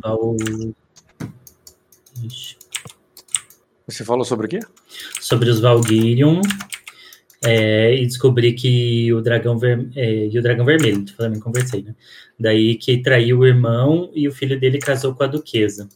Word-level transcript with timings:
Val... 0.00 0.36
Você 3.86 4.04
falou 4.04 4.24
sobre 4.24 4.46
o 4.46 4.48
quê? 4.48 4.60
Sobre 5.20 5.50
os 5.50 5.60
Valgyrion 5.60 6.40
é, 7.44 7.94
e 7.94 8.06
descobri 8.06 8.52
que 8.52 9.12
o 9.12 9.20
dragão, 9.20 9.58
ver, 9.58 9.88
é, 9.96 10.26
e 10.26 10.38
o 10.38 10.42
dragão 10.42 10.64
vermelho, 10.64 11.04
também 11.16 11.40
conversei, 11.40 11.82
né? 11.82 11.94
Daí 12.38 12.76
que 12.76 13.02
traiu 13.02 13.40
o 13.40 13.46
irmão 13.46 14.10
e 14.14 14.28
o 14.28 14.32
filho 14.32 14.58
dele 14.58 14.78
casou 14.78 15.14
com 15.14 15.24
a 15.24 15.26
duquesa. 15.26 15.88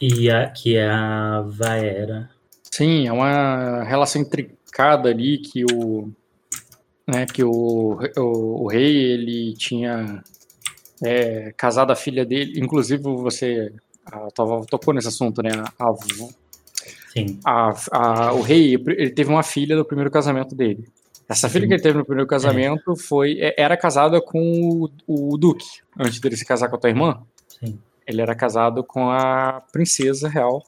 E 0.00 0.30
a, 0.30 0.48
que 0.48 0.76
é 0.76 0.88
a 0.88 1.42
Vaera. 1.42 2.30
Sim, 2.62 3.06
é 3.06 3.12
uma 3.12 3.82
relação 3.84 4.22
intricada 4.22 5.10
ali 5.10 5.38
que 5.38 5.64
o 5.64 6.10
né, 7.06 7.26
que 7.26 7.42
o, 7.42 7.98
o, 8.16 8.64
o 8.64 8.68
rei 8.68 8.96
ele 8.96 9.54
tinha 9.54 10.22
é, 11.04 11.52
casado 11.56 11.92
a 11.92 11.96
filha 11.96 12.24
dele, 12.24 12.60
inclusive 12.60 13.02
você 13.02 13.72
tocou 14.70 14.94
nesse 14.94 15.08
assunto, 15.08 15.42
né? 15.42 15.50
A, 15.78 15.92
Sim. 17.12 17.38
A, 17.44 17.72
a, 17.90 18.32
o 18.32 18.40
rei 18.40 18.74
ele 18.74 19.10
teve 19.10 19.30
uma 19.30 19.42
filha 19.42 19.76
do 19.76 19.84
primeiro 19.84 20.10
casamento 20.10 20.54
dele. 20.54 20.88
Essa 21.28 21.48
filha 21.48 21.62
Sim. 21.62 21.68
que 21.68 21.74
ele 21.74 21.82
teve 21.82 21.98
no 21.98 22.04
primeiro 22.04 22.28
casamento 22.28 22.92
é. 22.92 22.96
foi 22.96 23.38
é, 23.38 23.54
era 23.58 23.76
casada 23.76 24.20
com 24.20 24.88
o, 25.06 25.32
o, 25.34 25.36
duque 25.36 25.66
antes 25.98 26.20
dele 26.20 26.36
se 26.36 26.44
casar 26.44 26.68
com 26.68 26.76
a 26.76 26.78
tua 26.78 26.90
irmã. 26.90 27.22
Sim. 27.46 27.78
Ele 28.06 28.22
era 28.22 28.34
casado 28.34 28.82
com 28.82 29.10
a 29.10 29.62
princesa 29.70 30.28
real, 30.28 30.62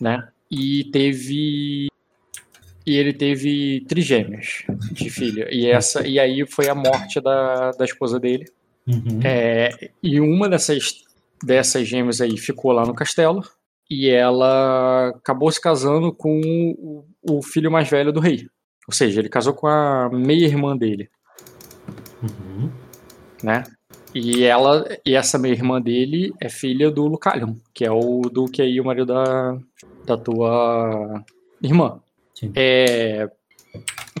né? 0.00 0.26
E 0.50 0.84
teve 0.90 1.88
e 2.86 2.96
ele 2.96 3.12
teve 3.12 3.84
trigêmeos 3.86 4.64
de 4.92 5.10
filha. 5.10 5.48
E 5.50 5.66
essa 5.66 6.06
e 6.06 6.18
aí 6.18 6.46
foi 6.46 6.68
a 6.68 6.74
morte 6.74 7.20
da, 7.20 7.72
da 7.72 7.84
esposa 7.84 8.18
dele. 8.18 8.46
Uhum. 8.90 9.20
É, 9.24 9.90
e 10.02 10.20
uma 10.20 10.48
dessas 10.48 11.04
dessas 11.42 11.88
gêmeas 11.88 12.20
aí 12.20 12.36
ficou 12.36 12.72
lá 12.72 12.84
no 12.84 12.94
castelo 12.94 13.42
e 13.90 14.08
ela 14.08 15.08
acabou 15.08 15.50
se 15.50 15.60
casando 15.60 16.12
com 16.12 16.40
o, 16.78 17.04
o 17.22 17.42
filho 17.42 17.70
mais 17.70 17.88
velho 17.88 18.12
do 18.12 18.20
rei. 18.20 18.46
Ou 18.86 18.94
seja, 18.94 19.20
ele 19.20 19.28
casou 19.28 19.54
com 19.54 19.66
a 19.66 20.08
meia-irmã 20.12 20.76
dele. 20.76 21.08
Uhum. 22.22 22.70
Né? 23.42 23.64
E 24.14 24.44
ela 24.44 24.86
e 25.04 25.14
essa 25.14 25.38
meia-irmã 25.38 25.80
dele 25.80 26.32
é 26.40 26.48
filha 26.48 26.90
do 26.90 27.06
Lucalion, 27.06 27.54
que 27.72 27.84
é 27.84 27.90
o 27.90 28.22
duque 28.22 28.60
aí, 28.60 28.80
o 28.80 28.84
marido 28.84 29.06
da, 29.06 29.58
da 30.04 30.16
tua 30.16 31.22
irmã. 31.62 32.00
Sim. 32.34 32.52
É, 32.54 33.30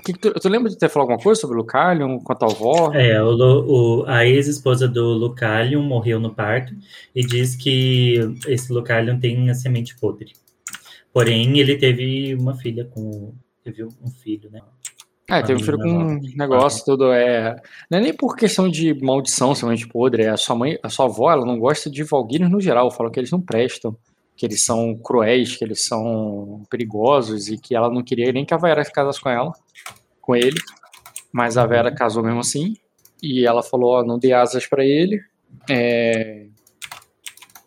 que 0.04 0.12
tu, 0.12 0.32
tu, 0.32 0.48
lembra 0.48 0.70
de 0.70 0.78
ter 0.78 0.88
falado 0.88 1.10
alguma 1.10 1.22
coisa 1.22 1.40
sobre 1.40 1.56
o 1.56 1.60
Lucalion 1.60 2.18
com 2.18 2.32
a 2.32 2.36
tua 2.36 2.50
avó? 2.50 2.92
É, 2.94 3.22
o, 3.22 3.34
o, 3.36 4.04
a 4.06 4.26
ex-esposa 4.26 4.88
do 4.88 5.12
Lucalion 5.12 5.82
morreu 5.82 6.18
no 6.18 6.34
parto 6.34 6.74
e 7.14 7.22
diz 7.22 7.54
que 7.54 8.16
esse 8.46 8.72
Lucalion 8.72 9.18
tem 9.18 9.50
a 9.50 9.54
semente 9.54 9.96
podre. 9.98 10.32
Porém, 11.12 11.58
ele 11.58 11.76
teve 11.76 12.34
uma 12.34 12.54
filha 12.54 12.84
com. 12.84 13.34
Teve 13.62 13.84
um 13.84 14.10
filho, 14.22 14.50
né? 14.50 14.62
É, 15.28 15.42
teve 15.42 15.60
um 15.60 15.64
filho 15.64 15.78
com 15.78 15.88
um 15.88 16.20
negócio 16.36 16.84
tudo. 16.84 17.12
É... 17.12 17.54
Não 17.90 17.98
é 17.98 18.00
nem 18.00 18.12
por 18.12 18.36
questão 18.36 18.68
de 18.68 18.94
maldição, 18.94 19.54
semente 19.54 19.86
podre. 19.86 20.24
É 20.24 20.30
a 20.30 20.36
sua 20.36 20.56
mãe, 20.56 20.78
a 20.82 20.88
sua 20.88 21.06
avó, 21.06 21.30
ela 21.30 21.44
não 21.44 21.58
gosta 21.58 21.90
de 21.90 22.02
Valguinos 22.02 22.50
no 22.50 22.60
geral. 22.60 22.90
Fala 22.90 23.10
que 23.10 23.20
eles 23.20 23.30
não 23.30 23.40
prestam 23.40 23.96
que 24.40 24.46
eles 24.46 24.62
são 24.62 24.96
cruéis, 24.96 25.54
que 25.54 25.62
eles 25.62 25.84
são 25.84 26.62
perigosos 26.70 27.48
e 27.48 27.58
que 27.58 27.76
ela 27.76 27.90
não 27.90 28.02
queria 28.02 28.32
nem 28.32 28.42
que 28.42 28.54
a 28.54 28.56
Vera 28.56 28.82
casasse 28.86 29.20
com 29.20 29.28
ela, 29.28 29.52
com 30.18 30.34
ele, 30.34 30.56
mas 31.30 31.58
a 31.58 31.66
Vera 31.66 31.94
casou 31.94 32.22
mesmo 32.22 32.40
assim 32.40 32.74
e 33.22 33.46
ela 33.46 33.62
falou, 33.62 34.02
não 34.02 34.18
dê 34.18 34.32
asas 34.32 34.66
para 34.66 34.82
ele 34.82 35.20
é... 35.68 36.46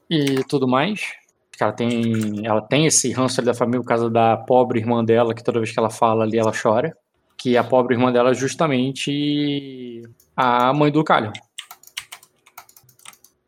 e 0.10 0.44
tudo 0.46 0.68
mais. 0.68 1.14
Ela 1.62 1.72
tem, 1.72 2.44
ela 2.44 2.62
tem 2.62 2.88
esse 2.88 3.12
ranço 3.12 3.40
da 3.44 3.54
família 3.54 3.82
por 3.82 3.88
causa 3.88 4.10
da 4.10 4.36
pobre 4.36 4.80
irmã 4.80 5.06
dela, 5.06 5.36
que 5.36 5.44
toda 5.44 5.60
vez 5.60 5.72
que 5.72 5.80
ela 5.80 5.92
fala 5.92 6.24
ali 6.24 6.40
ela 6.40 6.52
chora. 6.52 6.98
Que 7.38 7.56
a 7.56 7.64
pobre 7.64 7.94
irmã 7.94 8.12
dela 8.12 8.32
é 8.32 8.34
justamente 8.34 10.02
a 10.36 10.74
mãe 10.74 10.92
do 10.92 11.04
Calho. 11.04 11.32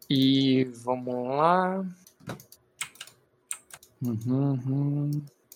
E 0.07 0.65
vamos 0.83 1.27
lá. 1.35 1.83
Uhum, 4.05 4.59
uhum. 4.65 5.11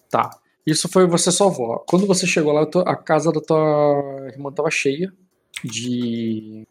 Tá. 0.10 0.30
Isso 0.66 0.88
foi 0.88 1.08
você 1.08 1.32
salvou. 1.32 1.84
Quando 1.88 2.06
você 2.06 2.28
chegou 2.28 2.52
lá, 2.54 2.68
a 2.86 2.96
casa 2.96 3.32
da 3.32 3.42
tua 3.42 4.28
irmã 4.32 4.50
estava 4.50 4.70
cheia 4.70 5.12
de 5.64 6.68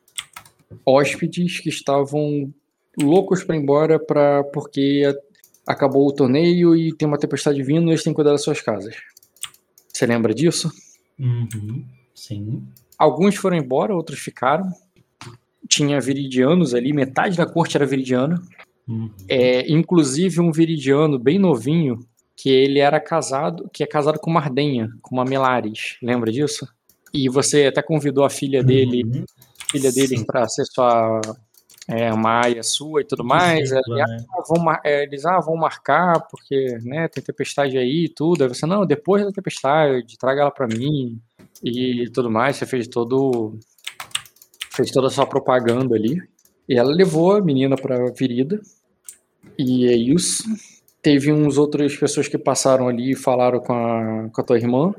hóspedes 0.85 1.61
que 1.61 1.69
estavam 1.69 2.53
loucos 3.01 3.45
para 3.45 3.57
ir 3.57 3.61
embora 3.61 3.99
pra, 3.99 4.45
porque 4.45 5.03
acabou 5.67 6.07
o 6.07 6.13
torneio 6.13 6.75
e 6.75 6.95
tem 6.95 7.07
uma 7.07 7.19
tempestade 7.19 7.63
vindo 7.63 7.89
e 7.89 7.91
eles 7.91 8.03
têm 8.03 8.13
que 8.13 8.17
cuidar 8.17 8.33
das 8.33 8.43
suas 8.43 8.61
casas. 8.61 8.97
Você 9.93 10.07
lembra 10.07 10.35
disso? 10.35 10.71
Uhum, 11.19 11.85
sim. 12.15 12.63
Alguns 12.99 13.37
foram 13.37 13.57
embora, 13.57 13.95
outros 13.95 14.19
ficaram. 14.19 14.69
Tinha 15.69 16.01
viridianos 16.01 16.75
ali, 16.75 16.93
metade 16.93 17.37
da 17.37 17.47
corte 17.47 17.77
era 17.77 17.85
viridiana. 17.85 18.41
Uhum. 18.89 19.11
É, 19.29 19.71
inclusive 19.71 20.41
um 20.41 20.51
viridiano 20.51 21.19
bem 21.19 21.39
novinho, 21.39 21.99
que 22.35 22.49
ele 22.49 22.79
era 22.79 23.01
casado, 23.01 23.69
que 23.73 23.83
é 23.83 23.87
casado 23.87 24.19
com 24.19 24.31
uma 24.31 24.41
ardenha, 24.41 24.89
com 25.03 25.17
uma 25.17 25.25
Melares. 25.25 25.97
Lembra 26.01 26.31
disso? 26.31 26.67
E 27.13 27.29
você 27.29 27.67
até 27.67 27.83
convidou 27.83 28.25
a 28.25 28.31
filha 28.31 28.63
dele, 28.63 29.03
uhum. 29.05 29.25
filha 29.71 29.91
dele 29.91 30.25
para 30.25 30.47
ser 30.49 30.65
sua 30.67 31.21
é, 31.89 32.13
uma 32.13 32.31
área 32.31 32.63
sua 32.63 33.01
e 33.01 33.05
tudo 33.05 33.25
mais. 33.25 33.71
Sim, 33.71 33.77
ah, 33.77 34.43
vão, 34.47 34.65
é, 34.85 35.05
eles 35.05 35.25
ah, 35.25 35.41
vão 35.41 35.57
marcar 35.57 36.21
porque 36.29 36.79
né, 36.83 37.09
tem 37.09 37.23
tempestade 37.23 37.79
aí 37.79 38.05
e 38.05 38.09
tudo. 38.09 38.45
Aí 38.45 38.49
você, 38.49 38.67
não, 38.67 38.87
depois 38.87 39.25
da 39.25 39.33
tempestade, 39.33 40.19
traga 40.19 40.43
ela 40.43 40.51
para 40.51 40.67
mim 40.67 41.19
e 41.65 42.09
tudo 42.11 42.31
mais. 42.31 42.57
Você 42.57 42.67
fez 42.67 42.87
todo 42.87 43.59
fez 44.71 44.91
toda 44.91 45.09
a 45.09 45.11
sua 45.11 45.27
propaganda 45.27 45.97
ali. 45.97 46.23
E 46.69 46.77
ela 46.79 46.93
levou 46.93 47.33
a 47.33 47.41
menina 47.41 47.75
pra 47.75 48.13
virida. 48.13 48.61
E 49.59 49.87
é 49.89 49.97
isso. 49.97 50.45
Teve 51.03 51.33
uns 51.33 51.59
outras 51.59 51.97
pessoas 51.97 52.29
que 52.29 52.39
passaram 52.39 52.89
ali 52.89 53.13
e 53.13 53.17
falaram 53.17 53.61
com 53.61 53.73
a, 53.73 54.29
com 54.31 54.41
a 54.41 54.45
tua 54.45 54.59
irmã, 54.59 54.93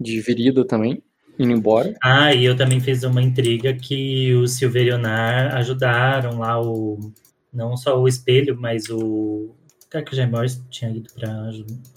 de 0.00 0.20
virida 0.20 0.64
também, 0.64 1.02
indo 1.38 1.52
embora. 1.52 1.94
Ah, 2.02 2.32
e 2.34 2.44
eu 2.44 2.56
também 2.56 2.80
fiz 2.80 3.02
uma 3.02 3.22
intriga 3.22 3.74
que 3.74 4.32
os 4.34 4.52
Silverionar 4.52 5.54
ajudaram 5.56 6.38
lá 6.38 6.60
o. 6.60 7.12
Não 7.52 7.76
só 7.76 7.98
o 8.00 8.08
espelho, 8.08 8.56
mas 8.58 8.88
o. 8.88 9.54
O 9.84 9.88
cara 9.88 10.04
que 10.04 10.12
o 10.12 10.16
Jaime 10.16 10.36
tinha 10.68 10.90
ido 10.90 11.08
pra, 11.14 11.50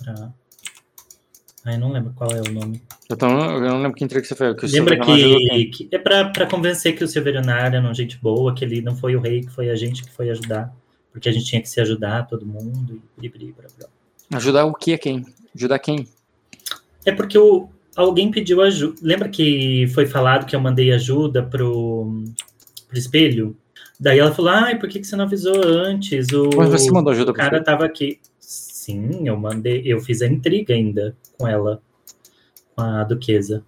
pra 0.04 0.34
Ai, 1.66 1.78
não 1.78 1.92
lembro 1.92 2.14
qual 2.14 2.32
é 2.32 2.42
o 2.42 2.52
nome. 2.52 2.82
Eu, 3.10 3.18
tô, 3.18 3.28
eu 3.28 3.62
não 3.62 3.82
lembro 3.82 3.94
que 3.94 4.04
entrega 4.04 4.22
que 4.22 4.28
você 4.28 4.36
fez. 4.36 4.56
Que 4.56 4.68
Lembra 4.68 5.00
que, 5.00 5.66
que, 5.66 5.90
é 5.92 5.98
pra, 5.98 6.30
pra 6.30 6.46
convencer 6.46 6.96
que 6.96 7.04
o 7.04 7.08
Silverionar 7.08 7.66
era 7.74 7.82
um 7.82 7.94
gente 7.94 8.18
boa, 8.18 8.56
que 8.56 8.64
ele 8.64 8.82
não 8.82 8.96
foi 8.96 9.16
o 9.16 9.20
rei, 9.20 9.42
que 9.42 9.52
foi 9.52 9.70
a 9.70 9.76
gente 9.76 10.04
que 10.04 10.12
foi 10.12 10.30
ajudar. 10.30 10.74
Porque 11.12 11.28
a 11.28 11.32
gente 11.32 11.46
tinha 11.46 11.62
que 11.62 11.70
se 11.70 11.82
ajudar, 11.82 12.28
todo 12.28 12.46
mundo, 12.46 13.02
e 13.22 13.54
Ajudar 14.32 14.66
o 14.66 14.74
que 14.74 14.98
quem? 14.98 15.26
Ajudar 15.56 15.80
quem? 15.80 16.08
É 17.06 17.12
porque 17.12 17.38
o, 17.38 17.68
alguém 17.96 18.32
pediu 18.32 18.62
ajuda. 18.62 18.96
Lembra 19.02 19.30
que 19.30 19.88
foi 19.94 20.06
falado 20.06 20.46
que 20.46 20.56
eu 20.56 20.60
mandei 20.60 20.92
ajuda 20.92 21.44
pro, 21.44 22.24
pro 22.88 22.98
espelho? 22.98 23.58
Daí 24.00 24.20
ela 24.20 24.34
falou, 24.34 24.52
ai, 24.52 24.80
por 24.80 24.88
que, 24.88 25.00
que 25.00 25.08
você 25.08 25.16
não 25.16 25.26
avisou 25.26 25.62
antes? 25.62 26.30
O, 26.30 26.50
Mas 26.56 26.70
você 26.70 26.92
mandou 26.92 27.12
ajuda 27.12 27.32
o 27.32 27.34
cara 27.34 27.64
tava 27.64 27.86
aqui. 27.86 28.20
Sim, 28.40 29.28
eu 29.28 29.36
mandei, 29.36 29.82
eu 29.86 30.00
fiz 30.00 30.22
a 30.22 30.28
intriga 30.28 30.74
ainda 30.74 31.16
com 31.38 31.48
ela, 31.48 31.82
com 32.76 32.82
a 32.82 33.04
duquesa. 33.04 33.64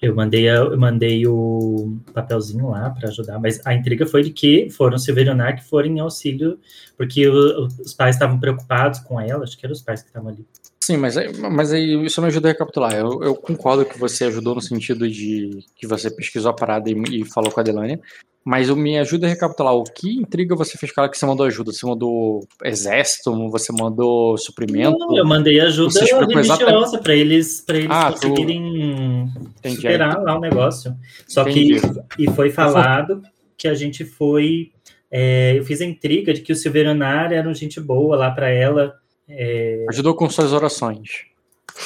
Eu 0.00 0.14
mandei, 0.14 0.48
eu 0.48 0.78
mandei 0.78 1.26
o 1.26 1.98
papelzinho 2.12 2.68
lá 2.68 2.90
para 2.90 3.08
ajudar, 3.08 3.38
mas 3.38 3.64
a 3.66 3.74
intriga 3.74 4.06
foi 4.06 4.22
de 4.22 4.30
que 4.30 4.68
foram 4.70 4.98
Silverionar 4.98 5.56
que 5.56 5.64
foram 5.64 5.88
em 5.88 6.00
auxílio, 6.00 6.58
porque 6.96 7.26
o, 7.26 7.66
os 7.66 7.94
pais 7.94 8.16
estavam 8.16 8.38
preocupados 8.38 9.00
com 9.00 9.20
ela, 9.20 9.44
acho 9.44 9.56
que 9.56 9.64
eram 9.64 9.72
os 9.72 9.82
pais 9.82 10.02
que 10.02 10.08
estavam 10.08 10.28
ali. 10.30 10.46
Sim, 10.86 10.98
mas, 10.98 11.16
mas 11.50 11.72
aí 11.72 12.04
isso 12.04 12.20
me 12.20 12.28
ajuda 12.28 12.48
a 12.48 12.52
recapitular. 12.52 12.94
Eu, 12.94 13.20
eu, 13.22 13.34
concordo 13.34 13.84
que 13.84 13.98
você 13.98 14.24
ajudou 14.24 14.54
no 14.54 14.60
sentido 14.60 15.10
de 15.10 15.64
que 15.74 15.86
você 15.86 16.10
pesquisou 16.10 16.50
a 16.50 16.54
parada 16.54 16.88
e, 16.88 16.94
e 17.10 17.24
falou 17.24 17.50
com 17.50 17.58
a 17.58 17.62
Delânia, 17.62 17.98
mas 18.46 18.70
me 18.70 18.96
ajuda 18.96 19.26
a 19.26 19.28
recapitular. 19.28 19.74
O 19.74 19.82
que 19.82 20.08
intriga 20.08 20.54
você 20.54 20.78
fez 20.78 20.92
com 20.92 21.00
ela 21.00 21.10
que 21.10 21.18
você 21.18 21.26
mandou 21.26 21.46
ajuda? 21.46 21.72
Você 21.72 21.84
mandou 21.84 22.46
exército? 22.62 23.34
Você 23.50 23.72
mandou 23.72 24.38
suprimento? 24.38 24.96
Não, 24.96 25.16
eu 25.16 25.26
mandei 25.26 25.58
ajuda 25.58 25.98
religiosa 25.98 26.96
para 26.98 27.12
eles, 27.12 27.60
pra 27.60 27.76
eles 27.76 27.90
ah, 27.90 28.12
conseguirem 28.12 29.32
tu... 29.60 29.70
superar 29.70 30.22
lá 30.22 30.36
o 30.36 30.40
negócio. 30.40 30.96
Só 31.26 31.42
Entendi. 31.42 31.80
que 31.80 32.22
e 32.22 32.30
foi 32.30 32.50
falado 32.50 33.20
que 33.58 33.66
a 33.66 33.74
gente 33.74 34.04
foi. 34.04 34.70
É, 35.10 35.58
eu 35.58 35.64
fiz 35.64 35.80
a 35.80 35.84
intriga 35.84 36.32
de 36.32 36.40
que 36.40 36.52
o 36.52 36.56
Silveranar 36.56 37.32
era 37.32 37.48
um 37.48 37.54
gente 37.54 37.80
boa 37.80 38.16
lá 38.16 38.30
para 38.30 38.48
ela. 38.48 38.94
É... 39.28 39.86
Ajudou 39.88 40.14
com 40.14 40.30
suas 40.30 40.52
orações. 40.52 41.24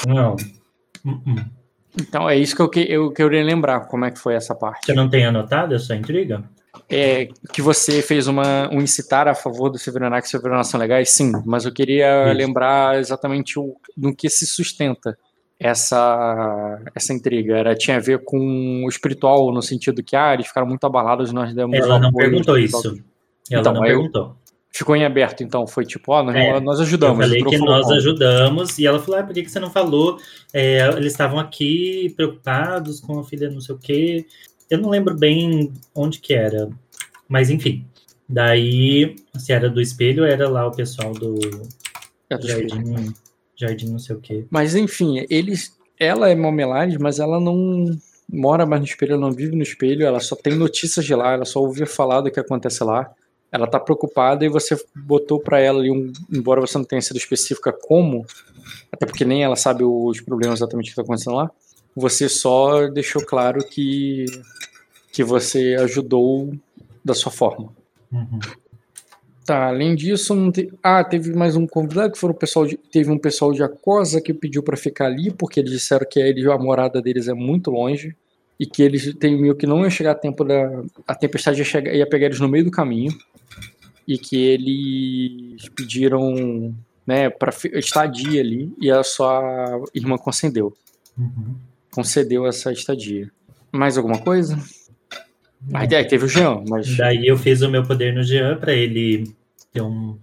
Não. 0.06 0.36
Uh 1.06 1.12
-uh. 1.26 1.59
Então 1.98 2.28
é 2.28 2.36
isso 2.36 2.54
que 2.54 2.62
eu, 2.62 2.68
que, 2.68 2.80
eu 2.80 3.10
queria 3.12 3.42
lembrar, 3.42 3.80
como 3.86 4.04
é 4.04 4.10
que 4.10 4.18
foi 4.18 4.34
essa 4.34 4.54
parte. 4.54 4.86
Você 4.86 4.94
não 4.94 5.08
tem 5.08 5.24
anotado 5.24 5.74
essa 5.74 5.94
intriga? 5.94 6.44
é, 6.88 7.28
que 7.52 7.62
você 7.62 8.02
fez 8.02 8.26
uma, 8.26 8.68
um 8.72 8.80
incitar 8.80 9.28
a 9.28 9.34
favor 9.34 9.70
do 9.70 9.78
Severinax 9.78 10.28
e 10.28 10.30
Severinax 10.32 10.68
são 10.68 10.80
legais, 10.80 11.10
sim, 11.10 11.32
mas 11.46 11.64
eu 11.64 11.72
queria 11.72 12.26
Isso. 12.26 12.36
lembrar 12.36 12.98
exatamente 12.98 13.58
o, 13.58 13.76
no 13.96 14.14
que 14.14 14.28
se 14.28 14.46
sustenta 14.46 15.16
essa, 15.58 16.80
essa 16.94 17.12
intriga. 17.12 17.56
Era, 17.56 17.74
tinha 17.74 17.96
a 17.96 18.00
ver 18.00 18.24
com 18.24 18.82
o 18.84 18.88
espiritual, 18.88 19.52
no 19.52 19.62
sentido 19.62 20.02
que 20.02 20.16
ah, 20.16 20.34
eles 20.34 20.48
ficaram 20.48 20.66
muito 20.66 20.84
abalados 20.84 21.32
nós 21.32 21.54
demos. 21.54 21.78
Ela 21.78 21.98
não 21.98 22.12
perguntou 22.12 22.58
isso. 22.58 23.00
Ela 23.50 23.60
então, 23.60 23.74
não 23.74 23.82
perguntou. 23.82 24.36
Ficou 24.72 24.94
em 24.94 25.04
aberto, 25.04 25.42
então. 25.42 25.66
Foi 25.66 25.84
tipo, 25.84 26.12
ó, 26.12 26.20
oh, 26.20 26.24
nós, 26.24 26.36
é, 26.36 26.60
nós 26.60 26.80
ajudamos. 26.80 27.18
Eu 27.18 27.28
falei 27.28 27.44
que 27.44 27.58
nós 27.58 27.86
bom. 27.86 27.94
ajudamos, 27.94 28.78
e 28.78 28.86
ela 28.86 29.00
falou, 29.00 29.20
ah, 29.20 29.22
por 29.24 29.34
que, 29.34 29.42
que 29.42 29.50
você 29.50 29.58
não 29.58 29.70
falou? 29.70 30.18
É, 30.52 30.86
eles 30.96 31.12
estavam 31.12 31.38
aqui 31.38 32.12
preocupados 32.16 33.00
com 33.00 33.18
a 33.18 33.24
filha 33.24 33.50
não 33.50 33.60
sei 33.60 33.74
o 33.74 33.78
quê. 33.78 34.26
Eu 34.70 34.78
não 34.78 34.90
lembro 34.90 35.16
bem 35.16 35.72
onde 35.94 36.20
que 36.20 36.32
era, 36.32 36.70
mas 37.28 37.50
enfim. 37.50 37.84
Daí, 38.28 39.16
se 39.36 39.52
era 39.52 39.68
do 39.68 39.80
espelho, 39.80 40.24
era 40.24 40.48
lá 40.48 40.64
o 40.68 40.70
pessoal 40.70 41.12
do, 41.12 41.36
é 42.30 42.38
do 42.38 42.46
jardim, 42.46 43.12
jardim 43.56 43.90
não 43.90 43.98
sei 43.98 44.14
o 44.14 44.20
quê. 44.20 44.46
Mas 44.48 44.76
enfim, 44.76 45.26
eles, 45.28 45.76
ela 45.98 46.28
é 46.28 46.34
Malmelade, 46.36 46.96
mas 46.96 47.18
ela 47.18 47.40
não 47.40 47.86
mora 48.32 48.64
mais 48.64 48.80
no 48.80 48.86
espelho, 48.86 49.14
ela 49.14 49.20
não 49.20 49.32
vive 49.32 49.56
no 49.56 49.62
espelho, 49.64 50.06
ela 50.06 50.20
só 50.20 50.36
tem 50.36 50.54
notícias 50.54 51.04
de 51.04 51.12
lá, 51.12 51.32
ela 51.32 51.44
só 51.44 51.58
ouve 51.60 51.84
falar 51.86 52.20
do 52.20 52.30
que 52.30 52.38
acontece 52.38 52.84
lá. 52.84 53.12
Ela 53.52 53.66
tá 53.66 53.80
preocupada 53.80 54.44
e 54.44 54.48
você 54.48 54.76
botou 54.94 55.40
para 55.40 55.58
ela 55.58 55.80
ali 55.80 55.90
um, 55.90 56.12
embora 56.32 56.60
você 56.60 56.78
não 56.78 56.84
tenha 56.84 57.02
sido 57.02 57.16
específica 57.16 57.72
como, 57.72 58.24
até 58.92 59.06
porque 59.06 59.24
nem 59.24 59.42
ela 59.42 59.56
sabe 59.56 59.84
os 59.84 60.20
problemas 60.20 60.60
exatamente 60.60 60.90
que 60.90 60.96
tá 60.96 61.02
acontecendo 61.02 61.36
lá 61.36 61.50
você 61.94 62.28
só 62.28 62.88
deixou 62.88 63.24
claro 63.24 63.64
que, 63.66 64.26
que 65.12 65.24
você 65.24 65.76
ajudou 65.80 66.52
da 67.04 67.14
sua 67.14 67.32
forma. 67.32 67.72
Uhum. 68.12 68.38
Tá, 69.44 69.68
além 69.68 69.96
disso, 69.96 70.34
te... 70.52 70.72
ah, 70.82 71.02
teve 71.02 71.32
mais 71.32 71.56
um 71.56 71.66
convidado 71.66 72.12
que 72.12 72.18
foi 72.18 72.30
o 72.30 72.34
pessoal 72.34 72.66
de... 72.66 72.76
teve 72.76 73.10
um 73.10 73.18
pessoal 73.18 73.52
de 73.52 73.62
Acosa 73.62 74.20
que 74.20 74.32
pediu 74.32 74.62
para 74.62 74.76
ficar 74.76 75.06
ali 75.06 75.30
porque 75.30 75.58
eles 75.58 75.72
disseram 75.72 76.06
que 76.08 76.20
a, 76.20 76.54
a 76.54 76.58
morada 76.58 77.02
deles 77.02 77.26
é 77.26 77.34
muito 77.34 77.70
longe 77.70 78.14
e 78.58 78.66
que 78.66 78.82
eles 78.82 79.14
temiam 79.14 79.56
que 79.56 79.66
não 79.66 79.82
ia 79.82 79.90
chegar 79.90 80.12
a 80.12 80.14
tempo 80.14 80.44
da 80.44 80.82
a 81.06 81.14
tempestade 81.14 81.58
ia, 81.58 81.64
chegar, 81.64 81.92
ia 81.92 82.08
pegar 82.08 82.26
eles 82.26 82.38
no 82.38 82.48
meio 82.48 82.64
do 82.64 82.70
caminho 82.70 83.10
e 84.12 84.18
que 84.18 84.36
eles 84.36 85.68
pediram, 85.70 86.74
né, 87.06 87.30
para 87.30 87.52
estadia 87.74 88.40
ali 88.40 88.74
e 88.80 88.90
a 88.90 89.02
sua 89.02 89.82
irmã 89.94 90.18
concedeu. 90.18 90.76
Uhum 91.16 91.70
concedeu 91.90 92.46
essa 92.46 92.72
estadia. 92.72 93.30
Mais 93.72 93.96
alguma 93.96 94.18
coisa? 94.18 94.58
A 95.74 95.84
ideia 95.84 96.06
teve 96.06 96.24
o 96.24 96.28
Jean, 96.28 96.64
mas. 96.68 96.96
Daí 96.96 97.26
eu 97.26 97.36
fiz 97.36 97.60
o 97.60 97.68
meu 97.68 97.82
poder 97.82 98.14
no 98.14 98.22
Jean 98.22 98.56
para 98.56 98.72
ele 98.72 99.30
ter 99.72 99.82
um. 99.82 100.18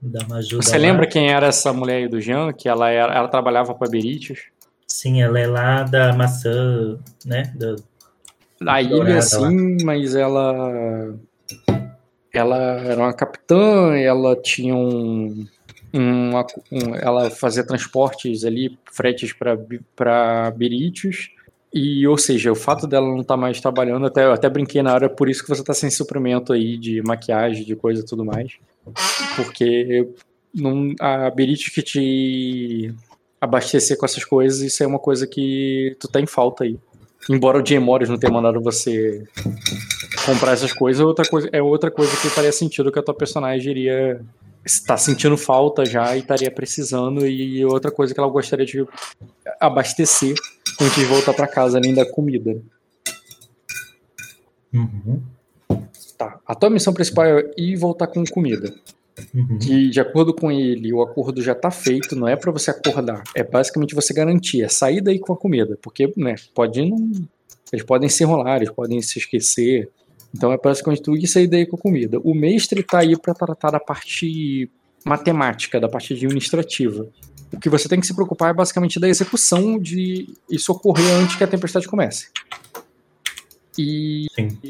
dar 0.00 0.26
uma 0.26 0.36
ajuda. 0.36 0.62
Você 0.62 0.76
lá. 0.76 0.82
lembra 0.82 1.06
quem 1.06 1.30
era 1.30 1.46
essa 1.46 1.72
mulher 1.72 1.96
aí 1.96 2.08
do 2.08 2.20
Jean? 2.20 2.52
Que 2.52 2.68
ela, 2.68 2.90
era, 2.90 3.14
ela 3.14 3.28
trabalhava 3.28 3.74
para 3.74 3.90
Berites? 3.90 4.42
Sim, 4.86 5.22
ela 5.22 5.40
é 5.40 5.46
lá 5.46 5.84
da 5.84 6.12
maçã, 6.12 6.98
né? 7.24 7.52
Da, 7.56 7.76
da 8.60 8.82
ilha, 8.82 9.22
sim, 9.22 9.78
mas 9.84 10.14
ela. 10.14 11.14
Ela 12.32 12.56
era 12.80 13.00
uma 13.00 13.12
capitã, 13.12 13.94
ela 13.96 14.34
tinha 14.36 14.74
um 14.74 15.46
uma, 15.92 16.46
um, 16.70 16.94
ela 16.94 17.30
fazia 17.30 17.66
transportes 17.66 18.44
ali, 18.44 18.78
fretes 18.90 19.34
para 19.94 20.50
Biritos, 20.50 21.30
e, 21.72 22.06
ou 22.06 22.18
seja, 22.18 22.52
o 22.52 22.54
fato 22.54 22.86
dela 22.86 23.06
não 23.06 23.20
estar 23.20 23.34
tá 23.34 23.40
mais 23.40 23.60
trabalhando, 23.60 24.06
até, 24.06 24.24
até 24.24 24.48
brinquei 24.48 24.82
na 24.82 24.92
hora, 24.92 25.08
por 25.08 25.28
isso 25.28 25.42
que 25.42 25.48
você 25.48 25.60
está 25.60 25.74
sem 25.74 25.90
suprimento 25.90 26.52
aí 26.52 26.76
de 26.76 27.02
maquiagem, 27.02 27.64
de 27.64 27.76
coisa 27.76 28.02
e 28.02 28.04
tudo 28.04 28.24
mais. 28.24 28.52
Porque 29.36 30.08
não, 30.54 30.94
a 31.00 31.30
Biritos 31.30 31.68
que 31.68 31.82
te 31.82 32.94
abastecer 33.40 33.96
com 33.96 34.04
essas 34.04 34.24
coisas, 34.24 34.60
isso 34.60 34.82
é 34.82 34.86
uma 34.86 34.98
coisa 34.98 35.26
que 35.26 35.96
tu 35.98 36.08
tá 36.08 36.20
em 36.20 36.26
falta 36.26 36.64
aí. 36.64 36.78
Embora 37.30 37.62
o 37.62 37.66
Jay 37.66 37.78
Morris 37.78 38.08
não 38.08 38.18
tenha 38.18 38.32
mandado 38.32 38.60
você 38.60 39.24
comprar 40.26 40.52
essas 40.52 40.72
coisas, 40.72 41.00
é 41.00 41.04
outra 41.04 41.28
coisa, 41.28 41.48
é 41.52 41.62
outra 41.62 41.90
coisa 41.90 42.10
que 42.16 42.28
faria 42.28 42.52
sentido 42.52 42.90
que 42.90 42.98
a 42.98 43.02
tua 43.02 43.14
personagem 43.14 43.70
iria 43.70 44.20
está 44.64 44.96
sentindo 44.96 45.36
falta 45.36 45.84
já 45.84 46.16
e 46.16 46.20
estaria 46.20 46.50
precisando. 46.50 47.26
E 47.26 47.64
outra 47.64 47.90
coisa 47.90 48.14
que 48.14 48.20
ela 48.20 48.28
gostaria 48.28 48.66
de 48.66 48.86
abastecer 49.60 50.34
antes 50.80 50.94
de 50.94 51.04
voltar 51.04 51.34
para 51.34 51.46
casa, 51.46 51.78
além 51.78 51.94
da 51.94 52.08
comida. 52.08 52.60
Uhum. 54.72 55.22
Tá. 56.16 56.38
A 56.46 56.54
tua 56.54 56.70
missão 56.70 56.94
principal 56.94 57.24
é 57.24 57.50
ir 57.56 57.76
voltar 57.76 58.06
com 58.06 58.24
comida. 58.24 58.72
Uhum. 59.34 59.58
Que, 59.58 59.90
de 59.90 60.00
acordo 60.00 60.34
com 60.34 60.50
ele, 60.50 60.92
o 60.92 61.02
acordo 61.02 61.42
já 61.42 61.52
está 61.52 61.70
feito, 61.70 62.16
não 62.16 62.26
é 62.26 62.34
para 62.34 62.50
você 62.50 62.70
acordar, 62.70 63.22
é 63.34 63.44
basicamente 63.44 63.94
você 63.94 64.14
garantir, 64.14 64.62
é 64.62 64.68
sair 64.68 65.02
daí 65.02 65.18
com 65.18 65.32
a 65.32 65.36
comida, 65.36 65.78
porque 65.82 66.10
né, 66.16 66.34
pode 66.54 66.88
não, 66.88 67.10
eles 67.70 67.84
podem 67.84 68.08
se 68.08 68.22
enrolar, 68.22 68.56
eles 68.56 68.70
podem 68.70 69.00
se 69.02 69.18
esquecer, 69.18 69.90
então 70.34 70.50
é 70.50 70.58
basicamente 70.58 71.02
tu 71.02 71.16
ir 71.16 71.26
sair 71.26 71.46
daí 71.46 71.66
com 71.66 71.76
a 71.76 71.78
comida. 71.78 72.18
O 72.20 72.34
mestre 72.34 72.80
está 72.80 73.00
aí 73.00 73.16
para 73.18 73.34
tratar 73.34 73.70
da 73.70 73.80
parte 73.80 74.70
matemática, 75.04 75.78
da 75.78 75.88
parte 75.88 76.14
administrativa. 76.14 77.06
O 77.52 77.60
que 77.60 77.68
você 77.68 77.88
tem 77.88 78.00
que 78.00 78.06
se 78.06 78.14
preocupar 78.14 78.50
é 78.50 78.54
basicamente 78.54 78.98
da 78.98 79.08
execução 79.08 79.78
de 79.78 80.34
isso 80.50 80.72
ocorrer 80.72 81.12
antes 81.16 81.36
que 81.36 81.44
a 81.44 81.46
tempestade 81.46 81.86
comece. 81.86 82.28
E, 83.78 84.26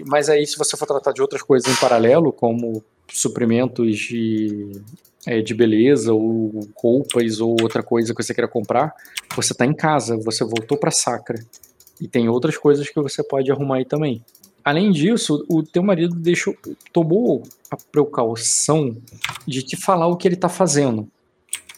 mas 0.07 0.29
aí, 0.29 0.47
se 0.47 0.57
você 0.57 0.77
for 0.77 0.87
tratar 0.87 1.13
de 1.13 1.23
outras 1.23 1.43
coisas 1.43 1.71
em 1.71 1.81
paralelo, 1.81 2.33
como 2.33 2.85
suprimentos 3.13 3.99
de, 3.99 4.73
é, 5.27 5.41
de 5.41 5.55
beleza, 5.55 6.13
ou 6.13 6.61
roupas, 6.77 7.41
ou 7.41 7.57
outra 7.61 7.83
coisa 7.83 8.15
que 8.15 8.23
você 8.23 8.35
queira 8.35 8.49
comprar, 8.49 8.93
você 9.37 9.53
está 9.53 9.67
em 9.67 9.75
casa, 9.75 10.17
você 10.17 10.45
voltou 10.45 10.77
para 10.77 10.91
Sacra. 10.91 11.39
E 12.01 12.09
tem 12.09 12.29
outras 12.29 12.57
coisas 12.57 12.89
que 12.89 13.01
você 13.01 13.23
pode 13.23 13.51
arrumar 13.51 13.77
aí 13.77 13.85
também. 13.85 14.25
Além 14.65 14.91
disso, 14.93 15.45
o 15.49 15.63
teu 15.63 15.83
marido 15.83 16.15
deixou, 16.15 16.55
tomou 16.93 17.43
a 17.71 17.77
precaução 17.77 18.97
de 19.47 19.63
te 19.63 19.77
falar 19.77 20.07
o 20.07 20.17
que 20.17 20.29
ele 20.29 20.37
está 20.37 20.49
fazendo. 20.49 21.09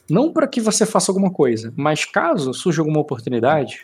Não 0.08 0.32
para 0.32 0.46
que 0.46 0.60
você 0.60 0.84
faça 0.84 1.10
alguma 1.10 1.30
coisa, 1.30 1.72
mas 1.76 2.04
caso 2.04 2.52
surja 2.52 2.82
alguma 2.82 3.00
oportunidade, 3.00 3.82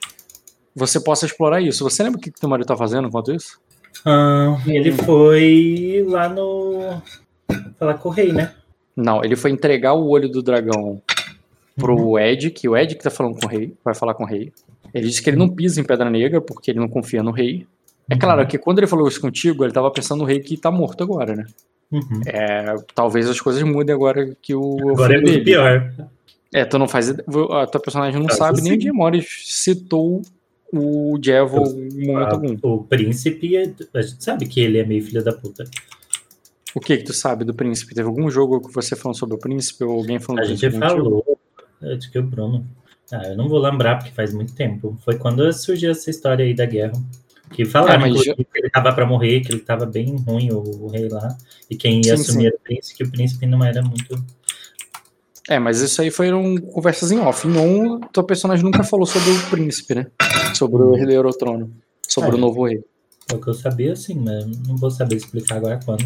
você 0.75 1.01
possa 1.01 1.25
explorar 1.25 1.61
isso. 1.61 1.83
Você 1.83 2.03
lembra 2.03 2.19
o 2.19 2.23
que, 2.23 2.31
que 2.31 2.41
teu 2.41 2.49
marido 2.49 2.65
está 2.65 2.77
fazendo 2.77 3.09
enquanto 3.09 3.33
isso? 3.33 3.59
Ah, 4.05 4.57
ele 4.67 4.93
foi 4.93 6.05
lá 6.07 6.29
no. 6.29 7.03
Falar 7.81 7.95
com 7.95 8.11
o 8.11 8.13
rei, 8.13 8.33
né? 8.33 8.53
Não, 8.95 9.25
ele 9.25 9.35
foi 9.35 9.51
entregar 9.51 9.95
o 9.95 10.09
olho 10.09 10.29
do 10.29 10.43
dragão 10.43 11.01
pro 11.77 11.97
uhum. 11.97 12.19
Ed, 12.19 12.51
que 12.51 12.69
o 12.69 12.77
Ed 12.77 12.95
que 12.95 13.03
tá 13.03 13.11
falando 13.11 13.41
com 13.41 13.47
o 13.47 13.49
rei, 13.49 13.75
vai 13.83 13.95
falar 13.95 14.13
com 14.15 14.25
o 14.25 14.27
rei. 14.27 14.53
Ele 14.93 15.09
disse 15.09 15.23
que 15.23 15.31
ele 15.31 15.39
não 15.39 15.49
pisa 15.49 15.81
em 15.81 15.85
Pedra 15.85 16.11
Negra 16.11 16.41
porque 16.41 16.71
ele 16.71 16.79
não 16.79 16.89
confia 16.89 17.23
no 17.23 17.31
rei. 17.31 17.67
É 18.09 18.17
claro 18.17 18.47
que 18.47 18.59
quando 18.59 18.79
ele 18.79 18.87
falou 18.87 19.09
isso 19.09 19.21
contigo, 19.21 19.65
ele 19.65 19.73
tava 19.73 19.91
pensando 19.91 20.21
no 20.21 20.25
rei 20.25 20.41
que 20.41 20.57
tá 20.57 20.71
morto 20.71 21.03
agora, 21.03 21.35
né? 21.35 21.47
Uhum. 21.91 22.21
É, 22.27 22.75
talvez 22.95 23.29
as 23.29 23.41
coisas 23.41 23.63
mudem 23.63 23.95
agora 23.95 24.37
que 24.43 24.55
o. 24.55 24.91
Agora 24.91 25.17
é 25.17 25.21
muito 25.21 25.45
pior. 25.45 25.93
É, 26.53 26.65
tu 26.65 26.79
não 26.79 26.89
faz. 26.89 27.11
A 27.11 27.67
tua 27.67 27.81
personagem 27.81 28.21
não 28.21 28.29
sabe, 28.29 28.61
nem 28.61 28.77
o 28.77 28.81
Jim 28.81 28.93
citou 29.23 30.23
o 30.73 31.19
Jevo 31.23 31.65
em 31.79 32.07
momento 32.07 32.33
algum. 32.33 32.57
O 32.63 32.85
príncipe, 32.85 33.57
a 33.95 34.03
gente 34.03 34.23
sabe 34.23 34.47
que 34.47 34.61
ele 34.61 34.79
é 34.79 34.85
meio 34.85 35.03
filho 35.03 35.23
da 35.23 35.33
puta. 35.33 35.65
O 36.75 36.81
que 36.81 36.97
que 36.99 37.05
tu 37.05 37.13
sabe 37.13 37.45
do 37.45 37.55
príncipe? 37.55 37.95
Teve 37.95 38.09
algum 38.09 38.31
jogo 38.31 38.61
que 38.61 38.73
você 38.73 38.95
falou 38.95 39.15
sobre 39.15 39.35
o 39.35 39.39
príncipe 39.39 39.85
ou 39.85 39.99
alguém 39.99 40.21
falou 40.21 40.43
A 40.43 40.45
gente 40.45 40.71
falou, 40.71 41.39
acho 41.83 42.11
que 42.11 42.19
o 42.19 42.23
Bruno. 42.23 42.67
Ah, 43.13 43.29
eu 43.29 43.37
não 43.37 43.49
vou 43.49 43.59
lembrar 43.59 43.97
porque 43.97 44.13
faz 44.13 44.33
muito 44.33 44.55
tempo. 44.55 44.97
Foi 45.05 45.17
quando 45.17 45.53
surgiu 45.53 45.91
essa 45.91 46.11
história 46.11 46.45
aí 46.45 46.55
da 46.55 46.65
guerra. 46.65 46.93
Que 47.51 47.65
falaram 47.65 48.07
é, 48.07 48.13
já... 48.13 48.35
que 48.35 48.47
ele 48.55 48.71
tava 48.71 48.93
para 48.93 49.05
morrer, 49.05 49.41
que 49.41 49.51
ele 49.51 49.61
tava 49.61 49.85
bem 49.85 50.17
ruim, 50.17 50.53
o, 50.53 50.85
o 50.85 50.89
rei 50.89 51.09
lá. 51.09 51.37
E 51.69 51.77
quem 51.77 51.97
ia 51.97 52.17
sim, 52.17 52.23
assumir 52.23 52.43
sim. 52.43 52.47
era 52.47 52.57
o 52.57 52.61
príncipe, 52.61 52.97
que 52.97 53.05
o 53.05 53.11
príncipe 53.11 53.47
não 53.47 53.65
era 53.65 53.83
muito. 53.83 54.25
É, 55.49 55.59
mas 55.59 55.81
isso 55.81 56.01
aí 56.01 56.13
foram 56.13 56.55
conversas 56.57 57.11
em 57.11 57.19
off. 57.19 57.49
Não, 57.49 57.99
tua 58.13 58.23
personagem 58.23 58.65
nunca 58.65 58.85
falou 58.85 59.05
sobre 59.05 59.31
o 59.31 59.51
príncipe, 59.51 59.97
né? 59.97 60.07
Sobre 60.55 60.81
o 60.81 60.95
herdeiro 60.97 61.27
ao 61.27 61.35
trono. 61.35 61.73
Sobre 62.07 62.31
é, 62.31 62.35
o 62.35 62.39
novo 62.39 62.69
rei. 62.69 62.85
É 63.29 63.35
o 63.35 63.41
que 63.41 63.49
eu 63.49 63.55
sabia, 63.55 63.97
sim, 63.97 64.15
mas 64.15 64.47
não 64.69 64.77
vou 64.77 64.91
saber 64.91 65.17
explicar 65.17 65.57
agora 65.57 65.81
quando. 65.85 66.05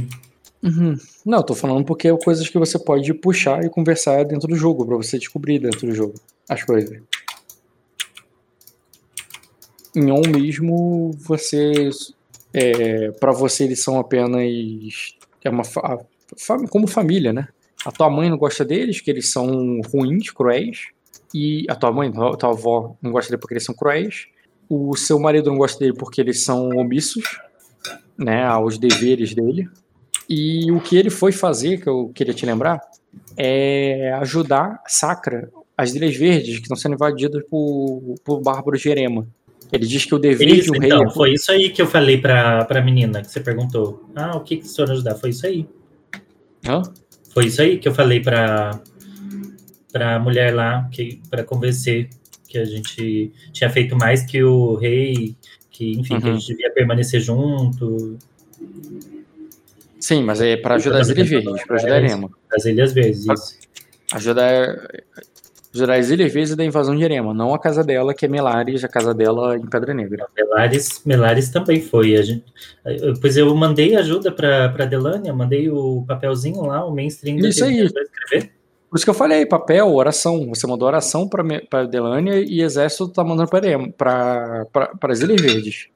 Uhum. 0.65 0.97
Não, 1.27 1.43
tô 1.43 1.55
falando 1.55 1.85
porque 1.85 2.09
é 2.09 2.17
coisas 2.17 2.49
que 2.49 2.59
você 2.59 2.79
pode 2.79 3.13
puxar 3.13 3.63
e 3.65 3.69
conversar 3.69 4.25
dentro 4.25 4.49
do 4.49 4.57
jogo, 4.57 4.87
para 4.87 4.97
você 4.97 5.19
descobrir 5.19 5.59
dentro 5.59 5.87
do 5.87 5.95
jogo 5.95 6.15
as 6.49 6.63
coisas 6.63 6.91
em 9.95 10.11
on 10.11 10.23
mesmo, 10.27 11.13
você 11.19 11.89
é, 12.53 13.11
para 13.13 13.33
você 13.33 13.65
eles 13.65 13.83
são 13.83 13.99
apenas 13.99 15.15
é 15.45 15.51
uma 15.51 15.63
como 16.69 16.87
família, 16.87 17.33
né? 17.33 17.49
A 17.85 17.93
tua 17.93 18.11
mãe 18.11 18.31
não 18.31 18.39
gosta 18.39 18.65
deles, 18.65 19.01
que 19.01 19.11
eles 19.11 19.31
são 19.31 19.81
ruins, 19.93 20.31
cruéis, 20.31 20.89
e 21.33 21.67
a 21.69 21.77
tua 21.77 21.93
mãe, 21.93 22.09
a 22.09 22.37
tua 22.37 22.51
avó 22.51 22.97
não 23.01 23.13
gosta 23.13 23.31
deles 23.31 23.41
porque 23.41 23.55
eles 23.55 23.65
são 23.65 23.75
cruéis. 23.75 24.27
O 24.69 24.97
seu 24.97 25.19
marido 25.19 25.51
não 25.51 25.59
gosta 25.59 25.79
dele 25.79 25.93
porque 25.93 26.21
eles 26.21 26.43
são 26.43 26.71
omissos. 26.71 27.39
né, 28.17 28.45
aos 28.45 28.79
deveres 28.79 29.35
dele. 29.35 29.69
E 30.29 30.71
o 30.73 30.81
que 30.81 30.97
ele 30.97 31.11
foi 31.11 31.33
fazer, 31.33 31.81
que 31.81 31.89
eu 31.89 32.11
queria 32.15 32.33
te 32.35 32.47
lembrar, 32.47 32.81
é 33.37 34.13
ajudar 34.21 34.83
Sacra, 34.87 35.51
as 35.77 35.95
Ilhas 35.95 36.17
Verdes, 36.17 36.57
que 36.57 36.63
estão 36.63 36.77
sendo 36.77 36.95
invadidas 36.95 37.43
por, 37.51 38.15
por 38.25 38.41
Bárbaro 38.41 38.77
Jerema. 38.77 39.27
Ele 39.73 39.87
diz 39.87 40.05
que 40.05 40.15
o 40.15 40.19
dever 40.19 40.49
Isso, 40.49 40.71
de 40.71 40.79
um 40.79 40.81
rei. 40.81 40.89
então, 40.91 41.05
é- 41.05 41.11
foi 41.11 41.33
isso 41.33 41.51
aí 41.51 41.69
que 41.71 41.83
eu 41.83 41.87
falei 41.87 42.19
pra, 42.21 42.65
pra 42.65 42.81
menina 42.83 43.23
que 43.23 43.31
você 43.31 43.41
perguntou. 43.41 44.09
Ah, 44.15 44.37
o 44.37 44.41
que 44.41 44.59
que 44.59 44.65
o 44.65 44.69
senhor 44.69 44.91
ajudar? 44.93 45.17
Foi 45.17 45.31
isso 45.31 45.47
aí. 45.47 45.67
Hã? 46.67 46.83
Foi 47.33 47.47
isso 47.47 47.61
aí 47.61 47.79
que 47.79 47.89
eu 47.89 47.93
falei 47.95 48.21
pra, 48.21 48.81
pra 49.93 50.19
mulher 50.21 50.55
lá, 50.55 50.89
que, 50.93 51.21
pra 51.29 51.43
convencer 51.43 52.09
que 52.49 52.57
a 52.59 52.65
gente 52.65 53.33
tinha 53.53 53.69
feito 53.69 53.97
mais 53.97 54.23
que 54.25 54.43
o 54.45 54.77
rei, 54.77 55.35
que, 55.71 55.93
enfim, 55.99 56.21
que 56.21 56.27
a 56.27 56.31
Uhum. 56.31 56.39
gente 56.39 56.47
devia 56.53 56.73
permanecer 56.73 57.21
junto, 57.21 58.17
Sim, 60.05 60.23
mas 60.23 60.39
é 60.43 60.55
para 60.55 60.75
ajudar 60.75 61.01
as 61.01 61.09
Ilhas 61.09 61.31
Verdes, 61.31 61.65
para 61.65 61.77
ajudar 61.77 61.95
a 61.95 61.97
Erema. 61.97 62.31
das 62.51 62.67
Ilhas 62.67 62.93
Verdes, 62.93 63.25
isso. 63.27 63.59
Ajudar, 64.13 64.87
ajudar 65.75 65.95
as 65.95 66.11
Ilhas 66.11 66.31
Verdes 66.31 66.55
da 66.55 66.63
invasão 66.63 66.95
de 66.95 67.03
Erema, 67.03 67.33
não 67.33 67.55
a 67.55 67.59
casa 67.59 67.83
dela, 67.83 68.13
que 68.13 68.27
é 68.27 68.29
Melares, 68.29 68.85
a 68.85 68.89
casa 68.89 69.15
dela 69.15 69.57
em 69.57 69.65
Pedra 69.65 69.95
Negra. 69.95 70.27
Melares, 70.37 71.01
Melares 71.07 71.49
também 71.49 71.81
foi. 71.81 72.17
A 72.17 72.21
gente, 72.23 72.45
pois 73.19 73.39
eu 73.39 73.55
mandei 73.57 73.97
ajuda 73.97 74.31
pra 74.31 74.85
Delânia, 74.85 75.33
mandei 75.33 75.71
o 75.71 76.05
papelzinho 76.07 76.67
lá, 76.67 76.85
o 76.85 76.95
mainstream 76.95 77.39
Isso 77.39 77.65
aí. 77.65 77.87
escrever. 77.87 78.53
Por 78.91 78.97
isso 78.97 79.07
que 79.07 79.11
eu 79.11 79.15
falei, 79.15 79.47
papel, 79.47 79.91
oração. 79.91 80.51
Você 80.51 80.67
mandou 80.67 80.87
oração 80.87 81.27
para 81.27 81.87
Delânia 81.87 82.41
e 82.41 82.61
exército 82.61 83.09
tá 83.09 83.25
mandando 83.25 83.49
para 83.49 84.69
as 85.01 85.21
Ilhas 85.23 85.41
Verdes. 85.41 85.87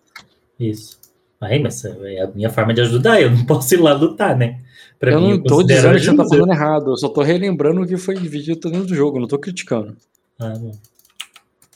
Isso. 0.59 0.98
Mas 1.40 1.85
é 1.85 2.23
a 2.23 2.26
minha 2.28 2.50
forma 2.50 2.75
de 2.75 2.80
ajudar, 2.80 3.21
eu 3.21 3.30
não 3.30 3.45
posso 3.47 3.75
ir 3.75 3.78
lá 3.80 3.92
lutar, 3.92 4.37
né? 4.37 4.61
Pra 4.99 5.12
eu 5.12 5.21
mim, 5.21 5.30
não 5.30 5.42
tô 5.42 5.62
dizendo 5.62 5.95
que 5.95 6.00
você 6.00 6.07
tá 6.16 6.23
ajuda. 6.23 6.28
fazendo 6.28 6.52
errado, 6.52 6.90
eu 6.90 6.97
só 6.97 7.09
tô 7.09 7.23
relembrando 7.23 7.80
o 7.83 7.87
que 7.87 7.97
foi 7.97 8.16
dividido 8.16 8.71
dentro 8.71 8.88
do 8.88 8.95
jogo, 8.95 9.21
não 9.21 9.28
tô 9.28 9.38
criticando. 9.38 9.97
Ah, 10.38 10.54
bom. 10.59 10.73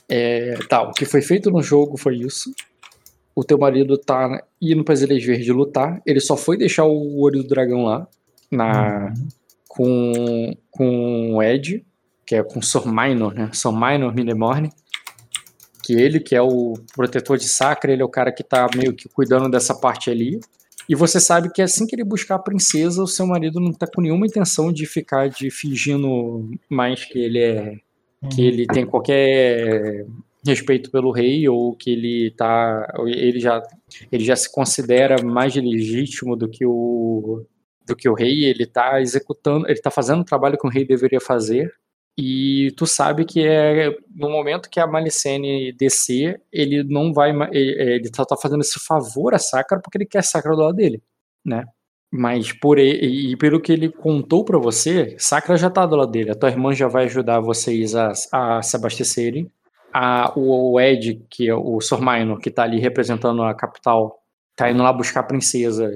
É, 0.09 0.55
tá, 0.69 0.83
o 0.83 0.91
que 0.91 1.05
foi 1.05 1.21
feito 1.21 1.49
no 1.49 1.61
jogo 1.63 1.97
foi 1.97 2.17
isso. 2.17 2.53
O 3.35 3.43
teu 3.43 3.57
marido 3.57 3.97
tá 3.97 4.43
indo 4.61 4.83
para 4.83 4.93
as 4.93 5.01
Ilhas 5.01 5.23
Verdes 5.23 5.47
lutar. 5.47 6.01
Ele 6.05 6.19
só 6.19 6.35
foi 6.37 6.57
deixar 6.57 6.83
o 6.85 7.19
olho 7.21 7.41
do 7.41 7.47
dragão 7.47 7.85
lá, 7.85 8.07
na, 8.51 9.07
Uhum. 9.07 9.27
com, 9.67 10.57
com 10.69 11.35
o 11.35 11.41
Ed, 11.41 11.83
que 12.27 12.35
é 12.35 12.43
com 12.43 12.61
Sor 12.61 12.85
Minor, 12.85 13.33
né? 13.33 13.49
Sor 13.53 13.71
Minor 13.73 14.13
Minemorne. 14.13 14.69
Que 15.83 15.93
ele, 15.93 16.19
que 16.19 16.35
é 16.35 16.41
o 16.41 16.73
protetor 16.95 17.37
de 17.37 17.47
Sacra, 17.47 17.91
ele 17.91 18.01
é 18.01 18.05
o 18.05 18.09
cara 18.09 18.31
que 18.31 18.43
tá 18.43 18.67
meio 18.75 18.93
que 18.93 19.09
cuidando 19.09 19.49
dessa 19.49 19.75
parte 19.75 20.09
ali. 20.09 20.39
E 20.87 20.95
você 20.95 21.19
sabe 21.19 21.51
que 21.51 21.61
assim 21.61 21.85
que 21.85 21.95
ele 21.95 22.03
buscar 22.03 22.35
a 22.35 22.39
princesa, 22.39 23.01
o 23.01 23.07
seu 23.07 23.25
marido 23.25 23.59
não 23.59 23.71
tá 23.71 23.87
com 23.87 24.01
nenhuma 24.01 24.25
intenção 24.25 24.71
de 24.71 24.85
ficar 24.85 25.29
de 25.29 25.49
fingindo 25.49 26.49
mais 26.69 27.05
que 27.05 27.19
ele 27.19 27.39
é 27.39 27.75
que 28.31 28.41
Uhum. 28.41 28.47
ele 28.47 28.65
tem 28.67 28.85
qualquer 28.85 30.05
respeito 30.45 30.89
pelo 30.89 31.11
rei 31.11 31.47
ou 31.47 31.75
que 31.75 31.91
ele 31.91 32.31
tá 32.31 32.87
ele 33.05 33.39
já 33.39 33.61
ele 34.11 34.23
já 34.23 34.35
se 34.35 34.51
considera 34.51 35.21
mais 35.23 35.55
legítimo 35.55 36.35
do 36.35 36.49
que 36.49 36.65
o 36.65 37.45
do 37.85 37.95
que 37.95 38.07
o 38.07 38.13
rei, 38.13 38.45
ele 38.45 38.65
tá 38.65 39.01
executando, 39.01 39.67
ele 39.67 39.81
tá 39.81 39.91
fazendo 39.91 40.21
o 40.21 40.25
trabalho 40.25 40.57
que 40.57 40.65
o 40.65 40.69
rei 40.69 40.85
deveria 40.85 41.19
fazer. 41.19 41.73
E 42.17 42.71
tu 42.77 42.85
sabe 42.85 43.25
que 43.25 43.45
é 43.45 43.89
no 44.15 44.29
momento 44.29 44.69
que 44.69 44.79
a 44.79 44.85
Malicene 44.85 45.73
descer, 45.73 46.39
ele 46.51 46.83
não 46.83 47.11
vai 47.11 47.33
ma- 47.33 47.49
ele, 47.51 48.07
só 48.15 48.23
tá 48.23 48.37
fazendo 48.37 48.61
esse 48.61 48.79
favor 48.79 49.33
a 49.33 49.39
Sacra 49.39 49.79
porque 49.81 49.97
ele 49.97 50.05
quer 50.05 50.23
Sacra 50.23 50.55
do 50.55 50.61
lado 50.61 50.75
dele, 50.75 51.01
né? 51.43 51.65
Mas 52.11 52.51
por 52.51 52.77
ele, 52.77 53.31
e 53.31 53.35
pelo 53.35 53.59
que 53.59 53.71
ele 53.71 53.89
contou 53.89 54.45
pra 54.45 54.59
você, 54.59 55.15
Sacra 55.17 55.57
já 55.57 55.71
tá 55.71 55.83
do 55.87 55.95
lado 55.95 56.11
dele. 56.11 56.29
A 56.29 56.35
tua 56.35 56.49
irmã 56.49 56.71
já 56.71 56.87
vai 56.87 57.05
ajudar 57.05 57.39
vocês 57.39 57.95
a, 57.95 58.13
a 58.31 58.61
se 58.61 58.75
abastecerem. 58.75 59.49
A, 59.91 60.31
o, 60.37 60.73
o 60.73 60.79
Ed, 60.79 61.25
que 61.31 61.49
é 61.49 61.55
o 61.55 61.81
Sor 61.81 61.99
Minor, 61.99 62.37
que 62.39 62.51
tá 62.51 62.63
ali 62.63 62.79
representando 62.79 63.41
a 63.41 63.55
capital, 63.55 64.19
tá 64.55 64.69
indo 64.69 64.83
lá 64.83 64.93
buscar 64.93 65.21
a 65.21 65.23
princesa, 65.23 65.89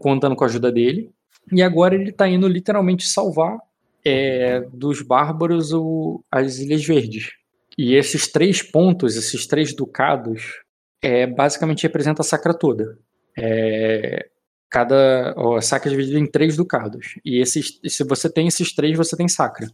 contando 0.00 0.34
com 0.34 0.42
a 0.42 0.48
ajuda 0.48 0.72
dele. 0.72 1.10
E 1.52 1.62
agora 1.62 1.94
ele 1.94 2.10
tá 2.10 2.28
indo 2.28 2.48
literalmente 2.48 3.06
salvar 3.06 3.58
é, 4.04 4.60
dos 4.72 5.02
bárbaros 5.02 5.72
o, 5.72 6.22
as 6.30 6.58
Ilhas 6.58 6.84
Verdes. 6.84 7.30
E 7.76 7.94
esses 7.94 8.30
três 8.30 8.62
pontos, 8.62 9.16
esses 9.16 9.46
três 9.46 9.74
ducados, 9.74 10.62
é, 11.00 11.26
basicamente 11.26 11.82
representa 11.84 12.22
a 12.22 12.24
Sacra 12.24 12.52
toda. 12.52 12.98
É, 13.36 14.28
cada 14.70 15.34
ó, 15.36 15.56
a 15.56 15.62
Sacra 15.62 15.90
é 15.90 15.92
dividida 15.92 16.18
em 16.18 16.26
três 16.26 16.56
ducados. 16.56 17.18
E 17.24 17.40
esses, 17.40 17.80
se 17.86 18.04
você 18.04 18.30
tem 18.30 18.46
esses 18.46 18.74
três, 18.74 18.96
você 18.96 19.16
tem 19.16 19.28
Sacra. 19.28 19.66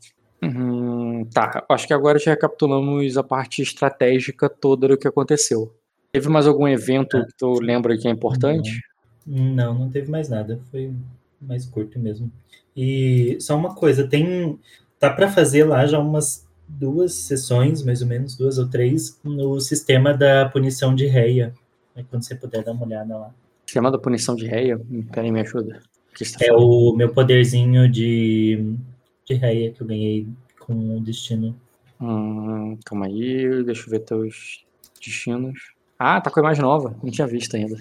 Uhum, 0.42 1.28
tá, 1.32 1.64
acho 1.68 1.86
que 1.86 1.92
agora 1.92 2.18
já 2.18 2.30
recapitulamos 2.30 3.16
a 3.16 3.24
parte 3.24 3.60
estratégica 3.60 4.48
toda 4.48 4.86
do 4.86 4.96
que 4.96 5.08
aconteceu. 5.08 5.74
Teve 6.12 6.28
mais 6.28 6.46
algum 6.46 6.66
evento 6.68 7.24
que 7.26 7.36
tu 7.36 7.60
lembra 7.60 7.98
que 7.98 8.06
é 8.06 8.10
importante? 8.10 8.80
Não, 9.26 9.74
não 9.74 9.90
teve 9.90 10.10
mais 10.10 10.28
nada. 10.28 10.58
Foi 10.70 10.92
mais 11.40 11.66
curto 11.66 11.98
mesmo. 11.98 12.30
E 12.76 13.36
só 13.40 13.56
uma 13.56 13.74
coisa, 13.74 14.06
tem. 14.06 14.58
Tá 14.98 15.10
para 15.10 15.30
fazer 15.30 15.64
lá 15.64 15.86
já 15.86 15.98
umas 15.98 16.46
duas 16.66 17.14
sessões, 17.14 17.82
mais 17.82 18.02
ou 18.02 18.08
menos, 18.08 18.36
duas 18.36 18.58
ou 18.58 18.68
três, 18.68 19.18
no 19.24 19.60
sistema 19.60 20.12
da 20.12 20.48
punição 20.48 20.94
de 20.94 21.06
réia. 21.06 21.54
É 21.96 22.02
quando 22.02 22.22
você 22.24 22.34
puder 22.34 22.62
dar 22.64 22.72
uma 22.72 22.84
olhada 22.84 23.16
lá. 23.16 23.34
Esquema 23.66 23.90
da 23.90 23.98
punição 23.98 24.34
de 24.34 24.46
réia? 24.46 24.80
Peraí, 25.12 25.30
me 25.30 25.40
ajuda. 25.40 25.80
Tá 26.18 26.44
É 26.44 26.48
falando? 26.48 26.68
o 26.68 26.96
meu 26.96 27.12
poderzinho 27.12 27.88
de, 27.88 28.74
de 29.24 29.34
réia 29.34 29.70
que 29.72 29.80
eu 29.82 29.86
ganhei 29.86 30.26
com 30.58 30.96
o 30.96 31.00
destino. 31.00 31.54
Hum, 32.00 32.76
calma 32.84 33.06
aí, 33.06 33.64
deixa 33.64 33.86
eu 33.86 33.90
ver 33.90 34.00
teus 34.00 34.64
destinos. 35.00 35.72
Ah, 35.98 36.20
tá 36.20 36.30
com 36.30 36.40
a 36.40 36.42
imagem 36.42 36.62
nova, 36.62 36.96
não 37.02 37.10
tinha 37.10 37.26
visto 37.26 37.56
ainda. 37.56 37.76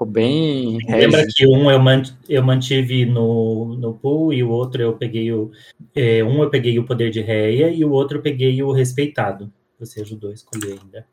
Ficou 0.00 0.12
bem. 0.14 0.78
Lembra 0.88 1.26
que 1.28 1.46
um 1.46 1.70
eu, 1.70 1.78
eu 2.26 2.42
mantive 2.42 3.04
no, 3.04 3.76
no 3.76 3.92
pool 3.92 4.32
e 4.32 4.42
o 4.42 4.48
outro 4.48 4.80
eu 4.80 4.96
peguei 4.96 5.30
o. 5.30 5.52
é, 5.94 6.24
um 6.24 6.42
eu 6.42 6.48
peguei 6.48 6.78
o 6.78 6.86
poder 6.86 7.10
de 7.10 7.20
réia 7.20 7.68
e 7.68 7.84
o 7.84 7.90
outro 7.90 8.16
eu 8.16 8.22
peguei 8.22 8.62
o 8.62 8.72
respeitado. 8.72 9.52
Você 9.78 10.00
ajudou 10.00 10.30
a 10.30 10.32
escolher 10.32 10.78
ainda. 10.80 11.06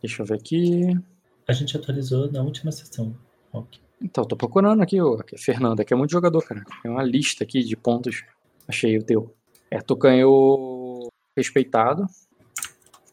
Deixa 0.00 0.22
eu 0.22 0.26
ver 0.26 0.36
aqui. 0.36 0.98
A 1.46 1.52
gente 1.52 1.76
atualizou 1.76 2.32
na 2.32 2.40
última 2.40 2.72
sessão. 2.72 3.14
Ok. 3.52 3.78
Então, 4.00 4.24
tô 4.24 4.34
procurando 4.34 4.80
aqui, 4.82 4.96
aqui, 4.98 5.36
Fernanda, 5.36 5.84
que 5.84 5.92
é 5.92 5.96
muito 5.96 6.12
jogador, 6.12 6.40
cara. 6.40 6.64
Tem 6.82 6.90
uma 6.90 7.02
lista 7.02 7.44
aqui 7.44 7.62
de 7.62 7.76
pontos. 7.76 8.24
Achei 8.66 8.96
o 8.96 9.02
teu. 9.02 9.34
É, 9.70 9.78
tu 9.78 9.94
ganhou 9.94 11.08
respeitado. 11.36 12.06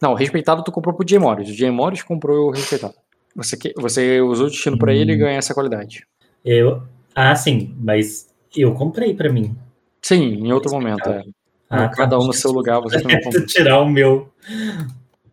Não, 0.02 0.14
respeitado 0.14 0.64
tu 0.64 0.72
comprou 0.72 0.96
pro 0.96 1.06
Jay 1.06 1.20
Morris. 1.20 1.50
O 1.50 1.54
Jay 1.54 1.70
Morris 1.70 2.02
comprou 2.02 2.48
o 2.48 2.52
respeitado. 2.52 2.96
Você, 3.40 3.56
que, 3.56 3.74
você 3.78 4.20
usou 4.20 4.48
o 4.48 4.50
destino 4.50 4.78
pra 4.78 4.94
ele 4.94 5.14
e 5.14 5.18
ganha 5.18 5.38
essa 5.38 5.54
qualidade. 5.54 6.06
Eu, 6.44 6.84
ah, 7.16 7.34
sim, 7.36 7.74
mas 7.80 8.30
eu 8.56 8.74
comprei 8.74 9.14
pra 9.14 9.32
mim. 9.32 9.56
Sim, 10.02 10.46
em 10.46 10.52
outro 10.52 10.72
momento. 10.72 11.10
É. 11.10 11.24
Ah, 11.70 11.88
Cada 11.88 12.18
um 12.18 12.26
no 12.26 12.32
tá. 12.32 12.38
seu 12.38 12.52
lugar, 12.52 12.82
você 12.82 13.02
também 13.02 13.22
comprou. 13.22 13.46
tirar 13.48 13.80
o 13.80 13.90
meu, 13.90 14.30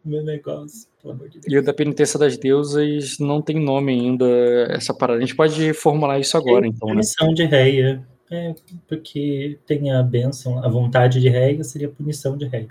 meu 0.04 0.22
negócio, 0.22 0.86
pelo 1.02 1.14
amor 1.14 1.28
de 1.28 1.40
Deus. 1.40 1.52
E 1.52 1.58
o 1.58 1.62
da 1.62 1.74
penitência 1.74 2.18
das 2.18 2.38
deusas 2.38 3.18
não 3.18 3.42
tem 3.42 3.58
nome 3.58 3.92
ainda, 3.92 4.26
essa 4.70 4.94
parada. 4.94 5.18
A 5.18 5.20
gente 5.22 5.34
pode 5.34 5.72
formular 5.72 6.20
isso 6.20 6.36
agora, 6.36 6.64
então, 6.64 6.88
né? 6.88 6.94
Punição 6.94 7.34
de 7.34 7.44
réia. 7.44 8.06
É, 8.30 8.54
porque 8.88 9.58
tem 9.66 9.92
a 9.92 10.02
bênção, 10.02 10.64
a 10.64 10.68
vontade 10.68 11.20
de 11.20 11.28
réia 11.28 11.62
seria 11.64 11.88
punição 11.88 12.36
de 12.36 12.46
réia. 12.46 12.68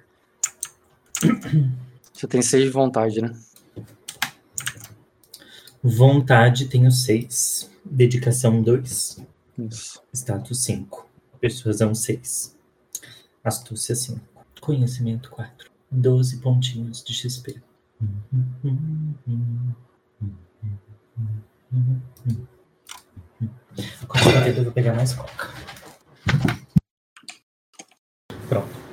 Você 2.14 2.28
tem 2.28 2.42
seis 2.42 2.66
de 2.66 2.70
vontade, 2.70 3.22
né? 3.22 3.32
Vontade 5.88 6.66
tenho 6.66 6.90
seis. 6.90 7.70
Dedicação 7.86 8.60
dois. 8.60 9.24
Isso. 9.56 10.02
Status 10.12 10.64
5. 10.64 11.08
Persuasão 11.40 11.94
6. 11.94 12.58
Astúcia 13.44 13.96
5. 13.96 14.20
Conhecimento 14.60 15.30
4. 15.30 15.70
12 15.92 16.38
pontinhos 16.38 17.04
de 17.04 17.14
XP. 17.14 17.62
Com 24.08 24.18
certeza 24.18 24.58
eu 24.58 24.64
vou 24.64 24.74
pegar 24.74 24.96
mais 24.96 25.14
coca. 25.14 25.54
Pronto. 28.50 28.85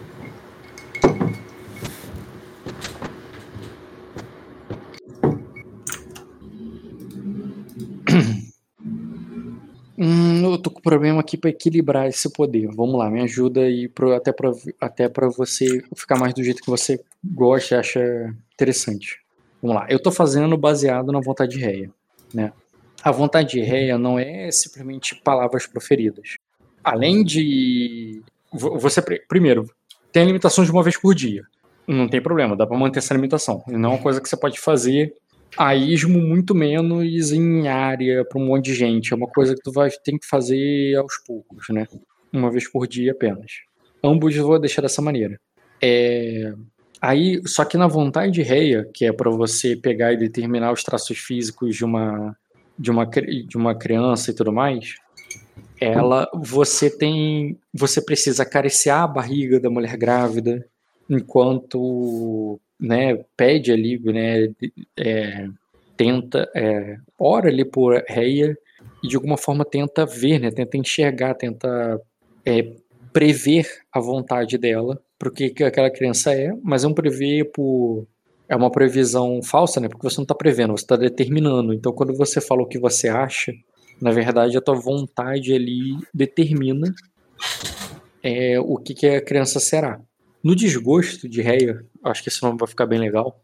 Eu 10.51 10.59
tô 10.59 10.71
com 10.71 10.81
problema 10.81 11.21
aqui 11.21 11.37
pra 11.37 11.51
equilibrar 11.51 12.09
esse 12.09 12.33
poder. 12.33 12.69
Vamos 12.75 12.99
lá, 12.99 13.09
me 13.11 13.23
ajuda 13.23 13.61
aí 13.61 13.89
pro, 13.89 14.15
até, 14.15 14.33
pra, 14.33 14.51
até 14.81 15.09
pra 15.09 15.29
você 15.29 15.67
ficar 15.95 16.19
mais 16.19 16.35
do 16.35 16.43
jeito 16.43 16.63
que 16.63 16.71
você 16.71 17.01
gosta 17.25 17.75
e 17.75 17.79
acha 17.79 18.35
interessante. 18.55 19.21
Vamos 19.61 19.77
lá, 19.77 19.87
eu 19.89 20.03
tô 20.03 20.11
fazendo 20.11 20.57
baseado 20.57 21.13
na 21.13 21.21
vontade 21.21 21.53
de 21.53 21.59
réia. 21.61 21.91
né? 22.35 22.53
A 23.03 23.11
vontade 23.11 23.51
de 23.51 23.61
Reia 23.61 23.99
não 23.99 24.17
é 24.19 24.51
simplesmente 24.53 25.15
palavras 25.17 25.67
proferidas. 25.67 26.37
Além 26.85 27.25
de 27.25 28.23
você 28.53 29.03
primeiro 29.29 29.69
tem 30.13 30.25
limitações 30.25 30.69
de 30.69 30.73
uma 30.73 30.83
vez 30.83 30.97
por 30.97 31.15
dia. 31.15 31.43
Não 31.87 32.09
tem 32.09 32.23
problema, 32.23 32.57
dá 32.57 32.65
para 32.65 32.79
manter 32.79 33.01
essa 33.01 33.13
limitação. 33.13 33.65
Não 33.67 33.91
é 33.91 33.95
uma 33.95 34.03
coisa 34.03 34.21
que 34.21 34.29
você 34.29 34.37
pode 34.37 34.61
fazer 34.61 35.15
a 35.57 35.75
muito 36.05 36.55
menos 36.55 37.33
em 37.33 37.69
área 37.69 38.25
para 38.25 38.41
um 38.41 38.47
monte 38.47 38.67
de 38.67 38.75
gente. 38.75 39.13
É 39.13 39.17
uma 39.17 39.29
coisa 39.29 39.55
que 39.55 39.63
tu 39.63 39.73
vai 39.73 39.91
ter 39.91 40.13
que 40.19 40.27
fazer 40.27 40.97
aos 40.97 41.19
poucos, 41.27 41.67
né? 41.71 41.87
Uma 42.33 42.51
vez 42.51 42.71
por 42.71 42.87
dia 42.87 43.13
apenas. 43.13 43.53
Ambos 44.03 44.35
vou 44.37 44.59
deixar 44.59 44.83
dessa 44.83 45.03
maneira. 45.03 45.39
É... 45.81 46.53
Aí, 47.01 47.43
só 47.47 47.65
que 47.65 47.77
na 47.77 47.89
vontade 47.89 48.33
de 48.33 48.43
Reia, 48.43 48.89
que 48.95 49.05
é 49.05 49.13
para 49.13 49.31
você 49.31 49.77
pegar 49.77 50.13
e 50.13 50.17
determinar 50.17 50.73
os 50.73 50.85
traços 50.85 51.19
físicos 51.19 51.75
de 51.75 51.85
uma, 51.85 52.37
de 52.79 52.91
uma, 52.91 53.05
de 53.05 53.57
uma 53.57 53.75
criança 53.75 54.31
e 54.31 54.35
tudo 54.35 54.53
mais, 54.53 54.95
ela 55.81 56.31
você 56.33 56.89
tem 56.89 57.59
você 57.75 58.01
precisa 58.01 58.45
acariciar 58.45 59.03
a 59.03 59.09
barriga 59.09 59.59
da 59.59 59.69
mulher 59.69 59.97
grávida 59.97 60.65
enquanto 61.11 62.61
né 62.83 63.25
pede 63.37 63.73
ali 63.73 63.99
né 63.99 64.53
é, 64.99 65.49
tenta 65.97 66.51
é, 66.55 66.97
ora 67.19 67.49
ali 67.49 67.65
por 67.65 68.03
Reia 68.09 68.57
e 69.03 69.09
de 69.09 69.17
alguma 69.17 69.37
forma 69.37 69.65
tenta 69.65 70.05
ver 70.05 70.41
né 70.41 70.51
tenta 70.51 70.77
enxergar 70.77 71.35
tenta 71.35 72.01
é, 72.45 72.73
prever 73.13 73.67
a 73.93 74.01
vontade 74.01 74.59
dela 74.59 75.01
porque 75.19 75.51
que 75.51 75.63
aquela 75.63 75.91
criança 75.91 76.35
é 76.35 76.53
mas 76.63 76.85
é 76.85 76.89
um 76.89 76.95
prever 76.95 77.51
por 77.53 78.07
é 78.49 78.57
uma 78.57 78.71
previsão 78.71 79.41
falsa 79.43 79.81
né 79.81 79.89
porque 79.89 80.09
você 80.09 80.19
não 80.19 80.25
está 80.25 80.35
prevendo 80.35 80.73
você 80.73 80.85
está 80.85 80.97
determinando 80.97 81.73
então 81.73 81.93
quando 81.93 82.15
você 82.15 82.41
fala 82.41 82.63
o 82.63 82.67
que 82.67 82.79
você 82.79 83.09
acha 83.09 83.53
na 84.03 84.11
verdade, 84.11 84.59
a 84.59 84.61
tua 84.61 84.75
vontade 84.75 85.55
ali 85.55 85.97
determina 86.13 86.93
é, 88.21 88.59
o 88.59 88.77
que, 88.77 88.95
que 88.95 89.07
a 89.07 89.23
criança 89.23 89.61
será. 89.61 90.01
No 90.43 90.57
desgosto 90.57 91.29
de 91.29 91.41
Reia, 91.41 91.85
acho 92.05 92.23
que 92.23 92.29
esse 92.29 92.43
nome 92.43 92.59
vai 92.59 92.69
ficar 92.69 92.87
bem 92.87 92.99
legal, 92.99 93.41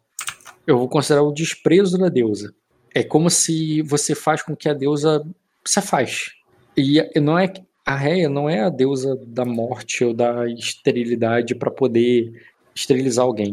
eu 0.66 0.76
vou 0.78 0.88
considerar 0.88 1.22
o 1.22 1.32
desprezo 1.32 1.96
da 1.96 2.08
deusa. 2.08 2.52
É 2.94 3.02
como 3.02 3.30
se 3.30 3.82
você 3.82 4.14
faz 4.14 4.42
com 4.42 4.56
que 4.56 4.68
a 4.68 4.74
deusa 4.74 5.24
se 5.64 5.78
afaste. 5.78 6.32
E 6.76 7.00
não 7.20 7.38
é 7.38 7.52
a 7.88 7.96
Reia 7.96 8.28
não 8.28 8.50
é 8.50 8.60
a 8.60 8.68
deusa 8.68 9.16
da 9.26 9.46
morte 9.46 10.04
ou 10.04 10.12
da 10.12 10.46
esterilidade 10.46 11.54
para 11.54 11.70
poder 11.70 12.30
esterilizar 12.74 13.24
alguém. 13.24 13.52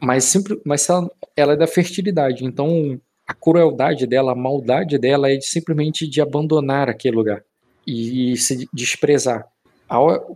Mas, 0.00 0.24
sempre, 0.24 0.60
mas 0.64 0.88
ela, 0.88 1.08
ela 1.36 1.52
é 1.52 1.56
da 1.56 1.66
fertilidade. 1.68 2.44
Então, 2.44 3.00
a 3.24 3.32
crueldade 3.32 4.08
dela, 4.08 4.32
a 4.32 4.34
maldade 4.34 4.98
dela 4.98 5.30
é 5.30 5.36
de, 5.36 5.46
simplesmente 5.46 6.04
de 6.08 6.20
abandonar 6.20 6.88
aquele 6.88 7.14
lugar 7.14 7.44
e 7.86 8.36
se 8.36 8.68
desprezar. 8.72 9.46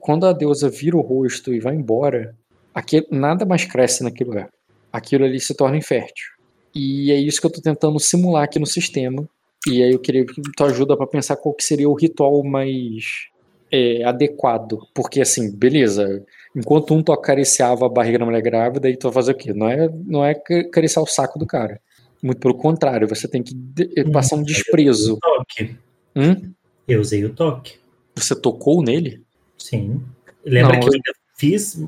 Quando 0.00 0.26
a 0.26 0.32
deusa 0.32 0.68
vira 0.68 0.96
o 0.96 1.00
rosto 1.00 1.52
e 1.54 1.60
vai 1.60 1.74
embora, 1.74 2.34
aquilo, 2.74 3.06
nada 3.10 3.44
mais 3.44 3.64
cresce 3.64 4.02
naquele 4.04 4.30
lugar. 4.30 4.50
Aquilo 4.92 5.24
ali 5.24 5.40
se 5.40 5.54
torna 5.54 5.76
infértil. 5.76 6.26
E 6.74 7.10
é 7.10 7.16
isso 7.16 7.40
que 7.40 7.46
eu 7.46 7.48
estou 7.48 7.62
tentando 7.62 7.98
simular 7.98 8.44
aqui 8.44 8.58
no 8.58 8.66
sistema. 8.66 9.28
E 9.66 9.82
aí 9.82 9.92
eu 9.92 9.98
queria 9.98 10.24
que 10.24 10.40
tu 10.56 10.64
ajuda 10.64 10.96
para 10.96 11.06
pensar 11.06 11.36
qual 11.36 11.54
que 11.54 11.64
seria 11.64 11.88
o 11.88 11.94
ritual 11.94 12.42
mais 12.44 13.28
é, 13.70 14.04
adequado. 14.04 14.78
Porque 14.94 15.20
assim, 15.20 15.50
beleza, 15.50 16.24
enquanto 16.54 16.94
um 16.94 17.02
tu 17.02 17.12
acariciava 17.12 17.86
a 17.86 17.88
barriga 17.88 18.18
da 18.18 18.24
mulher 18.24 18.42
grávida, 18.42 18.88
e 18.88 18.96
tu 18.96 19.04
vai 19.04 19.14
fazer 19.14 19.32
o 19.32 19.34
quê? 19.34 19.52
Não 19.52 19.68
é, 19.68 19.88
não 20.06 20.24
é 20.24 20.32
acariciar 20.32 21.02
o 21.02 21.08
saco 21.08 21.38
do 21.38 21.46
cara. 21.46 21.80
Muito 22.22 22.40
pelo 22.40 22.54
contrário, 22.54 23.08
você 23.08 23.28
tem 23.28 23.42
que 23.42 23.54
hum, 23.54 24.12
passar 24.12 24.36
um 24.36 24.42
desprezo. 24.42 25.14
Eu 25.14 25.18
toque. 25.20 25.76
Hum? 26.16 26.52
Eu 26.86 27.00
usei 27.00 27.24
o 27.24 27.32
toque. 27.32 27.78
Você 28.16 28.34
tocou 28.34 28.82
nele? 28.82 29.22
Sim. 29.58 30.02
Lembra 30.44 30.74
Não, 30.74 30.80
que 30.80 30.88
eu 30.88 30.92
ainda 30.94 31.12
fiz. 31.36 31.84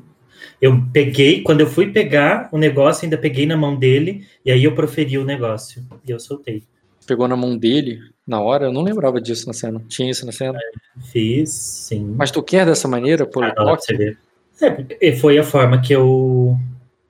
Eu 0.61 0.83
peguei, 0.93 1.43
quando 1.43 1.61
eu 1.61 1.67
fui 1.67 1.93
pegar 1.93 2.49
o 2.53 2.59
negócio, 2.59 3.05
ainda 3.05 3.17
peguei 3.17 3.47
na 3.47 3.57
mão 3.57 3.77
dele, 3.77 4.27
e 4.45 4.51
aí 4.51 4.65
eu 4.65 4.75
proferi 4.75 5.17
o 5.17 5.25
negócio. 5.25 5.83
E 6.07 6.11
eu 6.11 6.19
soltei. 6.19 6.65
Pegou 7.07 7.27
na 7.27 7.37
mão 7.37 7.57
dele 7.57 8.01
na 8.27 8.41
hora? 8.41 8.67
Eu 8.67 8.73
não 8.73 8.83
lembrava 8.83 9.21
disso 9.21 9.47
na 9.47 9.53
cena. 9.53 9.83
Tinha 9.89 10.11
isso 10.11 10.27
na 10.27 10.33
cena? 10.33 10.59
É, 10.59 11.01
fiz, 11.01 11.51
sim. 11.51 12.15
Mas 12.17 12.31
tu 12.31 12.43
quer 12.43 12.67
dessa 12.67 12.87
maneira? 12.87 13.27
Por 13.27 13.45
ah, 13.45 13.55
toque? 13.55 14.17
É, 15.01 15.13
foi 15.17 15.39
a 15.39 15.43
forma 15.43 15.81
que 15.81 15.93
eu 15.93 16.57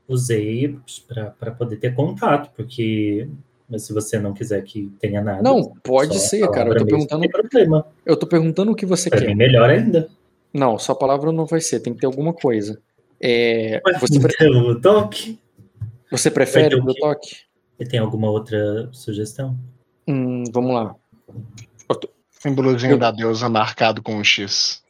usei 0.07 0.77
para 1.09 1.51
poder 1.51 1.77
ter 1.77 1.94
contato, 1.94 2.51
porque 2.57 3.29
mas 3.68 3.83
se 3.83 3.92
você 3.92 4.18
não 4.18 4.35
quiser 4.35 4.62
que 4.64 4.90
tenha 4.99 5.23
nada. 5.23 5.42
Não, 5.42 5.73
pode 5.83 6.18
ser, 6.18 6.49
cara. 6.51 6.70
Eu 6.70 6.79
tô 6.79 6.87
perguntando. 6.87 7.23
Não 7.23 7.29
problema. 7.29 7.87
Eu 8.05 8.16
tô 8.16 8.27
perguntando 8.27 8.73
o 8.73 8.75
que 8.75 8.85
você 8.85 9.09
pra 9.09 9.20
quer. 9.20 9.29
Mim, 9.29 9.37
melhor 9.37 9.70
ainda. 9.70 10.09
Não, 10.52 10.78
sua 10.78 10.94
palavra 10.94 11.32
não 11.32 11.46
vai 11.46 11.60
ser, 11.60 11.80
tem 11.80 11.94
que 11.94 12.00
ter 12.00 12.06
alguma 12.06 12.32
coisa. 12.32 12.80
É, 13.20 13.80
você 14.00 14.18
pre... 14.18 14.34
então, 14.34 14.66
o 14.68 14.80
toque? 14.80 15.38
Você 16.10 16.30
prefere 16.30 16.74
o 16.74 16.94
toque? 16.94 17.36
E 17.78 17.84
tem 17.84 18.00
alguma 18.00 18.30
outra 18.30 18.88
sugestão? 18.92 19.56
Hum, 20.08 20.44
vamos 20.52 20.74
lá. 20.74 20.94
Símbolozinho 22.30 22.92
eu... 22.92 22.98
da 22.98 23.10
deusa 23.10 23.48
marcado 23.48 24.02
com 24.02 24.14
um 24.14 24.24
X. 24.24 24.82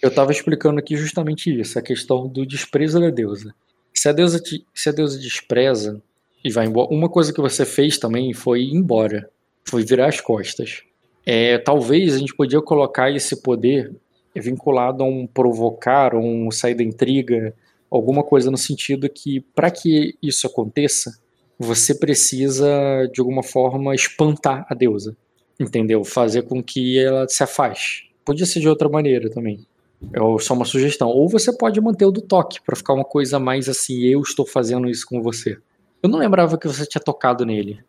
Eu 0.00 0.14
tava 0.14 0.30
explicando 0.30 0.78
aqui 0.78 0.96
justamente 0.96 1.50
isso, 1.60 1.76
a 1.78 1.82
questão 1.82 2.28
do 2.28 2.46
desprezo 2.46 3.00
da 3.00 3.10
deusa. 3.10 3.52
Se 3.92 4.08
a 4.08 4.12
deusa, 4.12 4.38
te, 4.38 4.64
se 4.72 4.88
a 4.88 4.92
deusa 4.92 5.18
despreza 5.18 6.00
e 6.44 6.52
vai 6.52 6.66
embora, 6.66 6.88
uma 6.92 7.08
coisa 7.08 7.32
que 7.32 7.40
você 7.40 7.64
fez 7.64 7.98
também 7.98 8.32
foi 8.32 8.62
ir 8.62 8.74
embora, 8.74 9.28
foi 9.64 9.84
virar 9.84 10.06
as 10.06 10.20
costas. 10.20 10.82
É, 11.26 11.58
talvez 11.58 12.14
a 12.14 12.18
gente 12.18 12.34
podia 12.34 12.62
colocar 12.62 13.10
esse 13.10 13.42
poder 13.42 13.92
vinculado 14.40 15.02
a 15.02 15.06
um 15.06 15.26
provocar, 15.26 16.14
um 16.14 16.50
sair 16.50 16.74
da 16.74 16.82
intriga, 16.82 17.54
alguma 17.90 18.22
coisa 18.22 18.50
no 18.50 18.56
sentido 18.56 19.08
que 19.08 19.40
para 19.40 19.70
que 19.70 20.16
isso 20.22 20.46
aconteça, 20.46 21.18
você 21.58 21.94
precisa 21.94 22.68
de 23.12 23.20
alguma 23.20 23.42
forma 23.42 23.94
espantar 23.94 24.66
a 24.68 24.74
deusa, 24.74 25.16
entendeu? 25.58 26.04
Fazer 26.04 26.42
com 26.42 26.62
que 26.62 26.98
ela 26.98 27.26
se 27.28 27.42
afaste. 27.42 28.10
Podia 28.24 28.46
ser 28.46 28.60
de 28.60 28.68
outra 28.68 28.88
maneira 28.88 29.28
também. 29.30 29.66
É 30.12 30.38
só 30.38 30.54
uma 30.54 30.64
sugestão. 30.64 31.08
Ou 31.08 31.28
você 31.28 31.56
pode 31.56 31.80
manter 31.80 32.04
o 32.04 32.12
do 32.12 32.20
toque, 32.20 32.60
para 32.64 32.76
ficar 32.76 32.94
uma 32.94 33.04
coisa 33.04 33.38
mais 33.38 33.68
assim, 33.68 34.04
eu 34.04 34.20
estou 34.20 34.46
fazendo 34.46 34.88
isso 34.88 35.04
com 35.06 35.20
você. 35.20 35.58
Eu 36.02 36.08
não 36.08 36.18
lembrava 36.18 36.56
que 36.56 36.68
você 36.68 36.86
tinha 36.86 37.02
tocado 37.02 37.44
nele. 37.44 37.80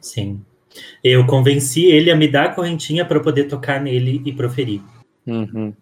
Sim. 0.00 0.40
Eu 1.04 1.24
convenci 1.26 1.84
ele 1.84 2.10
a 2.10 2.16
me 2.16 2.26
dar 2.26 2.46
a 2.46 2.54
correntinha 2.54 3.04
para 3.04 3.20
poder 3.20 3.44
tocar 3.44 3.80
nele 3.80 4.20
e 4.24 4.32
proferir. 4.32 4.80
Uhum. 5.26 5.72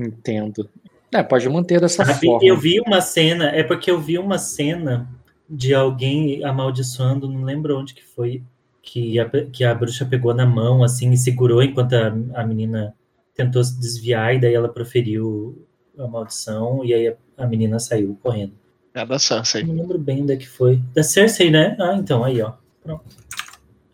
Entendo. 0.00 0.68
É, 1.12 1.22
pode 1.22 1.48
manter 1.48 1.80
dessa 1.80 2.04
forma. 2.04 2.40
Eu 2.42 2.56
vi 2.56 2.80
uma 2.80 3.00
cena, 3.00 3.48
é 3.48 3.62
porque 3.62 3.90
eu 3.90 4.00
vi 4.00 4.18
uma 4.18 4.38
cena 4.38 5.08
de 5.48 5.74
alguém 5.74 6.44
amaldiçoando, 6.44 7.28
não 7.28 7.42
lembro 7.42 7.78
onde 7.78 7.92
que 7.92 8.04
foi, 8.04 8.42
que 8.80 9.18
a, 9.18 9.28
que 9.28 9.64
a 9.64 9.74
bruxa 9.74 10.06
pegou 10.06 10.32
na 10.32 10.46
mão, 10.46 10.84
assim, 10.84 11.10
e 11.10 11.16
segurou 11.16 11.62
enquanto 11.62 11.94
a, 11.94 12.06
a 12.34 12.46
menina 12.46 12.94
tentou 13.34 13.62
se 13.62 13.78
desviar 13.78 14.34
e 14.34 14.40
daí 14.40 14.54
ela 14.54 14.68
proferiu 14.68 15.66
a 15.98 16.06
maldição 16.06 16.84
e 16.84 16.94
aí 16.94 17.08
a, 17.08 17.14
a 17.36 17.46
menina 17.46 17.78
saiu 17.80 18.16
correndo. 18.22 18.52
É 18.94 19.04
da 19.04 19.18
Cersei. 19.18 19.64
Não 19.64 19.74
lembro 19.74 19.98
bem 19.98 20.22
onde 20.22 20.32
é 20.32 20.36
que 20.36 20.48
foi. 20.48 20.80
Da 20.94 21.02
Cersei, 21.02 21.50
né? 21.50 21.76
Ah, 21.80 21.94
então, 21.96 22.24
aí, 22.24 22.40
ó. 22.40 22.52
Pronto. 22.82 23.04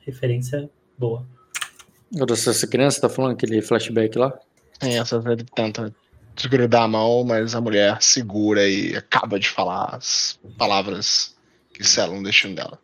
Referência 0.01 0.71
boa. 0.99 1.27
Essa 2.31 2.67
criança 2.67 3.01
tá 3.01 3.09
falando 3.09 3.33
aquele 3.33 3.61
flashback 3.61 4.17
lá? 4.17 4.39
É, 4.81 4.97
essa 4.97 5.23
ele 5.27 5.45
tenta 5.55 5.95
desgrudar 6.35 6.83
a 6.83 6.89
mão, 6.89 7.25
mas 7.25 7.55
a 7.55 7.61
mulher 7.61 8.01
segura 8.03 8.69
e 8.69 8.95
acaba 8.95 9.39
de 9.39 9.49
falar 9.49 9.97
as 9.97 10.39
palavras 10.59 11.35
que 11.73 11.83
selam 11.83 12.19
o 12.19 12.23
destino 12.23 12.55
dela. 12.55 12.79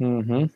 Uhum. 0.00 0.48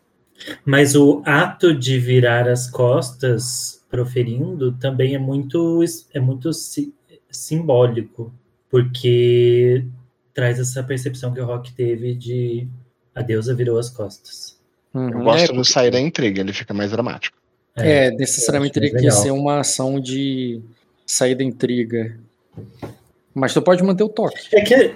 Mas 0.64 0.94
o 0.94 1.22
ato 1.24 1.74
de 1.74 1.98
virar 1.98 2.48
as 2.48 2.70
costas 2.70 3.84
proferindo 3.90 4.72
também 4.72 5.14
é 5.14 5.18
muito, 5.18 5.82
é 6.12 6.20
muito 6.20 6.52
si, 6.52 6.94
simbólico, 7.30 8.32
porque 8.70 9.84
traz 10.32 10.58
essa 10.58 10.82
percepção 10.82 11.32
que 11.32 11.40
o 11.40 11.46
Rock 11.46 11.72
teve 11.72 12.14
de 12.14 12.68
a 13.14 13.22
deusa 13.22 13.54
virou 13.54 13.78
as 13.78 13.90
costas. 13.90 14.58
Uhum. 14.94 15.10
Eu 15.10 15.20
gosto 15.20 15.52
é, 15.52 15.54
do 15.54 15.64
sair 15.64 15.90
da 15.90 16.00
intriga, 16.00 16.40
ele 16.40 16.52
fica 16.52 16.72
mais 16.72 16.90
dramático. 16.90 17.37
É, 17.80 18.06
é 18.06 18.10
necessariamente 18.10 18.74
teria 18.74 18.90
que 18.90 19.10
ser 19.10 19.30
uma 19.30 19.60
ação 19.60 20.00
de 20.00 20.60
sair 21.06 21.34
da 21.34 21.44
intriga. 21.44 22.18
Mas 23.34 23.54
tu 23.54 23.62
pode 23.62 23.82
manter 23.82 24.04
o 24.04 24.08
toque. 24.08 24.48
É 24.52 24.60
que, 24.60 24.94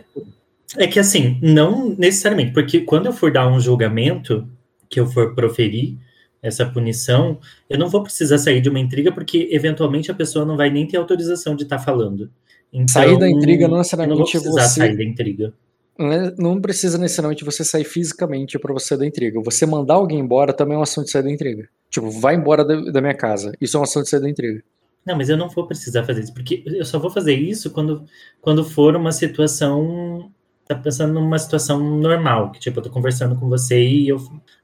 é 0.79 0.87
que 0.87 0.99
assim, 0.99 1.39
não 1.41 1.95
necessariamente, 1.97 2.53
porque 2.53 2.81
quando 2.81 3.07
eu 3.07 3.13
for 3.13 3.33
dar 3.33 3.49
um 3.49 3.61
julgamento, 3.61 4.49
que 4.89 5.01
eu 5.01 5.07
for 5.07 5.35
proferir, 5.35 5.97
essa 6.43 6.67
punição, 6.67 7.39
eu 7.71 7.79
não 7.79 7.89
vou 7.89 8.03
precisar 8.03 8.37
sair 8.37 8.61
de 8.61 8.69
uma 8.69 8.81
intriga, 8.81 9.13
porque 9.13 9.49
eventualmente 9.53 10.11
a 10.11 10.15
pessoa 10.15 10.45
não 10.45 10.57
vai 10.57 10.71
nem 10.71 10.87
ter 10.87 10.97
autorização 10.97 11.55
de 11.55 11.63
estar 11.63 11.79
tá 11.79 11.85
falando. 11.85 12.29
Então, 12.73 12.89
sair 12.89 13.17
da 13.17 13.31
intriga 13.31 13.69
não 13.69 13.79
necessariamente 13.79 14.17
eu 14.17 14.19
não 14.19 14.25
vou 14.25 14.55
precisar 14.55 14.69
você... 14.69 14.81
sair 14.81 14.97
da 14.97 15.05
intriga. 15.05 15.55
Né, 15.99 16.33
não 16.39 16.61
precisa 16.61 16.99
necessariamente 16.99 17.45
você 17.45 17.65
sair 17.65 17.85
fisicamente 17.85 18.59
para 18.59 18.73
você 18.73 18.97
da 18.97 19.07
intriga. 19.07 19.41
Você 19.43 19.67
mandar 19.67 19.95
alguém 19.95 20.19
embora 20.19 20.53
também 20.53 20.75
é 20.75 20.79
uma 20.79 20.85
ação 20.85 21.05
de 21.05 21.11
sair 21.11 21.23
da 21.23 21.31
intriga. 21.31 21.69
Tipo, 21.91 22.11
vai 22.11 22.35
embora 22.35 22.65
da, 22.65 22.81
da 22.91 23.01
minha 23.01 23.15
casa. 23.15 23.53
Isso 23.61 23.77
é 23.77 23.81
uma 23.81 23.85
ação 23.85 24.03
de 24.03 24.09
sair 24.09 24.21
da 24.21 24.29
intriga. 24.29 24.63
Não, 25.05 25.17
mas 25.17 25.29
eu 25.29 25.37
não 25.37 25.49
vou 25.49 25.67
precisar 25.67 26.05
fazer 26.05 26.23
isso, 26.23 26.33
porque 26.33 26.63
eu 26.65 26.85
só 26.85 26.99
vou 26.99 27.11
fazer 27.11 27.35
isso 27.35 27.71
quando, 27.71 28.05
quando 28.41 28.65
for 28.65 28.95
uma 28.97 29.13
situação. 29.13 30.31
Tá 30.65 30.77
pensando 30.77 31.13
numa 31.13 31.39
situação 31.41 31.81
normal, 31.99 32.53
que 32.53 32.61
tipo, 32.61 32.79
eu 32.79 32.85
tô 32.85 32.91
conversando 32.91 33.35
com 33.35 33.49
você 33.49 33.83
e 33.83 34.09
eu 34.09 34.19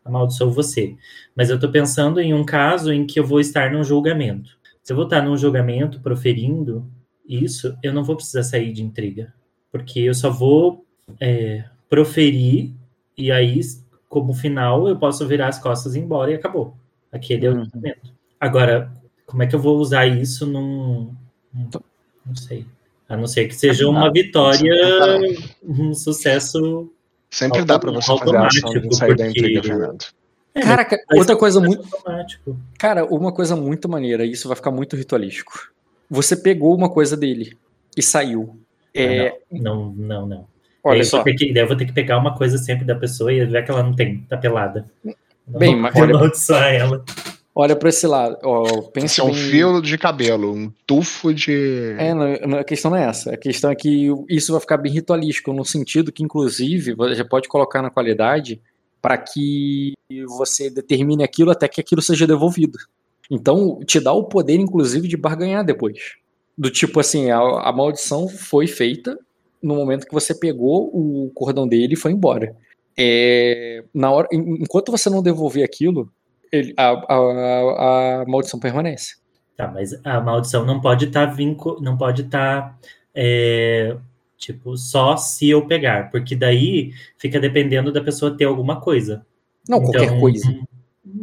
amaldiçoo 0.04 0.50
você. 0.50 0.96
Mas 1.36 1.50
eu 1.50 1.58
tô 1.58 1.70
pensando 1.70 2.20
em 2.20 2.32
um 2.32 2.44
caso 2.44 2.92
em 2.92 3.04
que 3.04 3.18
eu 3.18 3.26
vou 3.26 3.40
estar 3.40 3.72
num 3.72 3.82
julgamento. 3.82 4.56
Se 4.80 4.92
eu 4.92 4.96
vou 4.96 5.04
estar 5.04 5.20
num 5.20 5.36
julgamento 5.36 6.00
proferindo 6.00 6.88
isso, 7.28 7.76
eu 7.82 7.92
não 7.92 8.04
vou 8.04 8.14
precisar 8.14 8.44
sair 8.44 8.72
de 8.72 8.82
intriga. 8.82 9.34
Porque 9.72 9.98
eu 10.00 10.14
só 10.14 10.30
vou 10.30 10.86
é, 11.20 11.64
proferir, 11.88 12.72
e 13.16 13.32
aí, 13.32 13.60
como 14.08 14.32
final, 14.32 14.88
eu 14.88 14.96
posso 14.96 15.26
virar 15.26 15.48
as 15.48 15.58
costas 15.58 15.94
e 15.94 15.98
ir 15.98 16.02
embora 16.02 16.30
e 16.30 16.34
acabou. 16.34 16.74
Aquele 17.10 17.46
é 17.46 17.50
o 17.50 17.54
julgamento. 17.54 18.06
Uhum. 18.06 18.12
Agora, 18.40 18.92
como 19.26 19.42
é 19.42 19.46
que 19.46 19.54
eu 19.54 19.60
vou 19.60 19.78
usar 19.78 20.06
isso 20.06 20.46
num. 20.46 21.14
Não 21.54 22.36
sei. 22.36 22.66
A 23.08 23.16
não 23.16 23.26
ser 23.26 23.48
que 23.48 23.54
seja 23.54 23.88
uma 23.88 24.12
vitória, 24.12 24.72
um 25.62 25.94
sucesso. 25.94 26.90
Sempre 27.30 27.64
dá 27.64 27.78
para 27.78 27.90
você 27.90 28.18
fazer 28.18 28.36
a 28.36 28.46
ação 28.46 28.70
de 28.70 28.96
sair 28.96 29.16
da 29.16 29.28
intriga, 29.28 29.62
Fernando. 29.62 30.04
É, 30.54 30.60
cara, 30.60 30.86
outra 31.14 31.36
coisa 31.36 31.60
muito. 31.60 31.82
Automático. 31.94 32.56
Cara, 32.78 33.04
uma 33.04 33.32
coisa 33.32 33.54
muito 33.54 33.88
maneira, 33.88 34.24
e 34.24 34.32
isso 34.32 34.48
vai 34.48 34.56
ficar 34.56 34.70
muito 34.70 34.96
ritualístico. 34.96 35.72
Você 36.10 36.36
pegou 36.36 36.74
uma 36.74 36.88
coisa 36.88 37.16
dele 37.16 37.56
e 37.96 38.02
saiu. 38.02 38.58
É... 38.94 39.38
Não, 39.50 39.92
não, 39.92 39.94
não, 39.94 40.26
não. 40.26 40.46
Olha 40.88 41.04
só. 41.04 41.22
Porque, 41.22 41.52
daí 41.52 41.62
eu 41.62 41.68
vou 41.68 41.76
ter 41.76 41.84
que 41.84 41.92
pegar 41.92 42.18
uma 42.18 42.36
coisa 42.36 42.58
sempre 42.58 42.84
da 42.84 42.94
pessoa 42.94 43.32
e 43.32 43.44
ver 43.44 43.64
que 43.64 43.70
ela 43.70 43.82
não 43.82 43.94
tem, 43.94 44.18
tá 44.28 44.36
pelada. 44.36 44.86
Bem, 45.46 45.76
mas 45.76 45.94
olha, 45.96 46.14
ela. 46.72 47.04
Olha 47.54 47.74
para 47.74 47.88
esse 47.88 48.06
lado. 48.06 48.38
Ó, 48.44 48.82
pensa 48.82 49.20
é 49.20 49.24
um 49.24 49.34
fio 49.34 49.80
de 49.82 49.98
cabelo, 49.98 50.54
um 50.54 50.72
tufo 50.86 51.34
de. 51.34 51.96
É, 51.98 52.14
não, 52.14 52.58
a 52.58 52.64
questão 52.64 52.90
não 52.90 52.98
é 52.98 53.04
essa. 53.04 53.34
A 53.34 53.36
questão 53.36 53.70
é 53.70 53.74
que 53.74 54.08
isso 54.28 54.52
vai 54.52 54.60
ficar 54.60 54.76
bem 54.76 54.92
ritualístico, 54.92 55.52
no 55.52 55.64
sentido 55.64 56.12
que, 56.12 56.22
inclusive, 56.22 56.94
você 56.94 57.24
pode 57.24 57.48
colocar 57.48 57.82
na 57.82 57.90
qualidade 57.90 58.60
para 59.02 59.18
que 59.18 59.94
você 60.38 60.70
determine 60.70 61.24
aquilo 61.24 61.50
até 61.50 61.66
que 61.66 61.80
aquilo 61.80 62.00
seja 62.02 62.26
devolvido. 62.26 62.78
Então, 63.30 63.80
te 63.84 64.00
dá 64.00 64.12
o 64.12 64.24
poder, 64.24 64.54
inclusive, 64.54 65.08
de 65.08 65.16
barganhar 65.16 65.64
depois. 65.64 66.16
Do 66.56 66.70
tipo 66.70 67.00
assim, 67.00 67.30
a, 67.30 67.38
a 67.38 67.72
maldição 67.72 68.28
foi 68.28 68.66
feita 68.66 69.18
no 69.62 69.74
momento 69.74 70.06
que 70.06 70.14
você 70.14 70.34
pegou 70.34 70.90
o 70.92 71.30
cordão 71.34 71.66
dele 71.66 71.94
e 71.94 71.96
foi 71.96 72.12
embora. 72.12 72.54
É, 72.96 73.84
na 73.94 74.10
hora, 74.10 74.28
enquanto 74.32 74.90
você 74.90 75.08
não 75.08 75.22
devolver 75.22 75.64
aquilo, 75.64 76.10
ele, 76.52 76.74
a, 76.76 76.88
a, 76.88 78.22
a, 78.22 78.24
maldição 78.26 78.58
permanece. 78.58 79.16
Tá, 79.56 79.68
mas 79.68 79.92
a 80.04 80.20
maldição 80.20 80.64
não 80.64 80.80
pode 80.80 81.06
estar 81.06 81.28
tá 81.28 81.32
vinco, 81.32 81.78
não 81.80 81.96
pode 81.96 82.22
estar 82.22 82.70
tá, 82.70 82.78
é, 83.14 83.96
tipo 84.36 84.76
só 84.76 85.16
se 85.16 85.48
eu 85.48 85.66
pegar, 85.66 86.10
porque 86.10 86.34
daí 86.34 86.92
fica 87.16 87.40
dependendo 87.40 87.92
da 87.92 88.00
pessoa 88.00 88.36
ter 88.36 88.44
alguma 88.44 88.80
coisa. 88.80 89.24
Não, 89.68 89.78
então, 89.78 89.92
qualquer 89.92 90.20
coisa. 90.20 90.60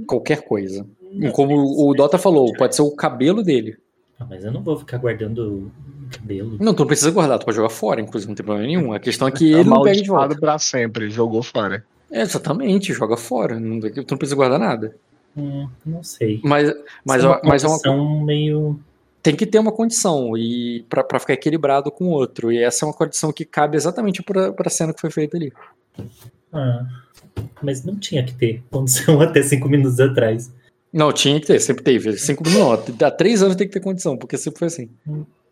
Qualquer 0.07 0.41
coisa. 0.43 0.87
Como 1.33 1.89
o 1.89 1.93
Dota 1.93 2.17
falou, 2.17 2.53
pode 2.53 2.75
ser 2.75 2.81
o 2.81 2.95
cabelo 2.95 3.41
dele. 3.43 3.77
Ah, 4.19 4.25
mas 4.29 4.43
eu 4.43 4.51
não 4.51 4.61
vou 4.61 4.77
ficar 4.77 4.97
guardando 4.97 5.71
cabelo. 6.09 6.57
Não, 6.59 6.73
tu 6.73 6.79
não 6.79 6.87
precisa 6.87 7.11
guardar, 7.11 7.39
tu 7.39 7.45
pode 7.45 7.57
jogar 7.57 7.69
fora, 7.69 8.01
inclusive, 8.01 8.29
não 8.29 8.35
tem 8.35 8.45
problema 8.45 8.67
nenhum. 8.67 8.93
A 8.93 8.99
questão 8.99 9.27
é 9.27 9.31
que 9.31 9.53
ele 9.53 9.69
não 9.69 9.81
pega 9.81 10.01
de 10.01 10.07
volta. 10.07 10.35
pra 10.35 10.59
sempre, 10.59 11.09
jogou 11.09 11.41
fora. 11.43 11.85
É, 12.11 12.21
exatamente, 12.21 12.93
joga 12.93 13.17
fora. 13.17 13.59
Não, 13.59 13.79
tu 13.79 14.11
não 14.11 14.17
precisa 14.17 14.35
guardar 14.35 14.59
nada. 14.59 14.95
Hum, 15.35 15.67
não 15.85 16.03
sei. 16.03 16.39
Mas, 16.43 16.73
mas, 17.03 17.23
é 17.23 17.27
uma 17.27 17.41
mas 17.43 17.63
é 17.63 17.89
uma 17.89 18.25
meio. 18.25 18.79
Tem 19.21 19.35
que 19.35 19.45
ter 19.45 19.59
uma 19.59 19.71
condição 19.71 20.37
e 20.37 20.85
para 20.87 21.19
ficar 21.19 21.33
equilibrado 21.33 21.91
com 21.91 22.05
o 22.05 22.11
outro. 22.11 22.51
E 22.51 22.59
essa 22.59 22.85
é 22.85 22.87
uma 22.87 22.93
condição 22.93 23.33
que 23.33 23.43
cabe 23.43 23.75
exatamente 23.75 24.21
para 24.21 24.53
a 24.57 24.69
cena 24.69 24.93
que 24.93 25.01
foi 25.01 25.09
feita 25.09 25.35
ali. 25.35 25.51
Ah, 26.53 26.85
mas 27.61 27.83
não 27.83 27.97
tinha 27.97 28.23
que 28.23 28.33
ter 28.33 28.63
condição 28.69 29.19
até 29.21 29.41
cinco 29.41 29.67
minutos 29.67 29.99
atrás. 29.99 30.51
Não, 30.93 31.11
tinha 31.11 31.39
que 31.41 31.47
ter, 31.47 31.59
sempre 31.59 31.83
teve. 31.83 32.17
Cinco 32.17 32.47
minutos. 32.47 32.95
Há 33.01 33.11
três 33.11 33.43
anos 33.43 33.57
tem 33.57 33.67
que 33.67 33.73
ter 33.73 33.81
condição, 33.81 34.15
porque 34.15 34.37
sempre 34.37 34.59
foi 34.59 34.67
assim. 34.67 34.89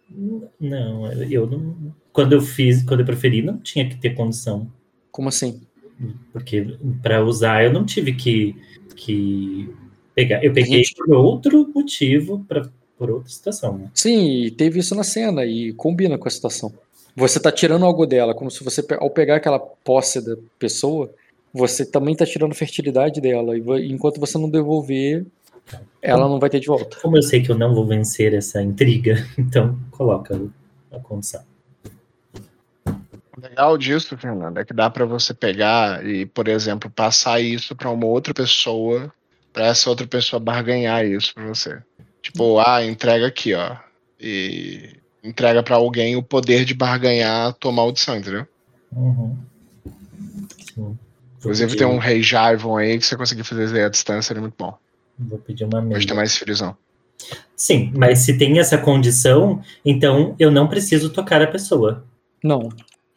Não, 0.10 1.12
eu 1.24 1.48
não. 1.48 1.94
Quando 2.12 2.34
eu 2.34 2.42
fiz, 2.42 2.84
quando 2.84 3.00
eu 3.00 3.06
preferi, 3.06 3.42
não 3.42 3.58
tinha 3.58 3.88
que 3.88 3.96
ter 3.96 4.12
condição. 4.12 4.72
Como 5.12 5.30
assim? 5.30 5.62
Porque 6.32 6.78
para 7.02 7.24
usar 7.24 7.64
eu 7.64 7.74
não 7.74 7.86
tive 7.86 8.14
que 8.14 8.56
que 8.96 9.74
pegar. 10.14 10.44
Eu 10.44 10.54
peguei 10.54 10.84
gente... 10.84 10.96
por 10.96 11.14
outro 11.14 11.70
motivo, 11.74 12.46
pra, 12.48 12.70
por 12.98 13.10
outra 13.10 13.30
situação. 13.30 13.78
Né? 13.78 13.92
Sim, 13.94 14.54
teve 14.58 14.80
isso 14.80 14.96
na 14.96 15.04
cena 15.04 15.46
e 15.46 15.74
combina 15.74 16.18
com 16.18 16.28
a 16.28 16.32
situação. 16.32 16.74
Você 17.16 17.40
tá 17.40 17.52
tirando 17.52 17.86
algo 17.86 18.06
dela, 18.06 18.34
como 18.34 18.50
se 18.50 18.64
você, 18.64 18.84
ao 19.00 19.10
pegar 19.10 19.36
aquela 19.36 19.60
posse 19.60 20.20
da 20.24 20.36
pessoa, 20.58 21.14
você 21.54 21.86
também 21.86 22.16
tá 22.16 22.26
tirando 22.26 22.56
fertilidade 22.56 23.22
dela. 23.22 23.56
E 23.56 23.92
enquanto 23.92 24.20
você 24.20 24.38
não 24.38 24.50
devolver, 24.50 25.26
ela 26.02 26.28
não 26.28 26.40
vai 26.40 26.50
ter 26.50 26.60
de 26.60 26.68
volta. 26.68 26.98
Como 27.02 27.18
eu 27.18 27.24
sei 27.24 27.42
que 27.42 27.50
eu 27.50 27.58
não 27.58 27.74
vou 27.74 27.86
vencer 27.86 28.34
essa 28.34 28.62
intriga, 28.62 29.16
então 29.38 29.80
coloca 29.92 30.40
a 30.92 31.00
condição. 31.00 31.44
O 32.86 33.42
legal 33.42 33.78
disso, 33.78 34.18
Fernando, 34.18 34.58
é 34.60 34.66
que 34.66 34.74
dá 34.74 34.90
para 34.90 35.06
você 35.06 35.34
pegar 35.34 36.06
e, 36.06 36.26
por 36.26 36.48
exemplo, 36.48 36.90
passar 36.90 37.40
isso 37.40 37.76
para 37.76 37.90
uma 37.90 38.06
outra 38.06 38.34
pessoa, 38.34 39.12
para 39.52 39.68
essa 39.68 39.90
outra 39.90 40.06
pessoa 40.06 40.40
barganhar 40.40 41.06
isso 41.06 41.34
para 41.34 41.48
você. 41.48 41.82
Tipo, 42.22 42.60
ah, 42.60 42.86
entrega 42.86 43.28
aqui, 43.28 43.54
ó. 43.54 43.76
E 44.20 44.98
entrega 45.24 45.64
para 45.64 45.76
alguém 45.76 46.16
o 46.16 46.24
poder 46.24 46.66
de 46.66 46.74
barganhar 46.74 47.48
a 47.48 47.54
tua 47.54 47.72
maldição, 47.72 48.18
entendeu? 48.18 48.46
Uhum. 48.92 49.38
Sim. 50.74 50.98
Inclusive 51.40 51.76
tem 51.76 51.88
um 51.88 51.98
Rei 51.98 52.22
Jarvon 52.22 52.78
aí 52.78 52.98
que 52.98 53.06
você 53.06 53.18
conseguir 53.18 53.44
fazer 53.44 53.84
a 53.84 53.90
distância, 53.90 54.34
é 54.34 54.40
muito 54.40 54.56
bom. 54.58 54.78
Vou 55.18 55.40
pedir 55.40 55.66
uma 55.66 55.82
mesa. 55.82 55.98
Hoje 55.98 56.08
tem 56.08 56.16
mais 56.16 56.36
friozão. 56.36 56.76
Sim, 57.56 57.92
mas 57.96 58.20
se 58.20 58.38
tem 58.38 58.60
essa 58.60 58.78
condição, 58.78 59.62
então 59.86 60.36
eu 60.38 60.52
não 60.52 60.68
preciso 60.68 61.10
tocar 61.10 61.42
a 61.42 61.48
pessoa. 61.48 62.04
Não. 62.44 62.70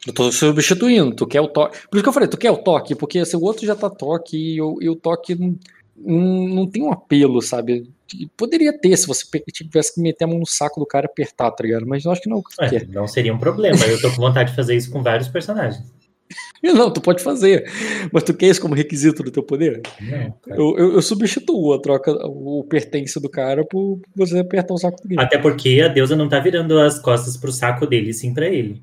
Eu 0.06 0.12
tô 0.12 0.30
substituindo, 0.30 1.14
tu 1.14 1.26
quer 1.26 1.40
o 1.40 1.48
toque. 1.48 1.78
Por 1.88 1.96
isso 1.96 2.02
que 2.04 2.08
eu 2.08 2.12
falei, 2.12 2.28
tu 2.28 2.36
quer 2.36 2.50
o 2.50 2.58
toque, 2.58 2.94
porque 2.94 3.24
se 3.24 3.36
o 3.36 3.42
outro 3.42 3.66
já 3.66 3.74
tá 3.74 3.90
toque 3.90 4.36
e 4.36 4.62
o, 4.62 4.78
e 4.80 4.88
o 4.88 4.94
toque 4.94 5.34
não, 5.34 5.56
não, 5.96 6.48
não, 6.48 6.66
tem 6.66 6.82
um 6.82 6.92
apelo, 6.92 7.42
sabe? 7.42 7.90
Poderia 8.36 8.78
ter 8.78 8.96
se 8.96 9.06
você 9.06 9.26
tivesse 9.52 9.94
que 9.94 10.00
meter 10.00 10.24
a 10.24 10.28
mão 10.28 10.38
no 10.38 10.46
saco 10.46 10.78
do 10.78 10.86
cara 10.86 11.06
e 11.06 11.10
apertar, 11.10 11.50
tá 11.50 11.64
ligado? 11.64 11.86
Mas 11.86 12.04
eu 12.04 12.12
acho 12.12 12.20
que 12.20 12.30
não 12.30 12.40
é, 12.60 12.68
quer. 12.68 12.88
Não 12.88 13.08
seria 13.08 13.34
um 13.34 13.38
problema. 13.38 13.84
Eu 13.84 14.00
tô 14.00 14.10
com 14.10 14.16
vontade 14.16 14.50
de 14.50 14.56
fazer 14.56 14.76
isso 14.76 14.92
com 14.92 15.02
vários 15.02 15.26
personagens. 15.26 15.82
Não, 16.62 16.92
tu 16.92 17.00
pode 17.00 17.22
fazer, 17.22 17.70
mas 18.12 18.22
tu 18.22 18.34
quer 18.34 18.48
isso 18.48 18.60
como 18.60 18.74
requisito 18.74 19.22
do 19.22 19.30
teu 19.30 19.42
poder? 19.42 19.82
Não, 20.00 20.56
eu, 20.56 20.78
eu, 20.78 20.92
eu, 20.94 21.02
substituo 21.02 21.74
a 21.74 21.80
troca, 21.80 22.12
o 22.26 22.64
pertence 22.64 23.20
do 23.20 23.28
cara 23.28 23.64
por 23.64 24.00
você 24.14 24.40
apertar 24.40 24.74
o 24.74 24.78
saco 24.78 25.06
dele. 25.06 25.20
Até 25.20 25.38
porque 25.38 25.80
a 25.80 25.88
deusa 25.88 26.16
não 26.16 26.28
tá 26.28 26.40
virando 26.40 26.78
as 26.78 26.98
costas 26.98 27.36
pro 27.36 27.52
saco 27.52 27.86
dele, 27.86 28.12
sim 28.12 28.34
para 28.34 28.46
ele. 28.46 28.82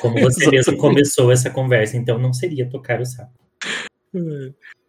Como 0.00 0.18
você 0.20 0.48
mesmo 0.50 0.76
começou 0.76 1.32
essa 1.32 1.50
conversa, 1.50 1.96
então 1.96 2.18
não 2.18 2.32
seria 2.32 2.68
tocar 2.68 3.00
o 3.00 3.06
saco. 3.06 3.32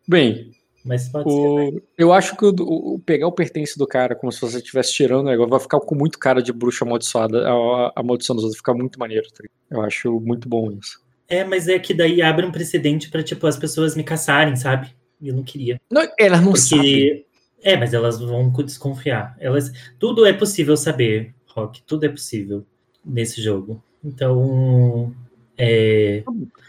Bem, 0.08 0.52
mas 0.84 1.08
pode 1.08 1.30
o, 1.30 1.58
ser, 1.58 1.72
né? 1.72 1.82
eu 1.98 2.12
acho 2.12 2.36
que 2.36 2.46
o, 2.46 2.54
o, 2.60 3.00
pegar 3.00 3.28
o 3.28 3.32
pertence 3.32 3.78
do 3.78 3.88
cara 3.88 4.16
como 4.16 4.32
se 4.32 4.42
você 4.42 4.58
estivesse 4.58 4.94
tirando, 4.94 5.26
né, 5.26 5.38
vai 5.38 5.60
ficar 5.60 5.80
com 5.80 5.96
muito 5.96 6.20
cara 6.20 6.44
de 6.44 6.52
bruxa 6.52 6.84
amaldiçoada, 6.84 7.48
a, 7.48 7.94
a 7.96 8.04
maldição 8.04 8.36
dos 8.36 8.44
outros, 8.44 8.58
ficar 8.58 8.74
muito 8.74 9.00
maneiro. 9.00 9.26
Tá? 9.30 9.46
Eu 9.72 9.82
acho 9.82 10.20
muito 10.20 10.50
bom 10.50 10.72
isso. 10.72 11.03
É, 11.28 11.44
mas 11.44 11.68
é 11.68 11.80
que 11.80 11.94
daí 11.94 12.22
abre 12.22 12.46
um 12.46 12.52
precedente 12.52 13.10
para 13.10 13.24
tipo 13.24 13.48
as 13.48 13.58
pessoas 13.58 13.96
me 13.96 14.04
caçarem, 14.04 14.56
sabe? 14.56 14.90
Eu 15.22 15.34
não 15.36 15.44
queria. 15.44 15.80
Não, 15.90 16.08
elas 16.18 16.42
não 16.42 16.52
Porque... 16.52 16.62
sabem. 16.62 17.26
É, 17.64 17.78
mas 17.78 17.94
elas 17.94 18.20
vão 18.20 18.52
desconfiar. 18.52 19.36
Elas, 19.40 19.72
tudo 19.98 20.26
é 20.26 20.34
possível 20.34 20.76
saber, 20.76 21.34
Rock. 21.48 21.82
Tudo 21.84 22.06
é 22.06 22.10
possível 22.10 22.66
nesse 23.06 23.42
jogo. 23.42 23.82
Então, 24.04 25.14
é... 25.58 26.24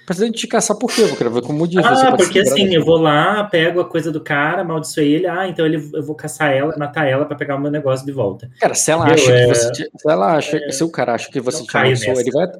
Precisa 0.06 0.30
te 0.30 0.46
caçar 0.46 0.76
por 0.76 0.92
quê? 0.92 1.02
Eu 1.02 1.16
quero 1.16 1.30
ver 1.30 1.42
como 1.42 1.66
diz. 1.66 1.84
Ah, 1.84 2.14
porque 2.14 2.40
assim, 2.40 2.74
eu 2.74 2.84
vou 2.84 2.98
lá, 2.98 3.42
pego 3.44 3.80
a 3.80 3.88
coisa 3.88 4.12
do 4.12 4.20
cara, 4.20 4.60
amaldiçoei 4.60 5.14
ele, 5.14 5.26
ah, 5.26 5.48
então 5.48 5.64
ele, 5.64 5.76
eu 5.94 6.02
vou 6.02 6.14
caçar 6.14 6.52
ela, 6.52 6.76
matar 6.76 7.08
ela 7.08 7.24
para 7.24 7.36
pegar 7.36 7.56
o 7.56 7.60
meu 7.60 7.70
negócio 7.70 8.04
de 8.04 8.12
volta. 8.12 8.50
Cara, 8.60 8.74
se 8.74 8.90
ela 8.90 9.06
acha 9.06 9.32
é... 9.32 9.46
que 9.46 9.54
você. 9.54 9.72
Se 9.74 10.10
ela 10.10 10.36
acha, 10.36 10.58
é... 10.58 10.70
se 10.70 10.84
o 10.84 10.90
cara 10.90 11.14
acha 11.14 11.30
que 11.30 11.40
você 11.40 11.64
te 11.64 11.76
amaldiçoou, 11.76 12.20
ele 12.20 12.30
vai, 12.30 12.52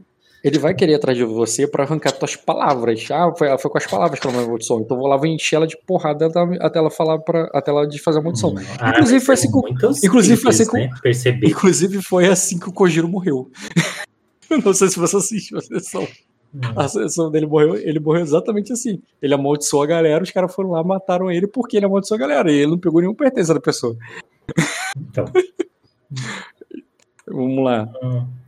ele 0.44 0.58
vai 0.58 0.74
querer 0.74 0.96
atrás 0.96 1.16
de 1.16 1.24
você 1.24 1.66
para 1.66 1.84
arrancar 1.84 2.12
tuas 2.12 2.36
palavras. 2.36 3.10
Ah, 3.10 3.32
foi, 3.34 3.56
foi 3.56 3.70
com 3.70 3.78
as 3.78 3.86
palavras 3.86 4.20
que 4.20 4.26
ela 4.26 4.36
me 4.36 4.44
amaldiçoou. 4.44 4.82
Então 4.82 4.98
vou 4.98 5.06
lá, 5.06 5.16
vou 5.16 5.26
encher 5.26 5.56
ela 5.56 5.66
de 5.66 5.74
porrada 5.86 6.30
até 6.60 6.78
ela 6.78 6.90
falar 6.90 7.18
para 7.20 7.48
até 7.54 7.70
ela 7.70 7.86
de 7.86 7.98
fazer 7.98 8.18
a 8.18 8.22
maldição. 8.22 8.50
Hum, 8.50 8.56
ah, 8.78 8.90
inclusive 8.90 9.24
foi 9.24 9.34
assim 9.34 9.50
com, 9.50 9.66
inclusive 9.66 10.36
foi 10.36 10.50
assim 10.50 10.66
com, 10.66 10.76
né? 10.76 10.90
Perceber. 11.02 11.48
Inclusive 11.48 12.02
foi 12.02 12.26
assim 12.26 12.58
que 12.58 12.68
o 12.68 12.72
Kojiro 12.72 13.08
morreu. 13.08 13.50
Não 14.62 14.74
sei 14.74 14.88
se 14.88 14.98
você 14.98 15.16
assistiu 15.16 15.56
a 15.56 15.62
sessão. 15.62 16.06
A 16.76 16.86
sessão 16.86 17.30
dele 17.30 17.46
morreu, 17.46 17.76
ele 17.76 17.98
morreu 17.98 18.22
exatamente 18.22 18.70
assim. 18.70 19.00
Ele 19.22 19.32
amaldiçoou 19.32 19.82
a 19.82 19.86
galera, 19.86 20.22
os 20.22 20.30
caras 20.30 20.54
foram 20.54 20.72
lá, 20.72 20.84
mataram 20.84 21.30
ele 21.30 21.46
porque 21.46 21.78
ele 21.78 21.86
amaldiçoou 21.86 22.16
a 22.16 22.20
galera. 22.20 22.52
E 22.52 22.56
ele 22.56 22.70
não 22.70 22.78
pegou 22.78 23.00
nenhum 23.00 23.14
pertence 23.14 23.52
da 23.52 23.60
pessoa. 23.60 23.96
Então. 24.96 25.24
Vamos 27.26 27.64
lá. 27.64 27.90
Hum. 28.02 28.43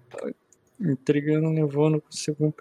Entregando, 0.80 1.48
levando, 1.50 2.02
segundo 2.10 2.54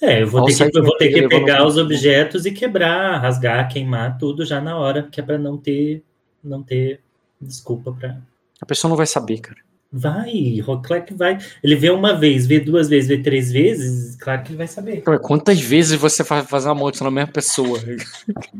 É, 0.00 0.22
eu 0.22 0.26
vou 0.26 0.44
ter 0.44 0.54
que, 0.54 0.78
eu 0.78 0.84
vou 0.84 0.96
ter 0.96 1.08
que 1.08 1.28
pegar 1.28 1.66
os 1.66 1.76
objetos 1.76 2.44
e 2.46 2.52
quebrar, 2.52 3.18
rasgar, 3.18 3.68
queimar 3.68 4.18
tudo 4.18 4.44
já 4.44 4.60
na 4.60 4.76
hora, 4.76 5.04
que 5.04 5.20
é 5.20 5.22
pra 5.22 5.38
não 5.38 5.56
ter, 5.56 6.02
não 6.42 6.62
ter 6.62 7.00
desculpa 7.40 7.92
pra. 7.92 8.20
A 8.60 8.66
pessoa 8.66 8.88
não 8.90 8.96
vai 8.96 9.06
saber, 9.06 9.38
cara. 9.38 9.58
Vai, 9.92 10.62
claro 10.84 11.02
que 11.04 11.14
vai. 11.14 11.38
Ele 11.64 11.74
vê 11.74 11.90
uma 11.90 12.14
vez, 12.14 12.46
vê 12.46 12.60
duas 12.60 12.88
vezes, 12.88 13.08
vê 13.08 13.18
três 13.18 13.50
vezes, 13.50 14.14
claro 14.14 14.42
que 14.42 14.50
ele 14.50 14.58
vai 14.58 14.68
saber. 14.68 15.00
Cara, 15.00 15.18
Quantas 15.18 15.60
vezes 15.60 15.98
você 15.98 16.22
vai 16.22 16.44
fazer 16.44 16.68
uma 16.68 16.76
maldição 16.76 17.06
na 17.06 17.10
mesma 17.10 17.32
pessoa? 17.32 17.76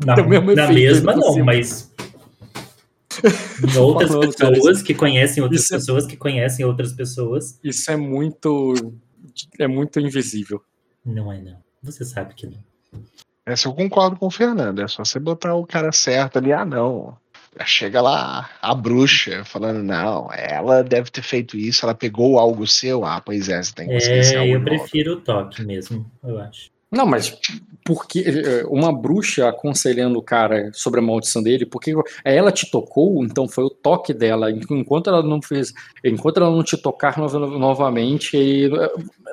Na, 0.05 0.16
na 0.16 0.25
mesma 0.25 1.14
por 1.14 1.16
não, 1.16 1.45
mas 1.45 1.93
outras 3.79 4.14
pessoas 4.37 4.83
que 4.83 4.94
conhecem 4.94 5.42
outras 5.42 5.62
isso 5.62 5.75
é- 5.75 5.79
pessoas 5.79 6.07
que 6.07 6.16
conhecem 6.16 6.64
outras 6.64 6.92
pessoas. 6.92 7.59
Isso 7.62 7.90
é 7.90 7.96
muito. 7.96 8.75
É 9.59 9.66
muito 9.66 9.99
invisível. 10.01 10.62
Não 11.05 11.33
é 11.33 11.40
não. 11.40 11.57
Você 11.83 12.05
sabe 12.05 12.35
que 12.35 12.46
não. 12.46 12.59
Essa 13.46 13.68
eu 13.68 13.73
concordo 13.75 14.16
com 14.16 14.27
o 14.27 14.31
Fernando. 14.31 14.81
É 14.81 14.88
só 14.88 15.05
você 15.05 15.18
botar 15.18 15.55
o 15.55 15.66
cara 15.66 15.90
certo 15.92 16.38
ali. 16.38 16.53
Ah, 16.53 16.64
não. 16.64 17.16
Chega 17.66 18.01
lá 18.01 18.49
a 18.62 18.75
bruxa 18.75 19.44
falando, 19.44 19.83
não, 19.83 20.29
ela 20.33 20.85
deve 20.85 21.11
ter 21.11 21.20
feito 21.23 21.57
isso, 21.57 21.85
ela 21.85 21.94
pegou 21.94 22.38
algo 22.38 22.64
seu. 22.64 23.05
Ah, 23.05 23.20
pois 23.20 23.49
é, 23.49 23.61
você 23.61 23.75
tem 23.75 23.88
que 23.88 23.94
esse 23.94 24.35
É, 24.35 24.38
algo 24.38 24.53
eu 24.53 24.61
novo. 24.61 24.64
prefiro 24.70 25.14
o 25.14 25.20
toque 25.20 25.62
mesmo, 25.64 26.09
eu 26.23 26.38
acho. 26.38 26.70
Não, 26.92 27.05
mas 27.05 27.37
porque 27.85 28.25
uma 28.69 28.93
bruxa 28.93 29.49
aconselhando 29.49 30.19
o 30.19 30.23
cara 30.23 30.71
sobre 30.73 31.01
a 31.01 31.03
maldição 31.03 31.43
dele, 31.43 31.66
porque 31.66 31.95
ela 32.25 32.53
te 32.53 32.71
tocou, 32.71 33.25
então 33.25 33.49
foi 33.49 33.64
o 33.64 33.71
toque 33.71 34.12
dela. 34.12 34.51
Enquanto 34.51 35.09
ela 35.09 35.23
não 35.23 35.40
fez, 35.43 35.73
enquanto 36.05 36.38
ela 36.38 36.51
não 36.51 36.62
te 36.62 36.77
tocar 36.77 37.19
no- 37.19 37.59
novamente, 37.59 38.37
aí, 38.37 38.69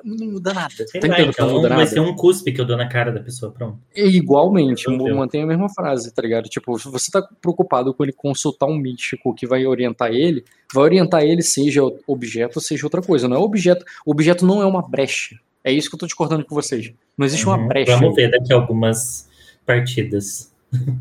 não 0.03 0.27
muda 0.27 0.53
nada. 0.53 0.73
Sei 0.75 1.01
tá 1.01 1.07
lá, 1.07 1.17
não 1.19 1.25
então 1.25 1.49
muda 1.49 1.69
vai 1.69 1.77
nada? 1.79 1.89
ser 1.89 1.99
um 1.99 2.15
cuspe 2.15 2.51
que 2.51 2.61
eu 2.61 2.65
dou 2.65 2.77
na 2.77 2.87
cara 2.87 3.11
da 3.11 3.19
pessoa, 3.19 3.51
pronto. 3.51 3.77
E 3.95 4.03
igualmente, 4.17 4.85
mantém 4.89 5.43
a 5.43 5.45
mesma 5.45 5.69
frase, 5.69 6.13
tá 6.13 6.21
ligado? 6.21 6.49
Tipo, 6.49 6.77
se 6.79 6.89
você 6.89 7.11
tá 7.11 7.21
preocupado 7.41 7.93
com 7.93 8.03
ele 8.03 8.13
consultar 8.13 8.67
um 8.67 8.77
místico 8.77 9.33
que 9.33 9.45
vai 9.47 9.65
orientar 9.65 10.11
ele, 10.11 10.43
vai 10.73 10.83
orientar 10.83 11.23
ele, 11.23 11.41
seja 11.41 11.81
objeto, 12.07 12.59
seja 12.61 12.85
outra 12.85 13.01
coisa. 13.01 13.27
Não 13.27 13.37
é 13.37 13.39
objeto. 13.39 13.85
O 14.05 14.11
objeto 14.11 14.45
não 14.45 14.61
é 14.61 14.65
uma 14.65 14.81
brecha. 14.87 15.35
É 15.67 15.71
isso 15.71 15.89
que 15.89 15.95
eu 15.95 15.99
tô 15.99 16.05
discordando 16.05 16.45
com 16.45 16.55
vocês. 16.55 16.93
Não 17.17 17.25
existe 17.25 17.45
uma 17.45 17.57
Uhum. 17.57 17.67
brecha. 17.67 17.97
Vamos 17.97 18.15
ver 18.15 18.31
daqui 18.31 18.53
a 18.53 18.55
algumas 18.55 19.27
partidas. 19.65 20.51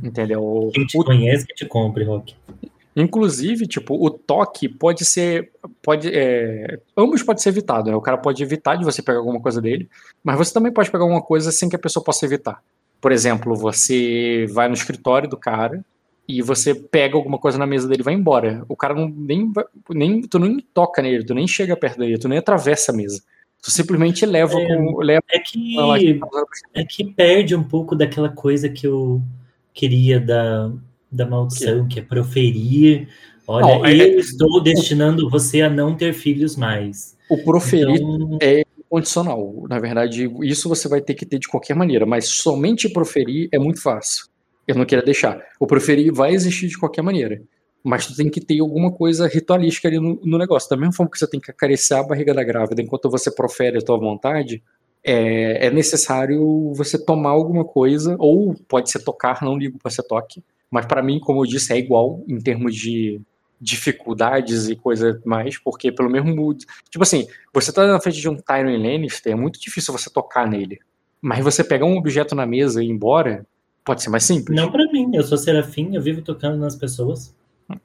Entendeu? 0.02 0.70
Quem 0.74 0.84
te 0.86 0.98
O- 0.98 1.04
conhece 1.04 1.46
que 1.46 1.54
te 1.54 1.64
compre, 1.66 2.02
Rock. 2.04 2.34
Inclusive, 2.96 3.66
tipo, 3.66 3.94
o 3.94 4.10
toque 4.10 4.68
pode 4.68 5.04
ser. 5.04 5.50
Pode, 5.82 6.08
é, 6.12 6.80
ambos 6.96 7.22
pode 7.22 7.42
ser 7.42 7.50
evitado, 7.50 7.90
né? 7.90 7.96
O 7.96 8.00
cara 8.00 8.16
pode 8.16 8.42
evitar 8.42 8.76
de 8.76 8.84
você 8.84 9.02
pegar 9.02 9.18
alguma 9.18 9.38
coisa 9.40 9.60
dele, 9.60 9.88
mas 10.24 10.36
você 10.36 10.52
também 10.52 10.72
pode 10.72 10.90
pegar 10.90 11.04
alguma 11.04 11.20
coisa 11.22 11.52
sem 11.52 11.68
que 11.68 11.76
a 11.76 11.78
pessoa 11.78 12.02
possa 12.02 12.24
evitar. 12.24 12.62
Por 13.00 13.12
exemplo, 13.12 13.54
você 13.54 14.46
vai 14.50 14.66
no 14.66 14.74
escritório 14.74 15.28
do 15.28 15.36
cara 15.36 15.84
e 16.26 16.40
você 16.40 16.74
pega 16.74 17.14
alguma 17.16 17.38
coisa 17.38 17.58
na 17.58 17.66
mesa 17.66 17.86
dele 17.86 18.00
e 18.00 18.04
vai 18.04 18.14
embora. 18.14 18.64
O 18.68 18.74
cara 18.74 18.94
não, 18.94 19.08
nem, 19.08 19.52
nem. 19.90 20.22
Tu 20.22 20.38
nem 20.38 20.58
toca 20.72 21.02
nele, 21.02 21.22
tu 21.24 21.34
nem 21.34 21.46
chega 21.46 21.76
perto 21.76 21.98
dele, 21.98 22.18
tu 22.18 22.28
nem 22.28 22.38
atravessa 22.38 22.92
a 22.92 22.94
mesa. 22.96 23.22
Tu 23.66 23.72
simplesmente 23.72 24.24
leva 24.24 24.60
É, 24.60 24.64
com. 24.76 24.98
Leva 25.00 25.24
É 25.28 25.40
que, 25.40 25.76
aqui. 25.76 26.20
é 26.72 26.84
que 26.84 27.04
perde 27.04 27.52
um 27.56 27.64
pouco 27.64 27.96
daquela 27.96 28.28
coisa 28.28 28.68
que 28.68 28.86
eu 28.86 29.20
queria 29.74 30.20
da, 30.20 30.70
da 31.10 31.26
maldição, 31.26 31.88
que 31.88 31.98
é 31.98 32.02
proferir. 32.02 33.08
Olha, 33.44 33.66
Não, 33.78 33.84
é- 33.84 34.14
eu 34.14 34.20
estou 34.20 34.62
destinando 34.62 35.28
você 35.28 35.62
a 35.62 35.68
não 35.68 35.96
ter 35.96 36.12
filhos 36.12 36.54
mais. 36.54 37.16
O 37.28 37.38
proferir 37.38 38.00
Então, 38.00 38.38
condicional. 38.88 39.64
Na 39.68 39.80
verdade, 39.80 40.30
isso 40.44 40.68
você 40.68 40.86
vai 40.88 41.00
ter 41.00 41.14
que 41.14 41.26
ter 41.26 41.40
de 41.40 41.48
qualquer 41.48 41.74
maneira, 41.74 42.06
mas 42.06 42.28
somente 42.28 42.88
proferir 42.88 43.48
é 43.50 43.58
muito 43.58 43.82
fácil. 43.82 44.26
Eu 44.68 44.76
não 44.76 44.84
quero 44.84 45.04
deixar. 45.04 45.42
O 45.58 45.66
proferir 45.66 46.12
vai 46.12 46.32
existir 46.34 46.68
de 46.68 46.78
qualquer 46.78 47.02
maneira. 47.02 47.42
Mas 47.86 48.04
tu 48.04 48.16
tem 48.16 48.28
que 48.28 48.40
ter 48.40 48.58
alguma 48.58 48.90
coisa 48.90 49.28
ritualística 49.28 49.86
ali 49.86 50.00
no, 50.00 50.20
no 50.24 50.38
negócio. 50.38 50.68
Da 50.68 50.76
mesma 50.76 50.92
forma 50.92 51.08
que 51.08 51.18
você 51.20 51.30
tem 51.30 51.38
que 51.38 51.52
acariciar 51.52 52.00
a 52.00 52.02
barriga 52.08 52.34
da 52.34 52.42
grávida 52.42 52.82
enquanto 52.82 53.08
você 53.08 53.30
profere 53.30 53.78
a 53.78 53.80
tua 53.80 53.96
vontade, 53.96 54.60
é, 55.04 55.68
é 55.68 55.70
necessário 55.70 56.72
você 56.74 56.98
tomar 56.98 57.30
alguma 57.30 57.64
coisa, 57.64 58.16
ou 58.18 58.56
pode 58.66 58.90
ser 58.90 59.04
tocar, 59.04 59.40
não 59.40 59.56
ligo 59.56 59.78
para 59.78 59.92
ser 59.92 60.02
toque. 60.02 60.42
Mas 60.68 60.84
para 60.84 61.00
mim, 61.00 61.20
como 61.20 61.44
eu 61.44 61.48
disse, 61.48 61.72
é 61.72 61.78
igual 61.78 62.24
em 62.26 62.40
termos 62.40 62.74
de 62.74 63.20
dificuldades 63.60 64.68
e 64.68 64.74
coisa 64.74 65.22
mais, 65.24 65.56
porque 65.56 65.92
pelo 65.92 66.10
mesmo. 66.10 66.54
Tipo 66.90 67.04
assim, 67.04 67.28
você 67.54 67.72
tá 67.72 67.86
na 67.86 68.00
frente 68.00 68.20
de 68.20 68.28
um 68.28 68.34
Tyrion 68.34 68.82
Lannister, 68.82 69.32
é 69.32 69.36
muito 69.36 69.60
difícil 69.60 69.96
você 69.96 70.10
tocar 70.10 70.50
nele. 70.50 70.80
Mas 71.22 71.44
você 71.44 71.62
pegar 71.62 71.86
um 71.86 71.96
objeto 71.96 72.34
na 72.34 72.44
mesa 72.44 72.82
e 72.82 72.88
ir 72.88 72.90
embora, 72.90 73.46
pode 73.84 74.02
ser 74.02 74.10
mais 74.10 74.24
simples. 74.24 74.60
não 74.60 74.72
pra 74.72 74.90
mim, 74.90 75.12
eu 75.14 75.22
sou 75.22 75.38
serafim, 75.38 75.94
eu 75.94 76.02
vivo 76.02 76.20
tocando 76.20 76.58
nas 76.58 76.74
pessoas. 76.74 77.32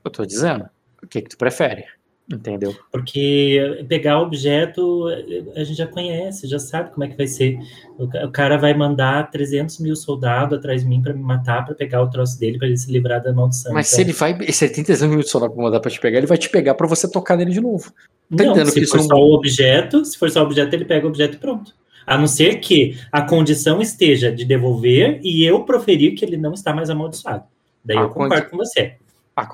Eu 0.03 0.11
tô 0.11 0.25
dizendo. 0.25 0.65
O 1.03 1.07
que, 1.07 1.21
que 1.21 1.29
tu 1.29 1.37
prefere? 1.37 1.85
Entendeu? 2.31 2.73
Porque 2.91 3.83
pegar 3.89 4.21
objeto 4.21 5.07
a 5.55 5.63
gente 5.63 5.75
já 5.77 5.87
conhece, 5.87 6.47
já 6.47 6.59
sabe 6.59 6.91
como 6.91 7.03
é 7.03 7.07
que 7.09 7.17
vai 7.17 7.27
ser. 7.27 7.57
O 7.97 8.07
ca- 8.07 8.25
o 8.25 8.31
cara 8.31 8.57
vai 8.57 8.73
mandar 8.73 9.29
300 9.31 9.79
mil 9.79 9.95
soldados 9.95 10.57
atrás 10.57 10.83
de 10.83 10.87
mim 10.87 11.01
para 11.01 11.13
me 11.13 11.21
matar, 11.21 11.65
para 11.65 11.75
pegar 11.75 12.01
o 12.01 12.09
troço 12.09 12.39
dele, 12.39 12.57
para 12.57 12.67
ele 12.67 12.77
se 12.77 12.89
livrar 12.91 13.21
da 13.21 13.33
maldição. 13.33 13.73
Mas 13.73 13.87
Então, 13.87 13.95
se 13.97 14.01
ele 14.01 14.13
vai. 14.13 14.51
Se 14.53 14.63
ele 14.65 14.73
tem 14.73 14.83
300 14.83 15.09
minutos 15.09 15.31
só 15.31 15.39
pra 15.39 15.49
mandar 15.61 15.79
pra 15.81 15.91
te 15.91 15.99
pegar, 15.99 16.19
ele 16.19 16.27
vai 16.27 16.37
te 16.37 16.47
pegar 16.49 16.75
pra 16.75 16.87
você 16.87 17.09
tocar 17.11 17.35
nele 17.35 17.51
de 17.51 17.59
novo. 17.59 17.91
tá 18.37 18.45
não, 18.45 18.65
se 18.65 18.73
que 18.73 18.79
isso 18.81 18.91
for 18.91 18.97
não- 18.99 19.03
só 19.07 19.15
o 19.15 19.33
objeto, 19.33 20.05
se 20.05 20.17
for 20.17 20.29
só 20.31 20.41
o 20.41 20.45
objeto, 20.45 20.73
ele 20.73 20.85
pega 20.85 21.05
o 21.05 21.09
objeto 21.09 21.35
e 21.35 21.39
pronto. 21.39 21.73
A 22.07 22.17
não 22.17 22.27
ser 22.27 22.59
que 22.61 22.97
a 23.11 23.21
condição 23.23 23.81
esteja 23.81 24.31
de 24.31 24.45
devolver 24.45 25.19
e 25.21 25.43
eu 25.43 25.65
proferir 25.65 26.15
que 26.15 26.23
ele 26.23 26.37
não 26.37 26.53
está 26.53 26.73
mais 26.73 26.89
amaldiçoado. 26.89 27.43
Daí 27.83 27.97
A 27.97 28.01
eu 28.01 28.09
concordo 28.09 28.35
condi- 28.35 28.51
com 28.51 28.57
você. 28.57 28.95
A 29.35 29.47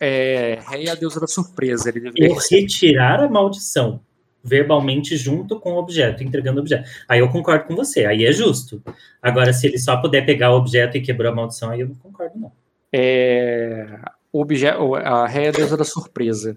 é, 0.00 0.58
Rei 0.68 0.86
é 0.86 0.90
a 0.90 0.94
deusa 0.94 1.20
da 1.20 1.26
surpresa. 1.26 1.88
Ele 1.88 2.00
deveria 2.00 2.36
retirar 2.50 3.22
a 3.22 3.28
maldição 3.28 4.00
verbalmente 4.42 5.16
junto 5.16 5.60
com 5.60 5.72
o 5.72 5.76
objeto, 5.78 6.22
entregando 6.22 6.58
o 6.58 6.60
objeto. 6.62 6.88
Aí 7.08 7.20
eu 7.20 7.28
concordo 7.28 7.66
com 7.66 7.76
você, 7.76 8.06
aí 8.06 8.24
é 8.24 8.32
justo. 8.32 8.82
Agora, 9.20 9.52
se 9.52 9.66
ele 9.66 9.78
só 9.78 9.96
puder 9.98 10.24
pegar 10.24 10.52
o 10.52 10.56
objeto 10.56 10.96
e 10.96 11.02
quebrou 11.02 11.30
a 11.30 11.34
maldição, 11.34 11.70
aí 11.70 11.80
eu 11.80 11.88
não 11.88 11.94
concordo, 11.94 12.38
não. 12.38 12.52
É, 12.92 13.98
o 14.32 14.40
objeto, 14.40 14.94
a 14.94 15.26
ré 15.26 15.44
é 15.44 15.48
a 15.48 15.52
deusa 15.52 15.76
da 15.76 15.84
surpresa. 15.84 16.56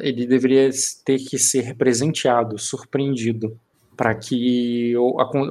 Ele 0.00 0.26
deveria 0.26 0.70
ter 1.04 1.18
que 1.18 1.38
ser 1.38 1.74
presenteado, 1.74 2.58
surpreendido, 2.58 3.58
para 3.96 4.14
que 4.14 4.94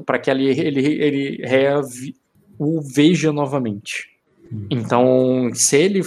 para 0.05 0.17
que 0.17 0.31
ele 0.31 0.49
ele, 0.49 1.03
ele 1.03 1.41
vi- 1.87 2.15
o 2.57 2.81
veja 2.81 3.31
novamente. 3.31 4.09
Hum. 4.51 4.67
Então, 4.71 5.51
se 5.53 5.77
ele 5.77 6.01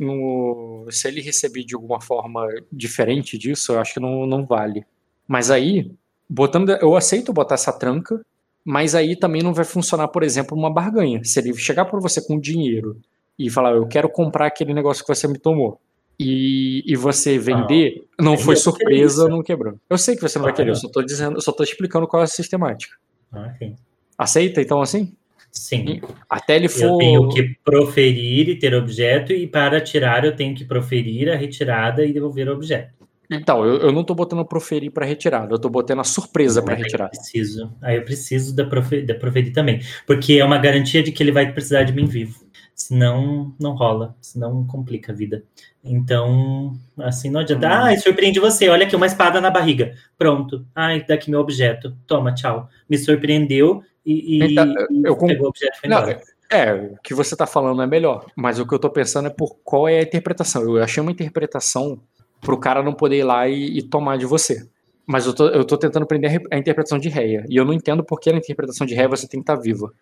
no, 0.00 0.86
se 0.90 1.08
ele 1.08 1.20
receber 1.20 1.64
de 1.64 1.74
alguma 1.74 2.00
forma 2.00 2.46
diferente 2.72 3.36
disso, 3.38 3.72
eu 3.72 3.80
acho 3.80 3.94
que 3.94 4.00
não, 4.00 4.26
não 4.26 4.44
vale. 4.46 4.84
Mas 5.26 5.50
aí, 5.50 5.90
botando, 6.28 6.70
eu 6.70 6.96
aceito 6.96 7.32
botar 7.32 7.54
essa 7.54 7.72
tranca, 7.72 8.20
mas 8.64 8.94
aí 8.94 9.16
também 9.16 9.42
não 9.42 9.52
vai 9.54 9.64
funcionar, 9.64 10.08
por 10.08 10.22
exemplo, 10.22 10.56
uma 10.56 10.72
barganha. 10.72 11.22
Se 11.24 11.38
ele 11.40 11.54
chegar 11.54 11.84
para 11.84 12.00
você 12.00 12.20
com 12.20 12.38
dinheiro 12.38 13.00
e 13.38 13.50
falar, 13.50 13.72
eu 13.72 13.86
quero 13.86 14.08
comprar 14.08 14.46
aquele 14.46 14.72
negócio 14.72 15.04
que 15.04 15.14
você 15.14 15.26
me 15.28 15.38
tomou, 15.38 15.80
e, 16.18 16.82
e 16.86 16.94
você 16.96 17.38
vender, 17.38 18.06
não 18.20 18.38
foi 18.38 18.54
eu 18.54 18.60
vou 18.62 18.72
querer 18.74 18.96
surpresa, 19.08 19.28
não 19.28 19.42
quebrou. 19.42 19.74
Eu 19.90 19.98
sei 19.98 20.14
que 20.14 20.22
você 20.22 20.38
não 20.38 20.44
vai 20.44 20.52
Ah, 20.52 20.56
querer, 20.56 20.70
eu 20.70 20.74
não. 20.74 20.80
só 20.80 20.88
tô 20.88 21.02
dizendo, 21.02 21.36
eu 21.36 21.40
só 21.40 21.50
tô 21.50 21.64
explicando 21.64 22.06
qual 22.06 22.22
é 22.22 22.24
a 22.24 22.28
sistemática. 22.28 22.94
Ah, 23.32 23.52
sim. 23.58 23.74
Aceita 24.16 24.60
então 24.60 24.80
assim? 24.80 25.12
Sim. 25.54 26.00
Até 26.28 26.56
ele 26.56 26.66
Eu 26.66 26.70
for. 26.70 26.98
tenho 26.98 27.28
que 27.28 27.56
proferir 27.64 28.48
e 28.48 28.58
ter 28.58 28.74
objeto, 28.74 29.32
e 29.32 29.46
para 29.46 29.80
tirar 29.80 30.24
eu 30.24 30.34
tenho 30.34 30.54
que 30.54 30.64
proferir 30.64 31.30
a 31.30 31.36
retirada 31.36 32.04
e 32.04 32.12
devolver 32.12 32.48
o 32.48 32.52
objeto. 32.52 32.92
Então, 33.30 33.64
eu, 33.64 33.76
eu 33.78 33.92
não 33.92 34.04
tô 34.04 34.14
botando 34.14 34.44
proferir 34.44 34.90
para 34.90 35.06
retirada, 35.06 35.54
eu 35.54 35.58
tô 35.58 35.68
botando 35.70 36.00
a 36.00 36.04
surpresa 36.04 36.60
para 36.62 36.74
Aí 36.74 36.80
eu 36.80 36.84
retirada. 36.84 37.10
preciso. 37.10 37.72
Aí 37.80 37.96
eu 37.96 38.04
preciso 38.04 38.54
da, 38.54 38.64
profe, 38.66 39.00
da 39.02 39.14
proferir 39.14 39.52
também. 39.52 39.80
Porque 40.06 40.34
é 40.34 40.44
uma 40.44 40.58
garantia 40.58 41.02
de 41.02 41.10
que 41.10 41.22
ele 41.22 41.32
vai 41.32 41.50
precisar 41.52 41.84
de 41.84 41.92
mim 41.92 42.04
vivo. 42.04 42.44
Senão, 42.74 43.54
não 43.58 43.74
rola. 43.74 44.14
Senão, 44.20 44.66
complica 44.66 45.12
a 45.12 45.14
vida. 45.14 45.42
Então, 45.82 46.74
assim, 46.98 47.30
não 47.30 47.40
adianta. 47.40 47.66
Hum. 47.68 47.70
Ai, 47.72 47.96
surpreende 47.98 48.40
você. 48.40 48.68
Olha 48.68 48.84
aqui, 48.84 48.96
uma 48.96 49.06
espada 49.06 49.40
na 49.40 49.50
barriga. 49.50 49.94
Pronto. 50.18 50.66
Ai, 50.74 51.04
daqui 51.06 51.30
meu 51.30 51.40
objeto. 51.40 51.96
Toma, 52.06 52.34
tchau. 52.34 52.68
Me 52.90 52.98
surpreendeu 52.98 53.82
e, 54.04 54.38
e, 54.38 54.52
Então, 54.52 54.74
e 54.90 55.02
eu 55.04 55.16
pegou 55.16 55.46
o 55.46 55.48
objeto 55.48 55.80
foi 55.80 55.88
Não, 55.88 56.04
é, 56.50 56.72
o 56.72 56.96
que 57.02 57.14
você 57.14 57.34
tá 57.36 57.46
falando 57.46 57.82
é 57.82 57.86
melhor, 57.86 58.26
mas 58.36 58.58
o 58.58 58.66
que 58.66 58.74
eu 58.74 58.78
tô 58.78 58.90
pensando 58.90 59.26
é 59.26 59.30
por 59.30 59.56
qual 59.64 59.88
é 59.88 59.98
a 59.98 60.02
interpretação. 60.02 60.62
Eu 60.62 60.82
achei 60.82 61.02
uma 61.02 61.12
interpretação 61.12 62.00
pro 62.40 62.58
cara 62.58 62.82
não 62.82 62.92
poder 62.92 63.18
ir 63.18 63.24
lá 63.24 63.48
e, 63.48 63.78
e 63.78 63.82
tomar 63.82 64.18
de 64.18 64.26
você. 64.26 64.66
Mas 65.06 65.26
eu 65.26 65.34
tô, 65.34 65.48
eu 65.48 65.64
tô 65.64 65.76
tentando 65.76 66.04
aprender 66.04 66.42
a 66.50 66.56
interpretação 66.56 66.98
de 66.98 67.08
Reia. 67.08 67.44
E 67.48 67.56
eu 67.56 67.64
não 67.64 67.74
entendo 67.74 68.02
por 68.02 68.20
que 68.20 68.30
na 68.32 68.38
interpretação 68.38 68.86
de 68.86 68.94
Reia 68.94 69.08
você 69.08 69.26
tem 69.26 69.40
que 69.40 69.42
estar 69.42 69.56
tá 69.56 69.62
viva. 69.62 69.92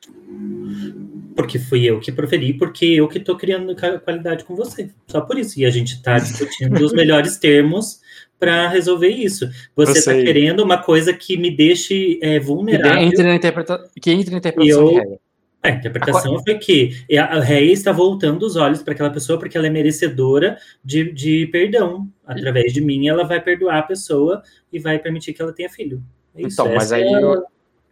Porque 1.34 1.58
fui 1.58 1.84
eu 1.84 1.98
que 1.98 2.12
proferi, 2.12 2.52
porque 2.54 2.84
eu 2.84 3.08
que 3.08 3.18
tô 3.18 3.36
criando 3.36 3.74
qualidade 4.04 4.44
com 4.44 4.54
você. 4.54 4.90
Só 5.08 5.20
por 5.20 5.38
isso. 5.38 5.58
E 5.58 5.64
a 5.64 5.70
gente 5.70 6.02
tá 6.02 6.18
discutindo 6.18 6.84
os 6.84 6.92
melhores 6.92 7.36
termos 7.36 8.00
para 8.42 8.66
resolver 8.66 9.06
isso. 9.06 9.48
Você 9.76 10.00
está 10.00 10.12
querendo 10.14 10.64
uma 10.64 10.76
coisa 10.76 11.12
que 11.12 11.36
me 11.36 11.48
deixe 11.48 12.18
é, 12.20 12.40
vulnerável. 12.40 12.98
Que 12.98 13.04
entre 13.04 13.22
na, 13.22 13.34
interpreta... 13.36 13.90
que 14.00 14.10
entre 14.10 14.32
na 14.32 14.38
interpretação 14.38 14.90
eu... 14.90 15.00
de. 15.00 15.18
A 15.62 15.70
interpretação 15.70 16.42
foi 16.42 16.58
que 16.58 16.90
a 17.16 17.38
Reia 17.38 17.72
está 17.72 17.92
voltando 17.92 18.42
os 18.42 18.56
olhos 18.56 18.82
para 18.82 18.94
aquela 18.94 19.10
pessoa 19.10 19.38
porque 19.38 19.56
ela 19.56 19.68
é 19.68 19.70
merecedora 19.70 20.58
de, 20.84 21.12
de 21.12 21.46
perdão. 21.52 22.08
Através 22.26 22.72
de 22.72 22.80
mim, 22.80 23.06
ela 23.06 23.22
vai 23.22 23.40
perdoar 23.40 23.78
a 23.78 23.82
pessoa 23.82 24.42
e 24.72 24.80
vai 24.80 24.98
permitir 24.98 25.32
que 25.32 25.40
ela 25.40 25.52
tenha 25.52 25.70
filho. 25.70 26.02
É 26.34 26.42
isso, 26.42 26.60
então, 26.60 26.74
mas 26.74 26.90
aí, 26.90 27.04
é... 27.04 27.42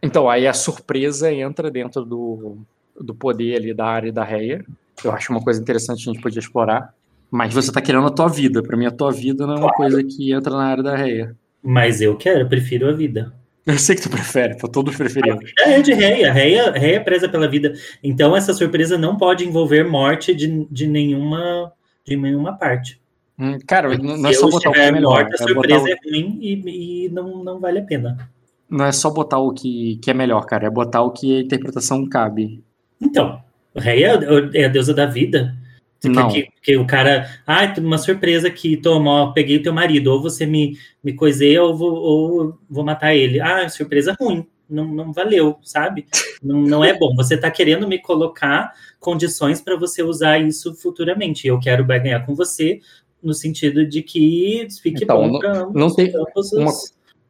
então, 0.03 0.29
aí 0.29 0.45
a 0.47 0.53
surpresa 0.53 1.31
entra 1.31 1.71
dentro 1.71 2.03
do, 2.03 2.57
do 2.99 3.15
poder 3.15 3.55
ali 3.55 3.73
da 3.73 3.85
área 3.85 4.11
da 4.11 4.25
Reia. 4.25 4.65
Eu 5.01 5.13
acho 5.13 5.31
uma 5.31 5.41
coisa 5.41 5.61
interessante 5.61 6.09
a 6.09 6.11
gente 6.11 6.21
podia 6.21 6.39
explorar. 6.39 6.93
Mas 7.31 7.53
você 7.53 7.69
está 7.69 7.81
querendo 7.81 8.05
a 8.05 8.11
tua 8.11 8.27
vida. 8.27 8.61
Para 8.61 8.75
mim, 8.75 8.85
a 8.85 8.91
tua 8.91 9.11
vida 9.11 9.47
não 9.47 9.55
é 9.55 9.59
uma 9.59 9.73
coisa 9.73 10.03
que 10.03 10.33
entra 10.33 10.51
na 10.51 10.65
área 10.65 10.83
da 10.83 10.95
Reia. 10.95 11.35
Mas 11.63 12.01
eu 12.01 12.17
quero, 12.17 12.41
eu 12.41 12.49
prefiro 12.49 12.89
a 12.89 12.91
vida. 12.91 13.33
Eu 13.65 13.77
sei 13.77 13.95
que 13.95 14.01
tu 14.01 14.09
prefere, 14.09 14.57
tô 14.57 14.67
todos 14.67 14.95
preferindo. 14.95 15.39
É 15.59 15.79
de 15.81 15.93
Reia, 15.93 16.33
Reia, 16.33 16.71
Reia 16.71 16.95
é 16.95 16.99
presa 16.99 17.29
pela 17.29 17.47
vida. 17.47 17.73
Então 18.03 18.35
essa 18.35 18.53
surpresa 18.53 18.97
não 18.97 19.15
pode 19.15 19.45
envolver 19.45 19.83
morte 19.83 20.33
de, 20.33 20.65
de 20.69 20.87
nenhuma 20.87 21.71
de 22.03 22.15
nenhuma 22.15 22.57
parte. 22.57 22.99
Hum, 23.37 23.57
cara, 23.67 23.95
não 23.97 24.27
é 24.27 24.33
só 24.33 24.49
botar 24.49 24.69
o 24.69 24.73
que 24.73 24.79
é 24.79 24.91
melhor. 24.91 25.29
A 25.31 25.37
surpresa 25.37 25.89
é, 25.89 25.91
é 25.91 25.95
ruim 26.03 26.39
e, 26.41 27.05
e, 27.05 27.09
não, 27.09 27.43
não 27.43 27.59
vale 27.59 27.79
a 27.79 27.83
pena. 27.83 28.29
Não 28.67 28.85
é 28.85 28.91
só 28.91 29.11
botar 29.11 29.37
o 29.37 29.53
que, 29.53 29.97
que 30.01 30.09
é 30.09 30.13
melhor, 30.13 30.45
cara, 30.45 30.65
é 30.65 30.69
botar 30.69 31.03
o 31.03 31.11
que 31.11 31.37
a 31.37 31.41
interpretação 31.41 32.07
cabe. 32.07 32.63
Então, 32.99 33.41
Reia 33.75 34.19
é 34.53 34.65
a 34.65 34.69
deusa 34.69 34.93
da 34.93 35.05
vida. 35.05 35.55
Não. 36.03 36.29
Que, 36.29 36.47
que, 36.63 36.77
o 36.77 36.85
cara, 36.85 37.29
ah, 37.45 37.73
uma 37.77 37.97
surpresa 37.97 38.47
aqui, 38.47 38.75
toma, 38.75 39.09
ó, 39.09 39.31
peguei 39.31 39.57
o 39.57 39.63
teu 39.63 39.71
marido, 39.71 40.07
ou 40.07 40.21
você 40.21 40.45
me, 40.45 40.77
me 41.03 41.13
coiseia 41.13 41.61
ou 41.63 41.77
vou, 41.77 41.93
ou 41.93 42.57
vou 42.69 42.83
matar 42.83 43.15
ele. 43.15 43.39
Ah, 43.39 43.69
surpresa 43.69 44.15
ruim, 44.19 44.47
não, 44.67 44.87
não 44.87 45.13
valeu, 45.13 45.57
sabe? 45.61 46.07
Não, 46.41 46.59
não 46.59 46.83
é 46.83 46.91
bom. 46.91 47.13
Você 47.15 47.37
tá 47.37 47.51
querendo 47.51 47.87
me 47.87 47.99
colocar 47.99 48.73
condições 48.99 49.61
para 49.61 49.77
você 49.77 50.01
usar 50.01 50.39
isso 50.39 50.73
futuramente. 50.73 51.45
Eu 51.45 51.59
quero 51.59 51.85
ganhar 51.85 52.25
com 52.25 52.33
você 52.33 52.79
no 53.21 53.31
sentido 53.31 53.85
de 53.85 54.01
que 54.01 54.67
fique 54.81 55.03
então, 55.03 55.29
bom 55.29 55.37
para 55.37 55.67
não 55.67 55.93
tem 55.93 56.11
uma, 56.55 56.71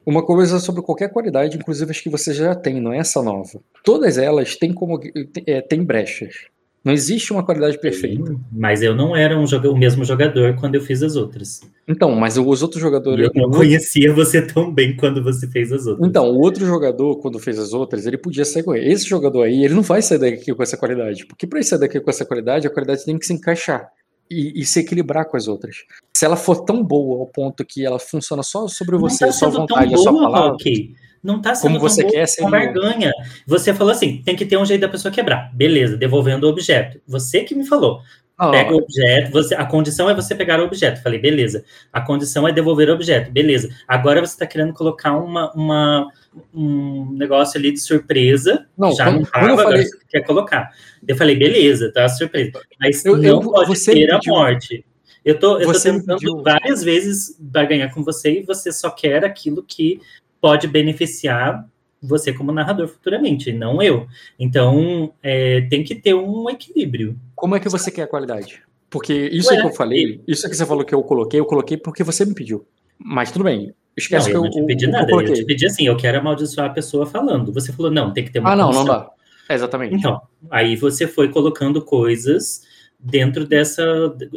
uma 0.05 0.25
coisa 0.25 0.59
sobre 0.59 0.81
qualquer 0.81 1.11
qualidade, 1.11 1.57
inclusive 1.57 1.91
as 1.91 1.99
que 1.99 2.09
você 2.09 2.33
já 2.33 2.55
tem, 2.55 2.79
não 2.79 2.93
é 2.93 2.99
essa 2.99 3.21
nova. 3.21 3.59
Todas 3.83 4.17
elas 4.17 4.55
têm 4.55 4.73
como 4.73 4.97
é, 5.45 5.59
tem 5.59 5.83
brechas. 5.83 6.45
Não 6.83 6.91
existe 6.91 7.31
uma 7.31 7.45
qualidade 7.45 7.79
perfeita. 7.79 8.35
Mas 8.51 8.81
eu 8.81 8.95
não 8.95 9.15
era 9.15 9.37
um 9.37 9.45
o 9.45 9.77
mesmo 9.77 10.03
jogador 10.03 10.55
quando 10.55 10.75
eu 10.75 10.81
fiz 10.81 11.03
as 11.03 11.15
outras. 11.15 11.61
Então, 11.87 12.15
mas 12.15 12.37
os 12.37 12.63
outros 12.63 12.81
jogadores. 12.81 13.29
Eu 13.33 13.41
não 13.43 13.51
conhecia 13.51 14.11
você 14.11 14.41
tão 14.41 14.73
bem 14.73 14.95
quando 14.97 15.23
você 15.23 15.47
fez 15.47 15.71
as 15.71 15.85
outras. 15.85 16.09
Então, 16.09 16.25
o 16.31 16.39
outro 16.39 16.65
jogador, 16.65 17.17
quando 17.17 17.37
fez 17.37 17.59
as 17.59 17.71
outras, 17.71 18.07
ele 18.07 18.17
podia 18.17 18.43
sair 18.43 18.63
com 18.63 18.73
ele. 18.73 18.91
Esse 18.91 19.07
jogador 19.07 19.43
aí, 19.43 19.63
ele 19.63 19.75
não 19.75 19.83
vai 19.83 20.01
sair 20.01 20.17
daqui 20.17 20.53
com 20.53 20.63
essa 20.63 20.75
qualidade. 20.75 21.25
Porque 21.27 21.45
para 21.45 21.59
ele 21.59 21.67
sair 21.67 21.79
daqui 21.79 21.99
com 21.99 22.09
essa 22.09 22.25
qualidade, 22.25 22.65
a 22.65 22.71
qualidade 22.71 23.05
tem 23.05 23.17
que 23.17 23.27
se 23.27 23.33
encaixar 23.33 23.87
e, 24.29 24.59
e, 24.59 24.65
se 24.65 24.79
equilibrar 24.79 25.25
com 25.25 25.37
as 25.37 25.47
outras. 25.47 25.75
Se 26.15 26.25
ela 26.25 26.35
for 26.35 26.63
tão 26.63 26.83
boa 26.83 27.19
ao 27.19 27.27
ponto 27.27 27.63
que 27.63 27.85
ela 27.85 27.99
funciona 27.99 28.41
só 28.41 28.67
sobre 28.67 28.97
você, 28.97 29.25
tá 29.25 29.31
sua 29.31 29.49
vontade, 29.49 29.93
a 29.93 29.97
sua 29.97 30.13
palavra. 30.13 30.53
Okay 30.53 30.95
não 31.23 31.37
está 31.37 31.53
sendo 31.53 31.77
Como 31.77 31.79
você 31.79 32.03
quer 32.03 32.27
ser 32.27 32.49
barganha. 32.49 33.11
Você 33.45 33.73
falou 33.73 33.91
assim, 33.91 34.21
tem 34.23 34.35
que 34.35 34.45
ter 34.45 34.57
um 34.57 34.65
jeito 34.65 34.81
da 34.81 34.89
pessoa 34.89 35.11
quebrar. 35.11 35.51
Beleza, 35.53 35.95
devolvendo 35.97 36.45
o 36.45 36.49
objeto. 36.49 36.99
Você 37.07 37.43
que 37.43 37.53
me 37.53 37.65
falou. 37.65 38.01
Oh. 38.39 38.49
Pega 38.49 38.73
o 38.73 38.77
objeto, 38.77 39.31
você, 39.31 39.53
a 39.53 39.63
condição 39.65 40.09
é 40.09 40.15
você 40.15 40.33
pegar 40.33 40.59
o 40.59 40.63
objeto. 40.63 41.03
Falei, 41.03 41.19
beleza. 41.19 41.63
A 41.93 42.01
condição 42.01 42.47
é 42.47 42.51
devolver 42.51 42.89
o 42.89 42.93
objeto. 42.93 43.31
Beleza. 43.31 43.69
Agora 43.87 44.19
você 44.19 44.33
está 44.33 44.47
querendo 44.47 44.73
colocar 44.73 45.15
uma, 45.15 45.51
uma, 45.53 46.07
um 46.51 47.11
negócio 47.11 47.59
ali 47.59 47.71
de 47.71 47.79
surpresa. 47.79 48.65
Não, 48.75 48.91
já 48.93 49.11
não 49.11 49.23
tava, 49.23 49.45
agora 49.45 49.63
falei... 49.63 49.83
você 49.83 49.97
quer 50.09 50.21
colocar. 50.21 50.71
Eu 51.07 51.15
falei, 51.15 51.35
beleza, 51.35 51.91
tá 51.93 52.09
surpresa. 52.09 52.51
Mas 52.79 53.05
eu, 53.05 53.15
não 53.15 53.23
eu, 53.23 53.41
pode 53.41 53.85
ter 53.85 54.11
a 54.11 54.19
morte. 54.25 54.83
Eu 55.23 55.37
tô, 55.37 55.59
eu 55.59 55.71
tô 55.71 55.79
tentando 55.79 56.41
várias 56.41 56.83
vezes 56.83 57.37
barganhar 57.39 57.93
com 57.93 58.03
você 58.03 58.39
e 58.39 58.43
você 58.43 58.71
só 58.71 58.89
quer 58.89 59.23
aquilo 59.23 59.61
que 59.61 60.01
pode 60.41 60.67
beneficiar 60.67 61.65
você 62.01 62.33
como 62.33 62.51
narrador 62.51 62.87
futuramente, 62.87 63.53
não 63.53 63.81
eu. 63.81 64.07
Então, 64.39 65.13
é, 65.21 65.61
tem 65.61 65.83
que 65.83 65.93
ter 65.93 66.15
um 66.15 66.49
equilíbrio. 66.49 67.15
Como 67.35 67.55
é 67.55 67.59
que 67.59 67.69
você 67.69 67.91
quer 67.91 68.03
a 68.03 68.07
qualidade? 68.07 68.63
Porque 68.89 69.13
isso 69.13 69.49
Ué, 69.49 69.61
que 69.61 69.67
eu 69.67 69.71
falei, 69.71 70.21
isso 70.27 70.49
que 70.49 70.55
você 70.55 70.65
falou 70.65 70.83
que 70.83 70.93
eu 70.93 71.03
coloquei, 71.03 71.39
eu 71.39 71.45
coloquei 71.45 71.77
porque 71.77 72.03
você 72.03 72.25
me 72.25 72.33
pediu. 72.33 72.65
Mas 72.97 73.31
tudo 73.31 73.45
bem. 73.45 73.73
Esquece 73.95 74.33
não, 74.33 74.45
eu 74.45 74.51
que 74.51 74.57
eu 74.57 74.61
não 74.61 74.67
te 74.67 74.73
pedi 74.73 74.87
nada. 74.87 75.11
Eu, 75.11 75.21
eu 75.21 75.33
te 75.33 75.45
pedi 75.45 75.65
assim, 75.65 75.85
eu 75.85 75.95
quero 75.95 76.17
amaldiçoar 76.17 76.67
a 76.67 76.73
pessoa 76.73 77.05
falando. 77.05 77.53
Você 77.53 77.71
falou, 77.71 77.91
não, 77.91 78.11
tem 78.11 78.25
que 78.25 78.31
ter 78.31 78.39
uma 78.39 78.51
Ah, 78.51 78.55
não, 78.55 78.71
não 78.71 78.83
dá. 78.83 79.09
exatamente. 79.49 79.95
Então, 79.95 80.21
aí 80.49 80.75
você 80.75 81.07
foi 81.07 81.29
colocando 81.29 81.81
coisas 81.81 82.61
dentro 82.99 83.45
dessa, 83.45 83.83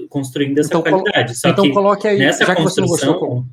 construindo 0.08 0.58
essa 0.58 0.68
então, 0.68 0.82
qualidade. 0.82 1.36
Só 1.36 1.48
então 1.48 1.64
que 1.64 1.72
coloque 1.72 2.06
aí, 2.06 2.18
nessa 2.18 2.44
já 2.44 2.54
que 2.54 2.62
você 2.62 2.80
não 2.80 2.88
gostou, 2.88 3.44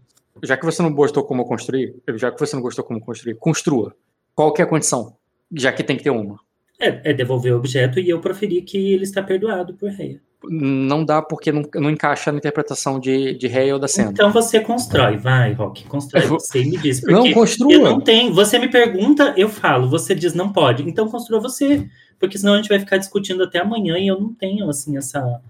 já 0.44 0.58
que 0.58 0.66
você 0.66 0.82
não 0.82 0.94
gostou 0.94 1.24
como 1.24 1.46
construir, 1.46 1.96
já 2.16 2.32
que 2.32 2.40
você 2.40 2.56
não 2.56 2.64
gostou 2.64 2.84
como 2.84 3.00
construir, 3.00 3.36
construa. 3.36 3.96
Qual 4.34 4.54
que 4.54 4.62
é 4.62 4.66
a 4.66 4.68
condição? 4.68 5.16
Já 5.52 5.72
que 5.72 5.84
tem 5.84 5.98
que 5.98 6.04
ter 6.04 6.10
uma. 6.10 6.40
É, 6.80 7.12
é 7.12 7.14
devolver 7.14 7.54
o 7.54 7.58
objeto 7.58 8.00
e 8.00 8.10
eu 8.10 8.20
proferi 8.20 8.62
que 8.62 8.94
ele 8.94 9.04
está 9.04 9.22
perdoado 9.22 9.74
por 9.76 9.90
Reia. 9.90 10.20
Não 10.50 11.06
dá 11.06 11.22
porque 11.22 11.52
não, 11.52 11.62
não 11.76 11.92
encaixa 11.92 12.32
na 12.32 12.40
interpretação 12.40 13.00
de, 13.00 13.36
de 13.36 13.48
Reia 13.48 13.76
ou 13.76 13.80
da 13.80 13.88
cena. 13.88 14.10
Então 14.10 14.32
você 14.32 14.60
constrói, 14.60 15.18
vai, 15.18 15.54
Rock, 15.54 15.84
constrói. 15.86 16.26
Você 16.26 16.64
me 16.64 16.78
diz. 16.78 17.00
Porque 17.00 17.14
não, 17.14 17.32
construa. 17.32 17.72
Eu 17.72 17.84
não 17.84 18.02
tenho. 18.02 18.34
Você 18.34 18.58
me 18.58 18.68
pergunta, 18.68 19.36
eu 19.38 19.48
falo. 19.48 19.88
Você 19.90 20.16
diz 20.16 20.34
não 20.34 20.52
pode. 20.52 20.82
Então 20.90 21.08
construa 21.08 21.40
você. 21.40 21.88
Porque 22.20 22.38
senão 22.38 22.54
a 22.54 22.58
gente 22.58 22.70
vai 22.70 22.80
ficar 22.80 22.98
discutindo 22.98 23.44
até 23.44 23.60
amanhã 23.60 23.98
e 23.98 24.08
eu 24.08 24.20
não 24.20 24.32
tenho, 24.32 24.70
assim, 24.70 24.96
essa, 24.96 25.42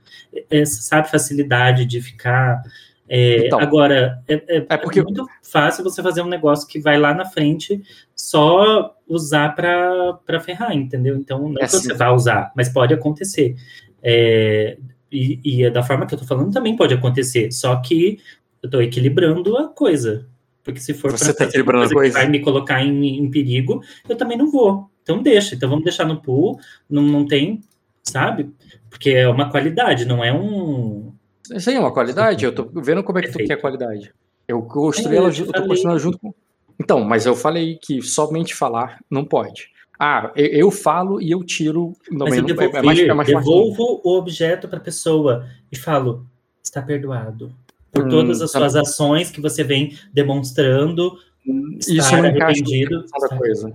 essa 0.50 0.82
sabe, 0.82 1.12
facilidade 1.12 1.86
de 1.86 2.02
ficar 2.02 2.62
é, 3.14 3.46
então, 3.46 3.60
agora, 3.60 4.24
é, 4.26 4.36
é, 4.36 4.66
é, 4.70 4.78
porque... 4.78 5.02
é 5.02 5.04
muito 5.04 5.28
fácil 5.44 5.84
você 5.84 6.02
fazer 6.02 6.22
um 6.22 6.30
negócio 6.30 6.66
que 6.66 6.80
vai 6.80 6.98
lá 6.98 7.14
na 7.14 7.26
frente 7.26 7.84
só 8.16 8.96
usar 9.06 9.54
para 9.54 10.40
ferrar, 10.40 10.74
entendeu? 10.74 11.18
Então, 11.18 11.50
não 11.50 11.62
é, 11.62 11.66
é 11.66 11.68
que 11.68 11.74
você 11.74 11.94
vai 11.94 12.10
usar, 12.10 12.54
mas 12.56 12.70
pode 12.70 12.94
acontecer. 12.94 13.58
É, 14.02 14.78
e, 15.12 15.42
e, 15.44 15.64
é 15.66 15.70
da 15.70 15.84
forma 15.84 16.06
que 16.06 16.14
eu 16.14 16.20
tô 16.20 16.26
falando 16.26 16.54
também 16.54 16.74
pode 16.78 16.94
acontecer, 16.94 17.52
só 17.52 17.76
que 17.82 18.18
eu 18.64 18.70
tô 18.70 18.80
equilibrando 18.80 19.58
a 19.58 19.68
coisa. 19.68 20.26
Porque 20.64 20.80
se 20.80 20.94
for 20.94 21.12
você 21.12 21.34
tá 21.34 21.44
equilibrando 21.44 21.80
coisa, 21.80 21.94
coisa 21.94 22.14
que 22.14 22.18
vai 22.18 22.30
me 22.30 22.40
colocar 22.40 22.82
em, 22.82 23.20
em, 23.20 23.30
perigo, 23.30 23.84
eu 24.08 24.16
também 24.16 24.38
não 24.38 24.50
vou. 24.50 24.90
Então 25.04 25.22
deixa, 25.22 25.54
então 25.54 25.68
vamos 25.68 25.84
deixar 25.84 26.06
no 26.06 26.22
pool, 26.22 26.58
não, 26.90 27.04
não 27.04 27.26
tem, 27.26 27.60
sabe? 28.04 28.50
Porque 28.90 29.10
é 29.10 29.28
uma 29.28 29.50
qualidade, 29.50 30.06
não 30.06 30.24
é 30.24 30.32
um 30.32 31.12
isso 31.54 31.70
aí 31.70 31.76
é 31.76 31.80
uma 31.80 31.94
qualidade? 31.94 32.46
Eu 32.46 32.54
tô 32.54 32.70
vendo 32.76 33.04
como 33.04 33.20
é 33.20 33.22
que 33.22 33.32
tu 33.32 33.40
quer 33.40 33.58
qualidade. 33.58 34.14
Eu 34.48 34.62
construí 34.64 35.16
é, 35.16 35.18
ela, 35.18 35.30
eu, 35.30 35.46
eu 35.46 35.52
tô 35.52 35.66
construindo 35.66 36.00
junto 36.00 36.20
com. 36.20 36.34
Então, 36.80 37.04
mas 37.04 37.26
eu 37.26 37.36
falei 37.36 37.78
que 37.82 38.02
somente 38.02 38.56
falar 38.56 39.00
não 39.10 39.24
pode. 39.24 39.70
Ah, 40.00 40.32
eu, 40.36 40.48
eu 40.48 40.72
falo 40.72 41.22
e 41.22 41.32
eu 41.32 41.44
tiro. 41.44 41.94
Não, 42.10 42.26
mas 42.28 42.38
eu 42.38 42.44
devolver, 42.44 42.76
é 42.76 42.82
mais, 42.82 43.00
é 43.00 43.14
mais 43.14 43.28
devolvo 43.28 44.02
o 44.04 44.18
objeto 44.18 44.68
para 44.68 44.78
a 44.78 44.82
pessoa 44.82 45.46
e 45.72 45.78
falo: 45.78 46.26
está 46.64 46.82
perdoado. 46.82 47.54
Por 47.92 48.06
hum, 48.06 48.10
todas 48.10 48.42
as 48.42 48.52
tá 48.52 48.60
suas 48.60 48.76
ações 48.76 49.30
que 49.30 49.42
você 49.42 49.64
vem 49.64 49.98
demonstrando. 50.14 51.18
Isso 51.88 52.12
não 52.16 52.26
arrependido. 52.26 53.06
Coisa. 53.38 53.74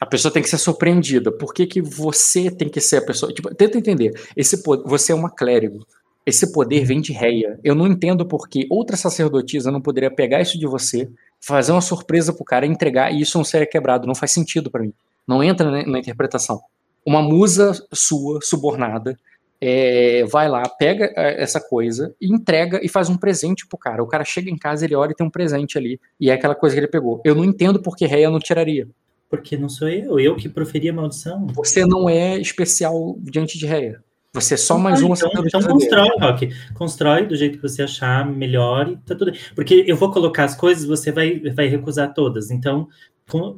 A 0.00 0.06
pessoa 0.06 0.32
tem 0.32 0.42
que 0.42 0.48
ser 0.48 0.58
surpreendida. 0.58 1.32
Por 1.32 1.52
que, 1.52 1.66
que 1.66 1.82
você 1.82 2.50
tem 2.50 2.68
que 2.68 2.80
ser 2.80 2.98
a 2.98 3.02
pessoa? 3.02 3.32
Tipo, 3.32 3.52
tenta 3.54 3.76
entender. 3.76 4.12
Esse, 4.36 4.62
você 4.84 5.12
é 5.12 5.14
uma 5.14 5.30
clérigo. 5.30 5.86
Esse 6.28 6.52
poder 6.52 6.84
vem 6.84 7.00
de 7.00 7.10
Reia. 7.10 7.58
Eu 7.64 7.74
não 7.74 7.86
entendo 7.86 8.26
por 8.26 8.50
que 8.50 8.66
outra 8.68 8.98
sacerdotisa 8.98 9.70
não 9.70 9.80
poderia 9.80 10.10
pegar 10.10 10.42
isso 10.42 10.58
de 10.58 10.66
você, 10.66 11.08
fazer 11.40 11.72
uma 11.72 11.80
surpresa 11.80 12.34
pro 12.34 12.44
cara, 12.44 12.66
entregar 12.66 13.10
e 13.10 13.22
isso 13.22 13.38
não 13.38 13.44
ser 13.44 13.64
quebrado. 13.64 14.06
Não 14.06 14.14
faz 14.14 14.32
sentido 14.32 14.70
para 14.70 14.82
mim. 14.82 14.92
Não 15.26 15.42
entra 15.42 15.70
na, 15.70 15.86
na, 15.86 15.98
interpretação. 15.98 16.60
Uma 17.02 17.22
musa 17.22 17.72
sua, 17.94 18.40
subornada, 18.42 19.18
é, 19.58 20.22
vai 20.26 20.50
lá, 20.50 20.68
pega 20.68 21.10
é, 21.16 21.42
essa 21.42 21.62
coisa 21.62 22.14
entrega 22.20 22.78
e 22.82 22.90
faz 22.90 23.08
um 23.08 23.16
presente 23.16 23.66
pro 23.66 23.78
cara. 23.78 24.02
O 24.02 24.06
cara 24.06 24.22
chega 24.22 24.50
em 24.50 24.58
casa, 24.58 24.84
ele 24.84 24.94
olha 24.94 25.12
e 25.12 25.14
tem 25.14 25.26
um 25.26 25.30
presente 25.30 25.78
ali. 25.78 25.98
E 26.20 26.28
é 26.28 26.34
aquela 26.34 26.54
coisa 26.54 26.76
que 26.76 26.80
ele 26.80 26.88
pegou. 26.88 27.22
Eu 27.24 27.34
não 27.34 27.42
entendo 27.42 27.80
por 27.80 27.96
que 27.96 28.04
Reia 28.04 28.28
não 28.28 28.38
tiraria. 28.38 28.86
Porque 29.30 29.56
não 29.56 29.70
sou 29.70 29.88
eu, 29.88 30.20
eu 30.20 30.36
que 30.36 30.46
proferi 30.46 30.90
a 30.90 30.92
maldição. 30.92 31.46
Você 31.54 31.86
não 31.86 32.06
é 32.06 32.38
especial 32.38 33.16
diante 33.18 33.56
de 33.56 33.64
Reia. 33.64 34.02
Você 34.34 34.54
é 34.54 34.56
só 34.58 34.78
mais 34.78 35.02
um 35.02 35.14
então, 35.14 35.30
então 35.44 35.62
constrói, 35.62 36.10
Rock. 36.20 36.50
Constrói 36.74 37.26
do 37.26 37.34
jeito 37.34 37.56
que 37.56 37.62
você 37.62 37.82
achar 37.82 38.26
melhor 38.30 38.88
e 38.88 38.96
tá 38.98 39.14
tudo 39.14 39.32
bem. 39.32 39.40
Porque 39.54 39.84
eu 39.86 39.96
vou 39.96 40.12
colocar 40.12 40.44
as 40.44 40.54
coisas, 40.54 40.84
você 40.84 41.10
vai, 41.10 41.40
vai 41.40 41.66
recusar 41.66 42.12
todas. 42.12 42.50
Então, 42.50 42.88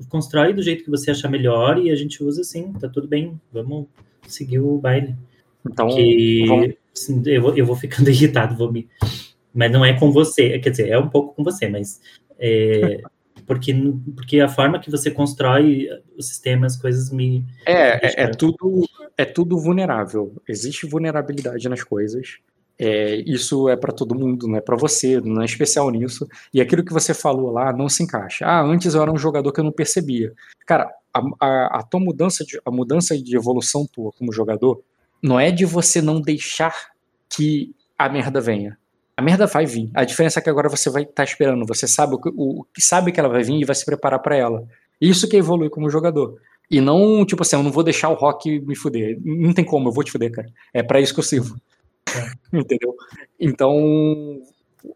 constrói 0.08 0.52
do 0.52 0.62
jeito 0.62 0.84
que 0.84 0.90
você 0.90 1.10
achar 1.10 1.28
melhor 1.28 1.78
e 1.78 1.90
a 1.90 1.96
gente 1.96 2.22
usa 2.22 2.42
assim, 2.42 2.72
tá 2.74 2.88
tudo 2.88 3.08
bem. 3.08 3.40
Vamos 3.52 3.86
seguir 4.28 4.60
o 4.60 4.78
baile. 4.78 5.16
Então, 5.68 5.88
vamos... 5.88 6.74
assim, 6.96 7.20
eu, 7.26 7.42
vou, 7.42 7.56
eu 7.56 7.66
vou 7.66 7.74
ficando 7.76 8.08
irritado, 8.10 8.56
vou 8.56 8.72
me. 8.72 8.88
Mas 9.52 9.72
não 9.72 9.84
é 9.84 9.98
com 9.98 10.12
você, 10.12 10.58
quer 10.60 10.70
dizer, 10.70 10.88
é 10.88 10.98
um 10.98 11.08
pouco 11.08 11.34
com 11.34 11.42
você, 11.42 11.68
mas. 11.68 12.00
É, 12.38 13.02
porque, 13.50 13.74
porque 14.14 14.38
a 14.38 14.46
forma 14.46 14.78
que 14.78 14.88
você 14.88 15.10
constrói 15.10 15.88
o 16.16 16.22
sistema, 16.22 16.66
as 16.66 16.76
coisas 16.76 17.10
me. 17.10 17.44
É, 17.66 18.22
é, 18.22 18.22
é, 18.22 18.28
tudo, 18.28 18.86
é 19.18 19.24
tudo 19.24 19.58
vulnerável. 19.58 20.40
Existe 20.48 20.86
vulnerabilidade 20.86 21.68
nas 21.68 21.82
coisas. 21.82 22.38
É, 22.78 23.16
isso 23.26 23.68
é 23.68 23.74
para 23.74 23.92
todo 23.92 24.14
mundo, 24.14 24.46
não 24.46 24.56
é 24.56 24.60
para 24.60 24.76
você, 24.76 25.20
não 25.20 25.42
é 25.42 25.46
especial 25.46 25.90
nisso. 25.90 26.28
E 26.54 26.60
aquilo 26.60 26.84
que 26.84 26.92
você 26.92 27.12
falou 27.12 27.50
lá 27.50 27.72
não 27.72 27.88
se 27.88 28.04
encaixa. 28.04 28.46
Ah, 28.46 28.62
antes 28.62 28.94
eu 28.94 29.02
era 29.02 29.10
um 29.10 29.18
jogador 29.18 29.50
que 29.50 29.58
eu 29.58 29.64
não 29.64 29.72
percebia. 29.72 30.32
Cara, 30.64 30.88
a, 31.12 31.20
a, 31.40 31.78
a 31.80 31.82
tua 31.82 31.98
mudança 31.98 32.44
de, 32.44 32.56
a 32.64 32.70
mudança 32.70 33.20
de 33.20 33.34
evolução 33.34 33.84
tua 33.84 34.12
como 34.12 34.32
jogador 34.32 34.80
não 35.20 35.40
é 35.40 35.50
de 35.50 35.64
você 35.64 36.00
não 36.00 36.20
deixar 36.20 36.72
que 37.28 37.74
a 37.98 38.08
merda 38.08 38.40
venha. 38.40 38.78
A 39.20 39.22
merda 39.22 39.46
vai 39.46 39.66
vir. 39.66 39.90
A 39.92 40.02
diferença 40.02 40.40
é 40.40 40.42
que 40.42 40.48
agora 40.48 40.66
você 40.66 40.88
vai 40.88 41.02
estar 41.02 41.12
tá 41.16 41.24
esperando. 41.24 41.66
Você 41.66 41.86
sabe 41.86 42.14
o, 42.14 42.20
o, 42.34 42.66
sabe 42.78 43.12
que 43.12 43.20
ela 43.20 43.28
vai 43.28 43.42
vir 43.42 43.60
e 43.60 43.66
vai 43.66 43.74
se 43.74 43.84
preparar 43.84 44.18
para 44.20 44.34
ela. 44.34 44.66
Isso 44.98 45.28
que 45.28 45.36
é 45.36 45.38
evoluir 45.38 45.68
como 45.68 45.90
jogador. 45.90 46.40
E 46.70 46.80
não, 46.80 47.22
tipo 47.26 47.42
assim, 47.42 47.54
eu 47.54 47.62
não 47.62 47.70
vou 47.70 47.82
deixar 47.82 48.08
o 48.08 48.14
rock 48.14 48.60
me 48.60 48.74
fuder. 48.74 49.18
Não 49.22 49.52
tem 49.52 49.62
como, 49.62 49.90
eu 49.90 49.92
vou 49.92 50.02
te 50.02 50.10
fuder, 50.10 50.32
cara. 50.32 50.48
É 50.72 50.82
para 50.82 51.02
isso 51.02 51.12
que 51.12 51.20
eu 51.20 51.24
sirvo. 51.24 51.60
Entendeu? 52.50 52.96
Então, 53.38 54.40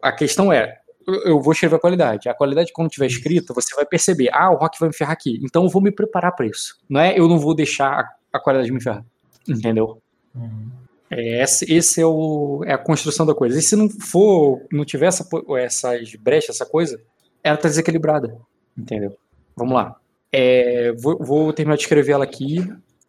a 0.01 0.11
questão 0.11 0.51
é, 0.51 0.75
eu 1.23 1.39
vou 1.39 1.53
escrever 1.53 1.75
a 1.75 1.79
qualidade. 1.79 2.27
A 2.27 2.33
qualidade, 2.33 2.73
quando 2.73 2.89
tiver 2.89 3.05
escrita, 3.05 3.53
você 3.53 3.75
vai 3.75 3.85
perceber, 3.85 4.31
ah, 4.33 4.49
o 4.49 4.55
rock 4.55 4.79
vai 4.79 4.89
me 4.89 4.95
ferrar 4.95 5.13
aqui. 5.13 5.39
Então 5.43 5.65
eu 5.65 5.69
vou 5.69 5.83
me 5.83 5.91
preparar 5.91 6.31
para 6.31 6.47
isso. 6.47 6.79
Não 6.89 6.99
é 6.99 7.15
eu 7.15 7.27
não 7.27 7.37
vou 7.37 7.53
deixar 7.53 8.09
a 8.33 8.39
qualidade 8.39 8.71
me 8.71 8.81
ferrar. 8.81 9.05
Entendeu? 9.47 10.01
Uhum. 10.33 10.84
É, 11.09 11.43
esse, 11.43 11.71
esse 11.71 12.01
é, 12.01 12.05
o, 12.05 12.63
é 12.65 12.73
a 12.73 12.77
construção 12.77 13.25
da 13.25 13.35
coisa. 13.35 13.57
E 13.57 13.61
se 13.61 13.75
não 13.75 13.89
for, 13.89 14.61
não 14.71 14.85
tiver 14.85 15.07
essa, 15.07 15.27
essas 15.57 16.15
brechas, 16.15 16.55
essa 16.55 16.65
coisa, 16.65 16.99
ela 17.43 17.57
tá 17.57 17.67
desequilibrada. 17.67 18.35
Entendeu? 18.77 19.15
Vamos 19.55 19.73
lá. 19.73 19.95
É, 20.31 20.91
vou, 20.93 21.17
vou, 21.19 21.53
terminar 21.53 21.77
de 21.77 21.83
escrever 21.83 22.13
ela 22.13 22.25
aqui 22.25 22.57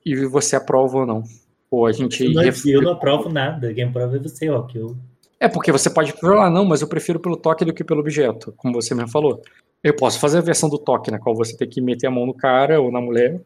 e 0.05 0.15
você 0.27 0.55
aprova 0.55 0.99
ou 0.99 1.07
não. 1.07 1.23
Ou 1.71 1.87
a 1.87 1.93
gente. 1.93 2.25
Eu 2.25 2.33
não, 2.33 2.43
eu 2.43 2.83
não 2.83 2.93
aprovo 2.93 3.29
nada. 3.29 3.73
Quem 3.75 3.85
aprova 3.85 4.17
é 4.17 4.21
você, 4.21 4.49
ó. 4.49 4.63
Que 4.63 4.79
eu... 4.79 4.97
É 5.39 5.49
porque 5.49 5.73
você 5.73 5.91
pode 5.91 6.13
falar, 6.13 6.47
ah, 6.47 6.51
não, 6.51 6.65
mas 6.65 6.81
eu 6.81 6.89
prefiro 6.89 7.21
pelo 7.21 7.37
toque 7.37 7.65
do 7.65 7.75
que 7.75 7.85
pelo 7.85 8.01
objeto, 8.01 8.55
como 8.57 8.75
você 8.75 8.95
mesmo 8.95 9.11
falou. 9.11 9.43
Eu 9.83 9.95
posso 9.95 10.19
fazer 10.19 10.39
a 10.39 10.43
versão 10.43 10.69
do 10.69 10.79
toque, 10.79 11.11
na 11.11 11.19
qual 11.19 11.35
você 11.35 11.57
tem 11.57 11.69
que 11.69 11.81
meter 11.81 12.07
a 12.07 12.11
mão 12.11 12.25
no 12.25 12.33
cara 12.33 12.81
ou 12.81 12.91
na 12.91 13.01
mulher, 13.01 13.41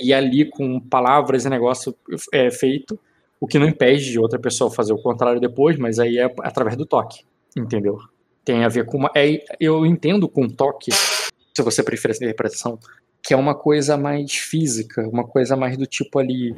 e 0.00 0.14
ali 0.14 0.48
com 0.48 0.78
palavras 0.78 1.44
e 1.44 1.50
negócio 1.50 1.94
é, 2.32 2.50
feito, 2.50 2.98
o 3.40 3.46
que 3.46 3.58
não 3.58 3.68
impede 3.68 4.10
de 4.10 4.18
outra 4.18 4.38
pessoa 4.38 4.70
fazer 4.70 4.92
o 4.92 5.02
contrário 5.02 5.40
depois, 5.40 5.78
mas 5.78 5.98
aí 5.98 6.18
é 6.18 6.32
através 6.40 6.76
do 6.76 6.86
toque, 6.86 7.24
entendeu? 7.56 7.98
Tem 8.44 8.64
a 8.64 8.68
ver 8.68 8.86
com 8.86 8.98
uma. 8.98 9.10
É, 9.16 9.42
eu 9.58 9.84
entendo 9.86 10.28
com 10.28 10.48
toque, 10.48 10.92
se 10.92 11.62
você 11.62 11.82
preferir 11.82 12.14
essa 12.14 12.24
interpretação, 12.24 12.78
que 13.22 13.32
é 13.32 13.36
uma 13.36 13.54
coisa 13.54 13.96
mais 13.96 14.32
física, 14.32 15.08
uma 15.08 15.26
coisa 15.26 15.56
mais 15.56 15.76
do 15.76 15.86
tipo 15.86 16.18
ali 16.18 16.54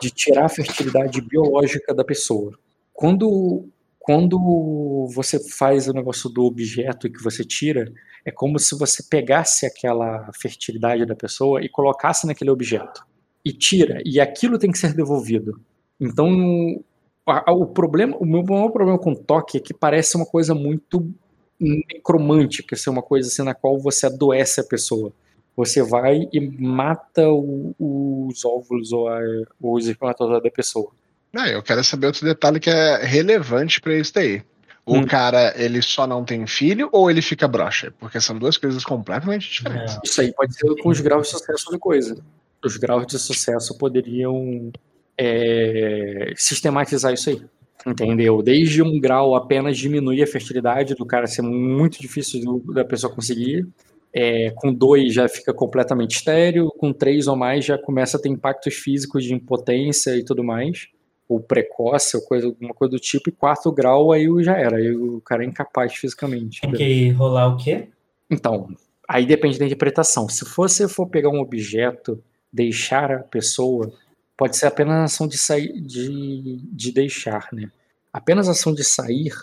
de 0.00 0.10
tirar 0.10 0.44
a 0.44 0.50
fertilidade 0.50 1.20
biológica 1.22 1.94
da 1.94 2.04
pessoa. 2.04 2.52
Quando 2.92 3.66
quando 4.00 5.06
você 5.14 5.38
faz 5.38 5.86
o 5.86 5.92
negócio 5.92 6.28
do 6.30 6.42
objeto 6.44 7.10
que 7.10 7.22
você 7.22 7.44
tira, 7.44 7.92
é 8.24 8.30
como 8.30 8.58
se 8.58 8.76
você 8.76 9.02
pegasse 9.08 9.66
aquela 9.66 10.30
fertilidade 10.32 11.04
da 11.04 11.14
pessoa 11.14 11.62
e 11.62 11.68
colocasse 11.68 12.26
naquele 12.26 12.50
objeto. 12.50 13.06
E 13.44 13.52
tira, 13.52 14.02
e 14.04 14.18
aquilo 14.18 14.58
tem 14.58 14.72
que 14.72 14.78
ser 14.78 14.94
devolvido. 14.94 15.60
Então, 16.00 16.82
a, 17.26 17.50
a, 17.50 17.52
o 17.52 17.66
problema, 17.66 18.16
o 18.18 18.24
meu 18.24 18.42
maior 18.42 18.70
problema 18.70 18.98
com 18.98 19.14
toque 19.14 19.58
é 19.58 19.60
que 19.60 19.74
parece 19.74 20.16
uma 20.16 20.26
coisa 20.26 20.54
muito 20.54 21.12
necromântica, 21.60 22.74
ser 22.74 22.90
uma 22.90 23.02
coisa 23.02 23.28
assim 23.28 23.42
na 23.42 23.54
qual 23.54 23.78
você 23.78 24.06
adoece 24.06 24.60
a 24.60 24.64
pessoa. 24.64 25.12
Você 25.56 25.82
vai 25.82 26.28
e 26.32 26.40
mata 26.40 27.28
o, 27.28 27.74
os 27.78 28.44
óvulos 28.44 28.92
ou, 28.92 29.08
a, 29.08 29.20
ou 29.60 29.76
os 29.76 29.86
espermatozoides 29.86 30.44
da 30.44 30.50
pessoa. 30.50 30.90
Não, 31.32 31.46
eu 31.46 31.62
quero 31.62 31.84
saber 31.84 32.06
outro 32.06 32.24
detalhe 32.24 32.58
que 32.58 32.70
é 32.70 33.04
relevante 33.04 33.80
para 33.80 33.94
isso 33.94 34.14
daí. 34.14 34.42
O 34.86 34.96
hum. 34.96 35.06
cara, 35.06 35.52
ele 35.56 35.82
só 35.82 36.06
não 36.06 36.24
tem 36.24 36.46
filho 36.46 36.88
ou 36.90 37.10
ele 37.10 37.20
fica 37.20 37.46
broxa? 37.46 37.92
Porque 38.00 38.20
são 38.20 38.38
duas 38.38 38.56
coisas 38.56 38.82
completamente 38.84 39.50
diferentes. 39.50 39.96
É. 39.96 40.00
Isso 40.02 40.20
aí 40.20 40.32
pode 40.32 40.54
ser 40.54 40.74
com 40.82 40.88
os 40.88 41.00
graus 41.00 41.26
de 41.26 41.32
sucesso 41.32 41.70
da 41.70 41.78
coisa. 41.78 42.16
Os 42.64 42.76
graus 42.76 43.06
de 43.06 43.18
sucesso 43.18 43.76
poderiam 43.76 44.72
é, 45.20 46.32
sistematizar 46.36 47.12
isso 47.12 47.30
aí. 47.30 47.42
Entendeu? 47.86 48.42
Desde 48.42 48.82
um 48.82 49.00
grau 49.00 49.34
apenas 49.34 49.78
diminuir 49.78 50.22
a 50.22 50.26
fertilidade 50.26 50.94
do 50.94 51.06
cara 51.06 51.26
ser 51.26 51.42
muito 51.42 52.00
difícil 52.00 52.40
do, 52.40 52.72
da 52.72 52.84
pessoa 52.84 53.14
conseguir. 53.14 53.66
É, 54.12 54.50
com 54.56 54.72
dois 54.72 55.14
já 55.14 55.28
fica 55.28 55.54
completamente 55.54 56.16
estéreo, 56.16 56.68
com 56.76 56.92
três 56.92 57.28
ou 57.28 57.36
mais 57.36 57.64
já 57.64 57.78
começa 57.78 58.16
a 58.16 58.20
ter 58.20 58.28
impactos 58.28 58.74
físicos 58.74 59.24
de 59.24 59.32
impotência 59.32 60.16
e 60.16 60.24
tudo 60.24 60.42
mais 60.42 60.88
ou 61.30 61.38
precoce, 61.38 62.16
ou 62.16 62.22
coisa, 62.24 62.48
alguma 62.48 62.74
coisa 62.74 62.90
do 62.90 62.98
tipo, 62.98 63.28
e 63.28 63.32
quarto 63.32 63.70
grau 63.70 64.10
aí 64.10 64.26
já 64.42 64.58
era, 64.58 64.78
aí 64.78 64.92
o 64.92 65.20
cara 65.20 65.44
é 65.44 65.46
incapaz 65.46 65.94
fisicamente. 65.94 66.60
Tem 66.60 66.72
que 66.72 67.10
rolar 67.10 67.54
o 67.54 67.56
quê? 67.56 67.86
Então, 68.28 68.66
aí 69.08 69.24
depende 69.24 69.56
da 69.56 69.64
interpretação. 69.64 70.28
Se 70.28 70.44
você 70.44 70.88
for 70.88 71.06
pegar 71.06 71.28
um 71.28 71.38
objeto, 71.38 72.20
deixar 72.52 73.12
a 73.12 73.18
pessoa, 73.20 73.92
pode 74.40 74.56
ser 74.56 74.64
apenas 74.64 74.94
a 74.94 75.04
ação 75.04 75.28
de 75.28 75.36
sair, 75.36 75.78
de, 75.82 76.56
de 76.72 76.92
deixar, 76.92 77.46
né? 77.52 77.70
Apenas 78.10 78.48
a 78.48 78.52
ação 78.52 78.72
de 78.72 78.82
sair, 78.82 79.34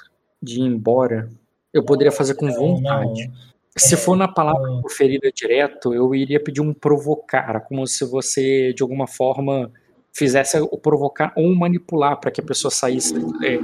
de 0.42 0.60
ir 0.60 0.64
embora, 0.64 1.30
eu 1.72 1.84
poderia 1.84 2.12
fazer 2.12 2.34
com 2.34 2.52
vontade. 2.52 3.28
Não, 3.28 3.32
não. 3.32 3.48
Se 3.78 3.96
for 3.96 4.18
na 4.18 4.28
palavra 4.28 4.82
proferida 4.82 5.32
direto, 5.32 5.94
eu 5.94 6.16
iria 6.16 6.40
pedir 6.40 6.62
um 6.62 6.74
provocar, 6.74 7.60
como 7.68 7.86
se 7.86 8.04
você, 8.06 8.74
de 8.74 8.82
alguma 8.82 9.06
forma, 9.06 9.72
fizesse 10.12 10.60
o 10.60 10.78
provocar 10.80 11.32
ou 11.36 11.54
manipular 11.54 12.20
para 12.20 12.32
que 12.32 12.42
a 12.42 12.44
pessoa 12.44 12.72
saísse. 12.72 13.14
É, 13.46 13.60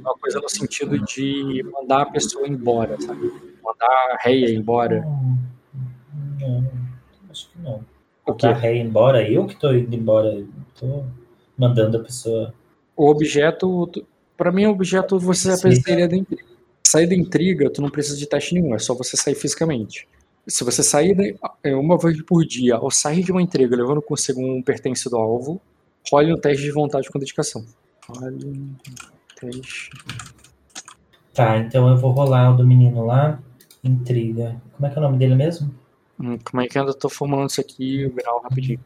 uma 0.00 0.14
coisa 0.18 0.40
no 0.40 0.48
sentido 0.48 0.98
de 1.00 1.62
mandar 1.70 2.00
a 2.00 2.06
pessoa 2.06 2.48
embora, 2.48 2.98
sabe? 2.98 3.30
Mandar 3.62 3.90
a 4.12 4.16
réia 4.22 4.54
embora. 4.54 5.02
Não, 6.40 6.66
acho 7.30 7.50
que 7.50 7.58
não. 7.58 7.95
O 8.26 8.34
que? 8.34 8.46
A 8.46 8.52
réia 8.52 8.82
embora? 8.82 9.28
Eu 9.28 9.46
que 9.46 9.54
estou 9.54 9.74
indo 9.74 9.94
embora. 9.94 10.44
Estou 10.74 11.04
mandando 11.56 11.98
a 11.98 12.00
pessoa. 12.00 12.52
O 12.96 13.08
objeto, 13.08 13.90
para 14.36 14.50
mim, 14.50 14.66
o 14.66 14.70
objeto 14.70 15.18
você 15.18 15.56
precisaria 15.60 16.08
da 16.08 16.16
intriga. 16.16 16.44
Sair 16.86 17.06
da 17.06 17.14
intriga, 17.14 17.70
tu 17.70 17.82
não 17.82 17.90
precisa 17.90 18.16
de 18.16 18.26
teste 18.26 18.54
nenhum, 18.54 18.74
é 18.74 18.78
só 18.78 18.94
você 18.94 19.16
sair 19.16 19.34
fisicamente 19.34 20.06
se 20.46 20.62
você 20.62 20.82
sair 20.82 21.36
é, 21.62 21.74
uma 21.74 21.98
vez 21.98 22.22
por 22.22 22.44
dia, 22.44 22.76
ao 22.76 22.90
sair 22.90 23.22
de 23.22 23.32
uma 23.32 23.42
entrega 23.42 23.76
levando 23.76 24.00
consigo 24.00 24.40
um 24.40 24.62
pertence 24.62 25.10
do 25.10 25.16
alvo, 25.16 25.60
role 26.10 26.32
um 26.32 26.36
teste 26.36 26.62
de 26.62 26.70
vontade 26.70 27.08
com 27.10 27.18
dedicação. 27.18 27.64
Role 28.08 28.44
um 28.44 28.74
teste. 29.40 29.90
Tá, 31.34 31.58
então 31.58 31.88
eu 31.88 31.96
vou 31.96 32.12
rolar 32.12 32.54
o 32.54 32.56
do 32.56 32.66
menino 32.66 33.04
lá. 33.04 33.40
Intriga. 33.82 34.60
Como 34.72 34.86
é 34.86 34.90
que 34.90 34.96
é 34.96 34.98
o 34.98 35.02
nome 35.02 35.18
dele 35.18 35.34
mesmo? 35.34 35.74
Hum, 36.18 36.38
como 36.44 36.62
é 36.62 36.66
que 36.66 36.78
eu 36.78 36.82
ainda 36.82 36.94
tô 36.94 37.08
formulando 37.08 37.50
isso 37.50 37.60
aqui, 37.60 38.04
o 38.06 38.12
grau 38.12 38.42
rapidinho. 38.42 38.80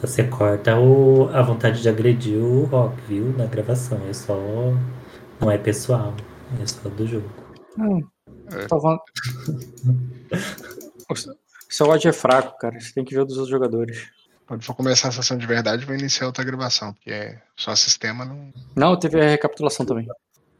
Você 0.00 0.24
corta 0.24 0.76
o, 0.76 1.28
a 1.28 1.40
vontade 1.42 1.80
de 1.80 1.88
agredir 1.88 2.36
o 2.36 2.64
Rock, 2.64 3.00
viu? 3.02 3.32
Na 3.36 3.46
gravação. 3.46 4.00
É 4.08 4.12
só. 4.12 4.36
Não 5.40 5.48
é 5.48 5.56
pessoal. 5.56 6.12
É 6.60 6.66
só 6.66 6.88
do 6.88 7.06
jogo. 7.06 7.30
Hum, 7.78 8.00
é. 8.50 8.66
Seu 11.68 11.86
ódio 11.86 12.08
é 12.08 12.12
fraco, 12.12 12.58
cara. 12.58 12.80
Você 12.80 12.92
tem 12.92 13.04
que 13.04 13.14
ver 13.14 13.24
dos 13.24 13.36
outros 13.36 13.50
jogadores. 13.50 14.10
Quando 14.52 14.64
for 14.64 14.74
começar 14.74 15.08
a 15.08 15.12
sessão 15.12 15.38
de 15.38 15.46
verdade, 15.46 15.86
vai 15.86 15.96
iniciar 15.96 16.26
outra 16.26 16.44
gravação, 16.44 16.92
porque 16.92 17.10
é 17.10 17.40
só 17.56 17.74
sistema 17.74 18.22
não. 18.22 18.52
Não, 18.76 18.98
teve 18.98 19.18
a 19.18 19.30
recapitulação 19.30 19.86
também. 19.86 20.06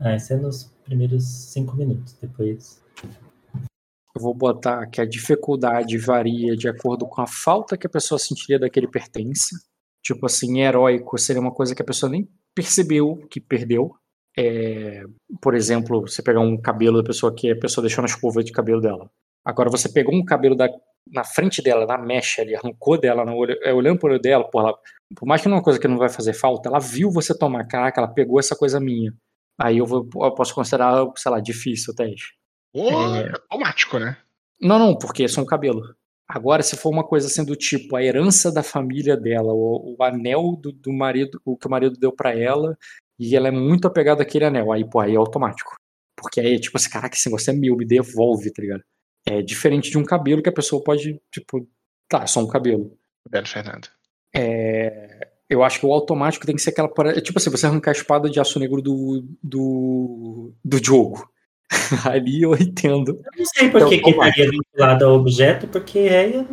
Ah, 0.00 0.16
esse 0.16 0.32
é 0.32 0.36
nos 0.38 0.72
primeiros 0.82 1.22
cinco 1.52 1.76
minutos. 1.76 2.16
Depois 2.18 2.80
eu 3.04 4.22
vou 4.22 4.32
botar 4.32 4.86
que 4.86 4.98
a 4.98 5.04
dificuldade 5.04 5.98
varia 5.98 6.56
de 6.56 6.70
acordo 6.70 7.06
com 7.06 7.20
a 7.20 7.26
falta 7.26 7.76
que 7.76 7.86
a 7.86 7.90
pessoa 7.90 8.18
sentiria 8.18 8.58
daquele 8.58 8.88
pertence. 8.88 9.54
Tipo 10.02 10.24
assim, 10.24 10.62
heróico 10.62 11.18
seria 11.18 11.42
uma 11.42 11.52
coisa 11.52 11.74
que 11.74 11.82
a 11.82 11.84
pessoa 11.84 12.10
nem 12.10 12.26
percebeu 12.54 13.18
que 13.30 13.42
perdeu. 13.42 13.94
é, 14.38 15.02
por 15.38 15.54
exemplo, 15.54 16.00
você 16.00 16.22
pegar 16.22 16.40
um 16.40 16.58
cabelo 16.58 16.96
da 16.96 17.06
pessoa 17.06 17.34
que 17.34 17.50
a 17.50 17.56
pessoa 17.58 17.82
deixou 17.82 18.00
na 18.00 18.08
escova 18.08 18.42
de 18.42 18.52
cabelo 18.52 18.80
dela. 18.80 19.10
Agora 19.44 19.68
você 19.68 19.86
pegou 19.86 20.14
um 20.14 20.24
cabelo 20.24 20.56
da, 20.56 20.66
na 21.10 21.24
frente 21.24 21.62
dela, 21.62 21.86
na 21.86 21.98
mecha 21.98 22.42
ali, 22.42 22.54
arrancou 22.54 22.98
dela, 22.98 23.24
no 23.24 23.34
olho, 23.34 23.58
é, 23.62 23.72
olhando 23.72 23.98
pro 23.98 24.10
olho 24.10 24.20
dela, 24.20 24.48
por, 24.48 24.60
ela, 24.60 24.78
por 25.16 25.26
mais 25.26 25.42
que 25.42 25.48
não 25.48 25.56
é 25.56 25.58
uma 25.58 25.64
coisa 25.64 25.78
que 25.78 25.88
não 25.88 25.98
vai 25.98 26.08
fazer 26.08 26.32
falta, 26.32 26.68
ela 26.68 26.78
viu 26.78 27.10
você 27.10 27.36
tomar, 27.36 27.66
caraca, 27.66 28.00
ela 28.00 28.12
pegou 28.12 28.38
essa 28.38 28.56
coisa 28.56 28.80
minha. 28.80 29.12
Aí 29.60 29.78
eu, 29.78 29.86
vou, 29.86 30.08
eu 30.14 30.34
posso 30.34 30.54
considerar, 30.54 31.04
sei 31.16 31.30
lá, 31.30 31.40
difícil 31.40 31.92
o 31.92 31.96
teste. 31.96 32.34
Oh, 32.74 32.88
é 33.14 33.32
automático, 33.50 33.98
né? 33.98 34.16
Não, 34.60 34.78
não, 34.78 34.96
porque 34.96 35.24
é 35.24 35.28
só 35.28 35.42
um 35.42 35.46
cabelo. 35.46 35.94
Agora, 36.26 36.62
se 36.62 36.76
for 36.76 36.88
uma 36.88 37.04
coisa 37.04 37.26
assim 37.26 37.44
do 37.44 37.54
tipo 37.54 37.94
a 37.94 38.02
herança 38.02 38.50
da 38.50 38.62
família 38.62 39.16
dela, 39.16 39.52
o, 39.52 39.96
o 39.98 40.02
anel 40.02 40.56
do, 40.56 40.72
do, 40.72 40.92
marido, 40.92 41.40
o 41.44 41.56
que 41.56 41.66
o 41.66 41.70
marido 41.70 41.98
deu 41.98 42.10
para 42.10 42.34
ela, 42.34 42.76
e 43.18 43.36
ela 43.36 43.48
é 43.48 43.50
muito 43.50 43.86
apegada 43.86 44.22
àquele 44.22 44.46
anel, 44.46 44.72
aí, 44.72 44.88
pô, 44.88 45.00
aí 45.00 45.14
é 45.14 45.16
automático. 45.16 45.74
Porque 46.16 46.40
aí, 46.40 46.58
tipo 46.58 46.76
assim, 46.76 46.88
caraca, 46.88 47.14
esse 47.14 47.28
negócio 47.28 47.50
é 47.50 47.54
meu, 47.54 47.76
me 47.76 47.84
devolve, 47.84 48.50
tá 48.52 48.62
ligado? 48.62 48.82
É 49.24 49.40
diferente 49.40 49.90
de 49.90 49.98
um 49.98 50.04
cabelo 50.04 50.42
que 50.42 50.48
a 50.48 50.52
pessoa 50.52 50.82
pode, 50.82 51.20
tipo, 51.30 51.66
tá, 52.08 52.22
é 52.22 52.26
só 52.26 52.40
um 52.40 52.48
cabelo. 52.48 52.96
Belo 53.28 53.46
Fernando. 53.46 53.88
É, 54.34 55.28
eu 55.48 55.62
acho 55.62 55.80
que 55.80 55.86
o 55.86 55.92
automático 55.92 56.46
tem 56.46 56.56
que 56.56 56.62
ser 56.62 56.70
aquela. 56.70 56.90
É 57.14 57.20
tipo 57.20 57.38
assim, 57.38 57.50
você 57.50 57.66
arrancar 57.66 57.90
a 57.90 57.92
espada 57.92 58.30
de 58.30 58.40
aço 58.40 58.58
negro 58.58 58.80
do, 58.80 59.24
do, 59.42 60.52
do 60.64 60.84
jogo. 60.84 61.28
Ali 62.04 62.42
eu 62.42 62.54
entendo. 62.54 63.20
Eu 63.24 63.38
não 63.38 63.46
sei 63.46 63.70
por 63.70 63.88
que 63.88 63.96
então, 63.96 64.10
estaria 64.10 64.50
vinculado 64.50 65.04
ao 65.04 65.14
objeto, 65.14 65.66
porque 65.68 65.98
é. 65.98 66.44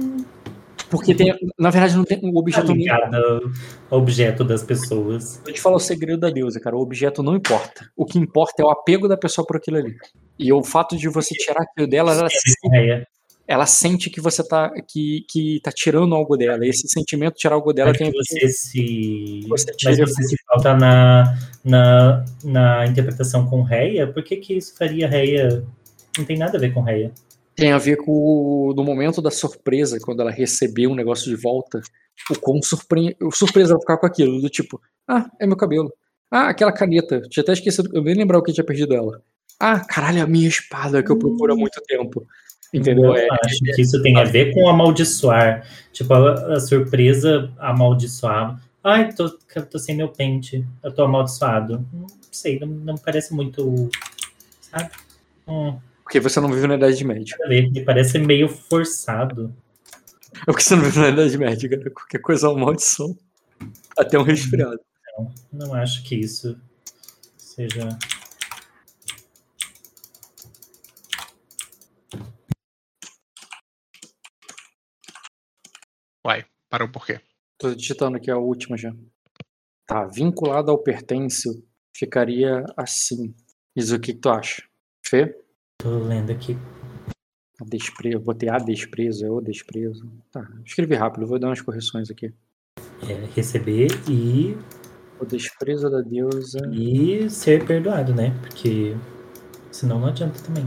Porque 0.89 1.13
tem, 1.13 1.33
na 1.57 1.69
verdade, 1.69 1.95
não 1.95 2.03
tem 2.03 2.19
um 2.23 2.35
objeto. 2.35 2.67
Tá 2.67 2.73
ligado 2.73 3.51
ao 3.89 3.99
objeto 3.99 4.43
das 4.43 4.63
pessoas. 4.63 5.41
Eu 5.45 5.53
te 5.53 5.61
falo 5.61 5.75
o 5.75 5.79
segredo 5.79 6.19
da 6.19 6.29
deusa, 6.29 6.59
cara. 6.59 6.75
O 6.75 6.81
objeto 6.81 7.21
não 7.21 7.35
importa. 7.35 7.89
O 7.95 8.05
que 8.05 8.17
importa 8.17 8.63
é 8.63 8.65
o 8.65 8.69
apego 8.69 9.07
da 9.07 9.15
pessoa 9.15 9.45
por 9.45 9.57
aquilo 9.57 9.77
ali. 9.77 9.95
E 10.37 10.51
o 10.51 10.63
fato 10.63 10.97
de 10.97 11.07
você 11.07 11.35
tirar 11.35 11.61
aquilo 11.61 11.87
dela, 11.87 12.13
ela, 12.13 12.29
se, 12.29 12.53
ela 13.47 13.65
sente 13.65 14.09
que 14.09 14.19
você 14.19 14.47
tá, 14.47 14.71
que, 14.87 15.25
que 15.29 15.59
tá 15.63 15.71
tirando 15.71 16.15
algo 16.15 16.35
dela. 16.35 16.65
E 16.65 16.69
esse 16.69 16.87
sentimento 16.87 17.35
de 17.35 17.41
tirar 17.41 17.55
algo 17.55 17.71
dela 17.71 17.93
tem 17.93 18.11
você 18.11 18.47
se. 18.47 19.45
Você 19.47 19.71
Mas 19.83 19.97
você 19.99 20.23
se 20.23 20.35
falta 20.47 20.75
na, 20.75 21.37
na, 21.63 22.25
na 22.43 22.85
interpretação 22.87 23.45
com 23.45 23.61
Reia, 23.61 24.07
por 24.07 24.23
que, 24.23 24.37
que 24.37 24.55
isso 24.55 24.75
faria 24.75 25.07
Reia? 25.07 25.63
Não 26.17 26.25
tem 26.25 26.37
nada 26.37 26.57
a 26.57 26.59
ver 26.61 26.73
com 26.73 26.81
Reia. 26.81 27.11
Tem 27.59 27.73
a 27.73 27.77
ver 27.77 27.97
com 27.97 28.73
no 28.75 28.83
momento 28.83 29.21
da 29.21 29.29
surpresa, 29.29 29.99
quando 30.01 30.21
ela 30.21 30.31
recebeu 30.31 30.91
um 30.91 30.95
negócio 30.95 31.29
de 31.29 31.35
volta, 31.35 31.81
o 32.31 32.39
quão 32.39 32.61
surpre... 32.61 33.17
surpresa 33.33 33.73
ela 33.73 33.79
ficar 33.81 33.97
com 33.97 34.05
aquilo, 34.05 34.41
do 34.41 34.49
tipo, 34.49 34.81
ah, 35.07 35.29
é 35.39 35.45
meu 35.45 35.57
cabelo. 35.57 35.91
Ah, 36.31 36.49
aquela 36.49 36.71
caneta. 36.71 37.21
Tinha 37.29 37.43
até 37.43 37.53
esquecido, 37.53 37.89
eu 37.93 38.03
nem 38.03 38.15
lembrava 38.15 38.43
que 38.43 38.53
tinha 38.53 38.63
perdido 38.63 38.93
ela. 38.93 39.21
Ah, 39.59 39.79
caralho, 39.79 40.23
a 40.23 40.27
minha 40.27 40.47
espada 40.47 41.03
que 41.03 41.11
eu 41.11 41.17
procuro 41.17 41.51
há 41.51 41.55
hum. 41.55 41.59
muito 41.59 41.81
tempo. 41.81 42.25
Entendeu? 42.73 43.05
Eu 43.05 43.15
é, 43.15 43.27
acho 43.43 43.57
é, 43.67 43.73
que 43.73 43.81
isso 43.81 44.01
tem 44.01 44.15
a 44.17 44.23
ver 44.23 44.53
com 44.53 44.69
amaldiçoar. 44.69 45.67
Tipo, 45.91 46.13
a, 46.13 46.53
a 46.53 46.59
surpresa 46.59 47.51
amaldiçoar. 47.57 48.61
Ai, 48.83 49.11
tô, 49.11 49.29
tô 49.69 49.79
sem 49.79 49.95
meu 49.95 50.09
pente. 50.09 50.65
Eu 50.83 50.93
tô 50.93 51.03
amaldiçoado. 51.03 51.85
Não 51.91 52.07
sei, 52.31 52.59
não, 52.59 52.67
não 52.67 52.95
parece 52.95 53.33
muito. 53.33 53.89
Sabe? 54.61 54.91
Hum. 55.47 55.77
Porque 56.09 56.19
você 56.19 56.39
não 56.39 56.51
vive 56.51 56.65
na 56.65 56.73
Idade 56.73 57.05
Média. 57.05 57.37
Me 57.47 57.85
parece 57.85 58.17
meio 58.17 58.49
forçado. 58.49 59.55
É 60.41 60.45
porque 60.45 60.63
você 60.63 60.75
não 60.75 60.81
vive 60.81 60.97
na 60.97 61.09
Idade 61.09 61.37
Média, 61.37 61.69
cara. 61.69 61.91
Qualquer 61.91 62.19
coisa 62.19 62.47
é 62.47 62.49
uma 62.49 62.65
maldição. 62.65 63.15
Até 63.95 64.17
um 64.17 64.23
resfriado. 64.23 64.79
Não, 65.15 65.31
não 65.53 65.73
acho 65.75 66.03
que 66.03 66.15
isso 66.15 66.59
seja 67.37 67.89
Vai, 76.23 76.43
parou 76.71 76.89
por 76.89 77.05
quê? 77.05 77.21
Tô 77.55 77.75
digitando 77.75 78.17
aqui 78.17 78.31
a 78.31 78.37
última 78.37 78.75
já. 78.75 78.91
Tá, 79.85 80.07
vinculado 80.07 80.71
ao 80.71 80.79
pertence, 80.79 81.63
ficaria 81.95 82.65
assim. 82.75 83.35
Isso 83.75 83.95
o 83.95 83.99
que 83.99 84.11
tu 84.11 84.27
acha? 84.29 84.63
Fê? 85.05 85.37
Tô 85.81 85.97
lendo 85.97 86.29
aqui. 86.29 86.57
Desprezo, 87.65 88.19
botei 88.19 88.49
a 88.49 88.57
desprezo, 88.57 89.25
é 89.25 89.31
o 89.31 89.39
desprezo. 89.39 90.11
Tá, 90.29 90.45
escrevi 90.65 90.93
rápido, 90.95 91.25
vou 91.25 91.39
dar 91.39 91.47
umas 91.47 91.61
correções 91.61 92.11
aqui. 92.11 92.33
É, 93.07 93.25
receber 93.33 93.87
e. 94.09 94.57
O 95.21 95.25
desprezo 95.25 95.89
da 95.89 96.01
deusa. 96.01 96.59
E 96.73 97.29
ser 97.29 97.65
perdoado, 97.65 98.13
né? 98.13 98.37
Porque 98.41 98.93
senão 99.71 100.01
não 100.01 100.07
adianta 100.07 100.41
também. 100.41 100.65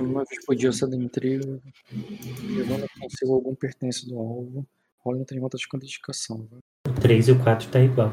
Uma 0.00 0.24
vez 0.24 0.46
por 0.46 0.56
dia 0.56 0.70
da 0.70 0.96
intriga, 0.96 1.60
levando 2.56 2.86
consigo 2.98 3.34
algum 3.34 3.54
pertence 3.54 4.08
do 4.08 4.18
alvo, 4.18 4.66
rola 4.98 5.18
entre 5.18 5.38
volta 5.38 5.58
de 5.58 5.68
quantificação. 5.68 6.48
O 6.86 7.00
3 7.00 7.28
e 7.28 7.32
o 7.32 7.42
4 7.42 7.68
tá 7.68 7.80
igual. 7.80 8.10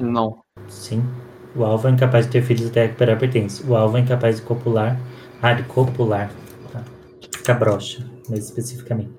Não. 0.00 0.42
Sim. 0.68 1.02
O 1.54 1.64
alvo 1.64 1.88
é 1.88 1.90
incapaz 1.90 2.26
de 2.26 2.32
ter 2.32 2.42
filhos 2.42 2.68
até 2.68 2.84
recuperar 2.86 3.18
pertence. 3.18 3.62
O 3.66 3.74
alvo 3.74 3.96
é 3.96 4.00
incapaz 4.00 4.36
de 4.36 4.42
copular. 4.42 5.00
Ah, 5.40 5.54
de 5.54 5.62
copular. 5.64 6.30
Tá. 6.72 6.84
Fica 7.34 7.54
broxa, 7.54 8.04
mais 8.28 8.44
especificamente. 8.44 9.10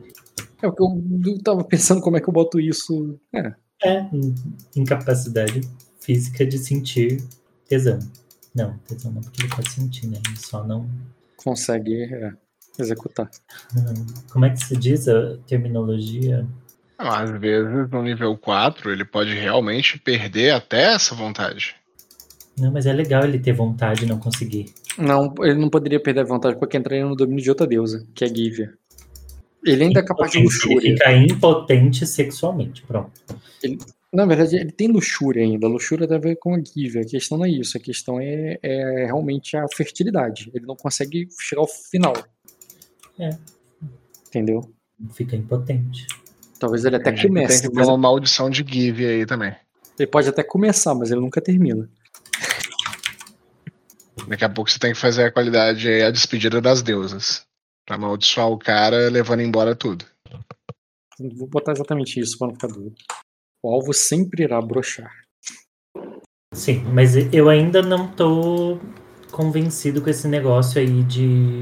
É 0.61 0.67
o 0.67 0.73
que 0.73 0.81
eu, 0.81 1.03
eu 1.25 1.43
tava 1.43 1.63
pensando 1.63 2.01
como 2.01 2.17
é 2.17 2.21
que 2.21 2.29
eu 2.29 2.33
boto 2.33 2.59
isso. 2.59 3.19
É. 3.33 3.53
É, 3.83 4.09
incapacidade 4.75 5.61
física 5.99 6.45
de 6.45 6.57
sentir 6.57 7.23
tesão. 7.67 7.99
Não, 8.55 8.75
tesão 8.79 9.11
não, 9.11 9.21
porque 9.21 9.43
ele 9.43 9.49
pode 9.49 9.69
sentir, 9.69 10.07
né? 10.07 10.19
Ele 10.27 10.37
só 10.37 10.65
não 10.65 10.89
consegue 11.37 12.03
é, 12.03 12.33
executar. 12.79 13.29
Como 14.31 14.45
é 14.45 14.49
que 14.49 14.63
se 14.63 14.75
diz 14.75 15.07
a 15.07 15.37
terminologia? 15.47 16.45
Às 16.97 17.29
vezes, 17.39 17.89
no 17.91 18.01
nível 18.01 18.35
4, 18.37 18.91
ele 18.91 19.05
pode 19.05 19.33
realmente 19.33 19.99
perder 19.99 20.51
até 20.51 20.95
essa 20.95 21.13
vontade. 21.13 21.75
Não, 22.57 22.71
mas 22.71 22.87
é 22.87 22.93
legal 22.93 23.23
ele 23.23 23.37
ter 23.37 23.53
vontade 23.53 24.03
e 24.03 24.07
não 24.07 24.17
conseguir. 24.17 24.73
Não, 24.97 25.33
ele 25.41 25.59
não 25.59 25.69
poderia 25.69 25.99
perder 25.99 26.21
a 26.21 26.25
vontade 26.25 26.57
porque 26.57 26.75
entraria 26.75 27.05
no 27.05 27.15
domínio 27.15 27.43
de 27.43 27.49
outra 27.49 27.67
deusa, 27.67 28.05
que 28.15 28.25
é 28.25 28.27
Givia. 28.27 28.73
Ele 29.63 29.83
ainda 29.83 29.99
é 29.99 30.03
capaz 30.03 30.31
de 30.31 30.39
luxúria. 30.39 30.87
Ele 30.87 30.97
fica 30.97 31.13
impotente 31.13 32.07
sexualmente, 32.07 32.81
pronto. 32.83 33.11
Ele, 33.61 33.77
na 34.11 34.25
verdade, 34.25 34.55
ele 34.55 34.71
tem 34.71 34.87
luxúria 34.87 35.43
ainda. 35.43 35.67
A 35.67 35.69
luxúria 35.69 36.07
tem 36.07 36.17
a 36.17 36.19
ver 36.19 36.37
com 36.37 36.55
a 36.55 36.59
give. 36.59 36.99
A 36.99 37.05
questão 37.05 37.37
não 37.37 37.45
é 37.45 37.49
isso. 37.49 37.77
A 37.77 37.79
questão 37.79 38.19
é, 38.19 38.57
é 38.63 39.05
realmente 39.05 39.55
a 39.57 39.65
fertilidade. 39.75 40.49
Ele 40.53 40.65
não 40.65 40.75
consegue 40.75 41.27
chegar 41.39 41.61
ao 41.61 41.67
final. 41.67 42.13
É. 43.19 43.29
Entendeu? 44.27 44.61
Fica 45.11 45.35
impotente. 45.35 46.07
Talvez 46.59 46.85
ele 46.85 46.95
até 46.95 47.11
comece. 47.11 47.61
Tem 47.61 47.69
que 47.69 47.75
ter 47.75 47.83
uma 47.83 47.97
maldição 47.97 48.49
de 48.49 48.65
give 48.67 49.05
aí 49.05 49.25
também. 49.25 49.55
Ele 49.97 50.07
pode 50.07 50.29
até 50.29 50.43
começar, 50.43 50.93
mas 50.93 51.11
ele 51.11 51.21
nunca 51.21 51.41
termina. 51.41 51.89
Daqui 54.27 54.43
a 54.43 54.49
pouco 54.49 54.69
você 54.69 54.77
tem 54.77 54.93
que 54.93 54.99
fazer 54.99 55.25
a 55.25 55.31
qualidade 55.31 55.89
a 56.01 56.11
despedida 56.11 56.59
das 56.59 56.81
deusas. 56.81 57.45
Pra 57.85 57.95
amaldiçoar 57.95 58.49
o 58.49 58.57
cara 58.57 59.09
levando 59.09 59.41
embora 59.41 59.75
tudo. 59.75 60.05
Vou 61.19 61.47
botar 61.47 61.71
exatamente 61.71 62.19
isso 62.19 62.37
pra 62.37 62.47
não 62.47 62.53
ficar 62.53 62.67
dúvida. 62.67 62.95
O 63.63 63.73
alvo 63.73 63.93
sempre 63.93 64.43
irá 64.43 64.61
brochar. 64.61 65.11
Sim, 66.53 66.83
mas 66.93 67.15
eu 67.33 67.49
ainda 67.49 67.81
não 67.81 68.07
tô 68.11 68.79
convencido 69.31 70.01
com 70.01 70.09
esse 70.09 70.27
negócio 70.27 70.79
aí 70.79 71.03
de. 71.03 71.59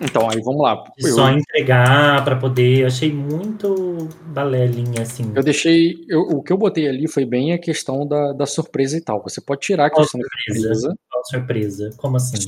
Então, 0.00 0.28
aí 0.28 0.40
vamos 0.42 0.62
lá. 0.62 0.82
Eu... 0.98 1.14
Só 1.14 1.30
entregar 1.30 2.24
para 2.24 2.36
poder. 2.36 2.80
Eu 2.80 2.86
achei 2.86 3.12
muito 3.12 4.08
balelinha, 4.26 5.02
assim. 5.02 5.32
Eu 5.34 5.42
deixei. 5.42 6.04
Eu, 6.08 6.20
o 6.22 6.42
que 6.42 6.52
eu 6.52 6.58
botei 6.58 6.88
ali 6.88 7.06
foi 7.08 7.24
bem 7.24 7.52
a 7.52 7.58
questão 7.58 8.06
da, 8.06 8.32
da 8.32 8.46
surpresa 8.46 8.96
e 8.96 9.00
tal. 9.00 9.22
Você 9.22 9.40
pode 9.40 9.60
tirar 9.60 9.86
a 9.86 9.90
questão 9.90 10.20
da 10.20 10.26
surpresa. 10.46 10.94
Qual 11.10 11.24
surpresa? 11.24 11.90
Como 11.96 12.16
assim? 12.16 12.46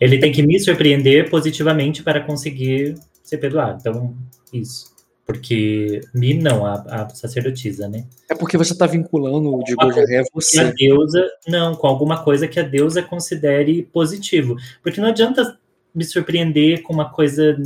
Ele 0.00 0.18
tem 0.18 0.32
que 0.32 0.42
me 0.42 0.58
surpreender 0.58 1.30
positivamente 1.30 2.02
para 2.02 2.20
conseguir 2.20 2.96
ser 3.22 3.38
perdoado. 3.38 3.78
Então, 3.80 4.14
isso. 4.52 4.92
Porque 5.24 6.00
me 6.12 6.34
não, 6.34 6.66
a, 6.66 6.74
a, 6.74 7.08
sacerdotisa, 7.10 7.88
né? 7.88 8.04
É 8.28 8.34
porque 8.34 8.58
você 8.58 8.72
está 8.72 8.86
vinculando 8.86 9.54
o 9.54 9.62
de 9.62 9.74
Gojaré 9.76 10.24
você. 10.34 10.60
A 10.60 10.72
deusa, 10.72 11.24
não, 11.46 11.76
com 11.76 11.86
alguma 11.86 12.24
coisa 12.24 12.48
que 12.48 12.58
a 12.58 12.64
deusa 12.64 13.02
considere 13.02 13.84
positivo. 13.84 14.56
Porque 14.82 15.00
não 15.00 15.08
adianta 15.08 15.56
me 15.94 16.04
surpreender 16.04 16.82
com 16.82 16.92
uma 16.92 17.10
coisa 17.10 17.56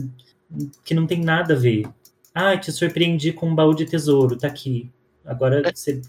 que 0.85 0.95
não 0.95 1.07
tem 1.07 1.23
nada 1.23 1.55
a 1.55 1.59
ver. 1.59 1.87
Ah, 2.35 2.57
te 2.57 2.71
surpreendi 2.71 3.33
com 3.33 3.49
um 3.49 3.55
baú 3.55 3.75
de 3.75 3.87
tesouro, 3.87 4.37
tá 4.37 4.47
aqui. 4.47 4.91
Agora 5.25 5.61
é. 5.67 5.73
você. 5.73 6.01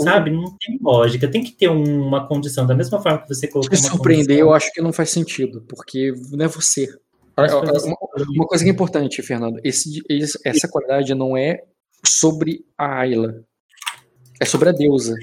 Sabe, 0.00 0.30
não 0.30 0.56
tem 0.58 0.78
lógica. 0.80 1.28
Tem 1.28 1.44
que 1.44 1.52
ter 1.52 1.68
uma 1.68 2.26
condição. 2.26 2.66
Da 2.66 2.74
mesma 2.74 3.00
forma 3.00 3.18
que 3.18 3.28
você 3.28 3.46
colocou. 3.46 3.70
Te 3.70 3.82
surpreender, 3.82 4.26
condição. 4.26 4.46
eu 4.48 4.54
acho 4.54 4.72
que 4.72 4.80
não 4.80 4.92
faz 4.92 5.10
sentido, 5.10 5.62
porque 5.68 6.14
não 6.32 6.44
é 6.44 6.48
você. 6.48 6.88
Uma, 7.36 7.96
uma, 8.28 8.46
coisa 8.46 8.62
que 8.62 8.70
é 8.70 8.72
importante, 8.72 9.20
Fernando, 9.20 9.60
esse, 9.64 10.00
esse, 10.08 10.38
essa 10.44 10.68
qualidade 10.68 11.12
não 11.14 11.36
é 11.36 11.64
sobre 12.06 12.64
a 12.78 13.00
Ayla. 13.00 13.44
É 14.40 14.44
sobre 14.44 14.68
a 14.68 14.72
deusa. 14.72 15.14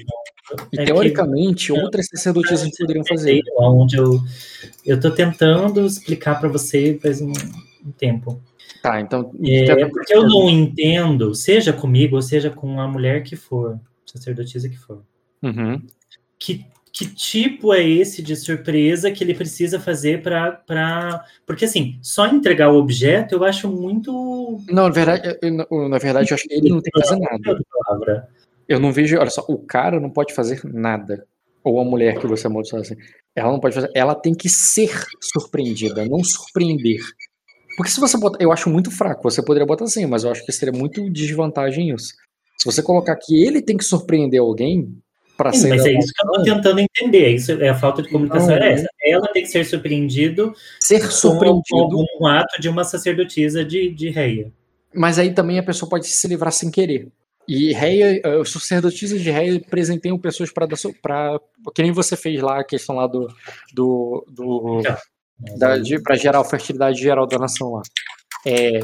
E 0.72 0.80
É 0.80 0.84
teoricamente, 0.84 1.72
que- 1.72 1.80
outras 1.80 2.06
sacerdotisas 2.08 2.70
poderiam 2.76 3.04
fazer. 3.04 3.40
Onde 3.58 3.96
eu, 3.96 4.20
eu 4.84 4.98
tô 5.00 5.10
tentando 5.10 5.84
explicar 5.86 6.38
para 6.40 6.48
você 6.48 6.98
faz 7.00 7.20
um, 7.20 7.32
um 7.86 7.90
tempo. 7.92 8.40
Tá, 8.82 9.00
então. 9.00 9.32
É, 9.44 9.86
porque 9.86 10.14
eu 10.14 10.26
não 10.26 10.48
entendo, 10.50 11.34
seja 11.34 11.72
comigo 11.72 12.16
ou 12.16 12.22
seja 12.22 12.50
com 12.50 12.80
a 12.80 12.88
mulher 12.88 13.22
que 13.22 13.36
for, 13.36 13.78
sacerdotisa 14.04 14.68
que 14.68 14.76
for, 14.76 15.02
Uhum. 15.42 15.80
que, 16.38 16.64
que 16.92 17.06
tipo 17.06 17.72
é 17.72 17.82
esse 17.88 18.20
de 18.22 18.34
surpresa 18.36 19.10
que 19.10 19.22
ele 19.22 19.34
precisa 19.34 19.78
fazer 19.80 20.20
para. 20.22 20.52
Pra... 20.52 21.24
Porque 21.46 21.64
assim, 21.64 21.96
só 22.02 22.26
entregar 22.26 22.70
o 22.72 22.76
objeto 22.76 23.34
eu 23.36 23.44
acho 23.44 23.68
muito. 23.68 24.60
Não, 24.68 24.84
na 24.88 24.90
verdade, 24.90 25.38
eu- 25.40 25.88
na 25.88 25.98
verdade, 25.98 26.30
eu 26.30 26.34
acho 26.34 26.48
que 26.48 26.54
ele 26.54 26.68
não 26.70 26.80
tem 26.80 26.90
que 26.92 27.00
fazer 27.00 27.18
nada. 27.20 28.28
Eu 28.72 28.80
não 28.80 28.90
vejo. 28.90 29.18
Olha 29.18 29.28
só, 29.28 29.44
o 29.48 29.58
cara 29.58 30.00
não 30.00 30.08
pode 30.08 30.32
fazer 30.32 30.60
nada. 30.64 31.26
Ou 31.62 31.78
a 31.78 31.84
mulher 31.84 32.18
que 32.18 32.26
você 32.26 32.46
amaldiçoa 32.46 32.80
assim. 32.80 32.96
Ela 33.36 33.52
não 33.52 33.60
pode 33.60 33.74
fazer. 33.74 33.90
Ela 33.94 34.14
tem 34.14 34.34
que 34.34 34.48
ser 34.48 34.90
surpreendida, 35.20 36.04
não 36.06 36.24
surpreender. 36.24 37.00
Porque 37.76 37.90
se 37.92 38.00
você 38.00 38.16
botar. 38.18 38.42
Eu 38.42 38.50
acho 38.50 38.70
muito 38.70 38.90
fraco. 38.90 39.22
Você 39.30 39.42
poderia 39.42 39.66
botar 39.66 39.84
assim, 39.84 40.06
mas 40.06 40.24
eu 40.24 40.30
acho 40.30 40.44
que 40.44 40.52
seria 40.52 40.76
muito 40.76 41.08
desvantagem 41.10 41.90
isso. 41.90 42.14
Se 42.58 42.64
você 42.64 42.82
colocar 42.82 43.14
que 43.16 43.44
ele 43.44 43.60
tem 43.60 43.76
que 43.76 43.84
surpreender 43.84 44.40
alguém 44.40 44.96
para 45.36 45.52
ser. 45.52 45.68
mas 45.68 45.84
é 45.84 45.92
isso 45.92 46.12
que 46.14 46.26
eu 46.26 46.32
tô 46.32 46.42
tentando 46.42 46.80
entender. 46.80 47.28
Isso 47.34 47.52
é 47.52 47.68
a 47.68 47.74
falta 47.74 48.02
de 48.02 48.08
comunicação. 48.08 48.48
Não, 48.48 48.56
é 48.56 48.72
essa. 48.72 48.88
Ela 49.04 49.28
tem 49.28 49.42
que 49.42 49.48
ser 49.48 49.64
surpreendido 49.66 50.54
Ser 50.80 51.00
com 51.00 51.10
surpreendido. 51.10 51.76
algum 51.76 52.26
ato 52.26 52.60
de 52.60 52.68
uma 52.68 52.84
sacerdotisa 52.84 53.64
de, 53.64 53.90
de 53.90 54.08
reia. 54.08 54.50
Mas 54.94 55.18
aí 55.18 55.34
também 55.34 55.58
a 55.58 55.62
pessoa 55.62 55.88
pode 55.88 56.06
se 56.06 56.26
livrar 56.26 56.52
sem 56.52 56.70
querer. 56.70 57.08
E 57.48 57.72
reia, 57.72 58.20
eh, 58.24 58.36
os 58.38 58.52
sacerdotisas 58.52 59.20
de 59.20 59.30
reia 59.30 59.60
presenteiam 59.60 60.18
pessoas 60.18 60.52
para 60.52 60.66
dar 60.66 60.76
pra 61.00 61.40
que 61.74 61.82
nem 61.82 61.92
você 61.92 62.16
fez 62.16 62.40
lá 62.40 62.60
a 62.60 62.64
questão 62.64 62.96
lá 62.96 63.06
do 63.06 63.28
do, 63.74 64.24
do 64.30 64.82
para 66.04 66.16
gerar 66.16 66.40
a 66.40 66.44
fertilidade 66.44 67.00
geral 67.00 67.26
da 67.26 67.38
nação 67.38 67.72
lá. 67.72 67.82
É, 68.46 68.80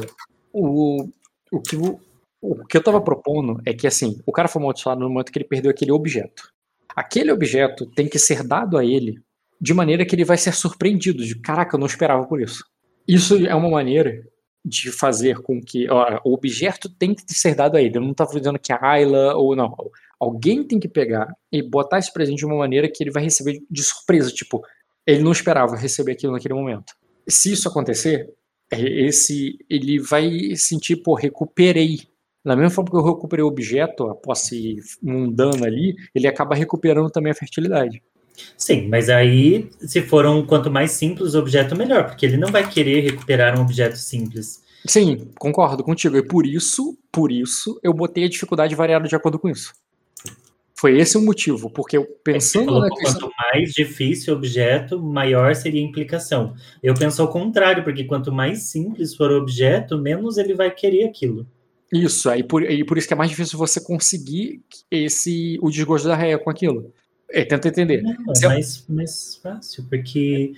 o, 0.51 1.07
o, 1.51 1.61
que, 1.61 1.75
o, 1.75 1.99
o 2.41 2.65
que 2.65 2.77
eu 2.77 2.83
tava 2.83 3.01
propondo 3.01 3.61
é 3.65 3.73
que 3.73 3.87
assim, 3.87 4.21
o 4.25 4.31
cara 4.31 4.47
foi 4.47 4.61
amaldiçoado 4.61 4.99
no 4.99 5.09
momento 5.09 5.31
que 5.31 5.37
ele 5.37 5.47
perdeu 5.47 5.71
aquele 5.71 5.91
objeto. 5.91 6.51
Aquele 6.95 7.31
objeto 7.31 7.85
tem 7.85 8.07
que 8.07 8.19
ser 8.19 8.43
dado 8.43 8.77
a 8.77 8.83
ele 8.83 9.21
de 9.61 9.73
maneira 9.73 10.05
que 10.05 10.15
ele 10.15 10.23
vai 10.23 10.37
ser 10.37 10.53
surpreendido, 10.53 11.23
de 11.23 11.35
caraca, 11.35 11.75
eu 11.75 11.79
não 11.79 11.87
esperava 11.87 12.25
por 12.25 12.41
isso. 12.41 12.63
Isso 13.07 13.35
é 13.45 13.53
uma 13.53 13.69
maneira 13.69 14.23
de 14.63 14.91
fazer 14.91 15.41
com 15.41 15.61
que 15.61 15.89
ó, 15.89 16.19
o 16.23 16.33
objeto 16.33 16.89
tem 16.89 17.13
que 17.13 17.23
ser 17.33 17.55
dado 17.55 17.77
a 17.77 17.81
ele. 17.81 17.97
Eu 17.97 18.01
não 18.01 18.11
estava 18.11 18.31
dizendo 18.37 18.59
que 18.59 18.73
a 18.73 18.79
Ayla 18.81 19.35
ou 19.35 19.55
não. 19.55 19.75
Alguém 20.19 20.63
tem 20.63 20.79
que 20.79 20.87
pegar 20.87 21.33
e 21.51 21.61
botar 21.61 21.99
esse 21.99 22.11
presente 22.11 22.39
de 22.39 22.45
uma 22.45 22.57
maneira 22.57 22.89
que 22.89 23.03
ele 23.03 23.11
vai 23.11 23.23
receber 23.23 23.61
de 23.69 23.83
surpresa. 23.83 24.29
Tipo, 24.31 24.61
ele 25.07 25.23
não 25.23 25.31
esperava 25.31 25.75
receber 25.75 26.11
aquilo 26.11 26.33
naquele 26.33 26.53
momento. 26.53 26.93
Se 27.27 27.51
isso 27.51 27.67
acontecer, 27.69 28.33
é, 28.71 28.81
esse 28.81 29.57
ele 29.69 29.99
vai 29.99 30.55
sentir, 30.55 30.97
pô, 30.97 31.13
recuperei. 31.13 32.01
Da 32.43 32.55
mesma 32.55 32.69
forma 32.69 32.89
que 32.89 32.95
eu 32.95 33.03
recuperei 33.03 33.43
o 33.43 33.47
objeto, 33.47 34.05
a 34.07 34.15
posse 34.15 34.77
mundana 35.01 35.65
ali, 35.65 35.95
ele 36.13 36.27
acaba 36.27 36.55
recuperando 36.55 37.09
também 37.09 37.31
a 37.31 37.35
fertilidade. 37.35 38.01
Sim, 38.57 38.87
mas 38.87 39.09
aí, 39.09 39.69
se 39.79 40.01
for 40.01 40.25
um 40.25 40.45
quanto 40.45 40.71
mais 40.71 40.91
simples 40.91 41.33
o 41.33 41.39
objeto, 41.39 41.75
melhor, 41.75 42.05
porque 42.05 42.25
ele 42.25 42.37
não 42.37 42.49
vai 42.49 42.67
querer 42.69 43.01
recuperar 43.01 43.57
um 43.57 43.61
objeto 43.61 43.97
simples. 43.97 44.61
Sim, 44.85 45.29
concordo 45.37 45.83
contigo. 45.83 46.17
E 46.17 46.25
por 46.25 46.45
isso, 46.45 46.97
por 47.11 47.31
isso, 47.31 47.79
eu 47.83 47.93
botei 47.93 48.25
a 48.25 48.29
dificuldade 48.29 48.75
variada 48.75 49.07
de 49.07 49.15
acordo 49.15 49.37
com 49.37 49.49
isso. 49.49 49.73
Foi 50.79 50.97
esse 50.97 51.17
o 51.17 51.21
motivo, 51.21 51.69
porque 51.69 51.97
eu 51.97 52.03
Você 52.03 52.17
pensando 52.23 52.79
na 52.79 52.89
questão. 52.89 53.27
quanto 53.27 53.33
mais 53.37 53.71
difícil 53.73 54.33
o 54.33 54.37
objeto, 54.37 54.97
maior 54.97 55.53
seria 55.53 55.81
a 55.81 55.83
implicação. 55.83 56.53
Eu 56.81 56.93
penso 56.93 57.21
ao 57.21 57.27
contrário, 57.27 57.83
porque 57.83 58.05
quanto 58.05 58.31
mais 58.31 58.63
simples 58.63 59.13
for 59.13 59.29
o 59.29 59.37
objeto, 59.37 59.97
menos 59.97 60.37
ele 60.37 60.53
vai 60.53 60.71
querer 60.71 61.03
aquilo. 61.03 61.45
Isso, 61.91 62.29
aí 62.29 62.43
por, 62.43 62.63
e 62.63 62.83
por 62.85 62.97
isso 62.97 63.07
que 63.07 63.13
é 63.13 63.17
mais 63.17 63.29
difícil 63.29 63.57
você 63.57 63.81
conseguir 63.81 64.61
esse 64.89 65.57
o 65.61 65.69
desgosto 65.69 66.07
da 66.07 66.15
réia 66.15 66.37
com 66.37 66.49
aquilo. 66.49 66.93
É, 67.31 67.45
tenta 67.45 67.67
entender. 67.67 68.01
Não, 68.01 68.35
Se 68.35 68.45
é 68.45 68.47
mais, 68.47 68.85
mais 68.89 69.35
fácil, 69.35 69.85
porque 69.89 70.53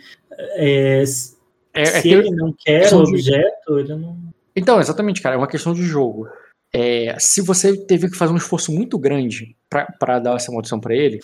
é, 0.55 1.03
se 1.05 1.35
É, 1.73 1.83
é 1.83 2.01
que- 2.01 2.09
ele 2.09 2.31
não 2.31 2.53
quer 2.57 2.85
o 2.93 3.03
de- 3.03 3.09
objeto, 3.11 3.79
ele 3.79 3.95
não. 3.95 4.17
Então, 4.55 4.79
exatamente, 4.79 5.21
cara, 5.21 5.35
é 5.35 5.37
uma 5.37 5.47
questão 5.47 5.73
de 5.73 5.83
jogo. 5.83 6.27
É, 6.73 7.15
se 7.19 7.41
você 7.41 7.75
teve 7.75 8.09
que 8.09 8.17
fazer 8.17 8.31
um 8.33 8.37
esforço 8.37 8.71
muito 8.71 8.97
grande 8.97 9.55
pra 9.69 10.19
dar 10.19 10.35
essa 10.35 10.51
maldição 10.51 10.79
pra 10.79 10.95
ele, 10.95 11.19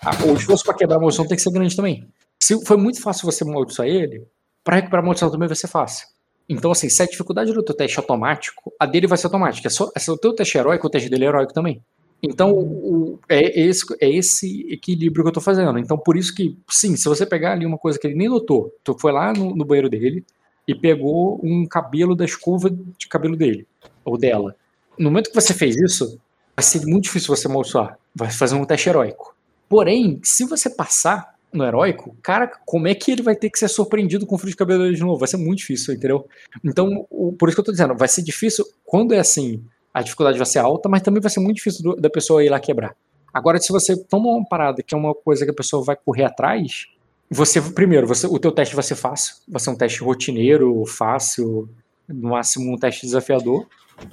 a- 0.00 0.24
o 0.26 0.34
esforço 0.34 0.64
pra 0.64 0.74
quebrar 0.74 0.96
a 0.96 1.00
maldição 1.00 1.26
tem 1.26 1.36
que 1.36 1.42
ser 1.42 1.50
grande 1.52 1.74
também. 1.74 2.06
Se 2.42 2.64
foi 2.64 2.76
muito 2.76 3.00
fácil 3.00 3.24
você 3.26 3.42
amaldiçoar 3.44 3.88
ele, 3.88 4.24
pra 4.64 4.76
recuperar 4.76 5.02
a 5.02 5.06
maldição 5.06 5.30
também 5.30 5.48
vai 5.48 5.56
ser 5.56 5.68
fácil. 5.68 6.06
Então, 6.48 6.70
assim, 6.70 6.88
se 6.88 7.02
a 7.02 7.06
dificuldade 7.06 7.52
do 7.52 7.62
teu 7.62 7.74
teste 7.74 7.98
é 7.98 8.00
automático, 8.00 8.72
a 8.78 8.86
dele 8.86 9.06
vai 9.06 9.16
ser 9.18 9.26
automática. 9.26 9.66
É 9.68 9.70
só, 9.70 9.90
se 9.96 10.10
o 10.10 10.16
teu 10.16 10.34
teste 10.34 10.56
é 10.56 10.60
heróico, 10.60 10.86
o 10.86 10.90
teste 10.90 11.08
dele 11.08 11.24
é 11.24 11.28
heróico 11.28 11.52
também. 11.52 11.80
Então, 12.22 12.52
o- 12.52 13.18
é, 13.28 13.60
esse, 13.60 13.84
é 14.00 14.08
esse 14.08 14.66
equilíbrio 14.72 15.24
que 15.24 15.28
eu 15.28 15.32
tô 15.34 15.40
fazendo. 15.40 15.78
Então, 15.78 15.98
por 15.98 16.16
isso 16.16 16.34
que, 16.34 16.56
sim, 16.70 16.96
se 16.96 17.08
você 17.08 17.26
pegar 17.26 17.52
ali 17.52 17.66
uma 17.66 17.78
coisa 17.78 17.98
que 17.98 18.06
ele 18.06 18.14
nem 18.16 18.28
notou, 18.28 18.72
tu 18.84 18.96
foi 18.98 19.10
lá 19.12 19.32
no, 19.32 19.54
no 19.56 19.64
banheiro 19.64 19.88
dele 19.90 20.24
e 20.66 20.74
pegou 20.74 21.40
um 21.42 21.66
cabelo 21.66 22.14
da 22.14 22.24
escova 22.24 22.70
de 22.70 23.08
cabelo 23.08 23.36
dele, 23.36 23.66
ou 24.04 24.16
dela. 24.16 24.54
No 24.98 25.10
momento 25.10 25.30
que 25.30 25.34
você 25.34 25.52
fez 25.52 25.76
isso, 25.76 26.18
vai 26.56 26.62
ser 26.64 26.86
muito 26.86 27.04
difícil 27.04 27.34
você 27.34 27.48
amaldiçoar. 27.48 27.98
Vai 28.14 28.30
fazer 28.30 28.54
um 28.54 28.64
teste 28.64 28.88
heróico. 28.88 29.34
Porém, 29.68 30.20
se 30.22 30.44
você 30.44 30.70
passar 30.70 31.34
no 31.52 31.64
heróico, 31.64 32.16
cara, 32.22 32.46
como 32.64 32.86
é 32.86 32.94
que 32.94 33.10
ele 33.10 33.22
vai 33.22 33.34
ter 33.34 33.50
que 33.50 33.58
ser 33.58 33.68
surpreendido 33.68 34.26
com 34.26 34.36
o 34.36 34.38
fio 34.38 34.48
de 34.50 34.56
cabelo 34.56 34.84
dele 34.84 34.94
de 34.96 35.02
novo? 35.02 35.18
Vai 35.18 35.28
ser 35.28 35.38
muito 35.38 35.58
difícil, 35.58 35.92
entendeu? 35.94 36.26
Então, 36.64 37.06
o- 37.10 37.32
por 37.32 37.48
isso 37.48 37.56
que 37.56 37.60
eu 37.60 37.64
tô 37.64 37.72
dizendo, 37.72 37.94
vai 37.96 38.08
ser 38.08 38.22
difícil 38.22 38.64
quando 38.84 39.12
é 39.12 39.18
assim, 39.18 39.62
a 39.92 40.02
dificuldade 40.02 40.38
vai 40.38 40.46
ser 40.46 40.58
alta, 40.58 40.88
mas 40.88 41.02
também 41.02 41.20
vai 41.20 41.30
ser 41.30 41.40
muito 41.40 41.56
difícil 41.56 41.82
do- 41.82 41.96
da 41.96 42.08
pessoa 42.10 42.44
ir 42.44 42.48
lá 42.48 42.58
quebrar. 42.60 42.94
Agora, 43.32 43.58
se 43.58 43.72
você 43.72 43.96
toma 43.96 44.28
uma 44.28 44.46
parada 44.46 44.82
que 44.82 44.94
é 44.94 44.98
uma 44.98 45.14
coisa 45.14 45.44
que 45.44 45.50
a 45.50 45.54
pessoa 45.54 45.82
vai 45.84 45.96
correr 45.96 46.24
atrás, 46.24 46.86
você, 47.30 47.60
primeiro, 47.62 48.06
você, 48.06 48.26
o 48.26 48.38
teu 48.38 48.52
teste 48.52 48.74
vai 48.74 48.84
ser 48.84 48.94
fácil, 48.94 49.34
vai 49.48 49.58
ser 49.60 49.70
um 49.70 49.76
teste 49.76 50.00
rotineiro, 50.00 50.84
fácil, 50.86 51.68
no 52.08 52.30
máximo 52.30 52.72
um 52.74 52.76
teste 52.76 53.06
desafiador, 53.06 53.66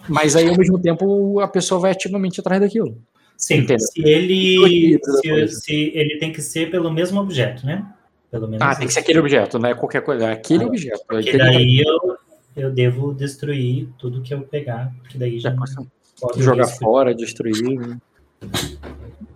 mas 0.07 0.35
aí, 0.35 0.47
ao 0.47 0.55
mesmo 0.57 0.79
tempo, 0.79 1.39
a 1.39 1.47
pessoa 1.47 1.81
vai 1.81 1.91
ativamente 1.91 2.39
atrás 2.39 2.61
daquilo. 2.61 2.97
Sim, 3.37 3.65
se 3.77 4.01
ele. 4.01 4.99
Se, 5.21 5.47
se 5.61 5.91
ele 5.95 6.17
tem 6.19 6.31
que 6.31 6.41
ser 6.41 6.69
pelo 6.69 6.91
mesmo 6.91 7.19
objeto, 7.21 7.65
né? 7.65 7.85
Pelo 8.29 8.47
menos. 8.47 8.61
Ah, 8.65 8.75
tem 8.75 8.85
que 8.87 8.93
ser 8.93 8.99
aquele 8.99 9.19
objeto, 9.19 9.57
não 9.57 9.69
é 9.69 9.73
qualquer 9.73 10.01
coisa, 10.01 10.25
é 10.27 10.31
aquele 10.33 10.63
Ah, 10.65 10.67
objeto. 10.67 11.01
Porque 11.07 11.23
Tem 11.31 11.31
que- 11.31 11.37
daí 11.37 11.79
eu, 11.79 12.17
eu 12.61 12.71
devo 12.71 13.13
destruir 13.13 13.87
tudo 13.97 14.21
que 14.21 14.33
eu 14.33 14.41
pegar, 14.41 14.93
porque 15.01 15.17
daí 15.17 15.39
já 15.39 15.49
Já 15.49 15.55
não 15.55 15.63
pode 15.63 15.75
corre 16.19 16.39
o 16.39 16.43
jogar 16.43 16.65
risco. 16.65 16.79
fora, 16.79 17.15
destruir. 17.15 17.79
né? 17.79 17.99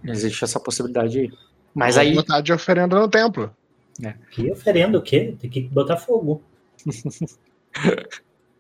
Existe 0.05 0.43
essa 0.43 0.59
possibilidade 0.59 1.19
aí. 1.19 1.32
Mas 1.74 1.97
aí, 1.97 2.13
botar 2.13 2.41
de 2.41 2.53
oferenda 2.53 2.99
no 2.99 3.07
templo. 3.07 3.49
Que 4.32 4.51
oferenda 4.51 4.97
o 4.97 5.01
quê? 5.01 5.36
Tem 5.39 5.49
que 5.49 5.61
botar 5.61 5.97
fogo. 5.97 6.41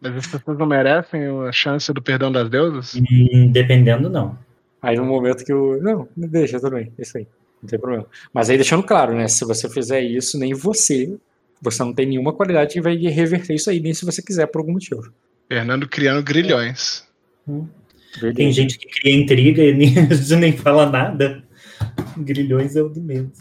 Mas 0.01 0.15
as 0.17 0.27
pessoas 0.27 0.57
não 0.57 0.65
merecem 0.65 1.21
a 1.47 1.51
chance 1.51 1.91
do 1.93 2.01
perdão 2.01 2.31
das 2.31 2.49
deusas? 2.49 2.95
Hum, 2.95 3.49
dependendo, 3.51 4.09
não. 4.09 4.37
aí 4.81 4.97
no 4.97 5.05
momento 5.05 5.45
que 5.45 5.53
o. 5.53 5.81
Não, 5.81 6.07
deixa, 6.15 6.59
tudo 6.59 6.75
bem, 6.75 6.91
isso 6.99 7.17
aí. 7.17 7.27
Não 7.61 7.69
tem 7.69 7.79
problema. 7.79 8.05
Mas 8.33 8.49
aí 8.49 8.57
deixando 8.57 8.83
claro, 8.83 9.13
né? 9.15 9.27
Se 9.27 9.45
você 9.45 9.69
fizer 9.69 10.01
isso, 10.01 10.37
nem 10.37 10.53
você. 10.53 11.15
Você 11.63 11.81
não 11.83 11.93
tem 11.93 12.05
nenhuma 12.05 12.33
qualidade 12.33 12.73
que 12.73 12.81
vai 12.81 12.95
reverter 12.97 13.55
isso 13.55 13.69
aí, 13.69 13.79
nem 13.79 13.93
se 13.93 14.05
você 14.05 14.21
quiser 14.21 14.45
por 14.47 14.59
algum 14.59 14.73
motivo. 14.73 15.11
Fernando 15.47 15.87
criando 15.87 16.21
grilhões. 16.23 17.07
Tem 18.35 18.51
gente 18.51 18.77
que 18.77 18.87
cria 18.87 19.15
intriga 19.15 19.63
e 19.63 19.73
nem, 19.73 19.93
nem 20.39 20.53
fala 20.57 20.89
nada. 20.89 21.43
Grilhões 22.17 22.75
é 22.75 22.81
o 22.81 22.89
do 22.89 23.01
menos. 23.01 23.39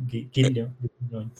Gui- 0.00 0.28
Grilhão. 0.34 0.70
grilhões. 1.00 1.30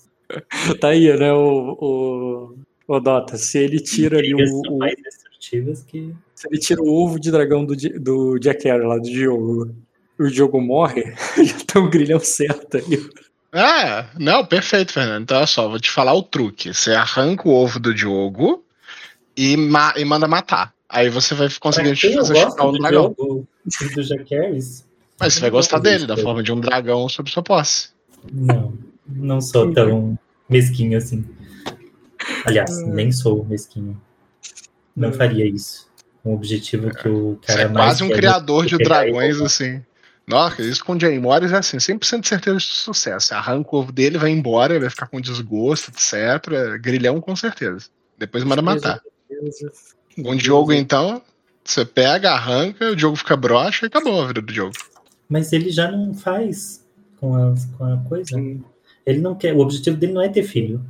Tá 0.81 0.89
aí, 0.89 1.14
né, 1.18 1.33
o, 1.33 1.76
o, 1.81 2.95
o 2.95 3.01
Dota. 3.01 3.37
Se 3.37 3.59
ele 3.59 3.81
tira 3.81 4.18
ali 4.18 4.35
o, 4.35 4.47
são 4.47 4.61
o- 4.74 4.78
mais 4.78 4.95
destrutivas 5.03 5.83
que. 5.83 6.14
se 6.35 6.49
ele 6.49 6.59
tira 6.59 6.81
o 6.83 6.89
ovo 6.89 7.18
de 7.18 7.31
dragão 7.31 7.64
do, 7.64 7.74
do 7.76 8.39
Jack 8.39 8.64
Harry 8.68 8.85
lá 8.87 8.97
do 8.97 9.03
Diogo, 9.11 9.74
e 10.18 10.22
o 10.22 10.31
Diogo 10.31 10.61
morre, 10.61 11.12
já 11.45 11.59
tá 11.66 11.81
um 11.81 11.91
grilhão 11.91 12.20
certo 12.20 12.76
aí. 12.76 12.85
Ah, 13.53 14.07
não, 14.18 14.44
perfeito, 14.46 14.92
Fernando. 14.92 15.22
Então, 15.22 15.36
olha 15.38 15.46
só, 15.46 15.68
vou 15.68 15.80
te 15.80 15.90
falar 15.90 16.14
o 16.14 16.22
truque. 16.22 16.72
Você 16.72 16.92
arranca 16.92 17.48
o 17.48 17.53
ovo 17.53 17.80
do 17.80 17.92
Diogo 17.92 18.64
e, 19.36 19.57
ma- 19.57 19.94
e 19.96 20.05
manda 20.05 20.28
matar. 20.28 20.72
Aí 20.88 21.09
você 21.09 21.34
vai 21.34 21.48
conseguir 21.61 21.96
fazer 21.96 22.36
chutar 22.36 22.66
um 22.66 22.72
do 22.72 22.78
dragão. 22.78 23.03
jogo 23.03 23.14
do. 23.16 23.46
Mas 25.18 25.34
você 25.34 25.40
vai 25.40 25.51
gostar 25.51 25.78
dele, 25.78 26.07
da 26.07 26.16
forma 26.16 26.42
de 26.42 26.53
um 26.53 26.61
dragão 26.61 27.09
sob 27.09 27.30
sua 27.30 27.42
posse. 27.42 27.90
Não, 28.32 28.72
não 29.07 29.40
sou 29.40 29.72
tão 29.72 30.18
mesquinho 30.48 30.96
assim. 30.96 31.24
Aliás, 32.44 32.82
nem 32.86 33.12
sou 33.12 33.44
mesquinho. 33.44 34.01
Não 34.96 35.12
faria 35.12 35.46
isso. 35.46 35.88
Um 36.24 36.34
objetivo 36.34 36.90
que 36.90 37.09
o 37.09 37.38
Você 37.40 37.46
cara 37.46 37.62
é 37.62 37.68
mais 37.68 37.86
quase 37.98 38.05
um 38.05 38.11
criador 38.11 38.66
de 38.66 38.76
dragões, 38.78 39.40
assim. 39.40 39.82
Nossa, 40.31 40.62
isso 40.62 40.85
com 40.85 40.93
o 40.93 41.01
Jay 41.01 41.18
Morris 41.18 41.51
é 41.51 41.57
assim, 41.57 41.78
100% 41.78 42.20
de 42.20 42.28
certeza 42.28 42.57
de 42.57 42.64
sucesso. 42.64 43.35
Arranca 43.35 43.68
o 43.74 43.81
ovo 43.81 43.91
dele, 43.91 44.16
vai 44.16 44.31
embora, 44.31 44.78
vai 44.78 44.89
ficar 44.89 45.09
com 45.09 45.20
desgosto, 45.20 45.91
etc. 45.91 46.78
Grilhão 46.81 47.20
com 47.20 47.35
certeza. 47.35 47.89
Depois 48.16 48.45
manda 48.45 48.62
matar. 48.62 49.01
Um 50.16 50.39
jogo, 50.39 50.72
então, 50.72 51.20
você 51.64 51.85
pega, 51.85 52.31
arranca, 52.31 52.93
o 52.93 52.99
jogo 52.99 53.16
fica 53.16 53.37
broxa 53.37 53.87
e 53.87 53.89
acabou 53.89 54.22
a 54.22 54.26
vida 54.28 54.41
do 54.41 54.53
jogo. 54.53 54.72
Mas 55.28 55.53
ele 55.53 55.70
já 55.70 55.91
não 55.91 56.14
faz 56.14 56.87
com 57.18 57.35
a, 57.35 57.55
com 57.76 57.85
a 57.85 57.97
coisa. 58.09 58.39
Ele 59.05 59.18
não 59.20 59.35
quer. 59.35 59.53
O 59.53 59.59
objetivo 59.59 59.97
dele 59.97 60.12
não 60.12 60.22
é 60.22 60.28
ter 60.28 60.45
filho. 60.45 60.81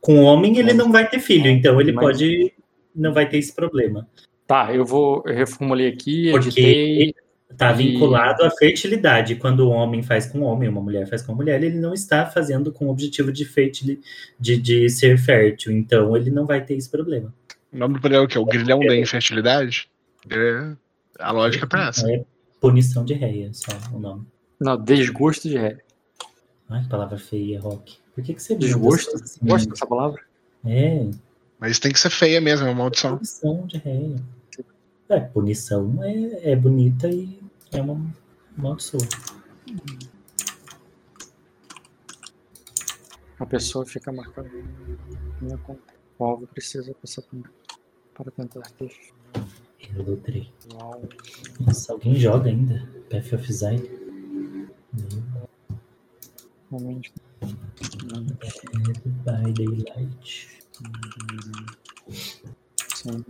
Com 0.00 0.20
o 0.20 0.22
homem, 0.24 0.58
ele 0.58 0.72
não 0.72 0.90
vai 0.90 1.08
ter 1.08 1.20
filho, 1.20 1.48
então 1.48 1.80
ele 1.80 1.92
Mas... 1.92 2.04
pode. 2.04 2.52
Não 2.94 3.14
vai 3.14 3.28
ter 3.28 3.38
esse 3.38 3.54
problema. 3.54 4.08
Tá, 4.46 4.74
eu 4.74 4.84
vou. 4.84 5.22
Eu 5.24 5.34
reformulei 5.34 5.88
aqui, 5.88 6.30
Porque 6.32 6.48
editei. 6.48 7.14
Está 7.52 7.72
vinculado 7.72 8.42
à 8.44 8.50
fertilidade. 8.50 9.36
Quando 9.36 9.60
o 9.60 9.70
homem 9.70 10.02
faz 10.02 10.26
com 10.26 10.40
o 10.40 10.42
homem, 10.44 10.68
uma 10.68 10.80
mulher 10.80 11.06
faz 11.08 11.22
com 11.22 11.32
a 11.32 11.34
mulher, 11.34 11.62
ele 11.62 11.78
não 11.78 11.94
está 11.94 12.26
fazendo 12.26 12.72
com 12.72 12.86
o 12.86 12.90
objetivo 12.90 13.30
de, 13.32 13.44
fertil, 13.44 14.00
de, 14.38 14.56
de 14.56 14.88
ser 14.88 15.18
fértil. 15.18 15.72
Então, 15.72 16.16
ele 16.16 16.30
não 16.30 16.46
vai 16.46 16.64
ter 16.64 16.74
esse 16.74 16.90
problema. 16.90 17.32
O 17.72 17.78
nome 17.78 17.94
do 17.94 18.00
problema 18.00 18.24
é 18.24 18.26
o 18.26 18.28
quê? 18.28 18.38
O 18.38 18.44
grilhão 18.44 18.80
da 18.80 18.96
infertilidade? 18.96 19.88
É, 20.30 20.72
a 21.18 21.32
lógica 21.32 21.66
tá 21.66 21.88
essa. 21.88 22.10
É 22.10 22.24
punição 22.62 23.04
de 23.04 23.12
réia, 23.14 23.50
só 23.52 23.72
o 23.92 23.98
nome. 23.98 24.24
Não, 24.60 24.80
desgosto 24.80 25.48
de 25.48 25.58
réia. 25.58 25.82
Ai, 26.68 26.84
que 26.84 26.88
palavra 26.88 27.18
feia, 27.18 27.60
Rock. 27.60 27.98
Por 28.14 28.22
que, 28.22 28.34
que 28.34 28.42
você 28.42 28.54
Desgosto? 28.54 29.16
Assim? 29.16 29.40
Gosto 29.42 29.68
dessa 29.68 29.86
palavra? 29.86 30.22
É. 30.64 31.10
Mas 31.58 31.80
tem 31.80 31.92
que 31.92 31.98
ser 31.98 32.10
feia 32.10 32.40
mesmo, 32.40 32.66
é 32.66 32.70
uma 32.70 32.78
maldição. 32.84 33.16
Punição 33.16 33.66
de 33.66 33.78
réia. 33.78 34.16
É, 35.08 35.20
punição 35.20 35.98
é, 36.02 36.52
é 36.52 36.56
bonita 36.56 37.08
e 37.08 37.41
é 37.72 37.80
uma 37.80 38.14
maldição. 38.56 39.00
A 43.38 43.46
pessoa 43.46 43.84
fica 43.84 44.12
marcando 44.12 44.50
minha 45.40 45.58
conta. 45.58 45.94
O 46.18 46.24
alvo 46.24 46.46
precisa 46.46 46.94
passar 46.94 47.22
para 48.14 48.30
tentar 48.30 48.60
ter. 48.72 48.94
Eu 49.96 50.02
lutrei. 50.04 50.52
Nossa, 51.60 51.92
alguém 51.92 52.14
joga 52.14 52.48
ainda? 52.50 52.88
Path 53.10 53.32
of 53.32 53.50
Exile? 53.50 54.00
Momento. 56.70 57.12
By 59.24 59.52
Daylight. 59.52 60.62
Sim. 62.94 63.24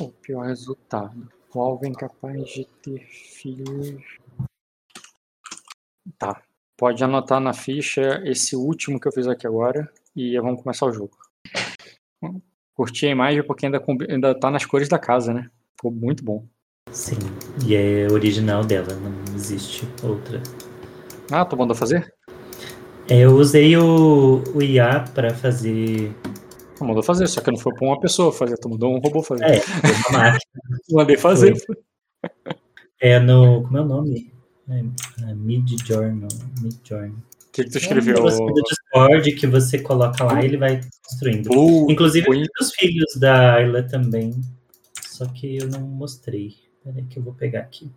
O 0.00 0.08
pior 0.08 0.46
resultado. 0.46 1.39
É 1.52 1.88
incapaz 1.88 2.48
de 2.50 2.64
ter 2.80 3.00
filhos. 3.00 4.00
Tá. 6.16 6.42
Pode 6.76 7.02
anotar 7.02 7.40
na 7.40 7.52
ficha 7.52 8.22
esse 8.24 8.54
último 8.54 9.00
que 9.00 9.08
eu 9.08 9.12
fiz 9.12 9.26
aqui 9.26 9.46
agora 9.46 9.90
e 10.14 10.38
vamos 10.38 10.62
começar 10.62 10.86
o 10.86 10.92
jogo. 10.92 11.10
Curti 12.74 13.06
a 13.06 13.10
imagem 13.10 13.42
porque 13.42 13.66
ainda, 13.66 13.82
ainda 14.08 14.38
tá 14.38 14.50
nas 14.50 14.64
cores 14.64 14.88
da 14.88 14.98
casa, 14.98 15.34
né? 15.34 15.50
Ficou 15.76 15.90
muito 15.90 16.24
bom. 16.24 16.46
Sim, 16.92 17.18
e 17.66 17.74
é 17.74 18.06
original 18.10 18.64
dela, 18.64 18.94
não 18.94 19.34
existe 19.34 19.86
outra. 20.02 20.40
Ah, 21.30 21.44
tu 21.44 21.56
mandou 21.56 21.76
fazer? 21.76 22.14
É, 23.08 23.18
eu 23.18 23.32
usei 23.34 23.76
o, 23.76 24.42
o 24.54 24.62
IA 24.62 25.04
para 25.14 25.34
fazer 25.34 26.14
Tu 26.80 26.84
mandou 26.86 27.02
fazer, 27.02 27.26
só 27.26 27.42
que 27.42 27.50
não 27.50 27.58
foi 27.58 27.74
pra 27.74 27.86
uma 27.86 28.00
pessoa 28.00 28.32
fazer, 28.32 28.56
tu 28.56 28.66
mandou 28.66 28.96
um 28.96 29.00
robô 29.00 29.22
fazer. 29.22 29.44
É, 29.44 29.60
foi 29.60 29.90
uma 29.90 30.18
máquina. 30.18 30.40
Mandei 30.90 31.16
fazer. 31.18 31.54
Foi. 31.54 31.76
É 32.98 33.20
no. 33.20 33.64
Como 33.64 33.76
é 33.76 33.80
o 33.82 33.84
nome? 33.84 34.32
É, 34.66 34.78
é 35.30 35.34
Mid 35.34 35.68
Journal. 35.86 36.30
Mid 36.62 36.76
Journal. 36.82 37.10
O 37.10 37.52
que, 37.52 37.64
que 37.64 37.70
tu 37.70 37.76
escreveu? 37.76 38.16
É 38.26 38.32
um 38.32 38.46
do 38.46 38.62
Discord 38.62 39.32
que 39.32 39.46
você 39.46 39.78
coloca 39.78 40.24
lá 40.24 40.40
e 40.40 40.46
ele 40.46 40.56
vai 40.56 40.80
construindo. 41.06 41.50
Uh, 41.52 41.90
Inclusive, 41.92 42.24
foi... 42.24 42.46
os 42.58 42.74
filhos 42.74 43.14
da 43.16 43.56
Ayla 43.56 43.82
também. 43.82 44.40
Só 45.06 45.26
que 45.26 45.58
eu 45.58 45.68
não 45.68 45.82
mostrei. 45.82 46.54
Peraí 46.82 47.04
que 47.04 47.18
eu 47.18 47.22
vou 47.22 47.34
pegar 47.34 47.60
aqui. 47.60 47.90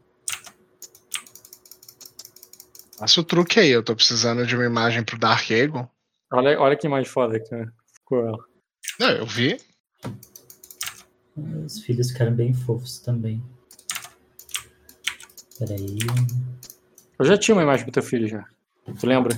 Passa 2.99 3.21
o 3.21 3.23
truque 3.23 3.61
aí, 3.61 3.69
eu 3.69 3.81
tô 3.81 3.95
precisando 3.95 4.45
de 4.45 4.57
uma 4.57 4.65
imagem 4.65 5.05
pro 5.05 5.17
Dark 5.17 5.49
Eagle. 5.49 5.87
Olha, 6.33 6.59
olha 6.59 6.75
que 6.75 6.85
imagem 6.85 7.09
foda 7.09 7.39
que 7.39 7.65
ficou 7.93 8.27
ela. 8.27 8.52
Não, 8.99 9.09
eu 9.09 9.25
vi. 9.25 9.57
Os 11.35 11.79
filhos 11.79 12.11
ficaram 12.11 12.33
bem 12.33 12.53
fofos 12.53 12.99
também. 12.99 13.41
Peraí. 15.57 15.97
Eu 17.17 17.25
já 17.25 17.37
tinha 17.37 17.55
uma 17.55 17.63
imagem 17.63 17.85
pro 17.85 17.93
teu 17.93 18.03
filho 18.03 18.27
já. 18.27 18.45
Tu 18.99 19.07
lembra? 19.07 19.33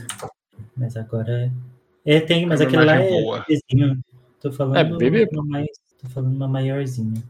Mas 0.76 0.98
agora. 0.98 1.52
É, 2.06 2.20
tem, 2.20 2.46
mas 2.46 2.62
aquele 2.62 2.84
lá 2.84 2.96
é 2.96 3.10
boa. 3.10 3.46
bebezinho. 3.48 4.04
Tô 4.40 4.52
falando, 4.52 4.78
é, 4.78 4.84
bebê? 4.84 5.28
Uma 5.32 5.44
mais, 5.44 5.68
tô 6.02 6.10
falando 6.10 6.36
uma 6.36 6.48
maiorzinha. 6.48 7.24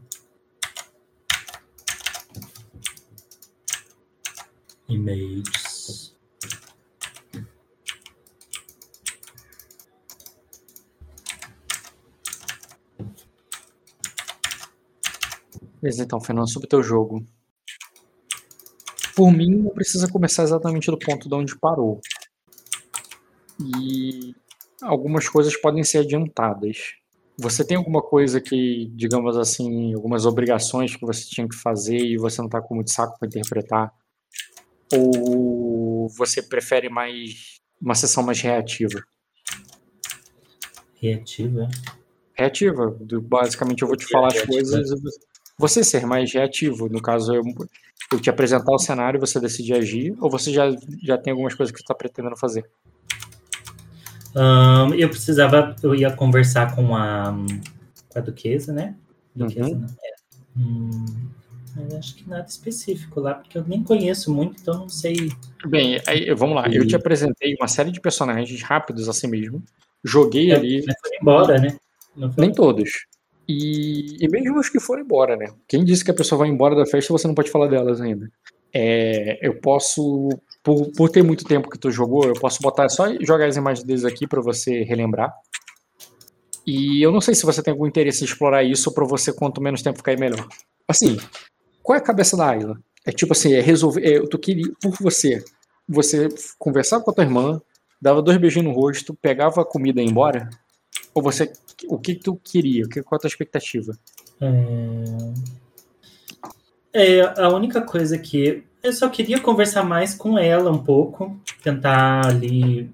Images. 4.88 5.65
Então, 15.98 16.20
Fernando, 16.20 16.50
sobre 16.50 16.66
o 16.66 16.68
teu 16.68 16.82
jogo. 16.82 17.24
Por 19.14 19.30
mim, 19.30 19.56
não 19.56 19.70
precisa 19.70 20.10
começar 20.10 20.42
exatamente 20.42 20.90
do 20.90 20.98
ponto 20.98 21.28
de 21.28 21.34
onde 21.34 21.58
parou. 21.58 22.00
E 23.58 24.34
algumas 24.82 25.28
coisas 25.28 25.56
podem 25.56 25.82
ser 25.82 25.98
adiantadas. 25.98 26.94
Você 27.38 27.64
tem 27.66 27.76
alguma 27.76 28.02
coisa 28.02 28.40
que, 28.40 28.90
digamos 28.94 29.36
assim, 29.36 29.94
algumas 29.94 30.26
obrigações 30.26 30.96
que 30.96 31.04
você 31.04 31.24
tinha 31.26 31.48
que 31.48 31.56
fazer 31.56 31.98
e 31.98 32.16
você 32.16 32.38
não 32.38 32.46
está 32.46 32.60
com 32.60 32.74
muito 32.74 32.90
saco 32.90 33.18
para 33.18 33.28
interpretar? 33.28 33.92
Ou 34.92 36.08
você 36.08 36.42
prefere 36.42 36.88
mais 36.88 37.58
uma 37.80 37.94
sessão 37.94 38.22
mais 38.22 38.40
reativa? 38.40 39.02
Reativa? 40.94 41.68
Reativa. 42.34 42.98
Basicamente, 43.22 43.82
eu 43.82 43.88
vou 43.88 43.96
te 43.96 44.06
falar 44.06 44.28
as 44.28 44.42
coisas 44.42 44.90
você 45.58 45.82
ser 45.82 46.06
mais 46.06 46.32
reativo. 46.32 46.88
No 46.88 47.00
caso, 47.00 47.34
eu, 47.34 47.42
eu 48.12 48.20
te 48.20 48.30
apresentar 48.30 48.72
o 48.72 48.78
cenário, 48.78 49.20
você 49.20 49.40
decidir 49.40 49.74
agir, 49.74 50.14
ou 50.20 50.30
você 50.30 50.52
já, 50.52 50.70
já 51.02 51.16
tem 51.16 51.30
algumas 51.30 51.54
coisas 51.54 51.72
que 51.72 51.78
você 51.78 51.84
está 51.84 51.94
pretendendo 51.94 52.36
fazer? 52.36 52.64
Um, 54.34 54.92
eu 54.94 55.08
precisava, 55.08 55.74
eu 55.82 55.94
ia 55.94 56.10
conversar 56.10 56.74
com 56.74 56.94
a, 56.94 57.34
com 58.10 58.18
a 58.18 58.20
Duquesa, 58.20 58.72
né? 58.72 58.94
Duquesa, 59.34 59.70
uhum. 59.70 59.86
É. 60.04 60.16
Hum, 60.58 61.04
mas 61.74 61.94
acho 61.94 62.14
que 62.16 62.28
nada 62.28 62.46
específico 62.46 63.20
lá, 63.20 63.34
porque 63.34 63.56
eu 63.56 63.64
nem 63.66 63.82
conheço 63.82 64.32
muito, 64.32 64.60
então 64.60 64.80
não 64.80 64.88
sei. 64.88 65.30
Bem, 65.66 66.00
aí, 66.06 66.32
vamos 66.34 66.56
lá. 66.56 66.68
E... 66.68 66.76
Eu 66.76 66.86
te 66.86 66.94
apresentei 66.94 67.54
uma 67.58 67.68
série 67.68 67.90
de 67.90 68.00
personagens 68.00 68.62
rápidos 68.62 69.08
assim 69.08 69.26
mesmo. 69.26 69.62
Joguei 70.04 70.52
é, 70.52 70.54
ali. 70.54 70.84
Mas 70.86 70.96
foi 71.00 71.18
embora, 71.20 71.58
né? 71.58 71.78
Nem 72.36 72.52
todos. 72.52 73.06
E, 73.48 74.16
e 74.20 74.28
mesmo 74.28 74.58
os 74.58 74.68
que 74.68 74.80
foram 74.80 75.02
embora, 75.02 75.36
né? 75.36 75.46
Quem 75.68 75.84
disse 75.84 76.04
que 76.04 76.10
a 76.10 76.14
pessoa 76.14 76.40
vai 76.40 76.48
embora 76.48 76.74
da 76.74 76.86
festa, 76.86 77.12
você 77.12 77.28
não 77.28 77.34
pode 77.34 77.50
falar 77.50 77.68
delas 77.68 78.00
ainda. 78.00 78.28
É, 78.74 79.38
eu 79.46 79.60
posso, 79.60 80.28
por, 80.62 80.90
por 80.92 81.08
ter 81.08 81.22
muito 81.22 81.44
tempo 81.44 81.70
que 81.70 81.78
tu 81.78 81.90
jogou, 81.90 82.24
eu 82.24 82.34
posso 82.34 82.60
botar 82.60 82.88
só 82.88 83.06
jogar 83.20 83.46
as 83.46 83.56
imagens 83.56 83.86
deles 83.86 84.04
aqui 84.04 84.26
para 84.26 84.42
você 84.42 84.82
relembrar. 84.82 85.32
E 86.66 87.00
eu 87.00 87.12
não 87.12 87.20
sei 87.20 87.34
se 87.34 87.46
você 87.46 87.62
tem 87.62 87.70
algum 87.70 87.86
interesse 87.86 88.22
em 88.22 88.26
explorar 88.26 88.64
isso 88.64 88.92
para 88.92 89.04
você 89.04 89.32
quanto 89.32 89.62
menos 89.62 89.82
tempo 89.82 89.98
ficar 89.98 90.18
melhor. 90.18 90.46
Assim, 90.88 91.16
qual 91.82 91.96
é 91.96 92.00
a 92.00 92.04
cabeça 92.04 92.36
da 92.36 92.48
Ayla? 92.48 92.76
É 93.04 93.12
tipo 93.12 93.32
assim, 93.32 93.54
é 93.54 93.60
resolver, 93.60 94.04
é, 94.04 94.20
tu 94.26 94.36
queria 94.36 94.66
por 94.82 94.96
você, 95.00 95.44
você 95.88 96.28
conversava 96.58 97.04
com 97.04 97.12
a 97.12 97.14
tua 97.14 97.22
irmã, 97.22 97.62
dava 98.02 98.20
dois 98.20 98.36
beijinhos 98.36 98.66
no 98.66 98.74
rosto, 98.74 99.14
pegava 99.14 99.60
a 99.60 99.64
comida 99.64 100.00
e 100.00 100.04
ia 100.04 100.10
embora? 100.10 100.50
Ou 101.14 101.22
você 101.22 101.52
o 101.88 101.98
que 101.98 102.14
tu 102.14 102.36
queria? 102.42 102.84
O 102.84 102.88
que, 102.88 103.02
qual 103.02 103.16
a 103.16 103.20
tua 103.20 103.28
expectativa? 103.28 103.92
É... 106.92 107.20
é, 107.20 107.42
a 107.42 107.48
única 107.48 107.80
coisa 107.82 108.18
que 108.18 108.64
eu 108.82 108.92
só 108.92 109.08
queria 109.08 109.40
conversar 109.40 109.82
mais 109.82 110.14
com 110.14 110.38
ela 110.38 110.70
um 110.70 110.82
pouco, 110.82 111.36
tentar 111.62 112.26
ali 112.26 112.90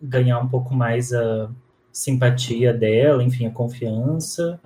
ganhar 0.00 0.38
um 0.38 0.48
pouco 0.48 0.74
mais 0.74 1.12
a 1.12 1.50
simpatia 1.92 2.72
dela, 2.72 3.22
enfim, 3.22 3.46
a 3.46 3.50
confiança. 3.50 4.60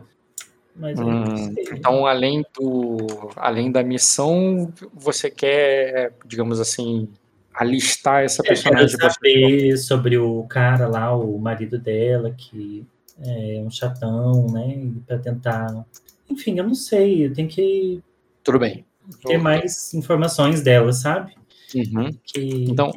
Mas 0.75 0.99
hum, 0.99 1.55
então, 1.73 2.07
além 2.07 2.45
do, 2.55 3.31
além 3.35 3.73
da 3.73 3.83
missão, 3.83 4.73
você 4.93 5.31
quer, 5.31 6.13
digamos 6.27 6.61
assim, 6.61 7.09
alistar 7.55 8.25
essa 8.25 8.43
personagem? 8.43 8.93
Eu 8.93 8.99
quero 8.99 9.13
saber 9.15 9.77
sobre 9.79 10.19
o 10.19 10.43
cara 10.45 10.87
lá, 10.87 11.17
o 11.17 11.39
marido 11.39 11.79
dela, 11.79 12.31
que 12.37 12.87
é, 13.23 13.63
um 13.65 13.71
chatão, 13.71 14.47
né? 14.49 14.91
Para 15.07 15.19
tentar. 15.19 15.87
Enfim, 16.29 16.59
eu 16.59 16.65
não 16.65 16.75
sei, 16.75 17.27
eu 17.27 17.33
tenho 17.33 17.49
que. 17.49 18.03
Tudo 18.43 18.59
bem. 18.59 18.85
ter 19.25 19.39
mais 19.39 19.93
informações 19.95 20.63
dela, 20.63 20.93
sabe? 20.93 21.35
Uhum. 21.75 22.11
Que... 22.25 22.65
Então, 22.71 22.91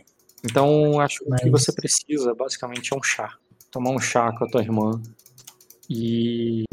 então 0.43 0.99
acho 0.99 1.19
que 1.23 1.29
Mas- 1.29 1.41
o 1.41 1.43
que 1.43 1.49
você 1.49 1.71
precisa 1.71 2.33
basicamente 2.35 2.93
é 2.93 2.97
um 2.97 3.03
chá. 3.03 3.35
Tomar 3.71 3.91
um 3.91 3.99
chá 3.99 4.31
com 4.37 4.45
a 4.45 4.49
tua 4.49 4.61
irmã 4.61 4.99
e, 5.89 6.63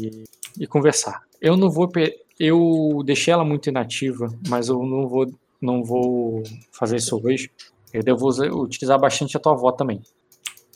e 0.59 0.67
conversar. 0.67 1.21
Eu 1.41 1.55
não 1.57 1.69
vou. 1.69 1.87
pe- 1.87 2.17
Eu 2.39 3.01
deixei 3.05 3.33
ela 3.33 3.43
muito 3.45 3.69
inativa, 3.69 4.27
mas 4.47 4.67
eu 4.69 4.81
não 4.83 5.07
vou, 5.07 5.25
não 5.61 5.83
vou 5.83 6.43
fazer 6.71 6.97
isso 6.97 7.19
hoje. 7.23 7.49
Eu 7.93 8.03
devo 8.03 8.27
usar- 8.27 8.51
utilizar 8.51 8.99
bastante 8.99 9.35
a 9.37 9.39
tua 9.39 9.53
avó 9.53 9.71
também. 9.71 10.01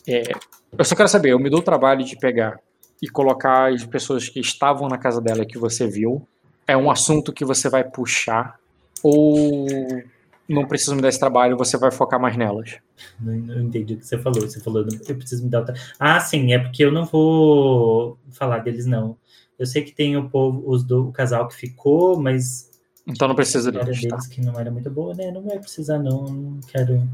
É, 0.08 0.24
eu 0.78 0.86
só 0.86 0.96
quero 0.96 1.10
saber, 1.10 1.32
eu 1.32 1.40
me 1.40 1.50
dou 1.50 1.60
o 1.60 1.64
trabalho 1.64 2.04
de 2.04 2.18
pegar 2.18 2.60
e 3.02 3.10
colocar 3.10 3.74
as 3.74 3.86
pessoas 3.86 4.30
que 4.30 4.40
estavam 4.40 4.88
na 4.88 4.98
casa 4.98 5.20
dela 5.20 5.46
que 5.46 5.58
você 5.58 5.88
viu. 5.88 6.28
É 6.68 6.78
um 6.78 6.90
assunto 6.92 7.34
que 7.34 7.44
você 7.44 7.70
vai 7.70 7.84
puxar 7.84 8.60
ou 9.04 9.66
não 10.48 10.68
precisa 10.68 10.96
me 10.96 11.02
dar 11.02 11.10
esse 11.10 11.20
trabalho, 11.20 11.58
você 11.58 11.78
vai 11.78 11.92
focar 11.92 12.20
mais 12.20 12.38
nelas? 12.38 12.78
Não, 13.20 13.34
não 13.34 13.62
entendi 13.62 13.96
o 13.96 13.98
que 13.98 14.06
você 14.06 14.18
falou. 14.18 14.42
Você 14.42 14.60
falou, 14.60 14.86
eu 15.08 15.16
preciso 15.16 15.44
me 15.44 15.50
dar 15.50 15.60
outra. 15.60 15.76
Ah, 16.00 16.20
sim, 16.20 16.54
é 16.54 16.60
porque 16.60 16.84
eu 16.84 16.92
não 16.92 17.06
vou 17.06 18.18
falar 18.32 18.60
deles, 18.60 18.86
não. 18.86 19.18
Eu 19.58 19.66
sei 19.66 19.84
que 19.84 19.92
tem 19.92 20.18
o 20.18 20.30
povo, 20.30 20.64
os 20.66 20.84
do 20.84 21.10
o 21.10 21.12
casal 21.12 21.48
que 21.48 21.56
ficou, 21.56 22.20
mas 22.20 22.70
Então 23.08 23.28
não 23.28 23.36
precisa 23.36 23.72
deles, 23.72 24.02
tá? 24.02 24.10
deles 24.10 24.28
que 24.28 24.42
não 24.42 24.60
era 24.60 24.72
muito 24.72 24.90
boa, 24.90 25.14
né? 25.14 25.32
Não 25.32 25.42
vai 25.42 25.60
precisar, 25.60 26.00
não. 26.00 26.26
Não 26.26 26.60
quero 26.68 27.08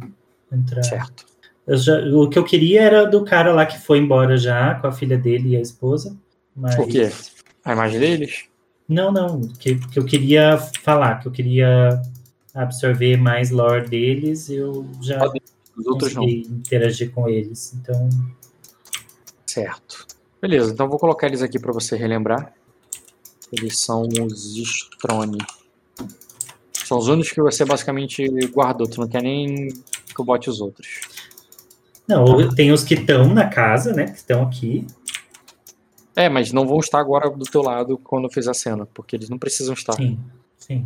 entrar. 0.51 0.83
Certo. 0.83 1.25
Já- 1.69 1.99
o 2.13 2.29
que 2.29 2.39
eu 2.39 2.43
queria 2.43 2.81
era 2.81 3.05
do 3.05 3.23
cara 3.25 3.53
lá 3.53 3.65
que 3.65 3.79
foi 3.79 3.97
embora 3.99 4.37
já, 4.37 4.75
com 4.75 4.87
a 4.87 4.91
filha 4.91 5.17
dele 5.17 5.49
e 5.49 5.57
a 5.57 5.61
esposa. 5.61 6.15
Mas... 6.55 6.75
Por 6.75 6.87
quê? 6.87 7.11
A 7.65 7.73
imagem 7.73 7.99
deles? 7.99 8.45
Não, 8.87 9.11
não. 9.11 9.41
Que, 9.59 9.75
que 9.75 9.99
eu 9.99 10.05
queria 10.05 10.57
falar, 10.81 11.19
que 11.19 11.27
eu 11.27 11.31
queria 11.31 12.01
absorver 12.53 13.17
mais 13.17 13.51
lore 13.51 13.87
deles, 13.87 14.49
eu 14.49 14.89
já 15.01 15.21
Os 15.75 15.85
outros 15.85 16.13
não. 16.13 16.23
consegui 16.23 16.47
interagir 16.49 17.11
com 17.11 17.27
eles. 17.27 17.73
Então, 17.73 18.09
Certo. 19.45 20.05
Beleza, 20.41 20.71
então 20.71 20.87
vou 20.87 20.99
colocar 20.99 21.27
eles 21.27 21.41
aqui 21.41 21.57
pra 21.59 21.73
você 21.73 21.95
relembrar. 21.95 22.53
Eles 23.51 23.79
são 23.79 24.03
os 24.03 24.55
Strone. 24.55 25.39
São 26.73 26.97
os 26.97 27.07
únicos 27.07 27.31
que 27.31 27.41
você 27.41 27.65
basicamente 27.65 28.27
guardou. 28.47 28.87
Tu 28.87 28.99
não 29.01 29.07
quer 29.07 29.23
nem 29.23 29.67
que 29.67 30.19
eu 30.19 30.23
bote 30.25 30.49
os 30.49 30.61
outros. 30.61 30.99
Não, 32.07 32.49
tem 32.55 32.71
os 32.71 32.83
que 32.83 32.93
estão 32.93 33.33
na 33.33 33.47
casa, 33.47 33.93
né? 33.93 34.05
Que 34.05 34.17
estão 34.17 34.43
aqui. 34.43 34.85
É, 36.15 36.29
mas 36.29 36.51
não 36.51 36.65
vão 36.67 36.79
estar 36.79 36.99
agora 36.99 37.29
do 37.29 37.45
teu 37.45 37.61
lado 37.61 37.97
quando 37.99 38.25
eu 38.25 38.31
fizer 38.31 38.49
a 38.49 38.53
cena, 38.53 38.87
porque 38.87 39.15
eles 39.15 39.29
não 39.29 39.37
precisam 39.37 39.73
estar. 39.73 39.93
Sim, 39.93 40.19
sim. 40.57 40.85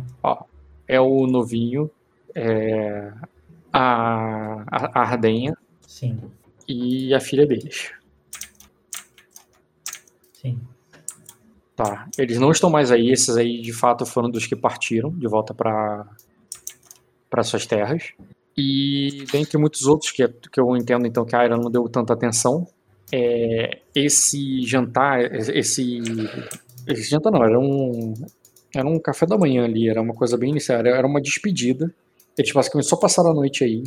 É 0.86 1.00
o 1.00 1.26
novinho, 1.26 1.90
é 2.34 3.12
a, 3.72 4.64
a 4.66 5.00
a 5.00 5.02
Ardenha 5.02 5.56
Sim, 5.86 6.18
e 6.68 7.14
a 7.14 7.20
filha 7.20 7.46
deles. 7.46 7.92
sim. 10.34 10.58
Tá, 11.74 12.06
eles 12.18 12.38
não 12.38 12.50
estão 12.50 12.68
mais 12.68 12.92
aí, 12.92 13.10
esses 13.10 13.34
aí 13.36 13.62
de 13.62 13.72
fato 13.72 14.04
foram 14.04 14.28
dos 14.30 14.46
que 14.46 14.54
partiram 14.54 15.10
de 15.10 15.26
volta 15.26 15.54
para 15.54 16.06
para 17.30 17.42
suas 17.42 17.64
terras. 17.64 18.12
E 18.56 19.24
dentre 19.32 19.58
muitos 19.58 19.86
outros 19.86 20.10
que, 20.10 20.26
que 20.28 20.60
eu 20.60 20.76
entendo 20.76 21.06
então 21.06 21.24
que 21.24 21.34
a 21.34 21.40
Aira 21.40 21.56
não 21.56 21.70
deu 21.70 21.88
tanta 21.88 22.12
atenção, 22.12 22.66
é, 23.12 23.80
esse 23.94 24.62
jantar, 24.62 25.20
esse, 25.34 26.00
esse 26.86 27.10
jantar 27.10 27.32
não, 27.32 27.42
era 27.44 27.58
um 27.58 28.14
era 28.74 28.88
um 28.88 28.98
café 28.98 29.26
da 29.26 29.36
manhã 29.36 29.64
ali, 29.64 29.88
era 29.88 30.00
uma 30.00 30.14
coisa 30.14 30.36
bem 30.36 30.50
inicial, 30.50 30.80
era 30.80 31.06
uma 31.06 31.20
despedida. 31.20 31.94
Eles 32.38 32.50
basicamente 32.50 32.88
só 32.88 32.96
passaram 32.96 33.30
a 33.32 33.34
noite 33.34 33.62
aí, 33.62 33.82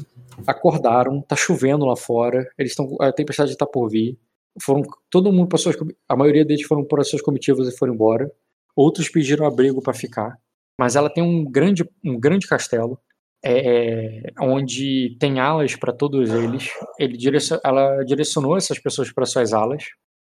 acordaram, 0.45 1.21
tá 1.21 1.35
chovendo 1.35 1.85
lá 1.85 1.95
fora, 1.95 2.47
eles 2.57 2.71
estão 2.71 2.95
a 3.01 3.11
tempestade 3.11 3.51
está 3.51 3.65
por 3.65 3.89
vir 3.89 4.17
foram 4.61 4.83
todo 5.09 5.31
mundo 5.31 5.47
para 5.47 5.57
suas 5.57 5.75
a 6.07 6.15
maioria 6.15 6.45
deles 6.45 6.65
foram 6.65 6.83
para 6.83 7.03
suas 7.03 7.21
comitivas 7.21 7.67
e 7.67 7.77
foram 7.77 7.93
embora 7.93 8.31
outros 8.75 9.09
pediram 9.09 9.45
abrigo 9.45 9.81
para 9.81 9.93
ficar 9.93 10.37
mas 10.79 10.95
ela 10.95 11.09
tem 11.09 11.23
um 11.23 11.43
grande 11.43 11.87
um 12.03 12.19
grande 12.19 12.47
castelo 12.47 12.99
é, 13.45 14.33
onde 14.39 15.15
tem 15.19 15.39
alas 15.39 15.75
para 15.75 15.93
todos 15.93 16.31
eles. 16.31 16.69
Ele 16.99 17.17
ela 17.63 18.03
direcionou 18.03 18.57
essas 18.57 18.79
pessoas 18.79 19.11
para 19.11 19.25
suas 19.25 19.53
alas. 19.53 19.83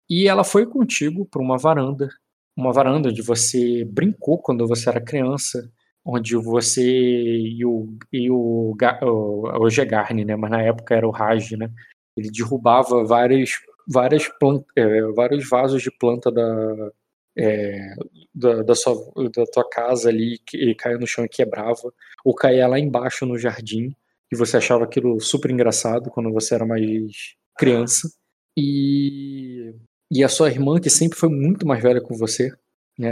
E 0.10 0.28
ela 0.28 0.44
foi 0.44 0.66
contigo 0.66 1.26
para 1.26 1.42
uma 1.42 1.58
varanda. 1.58 2.10
Uma 2.58 2.74
varanda 2.74 3.10
onde 3.10 3.22
você 3.22 3.86
brincou 3.86 4.38
quando 4.40 4.68
você 4.68 4.90
era 4.90 5.02
criança 5.02 5.70
onde 6.06 6.36
você 6.36 6.82
e 6.82 7.64
o 7.66 7.98
e 8.12 8.32
o, 8.32 8.74
o, 9.04 9.62
hoje 9.62 9.82
é 9.82 9.86
Garni, 9.86 10.24
né 10.26 10.36
mas 10.36 10.50
na 10.50 10.62
época 10.62 10.96
era 10.96 11.08
o 11.08 11.12
Raj 11.12 11.52
né 11.52 11.70
ele 12.18 12.32
derrubava 12.32 13.04
várias 13.04 13.52
várias 13.88 14.30
é, 14.76 15.02
vários 15.14 15.48
vasos 15.50 15.82
de 15.82 15.92
planta 15.92 16.32
da, 16.32 16.92
é, 17.38 17.94
da, 18.34 18.64
da, 18.64 18.76
sua, 18.76 18.96
da 19.34 19.46
tua 19.46 19.68
casa 19.70 20.10
ali 20.10 20.40
que 20.46 20.76
caía 20.76 20.98
no 20.98 21.08
chão 21.08 21.26
e 21.26 21.30
quebrava, 21.30 21.94
ou 22.26 22.34
caía 22.36 22.68
lá 22.68 22.80
embaixo 22.80 23.26
no 23.26 23.38
jardim, 23.38 23.96
e 24.32 24.36
você 24.36 24.58
achava 24.58 24.84
aquilo 24.84 25.20
super 25.20 25.50
engraçado 25.52 26.10
quando 26.12 26.32
você 26.32 26.56
era 26.56 26.66
mais 26.66 27.36
criança. 27.58 28.10
E, 28.58 29.74
e 30.12 30.24
a 30.24 30.30
sua 30.30 30.50
irmã, 30.50 30.80
que 30.80 30.90
sempre 30.90 31.18
foi 31.18 31.30
muito 31.30 31.66
mais 31.68 31.82
velha 31.82 32.02
com 32.02 32.16
você, 32.16 32.52
né, 32.98 33.10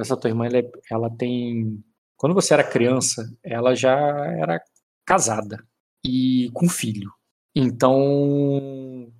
essa 0.00 0.16
tua 0.16 0.30
irmã, 0.30 0.46
ela, 0.46 0.58
é- 0.58 0.70
ela 0.90 1.10
tem. 1.16 1.82
Quando 2.16 2.34
você 2.34 2.54
era 2.54 2.64
criança, 2.64 3.30
ela 3.42 3.74
já 3.74 3.96
era 4.38 4.60
casada 5.06 5.62
e 6.04 6.50
com 6.54 6.68
filho. 6.68 7.10
Então, 7.54 9.12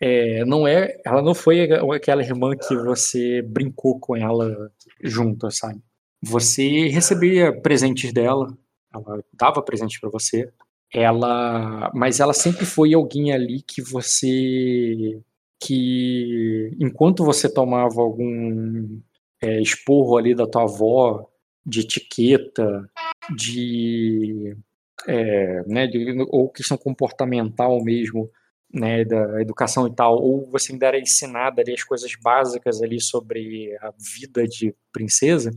é, 0.00 0.44
não 0.44 0.66
é, 0.68 1.00
ela 1.04 1.22
não 1.22 1.34
foi 1.34 1.68
aquela 1.94 2.22
irmã 2.22 2.56
que 2.56 2.74
você 2.76 3.42
brincou 3.42 3.98
com 3.98 4.16
ela 4.16 4.70
junto, 5.02 5.50
sabe? 5.50 5.80
Você 6.28 6.88
recebia 6.88 7.52
presentes 7.60 8.12
dela, 8.12 8.48
ela 8.92 9.24
dava 9.32 9.62
presentes 9.62 10.00
para 10.00 10.10
você. 10.10 10.50
Ela, 10.92 11.90
mas 11.94 12.18
ela 12.18 12.32
sempre 12.32 12.64
foi 12.64 12.94
alguém 12.94 13.32
ali 13.32 13.62
que 13.62 13.80
você 13.80 15.20
que 15.62 16.76
enquanto 16.80 17.24
você 17.24 17.52
tomava 17.52 18.00
algum 18.00 19.00
é, 19.40 19.60
esporro 19.60 20.16
ali 20.16 20.34
da 20.34 20.46
tua 20.46 20.62
avó 20.62 21.28
de 21.64 21.80
etiqueta, 21.80 22.88
de, 23.34 24.56
é, 25.06 25.62
né, 25.66 25.86
de 25.86 26.14
ou 26.28 26.48
questão 26.48 26.76
comportamental 26.76 27.82
mesmo, 27.82 28.30
né, 28.72 29.04
da 29.04 29.40
educação 29.40 29.86
e 29.86 29.94
tal, 29.94 30.20
ou 30.20 30.48
você 30.50 30.72
ainda 30.72 30.86
era 30.86 30.98
ensinada 30.98 31.62
ali 31.62 31.72
as 31.72 31.82
coisas 31.82 32.12
básicas 32.20 32.82
ali 32.82 33.00
sobre 33.00 33.76
a 33.80 33.92
vida 33.98 34.46
de 34.46 34.74
princesa, 34.92 35.50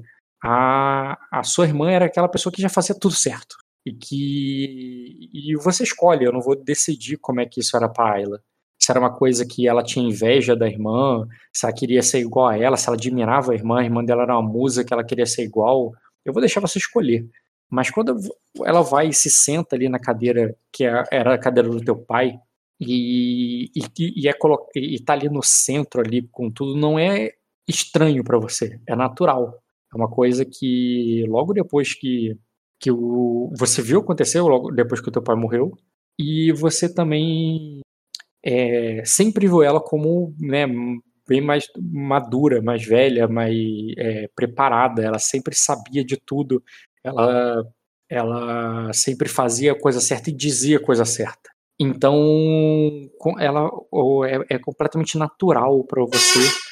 a, 0.44 1.18
a 1.32 1.44
sua 1.44 1.66
irmã 1.66 1.92
era 1.92 2.06
aquela 2.06 2.28
pessoa 2.30 2.52
que 2.54 2.62
já 2.62 2.70
fazia 2.70 2.96
tudo 2.96 3.14
certo. 3.16 3.58
E 3.86 3.94
que 3.94 5.30
e 5.34 5.56
você 5.56 5.84
escolhe, 5.84 6.26
eu 6.26 6.34
não 6.34 6.42
vou 6.42 6.56
decidir 6.56 7.18
como 7.18 7.42
é 7.42 7.46
que 7.46 7.60
isso 7.60 7.76
era 7.76 7.90
para 7.90 8.20
ela. 8.20 8.42
Se 8.78 8.92
era 8.92 9.00
uma 9.00 9.14
coisa 9.14 9.46
que 9.46 9.68
ela 9.68 9.84
tinha 9.84 10.08
inveja 10.08 10.56
da 10.56 10.68
irmã, 10.68 11.28
se 11.54 11.66
ela 11.66 11.76
queria 11.76 12.02
ser 12.02 12.20
igual 12.20 12.48
a 12.48 12.58
ela, 12.58 12.78
se 12.78 12.88
ela 12.88 12.96
admirava 12.96 13.52
a 13.52 13.56
irmã, 13.56 13.80
a 13.80 13.84
irmã 13.84 14.04
dela 14.04 14.24
era 14.24 14.38
uma 14.38 14.48
musa 14.48 14.84
que 14.84 14.94
ela 14.94 15.04
queria 15.04 15.26
ser 15.26 15.44
igual, 15.44 15.92
eu 16.26 16.34
vou 16.34 16.42
deixar 16.42 16.62
você 16.62 16.80
escolher. 16.80 17.28
Mas 17.70 17.90
quando 17.90 18.18
ela 18.66 18.82
vai 18.82 19.10
e 19.10 19.14
se 19.14 19.30
senta 19.30 19.76
ali 19.76 19.90
na 19.90 20.00
cadeira 20.00 20.56
que 20.72 20.86
é, 20.86 21.04
era 21.12 21.36
a 21.36 21.38
cadeira 21.38 21.70
do 21.70 21.82
teu 21.84 21.96
pai, 21.96 22.40
e, 22.80 23.70
e, 23.76 23.82
e, 24.00 24.30
é, 24.30 24.34
e 24.76 25.00
tá 25.02 25.14
ali 25.14 25.30
no 25.30 25.44
centro 25.44 26.02
ali 26.02 26.28
com 26.32 26.50
tudo, 26.50 26.78
não 26.78 26.98
é 26.98 27.34
estranho 27.68 28.24
para 28.24 28.40
você, 28.40 28.80
é 28.88 28.96
natural. 28.96 29.62
É 29.94 29.98
uma 29.98 30.10
coisa 30.10 30.46
que 30.46 31.26
logo 31.28 31.54
depois 31.54 31.94
que, 31.94 32.38
que 32.80 32.92
o, 32.92 33.52
você 33.58 33.82
viu 33.82 34.00
acontecer, 34.00 34.42
logo 34.42 34.72
depois 34.72 35.02
que 35.02 35.10
o 35.10 35.12
teu 35.12 35.22
pai 35.22 35.36
morreu, 35.36 35.72
e 36.18 36.52
você 36.52 36.94
também 36.94 37.82
é, 38.44 39.04
sempre 39.06 39.48
viu 39.48 39.64
ela 39.64 39.80
como 39.82 40.36
né, 40.40 40.68
bem 41.28 41.42
mais 41.42 41.66
madura, 41.80 42.62
mais 42.62 42.84
velha, 42.84 43.28
mais 43.28 43.56
é, 43.98 44.28
preparada. 44.36 45.04
Ela 45.04 45.20
sempre 45.20 45.56
sabia 45.56 46.04
de 46.04 46.18
tudo. 46.18 46.62
Ela, 47.04 47.64
ela 48.10 48.92
sempre 48.94 49.30
fazia 49.30 49.72
a 49.72 49.80
coisa 49.80 50.02
certa 50.02 50.30
e 50.30 50.36
dizia 50.36 50.78
a 50.78 50.84
coisa 50.84 51.06
certa. 51.06 51.50
Então, 51.80 52.14
ela 53.40 53.70
é, 54.28 54.56
é 54.56 54.60
completamente 54.60 55.18
natural 55.18 55.84
para 55.86 56.04
você 56.04 56.69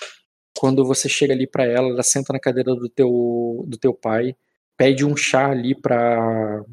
quando 0.57 0.85
você 0.85 1.07
chega 1.07 1.33
ali 1.33 1.47
para 1.47 1.65
ela, 1.65 1.89
ela 1.89 2.03
senta 2.03 2.33
na 2.33 2.39
cadeira 2.39 2.73
do 2.75 2.89
teu, 2.89 3.65
do 3.67 3.77
teu 3.77 3.93
pai, 3.93 4.35
pede 4.77 5.05
um 5.05 5.15
chá 5.15 5.49
ali 5.49 5.73
para 5.79 6.63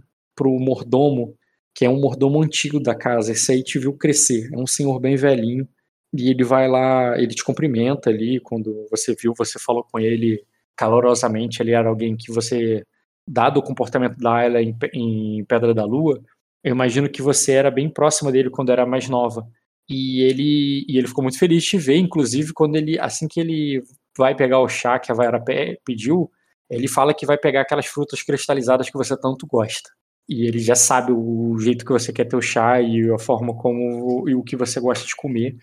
o 0.41 0.59
mordomo, 0.59 1.37
que 1.74 1.85
é 1.85 1.89
um 1.89 2.01
mordomo 2.01 2.43
antigo 2.43 2.80
da 2.80 2.95
casa. 2.95 3.32
Esse 3.32 3.53
aí 3.53 3.62
te 3.62 3.78
viu 3.78 3.93
crescer, 3.95 4.51
é 4.53 4.59
um 4.59 4.66
senhor 4.66 4.99
bem 5.01 5.16
velhinho. 5.16 5.68
E 6.12 6.30
ele 6.30 6.45
vai 6.45 6.68
lá, 6.68 7.18
ele 7.18 7.35
te 7.35 7.45
cumprimenta 7.45 8.11
ali 8.11 8.41
quando 8.41 8.87
você 8.91 9.14
viu, 9.14 9.35
você 9.37 9.59
falou 9.59 9.85
com 9.85 9.99
ele 9.99 10.45
calorosamente. 10.76 11.61
Ele 11.62 11.72
era 11.72 11.89
alguém 11.89 12.16
que 12.16 12.32
você 12.32 12.85
dado 13.26 13.59
o 13.59 13.62
comportamento 13.62 14.18
da 14.18 14.35
Ayla 14.35 14.62
em, 14.62 14.76
em 14.93 15.45
Pedra 15.47 15.74
da 15.74 15.85
Lua, 15.85 16.22
eu 16.62 16.72
imagino 16.72 17.09
que 17.11 17.20
você 17.20 17.53
era 17.53 17.70
bem 17.70 17.89
próxima 17.91 18.32
dele 18.32 18.51
quando 18.51 18.72
era 18.72 18.87
mais 18.87 19.09
nova. 19.09 19.47
E 19.89 20.22
ele, 20.22 20.85
e 20.89 20.97
ele 20.97 21.07
ficou 21.07 21.22
muito 21.22 21.39
feliz 21.39 21.62
de 21.62 21.76
ver, 21.76 21.97
inclusive 21.97 22.53
quando 22.53 22.76
ele, 22.76 22.99
assim 22.99 23.28
que 23.28 23.41
ele 23.41 23.82
vai 24.16 24.35
pegar 24.35 24.61
o 24.61 24.68
chá 24.68 24.99
que 24.99 25.12
a 25.12 25.14
Vaira 25.14 25.43
pediu, 25.85 26.30
ele 26.70 26.89
fala 26.89 27.14
que 27.14 27.26
vai 27.26 27.37
pegar 27.37 27.61
aquelas 27.61 27.87
frutas 27.87 28.22
cristalizadas 28.22 28.89
que 28.89 28.97
você 28.97 29.16
tanto 29.18 29.47
gosta. 29.47 29.91
E 30.28 30.47
ele 30.47 30.59
já 30.59 30.74
sabe 30.74 31.12
o 31.12 31.59
jeito 31.59 31.85
que 31.85 31.93
você 31.93 32.12
quer 32.12 32.24
ter 32.24 32.37
o 32.37 32.41
chá 32.41 32.80
e 32.80 33.11
a 33.11 33.18
forma 33.18 33.55
como 33.55 34.28
e 34.28 34.35
o 34.35 34.43
que 34.43 34.57
você 34.57 34.80
gosta 34.80 35.07
de 35.07 35.14
comer. 35.14 35.57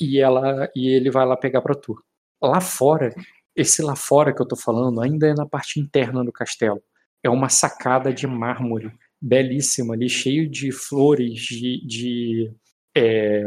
E 0.00 0.18
ela 0.18 0.68
e 0.74 0.88
ele 0.88 1.10
vai 1.10 1.24
lá 1.24 1.36
pegar 1.36 1.62
para 1.62 1.74
tu. 1.74 1.94
Lá 2.42 2.60
fora, 2.60 3.14
esse 3.54 3.82
lá 3.82 3.94
fora 3.94 4.34
que 4.34 4.42
eu 4.42 4.48
tô 4.48 4.56
falando 4.56 5.00
ainda 5.00 5.28
é 5.28 5.34
na 5.34 5.46
parte 5.46 5.78
interna 5.78 6.24
do 6.24 6.32
castelo. 6.32 6.82
É 7.22 7.30
uma 7.30 7.48
sacada 7.48 8.12
de 8.12 8.26
mármore 8.26 8.92
belíssima 9.20 9.94
ali, 9.94 10.08
cheio 10.08 10.48
de 10.48 10.72
flores, 10.72 11.40
de, 11.40 11.86
de, 11.86 12.52
é, 12.96 13.44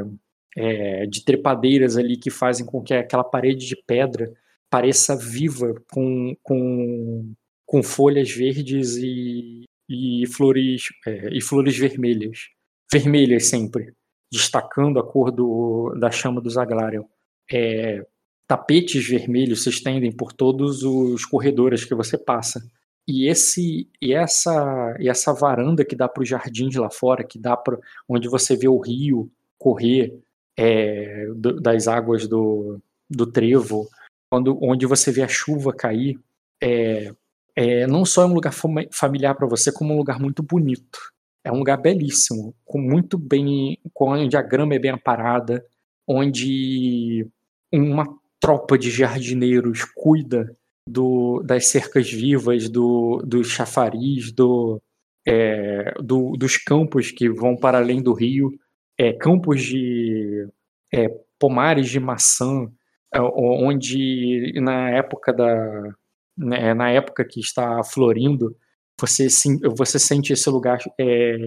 é, 0.55 1.05
de 1.05 1.23
trepadeiras 1.23 1.97
ali 1.97 2.17
que 2.17 2.29
fazem 2.29 2.65
com 2.65 2.81
que 2.81 2.93
aquela 2.93 3.23
parede 3.23 3.65
de 3.65 3.75
pedra 3.75 4.31
pareça 4.69 5.15
viva 5.15 5.75
com, 5.91 6.35
com, 6.41 7.33
com 7.65 7.83
folhas 7.83 8.31
verdes 8.31 8.95
e, 8.97 9.65
e 9.89 10.25
flores 10.27 10.85
é, 11.05 11.29
e 11.31 11.41
flores 11.41 11.77
vermelhas, 11.77 12.49
vermelhas 12.91 13.45
sempre, 13.45 13.93
destacando 14.31 14.99
a 14.99 15.03
cor 15.03 15.31
do, 15.31 15.95
da 15.99 16.09
chama 16.09 16.41
do 16.41 16.49
Zaglarion. 16.49 17.03
É, 17.51 18.05
tapetes 18.47 19.07
vermelhos 19.07 19.63
se 19.63 19.69
estendem 19.69 20.11
por 20.11 20.33
todos 20.33 20.83
os 20.83 21.25
corredores 21.25 21.85
que 21.85 21.95
você 21.95 22.17
passa. 22.17 22.59
E 23.07 23.27
esse 23.27 23.89
e 24.01 24.13
essa 24.13 24.95
e 24.99 25.09
essa 25.09 25.33
varanda 25.33 25.83
que 25.83 25.95
dá 25.95 26.07
para 26.07 26.23
os 26.23 26.29
jardins 26.29 26.75
lá 26.75 26.89
fora, 26.89 27.23
que 27.23 27.37
dá 27.37 27.57
para 27.57 27.77
onde 28.07 28.29
você 28.29 28.55
vê 28.55 28.67
o 28.67 28.79
rio 28.79 29.29
correr 29.57 30.17
é, 30.57 31.27
do, 31.35 31.59
das 31.59 31.87
águas 31.87 32.27
do, 32.27 32.79
do 33.09 33.25
trevo, 33.25 33.87
quando, 34.29 34.57
onde 34.61 34.85
você 34.85 35.11
vê 35.11 35.21
a 35.21 35.27
chuva 35.27 35.73
cair, 35.73 36.19
é, 36.61 37.13
é, 37.55 37.87
não 37.87 38.05
só 38.05 38.23
é 38.23 38.25
um 38.25 38.33
lugar 38.33 38.53
familiar 38.91 39.35
para 39.35 39.47
você, 39.47 39.71
como 39.71 39.93
um 39.93 39.97
lugar 39.97 40.19
muito 40.19 40.41
bonito. 40.41 40.99
É 41.43 41.51
um 41.51 41.59
lugar 41.59 41.77
belíssimo, 41.77 42.55
com 42.63 42.79
muito 42.79 43.17
bem, 43.17 43.77
onde 43.99 44.37
a 44.37 44.41
grama 44.41 44.75
é 44.75 44.79
bem 44.79 44.91
aparada, 44.91 45.63
onde 46.07 47.27
uma 47.71 48.05
tropa 48.39 48.77
de 48.77 48.89
jardineiros 48.89 49.83
cuida 49.83 50.55
do, 50.87 51.41
das 51.43 51.67
cercas 51.67 52.11
vivas, 52.11 52.69
do, 52.69 53.21
do 53.25 53.43
chafariz, 53.43 54.31
do, 54.31 54.81
é, 55.25 55.93
do, 56.01 56.35
dos 56.37 56.57
campos 56.57 57.11
que 57.11 57.29
vão 57.29 57.55
para 57.55 57.77
além 57.77 58.01
do 58.01 58.13
rio, 58.13 58.51
é, 58.97 59.13
campos 59.13 59.63
de 59.63 60.47
é, 60.93 61.09
pomares 61.39 61.89
de 61.89 61.99
maçã, 61.99 62.71
é, 63.13 63.21
onde 63.21 64.53
na 64.61 64.89
época 64.91 65.33
da 65.33 65.93
né, 66.37 66.73
na 66.73 66.89
época 66.89 67.23
que 67.23 67.39
está 67.39 67.83
florindo, 67.83 68.55
você, 68.99 69.27
você 69.75 69.99
sente 69.99 70.33
esse 70.33 70.49
lugar 70.49 70.79
é, 70.99 71.37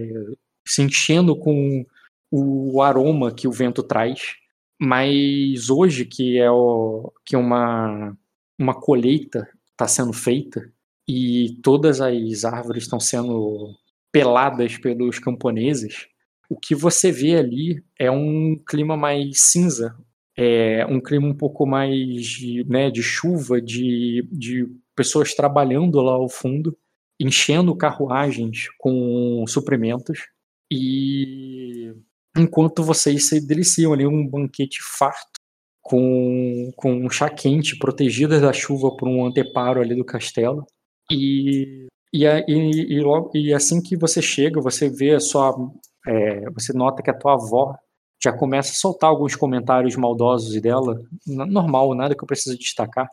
se 0.66 0.82
enchendo 0.82 1.36
com 1.36 1.84
o 2.30 2.80
aroma 2.82 3.34
que 3.34 3.48
o 3.48 3.52
vento 3.52 3.82
traz. 3.82 4.36
Mas 4.80 5.70
hoje 5.70 6.04
que 6.04 6.38
é 6.38 6.50
o, 6.50 7.12
que 7.24 7.36
uma 7.36 8.16
uma 8.58 8.74
colheita 8.74 9.48
está 9.72 9.86
sendo 9.86 10.12
feita 10.12 10.72
e 11.08 11.58
todas 11.62 12.00
as 12.00 12.44
árvores 12.44 12.84
estão 12.84 12.98
sendo 12.98 13.74
peladas 14.10 14.78
pelos 14.78 15.18
camponeses, 15.18 16.08
o 16.48 16.58
que 16.58 16.74
você 16.74 17.12
vê 17.12 17.36
ali 17.36 17.84
é 17.98 18.10
um 18.10 18.58
clima 18.66 18.96
mais 18.96 19.40
cinza, 19.40 19.96
é 20.36 20.86
um 20.86 21.00
clima 21.00 21.26
um 21.26 21.34
pouco 21.34 21.66
mais 21.66 22.26
de, 22.26 22.64
né, 22.64 22.90
de 22.90 23.02
chuva, 23.02 23.60
de, 23.60 24.26
de 24.32 24.66
pessoas 24.94 25.34
trabalhando 25.34 26.00
lá 26.00 26.12
ao 26.12 26.28
fundo, 26.28 26.76
enchendo 27.20 27.76
carruagens 27.76 28.68
com 28.78 29.44
suprimentos 29.46 30.26
e 30.70 31.94
enquanto 32.36 32.82
vocês 32.82 33.28
se 33.28 33.40
deliciam 33.40 33.92
ali 33.92 34.06
um 34.06 34.26
banquete 34.26 34.78
farto 34.82 35.35
com, 35.88 36.72
com 36.76 36.92
um 36.92 37.10
chá 37.10 37.30
quente, 37.30 37.78
protegidas 37.78 38.40
da 38.42 38.52
chuva 38.52 38.94
por 38.96 39.08
um 39.08 39.24
anteparo 39.24 39.80
ali 39.80 39.94
do 39.94 40.04
castelo. 40.04 40.66
E, 41.10 41.86
e, 42.12 42.24
e, 42.24 43.02
e, 43.34 43.54
assim 43.54 43.80
que 43.80 43.96
você 43.96 44.20
chega, 44.20 44.60
você 44.60 44.88
vê 44.90 45.14
a 45.14 45.20
sua. 45.20 45.54
É, 46.06 46.50
você 46.50 46.72
nota 46.72 47.02
que 47.02 47.10
a 47.10 47.16
tua 47.16 47.34
avó 47.34 47.76
já 48.22 48.32
começa 48.32 48.72
a 48.72 48.74
soltar 48.74 49.10
alguns 49.10 49.36
comentários 49.36 49.96
maldosos 49.96 50.60
dela, 50.60 51.00
normal, 51.26 51.94
nada 51.94 52.14
que 52.14 52.22
eu 52.22 52.26
precise 52.26 52.56
destacar, 52.56 53.08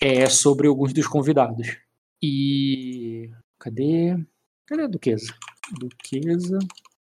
é 0.00 0.26
sobre 0.26 0.68
alguns 0.68 0.92
dos 0.92 1.06
convidados. 1.06 1.78
E. 2.22 3.30
Cadê? 3.58 4.16
Cadê 4.66 4.82
a 4.82 4.86
Duquesa? 4.86 5.32
Duquesa. 5.78 6.58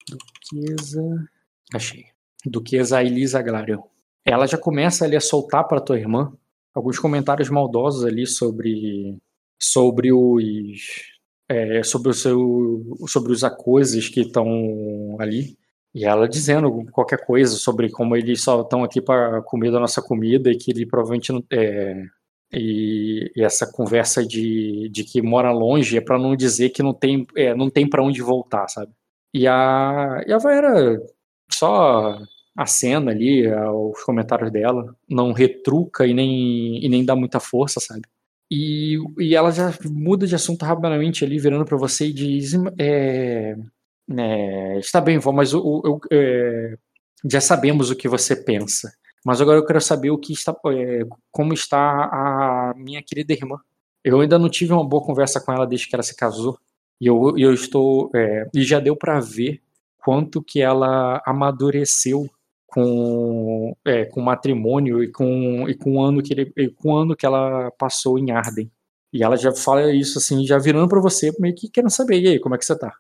Duquesa. 0.10 1.30
Achei. 1.74 2.06
Duquesa 2.46 3.02
Elisa 3.02 3.42
Glarion 3.42 3.82
ela 4.26 4.48
já 4.48 4.58
começa 4.58 5.06
ali 5.06 5.16
a 5.16 5.22
soltar 5.22 5.68
para 5.68 5.82
tua 5.82 6.00
irmã 6.00 6.34
alguns 6.74 7.00
comentários 7.00 7.50
maldosos 7.50 8.04
ali 8.04 8.26
sobre 8.28 9.18
sobre 9.60 10.12
os 10.12 10.80
é, 11.50 11.84
sobre 11.84 12.10
o 12.10 12.14
seu 12.14 12.98
sobre 13.08 13.32
os 13.32 13.44
acoses 13.44 14.10
que 14.10 14.22
estão 14.22 14.48
ali. 15.20 15.58
E 15.94 16.06
ela 16.06 16.28
dizendo 16.28 16.86
qualquer 16.92 17.26
coisa 17.26 17.56
sobre 17.56 17.90
como 17.90 18.16
eles 18.18 18.44
só 18.44 18.62
estão 18.62 18.84
aqui 18.84 19.02
para 19.02 19.42
comer 19.44 19.72
da 19.72 19.80
nossa 19.80 20.02
comida 20.02 20.52
e 20.52 20.58
que 20.58 20.72
ele 20.72 20.86
provavelmente 20.86 21.32
não 21.32 21.44
é, 21.52 22.04
e, 22.54 23.32
e, 23.36 23.44
essa 23.44 23.72
conversa 23.72 24.26
de, 24.26 24.90
de 24.90 25.04
que 25.04 25.22
mora 25.22 25.52
longe 25.52 25.98
é 25.98 26.02
para 26.02 26.20
não 26.20 26.36
dizer 26.36 26.70
que 26.72 26.84
não 26.84 26.94
tem 26.94 27.26
é, 27.38 27.56
não 27.56 27.70
tem 27.70 27.90
para 27.90 28.04
onde 28.04 28.22
voltar 28.22 28.68
sabe? 28.68 28.92
E 29.34 29.48
a 29.48 30.24
e 30.28 30.34
a 30.34 30.38
Vaera 30.38 31.00
só 31.52 32.20
a 32.56 32.66
cena 32.66 33.12
ali, 33.12 33.46
os 33.48 34.02
comentários 34.04 34.52
dela, 34.52 34.96
não 35.10 35.34
retruca 35.34 36.08
e 36.08 36.14
nem, 36.14 36.84
e 36.84 36.88
nem 36.88 37.04
dá 37.04 37.16
muita 37.16 37.40
força, 37.40 37.80
sabe? 37.80 38.04
E, 38.50 38.98
e 39.20 39.36
ela 39.36 39.52
já 39.52 39.74
muda 39.90 40.28
de 40.28 40.36
assunto 40.36 40.64
rapidamente 40.64 41.26
ali, 41.26 41.40
virando 41.40 41.66
para 41.66 41.78
você 41.78 42.08
e 42.08 42.14
diz: 42.14 42.54
é, 42.80 43.56
é, 44.18 44.80
Está 44.80 45.02
bem, 45.02 45.18
vó, 45.18 45.32
mas 45.32 45.52
eu, 45.52 45.82
eu 45.84 46.00
é, 46.12 46.78
já 47.30 47.42
sabemos 47.42 47.90
o 47.90 47.96
que 47.96 48.08
você 48.08 48.36
pensa. 48.36 48.94
Mas 49.26 49.42
agora 49.42 49.58
eu 49.58 49.66
quero 49.66 49.82
saber 49.82 50.12
o 50.12 50.18
que 50.20 50.32
está, 50.32 50.56
é, 50.68 51.02
como 51.32 51.54
está 51.54 51.80
a 51.80 52.74
minha 52.78 53.02
querida 53.02 53.34
irmã. 53.34 53.58
Eu 54.04 54.22
ainda 54.22 54.38
não 54.38 54.50
tive 54.50 54.72
uma 54.72 54.88
boa 54.88 55.04
conversa 55.04 55.42
com 55.42 55.52
ela 55.52 55.66
desde 55.66 55.90
que 55.90 55.96
ela 55.96 56.04
se 56.04 56.16
casou. 56.16 56.60
E 57.02 57.08
eu, 57.08 57.36
eu 57.38 57.52
estou. 57.52 58.12
É, 58.16 58.48
e 58.54 58.64
já 58.64 58.80
deu 58.80 58.96
para 58.96 59.20
ver 59.20 59.62
quanto 59.98 60.44
que 60.44 60.62
ela 60.62 61.22
amadureceu 61.26 62.30
com, 62.76 63.74
é, 63.86 64.04
com 64.04 64.20
matrimônio 64.20 65.02
e 65.02 65.10
com, 65.10 65.66
e 65.70 65.74
com 65.74 65.94
o 65.94 66.04
ano 66.04 66.22
que 66.22 66.34
ele, 66.34 66.52
com 66.76 66.92
o 66.92 66.98
ano 66.98 67.16
que 67.16 67.26
ela 67.26 67.72
passou 67.72 68.20
em 68.20 68.32
Arden. 68.32 68.70
E 69.14 69.24
ela 69.24 69.38
já 69.38 69.54
fala 69.54 69.94
isso 69.94 70.18
assim, 70.18 70.46
já 70.46 70.58
virando 70.58 70.90
para 70.90 71.00
você, 71.00 71.32
meio 71.40 71.56
que 71.56 71.70
querendo 71.70 71.90
saber, 71.90 72.20
e 72.20 72.28
aí, 72.28 72.40
como 72.40 72.54
é 72.54 72.58
que 72.58 72.66
você 72.66 72.78
tá? 72.78 72.94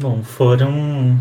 Bom, 0.00 0.24
foram 0.24 1.16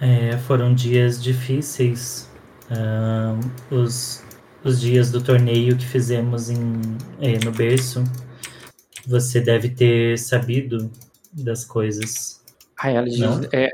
é, 0.00 0.38
foram 0.38 0.72
dias 0.72 1.20
difíceis. 1.20 2.30
Uh, 2.70 3.74
os, 3.74 4.22
os 4.62 4.80
dias 4.80 5.10
do 5.10 5.20
torneio 5.20 5.76
que 5.76 5.84
fizemos 5.84 6.48
em, 6.48 6.80
é, 7.20 7.44
no 7.44 7.50
berço, 7.50 8.04
você 9.04 9.40
deve 9.40 9.68
ter 9.68 10.16
sabido 10.16 10.88
das 11.32 11.64
coisas. 11.64 12.40
Ah, 12.78 12.90
ela 12.90 13.06
diz, 13.06 13.20
é, 13.52 13.68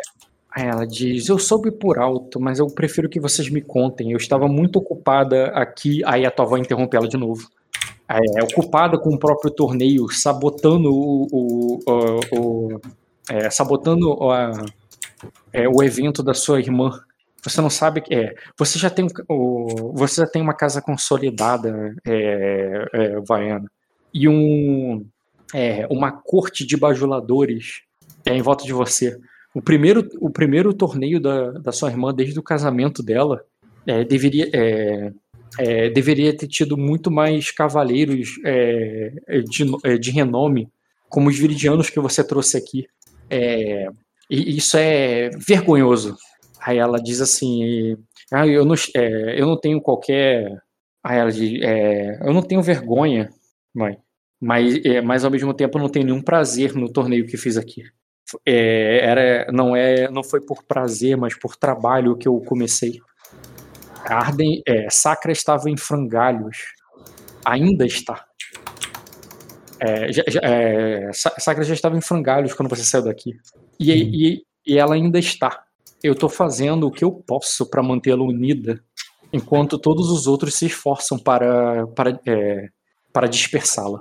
ela 0.56 0.86
diz: 0.86 1.28
Eu 1.28 1.38
soube 1.38 1.70
por 1.70 1.98
alto, 1.98 2.40
mas 2.40 2.58
eu 2.58 2.66
prefiro 2.66 3.08
que 3.08 3.20
vocês 3.20 3.50
me 3.50 3.60
contem. 3.60 4.12
Eu 4.12 4.16
estava 4.16 4.48
muito 4.48 4.78
ocupada 4.78 5.46
aqui. 5.48 6.02
Aí 6.04 6.24
a 6.24 6.30
tua 6.30 6.44
avó 6.44 6.56
interrompe 6.56 6.96
ela 6.96 7.08
de 7.08 7.16
novo. 7.16 7.48
É, 8.08 8.42
ocupada 8.42 8.98
com 8.98 9.10
o 9.14 9.18
próprio 9.18 9.50
torneio, 9.50 10.08
sabotando 10.08 10.90
o. 10.90 11.26
o, 11.30 11.78
o, 11.86 12.20
o 12.32 12.80
é, 13.30 13.50
sabotando 13.50 14.30
a, 14.30 14.52
é, 15.52 15.68
o 15.68 15.82
evento 15.82 16.22
da 16.22 16.34
sua 16.34 16.60
irmã. 16.60 16.90
Você 17.44 17.60
não 17.60 17.70
sabe 17.70 18.00
que 18.00 18.14
é. 18.14 18.34
Você 18.58 18.78
já 18.78 18.90
tem, 18.90 19.06
você 19.94 20.22
já 20.22 20.26
tem 20.26 20.42
uma 20.42 20.54
casa 20.54 20.82
consolidada, 20.82 21.94
é, 22.06 22.88
é, 22.92 23.20
Vaiana, 23.20 23.70
e 24.12 24.28
um, 24.28 25.06
é, 25.54 25.86
uma 25.90 26.10
corte 26.10 26.66
de 26.66 26.76
bajuladores 26.76 27.82
é, 28.26 28.34
em 28.34 28.42
volta 28.42 28.64
de 28.64 28.72
você. 28.72 29.18
O 29.54 29.62
primeiro, 29.62 30.08
o 30.20 30.30
primeiro 30.30 30.74
torneio 30.74 31.20
da, 31.20 31.52
da 31.52 31.72
sua 31.72 31.90
irmã, 31.90 32.12
desde 32.14 32.38
o 32.38 32.42
casamento 32.42 33.02
dela, 33.02 33.42
é, 33.86 34.04
deveria. 34.04 34.50
É, 34.52 35.12
é, 35.58 35.88
deveria 35.88 36.36
ter 36.36 36.46
tido 36.46 36.76
muito 36.76 37.10
mais 37.10 37.50
cavaleiros 37.50 38.38
é, 38.44 39.12
de, 39.48 39.64
é, 39.84 39.96
de, 39.96 40.10
renome, 40.10 40.68
como 41.08 41.30
os 41.30 41.38
viridianos 41.38 41.88
que 41.88 41.98
você 41.98 42.22
trouxe 42.22 42.56
aqui. 42.56 42.86
É, 43.30 43.88
e 44.30 44.56
isso 44.56 44.76
é 44.76 45.30
vergonhoso. 45.30 46.16
Aí 46.60 46.78
ela 46.78 47.00
diz 47.02 47.20
assim: 47.20 47.96
ah, 48.30 48.46
eu, 48.46 48.64
não, 48.64 48.74
é, 48.94 49.40
eu 49.40 49.46
não 49.46 49.58
tenho 49.58 49.80
qualquer. 49.80 50.60
Aí 51.02 51.18
ela 51.18 51.32
diz: 51.32 51.62
é, 51.62 52.20
eu 52.22 52.32
não 52.32 52.42
tenho 52.42 52.62
vergonha, 52.62 53.30
mãe, 53.74 53.98
mas, 54.40 54.74
mas 55.04 55.24
ao 55.24 55.30
mesmo 55.30 55.54
tempo 55.54 55.78
não 55.78 55.88
tenho 55.88 56.06
nenhum 56.06 56.22
prazer 56.22 56.74
no 56.74 56.92
torneio 56.92 57.26
que 57.26 57.36
fiz 57.36 57.56
aqui. 57.56 57.84
Era, 58.46 59.46
não, 59.52 59.74
é, 59.74 60.10
não 60.10 60.22
foi 60.22 60.40
por 60.40 60.62
prazer, 60.62 61.16
mas 61.16 61.38
por 61.38 61.56
trabalho 61.56 62.16
que 62.16 62.28
eu 62.28 62.38
comecei. 62.40 63.00
Arden, 64.04 64.62
é, 64.66 64.88
Sacra 64.90 65.32
estava 65.32 65.68
em 65.68 65.76
frangalhos. 65.76 66.56
Ainda 67.44 67.86
está. 67.86 68.24
É, 69.80 70.12
já, 70.12 70.22
é, 70.42 71.10
Sacra 71.12 71.62
já 71.62 71.74
estava 71.74 71.96
em 71.96 72.00
frangalhos 72.00 72.52
quando 72.52 72.68
você 72.68 72.84
saiu 72.84 73.04
daqui. 73.04 73.32
E, 73.78 73.92
e, 73.92 74.42
e 74.66 74.78
ela 74.78 74.94
ainda 74.94 75.18
está. 75.18 75.64
Eu 76.02 76.12
estou 76.12 76.28
fazendo 76.28 76.86
o 76.86 76.90
que 76.90 77.04
eu 77.04 77.12
posso 77.12 77.68
para 77.68 77.82
mantê-la 77.82 78.22
unida, 78.22 78.82
enquanto 79.32 79.78
todos 79.78 80.10
os 80.10 80.26
outros 80.26 80.54
se 80.54 80.66
esforçam 80.66 81.18
para, 81.18 81.86
para, 81.88 82.20
é, 82.26 82.68
para 83.12 83.28
dispersá-la. 83.28 84.00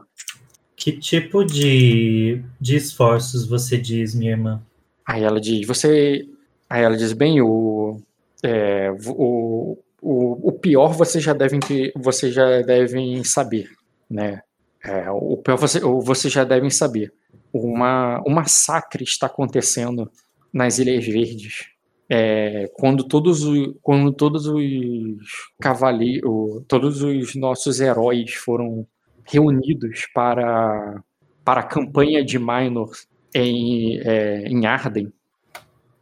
Que 0.78 0.92
tipo 0.92 1.44
de, 1.44 2.44
de 2.62 2.76
esforços 2.76 3.48
você 3.48 3.80
diz, 3.80 4.14
minha 4.14 4.32
irmã? 4.32 4.62
Aí 5.04 5.24
ela 5.24 5.42
diz, 5.42 5.66
você. 5.66 6.30
Aí 6.70 6.84
ela 6.84 6.96
diz, 6.96 7.14
bem, 7.14 7.42
o, 7.42 8.00
é, 8.44 8.92
o, 9.08 9.76
o, 10.00 10.50
o 10.50 10.52
pior 10.52 10.94
vocês 10.94 11.24
já 11.24 11.34
devem 11.34 11.60
vocês 11.96 12.32
já 12.32 12.62
devem 12.62 13.24
saber, 13.24 13.72
né? 14.08 14.44
É, 14.84 15.10
o 15.10 15.38
pior 15.38 15.58
você, 15.58 15.80
vocês 15.80 16.32
já 16.32 16.44
devem 16.44 16.70
saber. 16.70 17.12
Uma, 17.52 18.22
um 18.28 18.32
massacre 18.32 19.04
está 19.04 19.26
acontecendo 19.26 20.12
nas 20.54 20.78
Ilhas 20.78 21.08
Verdes. 21.08 21.70
É, 22.08 22.70
quando 22.76 23.04
todos 23.04 23.44
os, 23.44 23.74
quando 23.82 24.14
todos 24.14 24.46
os 24.46 25.18
cavaleiros, 25.60 26.64
todos 26.68 27.02
os 27.02 27.34
nossos 27.34 27.80
heróis 27.82 28.36
foram 28.36 28.86
reunidos 29.28 30.08
para 30.14 31.04
para 31.44 31.62
a 31.62 31.64
campanha 31.64 32.26
de 32.26 32.38
Minor 32.38 32.92
em, 33.34 34.02
é, 34.02 34.44
em 34.48 34.66
Arden, 34.66 35.14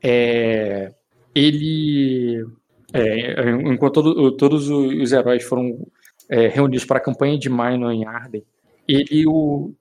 é, 0.02 0.92
ele 1.36 2.44
é, 2.92 3.52
enquanto 3.72 4.02
todo, 4.02 4.32
todos 4.38 4.70
os 4.70 5.12
heróis 5.12 5.44
foram 5.44 5.86
é, 6.28 6.48
reunidos 6.48 6.86
para 6.86 6.98
a 6.98 7.02
campanha 7.02 7.38
de 7.38 7.48
Minor 7.48 7.92
em 7.92 8.06
Arden, 8.06 8.44
ele 8.88 9.28
o 9.28 9.72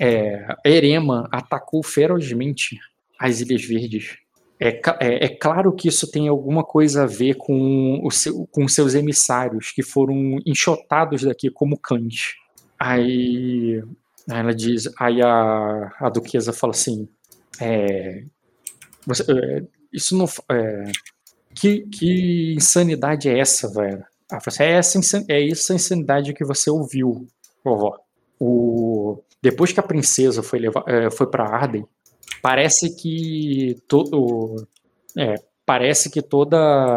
é, 0.00 0.56
Erema 0.64 1.28
atacou 1.30 1.82
ferozmente 1.82 2.78
as 3.18 3.40
Ilhas 3.40 3.64
Verdes. 3.64 4.16
É, 4.58 4.80
é, 5.00 5.24
é, 5.24 5.28
claro 5.28 5.72
que 5.72 5.88
isso 5.88 6.10
tem 6.10 6.28
alguma 6.28 6.62
coisa 6.62 7.02
a 7.02 7.06
ver 7.06 7.34
com, 7.34 8.00
o 8.04 8.10
seu, 8.10 8.46
com 8.46 8.68
seus 8.68 8.94
emissários 8.94 9.72
que 9.72 9.82
foram 9.82 10.38
enxotados 10.46 11.22
daqui 11.22 11.50
como 11.50 11.78
cães. 11.78 12.34
Aí 12.84 13.80
ela 14.28 14.52
diz, 14.52 14.90
aí 14.98 15.22
a, 15.22 15.92
a 16.00 16.08
duquesa 16.08 16.52
fala 16.52 16.72
assim, 16.72 17.08
é, 17.60 18.24
você, 19.06 19.22
é, 19.30 19.62
isso 19.92 20.16
não 20.16 20.26
é, 20.50 20.90
que, 21.54 21.86
que 21.86 22.54
insanidade 22.54 23.28
é 23.28 23.38
essa, 23.38 23.72
velho? 23.72 24.04
Ah, 24.32 24.40
você, 24.44 24.64
é, 24.64 24.70
essa, 24.72 24.98
é 25.28 25.48
essa 25.48 25.74
insanidade 25.74 26.34
que 26.34 26.44
você 26.44 26.70
ouviu, 26.70 27.28
vovó. 27.64 28.00
O, 28.40 29.22
depois 29.40 29.70
que 29.70 29.78
a 29.78 29.84
princesa 29.84 30.42
foi, 30.42 30.58
levar, 30.58 30.82
é, 30.88 31.08
foi 31.08 31.30
para 31.30 31.44
Arden, 31.44 31.86
parece 32.42 32.96
que 32.96 33.76
todo, 33.86 34.66
é, 35.16 35.36
parece 35.64 36.10
que 36.10 36.20
toda, 36.20 36.96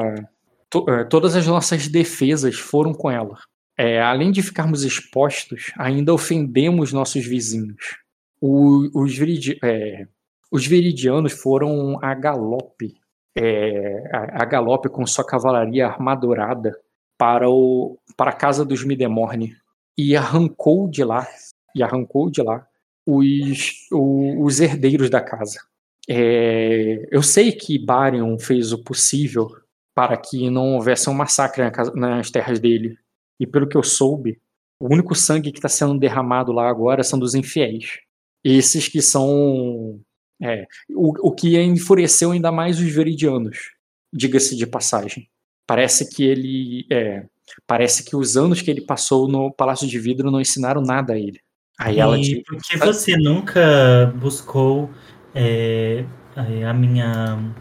to, 0.68 0.84
é, 0.90 1.04
todas 1.04 1.36
as 1.36 1.46
nossas 1.46 1.88
defesas 1.88 2.56
foram 2.56 2.92
com 2.92 3.12
ela. 3.12 3.38
É, 3.78 4.02
além 4.02 4.32
de 4.32 4.42
ficarmos 4.42 4.84
expostos, 4.84 5.72
ainda 5.78 6.14
ofendemos 6.14 6.94
nossos 6.94 7.26
vizinhos. 7.26 7.98
O, 8.40 8.90
os, 8.94 9.18
viridi, 9.18 9.60
é, 9.64 10.08
os 10.52 10.66
viridianos 10.66 11.34
foram 11.34 12.00
a 12.02 12.14
galope 12.14 12.96
é, 13.36 14.10
a, 14.14 14.44
a 14.44 14.46
galope 14.46 14.90
com 14.90 15.06
sua 15.06 15.26
cavalaria 15.26 15.88
armadurada 15.88 16.80
para, 17.18 17.50
o, 17.50 18.00
para 18.16 18.32
a 18.32 18.36
casa 18.36 18.64
dos 18.64 18.84
Midemorne 18.84 19.56
e 19.98 20.16
arrancou 20.16 20.90
de 20.90 21.04
lá 21.04 21.28
e 21.76 21.84
arrancou 21.84 22.30
de 22.30 22.42
lá 22.42 22.66
os, 23.06 23.88
os 23.92 24.60
herdeiros 24.62 25.10
da 25.10 25.22
casa. 25.22 25.60
É, 26.08 27.08
eu 27.12 27.22
sei 27.22 27.52
que 27.52 27.84
Barion 27.84 28.38
fez 28.40 28.72
o 28.72 28.84
possível 28.84 29.50
para 29.94 30.16
que 30.18 30.50
não 30.50 30.76
houvesse 30.76 31.10
um 31.10 31.14
massacre 31.14 31.64
nas 31.96 32.30
terras 32.32 32.60
dele. 32.60 32.98
E 33.40 33.46
pelo 33.46 33.68
que 33.68 33.78
eu 33.78 33.84
soube, 33.84 34.40
o 34.80 34.94
único 34.94 35.16
sangue 35.16 35.52
que 35.52 35.60
está 35.60 35.70
sendo 35.70 35.98
derramado 35.98 36.52
lá 36.52 36.70
agora 36.70 37.04
são 37.04 37.18
dos 37.20 37.34
infiéis. 37.34 38.00
Esses 38.44 38.88
que 38.88 39.02
são 39.02 40.00
é, 40.42 40.66
o, 40.90 41.30
o 41.30 41.32
que 41.32 41.60
enfureceu 41.62 42.32
ainda 42.32 42.52
mais 42.52 42.80
os 42.80 42.92
veridianos, 42.92 43.72
diga-se 44.14 44.56
de 44.56 44.68
passagem. 44.68 45.30
Parece 45.68 46.10
que 46.10 46.24
ele. 46.24 46.86
É, 46.92 47.26
parece 47.66 48.04
que 48.04 48.16
os 48.16 48.36
anos 48.36 48.62
que 48.62 48.70
ele 48.70 48.82
passou 48.82 49.28
no 49.28 49.52
Palácio 49.52 49.88
de 49.88 50.00
Vidro 50.00 50.30
não 50.30 50.42
ensinaram 50.42 50.82
nada 50.82 51.14
a 51.14 51.20
ele. 51.20 51.40
Aí 51.80 51.98
e 51.98 52.00
ela 52.00 52.20
te... 52.20 52.44
por 52.46 52.58
que 52.58 52.78
você 52.78 53.18
nunca 53.18 54.14
buscou 54.16 54.90
é, 55.34 56.06
a 56.36 56.74
minha 56.74 57.54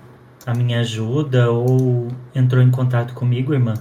a 0.46 0.54
minha 0.54 0.80
ajuda 0.80 1.50
ou 1.50 2.08
entrou 2.34 2.62
em 2.62 2.70
contato 2.70 3.14
comigo, 3.14 3.54
irmã? 3.54 3.74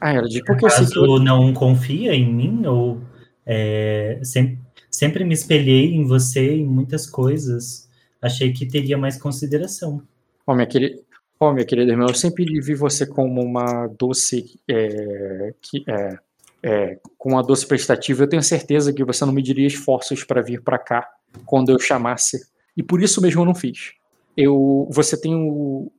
Ah, 0.00 0.12
ela 0.12 0.28
disse 0.28 0.44
porque 0.44 0.66
Caso 0.66 1.04
eu 1.04 1.18
não 1.18 1.52
confia 1.52 2.14
em 2.14 2.32
mim 2.32 2.66
ou 2.66 3.00
é, 3.44 4.20
sempre, 4.22 4.58
sempre 4.90 5.24
me 5.24 5.34
espelhei 5.34 5.94
em 5.94 6.04
você 6.04 6.56
em 6.56 6.66
muitas 6.66 7.06
coisas 7.06 7.88
achei 8.20 8.52
que 8.52 8.66
teria 8.66 8.98
mais 8.98 9.16
consideração. 9.16 10.02
Ó, 10.46 10.54
minha 10.54 10.66
querida, 10.66 11.00
oh, 11.38 11.52
minha 11.52 11.64
querida 11.64 11.92
irmã, 11.92 12.06
eu 12.08 12.14
sempre 12.14 12.44
vi 12.60 12.74
você 12.74 13.06
como 13.06 13.42
uma 13.42 13.86
doce 13.86 14.60
é, 14.68 15.54
que 15.60 15.84
é, 15.88 16.18
é, 16.62 16.98
com 17.16 17.30
uma 17.30 17.42
doce 17.42 17.66
prestativa. 17.66 18.24
Eu 18.24 18.28
tenho 18.28 18.42
certeza 18.42 18.92
que 18.92 19.04
você 19.04 19.24
não 19.24 19.32
mediria 19.32 19.66
esforços 19.66 20.24
para 20.24 20.42
vir 20.42 20.62
para 20.62 20.78
cá 20.78 21.08
quando 21.44 21.70
eu 21.70 21.78
chamasse. 21.78 22.38
E 22.76 22.82
por 22.82 23.02
isso 23.02 23.20
mesmo 23.20 23.42
eu 23.42 23.46
não 23.46 23.54
fiz. 23.54 23.92
Eu, 24.40 24.88
você 24.92 25.20
tem, 25.20 25.34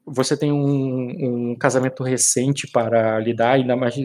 você 0.06 0.38
tem 0.38 0.52
um, 0.52 1.52
um 1.52 1.56
casamento 1.58 2.04
recente 2.04 2.66
para 2.72 3.20
lidar, 3.20 3.56
ainda 3.56 3.76
mais 3.76 3.96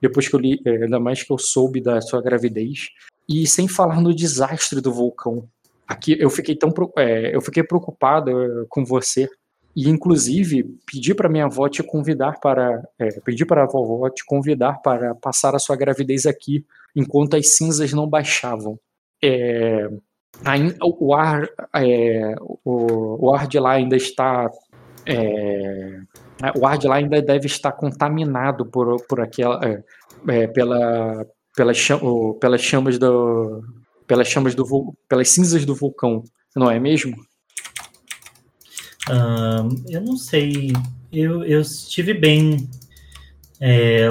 depois 0.00 0.26
que 0.26 0.34
eu 0.34 0.40
li, 0.40 0.58
é, 0.64 0.84
ainda 0.84 0.98
mais 0.98 1.22
que 1.22 1.30
eu 1.30 1.36
soube 1.36 1.82
da 1.82 2.00
sua 2.00 2.22
gravidez. 2.22 2.88
E 3.28 3.46
sem 3.46 3.68
falar 3.68 4.00
no 4.00 4.14
desastre 4.14 4.80
do 4.80 4.92
vulcão 4.92 5.48
aqui 5.86 6.16
eu 6.18 6.30
fiquei 6.30 6.56
tão 6.56 6.72
é, 6.96 7.34
eu 7.34 7.40
fiquei 7.40 7.62
preocupado 7.62 8.30
é, 8.42 8.66
com 8.68 8.84
você 8.84 9.28
e 9.76 9.88
inclusive 9.88 10.64
pedi 10.90 11.14
para 11.14 11.28
minha 11.28 11.44
avó 11.44 11.68
te 11.68 11.82
convidar 11.82 12.40
para 12.40 12.82
é, 12.98 13.20
pedi 13.20 13.44
para 13.44 13.64
a 13.64 13.66
vovó 13.66 14.08
te 14.08 14.24
convidar 14.24 14.80
para 14.82 15.14
passar 15.14 15.54
a 15.54 15.58
sua 15.58 15.76
gravidez 15.76 16.26
aqui 16.26 16.64
enquanto 16.94 17.36
as 17.36 17.48
cinzas 17.48 17.92
não 17.92 18.08
baixavam 18.08 18.78
é, 19.22 19.88
o 20.80 21.14
ar 21.14 21.48
é, 21.74 22.34
o, 22.64 23.26
o, 23.26 23.34
ar 23.34 23.46
de 23.46 23.58
lá 23.58 23.72
ainda 23.72 23.96
está 23.96 24.50
é, 25.06 26.00
o 26.56 26.66
ar 26.66 26.78
de 26.78 26.86
lá 26.86 26.96
ainda 26.96 27.22
deve 27.22 27.46
estar 27.46 27.72
contaminado 27.72 28.66
por, 28.66 28.96
por 29.06 29.20
aquela 29.20 29.60
pela 30.54 31.26
pelas, 31.56 31.88
pelas 32.40 32.60
chamas 32.60 32.98
do, 32.98 33.62
pelas 34.06 34.28
chamas 34.28 34.54
do 34.54 34.94
pelas 35.08 35.28
cinzas 35.30 35.64
do 35.64 35.74
vulcão, 35.74 36.24
não 36.54 36.70
é 36.70 36.78
mesmo? 36.78 37.16
eu 39.88 40.00
não 40.00 40.16
sei. 40.16 40.72
Eu, 41.12 41.44
eu 41.44 41.60
estive 41.60 42.14
bem 42.14 42.68
é, 43.60 44.08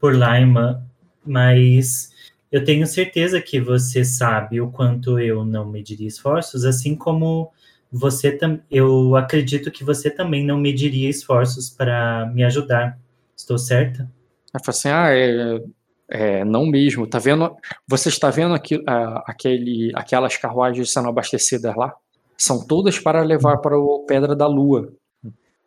por 0.00 0.16
Laima, 0.16 0.84
mas 1.24 2.10
eu 2.54 2.64
tenho 2.64 2.86
certeza 2.86 3.40
que 3.42 3.58
você 3.58 4.04
sabe 4.04 4.60
o 4.60 4.70
quanto 4.70 5.18
eu 5.18 5.44
não 5.44 5.68
mediria 5.68 6.06
esforços, 6.06 6.64
assim 6.64 6.94
como 6.94 7.50
você. 7.90 8.38
Eu 8.70 9.16
acredito 9.16 9.72
que 9.72 9.82
você 9.82 10.08
também 10.08 10.46
não 10.46 10.56
mediria 10.56 11.10
esforços 11.10 11.68
para 11.68 12.30
me 12.32 12.44
ajudar. 12.44 12.96
Estou 13.36 13.58
certa? 13.58 14.08
Ela 14.52 14.62
falou 14.64 14.78
assim: 14.78 14.88
ah, 14.88 15.08
é, 15.10 15.62
é, 16.08 16.44
não 16.44 16.64
mesmo. 16.64 17.08
Tá 17.08 17.18
vendo? 17.18 17.56
Você 17.88 18.08
está 18.08 18.30
vendo 18.30 18.54
aqui, 18.54 18.80
aquele, 19.26 19.90
aquelas 19.92 20.36
carruagens 20.36 20.92
sendo 20.92 21.08
abastecidas 21.08 21.74
lá? 21.74 21.92
São 22.38 22.64
todas 22.64 23.00
para 23.00 23.24
levar 23.24 23.56
para 23.56 23.76
o 23.76 24.04
Pedra 24.06 24.36
da 24.36 24.46
Lua. 24.46 24.92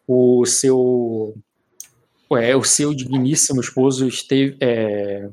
O 0.08 0.46
seu 0.46 1.36
é, 2.32 2.56
o 2.56 2.64
seu 2.64 2.94
digníssimo 2.94 3.60
esposo 3.60 4.08
esteve, 4.08 4.56
é, 4.62 5.30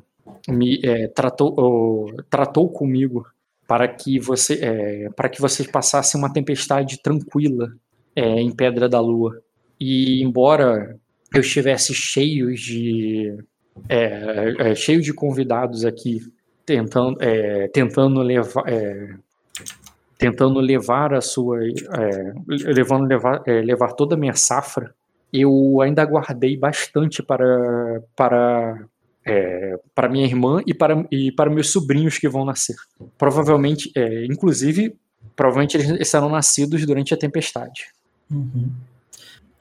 me 0.49 0.81
é, 0.83 1.09
tratou, 1.09 2.07
tratou 2.29 2.69
comigo 2.69 3.27
para 3.67 3.89
que 3.89 4.19
você 4.19 4.59
é, 4.63 5.09
para 5.11 5.29
que 5.29 5.41
vocês 5.41 5.69
passassem 5.71 6.21
uma 6.21 6.33
tempestade 6.33 7.01
tranquila 7.03 7.73
é, 8.15 8.41
em 8.41 8.51
Pedra 8.51 8.89
da 8.89 9.01
Lua. 9.01 9.41
E 9.81 10.23
embora 10.23 10.99
eu 11.35 11.41
estivesse 11.41 11.95
cheio 11.95 12.55
de 12.55 13.37
é, 13.89 14.55
é, 14.59 14.75
cheio 14.75 15.01
de 15.01 15.13
convidados 15.13 15.85
aqui 15.85 16.21
tentando 16.65 17.17
é, 17.21 17.69
tentando 17.69 18.21
levar 18.23 18.65
tentando 20.17 20.61
levar 20.61 21.13
a 21.13 21.21
sua 21.21 21.59
levando 22.49 23.07
levar 23.07 23.43
levar 23.47 23.93
toda 23.93 24.15
a 24.15 24.19
minha 24.19 24.35
safra 24.35 24.95
eu 25.33 25.81
ainda 25.83 26.05
guardei 26.05 26.57
bastante 26.57 27.23
para 27.23 28.01
para 28.15 28.87
é, 29.27 29.79
para 29.95 30.09
minha 30.09 30.27
irmã 30.27 30.63
e 30.67 30.75
para, 30.75 31.07
e 31.11 31.33
para 31.33 31.51
meus 31.51 31.73
sobrinhos 31.73 32.19
que 32.19 32.29
vão 32.29 32.45
nascer. 32.45 32.77
Provavelmente, 33.17 33.91
é, 33.97 34.27
inclusive, 34.27 34.97
provavelmente 35.35 35.77
eles 35.77 36.09
serão 36.09 36.29
nascidos 36.29 36.85
durante 36.87 37.15
a 37.15 37.17
tempestade. 37.17 37.87
Uhum. 38.31 38.71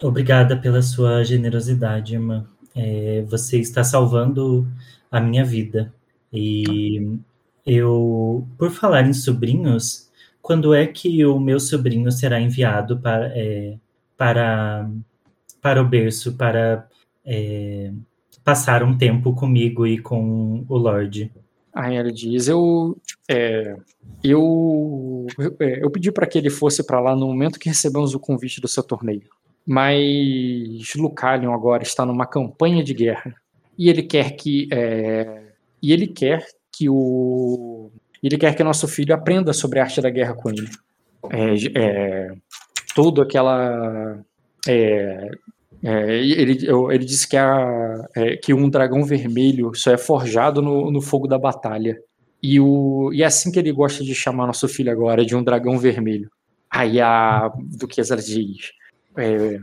Obrigada 0.01 0.57
pela 0.57 0.81
sua 0.81 1.23
generosidade, 1.23 2.13
irmã. 2.13 2.45
É, 2.75 3.23
você 3.27 3.59
está 3.59 3.83
salvando 3.83 4.67
a 5.09 5.21
minha 5.21 5.45
vida. 5.45 5.93
E 6.31 7.17
eu, 7.65 8.45
por 8.57 8.71
falar 8.71 9.07
em 9.07 9.13
sobrinhos, 9.13 10.09
quando 10.41 10.73
é 10.73 10.85
que 10.85 11.25
o 11.25 11.39
meu 11.39 11.59
sobrinho 11.59 12.11
será 12.11 12.41
enviado 12.41 12.99
para, 12.99 13.27
é, 13.27 13.77
para, 14.17 14.89
para 15.61 15.81
o 15.81 15.87
berço, 15.87 16.33
para 16.33 16.85
é, 17.25 17.93
passar 18.43 18.83
um 18.83 18.97
tempo 18.97 19.33
comigo 19.33 19.87
e 19.87 19.97
com 19.97 20.65
o 20.67 20.77
Lorde. 20.77 21.31
Aí 21.73 21.95
ele 21.97 22.11
diz, 22.11 22.47
eu, 22.47 22.95
é, 23.27 23.75
eu, 24.23 25.25
é, 25.59 25.83
eu 25.83 25.89
pedi 25.89 26.11
para 26.11 26.27
que 26.27 26.37
ele 26.37 26.49
fosse 26.49 26.85
para 26.85 26.99
lá 26.99 27.15
no 27.15 27.27
momento 27.27 27.59
que 27.59 27.69
recebemos 27.69 28.13
o 28.13 28.19
convite 28.19 28.61
do 28.61 28.67
seu 28.67 28.83
torneio. 28.83 29.23
Mas 29.65 30.93
Lucalion 30.95 31.53
agora 31.53 31.83
está 31.83 32.05
numa 32.05 32.27
campanha 32.27 32.83
de 32.83 32.93
guerra 32.93 33.33
e 33.77 33.89
ele 33.89 34.03
quer 34.03 34.31
que 34.31 34.67
é, 34.71 35.41
e 35.81 35.91
ele 35.91 36.07
quer 36.07 36.45
que 36.71 36.89
o 36.89 37.89
ele 38.21 38.37
quer 38.37 38.55
que 38.55 38.63
nosso 38.63 38.87
filho 38.87 39.13
aprenda 39.13 39.51
sobre 39.51 39.79
a 39.79 39.83
arte 39.83 40.01
da 40.01 40.09
guerra 40.09 40.33
com 40.33 40.49
ele. 40.49 40.69
É, 41.29 41.79
é, 41.79 42.33
todo 42.93 43.21
aquela 43.21 44.19
é, 44.67 45.31
é, 45.83 46.15
ele, 46.15 46.65
ele 46.91 47.05
disse 47.05 47.27
que, 47.27 47.35
a, 47.35 48.07
é, 48.15 48.37
que 48.37 48.53
um 48.53 48.69
dragão 48.69 49.03
vermelho 49.03 49.73
só 49.75 49.91
é 49.91 49.97
forjado 49.97 50.61
no, 50.61 50.89
no 50.89 51.01
fogo 51.01 51.27
da 51.27 51.37
batalha. 51.37 51.99
E, 52.41 52.59
o, 52.59 53.11
e 53.13 53.21
é 53.21 53.25
assim 53.25 53.51
que 53.51 53.59
ele 53.59 53.71
gosta 53.71 54.03
de 54.03 54.15
chamar 54.15 54.47
nosso 54.47 54.67
filho 54.67 54.91
agora, 54.91 55.25
de 55.25 55.35
um 55.35 55.43
dragão 55.43 55.77
vermelho. 55.77 56.29
Aí 56.69 57.01
a 57.01 57.51
Duquesa 57.77 58.15
diz: 58.15 58.71
é, 59.17 59.59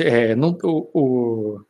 é, 0.00 0.34
não, 0.34 0.56
o, 0.62 0.90
o, 0.94 1.60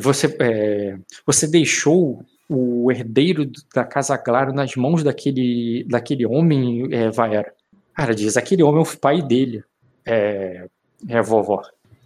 você, 0.00 0.36
é, 0.40 0.96
você 1.26 1.48
deixou 1.48 2.24
o 2.48 2.90
herdeiro 2.90 3.50
da 3.74 3.84
Casa 3.84 4.16
Claro 4.16 4.52
nas 4.52 4.74
mãos 4.76 5.02
daquele, 5.02 5.84
daquele 5.88 6.26
homem, 6.26 6.88
é, 6.92 7.10
Vaera. 7.10 7.52
Ela 7.98 8.14
diz: 8.14 8.36
aquele 8.36 8.62
homem 8.62 8.80
é 8.80 8.88
o 8.88 8.98
pai 8.98 9.20
dele, 9.20 9.62
é, 10.06 10.66
é 11.08 11.22
vovó. 11.22 11.62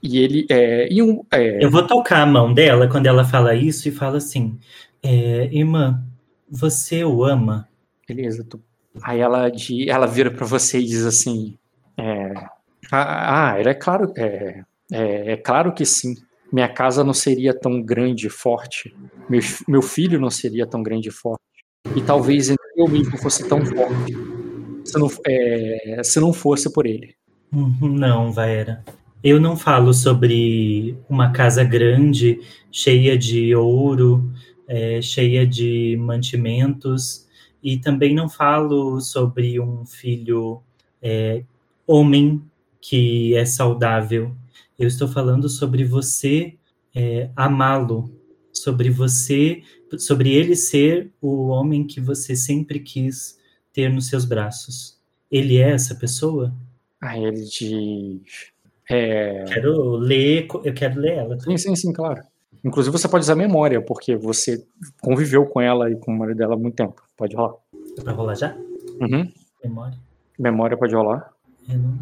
E 0.07 0.19
ele 0.19 0.47
é, 0.51 0.87
e 0.93 1.03
um, 1.03 1.25
é... 1.33 1.65
Eu 1.65 1.71
vou 1.71 1.87
tocar 1.87 2.21
a 2.21 2.27
mão 2.27 2.53
dela 2.53 2.87
quando 2.87 3.07
ela 3.07 3.25
fala 3.25 3.55
isso 3.55 3.89
e 3.89 3.91
fala 3.91 4.19
assim: 4.19 4.59
é, 5.03 5.49
Irmã, 5.51 6.05
você 6.47 7.03
o 7.03 7.25
ama? 7.25 7.67
Beleza. 8.07 8.45
Tu... 8.45 8.61
Aí 9.03 9.21
ela, 9.21 9.49
de, 9.49 9.89
ela 9.89 10.07
vira 10.07 10.31
para 10.31 10.45
você 10.45 10.79
e 10.79 10.85
diz 10.85 11.07
assim: 11.07 11.57
é, 11.97 12.35
Ah, 12.93 13.53
ah 13.55 13.59
é 13.59 13.73
claro, 13.73 14.13
é, 14.15 14.63
é, 14.93 15.33
é, 15.33 15.37
claro 15.39 15.73
que 15.73 15.87
sim. 15.87 16.15
Minha 16.53 16.69
casa 16.69 17.03
não 17.03 17.15
seria 17.15 17.59
tão 17.59 17.83
grande 17.83 18.27
e 18.27 18.31
forte. 18.31 18.95
Meu, 19.29 19.41
meu 19.67 19.81
filho 19.81 20.21
não 20.21 20.31
seria 20.31 20.67
tão 20.67 20.83
grande 20.83 21.09
e 21.09 21.13
forte. 21.13 21.43
E 21.97 22.03
talvez 22.03 22.51
eu 22.77 22.89
mesmo 22.89 23.17
fosse 23.17 23.49
tão 23.49 23.65
forte 23.65 24.15
se 24.85 24.99
não, 24.99 25.09
é, 25.27 26.03
se 26.05 26.21
não 26.21 26.33
fosse 26.33 26.71
por 26.71 26.85
ele. 26.85 27.15
Uhum, 27.51 27.89
não, 27.89 28.31
Vaera. 28.31 28.85
Eu 29.25 29.41
não 29.41 29.57
falo 29.57 29.95
sobre 29.95 30.99
uma 31.09 31.33
casa 31.33 31.65
grande, 31.65 32.43
cheia 32.71 33.17
de 33.17 33.55
ouro, 33.55 34.31
é, 34.69 35.01
cheia 35.01 35.47
de 35.47 35.97
mantimentos, 35.99 37.27
e 37.63 37.79
também 37.79 38.15
não 38.15 38.29
falo 38.29 39.01
sobre 39.01 39.59
um 39.59 39.87
filho 39.87 40.63
é, 41.01 41.43
homem 41.87 42.43
que 42.79 43.35
é 43.35 43.47
saudável. 43.47 44.37
Eu 44.79 44.87
estou 44.87 45.09
falando 45.09 45.49
sobre 45.49 45.85
você 45.85 46.59
é, 46.95 47.31
amá-lo, 47.35 48.15
sobre 48.53 48.91
você, 48.91 49.63
sobre 49.97 50.35
ele 50.35 50.55
ser 50.55 51.11
o 51.19 51.47
homem 51.47 51.87
que 51.87 51.99
você 51.99 52.37
sempre 52.37 52.79
quis 52.79 53.39
ter 53.73 53.91
nos 53.91 54.07
seus 54.07 54.27
braços. 54.27 55.01
Ele 55.31 55.57
é 55.57 55.71
essa 55.71 55.95
pessoa? 55.95 56.55
Aí 57.01 57.25
ele 57.25 57.45
diz: 57.47 58.54
é... 58.91 59.45
Quero 59.45 59.97
ler, 59.97 60.47
eu 60.65 60.75
quero 60.75 61.01
ler 61.01 61.15
ela. 61.19 61.41
Sim, 61.41 61.57
sim, 61.57 61.77
sim, 61.77 61.93
claro. 61.93 62.23
Inclusive 62.65 62.97
você 62.97 63.09
pode 63.09 63.25
usar 63.25 63.35
memória, 63.35 63.81
porque 63.83 64.17
você 64.17 64.65
conviveu 65.03 65.47
com 65.47 65.61
ela 65.61 65.91
e 65.91 65.97
com 65.97 66.13
o 66.13 66.19
marido 66.19 66.39
dela 66.39 66.55
há 66.55 66.59
muito 66.59 66.77
tempo. 66.77 67.03
Pode 67.17 67.37
rolar. 67.37 67.55
É 67.99 68.03
pra 68.03 68.13
rolar 68.13 68.35
já? 68.35 68.57
Uhum. 69.01 69.31
Memória. 69.63 69.99
Memória 70.39 70.77
pode 70.77 70.95
rolar. 70.95 71.31
Eu 71.69 71.79
não 71.79 71.99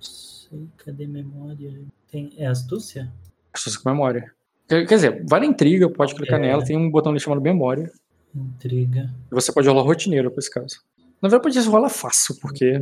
sei, 0.00 0.68
cadê 0.78 1.06
memória? 1.06 1.72
Tem... 2.10 2.32
É 2.36 2.46
astúcia? 2.46 3.12
Astúcia 3.52 3.80
com 3.80 3.90
memória. 3.90 4.32
Quer 4.68 4.84
dizer, 4.84 5.24
vale 5.28 5.46
intriga, 5.46 5.90
pode 5.90 6.14
clicar 6.14 6.38
é. 6.38 6.42
nela, 6.42 6.64
tem 6.64 6.76
um 6.76 6.90
botão 6.90 7.12
ali 7.12 7.20
chamado 7.20 7.42
memória. 7.42 7.90
Intriga. 8.34 9.12
E 9.30 9.34
você 9.34 9.52
pode 9.52 9.68
rolar 9.68 9.82
rotineiro 9.82 10.30
pra 10.30 10.38
esse 10.38 10.50
caso. 10.50 10.80
Na 11.20 11.28
verdade, 11.28 11.54
pode 11.54 11.68
rolar 11.68 11.88
fácil, 11.88 12.36
porque. 12.40 12.80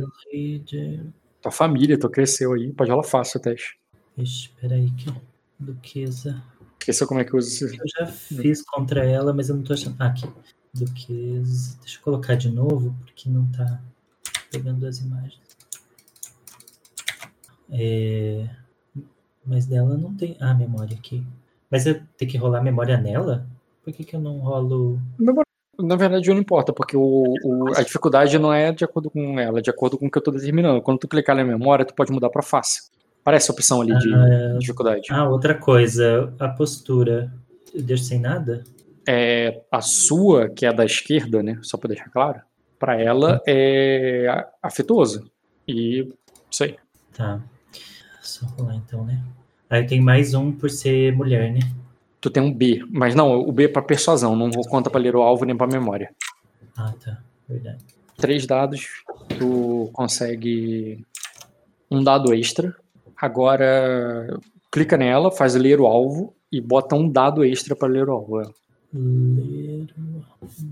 Tua 1.43 1.51
família, 1.51 1.99
tu 1.99 2.09
cresceu 2.09 2.53
aí, 2.53 2.71
pode 2.71 2.89
rolar 2.89 3.03
fácil 3.03 3.37
o 3.37 3.43
teste. 3.43 3.77
Ixi, 4.17 4.49
peraí, 4.61 4.89
que 4.91 5.13
duquesa. 5.59 6.41
Esqueceu 6.79 7.05
como 7.05 7.19
é 7.19 7.25
que 7.25 7.35
usa 7.35 7.49
esse... 7.49 7.77
Eu 7.77 7.83
já 7.97 8.07
fiz 8.07 8.61
contra 8.61 9.03
ela, 9.03 9.33
mas 9.33 9.49
eu 9.49 9.55
não 9.55 9.63
tô 9.63 9.73
achando. 9.73 9.97
Ah, 9.99 10.07
aqui. 10.07 10.25
Duquesa. 10.73 11.77
Deixa 11.81 11.97
eu 11.97 12.01
colocar 12.01 12.35
de 12.35 12.49
novo, 12.49 12.95
porque 13.01 13.29
não 13.29 13.45
tá 13.51 13.81
pegando 14.49 14.87
as 14.87 14.99
imagens. 14.99 15.41
É... 17.69 18.49
Mas 19.45 19.65
dela 19.65 19.97
não 19.97 20.15
tem. 20.15 20.37
Ah, 20.39 20.53
memória 20.53 20.95
aqui. 20.95 21.25
Mas 21.69 21.85
eu 21.85 22.01
tenho 22.17 22.31
que 22.31 22.37
rolar 22.37 22.61
memória 22.61 22.97
nela? 22.97 23.45
Por 23.83 23.91
que, 23.91 24.05
que 24.05 24.15
eu 24.15 24.21
não 24.21 24.39
rolo. 24.39 24.97
Memória 25.19 25.52
na 25.79 25.95
verdade, 25.95 26.29
não 26.29 26.39
importa, 26.39 26.71
porque 26.71 26.95
o, 26.95 27.33
o, 27.43 27.67
a 27.75 27.81
dificuldade 27.81 28.37
não 28.37 28.53
é 28.53 28.71
de 28.71 28.83
acordo 28.83 29.09
com 29.09 29.39
ela, 29.39 29.59
é 29.59 29.61
de 29.61 29.69
acordo 29.69 29.97
com 29.97 30.05
o 30.05 30.11
que 30.11 30.17
eu 30.17 30.21
estou 30.21 30.33
determinando. 30.33 30.81
Quando 30.81 30.99
tu 30.99 31.07
clicar 31.07 31.35
na 31.35 31.43
memória, 31.43 31.85
tu 31.85 31.93
pode 31.93 32.11
mudar 32.11 32.29
para 32.29 32.41
fácil. 32.41 32.83
Parece 33.23 33.49
a 33.49 33.53
opção 33.53 33.81
ali 33.81 33.97
de 33.97 34.13
ah, 34.13 34.57
dificuldade. 34.59 35.07
Ah, 35.09 35.27
outra 35.27 35.55
coisa, 35.55 36.33
a 36.39 36.49
postura. 36.49 37.33
Deixa 37.73 38.03
sem 38.03 38.19
nada? 38.19 38.63
É, 39.07 39.61
a 39.71 39.81
sua, 39.81 40.49
que 40.49 40.65
é 40.65 40.69
a 40.69 40.73
da 40.73 40.85
esquerda, 40.85 41.41
né? 41.41 41.57
Só 41.61 41.77
para 41.77 41.89
deixar 41.89 42.09
claro, 42.09 42.41
para 42.77 43.01
ela 43.01 43.41
é 43.47 44.45
afetuoso. 44.61 45.29
E 45.67 46.07
isso 46.51 46.63
aí. 46.65 46.75
Tá. 47.15 47.41
Só 48.21 48.45
rolar 48.45 48.75
então, 48.75 49.03
né? 49.05 49.19
Aí 49.69 49.85
tem 49.85 49.99
mais 49.99 50.33
um 50.33 50.51
por 50.51 50.69
ser 50.69 51.15
mulher, 51.15 51.51
né? 51.51 51.61
Tu 52.23 52.29
tem 52.29 52.41
um 52.41 52.53
B. 52.53 52.81
Mas 52.89 53.13
não, 53.13 53.37
o 53.37 53.51
B 53.51 53.65
é 53.65 53.67
para 53.67 53.81
persuasão, 53.81 54.33
não 54.33 54.49
vou 54.49 54.63
conta 54.63 54.89
para 54.89 55.01
ler 55.01 55.13
o 55.13 55.21
alvo 55.21 55.43
nem 55.43 55.57
para 55.57 55.67
memória. 55.67 56.09
Ah, 56.77 56.93
tá. 57.03 57.21
Verdade. 57.47 57.83
Três 58.15 58.47
dados, 58.47 59.03
tu 59.37 59.89
consegue 59.91 61.05
um 61.91 62.01
dado 62.01 62.33
extra. 62.33 62.73
Agora 63.17 64.39
clica 64.71 64.95
nela, 64.95 65.31
faz 65.31 65.53
ler 65.55 65.81
o 65.81 65.85
alvo 65.85 66.33
e 66.49 66.61
bota 66.61 66.95
um 66.95 67.09
dado 67.09 67.43
extra 67.43 67.75
para 67.75 67.89
ler 67.89 68.07
o 68.07 68.13
alvo. 68.13 68.37
Ler 68.93 69.93
um 69.97 70.21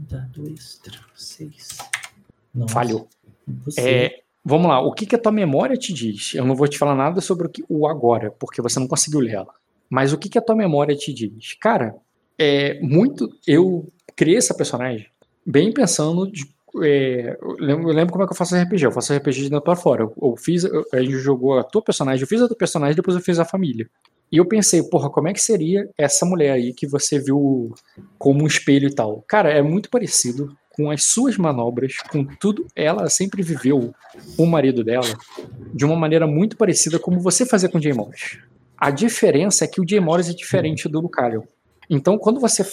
dado 0.10 0.50
extra. 0.50 0.98
Seis. 1.14 1.80
Nossa. 2.56 2.74
Falhou. 2.74 3.10
É, 3.78 4.22
vamos 4.46 4.68
lá, 4.68 4.80
o 4.80 4.94
que, 4.94 5.06
que 5.06 5.16
a 5.16 5.20
tua 5.20 5.34
memória 5.34 5.76
te 5.76 5.92
diz? 5.92 6.34
Eu 6.34 6.46
não 6.46 6.56
vou 6.56 6.68
te 6.68 6.78
falar 6.78 6.96
nada 6.96 7.20
sobre 7.20 7.48
o, 7.48 7.50
que, 7.50 7.62
o 7.68 7.86
agora, 7.88 8.32
porque 8.32 8.62
você 8.62 8.80
não 8.80 8.88
conseguiu 8.88 9.20
ler 9.20 9.34
ela. 9.34 9.61
Mas 9.92 10.14
o 10.14 10.18
que, 10.18 10.30
que 10.30 10.38
a 10.38 10.42
tua 10.42 10.56
memória 10.56 10.96
te 10.96 11.14
diz? 11.14 11.54
Cara, 11.60 11.94
é 12.40 12.80
muito. 12.80 13.30
Eu 13.46 13.92
criei 14.16 14.38
essa 14.38 14.54
personagem 14.54 15.08
bem 15.46 15.74
pensando 15.74 16.32
de, 16.32 16.46
é, 16.82 17.38
eu, 17.42 17.56
lembro, 17.60 18.14
como 18.14 18.24
é 18.24 18.26
que 18.26 18.32
eu 18.32 18.38
faço 18.38 18.56
RPG. 18.56 18.86
Eu 18.86 18.92
faço 18.94 19.14
RPG 19.14 19.44
de 19.44 19.50
dentro 19.50 19.66
pra 19.66 19.76
fora. 19.76 20.04
Eu, 20.04 20.14
eu 20.22 20.38
fiz, 20.38 20.64
eu, 20.64 20.86
a 20.94 21.02
gente 21.02 21.18
jogou 21.18 21.60
a 21.60 21.64
tua 21.64 21.82
personagem, 21.82 22.22
eu 22.22 22.28
fiz 22.28 22.42
a 22.42 22.48
tua 22.48 22.56
personagem, 22.56 22.96
depois 22.96 23.18
eu 23.18 23.22
fiz 23.22 23.38
a 23.38 23.44
família. 23.44 23.86
E 24.32 24.38
eu 24.38 24.46
pensei, 24.46 24.82
porra, 24.82 25.10
como 25.10 25.28
é 25.28 25.34
que 25.34 25.42
seria 25.42 25.90
essa 25.98 26.26
mulher 26.26 26.54
aí 26.54 26.74
que 26.74 26.88
você 26.88 27.20
viu 27.20 27.74
como 28.18 28.46
um 28.46 28.48
espelho 28.48 28.88
e 28.88 28.96
tal? 28.96 29.22
Cara, 29.28 29.52
é 29.52 29.62
muito 29.62 29.90
parecido 29.90 30.56
com 30.70 30.90
as 30.90 31.04
suas 31.04 31.36
manobras, 31.36 31.98
com 32.10 32.24
tudo. 32.24 32.66
Ela 32.74 33.10
sempre 33.10 33.44
viveu 33.44 33.94
o 34.38 34.46
marido 34.46 34.86
dela 34.86 35.04
de 35.74 35.84
uma 35.84 35.98
maneira 35.98 36.26
muito 36.26 36.56
parecida 36.56 36.98
como 36.98 37.20
você 37.20 37.46
fazia 37.46 37.68
com 37.68 37.82
Jay 37.82 37.92
Morris. 37.92 38.40
A 38.82 38.90
diferença 38.90 39.64
é 39.64 39.68
que 39.68 39.80
o 39.80 39.88
Jay 39.88 40.00
Morris 40.00 40.28
é 40.28 40.34
diferente 40.34 40.90
do 40.90 41.00
Lucario. 41.00 41.48
Então, 41.88 42.18
quando 42.18 42.40
você 42.40 42.66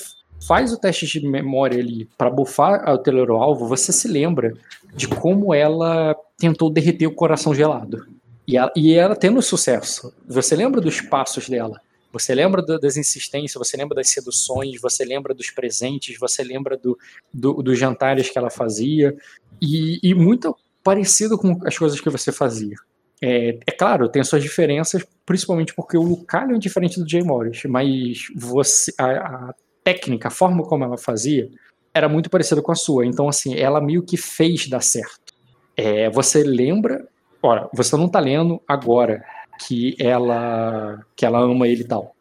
faz 0.47 0.73
o 0.73 0.79
teste 0.79 1.07
de 1.07 1.29
memória 1.29 1.79
ali 1.79 2.09
para 2.17 2.31
bufar 2.31 2.89
o 2.89 2.97
telero-alvo, 2.97 3.69
você 3.69 3.93
se 3.93 4.09
lembra 4.09 4.55
de 4.95 5.07
como 5.07 5.53
ela 5.53 6.17
tentou 6.39 6.71
derreter 6.71 7.07
o 7.07 7.15
coração 7.15 7.55
gelado. 7.55 8.07
E 8.47 8.57
ela, 8.57 8.73
e 8.75 8.95
ela 8.95 9.15
tendo 9.15 9.43
sucesso. 9.43 10.15
Você 10.27 10.57
lembra 10.57 10.81
dos 10.81 11.03
passos 11.03 11.47
dela? 11.47 11.79
Você 12.11 12.35
lembra 12.35 12.63
do, 12.63 12.81
das 12.81 12.97
insistências, 12.97 13.53
você 13.53 13.77
lembra 13.77 13.97
das 13.97 14.09
seduções, 14.09 14.81
você 14.81 15.05
lembra 15.05 15.35
dos 15.35 15.51
presentes, 15.51 16.19
você 16.19 16.43
lembra 16.43 16.79
do, 16.79 16.99
do, 17.35 17.63
dos 17.63 17.79
jantares 17.79 18.31
que 18.31 18.39
ela 18.39 18.49
fazia, 18.49 19.15
e, 19.61 19.99
e, 20.03 20.15
muito 20.15 20.57
parecido 20.83 21.37
com 21.37 21.59
as 21.67 21.77
coisas 21.77 22.01
que 22.01 22.09
você 22.09 22.33
fazia. 22.33 22.77
É, 23.23 23.59
é 23.67 23.73
claro, 23.73 24.09
tem 24.09 24.23
suas 24.23 24.43
diferenças, 24.43 25.05
principalmente 25.27 25.75
porque 25.75 25.97
o 25.97 26.03
Lucario 26.03 26.57
é 26.57 26.59
diferente 26.59 27.01
do 27.01 27.09
Jay 27.09 27.23
Morris, 27.23 27.63
mas 27.65 28.29
você, 28.37 28.93
a, 28.99 29.07
a 29.07 29.55
técnica, 29.83 30.29
a 30.29 30.31
forma 30.31 30.63
como 30.65 30.85
ela 30.85 30.97
fazia, 30.97 31.49
era 31.93 32.09
muito 32.09 32.31
parecida 32.31 32.63
com 32.63 32.71
a 32.71 32.77
sua. 32.77 33.05
Então, 33.05 33.29
assim, 33.29 33.57
ela 33.57 33.81
meio 33.81 34.03
que 34.03 34.17
fez 34.17 34.69
dar 34.69 34.83
certo. 34.83 35.33
É, 35.77 36.11
você 36.11 36.43
lembra 36.43 37.07
Ora, 37.43 37.69
você 37.73 37.97
não 37.97 38.07
está 38.07 38.19
lendo 38.19 38.61
agora 38.67 39.25
que 39.61 39.97
ela 39.99 41.05
que 41.15 41.25
ela 41.25 41.39
ama 41.41 41.69
ele 41.69 41.83
e 41.83 41.87
tal. 41.87 42.15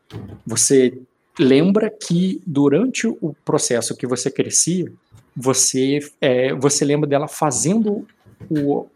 Você 0.45 0.99
lembra 1.39 1.89
que 1.89 2.41
durante 2.45 3.07
o 3.07 3.35
processo 3.43 3.95
que 3.95 4.07
você 4.07 4.29
crescia, 4.29 4.91
você 5.35 5.99
é, 6.21 6.53
você 6.53 6.85
lembra 6.85 7.09
dela 7.09 7.27
fazendo 7.27 8.07
o 8.49 8.87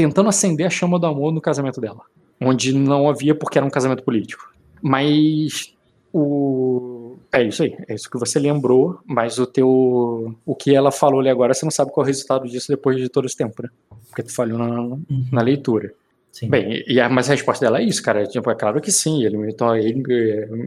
tentando 0.00 0.30
acender 0.30 0.66
a 0.66 0.70
chama 0.70 0.98
do 0.98 1.06
amor 1.06 1.30
no 1.30 1.42
casamento 1.42 1.78
dela, 1.78 2.00
onde 2.40 2.72
não 2.72 3.06
havia 3.06 3.34
porque 3.34 3.58
era 3.58 3.66
um 3.66 3.70
casamento 3.70 4.02
político. 4.02 4.50
Mas 4.80 5.74
o 6.10 7.18
é 7.30 7.42
isso 7.42 7.62
aí, 7.62 7.76
é 7.86 7.94
isso 7.94 8.08
que 8.10 8.18
você 8.18 8.38
lembrou, 8.38 8.98
mas 9.04 9.38
o 9.38 9.46
teu 9.46 10.34
o 10.46 10.54
que 10.54 10.74
ela 10.74 10.90
falou 10.90 11.20
ali 11.20 11.28
agora, 11.28 11.52
você 11.52 11.66
não 11.66 11.70
sabe 11.70 11.92
qual 11.92 12.02
é 12.02 12.06
o 12.06 12.06
resultado 12.06 12.48
disso 12.48 12.68
depois 12.68 12.96
de 12.96 13.10
todo 13.10 13.26
esse 13.26 13.36
tempo, 13.36 13.62
né? 13.62 13.68
Porque 14.08 14.22
tu 14.22 14.34
falhou 14.34 14.58
na, 14.58 14.80
uhum. 14.80 15.04
na 15.30 15.42
leitura. 15.42 15.92
Sim. 16.32 16.48
Bem, 16.48 16.82
e 16.86 16.98
a, 16.98 17.10
mas 17.10 17.28
a 17.28 17.32
resposta 17.32 17.66
dela 17.66 17.80
é 17.80 17.84
isso, 17.84 18.02
cara. 18.02 18.24
Tipo, 18.24 18.50
é 18.50 18.54
claro 18.54 18.80
que 18.80 18.90
sim. 18.90 19.22
Ele 19.22 19.36
me 19.36 19.50
então, 19.50 19.76
ele, 19.76 20.02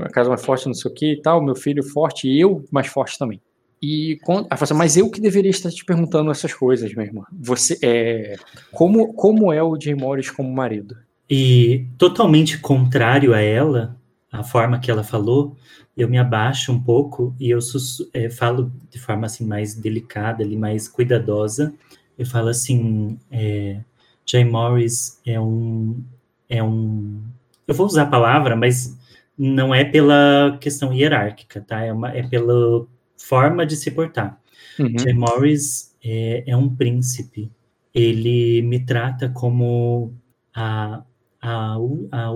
a 0.02 0.10
casa 0.10 0.30
mais 0.30 0.46
forte, 0.46 0.68
não 0.68 0.74
sei 0.74 0.92
o 0.92 0.94
que 0.94 1.14
e 1.14 1.22
tal, 1.22 1.42
meu 1.42 1.56
filho 1.56 1.82
forte 1.82 2.28
e 2.28 2.40
eu 2.40 2.64
mais 2.72 2.88
forte 2.88 3.18
também. 3.18 3.42
E 3.84 4.18
quando, 4.24 4.48
ela 4.50 4.58
fala 4.58 4.78
mas 4.78 4.96
eu 4.96 5.10
que 5.10 5.20
deveria 5.20 5.52
estar 5.52 5.70
te 5.70 5.84
perguntando 5.84 6.32
essas 6.32 6.54
coisas, 6.54 6.94
minha 6.94 7.06
irmã. 7.06 7.24
Você 7.32 7.78
é 7.82 8.36
como 8.72 9.14
como 9.14 9.52
é 9.52 9.62
o 9.62 9.78
Jay 9.80 9.94
Morris 9.94 10.30
como 10.30 10.54
marido? 10.54 10.96
E 11.30 11.88
totalmente 11.98 12.60
contrário 12.60 13.34
a 13.34 13.42
ela, 13.42 13.98
a 14.32 14.44
forma 14.44 14.80
que 14.80 14.90
ela 14.90 15.04
falou, 15.04 15.58
eu 15.98 16.08
me 16.08 16.18
abaixo 16.18 16.72
um 16.72 16.80
pouco 16.82 17.36
e 17.40 17.50
eu 17.50 17.60
é, 18.14 18.30
falo 18.30 18.72
de 18.90 19.00
forma 19.00 19.26
assim 19.26 19.46
mais 19.46 19.74
delicada, 19.76 20.44
ali 20.44 20.56
mais 20.56 20.88
cuidadosa 20.88 21.74
eu 22.18 22.26
falo 22.26 22.50
assim, 22.50 23.18
é, 23.32 23.80
Jay 24.26 24.46
Morris 24.46 25.20
é 25.26 25.40
um, 25.40 26.04
é 26.50 26.64
um, 26.64 27.22
eu 27.68 27.74
vou 27.74 27.86
usar 27.86 28.04
a 28.04 28.08
palavra, 28.08 28.56
mas 28.56 28.98
não 29.38 29.74
é 29.74 29.84
pela 29.84 30.58
questão 30.62 30.94
hierárquica, 30.94 31.62
tá? 31.62 31.82
É, 31.82 31.92
uma, 31.92 32.12
é 32.12 32.24
pela 32.24 32.86
forma 33.18 33.66
de 33.66 33.76
se 33.76 33.92
portar. 33.92 34.40
Uhum. 34.80 34.98
Jay 34.98 35.14
Morris 35.14 35.96
é, 36.04 36.44
é, 36.48 36.58
um 36.58 36.74
príncipe. 36.74 37.52
Ele 37.94 38.62
me 38.62 38.80
trata 38.80 39.30
como 39.30 40.14
a, 40.54 41.04
a, 41.42 41.76
a, 42.12 42.32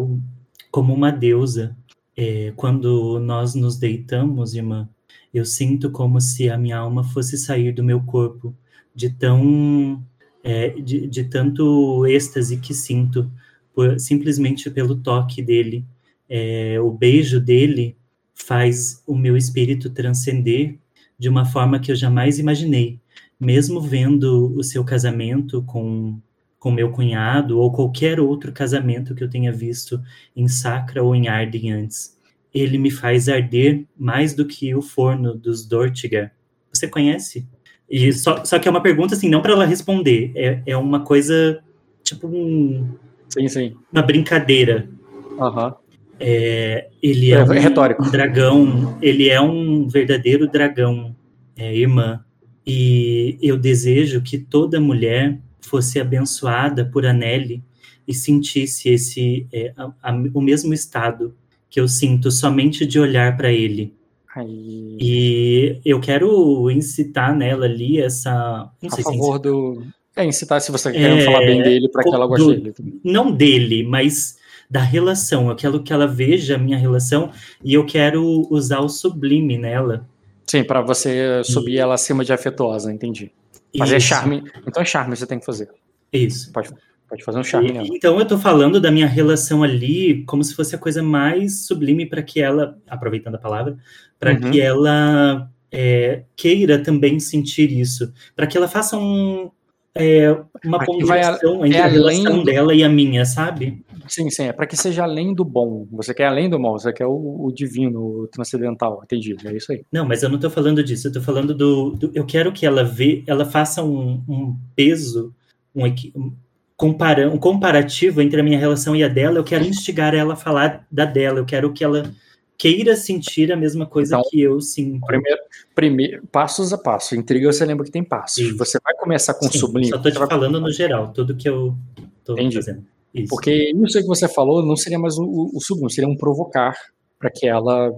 como 0.72 0.94
uma 0.94 1.12
deusa. 1.12 1.76
É, 2.16 2.52
quando 2.56 3.20
nós 3.20 3.54
nos 3.54 3.78
deitamos, 3.78 4.56
irmã, 4.56 4.90
eu 5.34 5.45
sinto 5.45 5.91
como 5.91 6.20
se 6.20 6.49
a 6.49 6.58
minha 6.58 6.78
alma 6.78 7.04
fosse 7.04 7.38
sair 7.38 7.72
do 7.72 7.84
meu 7.84 8.02
corpo 8.02 8.56
de 8.95 9.10
tão 9.10 10.04
é, 10.44 10.70
de, 10.70 11.08
de, 11.08 11.26
tanto 11.26 12.06
êxtase 12.08 12.58
que 12.58 12.74
sinto 12.74 13.30
por, 13.76 13.99
simplesmente 13.99 14.70
pelo 14.72 14.95
toque 14.95 15.41
dele. 15.41 15.86
É, 16.30 16.80
o 16.80 16.91
beijo 16.91 17.40
dele 17.40 17.97
faz 18.38 19.04
o 19.06 19.16
meu 19.16 19.36
espírito 19.36 19.90
transcender 19.90 20.78
de 21.18 21.28
uma 21.28 21.46
forma 21.46 21.80
que 21.80 21.92
eu 21.92 21.96
jamais 21.96 22.40
imaginei. 22.40 23.00
Mesmo 23.40 23.82
vendo 23.82 24.56
o 24.56 24.64
seu 24.64 24.84
casamento 24.84 25.64
com 25.64 26.20
com 26.60 26.72
meu 26.72 26.92
cunhado 26.92 27.60
ou 27.60 27.72
qualquer 27.72 28.20
outro 28.20 28.52
casamento 28.52 29.14
que 29.14 29.24
eu 29.24 29.30
tenha 29.30 29.52
visto 29.52 30.02
em 30.36 30.48
Sacra 30.48 31.04
ou 31.04 31.16
em 31.16 31.28
Arden 31.28 31.72
antes. 31.72 32.18
Ele 32.54 32.78
me 32.78 32.90
faz 32.90 33.30
arder 33.30 33.86
mais 33.98 34.34
do 34.34 34.46
que 34.46 34.74
o 34.74 34.82
forno 34.82 35.36
dos 35.36 35.66
Dortigar. 35.66 36.32
Você 36.74 36.88
conhece? 36.88 37.48
E 37.90 38.12
só, 38.12 38.44
só 38.44 38.60
que 38.60 38.68
é 38.68 38.72
uma 38.72 38.82
pergunta, 38.82 39.16
assim, 39.16 39.30
não 39.30 39.42
para 39.42 39.54
ela 39.54 39.66
responder. 39.66 40.32
É, 40.36 40.62
é 40.66 40.78
uma 40.78 41.02
coisa, 41.02 41.64
tipo, 42.04 42.28
um, 42.28 42.96
sim, 43.30 43.48
sim. 43.48 43.76
uma 43.92 44.02
brincadeira. 44.02 44.90
Uhum. 45.38 45.74
É, 46.19 46.88
ele 47.02 47.31
é, 47.31 47.38
é, 47.38 47.44
um, 47.44 47.48
retórico. 47.48 48.10
dragão, 48.10 48.98
ele 49.02 49.30
é 49.30 49.39
um 49.39 49.88
verdadeiro 49.88 50.48
dragão, 50.49 51.15
é, 51.56 51.76
irmã. 51.76 52.19
E 52.65 53.38
eu 53.41 53.57
desejo 53.57 54.22
que 54.22 54.38
toda 54.38 54.80
mulher 54.80 55.39
fosse 55.61 55.99
abençoada 55.99 56.85
por 56.85 57.06
Anelli 57.06 57.64
e 58.07 58.14
sentisse 58.14 58.89
esse 58.89 59.48
é, 59.52 59.73
a, 59.77 59.91
a, 60.02 60.14
o 60.34 60.41
mesmo 60.41 60.73
estado 60.73 61.35
que 61.69 61.80
eu 61.80 61.88
sinto 61.88 62.31
somente 62.31 62.85
de 62.85 62.99
olhar 62.99 63.35
para 63.35 63.52
ele. 63.52 63.94
Aí... 64.35 64.98
E 64.99 65.80
eu 65.84 65.99
quero 65.99 66.69
incitar 66.72 67.35
nela 67.35 67.65
ali 67.65 67.99
essa. 67.99 68.69
Não 68.81 68.89
a 68.91 69.02
favor 69.02 69.39
do. 69.39 69.84
É, 70.15 70.26
incitar 70.26 70.60
se 70.61 70.72
você 70.72 70.91
quer 70.91 71.18
é, 71.19 71.22
falar 71.22 71.39
bem 71.39 71.61
dele 71.61 71.89
para 71.89 72.03
que 72.03 72.10
ela 72.10 72.26
goste 72.26 72.45
do, 72.45 72.53
dele. 72.56 72.73
Não 73.03 73.31
dele, 73.31 73.84
mas 73.84 74.38
da 74.69 74.81
relação. 74.81 75.49
Eu 75.49 75.56
quero 75.56 75.81
que 75.81 75.94
ela 75.94 76.07
veja 76.07 76.56
a 76.56 76.57
minha 76.57 76.77
relação 76.77 77.31
e 77.64 77.73
eu 77.73 77.85
quero 77.85 78.48
usar 78.49 78.80
o 78.80 78.89
sublime 78.89 79.57
nela. 79.57 80.07
Sim, 80.45 80.64
para 80.64 80.81
você 80.81 81.41
subir 81.44 81.73
e... 81.73 81.77
ela 81.77 81.95
acima 81.95 82.23
de 82.23 82.31
afetuosa, 82.31 82.91
entendi. 82.91 83.31
É 83.73 83.84
Isso. 83.84 83.95
é 83.95 83.99
charme. 83.99 84.44
Então 84.65 84.81
é 84.81 84.85
charme 84.85 85.15
você 85.15 85.26
tem 85.26 85.39
que 85.39 85.45
fazer. 85.45 85.69
Isso. 86.11 86.52
Pode, 86.52 86.69
pode 87.10 87.23
fazer 87.23 87.39
um 87.39 87.44
charme 87.44 87.72
nela. 87.72 87.88
Então 87.91 88.19
eu 88.19 88.26
tô 88.26 88.38
falando 88.38 88.80
da 88.80 88.91
minha 88.91 89.07
relação 89.07 89.64
ali 89.64 90.23
como 90.26 90.44
se 90.44 90.56
fosse 90.56 90.76
a 90.76 90.80
coisa 90.80 91.03
mais 91.03 91.65
sublime 91.65 92.06
para 92.06 92.22
que 92.22 92.41
ela, 92.41 92.77
aproveitando 92.88 93.35
a 93.35 93.39
palavra, 93.39 93.77
para 94.19 94.34
uhum. 94.34 94.52
que 94.52 94.61
ela 94.61 95.49
é, 95.72 96.23
queira 96.35 96.80
também 96.80 97.19
sentir 97.19 97.72
isso, 97.72 98.14
para 98.35 98.48
que 98.48 98.57
ela 98.57 98.68
faça 98.68 98.98
um, 98.98 99.52
é, 99.94 100.35
uma 100.64 100.84
ponderação 100.84 101.65
entre 101.65 101.80
é 101.80 101.81
a 101.81 101.88
relação 101.88 102.44
dela 102.44 102.73
e 102.73 102.84
a 102.84 102.89
minha, 102.89 103.26
sabe? 103.26 103.84
Sim, 104.08 104.30
sim, 104.30 104.46
é 104.46 104.54
para 104.54 104.66
que 104.66 104.78
seja 104.78 105.04
além 105.04 105.34
do 105.34 105.44
bom. 105.44 105.88
Você 105.92 106.14
quer 106.14 106.26
além 106.26 106.50
do 106.50 106.60
mal, 106.60 106.78
você 106.78 106.92
quer 106.94 107.06
o, 107.06 107.46
o 107.46 107.52
divino, 107.52 108.00
o 108.00 108.28
transcendental, 108.28 109.02
entendi, 109.04 109.36
é 109.46 109.56
isso 109.56 109.72
aí. 109.72 109.84
Não, 109.92 110.06
mas 110.06 110.24
eu 110.24 110.30
não 110.30 110.36
estou 110.36 110.50
falando 110.50 110.84
disso, 110.84 111.08
eu 111.08 111.14
tô 111.14 111.22
falando 111.22 111.54
do, 111.54 111.92
do, 111.92 112.12
Eu 112.14 112.26
quero 112.26 112.52
que 112.52 112.66
ela 112.66 112.84
vê, 112.84 113.24
ela 113.28 113.46
faça 113.46 113.84
um, 113.84 114.24
um 114.28 114.58
peso, 114.76 115.34
um, 115.76 115.86
um, 115.86 116.34
compara, 116.76 117.30
um 117.30 117.38
comparativo 117.38 118.22
entre 118.22 118.40
a 118.40 118.44
minha 118.44 118.60
relação 118.60 118.96
e 118.96 119.04
a 119.04 119.08
dela, 119.08 119.40
eu 119.40 119.44
quero 119.44 119.66
instigar 119.66 120.14
ela 120.14 120.34
a 120.34 120.38
falar 120.38 120.86
da 120.92 121.06
dela, 121.06 121.40
eu 121.40 121.46
quero 121.46 121.74
que 121.74 121.84
ela 121.84 122.12
queira 122.58 122.96
sentir 122.96 123.52
a 123.52 123.56
mesma 123.56 123.86
coisa 123.86 124.16
então, 124.16 124.30
que 124.30 124.42
eu 124.42 124.60
sinto. 124.60 125.06
Primeiro, 125.06 125.40
primeiro, 125.76 126.28
passos 126.32 126.74
a 126.74 126.78
passo. 126.78 127.16
Intriga, 127.16 127.52
você 127.52 127.64
lembra 127.64 127.86
que 127.86 127.92
tem 127.92 128.04
passos. 128.04 128.58
Você 128.58 128.80
vai 128.84 128.96
começar 128.96 129.36
com 129.36 129.50
Sim, 129.50 129.60
sublime. 129.60 129.90
Só 129.90 130.00
tô 130.00 130.10
te 130.10 130.18
falando 130.18 130.60
no 130.60 130.72
geral, 130.72 131.14
tudo 131.14 131.36
que 131.36 131.48
eu 131.48 131.76
tô 132.24 132.34
Entendi. 132.34 132.56
fazendo. 132.56 132.84
Isso. 133.18 133.30
Porque 133.30 133.72
isso 133.85 133.99
que 133.99 134.07
você 134.07 134.27
falou 134.27 134.65
não 134.65 134.76
seria 134.76 134.99
mais 134.99 135.18
o, 135.18 135.52
o 135.53 135.60
sublime, 135.61 135.91
seria 135.91 136.10
um 136.10 136.18
provocar 136.18 136.76
para 137.19 137.31
que 137.31 137.48
ela 137.48 137.91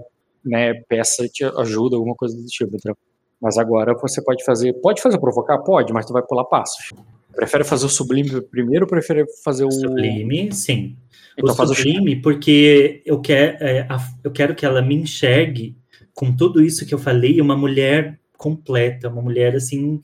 né, 0.44 0.74
peça 0.88 1.28
te 1.28 1.44
ajuda, 1.44 1.96
alguma 1.96 2.16
coisa 2.16 2.36
do 2.36 2.46
tipo. 2.46 2.76
Então. 2.76 2.96
Mas 3.42 3.58
agora 3.58 3.94
você 3.94 4.22
pode 4.22 4.44
fazer. 4.44 4.74
Pode 4.74 5.02
fazer 5.02 5.18
provocar? 5.18 5.58
Pode, 5.60 5.94
mas 5.94 6.06
tu 6.06 6.14
vai 6.14 6.22
pular 6.22 6.46
passos. 6.46 6.90
Prefere 7.34 7.64
fazer 7.64 7.86
o 7.86 7.90
sublime 7.90 8.42
primeiro 8.42 8.86
ou 8.86 8.90
prefere 8.90 9.26
fazer 9.44 9.64
o. 9.64 9.72
Sublime, 9.72 10.52
sim. 10.52 10.98
Então, 11.38 11.54
o 11.54 11.68
sublime, 11.68 12.16
o... 12.16 12.22
porque 12.22 13.02
eu, 13.06 13.22
quer, 13.22 13.58
é, 13.62 13.88
eu 14.24 14.32
quero 14.32 14.54
que 14.54 14.66
ela 14.66 14.82
me 14.82 14.96
enxergue 14.96 15.78
com 16.14 16.36
tudo 16.36 16.62
isso 16.62 16.86
que 16.86 16.94
eu 16.94 17.00
falei, 17.00 17.40
uma 17.40 17.56
mulher 17.56 18.20
completa, 18.38 19.08
uma 19.08 19.22
mulher 19.22 19.56
assim. 19.56 20.02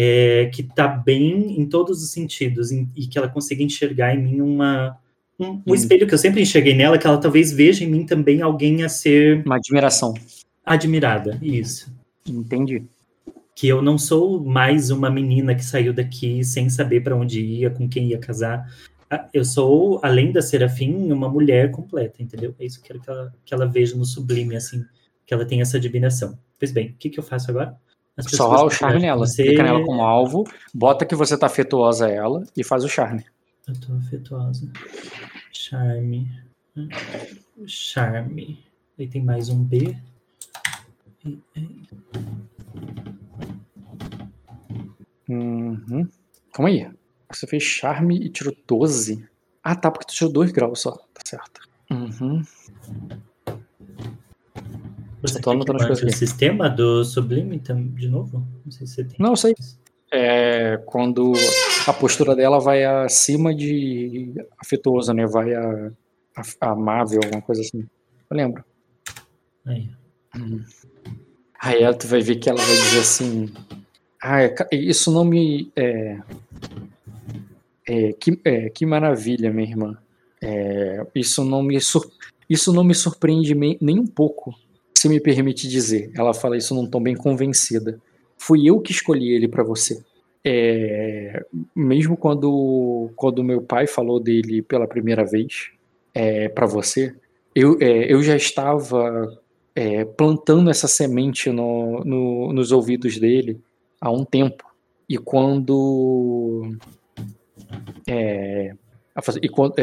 É, 0.00 0.48
que 0.54 0.62
está 0.62 0.86
bem 0.86 1.60
em 1.60 1.66
todos 1.66 2.04
os 2.04 2.12
sentidos 2.12 2.70
em, 2.70 2.88
e 2.94 3.08
que 3.08 3.18
ela 3.18 3.28
consiga 3.28 3.64
enxergar 3.64 4.14
em 4.14 4.22
mim 4.22 4.40
uma, 4.40 4.96
um, 5.38 5.46
um 5.46 5.62
hum. 5.66 5.74
espelho 5.74 6.06
que 6.06 6.14
eu 6.14 6.18
sempre 6.18 6.40
enxerguei 6.40 6.72
nela, 6.72 6.98
que 6.98 7.06
ela 7.06 7.18
talvez 7.18 7.52
veja 7.52 7.82
em 7.84 7.90
mim 7.90 8.06
também 8.06 8.40
alguém 8.40 8.84
a 8.84 8.88
ser. 8.88 9.42
Uma 9.44 9.56
admiração. 9.56 10.14
Admirada, 10.64 11.38
isso. 11.42 11.92
Entendi. 12.24 12.84
Que 13.54 13.66
eu 13.66 13.80
não 13.80 13.96
sou 13.96 14.38
mais 14.44 14.90
uma 14.90 15.10
menina 15.10 15.54
que 15.54 15.64
saiu 15.64 15.92
daqui 15.92 16.44
sem 16.44 16.68
saber 16.68 17.00
para 17.02 17.16
onde 17.16 17.40
ia, 17.40 17.70
com 17.70 17.88
quem 17.88 18.08
ia 18.08 18.18
casar. 18.18 18.72
Eu 19.32 19.44
sou, 19.44 19.98
além 20.02 20.30
da 20.30 20.42
Serafim, 20.42 21.10
uma 21.10 21.28
mulher 21.28 21.70
completa, 21.70 22.22
entendeu? 22.22 22.54
É 22.58 22.66
isso 22.66 22.80
que 22.80 22.92
eu 22.92 23.00
quero 23.00 23.04
que 23.04 23.10
ela, 23.10 23.34
que 23.44 23.54
ela 23.54 23.66
veja 23.66 23.96
no 23.96 24.04
sublime, 24.04 24.54
assim, 24.54 24.84
que 25.24 25.32
ela 25.32 25.44
tenha 25.46 25.62
essa 25.62 25.78
admiração. 25.78 26.38
Pois 26.58 26.70
bem, 26.70 26.90
o 26.90 26.94
que, 26.98 27.08
que 27.08 27.18
eu 27.18 27.24
faço 27.24 27.50
agora? 27.50 27.76
Só 28.20 28.66
o 28.66 28.70
charme 28.70 29.00
nela. 29.00 29.26
Você... 29.26 29.44
Clica 29.44 29.62
nela 29.62 29.84
como 29.84 30.02
alvo, 30.02 30.44
bota 30.74 31.06
que 31.06 31.14
você 31.14 31.36
tá 31.36 31.46
afetuosa 31.46 32.06
a 32.06 32.10
ela 32.10 32.44
e 32.56 32.64
faz 32.64 32.84
o 32.84 32.88
charme. 32.88 33.24
Eu 33.66 33.74
tô 33.80 33.92
afetuosa. 33.94 34.70
Charme. 35.52 36.30
Charme. 37.66 38.64
Aí 38.98 39.06
tem 39.06 39.22
mais 39.22 39.48
um 39.48 39.62
B. 39.62 39.96
Uhum. 45.28 46.08
Calma 46.52 46.68
aí. 46.68 46.90
Você 47.30 47.46
fez 47.46 47.62
charme 47.62 48.16
e 48.16 48.30
tirou 48.30 48.56
12. 48.66 49.28
Ah, 49.62 49.76
tá, 49.76 49.90
porque 49.90 50.06
tu 50.06 50.14
tirou 50.14 50.32
2 50.32 50.50
graus 50.50 50.80
só. 50.80 50.92
Tá 50.92 51.20
certo. 51.24 51.60
Uhum. 51.90 52.42
Você 55.22 55.40
tô 55.40 55.50
anotando 55.50 55.78
as 55.78 55.86
coisas 55.86 56.04
aqui. 56.04 56.14
o 56.14 56.16
sistema 56.16 56.70
do 56.70 57.04
Sublime 57.04 57.58
de 57.58 58.08
novo? 58.08 58.46
Não 58.64 58.72
sei 58.72 58.86
se 58.86 58.94
você 58.94 59.04
tem. 59.04 59.16
Não, 59.18 59.34
sei. 59.34 59.54
É 60.10 60.78
quando 60.86 61.32
a 61.86 61.92
postura 61.92 62.34
dela 62.34 62.58
vai 62.58 62.84
acima 62.84 63.54
de 63.54 64.32
afetuosa, 64.58 65.12
né? 65.12 65.26
Vai 65.26 65.54
a, 65.54 65.90
a, 66.60 66.70
amável, 66.70 67.20
alguma 67.22 67.42
coisa 67.42 67.60
assim. 67.60 67.86
Eu 68.30 68.36
lembro. 68.36 68.64
Aí. 69.66 69.90
Hum. 70.36 70.64
Aí 71.60 71.82
ela, 71.82 71.94
tu 71.94 72.06
vai 72.06 72.20
ver 72.20 72.36
que 72.36 72.48
ela 72.48 72.60
vai 72.60 72.76
dizer 72.76 73.00
assim. 73.00 73.52
Ah, 74.22 74.38
isso 74.72 75.12
não 75.12 75.24
me. 75.24 75.70
É, 75.76 76.18
é, 77.86 78.12
que, 78.12 78.40
é, 78.44 78.70
que 78.70 78.86
maravilha, 78.86 79.50
minha 79.50 79.68
irmã. 79.68 79.98
É, 80.40 81.06
isso, 81.14 81.44
não 81.44 81.62
me 81.62 81.80
sur, 81.80 82.08
isso 82.48 82.72
não 82.72 82.84
me 82.84 82.94
surpreende 82.94 83.54
nem 83.54 83.98
um 83.98 84.06
pouco, 84.06 84.54
se 84.98 85.08
me 85.08 85.20
permite 85.20 85.68
dizer. 85.68 86.10
Ela 86.12 86.34
fala 86.34 86.56
isso 86.56 86.74
num 86.74 86.84
tom 86.84 87.00
bem 87.00 87.14
convencida. 87.14 88.00
Fui 88.36 88.68
eu 88.68 88.80
que 88.80 88.90
escolhi 88.90 89.32
ele 89.32 89.46
para 89.46 89.62
você. 89.62 90.02
É, 90.44 91.44
mesmo 91.74 92.16
quando 92.16 93.08
quando 93.14 93.44
meu 93.44 93.62
pai 93.62 93.86
falou 93.86 94.18
dele 94.18 94.60
pela 94.60 94.88
primeira 94.88 95.24
vez 95.24 95.70
é, 96.12 96.48
para 96.48 96.66
você, 96.66 97.14
eu, 97.54 97.76
é, 97.80 98.12
eu 98.12 98.20
já 98.24 98.34
estava 98.34 99.40
é, 99.72 100.04
plantando 100.04 100.68
essa 100.68 100.88
semente 100.88 101.48
no, 101.50 102.02
no, 102.04 102.52
nos 102.52 102.72
ouvidos 102.72 103.18
dele 103.18 103.60
há 104.00 104.10
um 104.10 104.24
tempo. 104.24 104.64
E 105.08 105.16
quando 105.16 106.72
é, 108.04 108.74
e, 109.40 109.48
quando, 109.48 109.74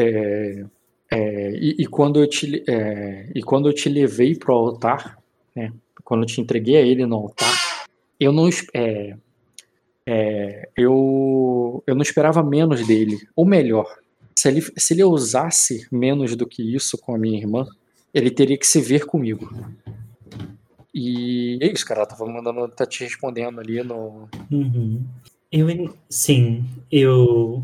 é, 1.10 1.50
e, 1.52 1.76
e, 1.82 1.86
quando 1.86 2.20
eu 2.20 2.28
te, 2.28 2.64
é, 2.68 3.30
e 3.34 3.42
quando 3.42 3.68
eu 3.68 3.72
te 3.72 3.88
levei 3.88 4.34
para 4.34 4.52
o 4.52 4.58
altar, 4.58 5.18
né, 5.54 5.72
quando 6.04 6.22
eu 6.22 6.26
te 6.26 6.40
entreguei 6.40 6.76
a 6.76 6.80
ele 6.80 7.06
no 7.06 7.16
altar, 7.16 7.86
eu 8.18 8.32
não, 8.32 8.48
é, 8.74 9.16
é, 10.06 10.68
eu, 10.76 11.82
eu 11.86 11.94
não 11.94 12.02
esperava 12.02 12.42
menos 12.42 12.86
dele. 12.86 13.18
Ou 13.34 13.44
melhor, 13.44 13.86
se 14.34 14.48
ele, 14.48 14.62
se 14.76 14.94
ele 14.94 15.04
usasse 15.04 15.86
menos 15.90 16.36
do 16.36 16.46
que 16.46 16.62
isso 16.74 16.98
com 16.98 17.14
a 17.14 17.18
minha 17.18 17.38
irmã, 17.38 17.66
ele 18.12 18.30
teria 18.30 18.56
que 18.56 18.66
se 18.66 18.80
ver 18.80 19.04
comigo. 19.04 19.50
E 20.94 21.58
é 21.60 21.70
isso, 21.70 21.84
cara. 21.84 22.00
Ela 22.00 22.08
tava 22.08 22.26
mandando, 22.26 22.68
tá 22.68 22.86
te 22.86 23.04
respondendo 23.04 23.60
ali 23.60 23.82
no. 23.82 24.28
Uhum. 24.50 25.04
Eu, 25.52 25.94
sim, 26.08 26.64
eu, 26.90 27.62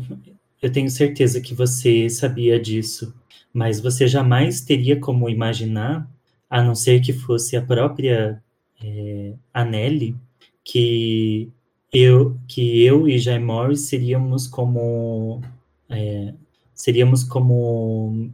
eu 0.61 0.71
tenho 0.71 0.89
certeza 0.89 1.41
que 1.41 1.53
você 1.53 2.09
sabia 2.09 2.59
disso, 2.59 3.13
mas 3.53 3.79
você 3.79 4.07
jamais 4.07 4.61
teria 4.61 4.99
como 4.99 5.29
imaginar, 5.29 6.09
a 6.49 6.61
não 6.63 6.75
ser 6.75 7.01
que 7.01 7.13
fosse 7.13 7.55
a 7.55 7.61
própria 7.61 8.41
é, 8.83 9.33
Anneli, 9.53 10.15
que 10.63 11.49
eu, 11.91 12.37
que 12.47 12.83
eu 12.83 13.07
e 13.07 13.19
Jay 13.19 13.39
Morris 13.39 13.81
seríamos 13.81 14.47
como 14.47 15.41
é, 15.89 16.33
seríamos 16.73 17.23
como 17.23 18.31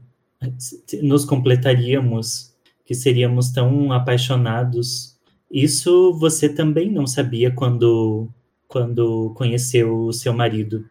nos 1.03 1.25
completaríamos, 1.25 2.53
que 2.85 2.95
seríamos 2.95 3.49
tão 3.51 3.91
apaixonados. 3.91 5.17
Isso 5.51 6.13
você 6.13 6.47
também 6.47 6.89
não 6.91 7.05
sabia 7.05 7.51
quando 7.51 8.29
quando 8.67 9.33
conheceu 9.35 10.05
o 10.05 10.13
seu 10.13 10.31
marido 10.31 10.85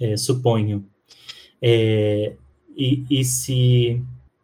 é, 0.00 0.16
suponho. 0.16 0.84
É, 1.60 2.36
e, 2.78 3.04
e, 3.10 3.24
se, 3.24 4.00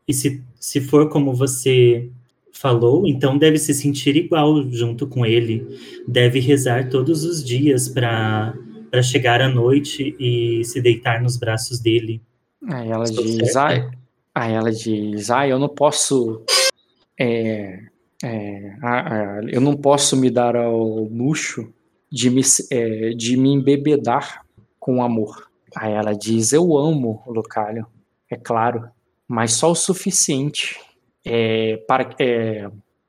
e 0.09 0.13
se, 0.13 0.43
se 0.59 0.81
for 0.81 1.09
como 1.09 1.33
você 1.33 2.09
falou, 2.53 3.07
então 3.07 3.39
deve 3.39 3.59
se 3.59 3.73
sentir 3.73 4.17
igual 4.17 4.63
junto 4.71 5.07
com 5.07 5.25
ele, 5.25 5.67
deve 6.07 6.41
rezar 6.41 6.89
todos 6.89 7.25
os 7.25 7.45
dias 7.45 7.89
para 7.89 8.55
chegar 9.03 9.41
à 9.41 9.49
noite 9.49 10.17
e 10.19 10.65
se 10.65 10.81
deitar 10.81 11.23
nos 11.23 11.37
braços 11.37 11.79
dele. 11.79 12.21
Aí 12.69 12.89
ela 12.89 13.05
Estou 13.05 13.25
diz, 13.25 13.57
ah, 13.57 13.91
aí 14.35 14.53
ela 14.53 14.73
diz, 14.73 15.31
ah, 15.31 15.47
eu 15.47 15.59
não 15.59 15.69
posso, 15.69 16.43
é, 17.19 17.81
é, 18.23 18.77
eu 19.49 19.61
não 19.61 19.77
posso 19.77 20.17
me 20.17 20.31
dar 20.31 20.57
ao 20.57 21.05
luxo 21.05 21.73
de 22.11 22.31
me, 22.31 22.43
é, 22.71 23.11
de 23.11 23.37
me 23.37 23.51
embebedar 23.53 24.45
com 24.79 25.03
amor. 25.03 25.51
Aí 25.77 25.93
ela 25.93 26.13
diz: 26.13 26.53
Eu 26.53 26.77
amo 26.77 27.23
o 27.27 27.33
Lucálio, 27.33 27.87
é 28.35 28.37
claro, 28.37 28.89
mas 29.27 29.53
só 29.53 29.71
o 29.71 29.75
suficiente 29.75 30.79
é, 31.25 31.77
para 31.89 32.15
é, 32.21 32.69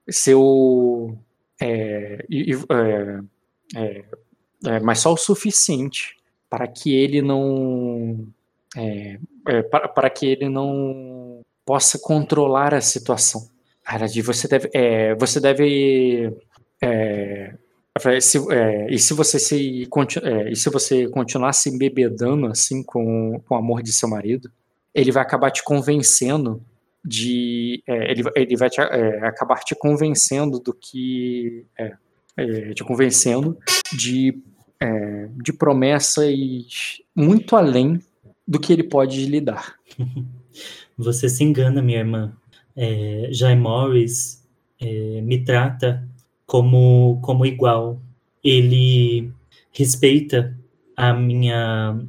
seu. 0.09 1.17
É, 1.61 2.25
é, 2.29 3.19
é, 3.75 4.03
é, 4.65 4.79
mas 4.79 4.99
só 4.99 5.13
o 5.13 5.17
suficiente 5.17 6.15
para 6.49 6.67
que 6.67 6.95
ele 6.95 7.21
não. 7.21 8.27
para, 9.69 9.87
para 9.87 10.09
que 10.09 10.25
ele 10.27 10.49
não 10.49 11.41
possa 11.65 11.99
controlar 11.99 12.73
a 12.73 12.81
situação. 12.81 13.49
Ela 13.87 14.07
diz: 14.07 14.25
Você 14.25 14.47
deve. 14.47 14.69
você 15.17 15.39
deve 15.39 16.33
se, 18.19 18.37
é, 18.53 18.87
e 18.89 18.99
se 18.99 19.13
você 19.13 19.39
se 19.39 19.87
é, 20.23 20.51
e 20.51 20.55
se 20.55 20.69
você 20.69 21.07
continuar 21.07 21.53
se 21.53 21.69
embebedando 21.69 22.47
assim 22.47 22.83
com, 22.83 23.41
com 23.45 23.55
o 23.55 23.57
amor 23.57 23.81
de 23.81 23.93
seu 23.93 24.09
marido, 24.09 24.51
ele 24.95 25.11
vai 25.11 25.21
acabar 25.21 25.51
te 25.51 25.61
convencendo 25.61 26.63
de 27.03 27.83
é, 27.85 28.11
ele, 28.11 28.23
ele 28.35 28.55
vai 28.55 28.69
te, 28.69 28.79
é, 28.81 29.27
acabar 29.27 29.59
te 29.59 29.75
convencendo 29.75 30.57
do 30.59 30.73
que 30.73 31.65
é, 31.77 31.93
é, 32.37 32.73
te 32.73 32.83
convencendo 32.83 33.57
de 33.93 34.41
de 35.41 35.51
promessas 35.51 36.27
muito 37.15 37.55
além 37.55 37.99
do 38.47 38.59
que 38.59 38.71
ele 38.71 38.83
pode 38.83 39.25
lhe 39.25 39.41
dar. 39.41 39.73
Você 40.95 41.27
se 41.27 41.43
engana, 41.43 41.81
minha 41.81 41.99
irmã. 41.99 42.37
É, 42.75 43.29
Jay 43.31 43.55
Morris 43.55 44.45
me 45.23 45.43
trata 45.43 46.07
como, 46.45 47.19
como 47.23 47.47
igual. 47.47 47.99
Ele 48.43 49.31
respeita 49.71 50.55
a 50.95 51.13
minha, 51.13 51.99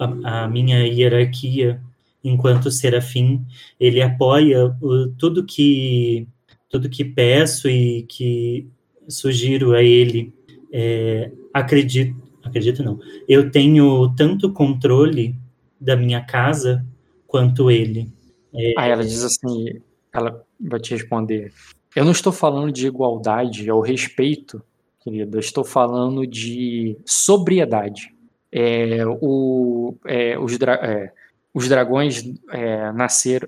a, 0.00 0.44
a 0.44 0.48
minha 0.48 0.86
hierarquia 0.86 1.82
enquanto 2.22 2.70
serafim. 2.70 3.44
Ele 3.78 4.02
apoia 4.02 4.74
o, 4.80 5.08
tudo 5.18 5.44
que 5.44 6.26
tudo 6.68 6.90
que 6.90 7.04
peço 7.04 7.68
e 7.68 8.02
que 8.02 8.68
sugiro 9.08 9.74
a 9.74 9.82
ele. 9.82 10.34
É, 10.72 11.30
acredito, 11.52 12.14
acredito 12.42 12.82
não. 12.82 12.98
Eu 13.26 13.50
tenho 13.50 14.12
tanto 14.14 14.52
controle 14.52 15.34
da 15.80 15.96
minha 15.96 16.20
casa 16.20 16.84
quanto 17.26 17.70
ele. 17.70 18.08
É, 18.54 18.74
Aí 18.76 18.90
ela 18.90 19.04
diz 19.04 19.22
assim, 19.24 19.80
ela 20.12 20.44
vai 20.60 20.80
te 20.80 20.92
responder. 20.92 21.52
Eu 21.96 22.04
não 22.04 22.12
estou 22.12 22.32
falando 22.32 22.72
de 22.72 22.86
igualdade 22.86 23.70
ou 23.70 23.80
respeito, 23.80 24.62
querido. 25.00 25.36
Eu 25.36 25.40
estou 25.40 25.64
falando 25.64 26.26
de 26.26 26.96
sobriedade. 27.06 28.14
É, 28.50 29.04
o, 29.06 29.94
é, 30.06 30.38
os, 30.38 30.52
é, 30.60 31.12
os, 31.54 31.68
dragões 31.68 32.24
é, 32.50 32.92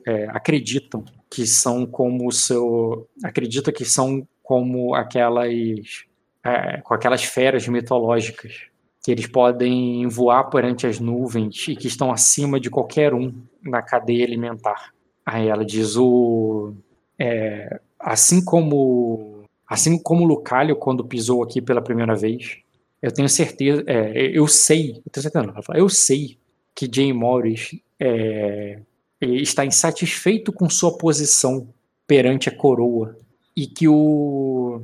é, 0.06 0.24
acreditam 0.30 1.04
que 1.30 1.46
são 1.46 1.86
como 1.86 2.26
o 2.26 2.32
seu, 2.32 3.08
acredita 3.22 3.72
que 3.72 3.84
são 3.84 4.26
como 4.42 4.94
aquelas, 4.94 6.04
é, 6.44 6.80
com 6.82 6.94
aquelas 6.94 7.22
feras 7.24 7.66
mitológicas. 7.68 8.68
que 9.02 9.10
eles 9.10 9.26
podem 9.26 10.06
voar 10.08 10.44
perante 10.50 10.86
as 10.86 11.00
nuvens 11.00 11.68
e 11.68 11.76
que 11.76 11.86
estão 11.86 12.10
acima 12.12 12.60
de 12.60 12.68
qualquer 12.68 13.14
um 13.14 13.32
na 13.62 13.80
cadeia 13.80 14.26
alimentar. 14.26 14.92
Aí 15.24 15.48
ela 15.48 15.64
diz 15.64 15.96
o 15.96 16.74
é, 17.18 17.80
assim 17.98 18.44
como 18.44 19.44
assim 19.68 20.02
como 20.02 20.24
Lucalho 20.24 20.74
quando 20.74 21.04
pisou 21.04 21.42
aqui 21.44 21.62
pela 21.62 21.80
primeira 21.80 22.16
vez, 22.16 22.58
eu 23.00 23.12
tenho 23.12 23.28
certeza, 23.28 23.84
é, 23.86 24.36
eu 24.36 24.48
sei, 24.48 24.96
eu 25.06 25.12
tenho 25.12 25.22
certeza, 25.22 25.46
não, 25.46 25.54
eu 25.74 25.88
sei 25.88 26.38
que 26.74 26.90
Jay 26.92 27.12
Morris 27.12 27.78
é, 28.00 28.80
está 29.20 29.64
insatisfeito 29.64 30.52
com 30.52 30.68
sua 30.70 30.96
posição 30.96 31.68
perante 32.06 32.48
a 32.48 32.56
coroa 32.56 33.16
e 33.56 33.66
que 33.66 33.86
o 33.86 34.82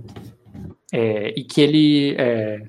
é, 0.93 1.32
e 1.36 1.43
que 1.43 1.60
ele 1.60 2.14
é, 2.16 2.62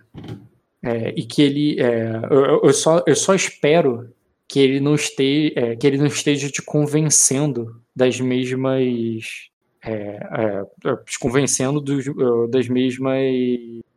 é, 0.84 1.14
e 1.16 1.24
que 1.24 1.42
ele 1.42 1.80
é, 1.80 2.22
eu, 2.32 2.62
eu, 2.64 2.74
só 2.74 3.04
eu 3.06 3.16
só 3.16 3.36
espero 3.36 4.10
que 4.48 4.60
ele 4.60 4.80
não 4.80 4.96
esteja 4.96 5.54
é, 5.56 5.76
que 5.76 5.86
ele 5.86 5.98
não 5.98 6.08
esteja 6.08 6.50
te 6.50 6.62
convencendo 6.62 7.82
das 7.96 8.20
mesmas 8.20 9.50
é, 9.84 10.64
te 11.06 11.20
convencendo 11.20 11.82
dos, 11.82 12.06
das 12.50 12.68
mesmas 12.68 13.22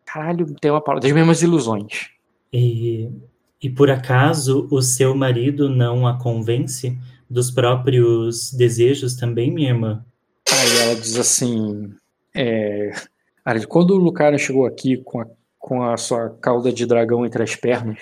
caralho 0.04 0.54
tem 0.60 0.70
uma 0.70 0.80
palavra 0.80 1.02
das 1.02 1.12
mesmas 1.12 1.42
ilusões. 1.42 2.10
E, 2.52 3.08
e 3.62 3.68
por 3.68 3.90
acaso 3.90 4.68
o 4.70 4.80
seu 4.80 5.14
marido 5.14 5.68
não 5.68 6.06
a 6.06 6.18
convence 6.18 6.98
dos 7.28 7.50
próprios 7.50 8.52
desejos 8.52 9.14
também 9.14 9.50
minha 9.50 9.70
irmã 9.70 10.04
Aí 10.52 10.78
ela 10.82 10.94
diz 10.96 11.16
assim: 11.16 11.94
é, 12.34 12.90
quando 13.68 13.92
o 13.92 13.98
Lucario 13.98 14.38
chegou 14.38 14.66
aqui 14.66 14.96
com 14.98 15.20
a, 15.20 15.26
com 15.58 15.82
a 15.82 15.96
sua 15.96 16.30
cauda 16.40 16.72
de 16.72 16.84
dragão 16.86 17.24
entre 17.24 17.42
as 17.42 17.54
pernas, 17.54 17.98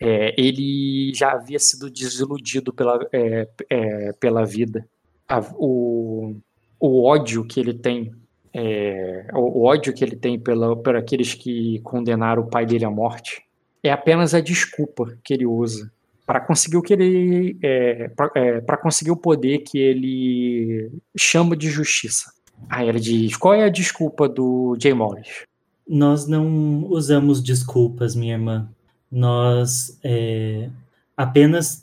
é, 0.00 0.34
ele 0.36 1.12
já 1.14 1.32
havia 1.32 1.58
sido 1.58 1.88
desiludido 1.88 2.72
pela, 2.72 2.98
é, 3.12 3.48
é, 3.70 4.12
pela 4.14 4.44
vida. 4.44 4.86
A, 5.28 5.40
o, 5.54 6.36
o 6.80 7.04
ódio 7.04 7.46
que 7.46 7.60
ele 7.60 7.74
tem, 7.74 8.12
é, 8.52 9.28
o, 9.32 9.60
o, 9.60 9.64
ódio 9.64 9.94
que 9.94 10.02
ele 10.02 10.16
tem 10.16 10.38
pela, 10.38 10.76
por 10.76 10.96
aqueles 10.96 11.32
que 11.32 11.80
condenaram 11.80 12.42
o 12.42 12.50
pai 12.50 12.66
dele 12.66 12.84
à 12.84 12.90
morte, 12.90 13.43
é 13.84 13.92
apenas 13.92 14.34
a 14.34 14.40
desculpa 14.40 15.16
que 15.22 15.34
ele 15.34 15.46
usa 15.46 15.92
para 16.26 16.40
conseguir 16.40 16.78
o 16.78 16.82
que 16.82 16.94
ele 16.94 17.58
é, 17.62 18.08
para 18.08 18.30
é, 18.34 18.60
conseguir 18.76 19.10
o 19.10 19.16
poder 19.16 19.58
que 19.58 19.78
ele 19.78 20.90
chama 21.16 21.54
de 21.54 21.68
justiça. 21.68 22.32
Aí 22.68 22.88
ele 22.88 22.98
diz: 22.98 23.36
qual 23.36 23.54
é 23.54 23.64
a 23.64 23.68
desculpa 23.68 24.28
do 24.28 24.76
Jay 24.80 24.94
Morris? 24.94 25.44
Nós 25.86 26.26
não 26.26 26.86
usamos 26.88 27.42
desculpas, 27.42 28.16
minha 28.16 28.34
irmã. 28.34 28.68
Nós 29.12 29.98
é, 30.02 30.70
apenas 31.14 31.80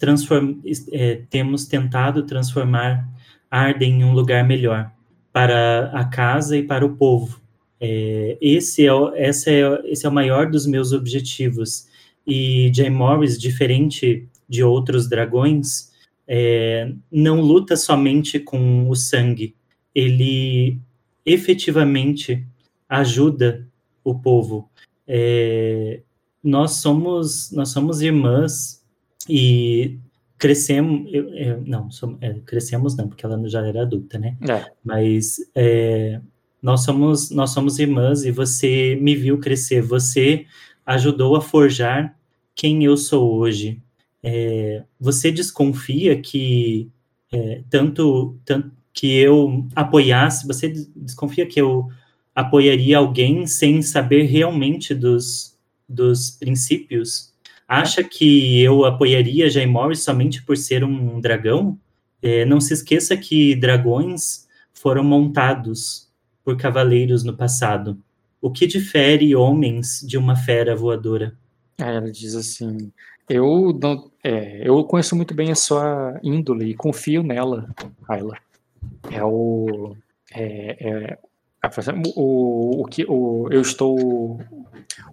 é, 0.92 1.22
temos 1.30 1.66
tentado 1.66 2.24
transformar 2.24 3.08
Arden 3.50 4.02
em 4.02 4.04
um 4.04 4.14
lugar 4.14 4.44
melhor 4.44 4.92
para 5.32 5.92
a 5.94 6.04
casa 6.04 6.58
e 6.58 6.64
para 6.64 6.86
o 6.86 6.96
povo. 6.96 7.40
É, 7.80 8.38
esse, 8.42 8.88
é, 8.88 8.92
esse, 9.18 9.50
é, 9.50 9.82
esse 9.86 10.06
é 10.06 10.10
o 10.10 10.12
maior 10.12 10.50
dos 10.50 10.66
meus 10.66 10.94
objetivos. 10.94 11.88
E 12.26 12.72
Jay 12.74 12.90
Morris, 12.90 13.40
diferente 13.40 14.28
de 14.48 14.64
outros 14.64 15.08
dragões, 15.08 15.92
é, 16.28 16.92
não 17.12 17.42
luta 17.42 17.76
somente 17.76 18.40
com 18.40 18.90
o 18.90 18.96
sangue, 18.96 19.56
ele 19.94 20.80
efetivamente 21.26 22.46
ajuda 22.88 23.68
o 24.04 24.16
povo. 24.20 24.70
É, 25.08 26.02
nós 26.44 26.74
somos 26.74 27.52
nós 27.52 27.70
somos 27.70 28.02
irmãs 28.02 28.84
e 29.30 30.00
crescemos 30.38 31.08
eu, 31.14 31.30
eu, 31.36 31.62
não 31.66 31.92
somos, 31.92 32.18
é, 32.22 32.34
crescemos 32.46 32.96
não 32.96 33.08
porque 33.08 33.26
ela 33.26 33.48
já 33.48 33.66
era 33.66 33.84
adulta 33.84 34.18
né 34.18 34.36
é. 34.50 34.72
mas 34.84 35.38
é, 35.54 36.20
nós 36.62 36.84
somos 36.84 37.30
nós 37.30 37.52
somos 37.52 37.78
irmãs 37.78 38.24
e 38.24 38.32
você 38.32 38.98
me 39.00 39.16
viu 39.16 39.38
crescer 39.38 39.82
você 39.82 40.46
ajudou 40.86 41.36
a 41.36 41.42
forjar 41.42 42.18
quem 42.56 42.84
eu 42.84 42.98
sou 42.98 43.36
hoje 43.36 43.82
é, 44.24 44.84
você 45.00 45.32
desconfia 45.32 46.20
que 46.22 46.90
é, 47.32 47.64
tanto, 47.70 48.38
tanto 48.46 48.72
que 48.94 49.18
eu 49.18 49.66
apoiasse, 49.76 50.46
você 50.46 50.70
desconfia 50.96 51.46
que 51.46 51.60
eu 51.60 51.88
apoiaria 52.36 52.98
alguém 52.98 53.48
sem 53.48 53.82
saber 53.82 54.24
realmente 54.24 54.94
dos, 54.94 55.58
dos 55.88 56.32
princípios? 56.32 57.34
Acha 57.68 58.04
que 58.04 58.62
eu 58.62 58.86
apoiaria 58.86 59.50
Jay 59.50 59.66
Morris 59.66 60.04
somente 60.04 60.44
por 60.44 60.58
ser 60.58 60.84
um 60.84 61.22
dragão? 61.22 61.80
É, 62.22 62.46
não 62.46 62.60
se 62.60 62.74
esqueça 62.74 63.16
que 63.16 63.56
dragões 63.56 64.48
foram 64.74 65.04
montados 65.04 66.10
por 66.44 66.58
cavaleiros 66.58 67.24
no 67.24 67.36
passado. 67.36 67.98
O 68.42 68.52
que 68.52 68.66
difere 68.66 69.36
homens 69.36 70.02
de 70.06 70.18
uma 70.18 70.36
fera 70.36 70.76
voadora? 70.76 71.38
ela 71.78 72.12
diz 72.12 72.36
assim: 72.36 72.92
eu 73.30 73.78
não, 73.82 74.12
é, 74.24 74.68
eu 74.68 74.84
conheço 74.84 75.16
muito 75.16 75.34
bem 75.34 75.52
a 75.52 75.56
sua 75.56 76.20
índole 76.22 76.70
e 76.70 76.76
confio 76.76 77.24
nela, 77.24 77.70
Ayla. 78.08 78.38
É 79.10 79.24
o, 79.24 79.96
é, 80.34 80.78
é, 80.80 81.18
o, 82.16 82.82
o 82.82 82.86
que 82.86 83.06
o, 83.08 83.48
eu 83.52 83.62
estou, 83.62 84.40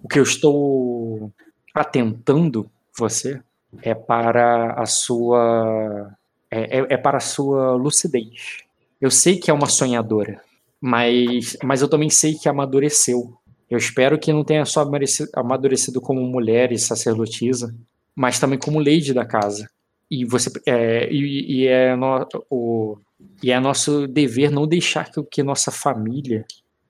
o 0.03 0.09
que 0.09 0.19
eu 0.19 0.23
estou 0.23 1.33
atentando 1.75 2.71
você 2.97 3.41
é 3.83 3.95
para 3.95 4.73
a 4.73 4.87
sua, 4.87 6.13
é, 6.51 6.79
é, 6.79 6.87
é 6.91 6.97
para 6.97 7.19
a 7.19 7.21
sua 7.21 7.75
lucidez. 7.75 8.65
Eu 9.01 9.11
sei 9.11 9.37
que 9.37 9.51
é 9.51 9.55
uma 9.55 9.69
sonhadora, 9.69 10.41
mas, 10.81 11.57
mas 11.63 11.83
eu 11.83 11.89
também 11.89 12.11
sei 12.11 12.35
que 12.35 12.49
amadureceu. 12.49 13.37
Eu 13.71 13.79
espero 13.79 14.19
que 14.19 14.33
não 14.33 14.45
tenha 14.45 14.65
só 14.65 14.87
amadurecido 15.35 16.01
como 16.01 16.21
mulher 16.23 16.73
e 16.73 16.79
sacerdotisa, 16.79 17.75
mas 18.15 18.39
também 18.39 18.59
como 18.59 18.79
lady 18.79 19.13
da 19.13 19.25
casa. 19.25 19.69
E 20.11 20.25
você 20.25 20.51
é, 20.67 21.13
e, 21.13 21.61
e, 21.61 21.67
é 21.67 21.95
no, 21.95 22.27
o, 22.49 22.97
e 23.43 23.51
é 23.51 23.61
nosso 23.61 24.07
dever 24.07 24.51
não 24.51 24.67
deixar 24.67 25.11
que, 25.11 25.23
que 25.25 25.43
nossa 25.43 25.71
família 25.71 26.47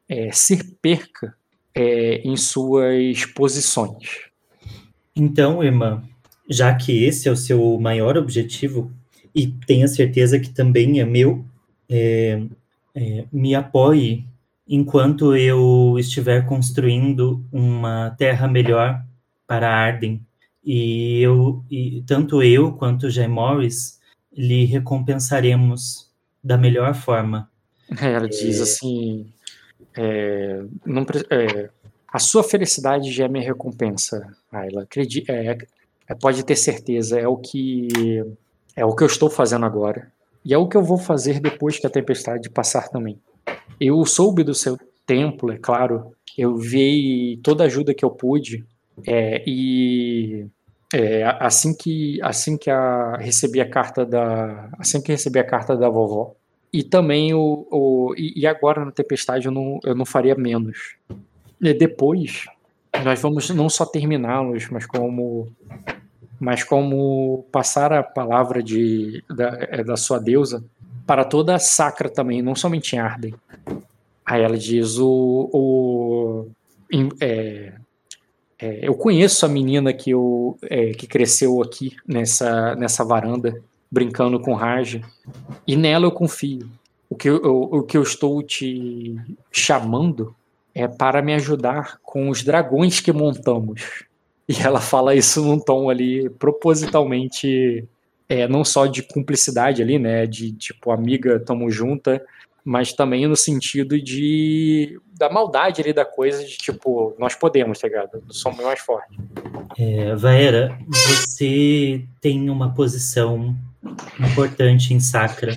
é, 0.09 0.31
se 0.31 0.62
perca 0.81 1.35
é, 1.74 2.19
em 2.19 2.36
suas 2.36 3.24
posições. 3.24 4.28
Então, 5.16 5.65
irmã, 5.65 6.02
já 6.48 6.73
que 6.74 7.05
esse 7.05 7.28
é 7.28 7.32
o 7.32 7.36
seu 7.36 7.78
maior 7.81 8.16
objetivo, 8.16 8.93
e 9.35 9.47
tenha 9.47 9.89
certeza 9.89 10.39
que 10.39 10.51
também 10.51 11.01
é 11.01 11.05
meu, 11.05 11.44
é, 11.89 12.40
é, 12.99 13.25
me 13.33 13.55
apoie 13.55 14.27
enquanto 14.66 15.37
eu 15.37 15.97
estiver 15.99 16.45
construindo 16.47 17.45
uma 17.53 18.11
terra 18.19 18.49
melhor 18.49 19.05
para 19.47 19.73
Arden 19.73 20.20
e 20.65 21.20
eu, 21.23 21.65
e 21.70 22.03
tanto 22.07 22.43
eu 22.43 22.73
quanto 22.73 23.09
Jay 23.09 23.29
Morris 23.29 24.01
lhe 24.37 24.65
recompensaremos 24.65 26.11
da 26.43 26.59
melhor 26.59 26.93
forma. 26.93 27.49
É, 28.03 28.12
ela 28.12 28.29
diz 28.29 28.59
é... 28.59 28.62
assim: 28.62 29.33
é, 29.97 30.62
não, 30.85 31.07
é, 31.31 31.70
a 32.12 32.19
sua 32.19 32.43
felicidade 32.43 33.12
já 33.12 33.25
é 33.25 33.29
minha 33.29 33.47
recompensa, 33.47 34.37
Ayla. 34.53 34.83
Acredite, 34.83 35.31
é, 35.31 35.57
é, 36.09 36.15
pode 36.15 36.45
ter 36.45 36.57
certeza, 36.57 37.19
é 37.19 37.29
o 37.29 37.37
que 37.37 37.89
é 38.77 38.85
o 38.85 38.95
que 38.95 39.05
eu 39.05 39.07
estou 39.07 39.31
fazendo 39.31 39.65
agora 39.65 40.12
e 40.49 40.55
é 40.55 40.57
o 40.57 40.66
que 40.66 40.79
eu 40.79 40.83
vou 40.83 40.97
fazer 40.97 41.41
depois 41.41 41.79
que 41.79 41.87
a 41.87 41.91
tempestade 41.91 42.49
passar 42.49 42.89
também. 42.89 43.20
Eu 43.79 44.03
soube 44.07 44.43
do 44.43 44.55
seu 44.55 44.79
templo, 45.05 45.53
é 45.53 45.59
claro. 45.59 46.12
Eu 46.39 46.57
vi 46.57 47.39
toda 47.43 47.65
a 47.65 47.66
ajuda 47.66 47.93
que 47.93 48.03
eu 48.03 48.11
pude 48.11 48.65
é, 49.07 49.45
e 49.47 50.47
é, 50.95 51.23
assim 51.39 51.77
que 51.77 52.19
assim 52.23 52.57
que 52.57 52.70
a, 52.70 53.19
recebi 53.19 53.61
a 53.61 53.69
carta 53.69 54.07
da 54.07 54.70
assim 54.79 55.03
que 55.03 55.12
recebi 55.12 55.39
a 55.39 55.45
carta 55.45 55.77
da 55.77 55.91
vovó 55.91 56.35
e 56.73 56.83
também 56.83 57.35
o, 57.35 57.69
o 57.70 58.15
e, 58.16 58.47
agora 58.47 58.85
na 58.85 58.91
tempestade 58.91 59.47
eu 59.47 59.53
não, 59.53 59.79
eu 59.85 59.95
não 59.95 60.07
faria 60.07 60.35
menos 60.35 60.97
e 61.61 61.75
depois 61.75 62.47
nós 63.05 63.20
vamos 63.20 63.51
não 63.51 63.69
só 63.69 63.85
terminá-los 63.85 64.69
mas 64.70 64.87
como 64.87 65.53
mas 66.39 66.62
como 66.62 67.44
passar 67.51 67.93
a 67.93 68.02
palavra 68.02 68.62
de 68.62 69.24
da, 69.28 69.59
é, 69.60 69.85
da 69.85 69.97
sua 69.97 70.19
deusa 70.19 70.65
para 71.06 71.24
toda 71.24 71.55
a 71.55 71.59
sacra 71.59 72.09
também 72.09 72.43
não 72.43 72.55
somente 72.55 72.97
em 72.97 72.98
Arden 72.98 73.35
aí 74.24 74.43
ela 74.43 74.56
diz 74.56 74.98
o, 74.98 75.51
o 75.52 76.47
é, 77.20 77.73
é, 78.60 78.81
eu 78.82 78.94
conheço 78.94 79.47
a 79.47 79.48
menina 79.48 79.93
que, 79.93 80.10
eu, 80.10 80.59
é, 80.62 80.90
que 80.90 81.06
cresceu 81.06 81.62
aqui 81.62 81.97
nessa, 82.06 82.74
nessa 82.74 83.05
varanda, 83.05 83.62
brincando 83.90 84.40
com 84.40 84.55
Raja, 84.55 85.01
e 85.66 85.77
nela 85.77 86.06
eu 86.06 86.12
confio. 86.12 86.69
O 87.09 87.15
que 87.15 87.28
eu, 87.28 87.36
o 87.36 87.82
que 87.85 87.97
eu 87.97 88.02
estou 88.02 88.43
te 88.43 89.16
chamando 89.51 90.35
é 90.74 90.86
para 90.86 91.23
me 91.23 91.35
ajudar 91.35 91.98
com 92.02 92.28
os 92.28 92.43
dragões 92.43 93.01
que 93.01 93.12
montamos. 93.12 94.05
E 94.49 94.61
ela 94.62 94.81
fala 94.81 95.15
isso 95.15 95.45
num 95.45 95.59
tom 95.59 95.91
ali 95.91 96.31
propositalmente, 96.31 97.87
é, 98.29 98.49
não 98.49 98.65
só 98.65 98.87
de 98.87 99.03
cumplicidade 99.03 99.83
ali, 99.83 99.99
né? 99.99 100.27
De 100.27 100.53
tipo, 100.53 100.91
amiga, 100.91 101.39
tamo 101.39 101.70
junta, 101.70 102.25
mas 102.65 102.93
também 102.93 103.27
no 103.27 103.37
sentido 103.37 104.01
de 104.01 105.01
da 105.19 105.29
maldade 105.29 105.83
ali 105.83 105.93
da 105.93 106.05
coisa, 106.05 106.45
de 106.45 106.57
tipo, 106.57 107.15
nós 107.19 107.35
podemos, 107.35 107.79
tá 107.79 107.89
ligado? 107.89 108.23
Somos 108.31 108.65
mais 108.65 108.79
fortes. 108.81 109.19
É, 109.77 110.15
Vaera, 110.15 110.79
você 110.89 112.05
tem 112.20 112.49
uma 112.49 112.73
posição 112.73 113.57
importante 114.19 114.95
em 114.95 115.01
Sacra 115.01 115.57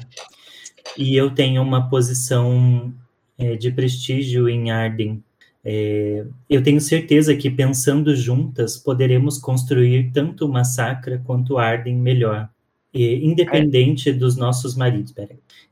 e 0.98 1.16
eu 1.16 1.34
tenho 1.34 1.62
uma 1.62 1.90
posição 1.90 2.94
é, 3.38 3.56
de 3.56 3.72
prestígio 3.72 4.50
em 4.50 4.72
Arden. 4.72 5.24
É, 5.64 6.26
eu 6.50 6.64
tenho 6.64 6.82
certeza 6.82 7.36
que 7.36 7.50
pensando 7.50 8.16
juntas 8.16 8.78
poderemos 8.78 9.38
construir 9.38 10.12
tanto 10.12 10.46
uma 10.46 10.64
Sacra 10.64 11.22
quanto 11.24 11.58
Arden 11.58 11.96
melhor, 11.96 12.50
e, 12.94 13.26
independente 13.26 14.12
dos 14.12 14.36
nossos 14.36 14.76
maridos. 14.76 15.14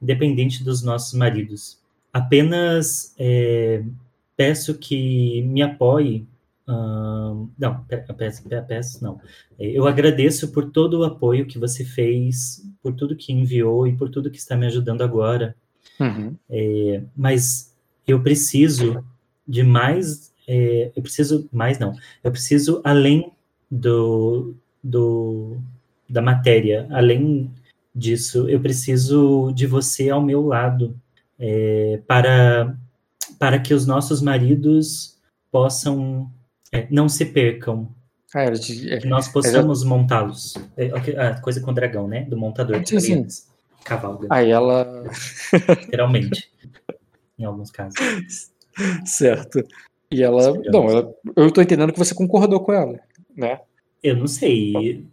Independente 0.01 0.63
dos 0.63 0.83
nossos 0.83 1.13
maridos. 1.13 1.79
Apenas 2.13 3.13
é, 3.17 3.83
peço 4.37 4.77
que 4.77 5.41
me 5.43 5.61
apoie. 5.61 6.25
Não, 7.57 7.83
peço, 8.15 8.43
peço, 8.67 9.03
não. 9.03 9.19
Eu 9.57 9.87
agradeço 9.87 10.51
por 10.51 10.69
todo 10.69 10.99
o 10.99 11.03
apoio 11.03 11.47
que 11.47 11.57
você 11.57 11.83
fez, 11.83 12.63
por 12.81 12.93
tudo 12.93 13.15
que 13.15 13.33
enviou 13.33 13.87
e 13.87 13.95
por 13.95 14.07
tudo 14.09 14.29
que 14.29 14.37
está 14.37 14.55
me 14.55 14.67
ajudando 14.67 15.01
agora. 15.01 15.55
Uhum. 15.99 16.35
É, 16.47 17.01
mas 17.17 17.75
eu 18.07 18.21
preciso 18.21 19.03
de 19.49 19.63
mais. 19.63 20.31
É, 20.47 20.91
eu 20.95 21.01
preciso 21.01 21.49
mais, 21.51 21.79
não. 21.79 21.93
Eu 22.23 22.31
preciso 22.31 22.81
além 22.83 23.31
do, 23.69 24.55
do 24.83 25.57
da 26.07 26.21
matéria, 26.21 26.87
além 26.91 27.51
disso, 27.93 28.47
eu 28.47 28.59
preciso 28.59 29.51
de 29.53 29.65
você 29.65 30.09
ao 30.09 30.21
meu 30.21 30.45
lado 30.45 30.95
é, 31.39 31.99
para 32.07 32.75
para 33.37 33.59
que 33.59 33.73
os 33.73 33.85
nossos 33.85 34.21
maridos 34.21 35.17
possam 35.51 36.29
é, 36.71 36.87
não 36.91 37.09
se 37.09 37.25
percam. 37.25 37.89
Ah, 38.33 38.43
é, 38.43 38.51
que 38.51 39.07
nós 39.07 39.27
possamos 39.27 39.83
montá-los. 39.83 40.53
É, 40.77 40.91
a 41.17 41.41
coisa 41.41 41.59
com 41.61 41.71
o 41.71 41.73
dragão, 41.73 42.07
né? 42.07 42.25
Do 42.25 42.37
montador 42.37 42.79
de 42.79 43.01
sim, 43.01 43.25
Cavalga. 43.83 44.27
Aí 44.29 44.51
ela. 44.51 45.03
Literalmente. 45.67 46.51
em 47.39 47.45
alguns 47.45 47.71
casos. 47.71 47.95
Certo. 49.05 49.63
E 50.11 50.23
ela. 50.23 50.53
Não, 50.71 50.89
ela, 50.89 51.13
eu 51.35 51.51
tô 51.51 51.61
entendendo 51.61 51.93
que 51.93 51.99
você 51.99 52.15
concordou 52.15 52.59
com 52.61 52.73
ela, 52.73 52.99
né? 53.35 53.59
Eu 54.01 54.17
não 54.17 54.27
sei. 54.27 55.05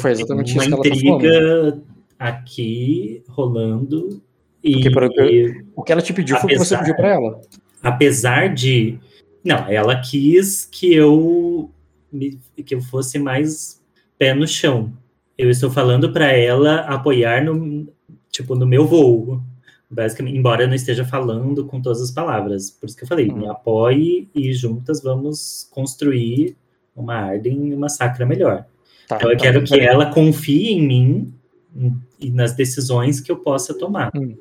Foi 0.00 0.12
exatamente 0.12 0.52
uma 0.52 0.64
isso 0.64 0.80
que 0.80 1.26
ela 1.26 1.72
tá 1.72 1.80
falando. 1.80 1.84
aqui 2.18 3.22
rolando. 3.28 4.22
E, 4.62 4.90
Porque, 4.90 5.62
o 5.74 5.82
que 5.82 5.92
ela 5.92 6.00
te 6.00 6.12
pediu 6.12 6.36
apesar, 6.36 6.48
foi 6.48 6.56
o 6.56 6.60
que 6.60 6.64
você 6.64 6.78
pediu 6.78 6.96
para 6.96 7.08
ela 7.08 7.40
apesar 7.84 8.52
de. 8.52 8.98
Não, 9.44 9.68
ela 9.68 10.00
quis 10.00 10.64
que 10.64 10.92
eu 10.94 11.70
que 12.64 12.74
eu 12.74 12.80
fosse 12.80 13.18
mais 13.18 13.82
pé 14.16 14.32
no 14.32 14.48
chão. 14.48 14.90
Eu 15.36 15.50
estou 15.50 15.70
falando 15.70 16.12
para 16.12 16.32
ela 16.32 16.76
apoiar 16.80 17.44
no 17.44 17.86
tipo 18.30 18.54
no 18.54 18.66
meu 18.66 18.86
voo, 18.86 19.42
basicamente, 19.94 20.36
embora 20.36 20.64
eu 20.64 20.68
não 20.68 20.74
esteja 20.74 21.04
falando 21.04 21.64
com 21.66 21.80
todas 21.80 22.02
as 22.02 22.10
palavras. 22.10 22.70
Por 22.70 22.86
isso 22.86 22.96
que 22.96 23.04
eu 23.04 23.08
falei, 23.08 23.26
me 23.26 23.44
hum. 23.44 23.50
apoie 23.50 24.28
e 24.34 24.52
juntas 24.52 25.02
vamos 25.02 25.68
construir 25.70 26.56
uma 26.94 27.14
Arden 27.14 27.68
e 27.68 27.74
uma 27.74 27.88
Sacra 27.88 28.26
melhor. 28.26 28.66
Tá, 29.08 29.16
então 29.16 29.30
eu 29.30 29.36
tá, 29.36 29.42
quero 29.44 29.62
que 29.64 29.78
ela 29.78 30.06
confie 30.06 30.72
em 30.72 30.82
mim 30.86 31.34
e 32.18 32.30
nas 32.30 32.54
decisões 32.54 33.20
que 33.20 33.30
eu 33.30 33.36
possa 33.36 33.76
tomar. 33.76 34.10
Hum. 34.14 34.34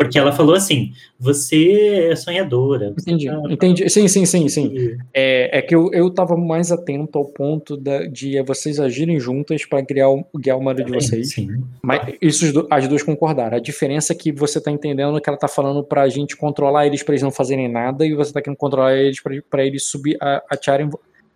Porque 0.00 0.18
ela 0.18 0.32
falou 0.32 0.54
assim: 0.54 0.94
você 1.18 2.08
é 2.10 2.16
sonhadora. 2.16 2.94
Você 2.96 3.10
entendi, 3.10 3.26
tá... 3.26 3.42
entendi. 3.50 3.90
Sim, 3.90 4.08
sim, 4.08 4.24
sim, 4.24 4.48
sim. 4.48 4.96
É, 5.12 5.58
é 5.58 5.60
que 5.60 5.74
eu, 5.74 5.92
eu 5.92 6.08
tava 6.08 6.38
mais 6.38 6.72
atento 6.72 7.18
ao 7.18 7.26
ponto 7.26 7.76
da, 7.76 8.06
de 8.06 8.40
vocês 8.40 8.80
agirem 8.80 9.20
juntas 9.20 9.66
para 9.66 9.84
criar 9.84 10.08
o, 10.08 10.24
guiar 10.38 10.56
o 10.56 10.62
marido 10.62 10.86
de 10.86 10.92
vocês. 10.94 11.34
Sim. 11.34 11.62
Mas 11.82 12.14
isso 12.18 12.66
as 12.70 12.88
duas 12.88 13.02
concordaram. 13.02 13.58
A 13.58 13.60
diferença 13.60 14.14
é 14.14 14.16
que 14.16 14.32
você 14.32 14.58
tá 14.58 14.70
entendendo 14.70 15.20
que 15.20 15.28
ela 15.28 15.38
tá 15.38 15.48
falando 15.48 15.84
pra 15.84 16.08
gente 16.08 16.34
controlar 16.34 16.86
eles 16.86 17.02
pra 17.02 17.12
eles 17.12 17.22
não 17.22 17.30
fazerem 17.30 17.68
nada 17.68 18.06
e 18.06 18.14
você 18.14 18.32
tá 18.32 18.40
querendo 18.40 18.56
controlar 18.56 18.96
eles 18.96 19.20
pra, 19.20 19.34
pra 19.50 19.66
eles 19.66 19.84
subir, 19.84 20.16
atirarem. 20.48 20.88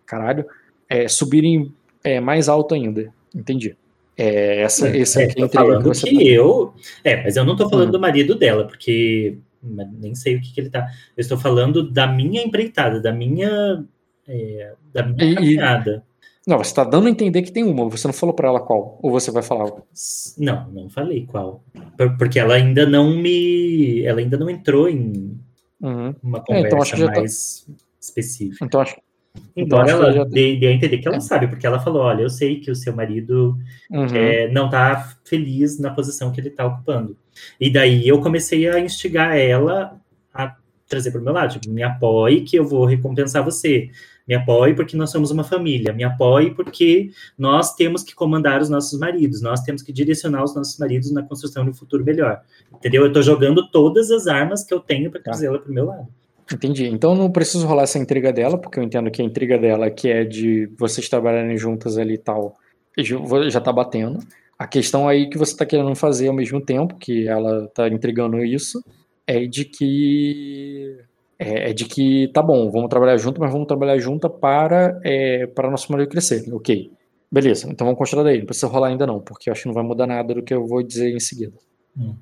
Caralho. 0.07 0.43
É, 0.89 1.07
subirem 1.07 1.71
é, 2.03 2.19
mais 2.19 2.49
alto 2.49 2.73
ainda. 2.73 3.13
Entendi. 3.35 3.77
É, 4.17 4.61
essa, 4.61 4.87
é, 4.87 4.97
esse 4.97 5.21
aqui 5.21 5.43
é, 5.43 5.49
falando 5.49 5.91
que, 5.91 6.15
tá... 6.15 6.23
eu. 6.23 6.73
É, 7.03 7.23
mas 7.23 7.35
eu 7.35 7.43
não 7.43 7.53
estou 7.53 7.69
falando 7.69 7.89
hum. 7.89 7.91
do 7.93 7.99
marido 7.99 8.35
dela, 8.35 8.65
porque 8.65 9.37
nem 9.61 10.13
sei 10.15 10.35
o 10.35 10.41
que, 10.41 10.53
que, 10.53 10.61
ele 10.61 10.69
tá. 10.69 10.87
Eu 11.17 11.21
estou 11.21 11.37
falando 11.37 11.89
da 11.91 12.07
minha 12.07 12.41
empreitada, 12.43 13.01
da 13.01 13.11
minha. 13.11 13.83
É, 14.27 14.73
da 14.93 15.03
minha 15.03 15.31
e, 15.31 15.35
caminhada. 15.35 16.03
Não, 16.47 16.59
você 16.59 16.69
está 16.69 16.83
dando 16.83 17.07
a 17.07 17.09
entender 17.09 17.41
que 17.41 17.51
tem 17.51 17.63
uma, 17.63 17.89
você 17.89 18.07
não 18.07 18.13
falou 18.13 18.35
para 18.35 18.47
ela 18.47 18.59
qual, 18.59 18.99
ou 19.01 19.11
você 19.11 19.31
vai 19.31 19.41
falar? 19.41 19.71
Não, 20.37 20.69
não 20.69 20.89
falei 20.89 21.25
qual. 21.25 21.63
Porque 22.19 22.39
ela 22.39 22.53
ainda 22.53 22.85
não 22.85 23.17
me. 23.17 24.03
Ela 24.03 24.19
ainda 24.19 24.37
não 24.37 24.49
entrou 24.49 24.87
em 24.87 25.39
uhum. 25.81 26.15
uma 26.21 26.41
conversa 26.41 26.95
é, 26.95 26.99
então 26.99 27.07
tá 27.07 27.19
mais 27.19 27.65
tá... 27.67 27.73
específica. 27.99 28.63
Então 28.63 28.79
acho, 28.79 28.95
Embora 29.55 29.89
ela 29.89 30.11
já... 30.11 30.23
dê, 30.25 30.57
dê, 30.57 30.67
a 30.67 30.71
entender 30.71 30.97
que 30.97 31.07
ela 31.07 31.17
é. 31.17 31.21
sabe, 31.21 31.47
porque 31.47 31.65
ela 31.65 31.79
falou: 31.79 32.01
olha, 32.01 32.23
eu 32.23 32.29
sei 32.29 32.59
que 32.59 32.69
o 32.69 32.75
seu 32.75 32.93
marido 32.93 33.57
uhum. 33.89 34.05
é, 34.07 34.49
não 34.49 34.69
tá 34.69 35.17
feliz 35.23 35.79
na 35.79 35.91
posição 35.91 36.31
que 36.31 36.41
ele 36.41 36.49
tá 36.49 36.65
ocupando. 36.65 37.17
E 37.59 37.69
daí 37.69 38.07
eu 38.07 38.21
comecei 38.21 38.69
a 38.69 38.79
instigar 38.79 39.37
ela 39.37 39.99
a 40.33 40.55
trazer 40.87 41.11
para 41.11 41.21
o 41.21 41.23
meu 41.23 41.33
lado: 41.33 41.53
tipo, 41.53 41.73
me 41.73 41.83
apoie 41.83 42.41
que 42.41 42.57
eu 42.57 42.65
vou 42.65 42.85
recompensar 42.85 43.43
você. 43.43 43.89
Me 44.27 44.33
apoie 44.33 44.73
porque 44.73 44.97
nós 44.97 45.11
somos 45.11 45.29
uma 45.29 45.43
família. 45.43 45.93
Me 45.93 46.03
apoie 46.03 46.51
porque 46.51 47.11
nós 47.37 47.75
temos 47.75 48.03
que 48.03 48.15
comandar 48.15 48.59
os 48.59 48.69
nossos 48.69 48.99
maridos. 48.99 49.41
Nós 49.41 49.61
temos 49.61 49.83
que 49.83 49.93
direcionar 49.93 50.43
os 50.43 50.55
nossos 50.55 50.77
maridos 50.79 51.11
na 51.11 51.21
construção 51.21 51.63
de 51.63 51.69
um 51.69 51.73
futuro 51.73 52.03
melhor. 52.03 52.41
Entendeu? 52.73 53.03
Eu 53.03 53.09
estou 53.09 53.21
jogando 53.21 53.69
todas 53.69 54.09
as 54.09 54.25
armas 54.25 54.63
que 54.63 54.73
eu 54.73 54.79
tenho 54.79 55.11
para 55.11 55.19
tá. 55.19 55.31
trazê-la 55.31 55.59
para 55.59 55.69
o 55.69 55.73
meu 55.73 55.85
lado. 55.85 56.07
Entendi. 56.53 56.87
Então 56.87 57.15
não 57.15 57.31
preciso 57.31 57.65
rolar 57.65 57.83
essa 57.83 57.97
intriga 57.97 58.31
dela, 58.31 58.57
porque 58.57 58.79
eu 58.79 58.83
entendo 58.83 59.09
que 59.09 59.21
a 59.21 59.25
intriga 59.25 59.57
dela, 59.57 59.89
que 59.89 60.09
é 60.09 60.23
de 60.23 60.67
vocês 60.77 61.09
trabalharem 61.09 61.57
juntas 61.57 61.97
ali 61.97 62.15
e 62.15 62.19
tal, 62.19 62.57
já 63.49 63.59
tá 63.59 63.73
batendo. 63.73 64.19
A 64.57 64.67
questão 64.67 65.07
aí 65.07 65.29
que 65.29 65.37
você 65.37 65.55
tá 65.55 65.65
querendo 65.65 65.93
fazer 65.95 66.27
ao 66.27 66.33
mesmo 66.33 66.61
tempo, 66.61 66.95
que 66.95 67.27
ela 67.27 67.67
tá 67.73 67.87
intrigando 67.89 68.43
isso, 68.43 68.83
é 69.27 69.45
de 69.45 69.65
que. 69.65 70.97
É, 71.37 71.71
é 71.71 71.73
de 71.73 71.83
que 71.85 72.29
tá 72.33 72.41
bom, 72.41 72.71
vamos 72.71 72.89
trabalhar 72.89 73.17
junto, 73.17 73.41
mas 73.41 73.51
vamos 73.51 73.67
trabalhar 73.67 73.97
junto 73.97 74.29
para, 74.29 74.97
é, 75.03 75.45
para 75.47 75.69
nosso 75.69 75.91
marido 75.91 76.09
crescer. 76.09 76.45
Ok. 76.53 76.91
Beleza, 77.29 77.67
então 77.69 77.85
vamos 77.85 77.97
continuar 77.97 78.23
daí. 78.23 78.39
Não 78.39 78.45
precisa 78.45 78.67
rolar 78.67 78.87
ainda 78.87 79.05
não, 79.05 79.19
porque 79.19 79.49
eu 79.49 79.51
acho 79.51 79.63
que 79.63 79.67
não 79.67 79.73
vai 79.73 79.83
mudar 79.83 80.07
nada 80.07 80.33
do 80.33 80.43
que 80.43 80.53
eu 80.53 80.65
vou 80.65 80.81
dizer 80.81 81.13
em 81.13 81.19
seguida. 81.19 81.57
Hum. 81.97 82.15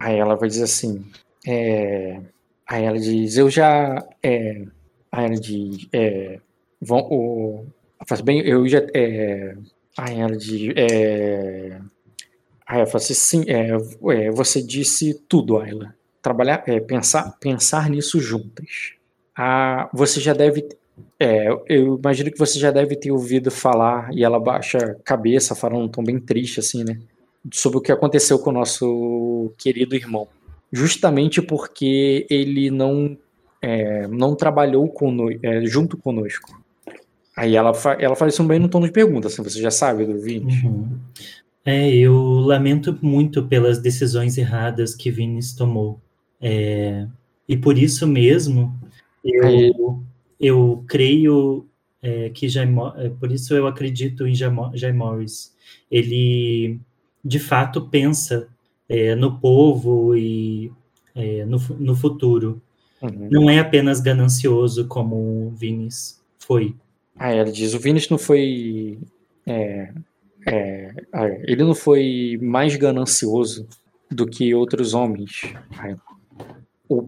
Aí 0.00 0.18
ela 0.18 0.34
vai 0.34 0.48
dizer 0.48 0.64
assim. 0.64 1.04
É, 1.46 2.20
Aí 2.72 2.84
ela 2.86 2.98
diz, 2.98 3.36
eu 3.36 3.50
já. 3.50 4.02
É, 4.22 4.62
aí 5.12 5.26
ela 5.26 5.34
diz, 5.34 5.86
é, 5.92 6.40
vão, 6.80 7.00
o, 7.00 7.66
bem, 8.24 8.40
eu 8.40 8.66
já. 8.66 8.78
É, 8.94 9.54
aí 9.94 10.18
ela 10.18 10.34
diz, 10.34 10.72
é, 10.74 11.78
aí 12.66 12.78
ela 12.78 12.86
fala 12.86 12.96
assim, 12.96 13.12
sim, 13.12 13.44
é, 13.46 13.72
é, 14.14 14.30
você 14.30 14.62
disse 14.62 15.22
tudo, 15.28 15.58
Ayla. 15.58 15.94
Trabalhar, 16.22 16.64
é, 16.66 16.80
pensar, 16.80 17.36
pensar 17.38 17.90
nisso 17.90 18.18
juntas. 18.18 18.94
Ah, 19.36 19.90
você 19.92 20.18
já 20.18 20.32
deve. 20.32 20.66
É, 21.20 21.50
eu 21.68 21.98
imagino 21.98 22.32
que 22.32 22.38
você 22.38 22.58
já 22.58 22.70
deve 22.70 22.96
ter 22.96 23.10
ouvido 23.10 23.50
falar, 23.50 24.08
e 24.14 24.24
ela 24.24 24.40
baixa 24.40 24.78
a 24.78 24.94
cabeça, 25.04 25.54
falando 25.54 25.84
um 25.84 25.88
tom 25.88 26.02
bem 26.02 26.18
triste, 26.18 26.58
assim, 26.58 26.84
né? 26.84 26.98
Sobre 27.52 27.76
o 27.76 27.82
que 27.82 27.92
aconteceu 27.92 28.38
com 28.38 28.48
o 28.48 28.54
nosso 28.54 29.52
querido 29.58 29.94
irmão 29.94 30.26
justamente 30.72 31.42
porque 31.42 32.26
ele 32.30 32.70
não, 32.70 33.16
é, 33.60 34.06
não 34.08 34.34
trabalhou 34.34 34.92
é, 35.42 35.66
junto 35.66 35.96
conosco. 35.96 36.60
Aí 37.36 37.56
ela, 37.56 37.72
fa 37.72 37.96
ela 37.98 38.16
faz 38.16 38.34
isso 38.34 38.44
bem 38.44 38.58
no 38.58 38.68
tom 38.68 38.80
de 38.80 38.90
pergunta, 38.90 39.28
assim, 39.28 39.42
você 39.42 39.60
já 39.60 39.70
sabe 39.70 40.04
do 40.04 40.18
Vinícius. 40.18 40.64
Uhum. 40.64 40.98
É, 41.64 41.94
eu 41.94 42.14
lamento 42.40 42.98
muito 43.00 43.44
pelas 43.46 43.78
decisões 43.78 44.36
erradas 44.36 44.94
que 44.94 45.10
Vinícius 45.10 45.54
tomou. 45.54 46.00
É, 46.40 47.06
e 47.48 47.56
por 47.56 47.78
isso 47.78 48.06
mesmo, 48.06 48.74
eu, 49.24 50.02
eu 50.40 50.84
creio 50.88 51.66
é, 52.02 52.30
que 52.30 52.48
Jay, 52.48 52.66
é, 52.96 53.08
por 53.10 53.30
isso 53.30 53.54
eu 53.54 53.66
acredito 53.66 54.26
em 54.26 54.34
Jay 54.34 54.92
Morris. 54.92 55.54
Ele, 55.90 56.80
de 57.24 57.38
fato, 57.38 57.88
pensa 57.88 58.48
é, 58.92 59.14
no 59.14 59.38
povo 59.38 60.14
e 60.14 60.70
é, 61.14 61.46
no, 61.46 61.58
no 61.78 61.94
futuro. 61.96 62.60
Uhum. 63.00 63.28
Não 63.30 63.50
é 63.50 63.58
apenas 63.58 64.00
ganancioso 64.00 64.86
como 64.86 65.16
o 65.16 65.50
Vinis 65.50 66.22
foi. 66.38 66.76
Aí 67.16 67.38
ela 67.38 67.50
diz: 67.50 67.72
o 67.72 67.78
Vinícius 67.78 68.10
não 68.10 68.18
foi. 68.18 68.98
É, 69.46 69.92
é, 70.46 70.94
ele 71.44 71.64
não 71.64 71.74
foi 71.74 72.38
mais 72.42 72.76
ganancioso 72.76 73.66
do 74.10 74.26
que 74.26 74.54
outros 74.54 74.92
homens. 74.92 75.54
O, 76.86 77.02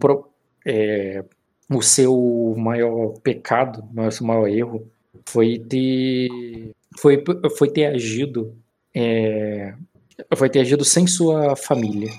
é, 0.65 1.23
o 1.69 1.81
seu 1.83 2.55
maior 2.57 3.19
pecado, 3.19 3.83
o 3.95 4.11
seu 4.11 4.25
maior 4.25 4.47
erro, 4.47 4.87
foi 5.23 5.59
ter, 5.59 6.71
foi, 6.97 7.23
foi 7.55 7.69
ter 7.69 7.85
agido. 7.85 8.55
Foi 10.35 10.49
ter 10.49 10.61
agido 10.61 10.85
sem 10.85 11.07
sua 11.07 11.55
família. 11.55 12.09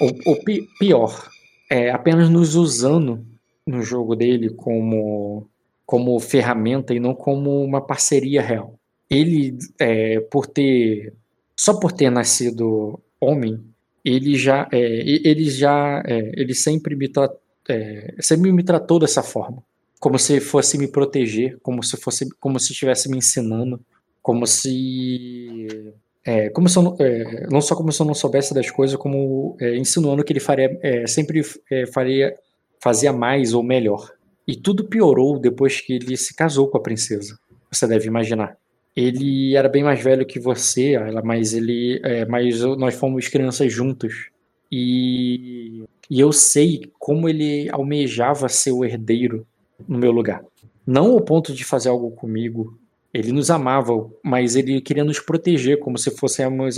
Ou, 0.00 0.10
ou 0.26 0.38
pior, 0.78 1.28
é, 1.70 1.90
apenas 1.90 2.30
nos 2.30 2.54
usando 2.54 3.24
no 3.66 3.82
jogo 3.82 4.16
dele 4.16 4.50
como, 4.50 5.48
como 5.84 6.18
ferramenta 6.20 6.94
e 6.94 7.00
não 7.00 7.14
como 7.14 7.62
uma 7.62 7.80
parceria 7.80 8.40
real. 8.40 8.78
Ele, 9.10 9.56
é, 9.78 10.20
por 10.20 10.46
ter. 10.46 11.14
Só 11.56 11.78
por 11.78 11.92
ter 11.92 12.10
nascido 12.10 13.00
homem, 13.20 13.60
ele 14.04 14.36
já. 14.36 14.68
É, 14.72 14.78
ele 14.78 15.50
já. 15.50 16.02
É, 16.06 16.32
ele 16.34 16.54
sempre 16.54 16.94
me, 16.94 17.08
tra, 17.08 17.30
é, 17.68 18.14
sempre 18.20 18.52
me 18.52 18.62
tratou 18.62 18.98
dessa 18.98 19.22
forma. 19.22 19.62
Como 20.00 20.18
se 20.18 20.40
fosse 20.40 20.78
me 20.78 20.86
proteger, 20.86 21.58
como 21.62 21.82
se 21.82 21.96
fosse. 21.96 22.28
Como 22.38 22.58
se 22.60 22.72
estivesse 22.72 23.10
me 23.10 23.18
ensinando. 23.18 23.80
Como 24.22 24.46
se 24.46 25.94
é, 26.24 26.50
como 26.50 26.68
se 26.68 26.78
eu, 26.78 26.96
é, 26.98 27.46
não 27.50 27.60
só 27.60 27.74
como 27.74 27.92
se 27.92 28.00
eu 28.00 28.06
não 28.06 28.14
soubesse 28.14 28.52
das 28.52 28.70
coisas, 28.70 28.96
como 28.96 29.56
é, 29.60 29.76
insinuando 29.76 30.24
que 30.24 30.32
ele 30.32 30.40
faria, 30.40 30.78
é, 30.82 31.06
sempre 31.06 31.42
é, 31.70 31.86
faria, 31.86 32.34
fazia 32.82 33.12
mais 33.12 33.54
ou 33.54 33.62
melhor. 33.62 34.12
E 34.46 34.56
tudo 34.56 34.84
piorou 34.84 35.38
depois 35.38 35.80
que 35.80 35.94
ele 35.94 36.16
se 36.16 36.34
casou 36.34 36.68
com 36.68 36.78
a 36.78 36.82
princesa. 36.82 37.38
Você 37.70 37.86
deve 37.86 38.06
imaginar. 38.06 38.56
Ele 38.96 39.54
era 39.54 39.68
bem 39.68 39.84
mais 39.84 40.02
velho 40.02 40.26
que 40.26 40.40
você, 40.40 40.98
mas 41.22 41.52
ele, 41.52 42.00
é, 42.02 42.24
mas 42.24 42.60
nós 42.60 42.94
fomos 42.94 43.28
crianças 43.28 43.72
juntos. 43.72 44.30
E, 44.72 45.84
e 46.10 46.18
eu 46.18 46.32
sei 46.32 46.90
como 46.98 47.28
ele 47.28 47.68
almejava 47.70 48.48
ser 48.48 48.72
o 48.72 48.84
herdeiro 48.84 49.46
no 49.86 49.98
meu 49.98 50.10
lugar. 50.10 50.42
Não 50.86 51.12
ao 51.12 51.20
ponto 51.20 51.52
de 51.52 51.64
fazer 51.64 51.90
algo 51.90 52.10
comigo, 52.10 52.78
ele 53.12 53.32
nos 53.32 53.50
amava, 53.50 54.08
mas 54.22 54.54
ele 54.54 54.80
queria 54.80 55.04
nos 55.04 55.18
proteger 55.18 55.78
como 55.78 55.96
se 55.96 56.10
fôssemos, 56.10 56.76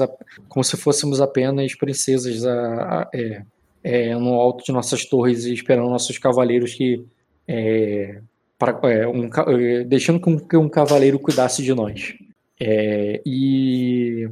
como 0.49 0.63
se 0.63 0.77
fôssemos 0.77 1.21
apenas 1.21 1.75
princesas 1.75 2.47
a, 2.47 2.53
a, 2.53 3.11
é, 3.13 3.43
é, 3.83 4.15
no 4.15 4.35
alto 4.35 4.65
de 4.65 4.73
nossas 4.73 5.05
torres 5.05 5.45
e 5.45 5.55
esperando 5.55 5.91
nossos 5.91 6.19
cavaleiros 6.19 6.75
que 6.75 7.05
é, 7.49 8.21
para, 8.59 8.79
é, 8.91 9.09
um, 9.09 9.29
é, 9.59 9.85
deixando 9.85 10.21
que 10.47 10.57
um 10.57 10.69
cavaleiro 10.69 11.19
cuidasse 11.19 11.63
de 11.63 11.75
nós. 11.75 12.15
É, 12.61 13.21
e, 13.27 14.29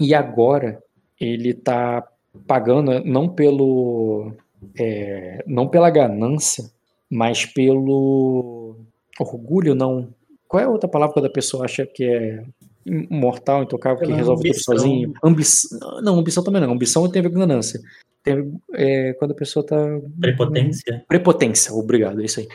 e 0.00 0.14
agora 0.14 0.82
ele 1.20 1.50
está 1.50 2.06
pagando 2.46 3.04
não 3.04 3.28
pelo 3.28 4.32
não 5.44 5.66
pela 5.66 5.90
ganância, 5.90 6.70
mas 7.10 7.44
pelo 7.44 8.76
orgulho, 9.18 9.74
não 9.74 10.08
qual 10.52 10.62
é 10.62 10.66
a 10.66 10.68
outra 10.68 10.86
palavra 10.86 11.14
quando 11.14 11.24
a 11.24 11.32
pessoa 11.32 11.64
acha 11.64 11.86
que 11.86 12.04
é 12.04 12.44
mortal, 13.08 13.62
intocável, 13.62 14.06
que 14.06 14.12
resolve 14.12 14.50
ambição. 14.50 14.74
tudo 14.74 14.82
sozinho? 14.82 15.14
Ambição. 15.24 16.02
Não, 16.02 16.18
ambição 16.18 16.44
também 16.44 16.60
não. 16.60 16.72
Ambição 16.72 17.08
tem 17.08 17.20
a 17.20 17.22
ver 17.22 17.30
com 17.30 17.38
ganância. 17.38 17.80
Tem, 18.22 18.52
é, 18.74 19.14
quando 19.14 19.30
a 19.30 19.34
pessoa 19.34 19.64
tá. 19.64 19.98
Prepotência? 20.20 21.02
Prepotência, 21.08 21.72
obrigado, 21.72 22.20
é 22.20 22.26
isso 22.26 22.40
aí. 22.40 22.48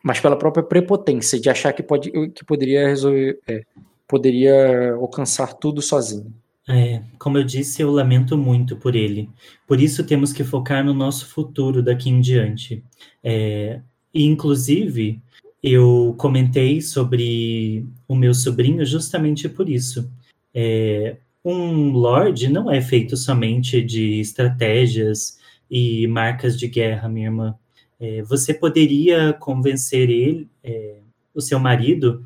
Mas 0.00 0.20
pela 0.20 0.36
própria 0.36 0.62
prepotência 0.62 1.40
de 1.40 1.50
achar 1.50 1.72
que, 1.72 1.82
pode, 1.82 2.12
que 2.30 2.44
poderia 2.44 2.86
resolver. 2.86 3.40
É, 3.48 3.62
poderia 4.06 4.92
alcançar 4.92 5.52
tudo 5.54 5.82
sozinho. 5.82 6.32
É, 6.68 7.02
como 7.18 7.36
eu 7.36 7.42
disse, 7.42 7.82
eu 7.82 7.90
lamento 7.90 8.38
muito 8.38 8.76
por 8.76 8.94
ele. 8.94 9.28
Por 9.66 9.80
isso 9.80 10.06
temos 10.06 10.32
que 10.32 10.44
focar 10.44 10.84
no 10.84 10.94
nosso 10.94 11.26
futuro 11.26 11.82
daqui 11.82 12.10
em 12.10 12.20
diante. 12.20 12.84
É, 13.24 13.80
e, 14.14 14.24
inclusive, 14.24 15.20
eu 15.62 16.14
comentei 16.18 16.80
sobre 16.80 17.86
o 18.08 18.14
meu 18.14 18.34
sobrinho 18.34 18.84
justamente 18.84 19.48
por 19.48 19.68
isso. 19.68 20.10
É, 20.54 21.16
um 21.44 21.90
Lorde 21.92 22.48
não 22.48 22.70
é 22.70 22.80
feito 22.80 23.16
somente 23.16 23.82
de 23.82 24.20
estratégias 24.20 25.38
e 25.70 26.06
marcas 26.06 26.58
de 26.58 26.66
guerra, 26.66 27.08
minha 27.08 27.28
irmã. 27.28 27.54
É, 27.98 28.22
você 28.22 28.54
poderia 28.54 29.32
convencer 29.34 30.08
ele, 30.08 30.48
é, 30.64 30.96
o 31.34 31.40
seu 31.40 31.58
marido. 31.58 32.24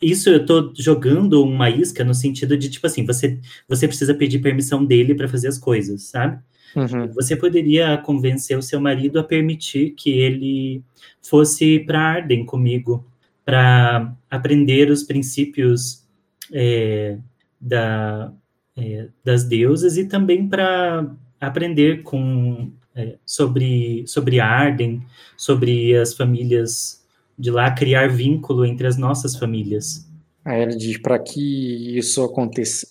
Isso 0.00 0.30
eu 0.30 0.38
estou 0.38 0.72
jogando 0.76 1.42
uma 1.42 1.70
isca 1.70 2.04
no 2.04 2.14
sentido 2.14 2.56
de 2.56 2.70
tipo 2.70 2.86
assim, 2.86 3.04
você, 3.04 3.38
você 3.68 3.86
precisa 3.86 4.14
pedir 4.14 4.40
permissão 4.40 4.84
dele 4.84 5.14
para 5.14 5.28
fazer 5.28 5.48
as 5.48 5.58
coisas, 5.58 6.02
sabe? 6.04 6.40
Uhum. 6.76 7.08
Você 7.12 7.36
poderia 7.36 7.96
convencer 7.98 8.56
o 8.56 8.62
seu 8.62 8.80
marido 8.80 9.18
a 9.18 9.24
permitir 9.24 9.90
que 9.90 10.10
ele 10.10 10.82
fosse 11.22 11.80
para 11.80 12.00
Arden 12.00 12.44
comigo, 12.44 13.04
para 13.44 14.14
aprender 14.30 14.90
os 14.90 15.02
princípios 15.02 16.04
é, 16.52 17.18
da, 17.60 18.32
é, 18.76 19.08
das 19.24 19.44
deusas 19.44 19.96
e 19.96 20.06
também 20.06 20.46
para 20.46 21.10
aprender 21.40 22.02
com, 22.02 22.70
é, 22.94 23.16
sobre, 23.24 24.04
sobre 24.06 24.40
Arden, 24.40 25.02
sobre 25.36 25.96
as 25.96 26.14
famílias 26.14 27.04
de 27.38 27.50
lá, 27.50 27.70
criar 27.70 28.08
vínculo 28.08 28.66
entre 28.66 28.86
as 28.86 28.96
nossas 28.96 29.36
famílias. 29.36 30.06
Aí 30.44 30.62
ela 30.62 30.76
diz: 30.76 30.98
para 30.98 31.18
que 31.18 31.96
isso 31.96 32.22
aconteça, 32.22 32.88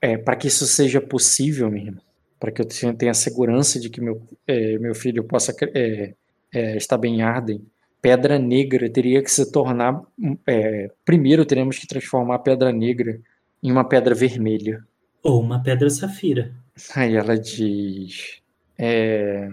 é, 0.00 0.16
para 0.16 0.36
que 0.36 0.48
isso 0.48 0.66
seja 0.66 1.00
possível 1.00 1.70
mesmo, 1.70 2.00
para 2.42 2.50
que 2.50 2.60
eu 2.60 2.94
tenha 2.96 3.14
segurança 3.14 3.78
de 3.78 3.88
que 3.88 4.00
meu, 4.00 4.20
é, 4.48 4.76
meu 4.76 4.96
filho 4.96 5.22
possa 5.22 5.54
é, 5.72 6.12
é, 6.52 6.76
estar 6.76 6.98
bem 6.98 7.20
em 7.20 7.22
Arden, 7.22 7.64
Pedra 8.00 8.36
Negra 8.36 8.90
teria 8.90 9.22
que 9.22 9.30
se 9.30 9.52
tornar. 9.52 10.02
É, 10.44 10.90
primeiro, 11.04 11.46
teremos 11.46 11.78
que 11.78 11.86
transformar 11.86 12.34
a 12.34 12.38
Pedra 12.40 12.72
Negra 12.72 13.20
em 13.62 13.70
uma 13.70 13.84
pedra 13.84 14.12
vermelha. 14.12 14.84
Ou 15.22 15.40
uma 15.40 15.62
pedra 15.62 15.88
safira. 15.88 16.52
Aí 16.96 17.14
ela 17.14 17.38
diz. 17.38 18.40
É, 18.76 19.48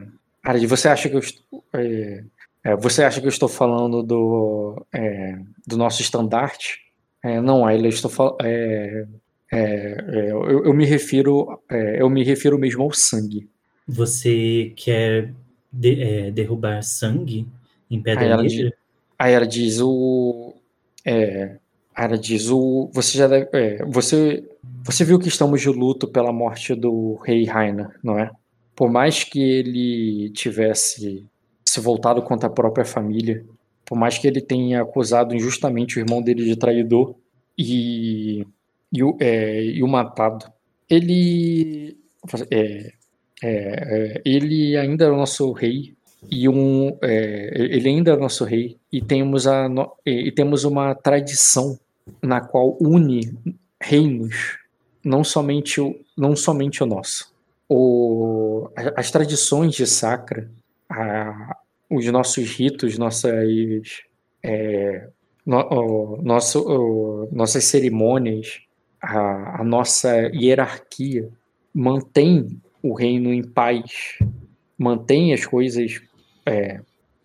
você 0.68 0.88
acha 0.88 1.08
que 1.08 1.16
eu 1.16 1.20
estou. 1.20 1.64
É, 1.72 2.24
é, 2.64 2.76
você 2.76 3.04
acha 3.04 3.22
que 3.22 3.28
eu 3.28 3.30
estou 3.30 3.48
falando 3.48 4.02
do, 4.02 4.84
do 5.68 5.78
nosso 5.78 6.02
estandarte? 6.02 6.80
Não, 7.44 7.68
aí 7.68 7.80
eu 7.80 7.90
estou 7.90 8.10
falando. 8.10 8.38
É, 9.52 10.06
é, 10.08 10.32
eu, 10.32 10.66
eu, 10.66 10.74
me 10.74 10.86
refiro, 10.86 11.60
é, 11.70 12.02
eu 12.02 12.10
me 12.10 12.24
refiro 12.24 12.58
mesmo 12.58 12.84
ao 12.84 12.94
sangue. 12.94 13.50
Você 13.88 14.74
quer 14.76 15.34
de, 15.72 16.02
é, 16.02 16.32
derrubar 16.32 16.84
sangue 16.84 17.48
em 17.90 18.02
Pedra 18.02 18.24
aí 18.24 18.32
ela, 18.32 18.44
Negra? 18.44 18.74
Aí 19.18 19.34
ela 19.34 19.48
diz 19.48 19.80
o, 19.82 20.54
é, 21.04 21.58
ela 21.96 22.18
diz 22.18 22.50
o, 22.50 22.90
você 22.94 23.18
já 23.18 23.28
deve, 23.28 23.50
é, 23.52 23.84
você, 23.86 24.48
você 24.84 25.04
viu 25.04 25.20
que 25.20 25.28
estamos 25.28 25.62
de 25.62 25.70
luto 25.70 26.08
pela 26.08 26.32
morte 26.32 26.76
do 26.76 27.16
rei 27.26 27.46
Raina, 27.46 27.94
não 28.04 28.18
é? 28.18 28.32
Por 28.76 28.90
mais 28.90 29.24
que 29.24 29.42
ele 29.42 30.30
tivesse 30.30 31.26
se 31.66 31.80
voltado 31.80 32.22
contra 32.22 32.48
a 32.48 32.52
própria 32.52 32.86
família, 32.86 33.44
por 33.86 33.98
mais 33.98 34.18
que 34.18 34.28
ele 34.28 34.40
tenha 34.40 34.82
acusado 34.82 35.36
injustamente 35.36 35.98
o 35.98 36.00
irmão 36.00 36.22
dele 36.22 36.46
de 36.46 36.56
traidor 36.56 37.16
e 37.58 38.46
e 38.92 39.04
o, 39.04 39.18
é, 39.20 39.64
e 39.64 39.84
o 39.84 39.88
matado. 39.88 40.46
Ele, 40.90 41.98
é, 42.52 42.56
é, 42.56 42.94
é, 43.44 44.22
ele 44.26 44.76
ainda 44.78 45.06
é 45.06 45.10
o 45.10 45.18
nosso 45.18 45.52
rei 45.52 45.94
e 46.30 46.50
um, 46.50 46.98
é, 47.02 47.52
ele 47.56 47.90
ainda 47.90 48.12
é 48.12 48.14
o 48.16 48.20
nosso 48.20 48.44
rei 48.44 48.78
e 48.92 49.02
temos 49.02 49.48
a 49.48 49.70
e 50.06 50.32
temos 50.32 50.64
uma 50.64 50.94
tradição 50.96 51.80
na 52.22 52.42
qual 52.42 52.78
une 52.82 53.34
reinos, 53.82 54.58
não 55.04 55.24
somente 55.24 55.80
o, 55.80 55.96
não 56.18 56.36
somente 56.36 56.84
o 56.84 56.86
nosso. 56.86 57.34
O, 57.68 58.70
as 58.96 59.12
tradições 59.12 59.76
de 59.76 59.86
Sacra, 59.86 60.50
a, 60.90 61.56
os 61.90 62.06
nossos 62.08 62.50
ritos, 62.50 62.98
nossas 62.98 64.04
é, 64.44 65.08
no, 65.46 65.60
o, 65.60 66.22
nosso, 66.22 66.62
o, 66.62 67.30
nossas 67.32 67.64
cerimônias, 67.64 68.62
a, 69.02 69.62
a 69.62 69.64
nossa 69.64 70.14
hierarquia 70.34 71.30
mantém 71.74 72.60
o 72.82 72.94
reino 72.94 73.34
em 73.34 73.44
paz, 73.44 74.20
mantém 74.78 75.34
as 75.34 75.46
coisas, 75.46 76.02
é, 76.46 76.80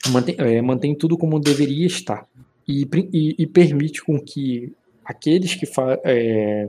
mantém, 0.08 0.34
é, 0.38 0.60
mantém 0.60 0.94
tudo 0.94 1.16
como 1.16 1.40
deveria 1.40 1.86
estar 1.86 2.26
e, 2.66 2.88
e, 3.12 3.34
e 3.38 3.46
permite 3.46 4.02
com 4.02 4.18
que 4.20 4.72
aqueles 5.04 5.54
que, 5.54 5.66
fa, 5.66 6.00
é, 6.04 6.68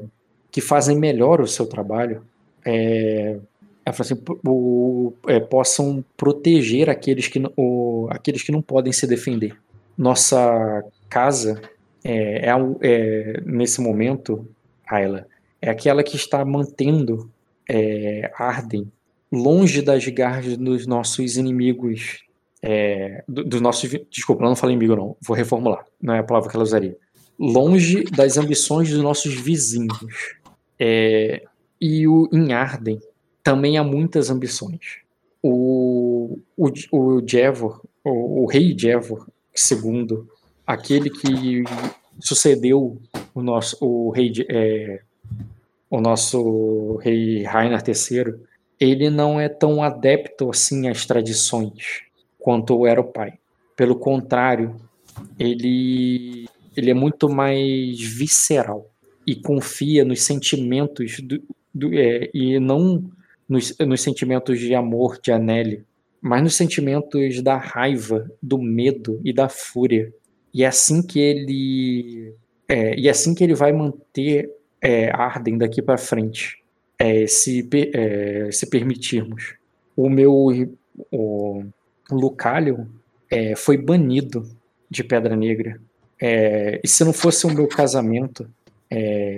que 0.51 0.61
fazem 0.61 0.97
melhor 0.97 1.41
o 1.41 1.47
seu 1.47 1.65
trabalho 1.65 2.23
é, 2.65 3.37
assim, 3.85 4.15
o, 4.45 5.13
é, 5.27 5.39
possam 5.39 6.03
proteger 6.17 6.89
aqueles 6.89 7.27
que, 7.27 7.41
o, 7.55 8.07
aqueles 8.09 8.43
que 8.43 8.51
não 8.51 8.61
podem 8.61 8.91
se 8.91 9.05
defender. 9.05 9.55
Nossa 9.97 10.83
casa 11.09 11.61
é, 12.03 12.49
é, 12.49 12.53
é 12.81 13.41
nesse 13.45 13.79
momento, 13.79 14.47
Ayla, 14.87 15.27
é 15.61 15.69
aquela 15.69 16.03
que 16.03 16.15
está 16.15 16.43
mantendo 16.45 17.31
é, 17.69 18.31
Arden 18.37 18.91
longe 19.31 19.81
das 19.81 20.05
garras 20.07 20.57
dos 20.57 20.85
nossos 20.85 21.37
inimigos, 21.37 22.23
é, 22.61 23.23
dos 23.27 23.61
nossos, 23.61 23.91
desculpa, 24.09 24.43
não 24.43 24.55
falei 24.55 24.75
inimigo 24.75 24.95
não, 24.95 25.17
vou 25.21 25.35
reformular, 25.35 25.85
não 26.01 26.13
é 26.13 26.19
a 26.19 26.23
palavra 26.23 26.49
que 26.49 26.55
ela 26.55 26.63
usaria, 26.63 26.97
longe 27.37 28.03
das 28.05 28.37
ambições 28.37 28.89
dos 28.89 29.01
nossos 29.01 29.33
vizinhos. 29.33 30.37
É, 30.79 31.43
e 31.79 32.07
o, 32.07 32.29
em 32.31 32.53
Arden 32.53 32.99
também 33.43 33.77
há 33.77 33.83
muitas 33.83 34.29
ambições. 34.29 34.99
O, 35.43 36.39
o, 36.57 36.71
o 36.91 37.23
Jevor, 37.27 37.81
o, 38.03 38.43
o 38.43 38.45
rei 38.45 38.75
Jevor 38.77 39.27
II, 39.53 40.23
aquele 40.65 41.09
que 41.09 41.63
sucedeu 42.19 43.01
o 43.33 43.41
nosso 43.41 43.77
o 43.81 44.09
rei 44.11 44.31
é, 44.49 45.01
o 45.89 46.01
nosso 46.01 46.97
rei 46.97 47.43
Rainer 47.43 47.81
III, 47.85 48.35
ele 48.79 49.09
não 49.09 49.39
é 49.39 49.47
tão 49.47 49.81
adepto 49.83 50.49
assim 50.49 50.87
às 50.87 51.05
tradições 51.05 52.03
quanto 52.39 52.85
era 52.85 52.99
o 52.99 53.11
pai. 53.11 53.33
Pelo 53.75 53.95
contrário, 53.95 54.75
ele 55.39 56.45
ele 56.75 56.91
é 56.91 56.93
muito 56.93 57.29
mais 57.29 58.01
visceral 58.01 58.89
e 59.25 59.35
confia 59.35 60.03
nos 60.03 60.21
sentimentos 60.21 61.19
do, 61.21 61.41
do 61.73 61.93
é, 61.93 62.29
e 62.33 62.59
não 62.59 63.09
nos, 63.47 63.77
nos 63.79 64.01
sentimentos 64.01 64.59
de 64.59 64.75
amor 64.75 65.19
de 65.21 65.31
Anneli, 65.31 65.85
mas 66.21 66.43
nos 66.43 66.55
sentimentos 66.55 67.41
da 67.41 67.57
raiva, 67.57 68.29
do 68.41 68.57
medo 68.61 69.21
e 69.23 69.31
da 69.31 69.47
fúria. 69.47 70.13
E 70.55 70.63
é 70.63 70.67
assim 70.67 71.05
que 71.05 71.19
ele 71.19 72.33
é, 72.65 72.97
e 72.97 73.09
é 73.09 73.11
assim 73.11 73.35
que 73.35 73.43
ele 73.43 73.53
vai 73.53 73.73
manter 73.73 74.49
é, 74.81 75.09
Arden 75.11 75.57
daqui 75.57 75.81
para 75.81 75.97
frente, 75.97 76.63
é, 76.97 77.27
se, 77.27 77.67
é, 77.93 78.49
se 78.53 78.69
permitirmos. 78.69 79.55
O 79.97 80.09
meu 80.09 80.33
o 81.11 81.61
Lucalion 82.09 82.85
é, 83.29 83.53
foi 83.53 83.77
banido 83.77 84.49
de 84.89 85.03
Pedra 85.03 85.35
Negra. 85.35 85.77
E 86.21 86.87
se 86.87 87.03
não 87.03 87.11
fosse 87.11 87.45
o 87.45 87.53
meu 87.53 87.67
casamento, 87.67 88.49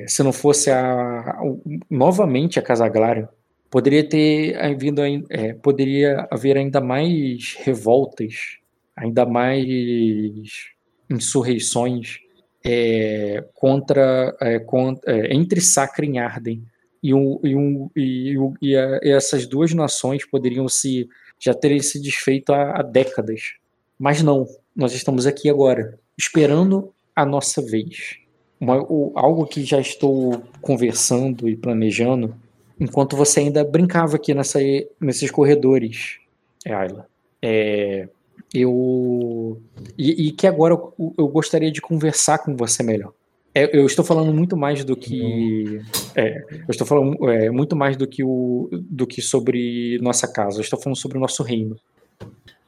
se 0.07 0.21
não 0.21 0.31
fosse 0.31 0.69
a, 0.69 1.31
a, 1.31 1.41
novamente 1.89 2.59
a 2.59 2.61
Casa 2.61 2.87
Glarion, 2.87 3.25
poderia 3.71 4.07
ter 4.07 4.55
havido, 4.63 5.01
é, 5.31 5.53
poderia 5.53 6.27
haver 6.29 6.57
ainda 6.57 6.79
mais 6.79 7.55
revoltas, 7.59 8.59
ainda 8.95 9.25
mais 9.25 10.76
insurreições 11.09 12.19
é, 12.65 13.43
contra, 13.53 14.35
é, 14.41 14.59
contra 14.59 15.11
é, 15.11 15.33
entre 15.33 15.61
Sacra 15.61 16.05
e 16.05 16.17
Arden 16.17 16.63
e, 17.01 17.13
um, 17.13 17.39
e, 17.43 17.55
um, 17.55 17.89
e, 17.95 18.35
e, 18.61 18.75
a, 18.75 18.99
e, 19.03 19.11
essas 19.11 19.45
duas 19.45 19.73
nações 19.73 20.25
poderiam 20.25 20.67
se 20.67 21.07
já 21.39 21.53
terem 21.53 21.79
se 21.79 22.01
desfeito 22.01 22.51
há, 22.51 22.79
há 22.79 22.81
décadas, 22.81 23.53
mas 23.97 24.21
não. 24.21 24.47
Nós 24.75 24.93
estamos 24.93 25.25
aqui 25.25 25.49
agora 25.49 25.99
esperando 26.17 26.93
a 27.15 27.25
nossa 27.25 27.61
vez. 27.61 28.17
Uma, 28.59 28.81
o, 28.81 29.11
algo 29.15 29.45
que 29.45 29.63
já 29.63 29.79
estou 29.79 30.43
conversando 30.61 31.47
e 31.47 31.55
planejando 31.55 32.35
enquanto 32.79 33.15
você 33.15 33.39
ainda 33.39 33.63
brincava 33.63 34.15
aqui 34.15 34.33
nessa, 34.33 34.59
nesses 34.99 35.31
corredores, 35.31 36.19
Ayla. 36.65 37.07
É, 37.41 38.07
eu 38.53 39.61
e, 39.97 40.27
e, 40.27 40.31
que 40.31 40.47
agora 40.47 40.73
eu, 40.73 41.13
eu, 41.17 41.27
gostaria 41.27 41.71
de 41.71 41.81
conversar 41.81 42.39
com 42.39 42.55
você 42.55 42.81
melhor. 42.81 43.13
É, 43.53 43.77
eu 43.77 43.85
estou 43.85 44.05
falando 44.05 44.33
muito 44.33 44.55
mais 44.55 44.83
do 44.83 44.95
que 44.95 45.81
é, 46.15 46.37
eu 46.51 46.69
estou 46.69 46.85
falando 46.85 47.29
é, 47.29 47.49
muito 47.49 47.75
mais 47.75 47.97
do 47.97 48.07
que 48.07 48.23
o 48.23 48.69
do 48.71 49.05
que 49.07 49.21
sobre 49.21 49.97
nossa 50.01 50.27
casa. 50.31 50.57
Eu 50.57 50.61
estou 50.61 50.79
falando 50.79 50.97
sobre 50.97 51.17
o 51.17 51.21
nosso 51.21 51.43
reino. 51.43 51.75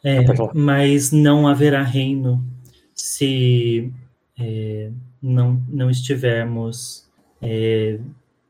É, 0.04 0.20
mas 0.54 1.12
não 1.12 1.48
haverá 1.48 1.84
reino 1.84 2.44
se 2.94 3.92
é, 4.40 4.90
não 5.22 5.62
não 5.68 5.90
estivermos 5.90 7.08
é, 7.42 8.00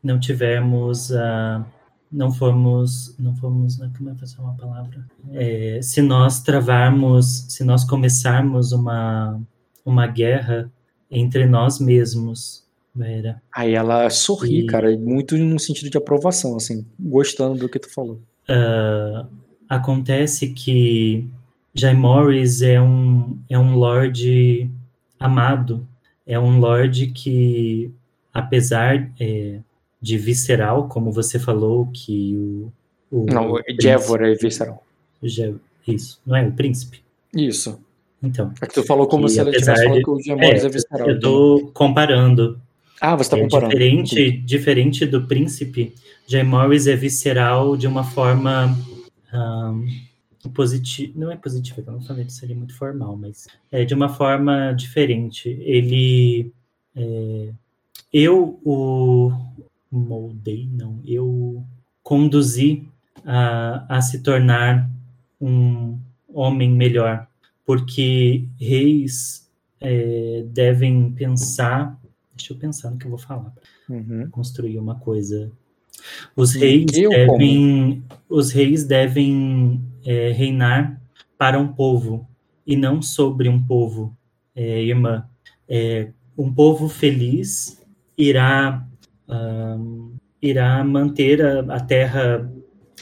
não 0.01 0.19
tivermos 0.19 1.11
a 1.11 1.65
não 2.11 2.31
fomos, 2.31 3.15
não 3.19 3.35
fomos, 3.35 3.77
né, 3.77 3.91
como 3.95 4.09
é 4.09 4.15
que 4.15 4.39
uma 4.39 4.53
palavra? 4.55 5.05
É, 5.31 5.79
se 5.81 6.01
nós 6.01 6.41
travarmos, 6.41 7.45
se 7.49 7.63
nós 7.63 7.83
começarmos 7.83 8.71
uma, 8.71 9.39
uma 9.85 10.07
guerra 10.07 10.71
entre 11.09 11.45
nós 11.45 11.79
mesmos, 11.79 12.67
Vera. 12.95 13.41
Aí 13.55 13.75
ela 13.75 14.09
sorri, 14.09 14.61
e, 14.61 14.65
cara, 14.65 14.97
muito 14.97 15.37
no 15.37 15.59
sentido 15.59 15.89
de 15.91 15.97
aprovação, 15.97 16.55
assim, 16.55 16.85
gostando 16.99 17.59
do 17.59 17.69
que 17.69 17.79
tu 17.79 17.93
falou. 17.93 18.19
Uh, 18.49 19.27
acontece 19.69 20.49
que 20.49 21.27
Jay 21.73 21.93
Morris 21.93 22.63
é 22.63 22.81
um, 22.81 23.37
é 23.47 23.57
um 23.57 23.75
lord 23.75 24.69
amado, 25.19 25.87
é 26.25 26.39
um 26.39 26.59
lord 26.59 27.07
que, 27.07 27.93
apesar... 28.33 29.09
É, 29.19 29.59
de 30.01 30.17
visceral, 30.17 30.87
como 30.87 31.11
você 31.11 31.37
falou, 31.37 31.87
que 31.93 32.35
o. 32.37 32.71
o 33.11 33.25
não, 33.25 33.53
o 33.53 33.61
Jevor 33.79 34.23
é 34.23 34.33
visceral. 34.33 34.83
isso, 35.87 36.21
não 36.25 36.35
é 36.35 36.47
o 36.47 36.51
príncipe? 36.51 37.01
Isso. 37.35 37.79
Então. 38.21 38.53
É 38.61 38.67
que 38.67 38.73
tu 38.73 38.83
falou 38.83 39.07
como 39.07 39.27
se 39.29 39.39
ela 39.39 39.51
tivesse 39.51 39.83
falando 39.83 40.03
que 40.03 40.09
o 40.09 40.21
Jevor 40.21 40.43
é, 40.43 40.49
é 40.49 40.69
visceral. 40.69 41.09
Eu 41.09 41.19
tô 41.19 41.71
comparando. 41.73 42.59
Ah, 42.99 43.15
você 43.15 43.23
está 43.23 43.37
é, 43.37 43.41
comparando. 43.41 43.71
Diferente, 43.71 44.31
diferente 44.31 45.05
do 45.05 45.25
príncipe, 45.25 45.93
Jay 46.27 46.43
Morris 46.43 46.87
é 46.87 46.95
visceral 46.95 47.75
de 47.77 47.87
uma 47.87 48.03
forma 48.03 48.77
um, 49.33 50.49
positiva. 50.53 51.13
Não 51.15 51.31
é 51.31 51.35
positiva, 51.35 51.81
eu 51.85 51.93
não 51.93 52.01
falei 52.01 52.25
que 52.25 52.33
seria 52.33 52.55
muito 52.55 52.77
formal, 52.77 53.15
mas 53.15 53.47
é 53.71 53.85
de 53.85 53.93
uma 53.93 54.09
forma 54.09 54.73
diferente. 54.73 55.49
Ele. 55.61 56.51
É, 56.95 57.49
eu 58.11 58.59
o, 58.65 59.31
moldei, 59.91 60.69
não, 60.71 60.99
eu 61.05 61.63
conduzi 62.03 62.87
a, 63.25 63.97
a 63.97 64.01
se 64.01 64.19
tornar 64.19 64.89
um 65.39 65.97
homem 66.27 66.71
melhor, 66.71 67.27
porque 67.65 68.45
reis 68.59 69.49
é, 69.79 70.45
devem 70.51 71.11
pensar, 71.11 71.99
deixa 72.35 72.53
eu 72.53 72.57
pensar 72.57 72.91
no 72.91 72.97
que 72.97 73.05
eu 73.05 73.11
vou 73.11 73.19
falar, 73.19 73.53
uhum. 73.89 74.29
construir 74.29 74.77
uma 74.77 74.95
coisa. 74.95 75.51
Os 76.35 76.53
reis 76.53 76.85
eu 76.93 77.09
devem, 77.09 78.01
como? 78.01 78.03
os 78.29 78.51
reis 78.51 78.85
devem 78.85 79.81
é, 80.05 80.31
reinar 80.31 81.01
para 81.37 81.59
um 81.59 81.67
povo 81.67 82.27
e 82.65 82.75
não 82.75 83.01
sobre 83.01 83.49
um 83.49 83.61
povo, 83.61 84.15
é, 84.55 84.81
irmã. 84.83 85.27
É, 85.67 86.11
um 86.37 86.53
povo 86.53 86.87
feliz 86.87 87.81
irá 88.17 88.88
um, 89.29 90.15
irá 90.41 90.83
manter 90.83 91.45
a, 91.45 91.59
a, 91.75 91.79
terra. 91.79 92.51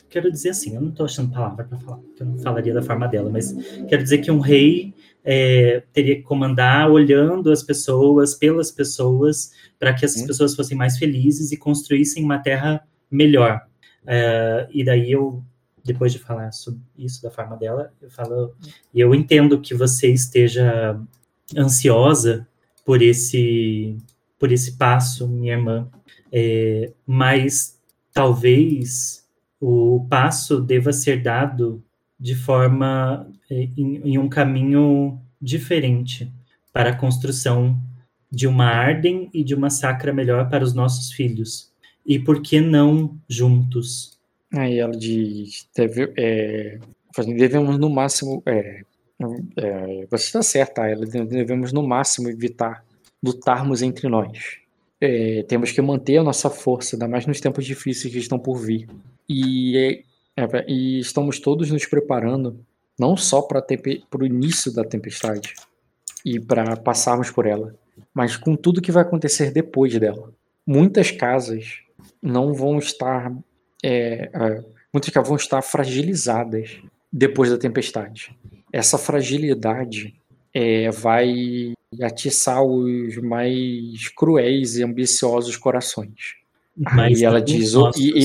Quero 0.10 0.32
dizer 0.32 0.50
assim, 0.50 0.76
eu 0.76 0.82
não 0.82 0.90
estou 0.90 1.06
achando 1.06 1.32
palavra 1.32 1.66
para 1.66 1.78
falar, 1.80 2.00
eu 2.20 2.26
não 2.26 2.38
falaria 2.38 2.74
da 2.74 2.82
forma 2.82 3.08
dela, 3.08 3.30
mas 3.30 3.54
quero 3.88 4.04
dizer 4.04 4.20
que 4.20 4.32
um 4.32 4.40
rei 4.40 4.94
é, 5.24 5.84
teria 5.92 6.16
que 6.16 6.22
comandar 6.22 6.90
olhando 6.90 7.52
as 7.52 7.64
pessoas, 7.64 8.36
pelas 8.36 8.72
pessoas, 8.72 9.52
para 9.80 9.94
que 9.94 10.06
essas 10.06 10.22
uhum. 10.22 10.28
pessoas 10.28 10.56
fossem 10.56 10.78
mais 10.78 10.98
felizes 10.98 11.52
e 11.52 11.58
construíssem 11.58 12.24
uma 12.24 12.40
terra 12.40 12.86
melhor. 13.12 13.62
Uh, 14.04 14.72
e 14.72 14.86
daí 14.86 15.12
eu, 15.12 15.44
depois 15.84 16.14
de 16.14 16.20
falar 16.20 16.52
sobre 16.54 16.80
isso 16.98 17.22
da 17.22 17.30
forma 17.30 17.58
dela, 17.58 17.92
eu 18.02 18.10
falo, 18.10 18.56
eu 18.96 19.14
entendo 19.14 19.60
que 19.60 19.74
você 19.74 20.10
esteja 20.10 20.98
ansiosa 21.58 22.48
por 22.86 23.02
esse 23.02 23.98
por 24.40 24.52
esse 24.52 24.78
passo, 24.78 25.28
minha 25.28 25.54
irmã, 25.54 25.90
é, 26.32 26.92
mas 27.06 27.80
talvez 28.14 29.26
o 29.60 30.06
passo 30.10 30.62
deva 30.62 30.94
ser 30.94 31.22
dado 31.22 31.84
de 32.20 32.36
forma 32.36 33.30
é, 33.50 33.70
em, 33.78 34.14
em, 34.14 34.18
um 34.18 34.28
caminho 34.28 35.20
diferente 35.42 36.32
para 36.74 36.92
a 36.92 36.96
construção 36.96 37.80
de 38.32 38.48
uma 38.48 38.66
Arden 38.66 39.30
e 39.34 39.44
de 39.44 39.56
uma 39.56 39.70
Sacra 39.70 40.14
melhor 40.14 40.50
para 40.50 40.64
os 40.64 40.74
nossos 40.74 41.12
filhos. 41.12 41.72
E 42.06 42.20
por 42.20 42.42
que 42.42 42.60
não 42.60 43.18
juntos? 43.30 44.18
Aí 44.54 44.80
ela 44.80 44.98
diz: 44.98 45.68
deve, 45.76 46.12
é, 46.18 46.80
devemos 47.38 47.78
no 47.78 47.90
máximo. 47.90 48.42
É, 48.46 48.82
é, 49.58 50.08
você 50.10 50.26
está 50.26 50.42
certa, 50.42 50.88
ela 50.88 51.06
devemos 51.06 51.74
no 51.74 51.86
máximo 51.86 52.30
evitar 52.30 52.84
lutarmos 53.24 53.82
entre 53.82 54.08
nós 54.08 54.67
é, 55.00 55.44
temos 55.44 55.72
que 55.72 55.82
manter 55.82 56.18
a 56.18 56.24
nossa 56.24 56.50
força, 56.50 56.96
ainda 56.96 57.08
mais 57.08 57.26
nos 57.26 57.40
tempos 57.40 57.66
difíceis 57.66 58.12
que 58.12 58.20
estão 58.20 58.40
por 58.40 58.58
vir. 58.58 58.88
E, 59.30 60.04
é, 60.36 60.44
é 60.44 60.66
e 60.68 61.00
estamos 61.00 61.40
todos 61.40 61.70
nos 61.72 61.86
preparando, 61.86 62.60
não 63.00 63.16
só 63.16 63.42
para 63.42 63.64
o 64.20 64.26
início 64.26 64.74
da 64.74 64.84
tempestade 64.84 65.54
e 66.26 66.40
para 66.40 66.76
passarmos 66.76 67.30
por 67.30 67.46
ela, 67.46 67.76
mas 68.14 68.36
com 68.36 68.56
tudo 68.56 68.82
que 68.82 68.92
vai 68.92 69.04
acontecer 69.04 69.52
depois 69.52 69.98
dela. 70.00 70.34
Muitas 70.66 71.12
casas 71.12 71.80
não 72.22 72.54
vão 72.54 72.78
estar. 72.78 73.32
É, 73.84 74.30
muitas 74.92 75.12
casas 75.12 75.28
vão 75.28 75.38
estar 75.38 75.62
fragilizadas 75.62 76.82
depois 77.14 77.50
da 77.50 77.58
tempestade. 77.58 78.36
Essa 78.74 78.98
fragilidade 78.98 80.16
é, 80.58 80.90
vai 80.90 81.74
atiçar 82.02 82.64
os 82.64 83.16
mais 83.18 84.08
cruéis 84.16 84.76
e 84.76 84.84
ambiciosos 84.84 85.56
corações. 85.56 86.36
Mas 86.76 87.20
Aí 87.20 87.24
ela 87.24 87.40
diz: 87.40 87.74
nossos, 87.74 88.02
e, 88.02 88.20
e, 88.20 88.24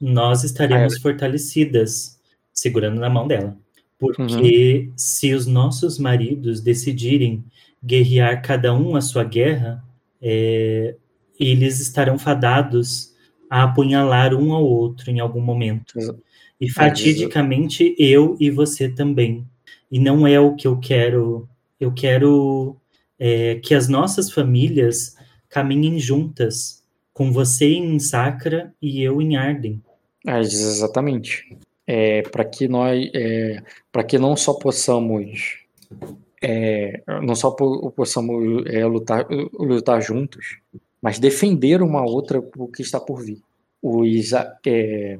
nós 0.00 0.42
estaremos 0.42 0.98
fortalecidas, 0.98 2.18
segurando 2.52 2.98
na 2.98 3.10
mão 3.10 3.28
dela. 3.28 3.56
Porque 3.98 4.86
uhum. 4.88 4.92
se 4.96 5.34
os 5.34 5.46
nossos 5.46 5.98
maridos 5.98 6.60
decidirem 6.60 7.44
guerrear 7.84 8.42
cada 8.42 8.74
um 8.74 8.96
a 8.96 9.00
sua 9.00 9.24
guerra, 9.24 9.84
é, 10.20 10.96
eles 11.38 11.80
estarão 11.80 12.18
fadados 12.18 13.14
a 13.50 13.64
apunhalar 13.64 14.34
um 14.34 14.52
ao 14.52 14.64
outro 14.64 15.10
em 15.10 15.20
algum 15.20 15.40
momento. 15.40 15.94
E 16.58 16.70
fatidicamente 16.70 17.94
eu 17.98 18.36
e 18.40 18.50
você 18.50 18.88
também. 18.88 19.46
E 19.90 19.98
não 19.98 20.26
é 20.26 20.40
o 20.40 20.54
que 20.54 20.66
eu 20.66 20.78
quero. 20.78 21.48
Eu 21.78 21.92
quero 21.92 22.76
é, 23.18 23.56
que 23.56 23.74
as 23.74 23.88
nossas 23.88 24.30
famílias 24.30 25.16
caminhem 25.48 25.98
juntas, 25.98 26.82
com 27.12 27.32
você 27.32 27.66
em 27.66 27.98
Sacra 27.98 28.74
e 28.80 29.02
eu 29.02 29.22
em 29.22 29.36
Arden. 29.36 29.82
É, 30.26 30.38
exatamente. 30.40 31.56
É, 31.86 32.22
para 32.22 32.44
que 32.44 32.68
nós, 32.68 33.08
é, 33.14 33.62
para 33.90 34.04
que 34.04 34.18
não 34.18 34.36
só 34.36 34.52
possamos, 34.54 35.60
é, 36.42 37.02
não 37.22 37.34
só 37.34 37.52
possamos 37.52 38.66
é, 38.66 38.84
lutar, 38.84 39.26
lutar 39.30 40.02
juntos, 40.02 40.58
mas 41.00 41.18
defender 41.18 41.80
uma 41.80 42.02
outra 42.02 42.38
o 42.38 42.68
que 42.68 42.82
está 42.82 43.00
por 43.00 43.24
vir. 43.24 43.40
O 43.80 44.04
Isa, 44.04 44.58
é, 44.66 45.18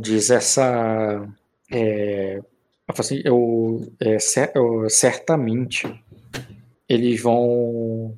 diz 0.00 0.30
essa, 0.30 1.28
assim, 2.88 3.20
eu, 3.24 3.92
é, 4.00 4.18
certamente 4.88 5.86
eles 6.88 7.20
vão, 7.20 8.14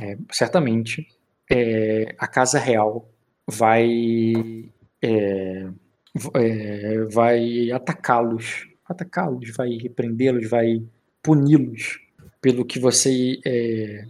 é, 0.00 0.16
certamente 0.30 1.06
é, 1.50 2.14
a 2.18 2.26
casa 2.26 2.58
real 2.58 3.08
vai 3.46 3.88
é, 5.02 5.66
é, 6.34 6.98
vai 7.10 7.70
atacá-los, 7.70 8.68
atacá-los, 8.84 9.50
vai 9.56 9.78
repreendê-los, 9.78 10.48
vai 10.48 10.82
puni-los 11.22 12.00
pelo 12.40 12.64
que 12.64 12.78
você 12.78 13.38
é 13.44 14.04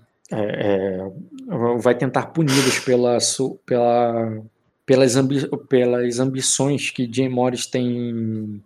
vai 1.78 1.94
tentar 1.94 2.26
puni-los 2.26 2.78
pela, 2.80 3.18
pela, 3.64 4.43
pelas, 4.85 5.16
ambi, 5.16 5.48
pelas 5.68 6.18
ambições 6.18 6.90
que 6.90 7.09
Jim 7.10 7.28
Morris 7.28 7.66
tem, 7.66 8.62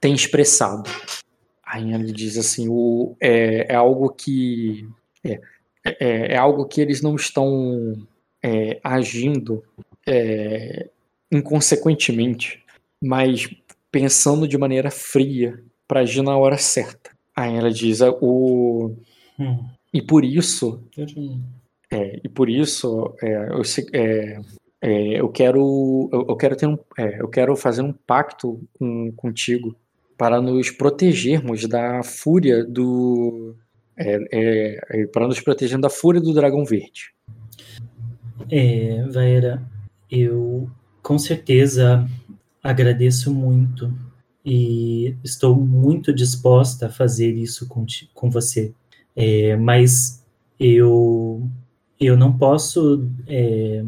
tem 0.00 0.14
expressado. 0.14 0.88
Aí 1.64 1.92
ele 1.92 2.12
diz 2.12 2.36
assim, 2.38 2.66
o, 2.68 3.14
é, 3.20 3.72
é 3.72 3.74
algo 3.74 4.10
que 4.10 4.88
é, 5.24 5.40
é, 5.84 6.34
é 6.34 6.36
algo 6.36 6.66
que 6.66 6.80
eles 6.80 7.02
não 7.02 7.14
estão 7.14 7.94
é, 8.42 8.80
agindo 8.82 9.62
é, 10.06 10.88
inconsequentemente, 11.30 12.64
mas 13.02 13.48
pensando 13.90 14.48
de 14.48 14.56
maneira 14.56 14.90
fria 14.90 15.62
para 15.86 16.00
agir 16.00 16.22
na 16.22 16.36
hora 16.36 16.56
certa. 16.56 17.10
Aí 17.36 17.54
ela 17.54 17.70
diz 17.70 18.00
o 18.00 18.96
hum. 19.38 19.64
e 19.92 20.02
por 20.02 20.24
isso 20.24 20.82
é, 21.90 22.20
e 22.22 22.28
por 22.28 22.48
isso 22.48 23.14
é, 23.22 23.48
eu, 23.50 23.62
é, 23.92 24.40
é, 24.82 25.20
eu 25.20 25.28
quero 25.28 26.08
eu, 26.12 26.26
eu 26.28 26.36
quero 26.36 26.56
ter 26.56 26.66
um, 26.66 26.78
é, 26.98 27.20
eu 27.20 27.28
quero 27.28 27.56
fazer 27.56 27.82
um 27.82 27.92
pacto 27.92 28.60
com, 28.78 29.12
contigo 29.12 29.76
para 30.18 30.42
nos 30.42 30.70
protegermos 30.70 31.64
da 31.66 32.02
fúria 32.02 32.64
do 32.64 33.54
é, 33.96 35.06
para 35.12 35.28
nos 35.28 35.40
proteger 35.40 35.78
da 35.78 35.88
fúria 35.88 36.20
do 36.20 36.34
dragão 36.34 36.64
verde. 36.64 37.14
É, 38.50 39.04
Vaera, 39.08 39.62
eu 40.10 40.68
com 41.02 41.18
certeza 41.18 42.08
agradeço 42.62 43.32
muito 43.32 43.92
e 44.44 45.16
estou 45.22 45.54
muito 45.56 46.12
disposta 46.12 46.86
a 46.86 46.90
fazer 46.90 47.32
isso 47.34 47.68
com, 47.68 47.86
com 48.12 48.28
você. 48.28 48.74
É, 49.14 49.56
mas 49.56 50.24
eu 50.58 51.48
eu 52.00 52.16
não 52.16 52.36
posso 52.36 53.08
é, 53.26 53.84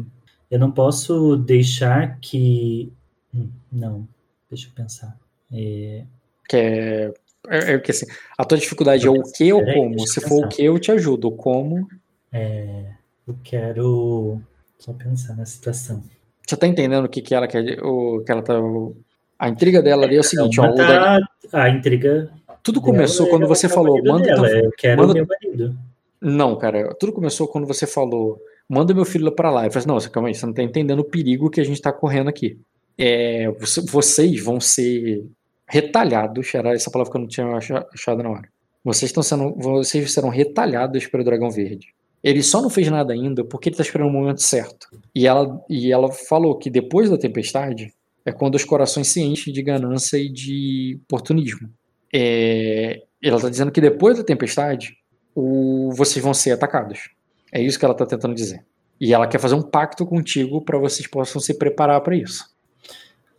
eu 0.49 0.59
não 0.59 0.71
posso 0.71 1.35
deixar 1.35 2.19
que 2.19 2.91
hum, 3.33 3.49
não 3.71 4.07
deixa 4.49 4.67
eu 4.67 4.73
pensar 4.73 5.17
é, 5.51 6.05
que 6.51 6.57
é, 6.57 7.13
é, 7.47 7.73
é 7.73 7.79
que 7.79 7.91
assim, 7.91 8.05
a 8.37 8.45
tua 8.45 8.57
dificuldade 8.57 9.07
é 9.07 9.09
o 9.09 9.23
que 9.23 9.51
ou 9.53 9.63
como 9.63 10.07
se 10.07 10.21
for 10.21 10.45
o 10.45 10.49
que 10.49 10.63
eu 10.63 10.77
te 10.79 10.91
ajudo 10.91 11.27
o 11.29 11.31
como 11.31 11.87
é, 12.31 12.85
eu 13.27 13.35
quero 13.43 14.41
só 14.77 14.93
pensar 14.93 15.35
na 15.35 15.45
situação 15.45 16.03
você 16.51 16.57
tá 16.57 16.67
entendendo 16.67 17.05
o 17.05 17.09
que, 17.09 17.21
que 17.21 17.33
ela 17.33 17.47
quer? 17.47 17.81
O, 17.83 18.23
que 18.25 18.31
ela 18.31 18.41
tá. 18.41 18.59
O, 18.59 18.95
a 19.39 19.47
intriga 19.47 19.81
dela 19.81 20.05
ali 20.05 20.17
é 20.17 20.19
o 20.19 20.23
seguinte, 20.23 20.59
ó. 20.59 20.73
Tá, 20.73 21.19
a 21.53 21.69
intriga. 21.69 22.29
Tudo 22.61 22.81
começou 22.81 23.27
quando 23.27 23.47
você 23.47 23.69
falou, 23.69 24.03
manda. 24.03 24.25
Dela, 24.25 24.47
teu, 24.47 24.65
eu 24.65 24.71
quero 24.77 25.01
manda, 25.01 25.13
meu 25.13 25.25
marido. 25.25 25.77
Não, 26.19 26.55
cara, 26.57 26.93
tudo 26.95 27.13
começou 27.13 27.47
quando 27.47 27.65
você 27.65 27.87
falou, 27.87 28.39
manda 28.69 28.93
meu 28.93 29.05
filho 29.05 29.31
para 29.31 29.49
lá. 29.49 29.65
Eu 29.65 29.71
falei 29.71 29.85
assim, 29.85 30.05
não, 30.05 30.11
calma 30.11 30.27
aí, 30.27 30.35
você 30.35 30.45
não 30.45 30.53
tá 30.53 30.61
entendendo 30.61 30.99
o 30.99 31.05
perigo 31.05 31.49
que 31.49 31.61
a 31.61 31.63
gente 31.63 31.81
tá 31.81 31.91
correndo 31.91 32.29
aqui. 32.29 32.59
É, 32.97 33.49
vocês 33.89 34.43
vão 34.43 34.59
ser 34.59 35.25
retalhados, 35.71 36.53
era 36.53 36.73
essa 36.73 36.91
palavra 36.91 37.11
que 37.11 37.17
eu 37.17 37.21
não 37.21 37.27
tinha 37.27 37.47
achado 37.93 38.21
na 38.21 38.29
hora. 38.29 38.49
Vocês 38.83 39.09
estão 39.09 39.23
sendo, 39.23 39.55
vocês 39.55 40.11
serão 40.11 40.27
retalhados 40.27 41.07
pelo 41.07 41.23
dragão 41.23 41.49
verde. 41.49 41.93
Ele 42.21 42.43
só 42.43 42.61
não 42.61 42.69
fez 42.69 42.89
nada 42.89 43.13
ainda 43.13 43.43
porque 43.45 43.69
ele 43.69 43.75
está 43.75 43.83
esperando 43.83 44.09
o 44.09 44.13
momento 44.13 44.41
certo. 44.41 44.87
E 45.15 45.25
ela, 45.25 45.63
e 45.69 45.91
ela 45.91 46.11
falou 46.11 46.57
que 46.57 46.69
depois 46.69 47.09
da 47.09 47.17
tempestade 47.17 47.93
é 48.25 48.31
quando 48.33 48.55
os 48.55 48.65
corações 48.65 49.07
se 49.07 49.21
enchem 49.21 49.53
de 49.53 49.63
ganância 49.63 50.17
e 50.17 50.29
de 50.29 50.99
oportunismo. 51.05 51.69
É, 52.13 53.01
ela 53.23 53.37
está 53.37 53.49
dizendo 53.49 53.71
que 53.71 53.79
depois 53.79 54.17
da 54.17 54.23
tempestade 54.23 54.97
o, 55.33 55.91
vocês 55.93 56.23
vão 56.23 56.33
ser 56.33 56.51
atacados. 56.51 57.11
É 57.51 57.61
isso 57.61 57.79
que 57.79 57.85
ela 57.85 57.93
está 57.93 58.05
tentando 58.05 58.35
dizer. 58.35 58.65
E 58.99 59.13
ela 59.13 59.25
quer 59.25 59.39
fazer 59.39 59.55
um 59.55 59.61
pacto 59.61 60.05
contigo 60.05 60.61
para 60.63 60.77
vocês 60.77 61.07
possam 61.07 61.39
se 61.39 61.57
preparar 61.57 62.01
para 62.01 62.15
isso. 62.15 62.45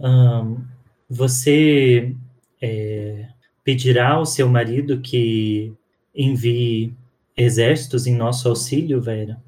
Um, 0.01 0.57
você 1.13 2.15
é, 2.61 3.27
pedirá 3.63 4.13
ao 4.13 4.25
seu 4.25 4.49
marido 4.49 5.01
que 5.01 5.73
envie 6.15 6.95
exércitos 7.37 8.07
em 8.07 8.15
nosso 8.15 8.49
auxílio, 8.49 9.01
Vera? 9.01 9.39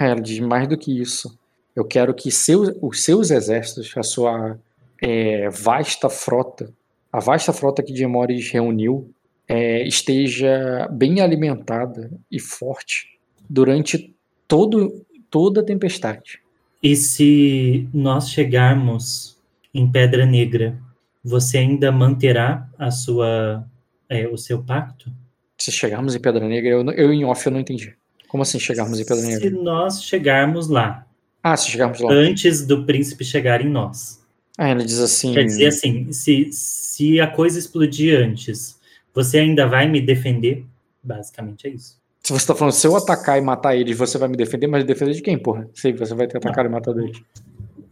É, 0.00 0.06
ela 0.06 0.20
diz 0.20 0.40
mais 0.40 0.66
do 0.68 0.76
que 0.76 1.00
isso. 1.00 1.38
Eu 1.76 1.84
quero 1.84 2.12
que 2.12 2.30
seus, 2.30 2.76
os 2.82 3.04
seus 3.04 3.30
exércitos, 3.30 3.92
a 3.96 4.02
sua 4.02 4.58
é, 5.00 5.48
vasta 5.48 6.08
frota, 6.10 6.72
a 7.12 7.20
vasta 7.20 7.52
frota 7.52 7.82
que 7.82 7.92
Diemores 7.92 8.50
reuniu, 8.50 9.08
é, 9.46 9.86
esteja 9.86 10.88
bem 10.90 11.20
alimentada 11.20 12.10
e 12.30 12.40
forte 12.40 13.18
durante 13.48 14.12
todo, 14.48 15.04
toda 15.30 15.60
a 15.60 15.64
tempestade. 15.64 16.40
E 16.82 16.96
se 16.96 17.88
nós 17.94 18.28
chegarmos 18.28 19.38
em 19.72 19.90
Pedra 19.90 20.26
Negra, 20.26 20.76
você 21.22 21.58
ainda 21.58 21.92
manterá 21.92 22.68
a 22.78 22.90
sua, 22.90 23.64
é, 24.08 24.26
o 24.26 24.36
seu 24.36 24.62
pacto? 24.62 25.12
Se 25.58 25.70
chegarmos 25.70 26.14
em 26.14 26.20
Pedra 26.20 26.46
Negra, 26.48 26.70
eu, 26.70 26.90
eu 26.92 27.12
em 27.12 27.24
off 27.24 27.46
eu 27.46 27.52
não 27.52 27.60
entendi. 27.60 27.94
Como 28.28 28.42
assim 28.42 28.58
chegarmos 28.58 28.98
em 28.98 29.04
Pedra 29.04 29.24
Negra? 29.24 29.40
Se 29.40 29.50
nós 29.50 30.02
chegarmos 30.02 30.68
lá. 30.68 31.06
Ah, 31.42 31.56
se 31.56 31.70
chegarmos 31.70 32.00
lá. 32.00 32.12
Antes 32.12 32.66
do 32.66 32.84
príncipe 32.84 33.24
chegar 33.24 33.60
em 33.60 33.68
nós. 33.68 34.22
Ah, 34.56 34.68
ela 34.68 34.84
diz 34.84 34.98
assim. 34.98 35.32
Quer 35.32 35.44
dizer 35.44 35.66
assim, 35.66 36.12
se, 36.12 36.48
se 36.52 37.20
a 37.20 37.26
coisa 37.26 37.58
explodir 37.58 38.18
antes, 38.18 38.78
você 39.14 39.38
ainda 39.38 39.66
vai 39.66 39.88
me 39.88 40.00
defender? 40.00 40.64
Basicamente 41.02 41.66
é 41.66 41.70
isso. 41.70 42.00
Se 42.22 42.32
você 42.32 42.46
tá 42.46 42.54
falando, 42.54 42.72
se 42.72 42.86
eu 42.86 42.96
atacar 42.96 43.36
e 43.36 43.40
matar 43.40 43.76
eles, 43.76 43.96
você 43.98 44.16
vai 44.16 44.28
me 44.28 44.36
defender, 44.36 44.68
mas 44.68 44.84
defender 44.84 45.12
de 45.12 45.22
quem, 45.22 45.36
porra? 45.36 45.68
Sei, 45.74 45.92
você 45.92 46.14
vai 46.14 46.28
ter 46.28 46.36
atacado 46.36 46.66
e 46.66 46.68
matado 46.68 47.00
eles. 47.00 47.20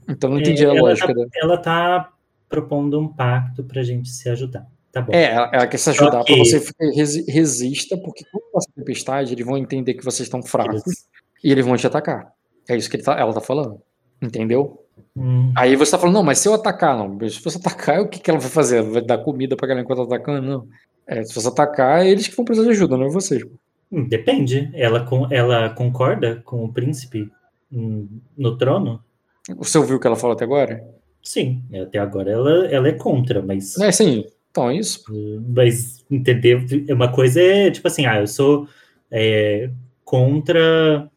Então 0.08 0.30
não 0.30 0.38
entendi 0.38 0.64
é, 0.64 0.68
a 0.68 0.72
lógica 0.72 1.08
tá, 1.08 1.12
dela. 1.12 1.28
Ela 1.34 1.56
tá 1.58 2.12
propondo 2.50 3.00
um 3.00 3.08
pacto 3.08 3.62
pra 3.64 3.82
gente 3.82 4.10
se 4.10 4.28
ajudar. 4.28 4.66
Tá 4.92 5.00
bom. 5.00 5.12
É, 5.14 5.32
ela, 5.52 5.66
quer 5.68 5.78
se 5.78 5.88
ajudar 5.90 6.24
para 6.24 6.36
você 6.36 6.60
resista, 7.28 7.96
porque 7.96 8.24
quando 8.30 8.50
passa 8.52 8.68
tempestade, 8.74 9.32
eles 9.32 9.46
vão 9.46 9.56
entender 9.56 9.94
que 9.94 10.04
vocês 10.04 10.26
estão 10.26 10.42
fracos 10.42 10.82
Isso. 10.84 11.06
e 11.44 11.52
eles 11.52 11.64
vão 11.64 11.76
te 11.76 11.86
atacar. 11.86 12.32
É 12.68 12.76
isso 12.76 12.90
que 12.90 12.98
tá, 12.98 13.18
ela 13.18 13.32
tá 13.32 13.40
falando. 13.40 13.80
Entendeu? 14.20 14.84
Hum. 15.16 15.52
Aí 15.56 15.76
você 15.76 15.92
tá 15.92 15.98
falando, 15.98 16.16
não, 16.16 16.22
mas 16.24 16.40
se 16.40 16.48
eu 16.48 16.54
atacar, 16.54 16.98
não. 16.98 17.18
Se 17.28 17.42
você 17.42 17.56
atacar, 17.56 18.00
o 18.00 18.08
que, 18.08 18.18
que 18.18 18.30
ela 18.30 18.40
vai 18.40 18.50
fazer? 18.50 18.82
Vai 18.82 19.00
dar 19.00 19.18
comida 19.18 19.56
pra 19.56 19.68
galera 19.68 19.84
enquanto 19.84 20.06
tá 20.06 20.16
atacando? 20.16 20.46
Não. 20.46 20.68
É, 21.06 21.22
se 21.22 21.34
você 21.34 21.48
atacar, 21.48 22.04
é 22.04 22.10
eles 22.10 22.26
que 22.26 22.36
vão 22.36 22.44
precisar 22.44 22.66
de 22.66 22.72
ajuda, 22.72 22.96
não 22.96 23.06
é 23.06 23.10
vocês. 23.10 23.42
Hum, 23.90 24.08
Depende. 24.08 24.70
Ela, 24.74 25.08
ela 25.30 25.70
concorda 25.70 26.42
com 26.44 26.64
o 26.64 26.72
príncipe 26.72 27.30
hum, 27.72 28.08
no 28.36 28.58
trono? 28.58 29.02
Você 29.56 29.78
ouviu 29.78 29.96
o 29.96 30.00
que 30.00 30.06
ela 30.06 30.16
falou 30.16 30.34
até 30.34 30.44
agora? 30.44 30.84
Sim, 31.22 31.62
até 31.82 31.98
agora 31.98 32.30
ela, 32.30 32.66
ela 32.66 32.88
é 32.88 32.92
contra, 32.92 33.42
mas, 33.42 33.78
É, 33.78 33.92
sim. 33.92 34.24
Então, 34.50 34.68
é 34.70 34.76
isso. 34.76 35.04
mas 35.54 36.04
entendeu? 36.10 36.60
Uma 36.88 37.12
coisa 37.12 37.40
é 37.40 37.70
tipo 37.70 37.86
assim, 37.86 38.06
ah, 38.06 38.18
eu 38.20 38.26
sou 38.26 38.68
é, 39.10 39.70
contra 40.04 41.08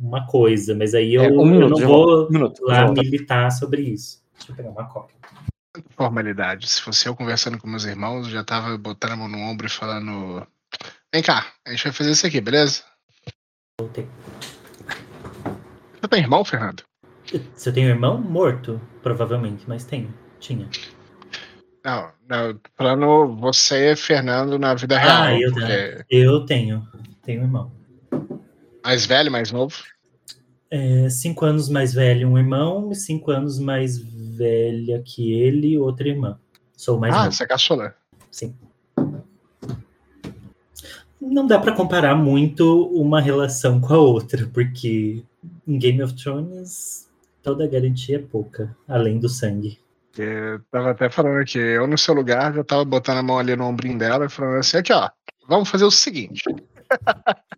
uma 0.00 0.26
coisa, 0.26 0.74
mas 0.74 0.94
aí 0.94 1.14
eu, 1.14 1.22
É, 1.22 1.28
um 1.28 1.40
eu 1.40 1.46
minuto, 1.46 1.80
não 1.80 1.86
vou. 1.86 2.26
Um 2.26 2.30
minuto, 2.30 2.64
lá 2.64 2.90
militar 2.90 3.50
sobre 3.50 3.82
isso. 3.82 4.22
Deixa 4.34 4.52
eu 4.52 4.56
pegar 4.56 4.70
uma 4.70 4.88
coca. 4.88 5.14
Formalidade. 5.96 6.68
Se 6.68 6.80
fosse 6.80 7.08
eu 7.08 7.16
conversando 7.16 7.58
com 7.58 7.66
meus 7.66 7.84
irmãos, 7.84 8.26
eu 8.26 8.32
já 8.32 8.44
tava 8.44 8.76
botando 8.78 9.12
a 9.12 9.16
mão 9.16 9.28
no 9.28 9.38
ombro 9.38 9.66
e 9.66 9.70
falando: 9.70 10.46
Vem 11.12 11.22
cá, 11.22 11.52
a 11.66 11.70
gente 11.70 11.84
vai 11.84 11.92
fazer 11.92 12.10
isso 12.10 12.26
aqui, 12.26 12.40
beleza? 12.40 12.82
Voltei. 13.80 14.08
Você 16.00 16.08
tem 16.08 16.20
irmão, 16.20 16.44
Fernando? 16.44 16.84
Você 17.54 17.72
tem 17.72 17.86
um 17.86 17.88
irmão 17.88 18.20
morto? 18.20 18.80
Provavelmente, 19.02 19.64
mas 19.66 19.84
tem. 19.84 20.08
Tinha. 20.38 20.68
Não, 21.84 22.10
não, 22.28 22.60
falando 22.76 23.36
você, 23.36 23.94
Fernando, 23.96 24.58
na 24.58 24.74
vida 24.74 24.98
real. 24.98 25.22
Ah, 25.22 25.40
eu, 25.40 25.52
porque 25.52 26.04
eu 26.10 26.44
tenho. 26.44 26.86
Tenho 27.22 27.40
um 27.40 27.44
irmão. 27.44 27.72
mais 28.82 29.06
velho, 29.06 29.30
mais 29.30 29.50
novo. 29.50 29.76
É, 30.70 31.08
cinco 31.08 31.44
anos 31.44 31.68
mais 31.68 31.94
velho 31.94 32.28
um 32.28 32.38
irmão, 32.38 32.90
e 32.90 32.94
cinco 32.94 33.30
anos 33.30 33.58
mais 33.58 33.98
velha 33.98 35.02
que 35.04 35.32
ele, 35.32 35.78
outra 35.78 36.08
irmã. 36.08 36.38
Sou 36.76 36.98
mais 36.98 37.14
ah, 37.14 37.24
novo. 37.24 37.32
você 37.32 37.44
é 37.44 37.46
caçula. 37.46 37.94
Sim. 38.30 38.54
Não 41.20 41.46
dá 41.46 41.58
pra 41.58 41.72
comparar 41.72 42.14
muito 42.14 42.86
uma 42.88 43.20
relação 43.20 43.80
com 43.80 43.94
a 43.94 43.98
outra, 43.98 44.46
porque 44.52 45.22
em 45.66 45.78
Game 45.78 46.02
of 46.02 46.14
Thrones 46.14 47.08
toda 47.44 47.68
garantia 47.68 48.16
é 48.16 48.18
pouca, 48.18 48.74
além 48.88 49.20
do 49.20 49.28
sangue. 49.28 49.78
Eu 50.16 50.60
tava 50.70 50.90
até 50.90 51.10
falando 51.10 51.40
aqui, 51.40 51.58
eu 51.58 51.86
no 51.86 51.98
seu 51.98 52.14
lugar 52.14 52.54
já 52.54 52.64
tava 52.64 52.84
botando 52.84 53.18
a 53.18 53.22
mão 53.22 53.38
ali 53.38 53.54
no 53.54 53.66
ombrinho 53.66 53.98
dela 53.98 54.24
e 54.24 54.28
falando 54.28 54.58
assim: 54.58 54.78
aqui, 54.78 54.92
ó, 54.92 55.10
vamos 55.46 55.68
fazer 55.68 55.84
o 55.84 55.90
seguinte. 55.90 56.42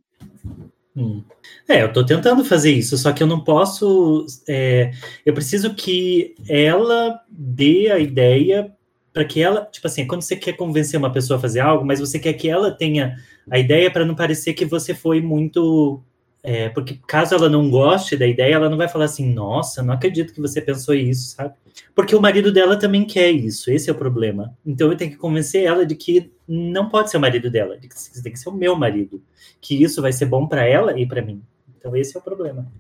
Hum. 0.99 1.23
É, 1.69 1.83
eu 1.83 1.93
tô 1.93 2.07
tentando 2.07 2.43
fazer 2.43 2.73
isso, 2.73 2.97
só 2.97 3.13
que 3.13 3.23
eu 3.23 3.27
não 3.27 3.45
posso. 3.45 4.25
é, 4.49 4.93
eu 5.27 5.35
preciso 5.35 5.75
que 5.75 6.35
ela 6.49 7.21
dê 7.29 7.91
a 7.93 7.99
ideia 7.99 8.73
para 9.13 9.25
que 9.25 9.43
ela. 9.43 9.67
Tipo 9.67 9.87
assim, 9.87 10.07
quando 10.07 10.23
você 10.23 10.37
quer 10.37 10.55
convencer 10.55 10.99
uma 10.99 11.13
pessoa 11.13 11.37
a 11.37 11.41
fazer 11.41 11.61
algo, 11.61 11.85
mas 11.85 12.01
você 12.01 12.19
quer 12.19 12.33
que 12.33 12.49
ela 12.49 12.71
tenha 12.71 13.15
a 13.51 13.59
ideia 13.59 13.91
para 13.91 14.07
não 14.07 14.15
parecer 14.15 14.55
que 14.55 14.65
você 14.65 14.95
foi 14.95 15.21
muito. 15.21 16.03
É, 16.49 16.69
porque 16.69 17.01
caso 17.09 17.35
ela 17.35 17.49
não 17.49 17.69
goste 17.69 18.17
da 18.17 18.25
ideia, 18.25 18.55
ela 18.55 18.71
não 18.71 18.77
vai 18.77 18.87
falar 18.87 19.07
assim, 19.07 19.35
nossa, 19.35 19.83
não 19.83 19.93
acredito 19.93 20.33
que 20.33 20.41
você 20.41 20.63
pensou 20.63 20.95
isso, 20.95 21.35
sabe? 21.35 21.55
Porque 21.93 22.15
o 22.15 22.21
marido 22.21 22.53
dela 22.53 22.79
também 22.79 23.05
quer 23.05 23.33
isso, 23.33 23.69
esse 23.69 23.91
é 23.91 23.93
o 23.93 23.97
problema. 23.97 24.57
Então 24.65 24.89
eu 24.89 24.97
tenho 24.97 25.11
que 25.11 25.17
convencer 25.17 25.65
ela 25.65 25.85
de 25.85 25.97
que 25.97 26.33
não 26.47 26.89
pode 26.89 27.11
ser 27.11 27.17
o 27.17 27.21
marido 27.21 27.51
dela, 27.51 27.77
de 27.77 27.89
que 27.89 28.23
tem 28.23 28.33
que 28.33 28.39
ser 28.39 28.49
o 28.49 28.53
meu 28.53 28.77
marido 28.77 29.21
que 29.61 29.83
isso 29.83 30.01
vai 30.01 30.13
ser 30.13 30.27
bom 30.27 30.47
para 30.47 30.65
ela 30.65 30.97
e 30.97 31.05
para 31.05 31.21
mim. 31.21 31.43
Então 31.77 31.97
esse 31.97 32.17
é 32.17 32.21
o 32.21 32.23
problema. 32.23 32.71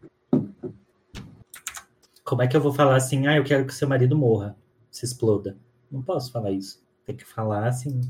Como 2.22 2.42
é 2.42 2.46
que 2.46 2.56
eu 2.56 2.60
vou 2.60 2.72
falar 2.72 2.94
assim, 2.94 3.26
ah, 3.26 3.36
eu 3.36 3.42
quero 3.42 3.66
que 3.66 3.74
seu 3.74 3.88
marido 3.88 4.16
morra, 4.16 4.56
se 4.92 5.04
exploda? 5.04 5.56
Não 5.90 6.02
posso 6.02 6.30
falar 6.30 6.52
isso. 6.52 6.80
Tem 7.04 7.16
que 7.16 7.24
falar 7.24 7.66
assim, 7.66 8.00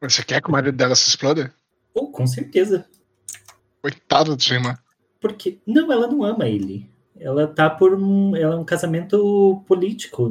Você 0.00 0.24
quer 0.24 0.42
que 0.42 0.48
o 0.48 0.52
marido 0.52 0.76
dela 0.76 0.96
se 0.96 1.08
exploda? 1.08 1.54
ou 1.94 2.10
com 2.10 2.26
certeza. 2.26 2.84
Coitado 3.80 4.36
de 4.36 4.52
irmã. 4.52 4.76
Porque 5.24 5.56
não, 5.66 5.90
ela 5.90 6.06
não 6.06 6.22
ama 6.22 6.46
ele. 6.46 6.86
Ela 7.18 7.46
tá 7.46 7.70
por 7.70 7.94
um, 7.94 8.36
ela 8.36 8.56
é 8.56 8.58
um 8.58 8.64
casamento 8.64 9.64
político. 9.66 10.30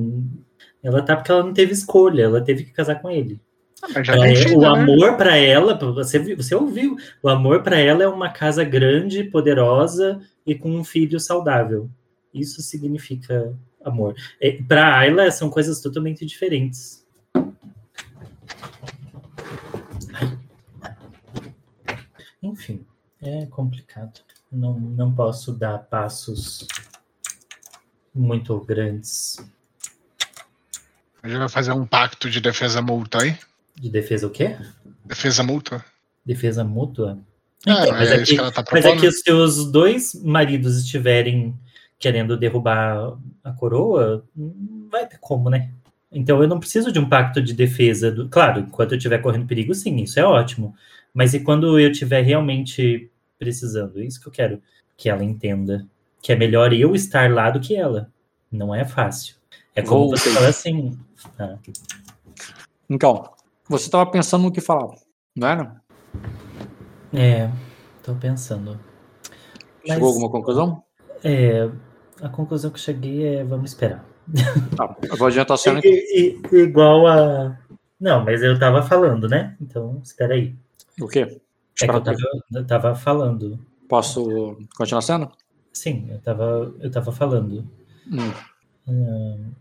Ela 0.83 1.01
tá 1.01 1.15
porque 1.15 1.31
ela 1.31 1.43
não 1.43 1.51
teve 1.51 1.73
escolha, 1.73 2.21
ela 2.21 2.39
teve 2.39 2.63
que 2.63 2.71
casar 2.71 3.01
com 3.01 3.09
ele. 3.09 3.41
É, 3.81 4.55
o 4.55 4.59
né? 4.59 4.67
amor 4.67 5.17
para 5.17 5.35
ela, 5.35 5.73
você, 5.73 6.35
você 6.35 6.53
ouviu? 6.53 6.95
O 7.23 7.27
amor 7.27 7.63
para 7.63 7.79
ela 7.79 8.03
é 8.03 8.07
uma 8.07 8.29
casa 8.29 8.63
grande, 8.63 9.23
poderosa 9.23 10.21
e 10.45 10.53
com 10.53 10.69
um 10.69 10.83
filho 10.83 11.19
saudável. 11.19 11.89
Isso 12.31 12.61
significa 12.61 13.51
amor. 13.83 14.13
É, 14.39 14.61
para 14.61 14.95
Ayla 14.99 15.31
são 15.31 15.49
coisas 15.49 15.81
totalmente 15.81 16.23
diferentes. 16.23 17.03
Enfim, 22.43 22.85
é 23.19 23.47
complicado. 23.47 24.21
Não, 24.53 24.79
não 24.79 25.13
posso 25.13 25.51
dar 25.53 25.79
passos 25.79 26.67
muito 28.13 28.59
grandes 28.59 29.43
A 31.23 31.27
gente 31.27 31.39
vai 31.39 31.49
fazer 31.49 31.71
um 31.71 31.85
pacto 31.85 32.29
de 32.29 32.39
defesa 32.39 32.81
mútua 32.81 33.23
aí? 33.23 33.35
de 33.75 33.89
defesa 33.89 34.27
o 34.27 34.29
quê? 34.29 34.55
Defesa 35.03 35.43
mútua? 35.43 35.83
Defesa 36.25 36.63
mútua? 36.63 37.19
É, 37.65 37.71
Então, 37.71 37.91
mas, 37.93 38.11
é 38.11 38.13
é 38.13 38.17
isso 38.17 38.25
que, 38.25 38.35
que 38.35 38.39
ela 38.39 38.51
tá 38.51 38.63
mas 38.71 38.85
é 38.85 38.95
que 38.95 39.11
se 39.11 39.31
os 39.31 39.71
dois 39.71 40.13
maridos 40.23 40.77
estiverem 40.77 41.57
querendo 41.97 42.37
derrubar 42.37 43.17
a 43.43 43.51
coroa, 43.51 44.23
não 44.35 44.89
vai 44.91 45.07
ter 45.07 45.17
como, 45.19 45.49
né? 45.49 45.71
Então 46.11 46.41
eu 46.41 46.47
não 46.47 46.59
preciso 46.59 46.91
de 46.91 46.99
um 46.99 47.07
pacto 47.07 47.41
de 47.41 47.53
defesa. 47.53 48.11
Do... 48.11 48.27
Claro, 48.29 48.59
enquanto 48.59 48.91
eu 48.91 48.97
estiver 48.97 49.19
correndo 49.19 49.47
perigo, 49.47 49.73
sim, 49.73 49.95
isso 49.97 50.19
é 50.19 50.23
ótimo. 50.23 50.75
Mas 51.13 51.33
e 51.33 51.39
quando 51.39 51.79
eu 51.79 51.91
estiver 51.91 52.21
realmente 52.21 53.09
precisando? 53.39 53.99
É 53.99 54.05
isso 54.05 54.21
que 54.21 54.27
eu 54.27 54.31
quero 54.31 54.61
que 54.97 55.09
ela 55.09 55.23
entenda. 55.23 55.85
Que 56.21 56.31
é 56.31 56.35
melhor 56.35 56.71
eu 56.73 56.95
estar 56.95 57.29
lá 57.31 57.49
do 57.49 57.59
que 57.59 57.75
ela. 57.75 58.09
Não 58.51 58.73
é 58.73 58.85
fácil. 58.85 59.35
É 59.75 59.81
como 59.81 60.09
você 60.09 60.29
Voltei. 60.29 60.33
fala 60.33 60.47
assim. 60.49 60.99
ah, 61.39 61.57
Então, 62.89 63.29
você 63.67 63.89
tava 63.89 64.09
pensando 64.09 64.43
no 64.43 64.51
que 64.51 64.61
falar, 64.61 64.95
não 65.35 65.47
era? 65.47 65.81
é, 67.13 67.49
tô 68.03 68.13
pensando. 68.15 68.79
Mas- 69.85 69.93
Chegou 69.95 70.07
a 70.09 70.11
alguma 70.11 70.29
conclusão? 70.29 70.83
É, 71.23 71.69
a 72.21 72.29
conclusão 72.29 72.69
que 72.71 72.77
eu 72.77 72.81
cheguei 72.81 73.25
é 73.37 73.43
vamos 73.43 73.71
esperar. 73.71 74.05
Tá, 74.77 74.95
eu 75.03 75.17
vou 75.17 75.27
adiantar 75.27 75.55
a 75.55 75.57
cena. 75.57 75.81
I- 75.83 76.39
i- 76.51 76.55
igual 76.57 77.05
a. 77.07 77.57
Não, 77.99 78.23
mas 78.23 78.41
eu 78.41 78.57
tava 78.57 78.81
falando, 78.81 79.27
né? 79.27 79.55
Então, 79.61 79.99
espera 80.03 80.33
aí. 80.33 80.55
O 81.01 81.07
quê? 81.07 81.41
É 81.81 81.85
eu 81.85 82.01
tava, 82.01 82.17
eu 82.53 82.67
tava 82.67 82.95
falando. 82.95 83.59
Posso 83.89 84.57
continuar 84.75 85.01
cena? 85.01 85.31
Sim, 85.71 86.07
eu 86.09 86.19
tava, 86.19 86.73
eu 86.79 86.91
tava 86.91 87.11
falando. 87.11 87.67
Hum. 88.11 88.31
Hum, 88.87 89.51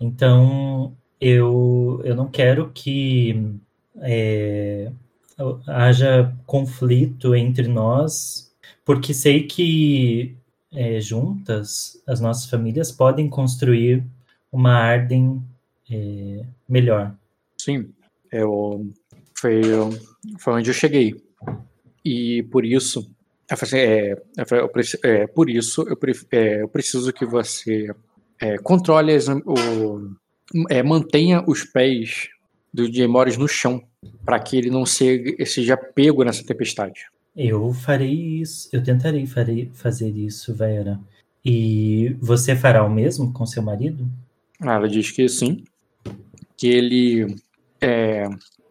Então, 0.00 0.96
eu, 1.20 2.00
eu 2.04 2.14
não 2.14 2.28
quero 2.28 2.70
que 2.72 3.54
é, 4.00 4.92
haja 5.66 6.34
conflito 6.46 7.34
entre 7.34 7.68
nós, 7.68 8.54
porque 8.84 9.14
sei 9.14 9.46
que 9.46 10.36
é, 10.72 11.00
juntas 11.00 12.02
as 12.06 12.20
nossas 12.20 12.48
famílias 12.50 12.92
podem 12.92 13.28
construir 13.28 14.04
uma 14.52 14.72
Arden 14.74 15.42
é, 15.90 16.44
melhor. 16.68 17.14
Sim, 17.58 17.88
eu, 18.30 18.90
foi, 19.34 19.62
foi 20.38 20.52
onde 20.54 20.70
eu 20.70 20.74
cheguei. 20.74 21.25
E 22.08 22.44
por 22.44 22.64
isso, 22.64 23.10
eu 23.50 23.56
falei 23.56 23.84
assim, 23.84 23.92
é, 23.92 24.22
eu 24.38 24.46
falei, 24.46 24.64
eu 24.64 24.68
preci- 24.68 24.98
é, 25.02 25.26
por 25.26 25.50
isso 25.50 25.82
eu, 25.88 25.96
pref- 25.96 26.24
é, 26.30 26.62
eu 26.62 26.68
preciso 26.68 27.12
que 27.12 27.26
você 27.26 27.88
é, 28.40 28.56
controle, 28.58 29.12
as, 29.12 29.26
o, 29.28 30.10
é, 30.70 30.84
mantenha 30.84 31.42
os 31.48 31.64
pés 31.64 32.28
do 32.72 32.92
Jaimores 32.92 33.36
no 33.36 33.48
chão, 33.48 33.82
para 34.24 34.38
que 34.38 34.56
ele 34.56 34.70
não 34.70 34.86
seja, 34.86 35.34
seja 35.46 35.76
pego 35.76 36.22
nessa 36.22 36.44
tempestade. 36.44 37.06
Eu 37.36 37.72
farei 37.72 38.12
isso, 38.40 38.68
eu 38.72 38.80
tentarei 38.82 39.26
farei, 39.26 39.68
fazer 39.74 40.10
isso, 40.10 40.54
Vera. 40.54 41.00
E 41.44 42.16
você 42.20 42.54
fará 42.54 42.84
o 42.84 42.90
mesmo 42.90 43.32
com 43.32 43.44
seu 43.46 43.62
marido? 43.62 44.06
Ah, 44.60 44.74
Ela 44.74 44.88
diz 44.88 45.10
que 45.10 45.28
sim, 45.28 45.64
que 46.56 46.68
ele 46.68 47.36
é, 47.80 48.28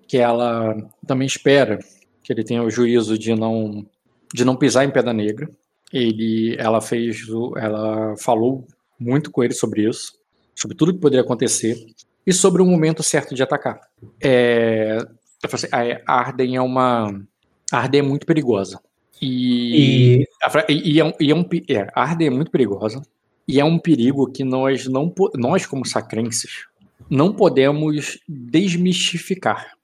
que 0.07 0.17
ela 0.17 0.75
também 1.05 1.27
espera 1.27 1.79
que 2.25 2.33
ele 2.33 2.43
tenha 2.43 2.63
o 2.63 2.69
juízo 2.71 3.17
de 3.17 3.35
não 3.35 3.85
de 4.33 4.43
não 4.43 4.55
pisar 4.55 4.83
em 4.83 4.89
pedra 4.91 5.13
negra. 5.13 5.47
Ele, 5.93 6.55
ela 6.57 6.81
fez, 6.81 7.21
ela 7.55 8.15
falou 8.17 8.67
muito 8.99 9.29
com 9.31 9.43
ele 9.43 9.53
sobre 9.53 9.87
isso, 9.87 10.13
sobre 10.55 10.75
tudo 10.75 10.91
que 10.93 10.99
poderia 10.99 11.23
acontecer 11.23 11.77
e 12.25 12.33
sobre 12.33 12.61
o 12.61 12.65
momento 12.65 13.03
certo 13.03 13.35
de 13.35 13.43
atacar. 13.43 13.79
É, 14.21 14.97
eu 15.43 15.49
falei 15.49 15.69
assim, 15.93 16.01
a 16.07 16.13
Arden 16.13 16.55
é 16.57 16.61
uma 16.61 17.21
a 17.71 17.77
Arden 17.77 17.99
é 17.99 18.03
muito 18.03 18.25
perigosa 18.25 18.79
e 19.21 20.23
E 20.23 20.49
fala- 20.49 20.65
E, 20.69 20.99
é 20.99 21.05
um, 21.05 21.13
e 21.19 21.31
é 21.31 21.35
um 21.35 21.45
é, 21.69 21.87
a 21.93 22.01
Arden 22.01 22.27
é 22.27 22.31
muito 22.31 22.51
perigosa. 22.51 23.01
E 23.47 23.59
é 23.59 23.63
um 23.63 23.77
perigo 23.77 24.29
que 24.31 24.43
nós 24.43 24.87
não 24.87 25.13
nós 25.35 25.65
como 25.67 25.85
sacrenses 25.85 26.65
não 27.09 27.31
podemos 27.31 28.17
desmistificar. 28.27 29.75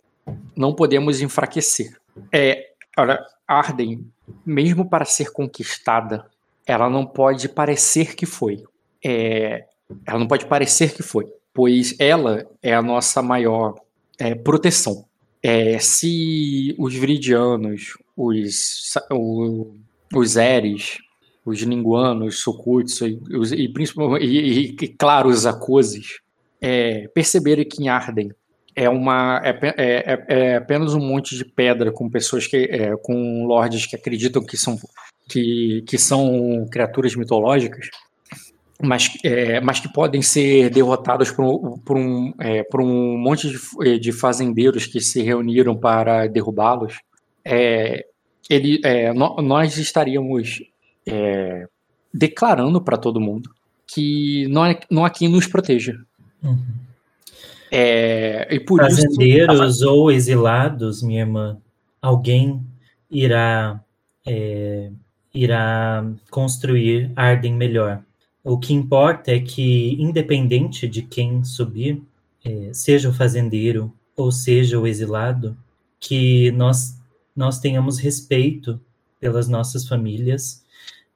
Não 0.56 0.74
podemos 0.74 1.22
enfraquecer. 1.22 1.96
É, 2.32 2.72
olha, 2.98 3.24
Arden, 3.48 4.06
mesmo 4.46 4.90
para 4.90 5.06
ser 5.06 5.32
conquistada, 5.32 6.26
ela 6.66 6.90
não 6.90 7.06
pode 7.06 7.50
parecer 7.50 8.16
que 8.16 8.26
foi. 8.26 8.64
É, 9.04 9.66
ela 10.06 10.20
não 10.20 10.28
pode 10.28 10.46
parecer 10.46 10.94
que 10.94 11.04
foi, 11.04 11.28
pois 11.54 11.96
ela 12.00 12.48
é 12.62 12.74
a 12.74 12.82
nossa 12.82 13.22
maior 13.22 13.76
é, 14.18 14.36
proteção. 14.36 15.06
É, 15.44 15.80
se 15.80 16.76
os 16.78 16.94
viridianos, 16.94 17.98
os, 18.16 18.94
o, 19.12 19.74
os 20.14 20.36
Eres, 20.36 21.00
os 21.44 21.62
Linguanos, 21.62 22.40
Sukutsu 22.40 23.08
e, 23.08 23.20
e, 23.32 24.28
e, 24.28 24.66
e, 24.68 24.88
claro, 24.90 25.30
os 25.30 25.46
Akoses, 25.46 26.20
é, 26.62 27.08
perceberem 27.08 27.68
que 27.68 27.82
em 27.84 27.90
Arden 27.90 28.32
é 28.76 28.90
uma 28.90 29.42
é, 29.44 29.50
é, 29.50 29.74
é, 29.78 30.26
é, 30.28 30.56
apenas 30.56 30.94
um 30.94 31.00
monte 31.00 31.36
de 31.36 31.46
pedra 31.46 31.92
com 31.92 32.10
pessoas 32.10 32.48
que 32.48 32.58
é, 32.58 32.96
com 32.98 33.46
lords 33.46 33.86
que 33.86 33.96
acreditam 33.96 34.44
que 34.44 34.58
são 34.58 34.78
que, 35.30 35.84
que 35.88 35.98
são 35.98 36.66
criaturas 36.72 37.16
mitológicas 37.16 37.90
mas, 38.84 39.12
é, 39.24 39.62
mas 39.62 39.80
que 39.80 39.92
podem 39.92 40.22
ser 40.22 40.70
derrotadas 40.72 41.32
por, 41.32 41.80
por, 41.86 41.98
um, 41.98 42.34
é, 42.40 42.64
por 42.64 42.82
um 42.82 43.18
monte 43.18 43.48
de, 43.50 44.00
de, 44.00 44.12
fazendeiros 44.12 44.88
que 44.88 45.00
se 45.00 45.22
reuniram 45.22 45.78
para 45.78 46.26
derrubá-los, 46.26 46.96
ele, 48.50 48.82
no, 49.14 49.36
nós 49.36 49.78
estaríamos 49.78 50.64
declarando 52.12 52.82
para 52.82 52.98
todo 52.98 53.22
mundo 53.22 53.52
que 53.86 54.48
não, 54.48 54.64
não 54.90 55.06
há 55.06 55.12
quem 55.12 55.30
nos 55.30 55.46
proteja. 55.46 55.96
Uhum. 56.42 56.58
É, 57.72 58.54
e 58.54 58.60
por 58.60 58.82
Fazendeiros 58.82 59.78
isso, 59.78 59.90
ou 59.90 60.12
exilados, 60.12 61.02
minha 61.02 61.22
irmã, 61.22 61.58
alguém 62.02 62.62
irá, 63.10 63.82
irá 65.34 66.06
construir 66.30 67.12
Arden 67.16 67.56
melhor 67.56 68.04
o 68.44 68.58
que 68.58 68.74
importa 68.74 69.32
é 69.32 69.40
que, 69.40 69.96
independente 70.02 70.88
de 70.88 71.02
quem 71.04 71.44
subir, 71.44 72.02
é, 72.44 72.72
seja 72.74 73.10
o 73.10 73.14
fazendeiro 73.14 73.94
ou 74.18 74.32
seja 74.32 74.80
o 74.80 74.88
exilado, 74.88 75.56
que 76.00 76.52
nós, 76.52 77.00
nós 77.36 77.60
tenhamos 77.60 78.00
respeito 78.00 78.80
pelas 79.20 79.48
nossas 79.48 79.88
famílias 79.88 80.64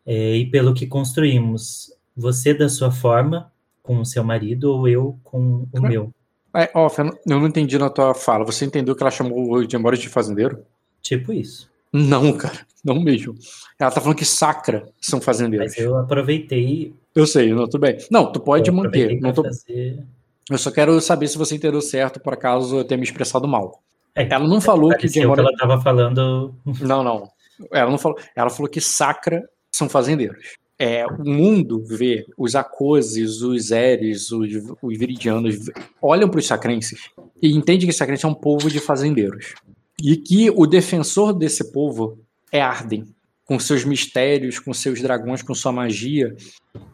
é, 0.06 0.36
e 0.36 0.46
pelo 0.46 0.74
que 0.74 0.86
construímos. 0.86 1.92
Você 2.16 2.54
da 2.54 2.70
sua 2.70 2.92
forma, 2.92 3.52
com 3.82 4.00
o 4.00 4.06
seu 4.06 4.24
marido, 4.24 4.72
ou 4.72 4.88
eu 4.88 5.20
com 5.24 5.68
o 5.72 5.82
meu. 5.82 6.14
É, 6.56 6.72
ó, 6.74 6.90
eu 6.98 7.40
não 7.40 7.48
entendi 7.48 7.78
na 7.78 7.90
tua 7.90 8.14
fala. 8.14 8.46
Você 8.46 8.66
entendeu 8.66 8.96
que 8.96 9.04
ela 9.04 9.12
chamou 9.12 9.54
o 9.54 9.70
Jamori 9.70 9.98
de 9.98 10.10
fazendeiro? 10.10 10.64
Tipo 11.02 11.34
isso. 11.34 11.70
Não, 11.92 12.34
cara, 12.34 12.66
não 12.84 13.00
mesmo. 13.00 13.36
Ela 13.80 13.92
tá 13.92 14.02
falando 14.02 14.18
que 14.18 14.26
sacra 14.26 14.88
são 15.00 15.22
fazendeiros. 15.22 15.74
Mas 15.76 15.78
eu 15.78 15.98
aproveitei 15.98 16.94
eu 17.16 17.26
sei, 17.26 17.54
não, 17.54 17.66
tudo 17.66 17.80
bem. 17.80 17.98
Não, 18.12 18.30
tu 18.30 18.42
pode 18.42 18.70
manter. 18.70 19.22
Não 19.22 19.32
tô... 19.32 19.42
Fazer... 19.44 20.04
Eu 20.52 20.58
só 20.58 20.70
quero 20.70 21.00
saber 21.00 21.30
se 21.30 21.38
você 21.38 21.56
entendeu 21.56 21.82
certo, 21.82 22.20
por 22.20 22.34
acaso 22.34 22.80
eu 22.80 22.84
tenha 22.84 22.98
me 22.98 23.06
expressado 23.06 23.48
mal. 23.48 23.82
É, 24.14 24.28
ela 24.30 24.46
não 24.46 24.60
falou 24.60 24.96
que 24.98 25.08
demora... 25.08 25.42
ela 25.42 25.52
estava 25.52 25.82
falando. 25.82 26.54
Não, 26.82 27.04
não. 27.04 27.30
Ela 27.72 27.90
não 27.90 27.98
falou. 27.98 28.20
Ela 28.36 28.50
falou 28.50 28.70
que 28.70 28.82
sacra 28.82 29.42
são 29.72 29.88
fazendeiros. 29.88 30.56
É, 30.78 31.06
o 31.06 31.24
mundo 31.24 31.84
vê 31.86 32.26
os 32.38 32.54
acoses, 32.56 33.42
os 33.42 33.72
eres, 33.72 34.32
os, 34.32 34.50
os 34.82 34.98
viridianos, 34.98 35.70
olham 36.02 36.30
para 36.30 36.40
os 36.40 36.46
sacrenses 36.46 37.10
e 37.42 37.56
entende 37.56 37.86
que 37.86 37.92
os 37.92 37.98
sacrenses 37.98 38.26
é 38.26 38.28
um 38.28 38.34
povo 38.34 38.70
de 38.70 38.80
fazendeiros. 38.80 39.54
E 40.02 40.18
que 40.18 40.50
o 40.50 40.66
defensor 40.66 41.34
desse 41.34 41.72
povo 41.72 42.20
é 42.52 42.62
Arden, 42.62 43.06
com 43.46 43.60
seus 43.60 43.86
mistérios, 43.86 44.60
com 44.60 44.74
seus 44.74 45.02
dragões, 45.02 45.42
com 45.42 45.54
sua 45.54 45.72
magia, 45.72 46.36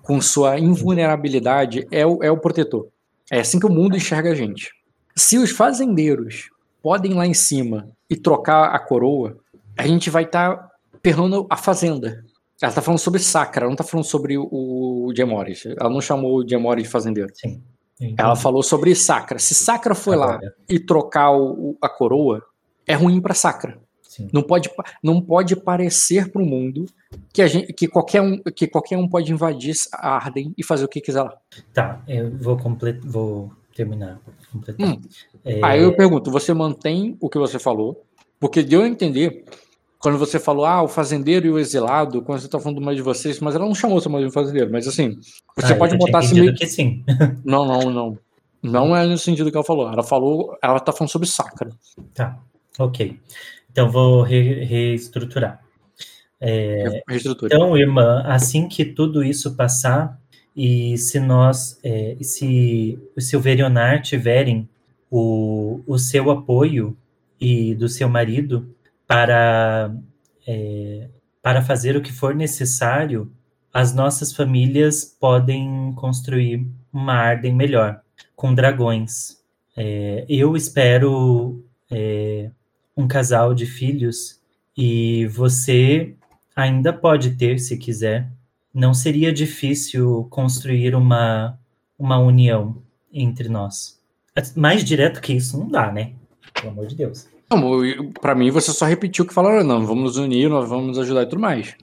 com 0.03 0.22
sua 0.22 0.60
invulnerabilidade, 0.60 1.88
é 1.90 2.06
o, 2.06 2.22
é 2.22 2.30
o 2.30 2.38
protetor. 2.38 2.88
É 3.32 3.40
assim 3.40 3.60
que 3.60 3.66
o 3.66 3.72
mundo 3.72 3.95
enxerga 3.95 4.32
a 4.32 4.36
gente. 4.36 4.72
Se 5.16 5.38
os 5.38 5.52
fazendeiros 5.52 6.49
podem 6.84 7.14
ir 7.14 7.16
lá 7.16 7.26
em 7.26 7.34
cima 7.34 7.90
e 8.10 8.16
trocar 8.16 8.76
a 8.76 8.80
coroa, 8.80 9.38
a 9.78 9.88
gente 9.88 10.10
vai 10.10 10.24
estar 10.24 10.56
tá 10.56 10.72
perrando 11.02 11.48
a 11.49 11.56
fazenda. 11.56 12.24
Ela 12.62 12.70
está 12.70 12.82
falando 12.82 13.00
sobre 13.00 13.20
Sacra, 13.20 13.64
ela 13.64 13.70
não 13.70 13.74
está 13.74 13.84
falando 13.84 14.06
sobre 14.06 14.38
o, 14.38 15.12
Gemores. 15.16 15.66
Ela 15.66 15.90
não 15.90 16.00
chamou 16.00 16.38
o 16.38 16.48
Gemores 16.48 16.84
de 16.84 16.90
fazendeiro. 16.90 17.32
Sim. 17.34 17.62
Ela 18.18 18.36
falou 18.36 18.64
sobre 18.64 18.94
Sacra. 18.96 19.40
Se 19.40 19.54
Sacra 19.54 19.96
foi 19.96 20.16
Agora. 20.16 20.40
lá 20.44 20.52
e 20.70 20.80
trocar 20.80 21.32
o, 21.32 21.76
a 21.82 21.90
coroa, 21.90 22.44
é 22.86 22.94
ruim 22.94 23.20
para 23.22 23.34
Sacra. 23.34 23.80
Não 24.34 24.44
pode, 24.44 24.70
não 25.02 25.22
pode 25.22 25.56
parecer 25.56 26.32
para 26.32 26.42
o 26.42 26.46
mundo 26.46 26.86
que, 27.34 27.42
a 27.42 27.48
gente, 27.48 27.72
que, 27.72 27.88
qualquer 27.88 28.22
um, 28.22 28.38
que 28.38 28.68
qualquer 28.68 28.98
um 28.98 29.08
pode 29.08 29.32
invadir 29.32 29.74
a 29.94 30.16
Arden 30.16 30.54
e 30.58 30.64
fazer 30.64 30.84
o 30.84 30.88
que 30.88 31.00
quiser 31.00 31.24
lá. 31.24 31.38
Tá, 31.74 32.04
eu 32.08 32.36
vou, 32.38 32.58
complet, 32.58 33.00
vou 33.04 33.52
terminar. 33.74 34.20
Hum. 34.80 35.00
É... 35.46 35.64
Aí 35.64 35.82
eu 35.82 35.96
pergunto: 35.96 36.30
você 36.30 36.54
mantém 36.54 37.18
o 37.22 37.30
que 37.30 37.38
você 37.38 37.58
falou? 37.58 38.06
Porque 38.40 38.62
deu 38.62 38.82
a 38.82 38.88
entender 38.88 39.46
quando 40.02 40.18
você 40.18 40.40
falou, 40.40 40.65
ah, 40.65 40.82
o 40.82 40.88
fazendeiro 40.88 41.45
e 41.45 41.52
o 41.52 41.60
exilado, 41.60 42.22
quando 42.23 42.40
você 42.40 42.48
está 42.48 42.60
falando 42.60 42.82
mais 42.82 42.98
de 42.98 43.03
vocês, 43.03 43.40
mas 43.40 43.53
ela 43.53 43.65
não 43.65 43.76
chamou 43.76 44.02
seu 44.02 44.11
marido 44.11 44.30
de 44.30 44.34
fazendeiro, 44.34 44.72
mas 44.72 44.88
assim, 44.88 45.18
você 45.56 45.73
ah, 45.73 45.78
pode 45.78 45.95
botar 45.98 46.19
assim. 46.19 46.40
Meio... 46.40 46.56
que 46.56 46.65
sim. 46.65 47.03
não, 47.45 47.65
não, 47.65 47.91
não. 47.91 48.18
Não 48.64 48.95
é 48.95 49.06
no 49.06 49.18
sentido 49.18 49.49
que 49.49 49.57
ela 49.57 49.64
falou. 49.64 49.91
Ela 49.91 50.03
falou, 50.03 50.57
ela 50.61 50.80
tá 50.80 50.91
falando 50.91 51.10
sobre 51.10 51.28
sacra. 51.28 51.72
Tá, 52.14 52.38
ok. 52.78 53.19
Então, 53.72 53.90
vou 53.90 54.22
re 54.22 54.64
reestruturar. 54.64 55.61
É, 56.40 57.03
então, 57.44 57.78
irmã, 57.78 58.23
assim 58.26 58.68
que 58.68 58.84
tudo 58.84 59.23
isso 59.23 59.56
passar, 59.56 60.19
e 60.56 60.98
se 60.98 61.19
nós, 61.19 61.80
é, 61.84 62.18
se 62.22 62.99
o 63.15 63.22
Silverionar 63.22 64.02
tiverem 64.02 64.68
o, 65.10 65.82
o 65.86 65.99
seu 65.99 66.32
apoio 66.32 66.98
e 67.40 67.76
do 67.76 67.88
seu 67.88 68.10
marido 68.10 68.68
para, 69.12 69.94
é, 70.48 71.10
para 71.42 71.62
fazer 71.62 71.98
o 71.98 72.02
que 72.02 72.14
for 72.14 72.34
necessário, 72.34 73.30
as 73.74 73.94
nossas 73.94 74.34
famílias 74.34 75.04
podem 75.04 75.92
construir 75.98 76.66
uma 76.94 77.16
Arden 77.16 77.54
melhor, 77.54 78.02
com 78.38 78.54
dragões. 78.54 79.38
É, 79.76 80.26
eu 80.30 80.56
espero 80.56 81.62
é, 81.92 82.52
um 82.96 83.06
casal 83.06 83.54
de 83.54 83.66
filhos 83.66 84.40
e 84.78 85.28
você 85.28 86.16
ainda 86.56 86.94
pode 86.94 87.32
ter, 87.32 87.60
se 87.60 87.76
quiser. 87.76 88.32
Não 88.74 88.94
seria 88.94 89.34
difícil 89.34 90.26
construir 90.30 90.96
uma, 90.96 91.60
uma 92.00 92.18
união 92.18 92.82
entre 93.12 93.50
nós. 93.50 94.00
Mais 94.56 94.86
direto 94.86 95.20
que 95.20 95.34
isso 95.34 95.58
não 95.58 95.68
dá, 95.68 95.92
né? 95.92 96.14
Pelo 96.54 96.70
amor 96.70 96.88
de 96.88 96.96
Deus. 96.96 97.28
Para 98.22 98.36
mim, 98.36 98.49
você 98.49 98.72
só 98.72 98.86
repetiu 98.86 99.26
o 99.26 99.28
que 99.28 99.34
falaram, 99.34 99.64
não, 99.64 99.86
vamos 99.86 100.03
nos 100.03 100.18
unir, 100.18 100.49
nós 100.49 100.69
vamos 100.69 100.88
nos 100.88 100.99
ajudar 100.99 101.23
e 101.23 101.26
tudo 101.26 101.41
mais. 101.41 101.76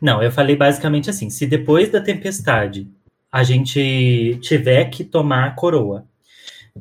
Não, 0.00 0.22
eu 0.22 0.30
falei 0.30 0.56
basicamente 0.56 1.10
assim: 1.10 1.30
se 1.30 1.46
depois 1.46 1.90
da 1.90 2.00
tempestade 2.00 2.88
a 3.30 3.42
gente 3.42 4.38
tiver 4.40 4.86
que 4.86 5.04
tomar 5.04 5.46
a 5.46 5.50
coroa 5.50 6.06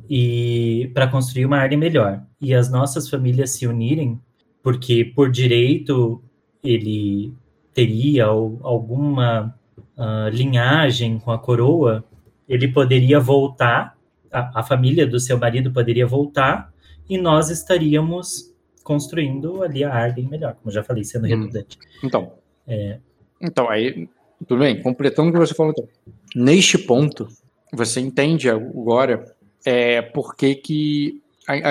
e 0.09 0.89
para 0.93 1.07
construir 1.07 1.45
uma 1.45 1.57
área 1.57 1.77
melhor 1.77 2.21
e 2.39 2.53
as 2.53 2.69
nossas 2.69 3.09
famílias 3.09 3.51
se 3.51 3.67
unirem, 3.67 4.19
porque 4.61 5.05
por 5.05 5.31
direito 5.31 6.21
ele 6.63 7.33
teria 7.73 8.25
alguma 8.25 9.53
uh, 9.97 10.29
linhagem 10.29 11.19
com 11.19 11.31
a 11.31 11.37
coroa, 11.37 12.03
ele 12.47 12.67
poderia 12.67 13.19
voltar, 13.19 13.95
a, 14.31 14.59
a, 14.59 14.63
família 14.63 15.05
do 15.05 15.19
seu 15.19 15.37
marido 15.37 15.71
poderia 15.71 16.07
voltar 16.07 16.73
e 17.09 17.17
nós 17.17 17.49
estaríamos 17.49 18.53
construindo 18.83 19.63
ali 19.63 19.83
a 19.83 19.93
Arden 19.93 20.27
melhor, 20.27 20.55
como 20.55 20.71
já 20.71 20.83
falei, 20.83 21.03
sendo 21.03 21.25
hum. 21.25 21.29
redundante. 21.29 21.77
Então, 22.03 22.33
é... 22.67 22.99
então 23.41 23.69
aí, 23.69 24.07
tudo 24.47 24.59
bem, 24.59 24.81
completando 24.81 25.29
o 25.29 25.33
que 25.33 25.39
você 25.39 25.53
falou, 25.53 25.73
então. 25.75 25.87
neste 26.35 26.77
ponto, 26.77 27.27
você 27.73 27.99
entende 27.99 28.49
agora 28.49 29.35
é, 29.65 30.01
por 30.01 30.35
que 30.35 30.55
que... 30.55 31.21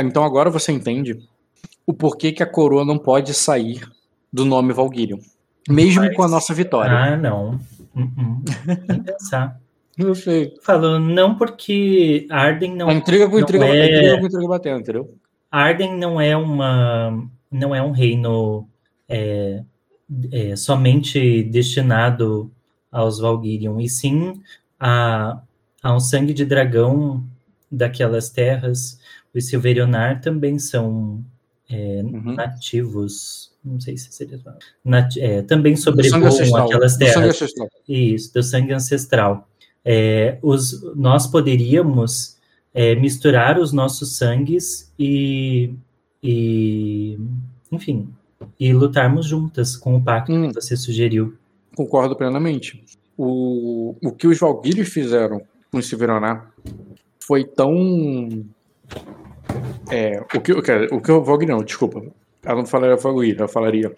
Então 0.05 0.25
agora 0.25 0.51
você 0.51 0.73
entende 0.73 1.19
o 1.87 1.93
porquê 1.93 2.33
que 2.33 2.43
a 2.43 2.47
coroa 2.47 2.85
não 2.85 2.99
pode 2.99 3.33
sair 3.35 3.89
do 4.33 4.45
nome 4.45 4.73
Valguirion. 4.73 5.19
Mesmo 5.69 6.03
Mas... 6.03 6.17
com 6.17 6.23
a 6.23 6.29
nossa 6.29 6.53
vitória. 6.53 6.93
Ah, 6.93 7.17
não. 7.17 7.61
Uh 7.95 8.01
-uh. 8.01 9.05
pensar. 9.05 9.61
Não 9.97 10.13
sei. 10.13 10.53
Falando, 10.61 11.09
não 11.15 11.39
porque 11.39 12.27
Arden 12.29 12.75
não. 12.75 12.89
A 12.89 12.95
intriga 12.95 13.31
com 13.31 13.39
intriga, 13.39 13.65
é... 13.65 13.87
intriga 13.87 14.19
com 14.19 14.27
intriga 14.27 14.49
batendo, 14.49 14.81
entendeu? 14.81 15.15
Arden 15.57 15.97
não 15.97 16.21
é 16.21 16.37
uma. 16.37 17.29
Não 17.51 17.75
é 17.75 17.81
um 17.81 17.93
reino 17.93 18.69
é, 19.09 19.63
é, 20.33 20.57
somente 20.57 21.43
destinado 21.45 22.51
aos 22.91 23.21
Valguirion, 23.21 23.81
e 23.81 23.89
sim 23.89 24.43
a, 24.79 25.41
a 25.83 25.95
um 25.95 26.01
sangue 26.01 26.33
de 26.35 26.45
dragão 26.45 27.25
daquelas 27.71 28.31
terras, 28.31 28.99
os 29.33 29.47
Silverionar 29.47 30.21
também 30.21 30.59
são 30.59 31.25
é, 31.69 32.03
uhum. 32.03 32.35
nativos 32.35 33.55
não 33.65 33.81
sei 33.81 33.97
se 33.97 34.13
seria 34.13 34.39
na, 34.85 35.09
é, 35.17 35.41
também 35.43 35.75
sobrevoam 35.75 36.57
aquelas 36.57 36.97
terras. 36.97 37.39
Do 37.39 37.71
Isso, 37.89 38.35
do 38.35 38.43
sangue 38.43 38.75
ancestral. 38.75 39.49
É, 39.83 40.39
os, 40.43 40.83
nós 40.95 41.27
poderíamos 41.27 42.34
é, 42.75 42.97
misturar 42.97 43.59
os 43.59 43.73
nossos 43.73 44.17
sangues 44.17 44.93
e, 44.99 45.73
e, 46.21 47.17
enfim, 47.71 48.09
e 48.59 48.73
lutarmos 48.73 49.27
juntas 49.27 49.77
com 49.77 49.95
o 49.95 50.03
pacto 50.03 50.33
hum, 50.33 50.49
que 50.49 50.55
você 50.55 50.77
sugeriu. 50.77 51.35
Concordo 51.77 52.17
plenamente. 52.17 52.85
O, 53.17 53.95
o 54.05 54.11
que 54.11 54.27
os 54.27 54.39
Valguires 54.39 54.93
fizeram 54.93 55.41
com 55.71 55.79
o 55.79 55.83
Severaná 55.83 56.47
foi 57.21 57.45
tão. 57.45 58.45
É, 59.91 60.21
o 60.21 60.41
que, 60.41 60.53
o 60.53 61.01
que 61.01 61.13
o 61.13 61.23
Valguir 61.23 61.49
não, 61.49 61.63
desculpa. 61.63 62.03
Eu 62.43 62.57
não 62.57 62.67
falaria 62.67 62.97
Valguir, 62.97 63.37
eu 63.39 63.49
falaria 63.49 63.95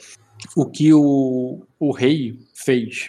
o 0.55 0.66
que 0.66 0.93
o, 0.93 1.62
o 1.81 1.90
rei 1.93 2.39
fez 2.55 3.09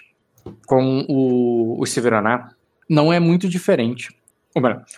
com 0.66 1.06
o, 1.10 1.82
o 1.82 1.86
Severaná 1.86 2.52
não 2.90 3.12
é 3.12 3.20
muito 3.20 3.50
diferente. 3.50 4.16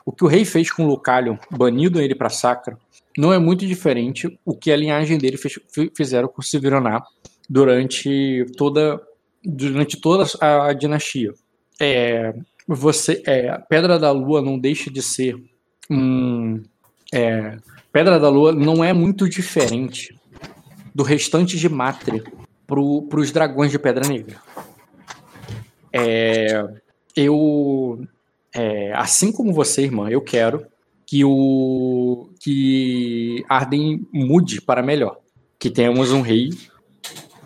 O 0.06 0.12
que 0.12 0.24
o 0.24 0.28
rei 0.28 0.46
fez 0.46 0.72
com 0.72 0.86
o 0.86 0.88
Lucalion, 0.88 1.38
banido 1.52 2.00
ele 2.02 2.16
para 2.16 2.30
Sacra, 2.30 2.78
não 3.18 3.34
é 3.34 3.38
muito 3.38 3.66
diferente 3.66 4.40
o 4.46 4.56
que 4.56 4.72
a 4.72 4.78
linhagem 4.78 5.18
dele 5.18 5.38
fez, 5.38 5.60
fizeram 5.96 6.28
com 6.28 6.42
o 6.42 6.44
Severaná 6.44 7.04
durante 7.50 8.46
toda 8.58 9.02
durante 9.44 10.00
toda 10.00 10.26
a, 10.42 10.68
a 10.68 10.74
dinastia. 10.74 11.34
É, 11.80 12.34
você, 12.68 13.22
é, 13.26 13.58
Pedra 13.70 13.98
da 13.98 14.12
Lua 14.12 14.42
não 14.42 14.60
deixa 14.60 14.92
de 14.92 15.02
ser 15.02 15.36
um. 15.90 16.62
É, 17.14 17.58
Pedra 17.92 18.20
da 18.20 18.30
Lua 18.30 18.52
não 18.52 18.84
é 18.84 18.94
muito 18.94 19.28
diferente 19.28 20.16
do 20.94 21.04
restante 21.04 21.58
de 21.58 21.70
Mátria 21.70 22.24
para 22.68 22.80
os 22.80 23.32
dragões 23.32 23.72
de 23.72 23.80
Pedra 23.80 24.08
Negra. 24.08 24.38
É, 25.92 26.64
eu, 27.16 28.06
é, 28.54 28.92
assim 28.94 29.32
como 29.32 29.54
você, 29.54 29.84
irmã, 29.84 30.10
eu 30.10 30.22
quero 30.22 30.66
que 31.06 31.24
o 31.26 32.30
que 32.40 33.44
Arden 33.50 34.08
mude 34.14 34.62
para 34.62 34.84
melhor, 34.84 35.18
que 35.58 35.70
tenhamos 35.70 36.12
um 36.12 36.22
rei. 36.22 36.50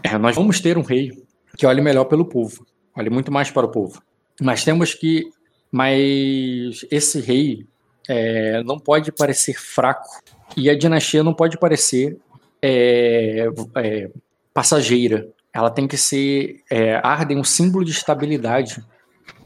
É, 0.04 0.18
nós 0.18 0.36
vamos 0.36 0.60
ter 0.60 0.78
um 0.78 0.82
rei 0.82 1.12
que 1.58 1.66
olhe 1.66 1.82
melhor 1.82 2.06
pelo 2.06 2.26
povo, 2.26 2.66
olhe 2.96 3.10
muito 3.10 3.32
mais 3.32 3.50
para 3.50 3.66
o 3.66 3.72
povo. 3.72 4.02
Mas 4.42 4.64
temos 4.64 4.94
que. 4.94 5.30
Mas 5.72 6.86
esse 6.92 7.20
rei 7.20 7.66
é, 8.08 8.62
não 8.64 8.78
pode 8.78 9.12
parecer 9.12 9.60
fraco 9.60 10.10
e 10.56 10.70
a 10.70 10.78
dinastia 10.78 11.24
não 11.24 11.34
pode 11.34 11.58
parecer 11.58 12.18
é, 12.62 13.48
é, 13.78 14.12
passageira. 14.54 15.28
Ela 15.54 15.70
tem 15.70 15.88
que 15.88 15.98
ser. 15.98 16.62
É, 16.70 16.96
Arden 16.96 17.40
um 17.40 17.44
símbolo 17.44 17.86
de 17.86 17.92
estabilidade 17.92 18.84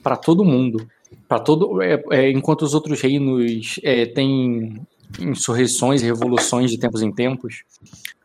para 0.01 0.15
todo 0.15 0.43
mundo. 0.43 0.87
Para 1.27 1.39
todo, 1.39 1.81
é, 1.81 2.03
é, 2.11 2.31
enquanto 2.31 2.61
os 2.61 2.73
outros 2.73 3.01
reinos 3.01 3.79
têm 4.15 4.81
insurreições 5.19 6.01
e 6.01 6.05
revoluções 6.05 6.71
de 6.71 6.77
tempos 6.77 7.01
em 7.01 7.11
tempos, 7.11 7.63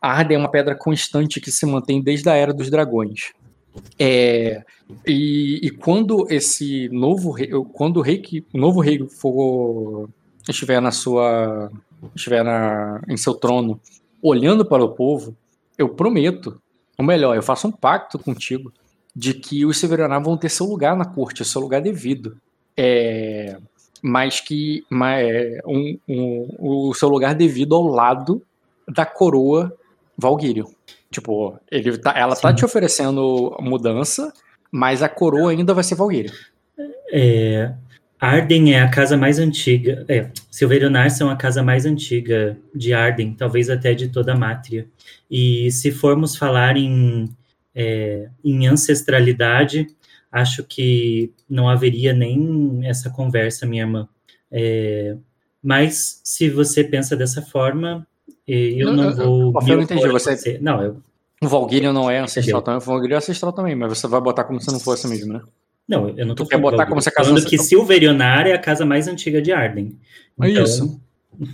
Arden 0.01 0.37
é 0.37 0.39
uma 0.39 0.51
pedra 0.51 0.75
constante 0.75 1.39
que 1.39 1.51
se 1.51 1.65
mantém 1.65 2.01
desde 2.01 2.29
a 2.29 2.33
era 2.33 2.53
dos 2.53 2.69
dragões. 2.69 3.31
É, 3.97 4.63
e, 5.05 5.59
e, 5.63 5.69
quando 5.71 6.27
esse 6.29 6.89
novo 6.89 7.31
rei, 7.31 7.49
quando 7.73 7.97
o 7.97 8.01
rei 8.01 8.19
que 8.19 8.45
o 8.53 8.57
novo 8.57 8.79
rei 8.81 8.99
for 9.07 10.09
estiver 10.47 10.81
na 10.81 10.91
sua 10.91 11.71
estiver 12.15 12.43
na, 12.43 13.01
em 13.07 13.17
seu 13.17 13.33
trono, 13.33 13.79
olhando 14.21 14.65
para 14.65 14.83
o 14.83 14.89
povo, 14.89 15.35
eu 15.77 15.89
prometo, 15.89 16.61
ou 16.97 17.05
melhor, 17.05 17.35
eu 17.35 17.41
faço 17.41 17.67
um 17.67 17.71
pacto 17.71 18.19
contigo 18.19 18.71
de 19.15 19.33
que 19.33 19.65
os 19.65 19.77
Severaná 19.77 20.19
vão 20.19 20.37
ter 20.37 20.49
seu 20.49 20.65
lugar 20.65 20.95
na 20.95 21.05
corte, 21.05 21.45
seu 21.45 21.61
lugar 21.61 21.81
devido. 21.81 22.37
É, 22.75 23.57
mas 24.01 24.39
que 24.39 24.83
mas, 24.89 25.23
é, 25.23 25.59
um, 25.65 25.97
um, 26.07 26.55
o 26.59 26.93
seu 26.93 27.09
lugar 27.09 27.33
devido 27.35 27.75
ao 27.75 27.83
lado 27.83 28.41
da 28.87 29.05
coroa 29.05 29.73
Valguírio. 30.17 30.67
Tipo, 31.11 31.59
ele 31.71 31.97
tá, 31.97 32.13
ela 32.17 32.31
tá 32.31 32.35
Sim. 32.35 32.41
tá 32.41 32.53
te 32.53 32.65
oferecendo 32.65 33.55
mudança, 33.59 34.33
mas 34.71 35.03
a 35.03 35.09
coroa 35.09 35.51
ainda 35.51 35.73
vai 35.73 35.83
ser 35.83 35.95
Valgueira. 35.95 36.33
É, 37.11 37.71
Arden 38.19 38.73
é 38.73 38.81
a 38.81 38.89
casa 38.89 39.15
mais 39.15 39.37
antiga. 39.37 40.05
É, 40.07 40.29
Silverionar 40.49 41.11
são 41.11 41.29
a 41.29 41.35
casa 41.35 41.61
mais 41.61 41.85
antiga 41.85 42.57
de 42.73 42.93
Arden, 42.93 43.33
talvez 43.33 43.69
até 43.69 43.93
de 43.93 44.07
toda 44.07 44.33
a 44.33 44.37
Mátria. 44.37 44.87
E 45.29 45.69
se 45.71 45.91
formos 45.91 46.35
falar 46.35 46.77
em, 46.77 47.29
é, 47.75 48.29
em 48.43 48.65
ancestralidade, 48.65 49.87
acho 50.33 50.63
que 50.63 51.31
não 51.47 51.69
haveria 51.69 52.11
nem 52.11 52.81
essa 52.83 53.11
conversa, 53.11 53.67
minha 53.67 53.83
irmã. 53.83 54.09
É, 54.51 55.15
mas 55.61 56.19
se 56.23 56.49
você 56.49 56.83
pensa 56.83 57.15
dessa 57.15 57.41
forma, 57.41 58.05
eu 58.47 58.91
não, 58.91 59.03
não 59.03 59.15
vou. 59.15 59.53
Eu, 59.61 59.67
eu 59.67 59.75
não 59.77 59.83
entendi. 59.83 60.07
Você... 60.09 60.35
você. 60.35 60.57
Não, 60.59 60.81
eu. 60.81 60.97
O 61.41 61.47
Valguirion 61.47 61.93
não 61.93 62.09
é 62.09 62.19
ancestral 62.19 62.61
também. 62.61 62.79
O 62.79 62.81
Valguirion 62.81 63.15
é 63.15 63.17
ancestral 63.17 63.53
também, 63.53 63.75
mas 63.75 63.97
você 63.97 64.07
vai 64.07 64.19
botar 64.19 64.45
como 64.45 64.59
se 64.59 64.71
não 64.71 64.79
fosse 64.79 65.07
mesmo, 65.07 65.33
né? 65.33 65.41
Não, 65.87 66.09
eu 66.17 66.25
não 66.25 66.33
tô 66.33 66.45
tu 66.45 66.49
quer 66.49 66.57
botar 66.57 66.85
como 66.85 67.01
se 67.01 67.09
a 67.09 67.11
casa 67.11 67.29
falando 67.29 67.45
que 67.45 67.57
Silverionar 67.57 68.47
é 68.47 68.53
a 68.53 68.59
casa 68.59 68.85
mais 68.85 69.07
antiga 69.07 69.41
de 69.41 69.51
Arden. 69.51 69.97
É 70.41 70.49
então, 70.49 70.61
é 70.61 70.65
isso. 70.65 71.01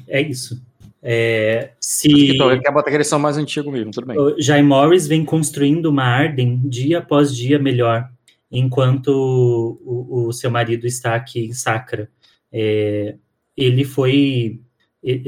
É 0.08 0.22
isso. 0.22 0.62
É, 1.02 1.72
se 1.80 2.36
então, 2.36 2.52
ele 2.52 2.62
quer 2.62 2.72
botar 2.72 2.90
que 2.90 2.98
eles 2.98 3.08
são 3.08 3.18
mais 3.18 3.38
antigos 3.38 3.72
mesmo, 3.72 3.92
tudo 3.92 4.06
bem. 4.06 4.18
Jai 4.38 4.62
Morris 4.62 5.08
vem 5.08 5.26
construindo 5.26 5.88
uma 5.88 6.04
Arden 6.04 6.62
dia 6.66 7.00
após 7.00 7.36
dia 7.36 7.58
melhor, 7.58 8.10
enquanto 8.52 9.10
o, 9.10 10.28
o 10.28 10.34
seu 10.34 10.50
marido 10.52 10.86
está 10.88 11.16
aqui 11.16 11.46
em 11.46 11.54
Sacra. 11.54 12.10
É, 12.52 13.16
ele 13.56 13.84
foi 13.84 14.62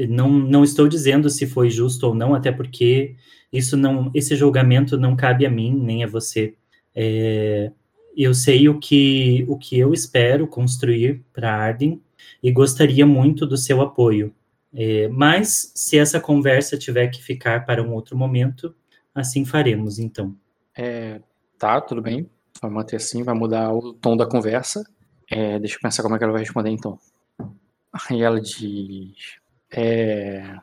não, 0.08 0.30
não 0.30 0.64
estou 0.64 0.86
dizendo 0.86 1.30
se 1.30 1.46
foi 1.46 1.70
justo 1.70 2.06
ou 2.08 2.14
não, 2.14 2.34
até 2.34 2.52
porque 2.52 3.16
isso 3.52 3.76
não, 3.76 4.10
esse 4.14 4.36
julgamento 4.36 4.98
não 4.98 5.16
cabe 5.16 5.46
a 5.46 5.50
mim 5.50 5.74
nem 5.74 6.04
a 6.04 6.06
você. 6.06 6.54
É, 6.94 7.72
eu 8.16 8.34
sei 8.34 8.68
o 8.68 8.78
que, 8.78 9.44
o 9.48 9.56
que 9.56 9.78
eu 9.78 9.92
espero 9.92 10.46
construir 10.46 11.24
para 11.32 11.54
Arden 11.54 12.00
e 12.42 12.52
gostaria 12.52 13.06
muito 13.06 13.46
do 13.46 13.56
seu 13.56 13.80
apoio. 13.80 14.34
É, 14.74 15.08
mas 15.08 15.72
se 15.74 15.98
essa 15.98 16.20
conversa 16.20 16.78
tiver 16.78 17.08
que 17.08 17.22
ficar 17.22 17.64
para 17.64 17.82
um 17.82 17.92
outro 17.92 18.16
momento, 18.16 18.74
assim 19.14 19.44
faremos, 19.44 19.98
então. 19.98 20.34
É, 20.76 21.20
tá, 21.58 21.80
tudo 21.80 22.00
bem. 22.00 22.28
Vai 22.62 22.70
manter 22.70 22.96
assim, 22.96 23.24
vai 23.24 23.34
mudar 23.34 23.74
o 23.74 23.92
tom 23.92 24.16
da 24.16 24.24
conversa. 24.24 24.84
É, 25.28 25.58
deixa 25.58 25.76
eu 25.76 25.80
pensar 25.80 26.02
como 26.04 26.14
é 26.14 26.18
que 26.18 26.22
ela 26.22 26.32
vai 26.32 26.42
responder, 26.42 26.70
então. 26.70 26.96
Aí 28.08 28.22
ela 28.22 28.40
diz: 28.40 29.38
é, 29.74 30.56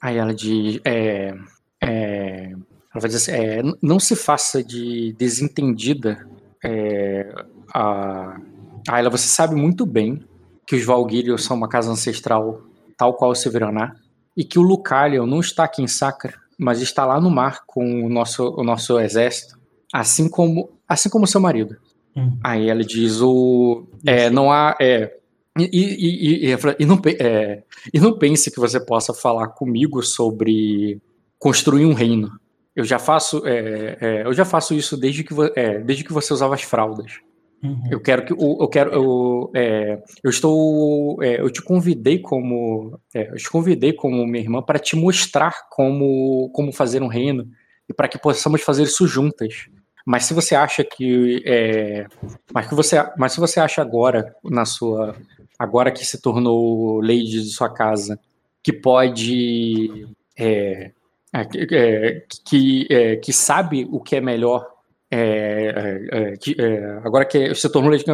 aí 0.00 0.16
ela 0.16 0.32
diz. 0.32 0.80
É, 0.84 1.34
é, 1.82 2.50
ela 2.52 3.00
vai 3.00 3.10
dizer 3.10 3.16
assim, 3.16 3.32
é, 3.32 3.62
não 3.82 3.98
se 3.98 4.14
faça 4.14 4.62
de 4.62 5.12
desentendida. 5.18 6.28
É, 6.64 7.28
a, 7.74 8.40
a 8.88 8.98
ela, 8.98 9.10
você 9.10 9.26
sabe 9.26 9.54
muito 9.56 9.84
bem 9.84 10.22
que 10.66 10.76
os 10.76 10.84
Valguirios 10.84 11.44
são 11.44 11.56
uma 11.56 11.68
casa 11.68 11.90
ancestral, 11.90 12.62
tal 12.96 13.14
qual 13.14 13.32
o 13.32 13.34
Severaná, 13.34 13.94
e 14.36 14.44
que 14.44 14.58
o 14.58 14.62
Lucalion 14.62 15.26
não 15.26 15.40
está 15.40 15.64
aqui 15.64 15.82
em 15.82 15.88
Sacra, 15.88 16.34
mas 16.58 16.80
está 16.80 17.04
lá 17.04 17.20
no 17.20 17.30
mar 17.30 17.64
com 17.66 18.04
o 18.04 18.08
nosso, 18.08 18.48
o 18.56 18.64
nosso 18.64 18.98
exército, 18.98 19.58
assim 19.92 20.28
como 20.28 20.75
assim 20.88 21.08
como 21.08 21.26
seu 21.26 21.40
marido. 21.40 21.76
Uhum. 22.14 22.38
Aí 22.42 22.68
ela 22.68 22.82
diz 22.82 23.20
o 23.20 23.86
é, 24.04 24.30
não 24.30 24.50
há 24.50 24.76
é, 24.80 25.16
e, 25.58 25.64
e, 25.64 26.50
e, 26.50 26.56
e, 26.78 26.86
não, 26.86 27.00
é, 27.18 27.62
e 27.92 27.98
não 27.98 28.18
pense 28.18 28.50
que 28.50 28.60
você 28.60 28.78
possa 28.78 29.14
falar 29.14 29.48
comigo 29.48 30.02
sobre 30.02 31.00
construir 31.38 31.86
um 31.86 31.94
reino. 31.94 32.30
Eu 32.74 32.84
já 32.84 32.98
faço, 32.98 33.42
é, 33.46 33.96
é, 34.00 34.26
eu 34.26 34.34
já 34.34 34.44
faço 34.44 34.74
isso 34.74 34.98
desde 34.98 35.24
que, 35.24 35.34
é, 35.54 35.78
desde 35.78 36.04
que 36.04 36.12
você 36.12 36.32
usava 36.32 36.54
as 36.54 36.62
fraldas. 36.62 37.20
Uhum. 37.62 37.88
Eu 37.90 38.00
quero 38.00 38.26
que 38.26 38.34
eu 38.34 38.68
quero 38.68 38.92
eu, 38.92 39.50
é, 39.54 40.02
eu 40.22 40.28
estou 40.28 41.22
é, 41.22 41.40
eu 41.40 41.48
te 41.48 41.62
convidei 41.62 42.18
como 42.18 43.00
eu 43.14 43.36
te 43.36 43.48
convidei 43.48 43.94
como 43.94 44.26
minha 44.26 44.44
irmã 44.44 44.60
para 44.60 44.78
te 44.78 44.94
mostrar 44.94 45.66
como 45.70 46.50
como 46.52 46.70
fazer 46.70 47.02
um 47.02 47.06
reino 47.06 47.48
e 47.88 47.94
para 47.94 48.08
que 48.08 48.18
possamos 48.18 48.60
fazer 48.60 48.82
isso 48.82 49.06
juntas. 49.06 49.68
Mas 50.06 50.24
se 50.24 50.32
você 50.32 50.54
acha 50.54 50.84
que 50.84 51.42
é, 51.44 52.06
mas 52.54 52.68
que 52.68 52.74
você 52.76 52.96
mas 53.18 53.32
se 53.32 53.40
você 53.40 53.58
acha 53.58 53.82
agora 53.82 54.32
na 54.44 54.64
sua 54.64 55.16
agora 55.58 55.90
que 55.90 56.04
se 56.04 56.20
tornou 56.20 57.00
lady 57.00 57.42
de 57.42 57.50
sua 57.50 57.68
casa, 57.68 58.18
que 58.62 58.72
pode. 58.72 60.06
É, 60.38 60.90
é, 61.32 61.40
é 61.72 62.22
que, 62.44 62.86
é, 62.90 63.16
que 63.16 63.32
sabe 63.32 63.86
o 63.90 64.00
que 64.00 64.16
é 64.16 64.20
melhor. 64.20 64.66
É, 65.08 66.36
que, 66.40 66.56
agora 67.04 67.24
que 67.24 67.54
se 67.54 67.70
tornou 67.70 67.92
lady, 67.92 68.04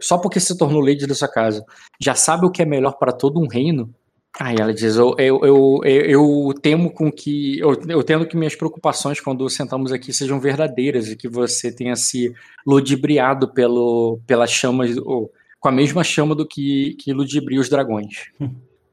só 0.00 0.18
porque 0.18 0.40
se 0.40 0.58
tornou 0.58 0.80
lady 0.80 1.06
da 1.06 1.14
sua 1.14 1.28
casa, 1.28 1.64
já 2.00 2.14
sabe 2.16 2.44
o 2.44 2.50
que 2.50 2.60
é 2.60 2.66
melhor 2.66 2.98
para 2.98 3.12
todo 3.12 3.40
um 3.40 3.46
reino. 3.46 3.94
Aí 4.38 4.56
ela 4.58 4.72
diz: 4.72 4.96
eu, 4.96 5.14
eu, 5.18 5.40
eu, 5.44 5.80
eu, 5.84 6.54
temo 6.62 6.90
com 6.90 7.10
que. 7.10 7.58
Eu, 7.58 7.72
eu 7.88 8.02
temo 8.02 8.26
que 8.26 8.36
minhas 8.36 8.54
preocupações 8.54 9.20
quando 9.20 9.48
sentamos 9.48 9.92
aqui 9.92 10.12
sejam 10.12 10.38
verdadeiras 10.38 11.08
e 11.08 11.16
que 11.16 11.28
você 11.28 11.72
tenha 11.72 11.96
se 11.96 12.32
ludibriado 12.66 13.52
pelo, 13.52 14.20
pela 14.26 14.46
chama, 14.46 14.84
ou, 15.04 15.32
com 15.58 15.68
a 15.68 15.72
mesma 15.72 16.04
chama 16.04 16.34
do 16.34 16.46
que, 16.46 16.94
que 16.94 17.12
ludibria 17.12 17.60
os 17.60 17.68
dragões. 17.68 18.30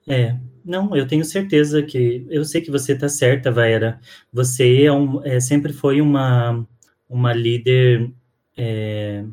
É, 0.07 0.37
não, 0.63 0.95
eu 0.95 1.07
tenho 1.07 1.23
certeza 1.23 1.83
que. 1.83 2.25
Eu 2.29 2.43
sei 2.43 2.61
que 2.61 2.71
você 2.71 2.93
está 2.93 3.07
certa, 3.07 3.51
Vaera. 3.51 3.99
Você 4.33 4.83
é 4.83 4.91
um, 4.91 5.23
é, 5.23 5.39
sempre 5.39 5.71
foi 5.71 6.01
uma, 6.01 6.65
uma 7.09 7.33
líder 7.33 8.11
é, 8.57 9.23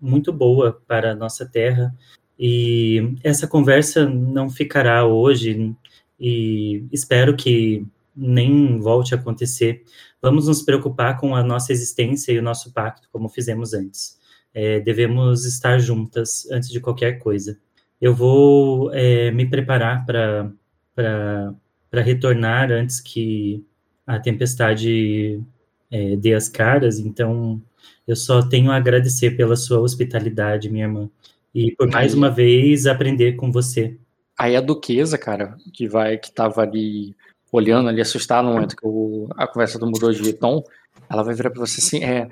muito 0.00 0.32
boa 0.32 0.80
para 0.86 1.12
a 1.12 1.14
nossa 1.14 1.46
terra. 1.46 1.94
E 2.38 3.14
essa 3.22 3.46
conversa 3.46 4.08
não 4.08 4.50
ficará 4.50 5.06
hoje, 5.06 5.74
e 6.18 6.84
espero 6.92 7.36
que 7.36 7.86
nem 8.16 8.78
volte 8.80 9.14
a 9.14 9.18
acontecer. 9.18 9.82
Vamos 10.20 10.48
nos 10.48 10.62
preocupar 10.62 11.18
com 11.18 11.34
a 11.34 11.42
nossa 11.42 11.72
existência 11.72 12.32
e 12.32 12.38
o 12.38 12.42
nosso 12.42 12.72
pacto, 12.72 13.08
como 13.12 13.28
fizemos 13.28 13.74
antes. 13.74 14.18
É, 14.52 14.80
devemos 14.80 15.44
estar 15.44 15.78
juntas 15.78 16.48
antes 16.50 16.70
de 16.70 16.80
qualquer 16.80 17.18
coisa 17.18 17.58
eu 18.04 18.14
vou 18.14 18.92
é, 18.92 19.30
me 19.30 19.46
preparar 19.46 20.04
para 20.04 22.02
retornar 22.02 22.70
antes 22.70 23.00
que 23.00 23.64
a 24.06 24.18
tempestade 24.18 25.42
é, 25.90 26.14
dê 26.16 26.34
as 26.34 26.46
caras, 26.46 26.98
então 26.98 27.62
eu 28.06 28.14
só 28.14 28.42
tenho 28.42 28.70
a 28.70 28.76
agradecer 28.76 29.30
pela 29.38 29.56
sua 29.56 29.80
hospitalidade, 29.80 30.68
minha 30.68 30.84
irmã, 30.84 31.08
e 31.54 31.72
por 31.76 31.90
mais 31.90 32.12
Aí, 32.12 32.18
uma 32.18 32.30
vez 32.30 32.86
aprender 32.86 33.34
com 33.34 33.52
você. 33.52 33.96
Aí 34.38 34.56
a 34.56 34.60
duquesa, 34.60 35.16
cara, 35.16 35.56
que 35.72 35.86
vai, 35.86 36.18
que 36.18 36.32
tava 36.32 36.62
ali 36.62 37.14
olhando 37.52 37.88
ali, 37.88 38.00
assustada 38.00 38.42
no 38.42 38.54
momento 38.54 38.76
que 38.76 38.86
o, 38.86 39.28
a 39.36 39.46
conversa 39.46 39.78
mudou 39.78 40.10
de 40.10 40.32
tom, 40.32 40.62
ela 41.08 41.22
vai 41.22 41.34
virar 41.34 41.50
para 41.50 41.60
você 41.60 41.80
assim, 41.80 42.02
é, 42.02 42.28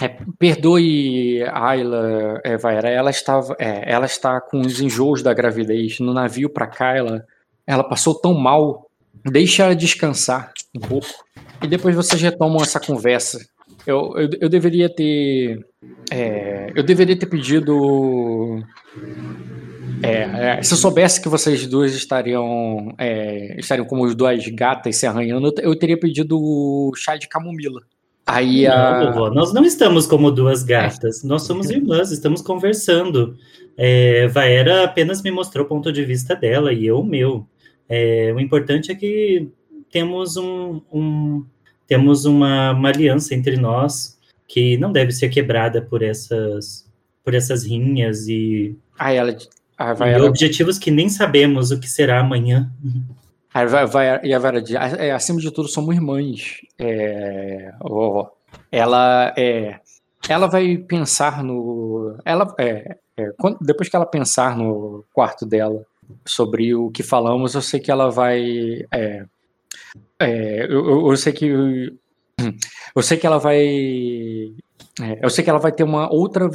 é, 0.00 0.08
perdoe 0.38 1.42
Ayla, 1.44 2.40
é, 2.44 2.56
Vaera, 2.58 2.90
ela 2.90 3.10
estava, 3.10 3.56
é, 3.58 3.90
ela 3.90 4.04
está 4.04 4.40
com 4.40 4.60
os 4.60 4.80
enjoos 4.80 5.22
da 5.22 5.32
gravidez 5.32 5.98
no 6.00 6.12
navio 6.12 6.50
para 6.50 6.66
cá, 6.66 6.94
ela, 6.94 7.24
ela 7.66 7.84
passou 7.84 8.14
tão 8.14 8.34
mal. 8.34 8.90
Deixa 9.24 9.64
ela 9.64 9.74
descansar 9.74 10.52
um 10.76 10.80
pouco 10.80 11.08
e 11.62 11.66
depois 11.66 11.96
vocês 11.96 12.20
retomam 12.20 12.62
essa 12.62 12.78
conversa. 12.78 13.38
Eu, 13.86 14.12
eu, 14.16 14.30
eu 14.40 14.48
deveria 14.48 14.88
ter, 14.88 15.64
é, 16.10 16.72
eu 16.74 16.82
deveria 16.82 17.16
ter 17.16 17.26
pedido. 17.26 18.62
É, 20.02 20.58
é, 20.58 20.62
se 20.62 20.74
eu 20.74 20.78
soubesse 20.78 21.22
que 21.22 21.28
vocês 21.28 21.66
duas 21.66 21.94
estariam, 21.94 22.92
é, 22.98 23.58
estariam 23.58 23.86
como 23.86 24.12
duas 24.14 24.46
gatas 24.48 24.96
se 24.96 25.06
arranhando, 25.06 25.46
eu, 25.58 25.70
eu 25.70 25.78
teria 25.78 25.98
pedido 25.98 26.92
chá 26.96 27.16
de 27.16 27.28
camomila. 27.28 27.80
Aí 28.26 28.66
a... 28.66 29.12
Não, 29.14 29.32
nós 29.32 29.54
não 29.54 29.64
estamos 29.64 30.04
como 30.04 30.32
duas 30.32 30.64
gatas, 30.64 31.22
nós 31.22 31.42
somos 31.42 31.70
irmãs, 31.70 32.10
estamos 32.10 32.42
conversando. 32.42 33.36
É, 33.76 34.26
Vaera 34.26 34.82
apenas 34.82 35.22
me 35.22 35.30
mostrou 35.30 35.64
o 35.64 35.68
ponto 35.68 35.92
de 35.92 36.04
vista 36.04 36.34
dela 36.34 36.72
e 36.72 36.86
eu 36.86 36.98
o 36.98 37.04
meu. 37.04 37.46
É, 37.88 38.32
o 38.34 38.40
importante 38.40 38.90
é 38.90 38.96
que 38.96 39.48
temos 39.92 40.36
um, 40.36 40.82
um 40.92 41.46
temos 41.86 42.24
uma, 42.24 42.72
uma, 42.72 42.88
aliança 42.88 43.34
entre 43.34 43.56
nós 43.56 44.18
que 44.48 44.76
não 44.78 44.92
deve 44.92 45.12
ser 45.12 45.28
quebrada 45.28 45.80
por 45.82 46.02
essas 46.02 46.86
por 47.24 47.34
essas 47.34 47.64
rinhas 47.64 48.28
e, 48.28 48.76
ah, 48.96 49.12
ela, 49.12 49.36
ah, 49.76 49.94
e 50.08 50.20
objetivos 50.20 50.78
que 50.78 50.90
nem 50.90 51.08
sabemos 51.08 51.72
o 51.72 51.80
que 51.80 51.88
será 51.88 52.20
amanhã. 52.20 52.70
Vai, 53.52 53.86
vai, 53.86 54.20
e 54.22 54.34
a 54.34 54.38
Vera 54.38 54.60
diz, 54.60 54.76
é, 54.76 55.12
acima 55.12 55.40
de 55.40 55.50
tudo, 55.50 55.66
somos 55.66 55.94
irmãs. 55.94 56.60
É, 56.78 57.72
oh, 57.80 58.26
ela, 58.70 59.32
é, 59.36 59.80
ela 60.28 60.46
vai 60.46 60.76
pensar 60.76 61.42
no. 61.42 62.18
Ela, 62.24 62.54
é, 62.58 62.96
é, 63.16 63.32
quando, 63.38 63.58
depois 63.62 63.88
que 63.88 63.96
ela 63.96 64.04
pensar 64.04 64.56
no 64.56 65.04
quarto 65.12 65.46
dela 65.46 65.82
sobre 66.26 66.74
o 66.74 66.90
que 66.90 67.02
falamos, 67.02 67.54
eu 67.54 67.62
sei 67.62 67.80
que 67.80 67.90
ela 67.90 68.10
vai. 68.10 68.84
É, 68.92 69.24
é, 70.18 70.64
eu, 70.64 71.10
eu 71.10 71.16
sei 71.16 71.32
que. 71.32 71.92
Eu 72.94 73.02
sei 73.02 73.16
que 73.16 73.26
ela 73.26 73.38
vai. 73.38 73.58
eu 75.20 75.30
sei 75.30 75.44
que 75.44 75.50
ela 75.50 75.58
vai 75.58 75.72
ter 75.72 75.84
uma 75.84 76.12
outra, 76.12 76.48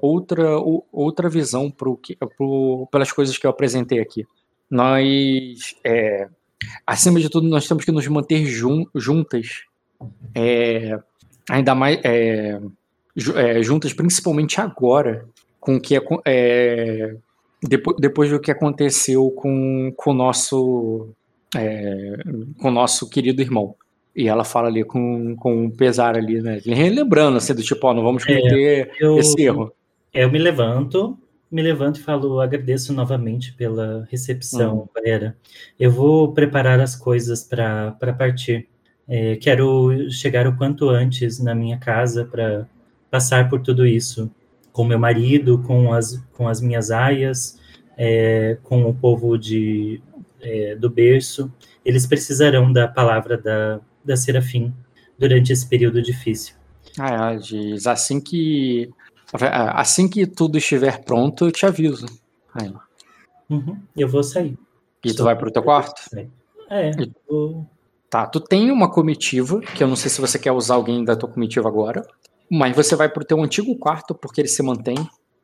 outra, 0.00 0.58
outra 0.92 1.28
visão 1.28 1.70
pro, 1.70 1.98
pro, 2.36 2.88
pelas 2.90 3.12
coisas 3.12 3.36
que 3.38 3.46
eu 3.46 3.50
apresentei 3.50 4.00
aqui. 4.00 4.26
Nós, 4.70 5.74
é, 5.84 6.28
acima 6.86 7.20
de 7.20 7.30
tudo, 7.30 7.48
nós 7.48 7.66
temos 7.66 7.84
que 7.84 7.92
nos 7.92 8.06
manter 8.06 8.44
jun 8.44 8.84
juntas, 8.94 9.64
é, 10.34 10.98
ainda 11.48 11.74
mais 11.74 11.98
é, 12.04 12.60
é, 13.34 13.62
juntas, 13.62 13.92
principalmente 13.94 14.60
agora, 14.60 15.26
com 15.58 15.80
que 15.80 15.94
é, 16.26 17.16
depois, 17.62 17.96
depois 17.98 18.30
do 18.30 18.40
que 18.40 18.50
aconteceu 18.50 19.30
com, 19.30 19.92
com 19.96 20.10
o 20.10 20.14
nosso 20.14 21.08
é, 21.56 22.16
com 22.60 22.68
o 22.68 22.72
nosso 22.72 23.08
querido 23.08 23.42
irmão. 23.42 23.74
E 24.14 24.28
ela 24.28 24.44
fala 24.44 24.68
ali 24.68 24.82
com, 24.82 25.36
com 25.36 25.64
um 25.64 25.70
pesar 25.70 26.16
ali, 26.16 26.40
né? 26.42 26.60
Relembrando, 26.64 27.36
assim, 27.36 27.54
do 27.54 27.62
tipo, 27.62 27.86
ó, 27.86 27.94
não 27.94 28.02
vamos 28.02 28.24
cometer 28.24 28.90
eu, 28.98 29.18
esse 29.18 29.40
erro. 29.40 29.72
Eu 30.12 30.30
me 30.30 30.38
levanto, 30.38 31.16
me 31.50 31.62
levanto 31.62 32.00
e 32.00 32.02
falo, 32.02 32.40
agradeço 32.40 32.92
novamente 32.92 33.52
pela 33.52 34.06
recepção, 34.10 34.88
galera. 34.94 35.36
Hum. 35.38 35.72
Eu 35.78 35.90
vou 35.90 36.32
preparar 36.32 36.80
as 36.80 36.96
coisas 36.96 37.44
para 37.44 37.92
partir. 38.18 38.66
É, 39.06 39.36
quero 39.36 40.10
chegar 40.10 40.46
o 40.46 40.56
quanto 40.56 40.88
antes 40.90 41.38
na 41.38 41.54
minha 41.54 41.78
casa 41.78 42.24
para 42.24 42.66
passar 43.10 43.48
por 43.48 43.60
tudo 43.60 43.86
isso 43.86 44.30
com 44.78 44.84
meu 44.84 44.98
marido, 44.98 45.60
com 45.66 45.92
as, 45.92 46.22
com 46.34 46.46
as 46.46 46.60
minhas 46.60 46.92
aias, 46.92 47.58
é, 47.96 48.58
com 48.62 48.88
o 48.88 48.94
povo 48.94 49.36
de, 49.36 50.00
é, 50.40 50.74
do 50.74 50.88
berço. 50.88 51.52
Eles 51.84 52.06
precisarão 52.06 52.72
da 52.72 52.88
palavra 52.88 53.38
da, 53.38 53.80
da 54.04 54.16
Serafim 54.16 54.74
durante 55.18 55.52
esse 55.52 55.66
período 55.66 56.02
difícil. 56.02 56.54
Ah, 56.98 57.34
diz 57.34 57.86
assim 57.86 58.20
que 58.20 58.90
Assim 59.32 60.08
que 60.08 60.26
tudo 60.26 60.56
estiver 60.56 61.04
pronto, 61.04 61.46
eu 61.46 61.52
te 61.52 61.66
aviso. 61.66 62.06
Uhum, 63.50 63.78
eu 63.96 64.08
vou 64.08 64.22
sair. 64.22 64.56
E 65.04 65.08
Estou 65.08 65.24
tu 65.24 65.26
vai 65.26 65.36
pro 65.36 65.50
teu 65.50 65.62
quarto? 65.62 66.02
É. 66.70 66.90
Vou... 67.28 67.66
Tá, 68.08 68.26
tu 68.26 68.40
tem 68.40 68.70
uma 68.70 68.90
comitiva, 68.90 69.60
que 69.60 69.84
eu 69.84 69.88
não 69.88 69.96
sei 69.96 70.10
se 70.10 70.20
você 70.20 70.38
quer 70.38 70.52
usar 70.52 70.74
alguém 70.74 71.04
da 71.04 71.14
tua 71.14 71.28
comitiva 71.28 71.68
agora, 71.68 72.06
mas 72.50 72.74
você 72.74 72.96
vai 72.96 73.08
pro 73.08 73.24
teu 73.24 73.42
antigo 73.42 73.76
quarto, 73.76 74.14
porque 74.14 74.40
ele 74.40 74.48
se 74.48 74.62
mantém. 74.62 74.96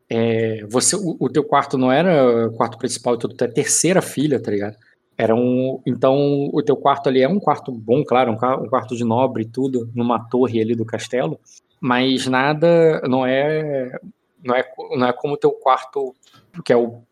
É, 0.08 0.64
você, 0.68 0.96
o, 0.96 1.16
o, 1.18 1.28
teu 1.28 1.44
quarto 1.44 1.78
não 1.78 1.90
era 1.90 2.48
o 2.48 2.52
quarto 2.52 2.76
principal, 2.78 3.16
tu 3.16 3.28
é 3.42 3.48
terceira 3.48 4.02
filha, 4.02 4.40
tá 4.40 4.50
ligado? 4.50 4.76
Era 5.16 5.34
um, 5.34 5.80
então 5.86 6.50
o 6.52 6.62
teu 6.62 6.76
quarto 6.76 7.08
ali 7.08 7.22
é 7.22 7.28
um 7.28 7.38
quarto 7.38 7.72
bom, 7.72 8.04
claro, 8.04 8.32
um, 8.32 8.34
um 8.34 8.68
quarto 8.68 8.96
de 8.96 9.04
nobre 9.04 9.44
e 9.44 9.48
tudo, 9.48 9.90
numa 9.94 10.18
torre 10.28 10.60
ali 10.60 10.74
do 10.74 10.84
castelo, 10.84 11.38
mas 11.80 12.26
nada 12.26 13.00
não 13.08 13.26
é 13.26 13.98
não 14.42 14.54
é, 14.54 14.64
não 14.96 15.06
é 15.06 15.12
como 15.12 15.34
o 15.34 15.38
teu 15.38 15.52
quarto, 15.52 16.14
que 16.64 16.72
é 16.72 16.76
o, 16.76 17.02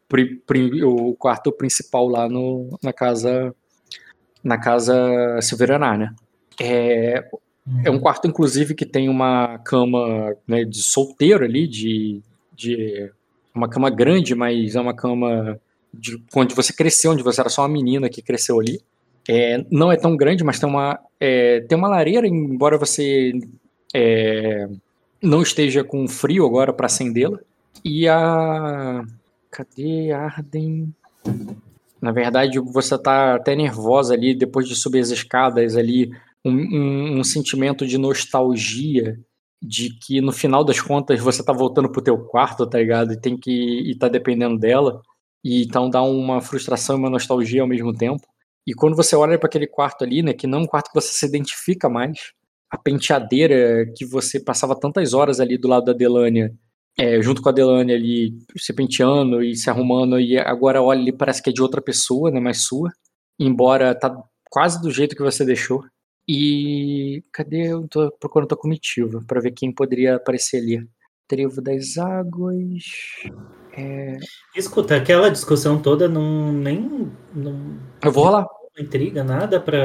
o 0.84 1.14
quarto 1.14 1.50
principal 1.52 2.06
lá 2.08 2.28
no, 2.28 2.78
na 2.82 2.92
casa 2.92 3.54
na 4.44 4.58
casa 4.58 5.40
Silveraná, 5.40 5.96
né? 5.96 6.14
É, 6.60 7.24
é 7.84 7.90
um 7.90 7.98
quarto, 7.98 8.26
inclusive, 8.26 8.74
que 8.74 8.84
tem 8.84 9.08
uma 9.08 9.58
cama 9.60 10.34
né, 10.46 10.64
de 10.64 10.82
solteiro 10.82 11.44
ali, 11.44 11.68
de, 11.68 12.20
de 12.62 13.10
uma 13.54 13.68
cama 13.68 13.90
grande, 13.90 14.34
mas 14.34 14.74
é 14.74 14.80
uma 14.80 14.94
cama 14.94 15.60
de, 15.92 16.22
onde 16.34 16.54
você 16.54 16.72
cresceu, 16.72 17.12
onde 17.12 17.22
você 17.22 17.40
era 17.40 17.50
só 17.50 17.62
uma 17.62 17.68
menina 17.68 18.08
que 18.08 18.22
cresceu 18.22 18.60
ali. 18.60 18.80
É, 19.28 19.64
não 19.70 19.92
é 19.92 19.96
tão 19.96 20.16
grande, 20.16 20.42
mas 20.42 20.58
tem 20.58 20.68
uma, 20.68 20.98
é, 21.20 21.60
tem 21.60 21.76
uma 21.76 21.88
lareira, 21.88 22.26
embora 22.26 22.78
você 22.78 23.32
é, 23.94 24.68
não 25.22 25.42
esteja 25.42 25.84
com 25.84 26.08
frio 26.08 26.46
agora 26.46 26.72
para 26.72 26.86
acendê-la. 26.86 27.38
E 27.84 28.08
a. 28.08 29.04
Cadê 29.50 30.12
Arden? 30.12 30.94
Na 32.00 32.10
verdade, 32.10 32.58
você 32.58 32.98
tá 32.98 33.34
até 33.36 33.54
nervosa 33.54 34.14
ali 34.14 34.34
depois 34.34 34.66
de 34.66 34.74
subir 34.74 35.00
as 35.00 35.10
escadas 35.10 35.76
ali, 35.76 36.10
um, 36.44 36.50
um, 36.50 37.18
um, 37.18 37.24
sentimento 37.24 37.86
de 37.86 37.96
nostalgia 37.98 39.20
de 39.62 39.90
que 39.98 40.20
no 40.20 40.32
final 40.32 40.64
das 40.64 40.80
contas 40.80 41.20
você 41.20 41.44
tá 41.44 41.52
voltando 41.52 41.90
pro 41.90 42.02
teu 42.02 42.18
quarto, 42.18 42.66
tá 42.66 42.78
ligado? 42.78 43.12
E 43.12 43.20
tem 43.20 43.36
que 43.36 43.50
e 43.50 43.96
tá 43.96 44.08
dependendo 44.08 44.58
dela. 44.58 45.00
E 45.44 45.62
então 45.64 45.88
dá 45.90 46.02
uma 46.02 46.40
frustração 46.40 46.96
e 46.96 46.98
uma 46.98 47.10
nostalgia 47.10 47.62
ao 47.62 47.68
mesmo 47.68 47.92
tempo. 47.94 48.26
E 48.66 48.74
quando 48.74 48.96
você 48.96 49.16
olha 49.16 49.38
para 49.38 49.48
aquele 49.48 49.66
quarto 49.66 50.04
ali, 50.04 50.22
né, 50.22 50.32
que 50.32 50.46
não 50.46 50.60
é 50.60 50.62
um 50.62 50.66
quarto 50.66 50.88
que 50.88 51.00
você 51.00 51.12
se 51.12 51.26
identifica 51.26 51.88
mais, 51.88 52.32
a 52.70 52.78
penteadeira 52.78 53.86
que 53.96 54.04
você 54.06 54.40
passava 54.40 54.78
tantas 54.78 55.14
horas 55.14 55.40
ali 55.40 55.58
do 55.58 55.68
lado 55.68 55.84
da 55.86 55.92
Delânia 55.92 56.52
é, 56.98 57.20
junto 57.22 57.40
com 57.40 57.48
a 57.48 57.52
Delane 57.52 57.92
ali, 57.92 58.38
se 58.56 58.72
penteando 58.72 59.42
e 59.42 59.56
se 59.56 59.70
arrumando, 59.70 60.20
e 60.20 60.38
agora 60.38 60.82
olha 60.82 61.00
ali, 61.00 61.12
parece 61.12 61.42
que 61.42 61.50
é 61.50 61.52
de 61.52 61.62
outra 61.62 61.80
pessoa, 61.80 62.30
né, 62.30 62.40
mais 62.40 62.64
sua, 62.64 62.90
embora 63.38 63.94
tá 63.94 64.14
quase 64.50 64.80
do 64.80 64.90
jeito 64.90 65.16
que 65.16 65.22
você 65.22 65.44
deixou. 65.44 65.82
E 66.28 67.22
cadê? 67.32 67.72
Eu 67.72 67.86
tô 67.88 68.10
procurando 68.12 68.48
tua 68.48 68.58
comitiva 68.58 69.22
para 69.26 69.40
ver 69.40 69.52
quem 69.52 69.72
poderia 69.72 70.16
aparecer 70.16 70.58
ali. 70.58 70.86
Trevo 71.26 71.60
das 71.60 71.96
Águas. 71.98 72.84
É... 73.76 74.18
Escuta, 74.54 74.96
aquela 74.96 75.30
discussão 75.30 75.80
toda 75.80 76.08
não 76.08 76.52
nem. 76.52 77.10
Não, 77.34 77.78
eu 78.02 78.12
vou 78.12 78.24
rolar. 78.24 78.46
Não 78.76 78.84
intriga 78.84 79.24
nada 79.24 79.60
pra. 79.60 79.78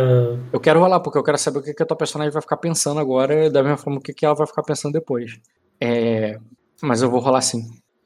Eu 0.52 0.60
quero 0.60 0.80
rolar, 0.80 1.00
porque 1.00 1.18
eu 1.18 1.24
quero 1.24 1.38
saber 1.38 1.60
o 1.60 1.64
que, 1.64 1.74
que 1.74 1.84
a 1.84 1.86
tua 1.86 1.98
personagem 1.98 2.32
vai 2.32 2.42
ficar 2.42 2.58
pensando 2.58 3.00
agora, 3.00 3.50
da 3.50 3.62
mesma 3.64 3.78
forma 3.78 4.00
o 4.00 4.02
que, 4.02 4.14
que 4.14 4.26
ela 4.26 4.36
vai 4.36 4.48
ficar 4.48 4.64
pensando 4.64 4.94
depois. 4.94 5.40
É... 5.80 6.38
Mas 6.82 7.02
eu 7.02 7.10
vou 7.10 7.20
rolar 7.20 7.42
sim. 7.42 7.62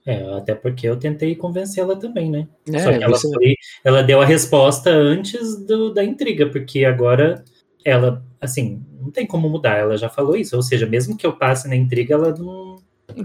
É, 0.05 0.23
até 0.35 0.55
porque 0.55 0.87
eu 0.87 0.97
tentei 0.97 1.35
convencê-la 1.35 1.95
também, 1.95 2.31
né? 2.31 2.47
É, 2.73 2.79
Só 2.79 2.89
que 2.97 3.03
ela, 3.03 3.15
você- 3.15 3.31
foi- 3.33 3.55
ela 3.83 4.01
deu 4.01 4.19
a 4.19 4.25
resposta 4.25 4.89
antes 4.89 5.63
do- 5.65 5.93
da 5.93 6.03
intriga, 6.03 6.49
porque 6.49 6.83
agora 6.85 7.43
ela, 7.83 8.23
assim, 8.39 8.81
não 8.99 9.11
tem 9.11 9.25
como 9.25 9.49
mudar, 9.49 9.77
ela 9.77 9.97
já 9.97 10.09
falou 10.09 10.35
isso. 10.35 10.55
Ou 10.55 10.61
seja, 10.61 10.85
mesmo 10.85 11.17
que 11.17 11.25
eu 11.25 11.33
passe 11.33 11.67
na 11.67 11.75
intriga, 11.75 12.15
ela 12.15 12.35
não. 12.37 12.77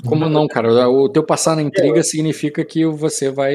Como 0.05 0.29
não, 0.29 0.49
cara? 0.49 0.89
O 0.89 1.09
teu 1.09 1.23
passar 1.23 1.55
na 1.55 1.63
intriga 1.63 2.03
significa 2.03 2.65
que 2.65 2.85
você 2.87 3.31
vai. 3.31 3.55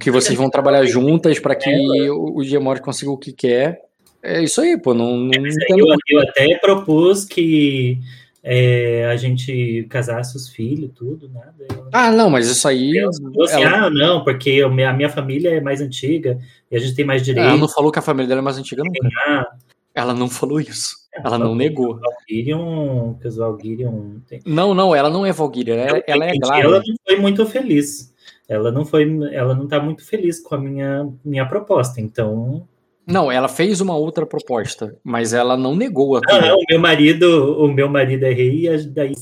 Que 0.00 0.10
vocês 0.10 0.36
vão 0.38 0.48
trabalhar 0.48 0.84
juntas 0.86 1.38
para 1.38 1.54
que 1.54 1.70
o 2.10 2.36
o 2.36 2.44
Gemori 2.44 2.80
consiga 2.80 3.10
o 3.10 3.18
que 3.18 3.32
quer. 3.32 3.80
É 4.22 4.40
isso 4.42 4.60
aí, 4.60 4.80
pô. 4.80 4.94
Não, 4.94 5.16
não 5.16 5.46
entendo 5.46 5.78
Eu, 5.78 5.96
eu 6.08 6.20
até 6.20 6.56
propus 6.58 7.24
que 7.24 7.98
é, 8.42 9.06
a 9.06 9.16
gente 9.16 9.86
casasse 9.88 10.36
os 10.36 10.48
filhos, 10.48 10.90
tudo, 10.94 11.28
nada. 11.28 11.54
Ela- 11.70 11.88
Ah, 11.92 12.10
não, 12.10 12.28
mas 12.28 12.48
isso 12.48 12.66
aí. 12.66 12.98
Ela 12.98 13.12
falou 13.12 13.44
assim, 13.44 13.62
ela- 13.62 13.86
ah, 13.86 13.90
não, 13.90 14.24
porque 14.24 14.50
eu- 14.50 14.68
a 14.68 14.92
minha 14.92 15.08
família 15.08 15.50
é 15.50 15.60
mais 15.60 15.80
antiga 15.80 16.38
e 16.70 16.76
a 16.76 16.80
gente 16.80 16.94
tem 16.94 17.04
mais 17.04 17.22
Ela 17.22 17.34
direito. 17.34 17.60
não 17.60 17.68
falou 17.68 17.92
que 17.92 17.98
a 17.98 18.02
família 18.02 18.28
dela 18.28 18.40
é 18.40 18.44
mais 18.44 18.58
antiga, 18.58 18.82
não. 18.84 18.92
cara. 18.92 19.42
Ah, 19.42 19.56
Ela 19.94 20.14
não 20.14 20.28
falou 20.28 20.58
isso. 20.58 20.96
Ela 21.14 21.38
não 21.38 21.54
negou. 21.54 22.00
Que 22.26 23.28
os 23.28 23.36
Valkyrion 23.36 24.20
tem. 24.26 24.40
Não, 24.46 24.72
não, 24.74 24.94
ela 24.94 25.10
não 25.10 25.26
é 25.26 25.32
Valkyria, 25.32 25.74
ela, 25.74 25.98
Eu 25.98 26.04
ela 26.06 26.24
é. 26.26 26.32
Ela 26.62 26.78
não 26.78 26.94
foi 27.06 27.16
muito 27.16 27.44
feliz. 27.44 28.10
Ela 28.48 28.72
não 28.72 28.84
foi, 28.86 29.04
ela 29.32 29.54
não 29.54 29.68
tá 29.68 29.78
muito 29.80 30.04
feliz 30.04 30.40
com 30.40 30.54
a 30.54 30.58
minha, 30.58 31.08
minha 31.24 31.46
proposta. 31.46 32.00
Então, 32.00 32.66
Não, 33.06 33.30
ela 33.32 33.48
fez 33.48 33.80
uma 33.80 33.96
outra 33.96 34.24
proposta, 34.24 34.96
mas 35.02 35.32
ela 35.32 35.56
não 35.56 35.74
negou 35.74 36.16
a 36.16 36.20
ah, 36.20 36.28
tua. 36.28 36.54
o 36.54 36.64
meu 36.68 36.80
marido, 36.80 37.58
o 37.58 37.72
meu 37.72 37.88
marido 37.88 38.24
é 38.24 38.32
rei, 38.32 38.68
e 38.68 38.86
daí 38.86 39.12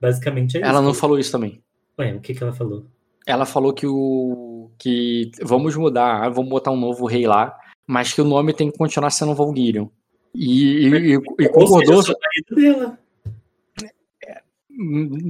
basicamente 0.00 0.56
é 0.56 0.60
isso. 0.60 0.68
Ela 0.68 0.82
não 0.82 0.92
falou 0.92 1.18
isso 1.18 1.32
também. 1.32 1.62
Ué, 1.98 2.14
o 2.14 2.20
que 2.20 2.34
que 2.34 2.42
ela 2.42 2.52
falou? 2.52 2.86
Ela 3.26 3.44
falou 3.44 3.72
que 3.72 3.86
o. 3.86 4.70
que 4.78 5.30
vamos 5.42 5.76
mudar, 5.76 6.28
vamos 6.30 6.50
botar 6.50 6.70
um 6.70 6.80
novo 6.80 7.06
rei 7.06 7.26
lá, 7.26 7.56
mas 7.86 8.12
que 8.12 8.20
o 8.20 8.24
nome 8.24 8.52
tem 8.52 8.70
que 8.70 8.78
continuar 8.78 9.10
sendo 9.10 9.34
Valkyrion. 9.34 9.88
E, 10.34 10.86
e, 10.86 10.88
e- 10.88 11.12
e 11.12 11.46
Ou 11.46 11.52
concordou. 11.52 12.02
seja, 12.02 12.14
o 12.14 12.56
marido 12.56 12.74
dela. 12.74 12.98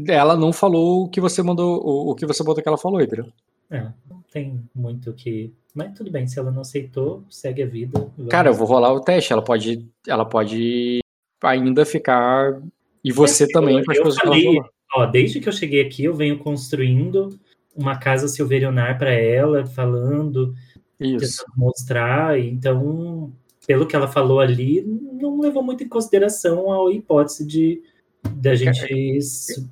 Ela 0.08 0.36
não 0.36 0.52
falou 0.52 1.04
o 1.04 1.08
que 1.08 1.20
você 1.20 1.42
mandou, 1.42 1.80
o, 1.82 2.10
o 2.10 2.14
que 2.14 2.26
você 2.26 2.44
botou 2.44 2.62
que 2.62 2.68
ela 2.68 2.76
falou, 2.76 3.00
entendeu? 3.00 3.26
É, 3.70 3.80
não 4.08 4.22
tem 4.30 4.60
muito 4.74 5.10
o 5.10 5.14
que. 5.14 5.52
Mas 5.74 5.92
tudo 5.96 6.10
bem, 6.10 6.26
se 6.26 6.38
ela 6.38 6.50
não 6.50 6.62
aceitou, 6.62 7.24
segue 7.30 7.62
a 7.62 7.66
vida. 7.66 8.10
vamos- 8.16 8.30
Cara, 8.30 8.48
eu 8.48 8.54
vou 8.54 8.66
rolar 8.66 8.92
o 8.92 9.00
teste. 9.00 9.32
Ela 9.32 9.42
pode, 9.42 9.86
ela 10.06 10.24
pode 10.24 11.00
ainda 11.42 11.84
ficar. 11.84 12.60
E 13.04 13.12
você 13.12 13.44
Eu- 13.44 13.48
também 13.52 13.84
com 13.84 13.90
as 13.90 13.96
eu 13.98 14.02
coisas 14.02 14.20
que 14.20 14.26
ela 14.26 14.34
falei-. 14.36 14.60
Ó, 14.96 15.06
desde 15.06 15.38
que 15.40 15.48
eu 15.48 15.52
cheguei 15.52 15.82
aqui, 15.82 16.04
eu 16.04 16.14
venho 16.14 16.38
construindo 16.38 17.38
uma 17.76 17.96
casa 17.98 18.26
silverionar 18.26 18.98
para 18.98 19.12
ela, 19.12 19.64
falando, 19.66 20.54
Isso. 20.98 21.44
tentando 21.44 21.56
mostrar. 21.58 22.40
Então, 22.40 23.30
pelo 23.66 23.86
que 23.86 23.94
ela 23.94 24.08
falou 24.08 24.40
ali, 24.40 24.80
não 24.82 25.38
levou 25.40 25.62
muito 25.62 25.84
em 25.84 25.88
consideração 25.88 26.72
a 26.72 26.90
hipótese 26.92 27.46
de 27.46 27.82
da 28.24 28.54
gente 28.54 29.18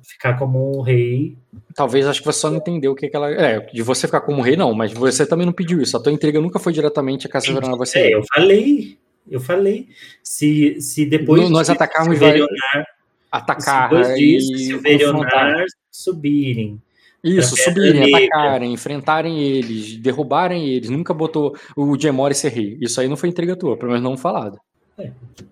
ficar 0.03 0.37
como 0.37 0.77
um 0.77 0.81
rei. 0.81 1.37
Talvez 1.75 2.05
acho 2.07 2.19
que 2.21 2.25
você 2.25 2.39
só 2.39 2.49
não 2.49 2.57
entendeu 2.57 2.91
o 2.91 2.95
que, 2.95 3.07
que 3.09 3.15
ela. 3.15 3.29
É, 3.31 3.59
de 3.59 3.81
você 3.81 4.07
ficar 4.07 4.21
como 4.21 4.41
rei, 4.41 4.55
não, 4.55 4.73
mas 4.73 4.91
você 4.93 5.25
também 5.25 5.45
não 5.45 5.53
pediu 5.53 5.81
isso. 5.81 5.95
A 5.95 5.99
tua 6.01 6.11
intriga 6.11 6.39
nunca 6.41 6.59
foi 6.59 6.73
diretamente 6.73 7.27
a 7.27 7.29
Casa 7.29 7.51
Verona 7.53 7.77
você. 7.77 7.99
É, 7.99 8.15
eu 8.15 8.23
falei, 8.33 8.97
eu 9.29 9.39
falei. 9.39 9.87
Se, 10.23 10.79
se 10.81 11.05
depois 11.05 11.43
No- 11.43 11.49
nós 11.49 11.69
atacarmos 11.69 12.17
Silverionar, 12.17 12.87
Atacar 13.31 13.89
se 13.89 13.95
depois 13.95 14.17
disso, 14.17 14.53
e 14.53 14.57
Silverionar 14.59 15.21
confrontar. 15.31 15.65
subirem. 15.91 16.81
Isso, 17.23 17.57
subirem, 17.57 18.01
Negra. 18.11 18.17
atacarem, 18.25 18.71
enfrentarem 18.73 19.41
eles, 19.41 19.97
derrubarem 19.97 20.69
eles. 20.69 20.89
Nunca 20.89 21.13
botou 21.13 21.55
o 21.75 21.99
Gemori 21.99 22.33
ser 22.33 22.49
rei. 22.49 22.77
Isso 22.79 23.01
aí 23.01 23.07
não 23.07 23.17
foi 23.17 23.27
intriga 23.29 23.55
tua, 23.55 23.75
pelo 23.75 23.91
menos 23.91 24.03
não 24.03 24.15
falado. 24.15 24.57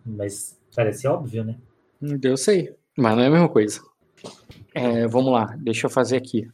Mas 0.06 0.58
parece 0.76 1.08
óbvio, 1.08 1.44
né? 1.44 1.56
Hum, 2.02 2.18
Eu 2.24 2.38
sei, 2.38 2.72
mas 2.98 3.16
não 3.16 3.24
é 3.24 3.28
a 3.28 3.32
mesma 3.32 3.50
coisa. 3.50 3.82
É, 4.74 5.08
vamos 5.08 5.32
lá, 5.32 5.56
deixa 5.58 5.86
eu 5.88 5.90
fazer 5.90 6.18
aqui. 6.18 6.48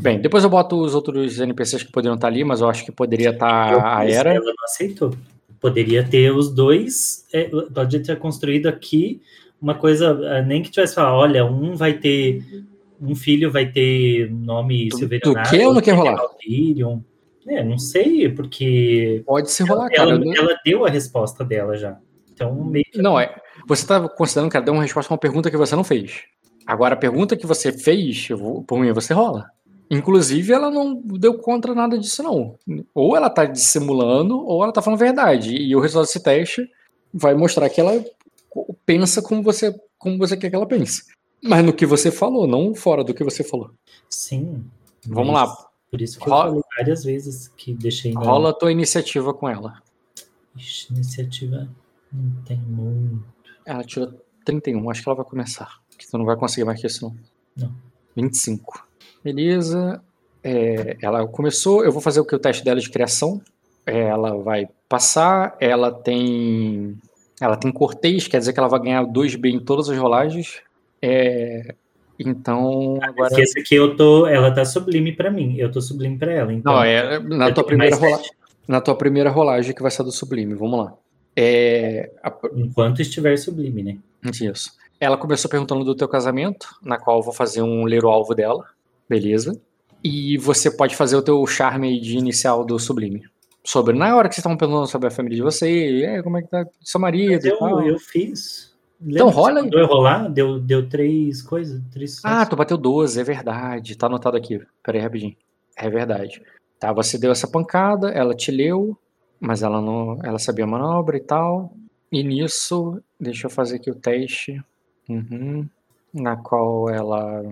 Bem, 0.00 0.20
depois 0.20 0.42
eu 0.42 0.50
boto 0.50 0.76
os 0.80 0.94
outros 0.94 1.38
NPCs 1.38 1.84
que 1.84 1.92
poderiam 1.92 2.16
estar 2.16 2.26
ali, 2.26 2.42
mas 2.44 2.60
eu 2.60 2.68
acho 2.68 2.84
que 2.84 2.90
poderia 2.92 3.30
estar 3.30 3.98
a 3.98 4.04
Era. 4.10 4.34
Ela 4.34 4.44
não 4.44 4.64
aceitou. 4.64 5.14
Poderia 5.60 6.02
ter 6.06 6.30
os 6.34 6.52
dois, 6.52 7.24
é, 7.32 7.44
pode 7.72 8.00
ter 8.00 8.18
construído 8.18 8.66
aqui 8.66 9.22
uma 9.62 9.74
coisa, 9.74 10.18
é, 10.24 10.42
nem 10.42 10.62
que 10.62 10.70
tivesse 10.70 10.94
falado, 10.94 11.14
olha, 11.14 11.44
um 11.46 11.74
vai 11.74 11.94
ter, 11.94 12.42
um 13.00 13.14
filho 13.14 13.50
vai 13.50 13.70
ter 13.70 14.30
nome 14.30 14.88
Tu- 14.90 14.98
Silverionar. 14.98 15.44
tu 15.46 15.50
quer 15.50 15.66
ou 15.66 15.72
não 15.74 15.80
quer 15.80 15.92
rolar? 15.92 16.16
Valkyrion. 16.16 17.00
É, 17.46 17.62
não 17.62 17.78
sei, 17.78 18.28
porque 18.28 19.22
Pode 19.24 19.50
ser 19.50 19.64
rolar, 19.64 19.88
cara. 19.90 20.10
ela, 20.10 20.18
Não- 20.18 20.34
ela 20.34 20.58
deu 20.64 20.84
a 20.84 20.90
resposta 20.90 21.44
dela 21.44 21.76
já. 21.76 21.96
Então, 22.32 22.52
meio 22.64 22.84
que 22.90 23.00
Não, 23.00 23.18
é. 23.18 23.34
Você 23.66 23.86
tá 23.86 24.08
considerando 24.08 24.50
que 24.50 24.56
ela 24.56 24.64
deu 24.64 24.74
uma 24.74 24.82
resposta 24.82 25.12
a 25.12 25.14
uma 25.14 25.18
pergunta 25.20 25.50
que 25.50 25.56
você 25.56 25.74
não 25.76 25.84
fez. 25.84 26.22
Agora, 26.66 26.94
a 26.94 26.98
pergunta 26.98 27.36
que 27.36 27.46
você 27.46 27.72
fez, 27.72 28.28
vou- 28.28 28.62
por 28.62 28.78
mim, 28.78 28.92
você 28.92 29.12
rola. 29.12 29.48
Inclusive, 29.90 30.52
ela 30.52 30.70
não 30.70 30.94
deu 31.04 31.38
contra 31.38 31.74
nada 31.74 31.98
disso, 31.98 32.22
não. 32.22 32.56
Ou 32.94 33.16
ela 33.16 33.28
tá 33.28 33.44
dissimulando, 33.44 34.38
ou 34.46 34.62
ela 34.62 34.72
tá 34.72 34.80
falando 34.80 34.98
verdade. 34.98 35.54
E 35.54 35.76
o 35.76 35.80
resultado 35.80 36.06
desse 36.06 36.20
teste 36.22 36.68
vai 37.12 37.34
mostrar 37.34 37.68
que 37.68 37.80
ela 37.80 38.02
pensa 38.86 39.20
como 39.20 39.42
você, 39.42 39.74
como 39.98 40.16
você 40.18 40.36
quer 40.36 40.48
que 40.50 40.56
ela 40.56 40.66
pense. 40.66 41.04
Mas 41.42 41.62
no 41.64 41.72
que 41.74 41.84
você 41.84 42.10
falou, 42.10 42.46
não 42.46 42.74
fora 42.74 43.04
do 43.04 43.12
que 43.14 43.22
você 43.24 43.44
falou. 43.44 43.70
sim. 44.08 44.64
Vamos 45.06 45.34
lá. 45.34 45.46
Por 45.90 46.00
isso 46.00 46.18
que 46.18 46.24
Rola- 46.28 46.44
eu 46.46 46.48
falei 46.48 46.62
várias 46.78 47.04
vezes 47.04 47.48
que 47.48 47.74
deixei 47.74 48.12
Rola 48.14 48.50
a 48.50 48.52
tua 48.54 48.72
iniciativa 48.72 49.34
com 49.34 49.46
ela. 49.46 49.82
Ixi, 50.56 50.92
iniciativa. 50.94 51.68
Não 52.10 52.42
tem 52.44 52.56
muito. 52.58 53.22
Ela 53.66 53.82
tirou 53.82 54.12
31, 54.44 54.90
acho 54.90 55.02
que 55.02 55.08
ela 55.08 55.16
vai 55.16 55.24
começar. 55.24 55.78
Que 55.96 56.08
tu 56.08 56.18
não 56.18 56.24
vai 56.24 56.36
conseguir 56.36 56.64
mais 56.64 56.80
que 56.80 56.86
isso, 56.86 57.04
não. 57.04 57.16
Não. 57.56 57.74
25. 58.16 58.86
Beleza. 59.22 60.02
É, 60.42 60.96
ela 61.00 61.26
começou, 61.26 61.84
eu 61.84 61.90
vou 61.90 62.02
fazer 62.02 62.20
o 62.20 62.24
que 62.24 62.34
o 62.34 62.38
teste 62.38 62.64
dela 62.64 62.80
de 62.80 62.90
criação. 62.90 63.40
É, 63.86 64.00
ela 64.00 64.36
vai 64.36 64.68
passar, 64.88 65.56
ela 65.60 65.90
tem. 65.90 66.96
Ela 67.40 67.56
tem 67.56 67.72
cortês, 67.72 68.28
quer 68.28 68.38
dizer 68.38 68.52
que 68.52 68.58
ela 68.58 68.68
vai 68.68 68.80
ganhar 68.80 69.04
2B 69.04 69.46
em 69.46 69.60
todas 69.60 69.88
as 69.88 69.98
rolagens. 69.98 70.62
É, 71.00 71.74
então, 72.18 72.98
agora. 73.02 73.30
Esqueça 73.32 73.62
que 73.66 73.74
eu 73.74 73.96
tô. 73.96 74.26
Ela 74.26 74.52
tá 74.52 74.64
sublime 74.64 75.12
pra 75.12 75.30
mim. 75.30 75.56
Eu 75.56 75.70
tô 75.70 75.80
sublime 75.80 76.18
pra 76.18 76.32
ela. 76.32 76.52
Então, 76.52 76.72
Não, 76.72 76.82
é 76.82 77.18
na 77.18 77.52
tua 77.52 77.64
primeira 77.64 77.96
rolagem. 77.96 78.30
Na 78.66 78.80
tua 78.80 78.96
primeira 78.96 79.30
rolagem 79.30 79.74
que 79.74 79.82
vai 79.82 79.90
ser 79.90 80.02
do 80.02 80.10
Sublime, 80.10 80.54
vamos 80.54 80.78
lá. 80.78 80.94
É, 81.36 82.10
a- 82.22 82.32
Enquanto 82.54 83.02
estiver 83.02 83.36
sublime, 83.36 83.82
né? 83.82 83.98
Isso. 84.40 84.70
Ela 85.00 85.16
começou 85.16 85.50
perguntando 85.50 85.84
do 85.84 85.94
teu 85.94 86.08
casamento, 86.08 86.68
na 86.82 86.96
qual 86.98 87.18
eu 87.18 87.22
vou 87.22 87.32
fazer 87.34 87.62
um 87.62 87.84
ler 87.84 88.04
o 88.04 88.08
alvo 88.08 88.34
dela. 88.34 88.64
Beleza. 89.08 89.60
E 90.02 90.38
você 90.38 90.70
pode 90.70 90.94
fazer 90.96 91.16
o 91.16 91.22
teu 91.22 91.44
charme 91.46 92.00
de 92.00 92.16
inicial 92.16 92.64
do 92.64 92.78
Sublime. 92.78 93.24
Sobre, 93.66 93.96
na 93.96 94.14
hora 94.14 94.28
que 94.28 94.34
vocês 94.34 94.42
estavam 94.42 94.58
perguntando 94.58 94.86
sobre 94.86 95.08
a 95.08 95.10
família 95.10 95.36
de 95.36 95.42
você, 95.42 96.02
é, 96.04 96.22
como 96.22 96.36
é 96.38 96.42
que 96.42 96.48
tá 96.48 96.66
seu 96.82 97.00
marido 97.00 97.32
Mas 97.32 97.44
e 97.44 97.48
eu, 97.48 97.58
tal. 97.58 97.82
eu 97.86 97.98
fiz. 97.98 98.72
Então, 99.00 99.26
Lembra 99.26 99.32
que 99.32 99.36
rola 99.38 99.58
aí. 99.58 99.64
mandou 99.64 99.80
eu 99.80 99.86
rolar? 99.86 100.28
Deu, 100.28 100.60
deu 100.60 100.88
três 100.88 101.42
coisas. 101.42 101.82
Três 101.90 102.20
Ah, 102.22 102.44
tu 102.46 102.54
bateu 102.56 102.76
12, 102.76 103.18
é 103.20 103.24
verdade. 103.24 103.96
Tá 103.96 104.06
anotado 104.06 104.36
aqui. 104.36 104.60
Pera 104.82 104.98
aí, 104.98 105.02
rapidinho. 105.02 105.34
É 105.76 105.88
verdade. 105.90 106.40
Tá, 106.78 106.92
você 106.92 107.18
deu 107.18 107.32
essa 107.32 107.48
pancada, 107.48 108.10
ela 108.10 108.34
te 108.34 108.50
leu, 108.50 108.96
mas 109.44 109.62
ela 109.62 109.80
não. 109.80 110.18
Ela 110.24 110.38
sabia 110.38 110.64
a 110.64 110.68
manobra 110.68 111.16
e 111.16 111.20
tal. 111.20 111.72
E 112.10 112.22
nisso, 112.22 113.00
deixa 113.20 113.46
eu 113.46 113.50
fazer 113.50 113.76
aqui 113.76 113.90
o 113.90 113.94
teste. 113.94 114.62
Uhum. 115.08 115.68
Na 116.12 116.36
qual 116.36 116.88
ela 116.88 117.42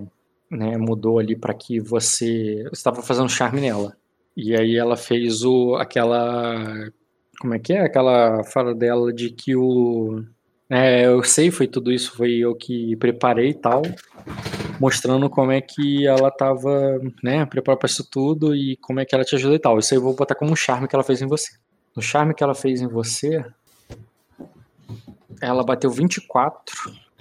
né, 0.49 0.75
mudou 0.77 1.19
ali 1.19 1.35
para 1.35 1.53
que 1.53 1.79
você. 1.79 2.67
Estava 2.73 3.03
fazendo 3.03 3.29
charme 3.29 3.61
nela. 3.61 3.95
E 4.35 4.55
aí 4.55 4.75
ela 4.75 4.97
fez 4.97 5.43
o. 5.43 5.75
aquela. 5.75 6.89
Como 7.39 7.53
é 7.53 7.59
que 7.59 7.73
é? 7.73 7.81
Aquela 7.81 8.43
fala 8.43 8.73
dela 8.73 9.13
de 9.13 9.29
que 9.29 9.55
o. 9.55 10.23
É, 10.69 11.05
eu 11.05 11.23
sei, 11.23 11.51
foi 11.51 11.67
tudo 11.67 11.91
isso, 11.91 12.15
foi 12.15 12.37
eu 12.37 12.55
que 12.55 12.95
preparei 12.95 13.49
e 13.49 13.53
tal. 13.53 13.83
mostrando 14.79 15.29
como 15.29 15.51
é 15.51 15.61
que 15.61 16.07
ela 16.07 16.31
tava, 16.31 16.99
né, 17.23 17.45
preparada 17.45 17.79
para 17.79 17.87
isso 17.87 18.09
tudo 18.09 18.55
e 18.55 18.77
como 18.77 18.99
é 18.99 19.05
que 19.05 19.13
ela 19.13 19.23
te 19.23 19.35
ajuda 19.35 19.55
e 19.55 19.59
tal. 19.59 19.77
Isso 19.77 19.93
aí 19.93 19.99
eu 19.99 20.03
vou 20.03 20.15
botar 20.15 20.33
como 20.33 20.51
um 20.51 20.55
charme 20.55 20.87
que 20.87 20.95
ela 20.95 21.03
fez 21.03 21.21
em 21.21 21.27
você. 21.27 21.51
No 21.95 22.01
charme 22.01 22.33
que 22.33 22.43
ela 22.43 22.55
fez 22.55 22.81
em 22.81 22.87
você, 22.87 23.45
ela 25.41 25.63
bateu 25.63 25.91
24, 25.91 26.75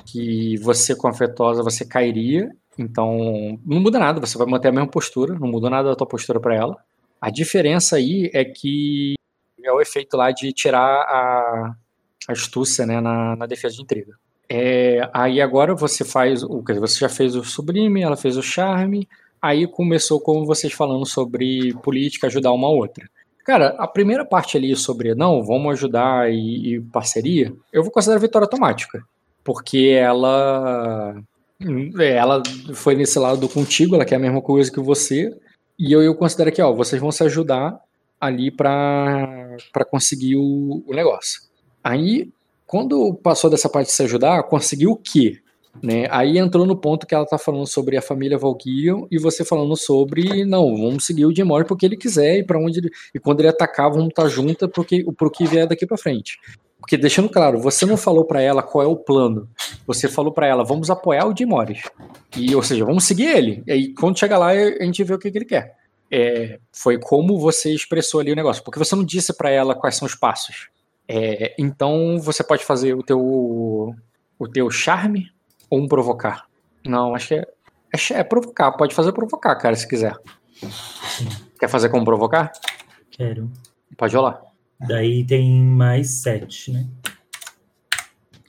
que 0.06 0.56
você 0.58 0.94
com 0.94 1.08
afetosa 1.08 1.62
você 1.62 1.84
cairia, 1.84 2.50
então 2.78 3.58
não 3.64 3.80
muda 3.80 3.98
nada, 3.98 4.20
você 4.20 4.38
vai 4.38 4.46
manter 4.46 4.68
a 4.68 4.72
mesma 4.72 4.88
postura, 4.88 5.34
não 5.38 5.48
muda 5.48 5.68
nada 5.68 5.90
da 5.90 5.96
tua 5.96 6.06
postura 6.06 6.40
para 6.40 6.54
ela. 6.54 6.76
A 7.20 7.30
diferença 7.30 7.96
aí 7.96 8.30
é 8.32 8.44
que 8.44 9.14
é 9.62 9.72
o 9.72 9.80
efeito 9.80 10.16
lá 10.16 10.30
de 10.30 10.52
tirar 10.52 10.80
a, 10.80 11.76
astúcia 12.28 12.86
né, 12.86 13.00
na, 13.00 13.36
na 13.36 13.46
defesa 13.46 13.76
de 13.76 13.82
intriga. 13.82 14.16
É, 14.48 15.08
aí 15.12 15.40
agora 15.40 15.74
você 15.74 16.04
faz 16.04 16.42
o 16.42 16.62
que 16.62 16.74
você 16.74 16.98
já 16.98 17.08
fez 17.08 17.34
o 17.34 17.44
sublime, 17.44 18.02
ela 18.02 18.16
fez 18.16 18.36
o 18.36 18.42
charme, 18.42 19.08
aí 19.40 19.66
começou 19.66 20.20
com 20.20 20.44
vocês 20.44 20.72
falando 20.72 21.06
sobre 21.06 21.72
política, 21.82 22.26
ajudar 22.26 22.52
uma 22.52 22.68
outra. 22.68 23.08
Cara, 23.44 23.74
a 23.78 23.86
primeira 23.86 24.24
parte 24.24 24.56
ali 24.56 24.74
sobre 24.76 25.14
não, 25.14 25.42
vamos 25.42 25.72
ajudar 25.72 26.30
e, 26.32 26.74
e 26.74 26.80
parceria, 26.80 27.52
eu 27.72 27.82
vou 27.82 27.90
considerar 27.90 28.20
vitória 28.20 28.46
automática, 28.46 29.02
porque 29.42 29.96
ela 29.98 31.14
ela 32.00 32.42
foi 32.74 32.94
nesse 32.94 33.18
lado 33.18 33.48
contigo, 33.48 33.94
ela 33.94 34.04
quer 34.04 34.16
a 34.16 34.20
mesma 34.20 34.40
coisa 34.40 34.70
que 34.70 34.80
você, 34.80 35.32
e 35.78 35.92
eu, 35.92 36.02
eu 36.02 36.14
considero 36.14 36.52
que 36.52 36.62
ó, 36.62 36.72
vocês 36.72 37.00
vão 37.00 37.10
se 37.12 37.22
ajudar 37.24 37.80
ali 38.20 38.50
para 38.50 39.56
conseguir 39.90 40.36
o, 40.36 40.84
o 40.86 40.94
negócio. 40.94 41.42
Aí, 41.82 42.30
quando 42.66 43.14
passou 43.14 43.50
dessa 43.50 43.68
parte 43.68 43.88
de 43.88 43.94
se 43.94 44.02
ajudar, 44.04 44.44
conseguiu 44.44 44.92
o 44.92 44.96
quê? 44.96 45.40
Né? 45.80 46.06
Aí 46.10 46.38
entrou 46.38 46.66
no 46.66 46.76
ponto 46.76 47.06
que 47.06 47.14
ela 47.14 47.24
tá 47.24 47.38
falando 47.38 47.66
sobre 47.66 47.96
a 47.96 48.02
família 48.02 48.36
Valkyrion 48.36 49.06
e 49.10 49.18
você 49.18 49.44
falando 49.44 49.76
sobre, 49.76 50.44
não, 50.44 50.76
vamos 50.76 51.06
seguir 51.06 51.24
o 51.24 51.34
Jim 51.34 51.46
porque 51.66 51.86
ele 51.86 51.96
quiser 51.96 52.38
e 52.38 52.44
para 52.44 52.58
onde 52.58 52.80
ele, 52.80 52.90
e 53.14 53.18
quando 53.18 53.40
ele 53.40 53.48
atacar, 53.48 53.90
vamos 53.90 54.08
estar 54.08 54.24
tá 54.24 54.28
junto 54.28 54.68
porque 54.68 55.04
pro 55.16 55.30
que 55.30 55.46
vier 55.46 55.66
daqui 55.66 55.86
para 55.86 55.96
frente. 55.96 56.38
Porque 56.78 56.96
deixando 56.96 57.28
claro, 57.28 57.60
você 57.60 57.86
não 57.86 57.96
falou 57.96 58.24
para 58.24 58.42
ela 58.42 58.60
qual 58.60 58.84
é 58.84 58.86
o 58.88 58.96
plano. 58.96 59.48
Você 59.86 60.08
falou 60.08 60.32
para 60.32 60.48
ela, 60.48 60.64
vamos 60.64 60.90
apoiar 60.90 61.26
o 61.26 61.36
Jim 61.36 61.46
Morris. 61.46 61.82
E, 62.36 62.54
ou 62.56 62.62
seja, 62.62 62.84
vamos 62.84 63.04
seguir 63.04 63.26
ele. 63.26 63.62
E 63.66 63.72
aí, 63.72 63.94
quando 63.94 64.18
chegar 64.18 64.36
lá, 64.36 64.48
a 64.48 64.84
gente 64.84 65.04
vê 65.04 65.14
o 65.14 65.18
que, 65.18 65.30
que 65.30 65.38
ele 65.38 65.44
quer. 65.44 65.76
É, 66.10 66.58
foi 66.72 66.98
como 66.98 67.38
você 67.38 67.72
expressou 67.72 68.20
ali 68.20 68.32
o 68.32 68.36
negócio. 68.36 68.64
Porque 68.64 68.80
você 68.80 68.96
não 68.96 69.04
disse 69.04 69.32
para 69.32 69.48
ela 69.48 69.76
quais 69.76 69.94
são 69.94 70.06
os 70.06 70.16
passos. 70.16 70.70
É, 71.06 71.54
então 71.56 72.18
você 72.20 72.42
pode 72.42 72.64
fazer 72.64 72.94
o 72.94 73.02
teu 73.02 73.94
o 74.38 74.48
teu 74.48 74.68
charme 74.68 75.31
ou 75.72 75.80
um 75.80 75.88
provocar. 75.88 76.44
Não, 76.84 77.14
acho 77.14 77.28
que 77.28 77.34
é, 77.34 77.46
é, 77.94 78.20
é 78.20 78.22
provocar. 78.22 78.72
Pode 78.72 78.94
fazer 78.94 79.10
provocar, 79.12 79.56
cara, 79.56 79.74
se 79.74 79.88
quiser. 79.88 80.14
Quer 81.58 81.68
fazer 81.68 81.88
como 81.88 82.04
provocar? 82.04 82.52
Quero. 83.10 83.50
Pode 83.96 84.14
rolar. 84.14 84.42
Daí 84.86 85.24
tem 85.24 85.62
mais 85.62 86.10
sete, 86.10 86.70
né? 86.72 86.86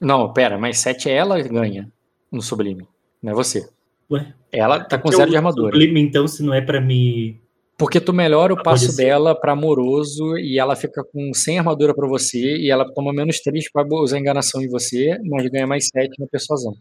Não, 0.02 0.34
pera, 0.34 0.58
mais 0.58 0.80
sete 0.80 1.10
é 1.10 1.14
ela 1.14 1.42
ganha 1.42 1.90
no 2.30 2.42
sublime, 2.42 2.86
não 3.22 3.32
é 3.32 3.36
você. 3.36 3.70
Ué? 4.12 4.34
Ela 4.52 4.84
tá 4.84 4.98
com 4.98 5.10
zero 5.10 5.30
de 5.30 5.38
armadura. 5.38 5.72
Sublime, 5.72 6.02
então, 6.02 6.28
se 6.28 6.44
não 6.44 6.54
é 6.54 6.60
para 6.60 6.82
me 6.82 7.42
porque 7.78 8.00
tu 8.00 8.14
melhora 8.14 8.54
o 8.54 8.62
passo 8.62 8.96
dela 8.96 9.34
para 9.34 9.54
amoroso 9.54 10.38
e 10.38 10.60
ela 10.60 10.76
fica 10.76 11.04
com 11.04 11.34
100 11.34 11.60
armadura 11.60 11.94
para 11.94 12.08
você 12.08 12.58
e 12.58 12.70
ela 12.70 12.86
toma 12.94 13.12
menos 13.12 13.40
3 13.40 13.72
para 13.72 13.88
usar 13.96 14.20
enganação 14.20 14.62
em 14.62 14.70
você, 14.70 15.18
mas 15.26 15.50
ganha 15.50 15.66
mais 15.66 15.88
7 15.88 16.20
na 16.20 16.28
persuasão. 16.28 16.74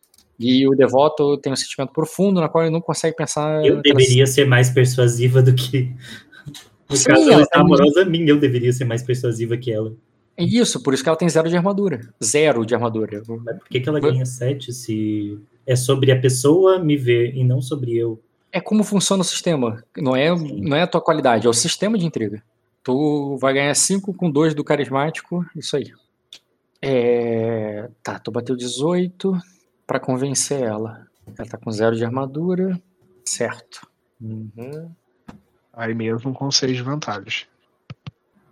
E 0.42 0.68
o 0.68 0.74
devoto 0.74 1.36
tem 1.38 1.52
um 1.52 1.56
sentimento 1.56 1.92
profundo 1.92 2.40
na 2.40 2.48
qual 2.48 2.64
ele 2.64 2.72
não 2.72 2.80
consegue 2.80 3.16
pensar. 3.16 3.64
Eu 3.64 3.80
deveria 3.80 4.26
ser 4.26 4.46
mais 4.46 4.70
persuasiva 4.70 5.42
do 5.42 5.54
que. 5.54 5.94
No 6.88 6.96
Sim, 6.96 7.04
caso, 7.04 7.30
ela 7.30 7.42
está 7.42 7.60
amorosa 7.60 8.02
a 8.02 8.04
mim, 8.04 8.24
eu 8.26 8.38
deveria 8.38 8.72
ser 8.72 8.84
mais 8.84 9.02
persuasiva 9.02 9.56
que 9.56 9.72
ela. 9.72 9.94
É 10.36 10.44
isso, 10.44 10.82
por 10.82 10.92
isso 10.92 11.02
que 11.02 11.08
ela 11.08 11.16
tem 11.16 11.28
zero 11.28 11.48
de 11.48 11.56
armadura. 11.56 12.00
Zero 12.22 12.66
de 12.66 12.74
armadura. 12.74 13.22
Mas 13.44 13.58
por 13.58 13.68
que, 13.68 13.80
que 13.80 13.88
ela 13.88 14.00
ganha 14.00 14.24
7 14.24 14.72
se 14.72 15.38
é 15.66 15.76
sobre 15.76 16.10
a 16.10 16.18
pessoa 16.18 16.78
me 16.78 16.96
ver 16.96 17.34
e 17.34 17.44
não 17.44 17.60
sobre 17.60 17.96
eu? 17.96 18.20
é 18.52 18.60
como 18.60 18.84
funciona 18.84 19.22
o 19.22 19.24
sistema. 19.24 19.82
Não 19.96 20.14
é, 20.14 20.28
não 20.30 20.76
é 20.76 20.82
a 20.82 20.86
tua 20.86 21.00
qualidade, 21.00 21.46
é 21.46 21.50
o 21.50 21.54
sistema 21.54 21.98
de 21.98 22.04
intriga. 22.04 22.42
Tu 22.84 23.36
vai 23.38 23.54
ganhar 23.54 23.74
5 23.74 24.12
com 24.12 24.30
2 24.30 24.54
do 24.54 24.62
carismático, 24.62 25.44
isso 25.56 25.76
aí. 25.76 25.90
É... 26.82 27.88
Tá, 28.02 28.18
tu 28.18 28.30
bateu 28.30 28.54
18 28.54 29.32
para 29.92 30.00
convencer 30.00 30.62
ela. 30.62 31.06
Ela 31.38 31.46
tá 31.46 31.58
com 31.58 31.70
0 31.70 31.94
de 31.94 32.02
armadura. 32.02 32.80
Certo. 33.26 33.86
Uhum. 34.18 34.90
Aí 35.70 35.94
mesmo 35.94 36.32
com 36.32 36.50
6 36.50 36.78
de 36.78 36.82
vantagem. 36.82 37.46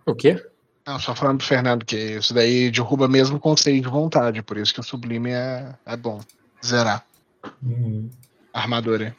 O 0.05 0.13
quê? 0.13 0.39
Não, 0.85 0.99
só 0.99 1.15
falando 1.15 1.39
pro 1.39 1.47
Fernando 1.47 1.83
que 1.83 1.95
isso 1.95 2.31
daí 2.31 2.69
derruba 2.69 3.07
mesmo 3.07 3.39
com 3.39 3.57
6 3.57 3.81
de 3.81 3.87
vontade, 3.87 4.43
por 4.43 4.55
isso 4.55 4.71
que 4.71 4.81
o 4.81 4.83
sublime 4.83 5.31
é, 5.31 5.73
é 5.83 5.97
bom. 5.97 6.21
Zerar. 6.63 7.03
Uhum. 7.63 8.07
Armadura. 8.53 9.15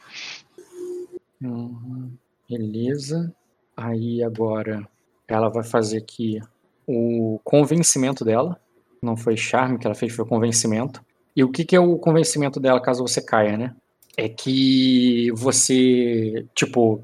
Uhum. 1.41 2.15
Beleza. 2.49 3.35
Aí 3.75 4.23
agora 4.23 4.87
ela 5.27 5.49
vai 5.49 5.63
fazer 5.65 5.97
aqui 5.97 6.39
o 6.87 7.37
convencimento 7.43 8.23
dela. 8.23 8.57
Não 9.01 9.17
foi 9.17 9.35
charme 9.35 9.77
que 9.77 9.85
ela 9.85 9.95
fez, 9.95 10.15
foi 10.15 10.25
convencimento. 10.25 11.03
E 11.35 11.43
o 11.43 11.51
que, 11.51 11.65
que 11.65 11.75
é 11.75 11.79
o 11.79 11.97
convencimento 11.97 12.59
dela 12.59 12.81
caso 12.81 13.01
você 13.01 13.21
caia, 13.21 13.57
né? 13.57 13.75
É 14.15 14.29
que 14.29 15.31
você, 15.31 16.45
tipo, 16.53 17.03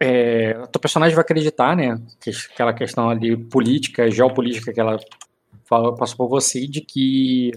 é, 0.00 0.58
o 0.62 0.66
teu 0.66 0.80
personagem 0.80 1.14
vai 1.14 1.22
acreditar, 1.22 1.76
né? 1.76 2.00
Que, 2.20 2.30
aquela 2.52 2.74
questão 2.74 3.08
ali 3.08 3.36
política, 3.36 4.10
geopolítica 4.10 4.72
que 4.72 4.80
ela 4.80 4.98
passou 5.68 6.16
por 6.16 6.28
você, 6.28 6.66
de 6.66 6.82
que 6.82 7.52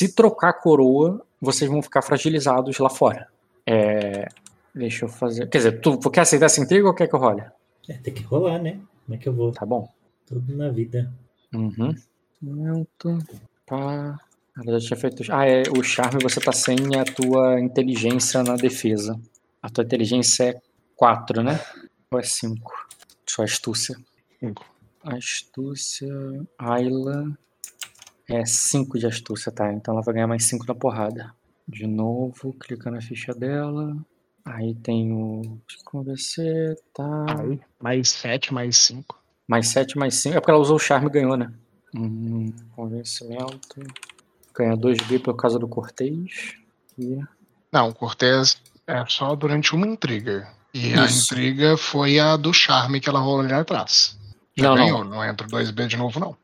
se 0.00 0.14
trocar 0.14 0.50
a 0.50 0.52
coroa, 0.52 1.24
vocês 1.40 1.68
vão 1.68 1.82
ficar 1.82 2.02
fragilizados 2.02 2.78
lá 2.78 2.88
fora. 2.88 3.26
É, 3.66 4.28
Deixa 4.76 5.06
eu 5.06 5.08
fazer. 5.08 5.48
Quer 5.48 5.58
dizer, 5.58 5.80
tu 5.80 5.98
quer 6.10 6.20
aceitar 6.20 6.46
essa 6.46 6.60
intriga 6.60 6.86
ou 6.86 6.92
quer 6.92 7.08
que 7.08 7.14
eu 7.14 7.18
role? 7.18 7.42
É, 7.88 7.94
tem 7.94 8.12
que 8.12 8.22
rolar, 8.22 8.58
né? 8.58 8.78
Como 9.06 9.16
é 9.16 9.18
que 9.18 9.26
eu 9.26 9.32
vou? 9.32 9.50
Tá 9.50 9.64
bom. 9.64 9.88
Tudo 10.26 10.54
na 10.54 10.68
vida. 10.68 11.10
Uhum. 11.54 11.94
Momento. 12.42 13.18
Pá. 13.64 14.18
Ela 14.56 14.78
já 14.80 14.88
tinha 14.88 14.96
feito. 14.96 15.22
Ah, 15.30 15.46
é. 15.46 15.62
O 15.76 15.82
charme 15.82 16.22
você 16.22 16.40
tá 16.40 16.52
sem 16.52 16.76
a 16.98 17.04
tua 17.04 17.60
inteligência 17.60 18.42
na 18.42 18.56
defesa. 18.56 19.18
A 19.62 19.68
tua 19.68 19.84
inteligência 19.84 20.44
é 20.50 20.60
4, 20.96 21.42
né? 21.42 21.60
Ou 22.10 22.18
é 22.18 22.22
5? 22.22 22.72
Sua 23.26 23.44
astúcia. 23.44 23.96
5. 24.40 24.64
Astúcia. 25.02 26.08
Ayla. 26.58 27.36
É 28.28 28.44
5 28.46 28.98
de 28.98 29.06
astúcia, 29.06 29.52
tá? 29.52 29.72
Então 29.72 29.94
ela 29.94 30.02
vai 30.02 30.14
ganhar 30.14 30.26
mais 30.26 30.44
5 30.44 30.64
na 30.66 30.74
porrada. 30.74 31.34
De 31.68 31.86
novo, 31.86 32.52
clica 32.54 32.90
na 32.90 33.00
ficha 33.00 33.34
dela. 33.34 33.96
Aí 34.44 34.74
tem 34.76 35.12
o. 35.12 35.58
Convencer, 35.84 36.76
tá. 36.94 37.26
Aí, 37.40 37.60
mais 37.80 38.08
7, 38.10 38.54
mais 38.54 38.76
5. 38.76 39.20
Mais 39.46 39.68
7, 39.68 39.98
mais 39.98 40.14
5. 40.14 40.36
É 40.36 40.40
porque 40.40 40.50
ela 40.50 40.60
usou 40.60 40.76
o 40.76 40.80
charme 40.80 41.08
e 41.08 41.10
ganhou, 41.10 41.36
né? 41.36 41.52
Hum, 41.94 42.52
convencimento. 42.74 43.80
Ganha 44.56 44.76
2B 44.76 45.22
por 45.22 45.34
causa 45.36 45.58
do 45.58 45.68
Cortês. 45.68 46.54
E... 46.98 47.18
Não, 47.72 47.90
o 47.90 47.94
Cortês 47.94 48.60
é 48.86 49.04
só 49.06 49.34
durante 49.34 49.74
uma 49.74 49.86
intriga. 49.86 50.48
E 50.72 50.92
Isso. 50.92 51.00
a 51.00 51.06
intriga 51.06 51.76
foi 51.76 52.18
a 52.18 52.36
do 52.36 52.52
charme 52.52 53.00
que 53.00 53.08
ela 53.08 53.20
rolou 53.20 53.40
ali 53.40 53.52
atrás. 53.52 54.18
Já 54.56 54.70
não, 54.70 54.76
ganhou, 54.76 55.04
não. 55.04 55.10
não 55.16 55.24
entra 55.24 55.46
2B 55.46 55.86
de 55.86 55.96
novo, 55.96 56.18
não. 56.18 56.36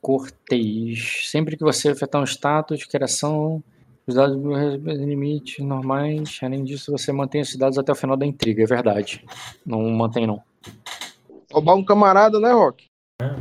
Cortês. 0.00 1.28
Sempre 1.30 1.56
que 1.56 1.64
você 1.64 1.90
afetar 1.90 2.20
um 2.20 2.24
status, 2.24 2.84
criação 2.84 3.62
os 4.08 4.14
dados 4.14 4.40
do 4.40 4.54
limite 4.90 5.62
normais. 5.62 6.40
Além 6.42 6.64
disso, 6.64 6.90
você 6.90 7.12
mantém 7.12 7.42
esses 7.42 7.56
dados 7.56 7.78
até 7.78 7.92
o 7.92 7.94
final 7.94 8.16
da 8.16 8.24
intriga, 8.24 8.62
é 8.62 8.66
verdade. 8.66 9.24
Não 9.66 9.82
mantém, 9.90 10.26
não. 10.26 10.42
Roubar 11.52 11.74
um 11.74 11.84
camarada, 11.84 12.40
né, 12.40 12.50
Rock? 12.52 12.86
Ah, 13.20 13.36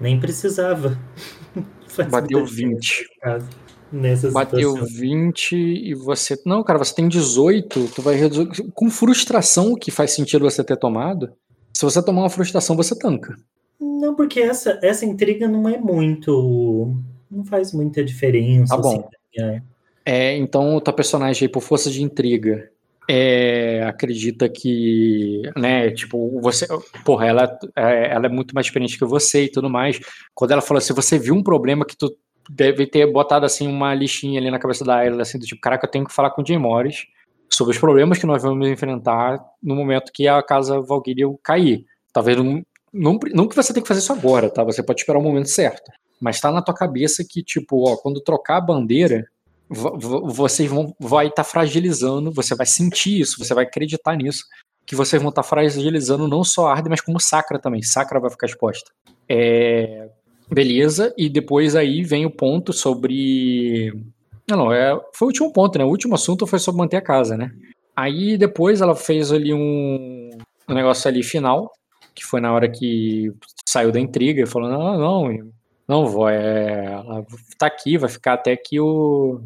nem 0.00 0.18
precisava. 0.18 0.98
Bateu 2.10 2.44
20. 2.44 3.06
Nessa 3.92 4.30
Bateu 4.30 4.72
situação. 4.72 4.98
20 4.98 5.56
e 5.56 5.94
você. 5.94 6.40
Não, 6.46 6.62
cara, 6.62 6.78
você 6.78 6.94
tem 6.94 7.08
18, 7.08 7.88
tu 7.88 8.02
vai 8.02 8.14
reduzir. 8.14 8.46
Com 8.72 8.88
frustração, 8.88 9.74
que 9.74 9.90
faz 9.90 10.12
sentido 10.12 10.48
você 10.48 10.62
ter 10.62 10.76
tomado. 10.76 11.32
Se 11.72 11.84
você 11.84 12.02
tomar 12.02 12.22
uma 12.22 12.30
frustração, 12.30 12.76
você 12.76 12.96
tanca. 12.96 13.34
Não, 13.80 14.14
porque 14.14 14.40
essa, 14.40 14.78
essa 14.82 15.04
intriga 15.04 15.48
não 15.48 15.68
é 15.68 15.78
muito. 15.78 16.94
Não 17.30 17.44
faz 17.44 17.72
muita 17.72 18.04
diferença. 18.04 18.76
Tá 18.76 18.80
bom. 18.80 19.08
Assim, 19.36 19.42
é. 19.42 19.62
é, 20.04 20.36
então, 20.36 20.76
o 20.76 20.80
teu 20.80 20.92
personagem 20.92 21.46
aí, 21.46 21.52
por 21.52 21.62
força 21.62 21.90
de 21.90 22.02
intriga, 22.02 22.70
é, 23.08 23.82
acredita 23.84 24.48
que, 24.48 25.42
né, 25.56 25.90
tipo, 25.90 26.40
você, 26.40 26.66
porra, 27.04 27.26
ela, 27.26 27.58
é, 27.76 28.12
ela 28.12 28.26
é 28.26 28.28
muito 28.28 28.54
mais 28.54 28.66
experiente 28.66 28.98
que 28.98 29.04
você 29.04 29.44
e 29.44 29.50
tudo 29.50 29.68
mais. 29.68 30.00
Quando 30.34 30.52
ela 30.52 30.62
fala 30.62 30.78
assim, 30.78 30.94
você 30.94 31.18
viu 31.18 31.34
um 31.34 31.42
problema 31.42 31.84
que 31.84 31.96
tu 31.96 32.14
deve 32.48 32.86
ter 32.86 33.06
botado 33.10 33.46
assim 33.46 33.68
uma 33.68 33.94
listinha 33.94 34.40
ali 34.40 34.50
na 34.50 34.58
cabeça 34.58 34.84
da 34.84 34.96
Ayla, 34.96 35.22
assim, 35.22 35.38
do 35.38 35.46
tipo, 35.46 35.60
caraca, 35.60 35.86
eu 35.86 35.90
tenho 35.90 36.04
que 36.04 36.12
falar 36.12 36.30
com 36.30 36.42
o 36.42 36.46
Jay 36.46 36.58
Morris 36.58 37.06
sobre 37.52 37.72
os 37.72 37.78
problemas 37.78 38.18
que 38.18 38.26
nós 38.26 38.42
vamos 38.42 38.68
enfrentar 38.68 39.40
no 39.62 39.74
momento 39.74 40.12
que 40.12 40.28
a 40.28 40.42
casa 40.42 40.80
Valkyrie 40.80 41.24
cair. 41.42 41.84
Talvez 42.12 42.36
não, 42.36 42.62
não, 42.92 43.18
não 43.32 43.48
que 43.48 43.56
você 43.56 43.72
tenha 43.72 43.82
que 43.82 43.88
fazer 43.88 44.00
isso 44.00 44.12
agora, 44.12 44.48
tá? 44.48 44.64
Você 44.64 44.82
pode 44.82 45.00
esperar 45.00 45.18
o 45.18 45.22
momento 45.22 45.48
certo. 45.48 45.90
Mas 46.20 46.40
tá 46.40 46.50
na 46.52 46.62
tua 46.62 46.74
cabeça 46.74 47.24
que, 47.28 47.42
tipo, 47.42 47.88
ó, 47.88 47.96
quando 47.96 48.20
trocar 48.20 48.58
a 48.58 48.60
bandeira, 48.60 49.26
vocês 49.70 50.68
vão 50.68 50.94
vai 50.98 51.26
estar 51.26 51.44
tá 51.44 51.48
fragilizando, 51.48 52.32
você 52.32 52.54
vai 52.54 52.66
sentir 52.66 53.20
isso, 53.20 53.38
você 53.38 53.54
vai 53.54 53.64
acreditar 53.64 54.16
nisso, 54.16 54.44
que 54.84 54.96
vocês 54.96 55.22
vão 55.22 55.30
estar 55.30 55.42
tá 55.42 55.48
fragilizando 55.48 56.26
não 56.26 56.42
só 56.42 56.68
a 56.68 56.72
Arden, 56.72 56.90
mas 56.90 57.00
como 57.00 57.20
Sacra 57.20 57.58
também. 57.58 57.82
Sacra 57.82 58.18
vai 58.18 58.30
ficar 58.30 58.46
exposta. 58.46 58.90
É, 59.28 60.08
beleza, 60.50 61.14
e 61.16 61.28
depois 61.28 61.76
aí 61.76 62.02
vem 62.02 62.26
o 62.26 62.30
ponto 62.30 62.72
sobre 62.72 63.92
não, 64.50 64.64
não, 64.64 64.72
é, 64.72 65.00
foi 65.12 65.26
o 65.26 65.28
último 65.28 65.52
ponto, 65.52 65.78
né? 65.78 65.84
O 65.84 65.88
último 65.88 66.14
assunto 66.14 66.46
foi 66.46 66.58
sobre 66.58 66.80
manter 66.80 66.96
a 66.96 67.02
casa, 67.02 67.36
né? 67.36 67.52
Aí 67.94 68.36
depois 68.36 68.80
ela 68.80 68.96
fez 68.96 69.30
ali 69.30 69.54
um, 69.54 70.30
um 70.68 70.74
negócio 70.74 71.08
ali 71.08 71.22
final, 71.22 71.70
que 72.14 72.24
foi 72.24 72.40
na 72.40 72.52
hora 72.52 72.68
que 72.68 73.32
saiu 73.64 73.92
da 73.92 74.00
intriga, 74.00 74.42
e 74.42 74.46
falou: 74.46 74.68
não, 74.68 74.98
não, 74.98 75.52
não, 75.86 76.06
vó, 76.06 76.28
é, 76.28 76.86
ela 76.86 77.24
tá 77.58 77.66
aqui, 77.66 77.96
vai 77.96 78.10
ficar 78.10 78.34
até 78.34 78.56
que 78.56 78.80
o. 78.80 79.40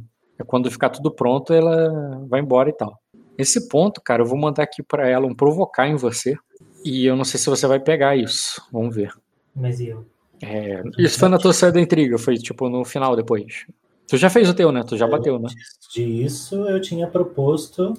Quando 0.47 0.71
ficar 0.71 0.91
tudo 0.91 1.11
pronto, 1.11 1.53
ela 1.53 2.25
vai 2.29 2.41
embora 2.41 2.69
e 2.69 2.73
tal. 2.73 2.99
Esse 3.39 3.69
ponto, 3.69 4.01
cara, 4.01 4.23
eu 4.23 4.27
vou 4.27 4.39
mandar 4.39 4.63
aqui 4.63 4.83
para 4.83 5.09
ela 5.09 5.27
um 5.27 5.35
provocar 5.35 5.87
em 5.87 5.97
você. 5.97 6.37
E 6.85 7.07
eu 7.07 7.17
não 7.17 7.25
sei 7.25 7.39
se 7.39 7.49
você 7.49 7.67
vai 7.67 7.81
pegar 7.81 8.17
isso. 8.17 8.63
Vamos 8.73 8.95
ver. 8.95 9.13
Mas 9.55 9.81
e 9.81 9.89
eu? 9.89 10.05
É, 10.43 10.83
isso 10.99 11.19
foi 11.19 11.29
na 11.29 11.39
tua 11.39 11.53
saída 11.53 11.75
da 11.75 11.81
intriga, 11.81 12.19
foi 12.19 12.37
tipo 12.37 12.69
no 12.69 12.85
final 12.85 13.17
depois. 13.17 13.67
Tu 14.07 14.17
já 14.17 14.29
fez 14.29 14.49
o 14.49 14.55
teu, 14.55 14.71
né? 14.71 14.83
Tu 14.83 14.97
já 14.97 15.07
bateu, 15.07 15.39
né? 15.39 15.49
Disso 15.91 16.69
eu 16.69 16.81
tinha 16.81 17.07
proposto 17.07 17.95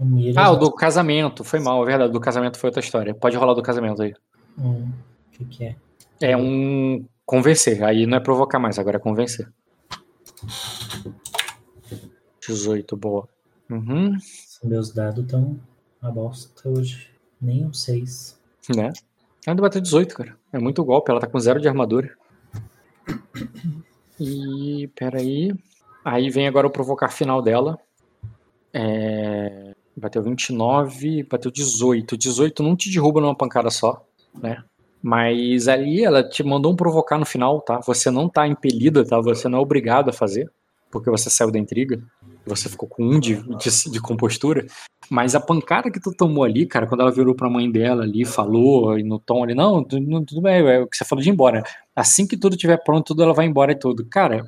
Mira. 0.00 0.40
Ah, 0.40 0.50
o 0.50 0.56
do 0.56 0.72
casamento. 0.72 1.44
Foi 1.44 1.60
mal, 1.60 1.82
é 1.82 1.86
verdade. 1.86 2.12
Do 2.12 2.20
casamento 2.20 2.58
foi 2.58 2.68
outra 2.68 2.80
história. 2.80 3.14
Pode 3.14 3.36
rolar 3.36 3.52
do 3.52 3.62
casamento 3.62 4.02
aí. 4.02 4.14
Hum, 4.58 4.88
o 5.28 5.30
que, 5.36 5.44
que 5.44 5.64
é? 5.64 5.76
É 6.20 6.36
um 6.36 7.04
convencer. 7.26 7.84
Aí 7.84 8.06
não 8.06 8.16
é 8.16 8.20
provocar 8.20 8.58
mais, 8.58 8.78
agora 8.78 8.96
é 8.96 9.00
convencer. 9.00 9.46
18, 12.46 12.96
boa. 12.96 13.28
Uhum. 13.70 14.16
Meus 14.64 14.90
dados 14.90 15.24
estão 15.24 15.58
uma 16.02 16.10
bosta 16.10 16.68
hoje. 16.68 17.08
Nem 17.40 17.64
um 17.64 17.72
6. 17.72 18.38
Né? 18.74 18.92
Ainda 19.46 19.62
bateu 19.62 19.80
18, 19.80 20.14
cara. 20.14 20.36
É 20.52 20.58
muito 20.58 20.84
golpe. 20.84 21.10
Ela 21.10 21.20
tá 21.20 21.26
com 21.26 21.38
zero 21.38 21.60
de 21.60 21.68
armadura. 21.68 22.14
E 24.18 24.88
peraí. 24.94 25.54
Aí 26.04 26.30
vem 26.30 26.46
agora 26.46 26.66
o 26.66 26.70
provocar 26.70 27.08
final 27.08 27.40
dela. 27.40 27.78
É... 28.72 29.74
Bateu 29.96 30.22
29, 30.22 31.24
bateu 31.24 31.50
18. 31.50 32.16
18 32.16 32.62
não 32.62 32.76
te 32.76 32.90
derruba 32.90 33.20
numa 33.20 33.34
pancada 33.34 33.70
só, 33.70 34.06
né? 34.34 34.62
Mas 35.02 35.68
ali 35.68 36.04
ela 36.04 36.22
te 36.22 36.42
mandou 36.42 36.72
um 36.72 36.76
provocar 36.76 37.18
no 37.18 37.26
final, 37.26 37.60
tá? 37.60 37.80
Você 37.86 38.10
não 38.10 38.28
tá 38.28 38.46
impelida, 38.46 39.04
tá? 39.04 39.20
Você 39.20 39.48
não 39.48 39.58
é 39.58 39.62
obrigado 39.62 40.10
a 40.10 40.12
fazer, 40.12 40.50
porque 40.90 41.10
você 41.10 41.28
saiu 41.28 41.50
da 41.50 41.58
intriga. 41.58 42.02
Você 42.50 42.68
ficou 42.68 42.88
com 42.88 43.04
um 43.04 43.18
de, 43.18 43.36
de, 43.56 43.90
de 43.90 44.00
compostura. 44.00 44.66
Mas 45.08 45.34
a 45.34 45.40
pancada 45.40 45.90
que 45.90 46.00
tu 46.00 46.12
tomou 46.12 46.44
ali, 46.44 46.66
cara, 46.66 46.86
quando 46.86 47.00
ela 47.00 47.10
virou 47.10 47.34
pra 47.34 47.50
mãe 47.50 47.70
dela 47.70 48.04
ali, 48.04 48.24
falou, 48.24 48.98
e 48.98 49.02
no 49.02 49.18
tom 49.18 49.42
ali, 49.42 49.54
não, 49.54 49.82
tudo, 49.82 50.24
tudo 50.24 50.40
bem, 50.40 50.60
é 50.60 50.80
o 50.80 50.86
que 50.86 50.96
você 50.96 51.04
falou 51.04 51.22
de 51.22 51.28
ir 51.28 51.32
embora. 51.32 51.64
Assim 51.96 52.26
que 52.26 52.36
tudo 52.36 52.54
estiver 52.54 52.76
pronto, 52.84 53.06
tudo 53.06 53.22
ela 53.22 53.34
vai 53.34 53.46
embora 53.46 53.72
e 53.72 53.78
tudo. 53.78 54.04
Cara, 54.04 54.44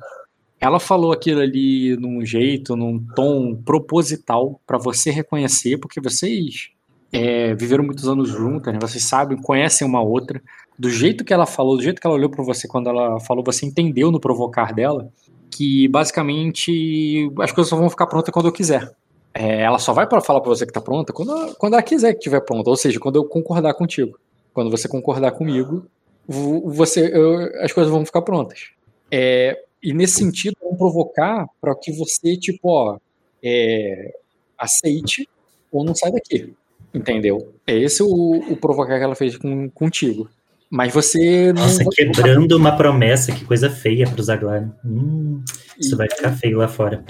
ela 0.59 0.79
falou 0.79 1.11
aquilo 1.11 1.41
ali 1.41 1.97
num 1.97 2.25
jeito, 2.25 2.75
num 2.77 2.97
tom 3.13 3.55
proposital 3.55 4.61
para 4.65 4.77
você 4.77 5.11
reconhecer, 5.11 5.77
porque 5.77 5.99
vocês 5.99 6.69
é, 7.11 7.53
viveram 7.53 7.83
muitos 7.83 8.07
anos 8.07 8.29
juntas, 8.29 8.73
né? 8.73 8.79
Vocês 8.81 9.03
sabem, 9.03 9.37
conhecem 9.37 9.85
uma 9.85 10.01
outra. 10.01 10.41
Do 10.79 10.89
jeito 10.89 11.25
que 11.25 11.33
ela 11.33 11.45
falou, 11.45 11.75
do 11.75 11.83
jeito 11.83 11.99
que 11.99 12.07
ela 12.07 12.15
olhou 12.15 12.29
para 12.29 12.43
você 12.43 12.67
quando 12.67 12.89
ela 12.89 13.19
falou, 13.19 13.43
você 13.43 13.65
entendeu 13.65 14.11
no 14.11 14.19
provocar 14.19 14.73
dela 14.73 15.11
que 15.53 15.87
basicamente 15.87 17.31
as 17.39 17.51
coisas 17.51 17.69
só 17.69 17.75
vão 17.75 17.89
ficar 17.89 18.07
prontas 18.07 18.33
quando 18.33 18.47
eu 18.47 18.51
quiser. 18.51 18.91
É, 19.33 19.61
ela 19.61 19.79
só 19.79 19.93
vai 19.93 20.07
para 20.07 20.21
falar 20.21 20.41
para 20.41 20.49
você 20.49 20.65
que 20.65 20.71
tá 20.71 20.81
pronta 20.81 21.11
quando, 21.11 21.55
quando 21.55 21.73
ela 21.73 21.81
quiser 21.81 22.13
que 22.13 22.19
estiver 22.19 22.41
pronta, 22.41 22.69
ou 22.69 22.75
seja, 22.75 22.99
quando 22.99 23.15
eu 23.15 23.25
concordar 23.25 23.73
contigo. 23.73 24.19
Quando 24.53 24.69
você 24.69 24.87
concordar 24.87 25.31
comigo, 25.31 25.87
você, 26.27 27.09
eu, 27.11 27.63
as 27.63 27.71
coisas 27.71 27.91
vão 27.91 28.05
ficar 28.05 28.21
prontas. 28.21 28.69
É, 29.11 29.59
e 29.81 29.93
nesse 29.93 30.15
sentido, 30.15 30.55
vão 30.61 30.75
provocar 30.75 31.47
para 31.59 31.75
que 31.75 31.91
você, 31.91 32.37
tipo, 32.37 32.69
ó, 32.69 32.97
é, 33.43 34.13
aceite 34.57 35.27
ou 35.71 35.83
não 35.83 35.95
sai 35.95 36.11
daqui. 36.11 36.53
Entendeu? 36.93 37.53
É 37.65 37.75
esse 37.75 38.03
o, 38.03 38.07
o 38.07 38.55
provocar 38.55 38.97
que 38.99 39.03
ela 39.03 39.15
fez 39.15 39.35
com, 39.35 39.69
contigo. 39.71 40.29
Mas 40.73 40.91
você. 40.91 41.53
Nossa, 41.53 41.85
quebrando 41.91 42.57
uma 42.57 42.75
promessa, 42.75 43.31
que 43.31 43.45
coisa 43.45 43.69
feia 43.69 44.09
pro 44.09 44.23
Zaglar. 44.23 44.75
Hum, 44.83 45.43
isso 45.77 45.93
e... 45.93 45.95
vai 45.95 46.09
ficar 46.09 46.31
feio 46.31 46.57
lá 46.57 46.67
fora. 46.67 47.05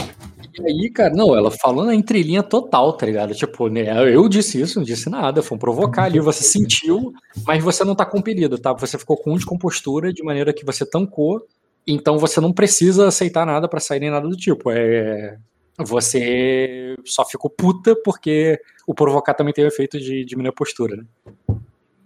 E 0.59 0.67
aí, 0.67 0.89
cara, 0.89 1.15
não, 1.15 1.33
ela 1.33 1.49
falando 1.49 1.87
a 1.87 1.95
entrelinha 1.95 2.43
total, 2.43 2.91
tá 2.91 3.05
ligado? 3.05 3.33
Tipo, 3.33 3.69
né, 3.69 4.13
eu 4.13 4.27
disse 4.27 4.59
isso, 4.59 4.79
não 4.79 4.85
disse 4.85 5.09
nada, 5.09 5.41
foi 5.41 5.55
um 5.55 5.59
provocar 5.59 6.03
ali, 6.03 6.19
você 6.19 6.43
sentiu, 6.43 7.13
mas 7.47 7.63
você 7.63 7.85
não 7.85 7.95
tá 7.95 8.05
compelido, 8.05 8.57
tá? 8.57 8.73
Você 8.73 8.97
ficou 8.97 9.15
com 9.15 9.33
descompostura 9.33 10.11
de 10.11 10.21
maneira 10.23 10.51
que 10.51 10.65
você 10.65 10.85
tancou, 10.85 11.47
então 11.87 12.17
você 12.17 12.41
não 12.41 12.51
precisa 12.51 13.07
aceitar 13.07 13.45
nada 13.45 13.69
para 13.69 13.79
sair 13.79 14.01
nem 14.01 14.11
nada 14.11 14.27
do 14.27 14.35
tipo. 14.35 14.71
É, 14.71 15.37
você 15.79 16.95
só 17.05 17.23
ficou 17.23 17.49
puta 17.49 17.95
porque 18.03 18.59
o 18.85 18.93
provocar 18.93 19.33
também 19.33 19.53
tem 19.53 19.63
o 19.63 19.69
efeito 19.69 19.97
de 19.97 20.25
diminuir 20.25 20.49
a 20.49 20.53
postura, 20.53 20.97
né? 20.97 21.05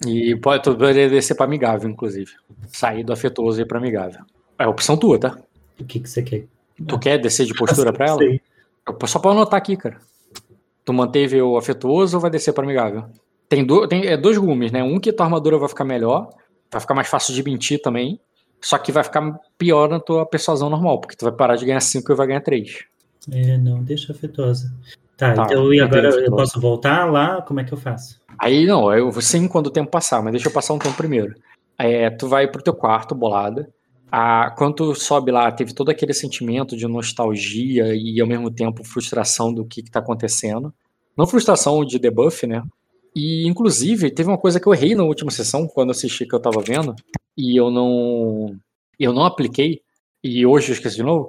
E 0.05 0.35
pode, 0.35 0.63
descer 1.09 1.35
pra 1.35 1.45
amigável, 1.45 1.89
inclusive. 1.89 2.31
Sair 2.67 3.03
do 3.03 3.13
afetuoso 3.13 3.59
e 3.59 3.63
ir 3.63 3.65
pra 3.65 3.79
amigável. 3.79 4.21
É 4.59 4.67
opção 4.67 4.97
tua, 4.97 5.19
tá? 5.19 5.37
O 5.79 5.85
que, 5.85 5.99
que 5.99 6.09
você 6.09 6.21
quer? 6.21 6.45
Tu 6.87 6.99
quer 6.99 7.17
descer 7.17 7.45
de 7.45 7.53
postura 7.53 7.91
pra 7.91 8.07
ela? 8.07 8.17
Sei. 8.17 8.41
Só 9.05 9.19
pra 9.19 9.31
anotar 9.31 9.57
aqui, 9.57 9.75
cara. 9.75 9.97
Tu 10.85 10.93
manteve 10.93 11.41
o 11.41 11.57
afetuoso 11.57 12.17
ou 12.17 12.21
vai 12.21 12.29
descer 12.29 12.53
pra 12.53 12.63
amigável? 12.63 13.05
Tem, 13.49 13.65
do, 13.65 13.87
tem 13.87 14.05
é, 14.05 14.15
dois 14.15 14.37
gumes, 14.37 14.71
né? 14.71 14.83
Um 14.83 14.99
que 14.99 15.11
tua 15.11 15.25
armadura 15.25 15.57
vai 15.57 15.69
ficar 15.69 15.83
melhor, 15.83 16.29
vai 16.71 16.79
ficar 16.79 16.93
mais 16.93 17.07
fácil 17.07 17.33
de 17.33 17.43
mentir 17.43 17.81
também. 17.81 18.19
Só 18.61 18.77
que 18.77 18.91
vai 18.91 19.03
ficar 19.03 19.39
pior 19.57 19.89
na 19.89 19.99
tua 19.99 20.25
persuasão 20.25 20.69
normal, 20.69 20.99
porque 20.99 21.15
tu 21.15 21.25
vai 21.25 21.31
parar 21.31 21.55
de 21.55 21.65
ganhar 21.65 21.79
5 21.79 22.11
e 22.11 22.15
vai 22.15 22.27
ganhar 22.27 22.41
3. 22.41 22.85
É, 23.31 23.57
não, 23.57 23.83
deixa 23.83 24.11
afetuosa. 24.11 24.71
Tá, 25.17 25.33
tá 25.33 25.43
então 25.45 25.73
e 25.73 25.81
agora 25.81 26.09
eu 26.09 26.31
posso 26.31 26.61
voltar 26.61 27.05
lá? 27.11 27.41
Como 27.41 27.59
é 27.59 27.63
que 27.63 27.73
eu 27.73 27.77
faço? 27.77 28.21
Aí 28.39 28.65
não, 28.65 28.93
eu 28.93 29.11
sim 29.19 29.47
quando 29.47 29.67
o 29.67 29.71
tempo 29.71 29.89
passar, 29.89 30.21
mas 30.21 30.31
deixa 30.31 30.47
eu 30.47 30.53
passar 30.53 30.73
um 30.73 30.79
tempo 30.79 30.95
primeiro. 30.95 31.33
É, 31.77 32.09
tu 32.09 32.27
vai 32.27 32.47
pro 32.47 32.61
teu 32.61 32.73
quarto, 32.73 33.15
bolada 33.15 33.67
a, 34.11 34.51
quando 34.51 34.75
tu 34.75 34.95
sobe 34.95 35.31
lá, 35.31 35.51
teve 35.51 35.73
todo 35.73 35.89
aquele 35.89 36.13
sentimento 36.13 36.77
de 36.77 36.87
nostalgia 36.87 37.93
e 37.93 38.19
ao 38.21 38.27
mesmo 38.27 38.49
tempo 38.49 38.83
frustração 38.83 39.53
do 39.53 39.65
que, 39.65 39.81
está 39.81 39.99
acontecendo. 39.99 40.73
Não 41.15 41.27
frustração 41.27 41.83
de 41.83 41.99
debuff, 41.99 42.45
né? 42.47 42.63
E 43.15 43.47
inclusive 43.47 44.11
teve 44.11 44.29
uma 44.29 44.37
coisa 44.37 44.59
que 44.59 44.67
eu 44.67 44.73
errei 44.73 44.95
na 44.95 45.03
última 45.03 45.31
sessão, 45.31 45.67
quando 45.67 45.91
assisti 45.91 46.25
que 46.25 46.35
eu 46.35 46.39
tava 46.39 46.61
vendo, 46.61 46.95
e 47.37 47.59
eu 47.59 47.69
não. 47.69 48.55
Eu 48.99 49.13
não 49.13 49.25
apliquei, 49.25 49.81
e 50.23 50.45
hoje 50.45 50.69
eu 50.69 50.73
esqueci 50.73 50.95
de 50.97 51.03
novo, 51.03 51.27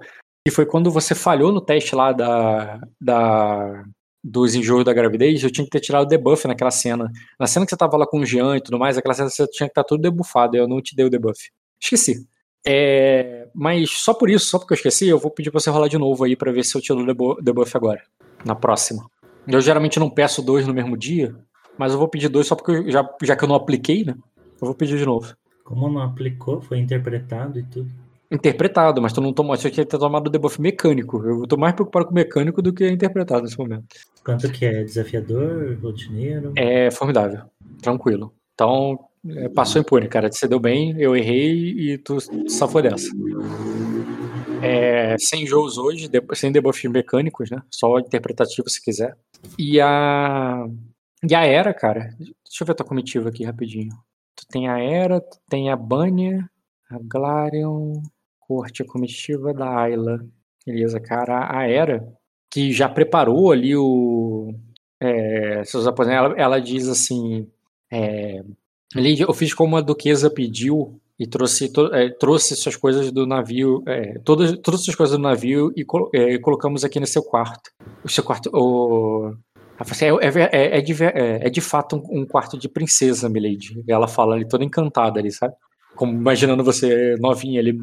e 0.49 0.51
foi 0.51 0.65
quando 0.65 0.91
você 0.91 1.15
falhou 1.15 1.53
no 1.53 1.61
teste 1.61 1.95
lá 1.95 2.11
da, 2.11 2.81
da, 2.99 3.85
dos 4.25 4.55
enjoos 4.55 4.83
da 4.83 4.95
gravidez, 4.95 5.43
eu 5.43 5.51
tinha 5.51 5.65
que 5.65 5.71
ter 5.71 5.81
tirado 5.81 6.05
o 6.05 6.09
debuff 6.09 6.49
naquela 6.49 6.71
cena. 6.71 7.13
Na 7.39 7.47
cena 7.47 7.67
que 7.67 7.71
você 7.71 7.77
tava 7.77 7.99
lá 7.99 8.07
com 8.07 8.21
o 8.21 8.25
Jean 8.25 8.57
e 8.57 8.61
tudo 8.61 8.79
mais, 8.79 8.97
aquela 8.97 9.13
cena 9.13 9.29
você 9.29 9.47
tinha 9.47 9.69
que 9.69 9.73
estar 9.73 9.83
tá 9.83 9.87
tudo 9.87 10.01
debuffado, 10.01 10.57
eu 10.57 10.67
não 10.67 10.81
te 10.81 10.97
dei 10.97 11.05
o 11.05 11.11
debuff. 11.11 11.51
Esqueci. 11.79 12.27
É, 12.67 13.47
mas 13.55 13.91
só 13.91 14.15
por 14.15 14.31
isso, 14.31 14.47
só 14.47 14.59
porque 14.59 14.73
eu 14.73 14.77
esqueci, 14.77 15.07
eu 15.07 15.19
vou 15.19 15.31
pedir 15.31 15.51
pra 15.51 15.61
você 15.61 15.69
rolar 15.69 15.89
de 15.89 15.99
novo 15.99 16.25
aí 16.25 16.35
para 16.35 16.51
ver 16.51 16.65
se 16.65 16.75
eu 16.75 16.81
tiro 16.81 17.01
o 17.01 17.43
debuff 17.43 17.77
agora, 17.77 18.03
na 18.43 18.55
próxima. 18.55 19.07
Eu 19.47 19.61
geralmente 19.61 20.01
não 20.01 20.09
peço 20.09 20.43
dois 20.43 20.67
no 20.67 20.73
mesmo 20.73 20.97
dia, 20.97 21.37
mas 21.77 21.93
eu 21.93 21.99
vou 21.99 22.09
pedir 22.09 22.29
dois 22.29 22.47
só 22.47 22.57
porque 22.57 22.71
eu, 22.71 22.91
já, 22.91 23.07
já 23.23 23.37
que 23.37 23.45
eu 23.45 23.49
não 23.49 23.55
apliquei, 23.55 24.03
né? 24.03 24.15
Eu 24.61 24.67
vou 24.67 24.75
pedir 24.75 24.97
de 24.97 25.05
novo. 25.05 25.35
Como 25.63 25.91
não 25.91 26.01
aplicou, 26.01 26.61
foi 26.63 26.79
interpretado 26.79 27.59
e 27.59 27.63
tudo. 27.63 28.08
Interpretado, 28.31 29.01
mas 29.01 29.13
tu 29.13 29.23
não 29.23 29.33
tomou. 29.33 29.57
Você 29.57 29.71
tinha 29.71 29.85
que 29.85 29.91
ter 29.91 29.99
tomado 29.99 30.27
o 30.27 30.31
debuff 30.31 30.61
mecânico. 30.61 31.25
Eu 31.25 31.47
tô 31.47 31.57
mais 31.57 31.75
preocupado 31.75 32.07
com 32.07 32.13
o 32.13 32.15
mecânico 32.15 32.61
do 32.61 32.75
que 32.75 32.87
interpretado 32.87 33.43
nesse 33.43 33.59
momento. 33.59 33.87
Quanto 34.23 34.53
que 34.53 34.67
é? 34.67 34.85
Desafiador? 34.85 35.79
Rotineiro? 35.81 36.53
É 36.55 36.91
formidável. 36.91 37.45
Tranquilo. 37.81 38.35
Então, 38.53 38.99
é, 39.27 39.49
passou 39.49 39.81
impune, 39.81 40.09
cara. 40.09 40.31
Você 40.31 40.47
deu 40.47 40.61
bem, 40.61 40.95
eu 41.01 41.17
errei 41.17 41.71
e 41.71 41.99
tu 41.99 42.19
safou 42.51 42.83
dessa. 42.83 43.09
É, 44.63 45.17
sem 45.19 45.47
jogos 45.47 45.79
hoje, 45.79 46.11
sem 46.35 46.53
debuffs 46.53 46.91
mecânicos, 46.91 47.51
né? 47.51 47.63
Só 47.71 47.99
interpretativo 47.99 48.69
se 48.69 48.83
quiser. 48.83 49.17
E 49.59 49.81
a. 49.81 50.67
E 51.29 51.35
a 51.35 51.45
Era, 51.45 51.73
cara. 51.73 52.11
Deixa 52.19 52.63
eu 52.63 52.67
ver 52.67 52.73
a 52.73 52.75
tua 52.75 52.87
comitiva 52.87 53.31
aqui 53.31 53.45
rapidinho. 53.45 53.95
Tu 54.37 54.45
tem 54.49 54.69
a 54.69 54.79
Era, 54.79 55.21
tu 55.21 55.39
tem 55.49 55.71
a 55.71 55.77
Banner, 55.77 56.45
a 56.91 56.99
Glarion, 57.01 58.03
corte, 58.49 58.83
a 58.83 58.87
comitiva 58.87 59.53
da 59.53 59.83
Ayla. 59.83 60.19
Beleza, 60.67 60.99
cara. 60.99 61.49
A 61.55 61.69
Era, 61.69 62.03
que 62.51 62.73
já 62.73 62.89
preparou 62.89 63.53
ali 63.53 63.77
o. 63.77 64.55
É, 65.01 65.63
seus 65.65 65.87
aposentos, 65.87 66.19
ela, 66.19 66.35
ela 66.37 66.61
diz 66.61 66.89
assim: 66.89 67.47
é, 67.93 68.43
eu 68.97 69.33
fiz 69.35 69.53
como 69.53 69.77
a 69.77 69.81
duquesa 69.81 70.31
pediu 70.31 70.99
e 71.19 71.27
trouxe, 71.27 71.71
to, 71.73 71.93
é, 71.95 72.09
trouxe 72.11 72.55
suas 72.57 72.77
coisas 72.77 73.11
do 73.13 73.27
navio, 73.27 73.83
é, 73.87 74.19
todas, 74.21 74.57
todas 74.59 74.89
as 74.89 74.95
coisas 74.95 75.17
do 75.17 75.23
navio 75.23 75.73
e 75.77 75.85
é, 76.15 76.39
colocamos 76.39 76.85
aqui 76.85 76.99
no 76.99 77.07
seu 77.07 77.23
quarto. 77.23 77.71
O 78.05 78.09
seu 78.09 78.25
quarto. 78.25 78.51
O, 78.53 79.35
é, 80.21 80.27
é, 80.27 80.79
é, 80.79 80.81
de, 80.81 81.05
é, 81.05 81.51
de 81.51 81.61
fato 81.61 81.97
um, 81.97 82.21
um, 82.21 82.27
quarto 82.27 82.59
de 82.59 82.69
princesa, 82.69 83.29
Milady. 83.29 83.83
Ela 83.87 84.09
fala 84.09 84.35
ali 84.35 84.47
toda 84.47 84.65
encantada 84.65 85.21
ali, 85.21 85.31
sabe? 85.31 85.55
Como 85.95 86.13
imaginando 86.13 86.65
você 86.65 87.17
novinha 87.21 87.61
ali. 87.61 87.79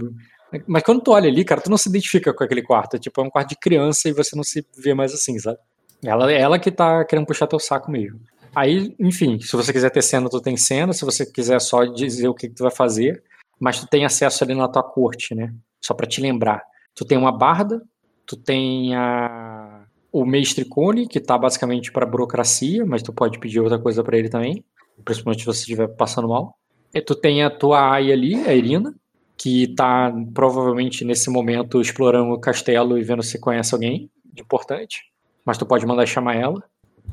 Mas 0.68 0.84
quando 0.84 1.02
tu 1.02 1.12
olha 1.12 1.30
ali, 1.30 1.44
cara, 1.44 1.62
tu 1.62 1.70
não 1.70 1.78
se 1.78 1.90
identifica 1.90 2.34
com 2.34 2.44
aquele 2.44 2.62
quarto. 2.62 3.00
Tipo, 3.00 3.22
é 3.22 3.24
um 3.24 3.30
quarto 3.30 3.50
de 3.50 3.56
criança 3.56 4.10
e 4.10 4.14
você 4.14 4.36
não 4.36 4.44
se 4.44 4.66
vê 4.78 4.94
mais 4.94 5.14
assim, 5.14 5.38
sabe? 5.40 5.58
Ela, 6.04 6.32
ela 6.32 6.60
que 6.60 6.72
tá 6.72 7.04
querendo 7.06 7.26
puxar 7.26 7.48
teu 7.48 7.60
saco 7.60 7.92
mesmo. 7.92 8.20
Aí, 8.56 8.96
enfim, 9.00 9.40
se 9.40 9.56
você 9.56 9.74
quiser 9.74 9.90
ter 9.90 10.02
cena, 10.02 10.30
tu 10.30 10.40
tem 10.40 10.56
cena. 10.56 10.94
Se 10.94 11.04
você 11.04 11.26
quiser 11.26 11.60
só 11.60 11.84
dizer 11.84 12.28
o 12.28 12.34
que, 12.34 12.48
que 12.48 12.56
tu 12.56 12.64
vai 12.64 12.72
fazer, 12.72 13.24
mas 13.60 13.80
tu 13.80 13.88
tem 13.88 14.06
acesso 14.06 14.44
ali 14.44 14.56
na 14.56 14.68
tua 14.68 14.84
corte, 14.84 15.36
né? 15.36 15.54
Só 15.82 15.94
para 15.94 16.08
te 16.08 16.22
lembrar. 16.22 16.64
Tu 16.94 17.04
tem 17.04 17.18
uma 17.18 17.32
barda, 17.32 17.82
tu 18.26 18.38
tem 18.38 18.96
a... 18.96 19.86
o 20.12 20.26
mestre 20.26 20.64
Cone, 20.66 21.08
que 21.08 21.20
tá 21.20 21.38
basicamente 21.38 21.92
para 21.92 22.06
burocracia, 22.06 22.86
mas 22.86 23.04
tu 23.04 23.12
pode 23.12 23.40
pedir 23.40 23.60
outra 23.60 23.78
coisa 23.78 24.04
para 24.04 24.18
ele 24.18 24.30
também, 24.30 24.64
principalmente 25.04 25.42
se 25.42 25.46
você 25.46 25.60
estiver 25.60 25.88
passando 25.90 26.30
mal. 26.30 26.58
E 26.94 27.02
tu 27.02 27.14
tem 27.14 27.44
a 27.44 27.50
tua 27.50 27.92
Ai 27.92 28.12
ali, 28.12 28.36
a 28.48 28.54
Irina, 28.54 28.96
que 29.38 29.68
tá 29.76 30.14
provavelmente 30.34 31.04
nesse 31.04 31.30
momento 31.30 31.82
explorando 31.82 32.32
o 32.32 32.40
castelo 32.40 32.98
e 32.98 33.04
vendo 33.04 33.24
se 33.24 33.40
conhece 33.40 33.74
alguém 33.74 34.10
importante, 34.38 35.04
mas 35.46 35.58
tu 35.58 35.66
pode 35.66 35.86
mandar 35.86 36.06
chamar 36.06 36.36
ela. 36.36 36.64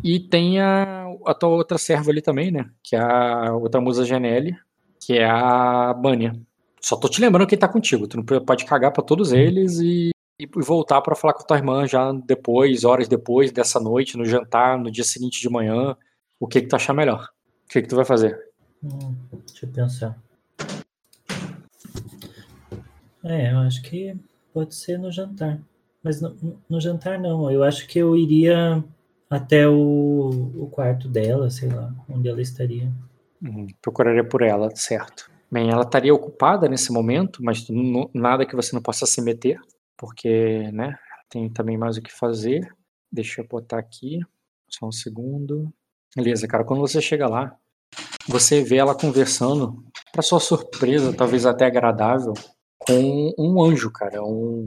E 0.02 0.18
tem 0.18 0.60
a, 0.60 1.06
a 1.26 1.34
tua 1.34 1.50
outra 1.50 1.78
serva 1.78 2.10
ali 2.10 2.22
também, 2.22 2.50
né? 2.50 2.70
Que 2.82 2.96
é 2.96 3.00
a 3.00 3.54
outra 3.54 3.80
musa 3.80 4.04
Genelli, 4.04 4.56
que 4.98 5.18
é 5.18 5.28
a 5.28 5.92
Bania. 5.92 6.32
Só 6.80 6.96
tô 6.96 7.08
te 7.08 7.20
lembrando 7.20 7.46
que 7.46 7.54
ele 7.54 7.60
tá 7.60 7.68
contigo. 7.68 8.08
Tu 8.08 8.16
não 8.16 8.24
pode 8.24 8.64
cagar 8.64 8.92
para 8.92 9.04
todos 9.04 9.32
eles 9.32 9.78
e, 9.78 10.10
e 10.38 10.46
voltar 10.56 11.00
para 11.02 11.14
falar 11.14 11.34
com 11.34 11.46
tua 11.46 11.56
irmã 11.56 11.86
já 11.86 12.12
depois, 12.12 12.84
horas 12.84 13.06
depois 13.06 13.52
dessa 13.52 13.78
noite, 13.78 14.16
no 14.16 14.24
jantar, 14.24 14.78
no 14.78 14.90
dia 14.90 15.04
seguinte 15.04 15.40
de 15.40 15.48
manhã. 15.48 15.96
O 16.40 16.48
que 16.48 16.60
que 16.60 16.66
tu 16.66 16.74
achar 16.74 16.92
melhor? 16.92 17.28
O 17.66 17.68
que 17.68 17.82
que 17.82 17.88
tu 17.88 17.96
vai 17.96 18.04
fazer? 18.04 18.36
Hum, 18.82 19.14
deixa 19.46 19.66
eu 19.66 19.70
pensar. 19.70 20.18
É, 23.24 23.52
eu 23.52 23.58
acho 23.58 23.82
que 23.82 24.16
pode 24.52 24.74
ser 24.74 24.98
no 24.98 25.10
jantar. 25.10 25.60
Mas 26.02 26.20
no, 26.20 26.58
no 26.68 26.80
jantar 26.80 27.18
não. 27.18 27.50
Eu 27.50 27.62
acho 27.62 27.86
que 27.86 27.98
eu 27.98 28.16
iria 28.16 28.82
até 29.30 29.66
o, 29.68 30.52
o 30.56 30.68
quarto 30.70 31.08
dela, 31.08 31.48
sei 31.48 31.68
lá, 31.68 31.94
onde 32.08 32.28
ela 32.28 32.42
estaria. 32.42 32.92
Uhum, 33.40 33.66
procuraria 33.80 34.24
por 34.24 34.42
ela, 34.42 34.74
certo. 34.74 35.30
Bem, 35.50 35.70
ela 35.70 35.82
estaria 35.82 36.14
ocupada 36.14 36.68
nesse 36.68 36.92
momento, 36.92 37.42
mas 37.42 37.66
nada 38.14 38.46
que 38.46 38.56
você 38.56 38.74
não 38.74 38.82
possa 38.82 39.04
se 39.04 39.20
meter, 39.20 39.60
porque, 39.96 40.70
né, 40.72 40.96
tem 41.28 41.48
também 41.48 41.76
mais 41.76 41.96
o 41.96 42.02
que 42.02 42.12
fazer. 42.12 42.66
Deixa 43.10 43.42
eu 43.42 43.46
botar 43.46 43.78
aqui, 43.78 44.20
só 44.68 44.86
um 44.86 44.92
segundo. 44.92 45.72
Beleza, 46.16 46.48
cara, 46.48 46.64
quando 46.64 46.80
você 46.80 47.00
chega 47.00 47.26
lá, 47.26 47.56
você 48.26 48.62
vê 48.62 48.76
ela 48.76 48.94
conversando, 48.94 49.84
para 50.12 50.22
sua 50.22 50.40
surpresa, 50.40 51.14
talvez 51.14 51.44
até 51.44 51.66
agradável, 51.66 52.32
com 52.86 53.34
um 53.38 53.62
anjo, 53.62 53.90
cara, 53.90 54.22
um, 54.22 54.66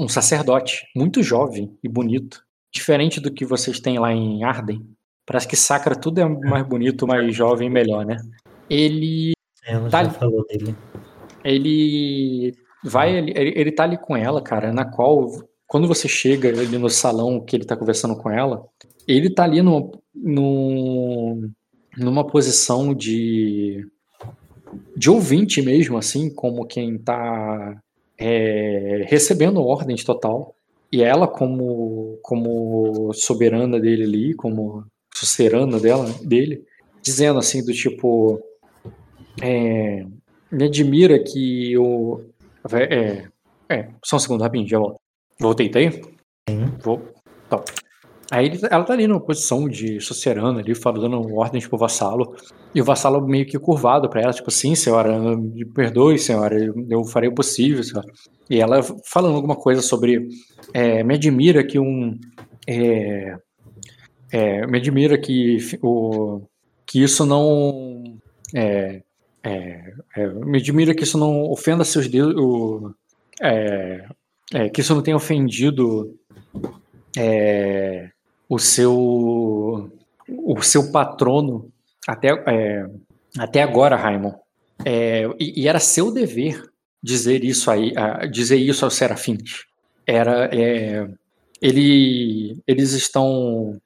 um 0.00 0.08
sacerdote, 0.08 0.86
muito 0.94 1.22
jovem 1.22 1.76
e 1.82 1.88
bonito 1.88 2.44
diferente 2.72 3.20
do 3.20 3.30
que 3.30 3.44
vocês 3.44 3.78
têm 3.78 3.98
lá 3.98 4.12
em 4.12 4.42
Arden. 4.42 4.84
Parece 5.26 5.46
que 5.46 5.56
Sacra 5.56 5.94
tudo 5.94 6.20
é 6.20 6.24
mais 6.24 6.66
bonito, 6.66 7.06
mais 7.06 7.34
jovem, 7.34 7.70
melhor, 7.70 8.04
né? 8.04 8.16
Ele. 8.68 9.32
Ela 9.64 9.88
tá 9.88 10.02
já 10.02 10.08
ali, 10.08 10.18
falou 10.18 10.44
dele. 10.46 10.74
Ele 11.44 12.54
vai, 12.82 13.16
ele, 13.16 13.32
ele 13.36 13.72
tá 13.72 13.84
ali 13.84 13.96
com 13.98 14.16
ela, 14.16 14.42
cara, 14.42 14.72
na 14.72 14.84
qual, 14.84 15.30
quando 15.66 15.86
você 15.86 16.08
chega 16.08 16.48
ali 16.48 16.78
no 16.78 16.88
salão 16.88 17.44
que 17.44 17.54
ele 17.54 17.64
tá 17.64 17.76
conversando 17.76 18.16
com 18.16 18.30
ela, 18.30 18.64
ele 19.06 19.30
tá 19.30 19.44
ali 19.44 19.62
no, 19.62 19.92
no, 20.14 21.48
numa 21.96 22.26
posição 22.26 22.94
de, 22.94 23.86
de 25.02 25.10
ouvinte 25.10 25.60
mesmo, 25.60 25.98
assim, 25.98 26.32
como 26.32 26.64
quem 26.64 26.96
tá 26.96 27.76
é, 28.16 29.04
recebendo 29.08 29.60
ordens 29.60 30.04
total. 30.04 30.54
E 30.92 31.02
ela, 31.02 31.26
como, 31.26 32.20
como 32.22 33.12
soberana 33.12 33.80
dele 33.80 34.04
ali, 34.04 34.34
como 34.34 34.84
sucerana 35.12 35.80
dela, 35.80 36.08
dele, 36.22 36.62
dizendo 37.02 37.40
assim, 37.40 37.64
do 37.64 37.72
tipo. 37.72 38.40
É, 39.42 40.06
me 40.52 40.64
admira 40.66 41.18
que 41.18 41.76
o. 41.76 42.20
É, 42.72 43.26
é, 43.68 43.88
só 44.04 44.14
um 44.14 44.20
segundo, 44.20 44.42
rapidinho, 44.42 44.68
já 44.68 44.78
volto. 44.78 45.00
Voltei, 45.40 45.68
tá 45.68 45.80
aí? 45.80 45.90
Sim. 46.48 46.66
Vou. 46.80 47.02
Tá. 47.50 47.60
Aí 48.32 48.46
ele, 48.46 48.58
ela 48.70 48.82
tá 48.82 48.94
ali 48.94 49.06
numa 49.06 49.20
posição 49.20 49.68
de 49.68 50.00
sucerana 50.00 50.60
ali, 50.60 50.74
falando 50.74 51.34
ordens 51.36 51.66
pro 51.66 51.76
vassalo. 51.76 52.34
E 52.74 52.80
o 52.80 52.84
vassalo 52.84 53.20
meio 53.28 53.44
que 53.44 53.58
curvado 53.58 54.08
para 54.08 54.22
ela, 54.22 54.32
tipo, 54.32 54.50
sim, 54.50 54.74
senhora, 54.74 55.36
me 55.36 55.66
perdoe, 55.66 56.18
senhora, 56.18 56.56
eu 56.88 57.04
farei 57.04 57.28
o 57.28 57.34
possível, 57.34 57.84
senhora. 57.84 58.10
E 58.48 58.58
ela 58.58 58.82
falando 59.04 59.36
alguma 59.36 59.54
coisa 59.54 59.82
sobre. 59.82 60.30
É, 60.72 61.04
me 61.04 61.16
admira 61.16 61.62
que 61.62 61.78
um. 61.78 62.18
É, 62.66 63.36
é, 64.30 64.66
me 64.66 64.78
admira 64.78 65.18
que, 65.18 65.58
o, 65.82 66.40
que 66.86 67.02
isso 67.02 67.26
não. 67.26 68.02
É, 68.54 69.02
é, 69.44 69.92
é, 70.16 70.26
me 70.26 70.56
admira 70.56 70.94
que 70.94 71.02
isso 71.02 71.18
não 71.18 71.50
ofenda 71.50 71.84
seus 71.84 72.08
dedos. 72.08 72.34
O, 72.38 72.94
que 74.72 74.80
isso 74.80 74.94
não 74.94 75.02
tenha 75.02 75.16
ofendido 75.18 76.18
o 78.52 78.58
seu 78.58 79.90
o 80.28 80.62
seu 80.62 80.92
patrono 80.92 81.72
até, 82.06 82.28
é, 82.28 82.86
até 83.38 83.62
agora, 83.62 83.96
Raimon. 83.96 84.34
É, 84.84 85.24
e, 85.40 85.62
e, 85.62 85.68
era 85.68 85.78
seu 85.78 86.12
dever 86.12 86.62
dizer 87.02 87.44
isso 87.44 87.70
aí, 87.70 87.92
dizer 88.30 88.56
isso 88.56 88.84
aos 88.84 88.94
serafins. 88.94 89.64
Era, 90.06 90.50
é, 90.52 91.08
ele, 91.62 92.60
eles 92.66 92.92
estão, 92.92 93.80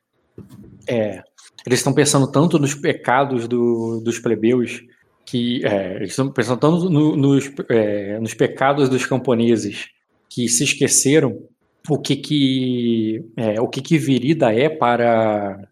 é, 0.89 1.23
eles 1.65 1.79
estão 1.79 1.93
pensando 1.93 2.29
tanto 2.31 2.59
nos 2.59 2.75
pecados 2.75 3.47
do, 3.47 4.01
dos 4.01 4.19
plebeus 4.19 4.83
que 5.25 5.65
é, 5.65 5.97
eles 5.97 6.11
estão 6.11 6.31
pensando 6.31 6.59
tanto 6.59 6.91
no, 6.91 7.15
nos, 7.17 7.51
é, 7.69 8.19
nos 8.19 8.35
pecados 8.35 8.89
dos 8.89 9.07
camponeses 9.07 9.87
que 10.29 10.49
se 10.49 10.65
esqueceram 10.65 11.47
o 11.89 11.99
que 11.99 12.17
que 12.17 13.25
o 13.61 13.69
que 13.69 13.81
que 13.81 13.99
virida 13.99 14.53
é 14.53 14.69
para 14.69 15.69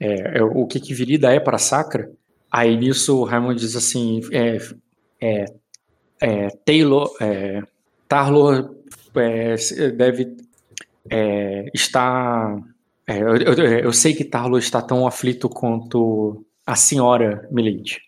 é, 0.00 0.38
é, 0.38 0.42
o 0.42 0.66
que, 0.66 0.80
que 0.80 0.92
Virida 0.92 1.32
é 1.32 1.40
para 1.40 1.58
Sacra, 1.58 2.10
aí 2.50 2.76
nisso 2.76 3.18
o 3.18 3.24
Raymond 3.24 3.58
diz 3.58 3.76
assim, 3.76 4.20
é, 4.32 4.58
é, 5.20 5.44
é 6.20 6.48
Taylor, 6.64 7.10
é, 7.20 7.62
Tarlor 8.08 8.74
é, 9.14 9.56
deve 9.92 10.36
estar... 11.72 12.60
Eu, 13.06 13.36
eu, 13.36 13.54
eu, 13.54 13.92
sei 13.92 14.14
que 14.14 14.24
Tarlo 14.24 14.58
está 14.58 14.80
tão 14.80 15.06
aflito 15.06 15.48
quanto 15.48 16.44
a 16.66 16.74
senhora 16.74 17.46
Milady. 17.50 18.00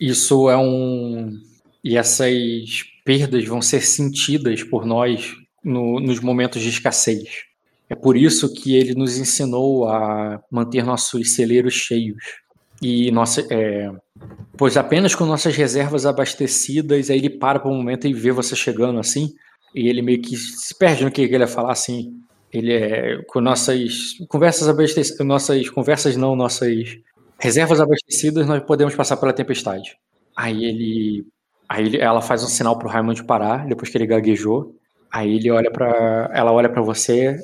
isso 0.00 0.50
é 0.50 0.56
um... 0.56 1.40
E 1.84 1.96
essas 1.96 2.82
perdas 3.04 3.44
vão 3.44 3.62
ser 3.62 3.82
sentidas 3.82 4.64
por 4.64 4.84
nós 4.84 5.32
no, 5.66 5.98
nos 5.98 6.20
momentos 6.20 6.62
de 6.62 6.68
escassez. 6.68 7.44
É 7.90 7.94
por 7.94 8.16
isso 8.16 8.52
que 8.54 8.76
ele 8.76 8.94
nos 8.94 9.18
ensinou 9.18 9.88
a 9.88 10.40
manter 10.50 10.84
nossos 10.84 11.34
celeiros 11.34 11.74
cheios. 11.74 12.22
E 12.80 13.10
nossa, 13.10 13.44
é, 13.50 13.90
pois 14.56 14.76
apenas 14.76 15.14
com 15.14 15.24
nossas 15.24 15.56
reservas 15.56 16.06
abastecidas, 16.06 17.10
aí 17.10 17.18
ele 17.18 17.30
para 17.30 17.58
por 17.58 17.70
um 17.70 17.76
momento 17.76 18.06
e 18.06 18.12
vê 18.12 18.30
você 18.30 18.54
chegando 18.54 18.98
assim, 18.98 19.32
e 19.74 19.88
ele 19.88 20.02
meio 20.02 20.20
que 20.20 20.36
se 20.36 20.76
perde 20.78 21.04
no 21.04 21.10
que 21.10 21.22
ele 21.22 21.36
ia 21.36 21.46
falar 21.46 21.72
assim. 21.72 22.12
Ele 22.52 22.72
é 22.72 23.22
com 23.28 23.40
nossas 23.40 24.14
conversas 24.28 24.68
abastecidas, 24.68 25.26
nossas 25.26 25.68
conversas 25.68 26.16
não, 26.16 26.36
nossas 26.36 26.96
reservas 27.38 27.80
abastecidas, 27.80 28.46
nós 28.46 28.62
podemos 28.64 28.94
passar 28.94 29.16
pela 29.16 29.32
tempestade. 29.32 29.96
Aí 30.36 30.64
ele, 30.64 31.26
aí 31.68 31.96
ela 31.96 32.22
faz 32.22 32.42
um 32.44 32.48
sinal 32.48 32.78
pro 32.78 32.88
Raymond 32.88 33.24
parar, 33.24 33.66
depois 33.66 33.90
que 33.90 33.98
ele 33.98 34.06
gaguejou. 34.06 34.74
Aí 35.16 35.36
ele 35.36 35.50
olha 35.50 35.70
para, 35.70 36.30
ela 36.34 36.52
olha 36.52 36.68
para 36.68 36.82
você, 36.82 37.38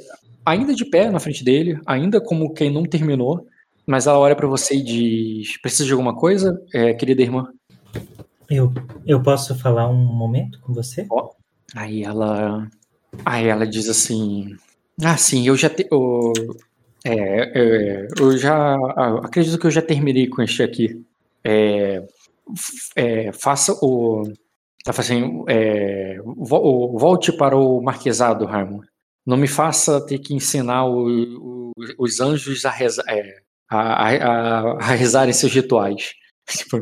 ainda 0.45 0.75
de 0.75 0.85
pé 0.85 1.11
na 1.11 1.19
frente 1.19 1.43
dele, 1.43 1.81
ainda 1.87 2.21
como 2.21 2.53
quem 2.53 2.71
não 2.71 2.83
terminou, 2.83 3.47
mas 3.87 4.07
ela 4.07 4.19
olha 4.19 4.37
para 4.37 4.47
você 4.47 4.75
e 4.75 4.83
diz: 4.83 5.57
Precisa 5.57 5.87
de 5.87 5.93
alguma 5.93 6.15
coisa, 6.15 6.63
é, 6.75 6.93
querida 6.93 7.23
irmã? 7.23 7.51
Eu, 8.51 8.71
eu 9.07 9.23
posso 9.23 9.55
falar 9.59 9.89
um 9.89 9.97
momento 9.97 10.61
com 10.61 10.75
você? 10.75 11.07
Aí 11.75 12.05
ela. 12.05 12.69
Aí 13.25 13.47
ela 13.47 13.67
diz 13.67 13.89
assim. 13.89 14.55
Ah, 15.03 15.17
sim, 15.17 15.49
eu 15.49 15.57
já 15.57 15.71
te, 15.71 15.89
eu, 15.91 16.31
é, 17.03 17.15
é, 17.15 18.09
eu 18.21 18.37
já 18.37 18.77
acredito 19.23 19.59
que 19.59 19.67
eu 19.67 19.71
já 19.71 19.81
terminei 19.81 20.29
com 20.29 20.43
este 20.43 20.63
aqui. 20.63 21.03
É, 21.43 22.07
é, 22.95 23.33
faça 23.33 23.73
o. 23.81 24.31
Tá 24.85 24.93
fazendo. 24.93 25.45
É, 25.49 26.19
volte 26.25 27.33
para 27.33 27.57
o 27.57 27.81
marquesado, 27.81 28.47
Harmon. 28.47 28.81
Não 29.25 29.37
me 29.37 29.47
faça 29.47 30.05
ter 30.05 30.19
que 30.19 30.35
ensinar 30.35 30.85
o, 30.87 31.07
o, 31.09 31.73
os 31.99 32.21
anjos 32.21 32.65
a, 32.65 32.71
reza, 32.71 33.03
é, 33.09 33.37
a, 33.71 33.79
a, 33.79 34.61
a, 34.73 34.85
rezarem 34.95 35.33
seus 35.33 35.53
rituais. 35.53 36.13
Tipo, 36.51 36.81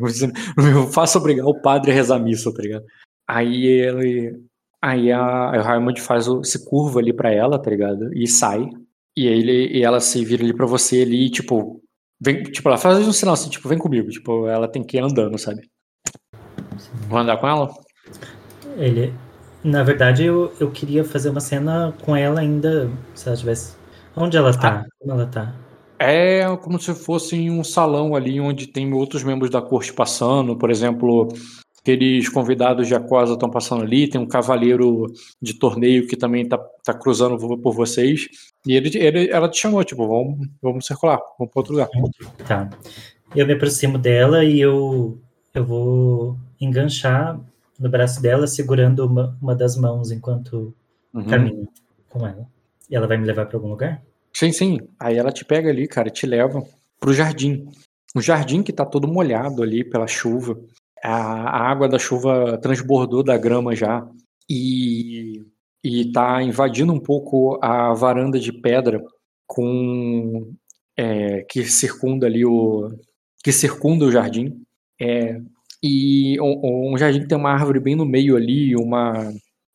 faça 0.91 1.19
obrigar 1.19 1.45
o 1.45 1.61
padre 1.61 1.91
a 1.91 1.93
rezar 1.93 2.17
missa, 2.17 2.51
tá 2.51 2.63
ligado? 2.63 2.83
Aí 3.27 3.65
ele. 3.65 4.41
Aí 4.81 5.11
a, 5.11 5.51
a 5.51 5.95
faz 5.99 6.27
o, 6.27 6.43
se 6.43 6.67
curva 6.67 6.99
ali 6.99 7.13
para 7.13 7.31
ela, 7.31 7.61
tá 7.61 7.69
ligado? 7.69 8.11
E 8.15 8.27
sai. 8.27 8.67
E 9.15 9.27
aí 9.27 9.39
ele, 9.39 9.77
e 9.77 9.83
ela 9.83 9.99
se 9.99 10.25
vira 10.25 10.43
ali 10.43 10.55
para 10.55 10.65
você 10.65 11.03
ali, 11.03 11.29
tipo, 11.29 11.81
vem, 12.19 12.43
tipo, 12.43 12.67
ela 12.67 12.77
faz 12.77 13.07
um 13.07 13.13
sinal 13.13 13.33
assim, 13.35 13.49
tipo, 13.49 13.69
vem 13.69 13.77
comigo, 13.77 14.09
tipo, 14.09 14.47
ela 14.47 14.67
tem 14.67 14.83
que 14.83 14.97
ir 14.97 15.01
andando, 15.01 15.37
sabe? 15.37 15.69
Vou 17.07 17.19
andar 17.19 17.37
com 17.37 17.47
ela? 17.47 17.69
Ele, 18.77 19.13
na 19.63 19.83
verdade, 19.83 20.23
eu, 20.23 20.53
eu 20.59 20.71
queria 20.71 21.03
fazer 21.03 21.29
uma 21.29 21.39
cena 21.39 21.93
com 22.03 22.15
ela 22.15 22.39
ainda, 22.39 22.89
se 23.13 23.27
ela 23.27 23.37
tivesse. 23.37 23.75
Onde 24.15 24.37
ela 24.37 24.53
tá? 24.53 24.83
Ah, 24.83 24.89
como 24.99 25.13
ela 25.13 25.25
tá? 25.25 25.53
É 25.99 26.43
como 26.57 26.79
se 26.79 26.93
fosse 26.95 27.35
em 27.35 27.51
um 27.51 27.63
salão 27.63 28.15
ali 28.15 28.39
onde 28.39 28.67
tem 28.67 28.91
outros 28.91 29.23
membros 29.23 29.51
da 29.51 29.61
corte 29.61 29.93
passando, 29.93 30.57
por 30.57 30.71
exemplo, 30.71 31.31
aqueles 31.79 32.27
convidados 32.27 32.87
de 32.87 32.95
Aquosa 32.95 33.33
estão 33.33 33.49
passando 33.49 33.83
ali, 33.83 34.07
tem 34.07 34.19
um 34.19 34.27
cavaleiro 34.27 35.05
de 35.39 35.53
torneio 35.53 36.07
que 36.07 36.15
também 36.15 36.47
tá, 36.47 36.57
tá 36.83 36.93
cruzando 36.93 37.37
por 37.59 37.73
vocês, 37.73 38.27
e 38.65 38.73
ele, 38.73 38.91
ele, 38.97 39.29
ela 39.29 39.47
te 39.47 39.59
chamou, 39.59 39.83
tipo, 39.83 40.07
vamos, 40.07 40.47
vamos 40.61 40.85
circular, 40.85 41.19
vamos 41.37 41.51
para 41.51 41.59
outro 41.59 41.73
lugar. 41.73 41.89
Tá. 42.47 42.69
Eu 43.35 43.45
me 43.45 43.53
aproximo 43.53 43.97
dela 43.97 44.43
e 44.43 44.59
eu, 44.59 45.19
eu 45.53 45.65
vou 45.65 46.37
enganchar 46.59 47.39
no 47.81 47.89
braço 47.89 48.21
dela, 48.21 48.45
segurando 48.45 49.05
uma, 49.05 49.35
uma 49.41 49.55
das 49.55 49.75
mãos 49.75 50.11
enquanto 50.11 50.73
uhum. 51.11 51.25
caminho 51.25 51.67
com 52.07 52.25
ela. 52.27 52.47
E 52.87 52.95
ela 52.95 53.07
vai 53.07 53.17
me 53.17 53.25
levar 53.25 53.47
para 53.47 53.57
algum 53.57 53.69
lugar? 53.69 54.03
Sim, 54.31 54.51
sim. 54.51 54.79
Aí 54.99 55.17
ela 55.17 55.31
te 55.31 55.43
pega 55.43 55.69
ali, 55.69 55.87
cara, 55.87 56.07
e 56.07 56.11
te 56.11 56.27
leva 56.27 56.63
pro 56.99 57.13
jardim. 57.13 57.67
O 58.15 58.21
jardim 58.21 58.61
que 58.61 58.71
tá 58.71 58.85
todo 58.85 59.07
molhado 59.07 59.63
ali 59.63 59.83
pela 59.83 60.05
chuva. 60.05 60.59
A, 61.03 61.11
a 61.11 61.71
água 61.71 61.89
da 61.89 61.97
chuva 61.97 62.57
transbordou 62.61 63.23
da 63.23 63.35
grama 63.35 63.75
já. 63.75 64.07
E, 64.47 65.43
e 65.83 66.11
tá 66.11 66.41
invadindo 66.43 66.93
um 66.93 66.99
pouco 66.99 67.57
a 67.63 67.93
varanda 67.93 68.39
de 68.39 68.53
pedra 68.53 69.01
com 69.47 70.53
é, 70.95 71.41
que 71.49 71.63
circunda 71.63 72.27
ali 72.27 72.45
o 72.45 72.89
que 73.43 73.51
circunda 73.51 74.05
o 74.05 74.11
jardim. 74.11 74.61
É, 74.99 75.41
e 75.81 76.39
um, 76.39 76.93
um, 76.93 76.97
jardim 76.97 77.21
que 77.21 77.27
tem 77.27 77.37
uma 77.37 77.51
árvore 77.51 77.79
bem 77.79 77.95
no 77.95 78.05
meio 78.05 78.35
ali, 78.35 78.75
uma, 78.75 79.31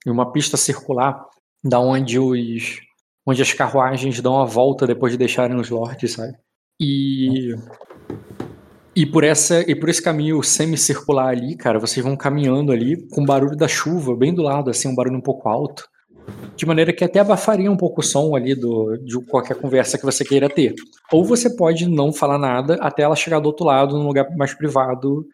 uma 0.07 0.33
pista 0.33 0.57
circular, 0.57 1.25
da 1.65 1.81
onde 1.81 2.19
os 2.19 2.81
onde 3.29 3.43
as 3.43 3.53
carruagens 3.53 4.21
dão 4.21 4.41
a 4.41 4.45
volta 4.45 4.87
depois 4.87 5.13
de 5.13 5.19
deixarem 5.19 5.57
os 5.57 5.69
lords, 5.69 6.13
sabe? 6.13 6.33
E 6.81 7.55
e 8.95 9.05
por 9.05 9.25
essa 9.25 9.61
e 9.69 9.75
por 9.75 9.89
esse 9.89 10.01
caminho 10.01 10.43
semicircular 10.43 11.29
ali, 11.29 11.57
cara, 11.57 11.79
vocês 11.79 12.05
vão 12.05 12.17
caminhando 12.17 12.71
ali 12.71 12.97
com 13.09 13.23
o 13.23 13.27
barulho 13.27 13.57
da 13.57 13.67
chuva 13.67 14.17
bem 14.17 14.33
do 14.33 14.43
lado, 14.43 14.71
assim, 14.71 14.89
um 14.89 14.95
barulho 14.95 15.19
um 15.19 15.23
pouco 15.23 15.49
alto, 15.49 15.89
de 16.55 16.65
maneira 16.65 16.93
que 16.93 17.05
até 17.05 17.19
abafaria 17.21 17.71
um 17.71 17.77
pouco 17.77 18.01
o 18.01 18.05
som 18.05 18.35
ali 18.35 18.55
do 18.55 18.97
de 18.99 19.19
qualquer 19.27 19.57
conversa 19.57 19.99
que 19.99 20.05
você 20.05 20.25
queira 20.25 20.49
ter. 20.49 20.75
Ou 21.13 21.25
você 21.25 21.55
pode 21.55 21.89
não 21.89 22.13
falar 22.13 22.39
nada 22.39 22.75
até 22.81 23.03
ela 23.03 23.17
chegar 23.17 23.41
do 23.41 23.47
outro 23.47 23.67
lado, 23.67 23.99
num 23.99 24.07
lugar 24.07 24.27
mais 24.37 24.55
privado, 24.55 25.27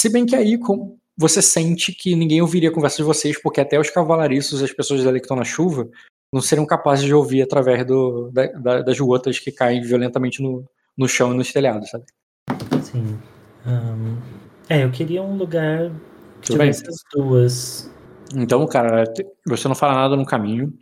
se 0.00 0.08
bem 0.08 0.24
que 0.24 0.34
aí 0.34 0.56
com, 0.56 0.96
você 1.14 1.42
sente 1.42 1.92
que 1.92 2.16
ninguém 2.16 2.40
ouviria 2.40 2.70
a 2.70 2.72
conversa 2.72 2.96
de 2.96 3.02
vocês, 3.02 3.40
porque 3.42 3.60
até 3.60 3.78
os 3.78 3.90
cavalariços, 3.90 4.62
as 4.62 4.72
pessoas 4.72 5.06
ali 5.06 5.20
que 5.20 5.26
estão 5.26 5.36
na 5.36 5.44
chuva, 5.44 5.86
não 6.32 6.40
seriam 6.40 6.64
capazes 6.64 7.04
de 7.04 7.12
ouvir 7.12 7.42
através 7.42 7.84
do, 7.84 8.30
da, 8.32 8.46
da, 8.46 8.82
das 8.82 8.98
gotas 8.98 9.38
que 9.38 9.52
caem 9.52 9.82
violentamente 9.82 10.42
no, 10.42 10.64
no 10.96 11.06
chão 11.06 11.34
e 11.34 11.36
nos 11.36 11.52
telhados, 11.52 11.90
sabe? 11.90 12.04
Sim. 12.82 13.18
Um, 13.66 14.16
é, 14.70 14.84
eu 14.84 14.90
queria 14.90 15.22
um 15.22 15.36
lugar 15.36 15.90
que 16.40 16.52
tivesse 16.52 16.88
as 16.88 16.96
duas. 17.12 17.92
Então, 18.34 18.66
cara, 18.66 19.04
você 19.46 19.68
não 19.68 19.74
fala 19.74 19.96
nada 19.96 20.16
no 20.16 20.24
caminho. 20.24 20.72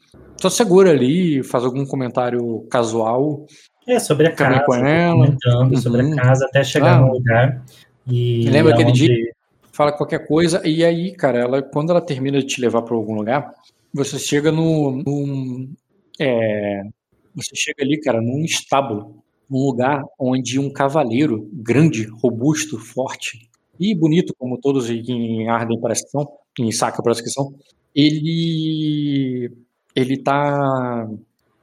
Só 0.40 0.48
segura 0.48 0.90
ali, 0.90 1.42
faz 1.42 1.64
algum 1.64 1.84
comentário 1.84 2.64
casual. 2.70 3.47
É, 3.88 3.98
sobre 3.98 4.28
a 4.28 4.32
casa. 4.32 4.60
Com 4.64 4.74
ela. 4.76 5.26
Comentando 5.26 5.72
uhum. 5.72 5.76
sobre 5.76 6.02
a 6.02 6.05
uhum. 6.05 6.14
casa 6.14 6.44
até 6.44 6.62
chegar 6.62 6.98
ah. 6.98 7.00
no 7.00 7.14
lugar. 7.14 7.64
E 8.10 8.48
Lembra 8.48 8.72
aquele 8.72 8.90
onde... 8.90 9.06
dia? 9.06 9.32
Fala 9.72 9.92
qualquer 9.92 10.26
coisa, 10.26 10.60
e 10.66 10.84
aí, 10.84 11.14
cara, 11.14 11.38
ela, 11.38 11.62
quando 11.62 11.90
ela 11.90 12.00
termina 12.00 12.40
de 12.40 12.46
te 12.46 12.60
levar 12.60 12.82
para 12.82 12.96
algum 12.96 13.14
lugar, 13.14 13.54
você 13.92 14.18
chega 14.18 14.50
no. 14.50 14.90
Num, 14.90 15.72
é, 16.18 16.82
você 17.34 17.54
chega 17.54 17.84
ali, 17.84 18.00
cara, 18.00 18.20
num 18.20 18.44
estábulo, 18.44 19.22
num 19.48 19.66
lugar 19.66 20.02
onde 20.18 20.58
um 20.58 20.72
cavaleiro 20.72 21.48
grande, 21.52 22.08
robusto, 22.20 22.76
forte 22.76 23.48
e 23.78 23.94
bonito, 23.94 24.34
como 24.36 24.58
todos 24.58 24.90
em 24.90 25.48
Arden 25.48 25.80
parece 25.80 26.04
que 26.04 26.10
são, 26.10 26.28
em 26.58 26.72
Saca 26.72 27.02
parece 27.02 27.22
que 27.22 27.30
são, 27.30 27.54
ele. 27.94 29.52
Ele 29.94 30.16
tá 30.16 31.08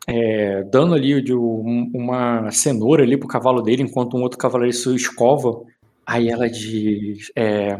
é, 0.07 0.63
dando 0.63 0.93
ali 0.93 1.21
de 1.21 1.33
um, 1.33 1.91
uma 1.93 2.51
cenoura 2.51 3.03
ali 3.03 3.17
pro 3.17 3.27
cavalo 3.27 3.61
dele, 3.61 3.83
enquanto 3.83 4.17
um 4.17 4.21
outro 4.21 4.37
cavaleiro 4.37 4.73
se 4.73 4.93
escova 4.95 5.63
Aí 6.05 6.29
ela 6.29 6.49
diz. 6.49 7.31
É, 7.35 7.77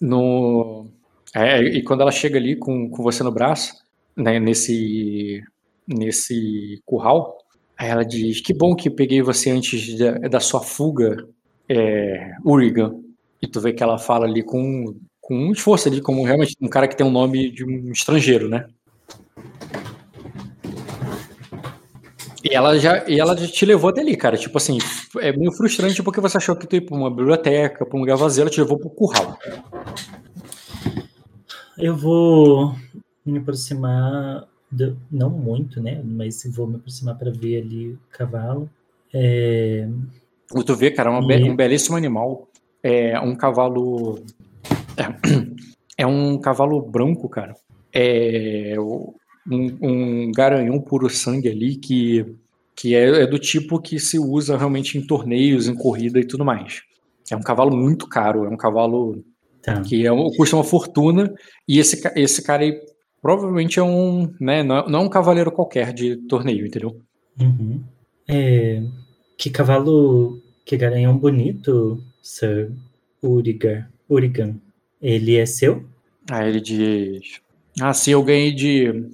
no, 0.00 0.86
é, 1.34 1.62
e 1.62 1.82
quando 1.82 2.02
ela 2.02 2.10
chega 2.12 2.38
ali 2.38 2.56
com, 2.56 2.90
com 2.90 3.02
você 3.02 3.22
no 3.22 3.32
braço, 3.32 3.74
né, 4.16 4.38
nesse, 4.38 5.42
nesse 5.86 6.82
curral, 6.84 7.38
aí 7.78 7.88
ela 7.88 8.04
diz: 8.04 8.40
Que 8.40 8.52
bom 8.52 8.74
que 8.76 8.90
peguei 8.90 9.22
você 9.22 9.50
antes 9.50 9.96
da, 9.98 10.12
da 10.28 10.40
sua 10.40 10.60
fuga, 10.60 11.26
é, 11.68 12.32
Urigan. 12.44 12.94
E 13.40 13.46
tu 13.48 13.60
vê 13.60 13.72
que 13.72 13.82
ela 13.82 13.98
fala 13.98 14.26
ali 14.26 14.42
com, 14.42 14.94
com 15.20 15.50
esforço 15.52 15.88
ali, 15.88 16.00
como 16.00 16.24
realmente 16.24 16.56
um 16.60 16.68
cara 16.68 16.86
que 16.86 16.96
tem 16.96 17.06
um 17.06 17.10
nome 17.10 17.50
de 17.50 17.64
um 17.64 17.90
estrangeiro, 17.90 18.48
né? 18.48 18.66
E 22.44 22.54
ela 22.54 22.78
já, 22.78 23.08
e 23.08 23.20
ela 23.20 23.36
já 23.36 23.46
te 23.46 23.64
levou 23.64 23.90
até 23.90 24.00
ali, 24.00 24.16
cara. 24.16 24.36
Tipo 24.36 24.58
assim, 24.58 24.78
é 25.20 25.32
meio 25.36 25.52
frustrante 25.52 26.02
porque 26.02 26.20
você 26.20 26.36
achou 26.36 26.56
que 26.56 26.66
tu 26.66 26.74
ia 26.74 26.84
pra 26.84 26.96
uma 26.96 27.10
biblioteca, 27.10 27.86
pra 27.86 27.96
um 27.96 28.00
lugar 28.00 28.16
vazio, 28.16 28.42
ela 28.42 28.50
te 28.50 28.60
levou 28.60 28.78
pro 28.78 28.90
curral. 28.90 29.38
Eu 31.78 31.96
vou 31.96 32.74
me 33.24 33.38
aproximar, 33.38 34.46
de, 34.70 34.94
não 35.10 35.30
muito, 35.30 35.80
né? 35.80 36.02
Mas 36.04 36.42
vou 36.52 36.66
me 36.66 36.76
aproximar 36.76 37.16
para 37.16 37.30
ver 37.30 37.62
ali 37.62 37.90
o 37.90 37.98
cavalo. 38.10 38.68
É... 39.14 39.88
Tu 40.66 40.76
vê, 40.76 40.90
cara, 40.90 41.10
uma 41.10 41.32
e... 41.32 41.44
um 41.44 41.54
belíssimo 41.54 41.96
animal. 41.96 42.48
É 42.82 43.18
um 43.20 43.36
cavalo. 43.36 44.18
É, 44.96 45.04
é 45.96 46.06
um 46.06 46.38
cavalo 46.38 46.82
branco, 46.82 47.28
cara. 47.28 47.54
É 47.92 48.74
um, 49.50 49.78
um 49.80 50.32
garanhão 50.32 50.80
puro 50.80 51.08
sangue 51.08 51.48
ali 51.48 51.76
que, 51.76 52.24
que 52.74 52.94
é, 52.94 53.22
é, 53.22 53.26
do 53.26 53.38
tipo 53.38 53.80
que 53.80 53.98
se 53.98 54.18
usa 54.18 54.56
realmente 54.56 54.96
em 54.96 55.06
torneios, 55.06 55.68
em 55.68 55.74
corrida 55.74 56.20
e 56.20 56.26
tudo 56.26 56.44
mais. 56.44 56.82
É 57.30 57.36
um 57.36 57.42
cavalo 57.42 57.76
muito 57.76 58.06
caro, 58.08 58.44
é 58.44 58.48
um 58.48 58.56
cavalo 58.56 59.24
tá. 59.62 59.80
que 59.80 60.06
é, 60.06 60.10
custa 60.36 60.56
uma 60.56 60.64
fortuna, 60.64 61.32
e 61.66 61.78
esse, 61.78 62.00
esse 62.16 62.42
cara 62.42 62.62
aí 62.62 62.80
provavelmente 63.22 63.78
é 63.78 63.82
um. 63.82 64.34
Né, 64.40 64.62
não, 64.62 64.78
é, 64.78 64.88
não 64.88 65.00
é 65.00 65.02
um 65.02 65.08
cavaleiro 65.08 65.52
qualquer 65.52 65.92
de 65.92 66.16
torneio, 66.16 66.66
entendeu? 66.66 67.00
Uhum. 67.40 67.80
É, 68.28 68.82
que 69.38 69.48
cavalo. 69.50 70.40
Que 70.64 70.76
garanhão 70.76 71.18
bonito, 71.18 72.00
Sir 72.22 72.70
Urigar, 73.20 73.90
Urigan. 74.08 74.54
Ele 75.00 75.36
é 75.36 75.44
seu? 75.44 75.84
Ah, 76.30 76.46
ele 76.48 76.60
diz. 76.60 77.40
Ah, 77.80 77.92
sim, 77.92 78.12
eu 78.12 78.22
ganhei 78.22 78.52
de 78.52 79.04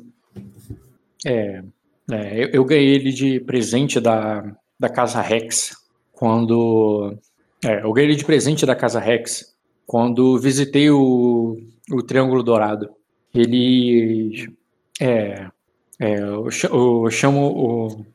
é, 1.24 1.62
é 2.10 2.44
eu, 2.44 2.48
eu, 2.48 2.64
ganhei 2.64 2.94
ele 2.94 3.12
de 3.12 3.40
presente 3.40 4.00
da, 4.00 4.56
da 4.78 4.88
Casa 4.88 5.20
Rex 5.20 5.76
quando. 6.12 7.16
É, 7.64 7.82
eu 7.82 7.92
ganhei 7.92 8.10
ele 8.10 8.16
de 8.16 8.24
presente 8.24 8.64
da 8.64 8.74
Casa 8.74 9.00
Rex 9.00 9.54
quando 9.86 10.38
visitei 10.38 10.90
o, 10.90 11.58
o 11.90 12.02
Triângulo 12.02 12.42
Dourado. 12.42 12.90
Ele. 13.34 14.52
É, 15.00 15.46
é, 15.98 16.20
eu, 16.20 16.50
chamo. 17.10 17.46
O, 17.46 18.06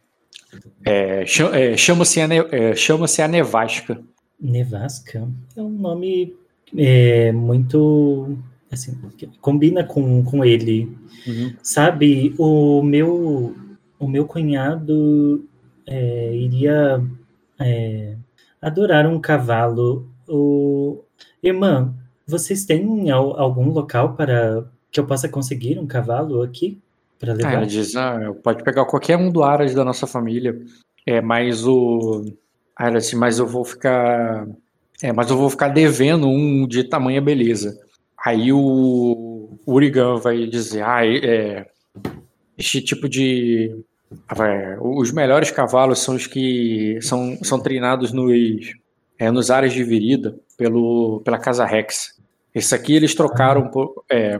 é, 0.85 1.23
é 1.23 1.77
chama-se 1.77 2.21
a, 2.21 2.27
é, 2.51 2.75
chama 2.75 3.05
a 3.05 3.27
Nevasca. 3.27 4.01
Nevasca? 4.39 5.27
É 5.55 5.61
um 5.61 5.69
nome 5.69 6.35
é 6.75 7.31
muito 7.31 8.37
assim, 8.73 8.97
combina 9.41 9.83
com, 9.83 10.23
com 10.23 10.43
ele. 10.43 10.95
Uhum. 11.27 11.53
Sabe, 11.61 12.33
o 12.37 12.81
meu 12.81 13.55
o 13.99 14.07
meu 14.07 14.25
cunhado 14.25 15.45
é, 15.87 16.35
iria 16.35 17.01
é, 17.59 18.15
adorar 18.61 19.07
um 19.07 19.19
cavalo. 19.19 20.09
O 20.27 21.03
irmã, 21.41 21.93
vocês 22.27 22.65
têm 22.65 23.09
algum 23.11 23.69
local 23.69 24.15
para 24.15 24.65
que 24.91 24.99
eu 24.99 25.05
possa 25.05 25.27
conseguir 25.27 25.79
um 25.79 25.87
cavalo 25.87 26.41
aqui 26.41 26.79
para 27.19 27.33
levar? 27.33 27.49
Ah, 27.49 27.53
ela 27.53 27.65
diz, 27.65 27.95
ah, 27.95 28.33
pode 28.43 28.63
pegar 28.63 28.85
qualquer 28.85 29.17
um 29.17 29.31
do 29.31 29.43
Aras 29.43 29.73
da 29.73 29.83
nossa 29.83 30.05
família. 30.05 30.61
É, 31.05 31.21
mas 31.21 31.65
o 31.65 32.25
ah, 32.75 32.87
ela 32.87 32.99
disse, 32.99 33.15
mas 33.15 33.39
eu 33.39 33.47
vou 33.47 33.63
ficar 33.63 34.47
é, 35.01 35.11
mas 35.11 35.29
eu 35.29 35.37
vou 35.37 35.49
ficar 35.49 35.69
devendo 35.69 36.27
um 36.27 36.67
de 36.67 36.83
tamanha 36.83 37.21
beleza. 37.21 37.77
Aí 38.25 38.53
o 38.53 39.49
Urigan 39.67 40.17
vai 40.17 40.45
dizer, 40.47 40.83
ah, 40.83 41.05
é, 41.05 41.65
este 42.57 42.81
tipo 42.81 43.09
de 43.09 43.83
os 44.79 45.11
melhores 45.11 45.49
cavalos 45.49 45.99
são 45.99 46.15
os 46.15 46.27
que 46.27 46.99
são, 47.01 47.37
são 47.43 47.59
treinados 47.59 48.11
nos, 48.13 48.31
é, 49.17 49.31
nos 49.31 49.49
áreas 49.49 49.73
de 49.73 49.83
virida 49.83 50.37
pelo, 50.57 51.21
pela 51.25 51.39
Casa 51.39 51.65
Rex. 51.65 52.19
Esse 52.53 52.75
aqui 52.75 52.95
eles 52.95 53.15
trocaram 53.15 53.69
por, 53.69 54.03
é, 54.09 54.39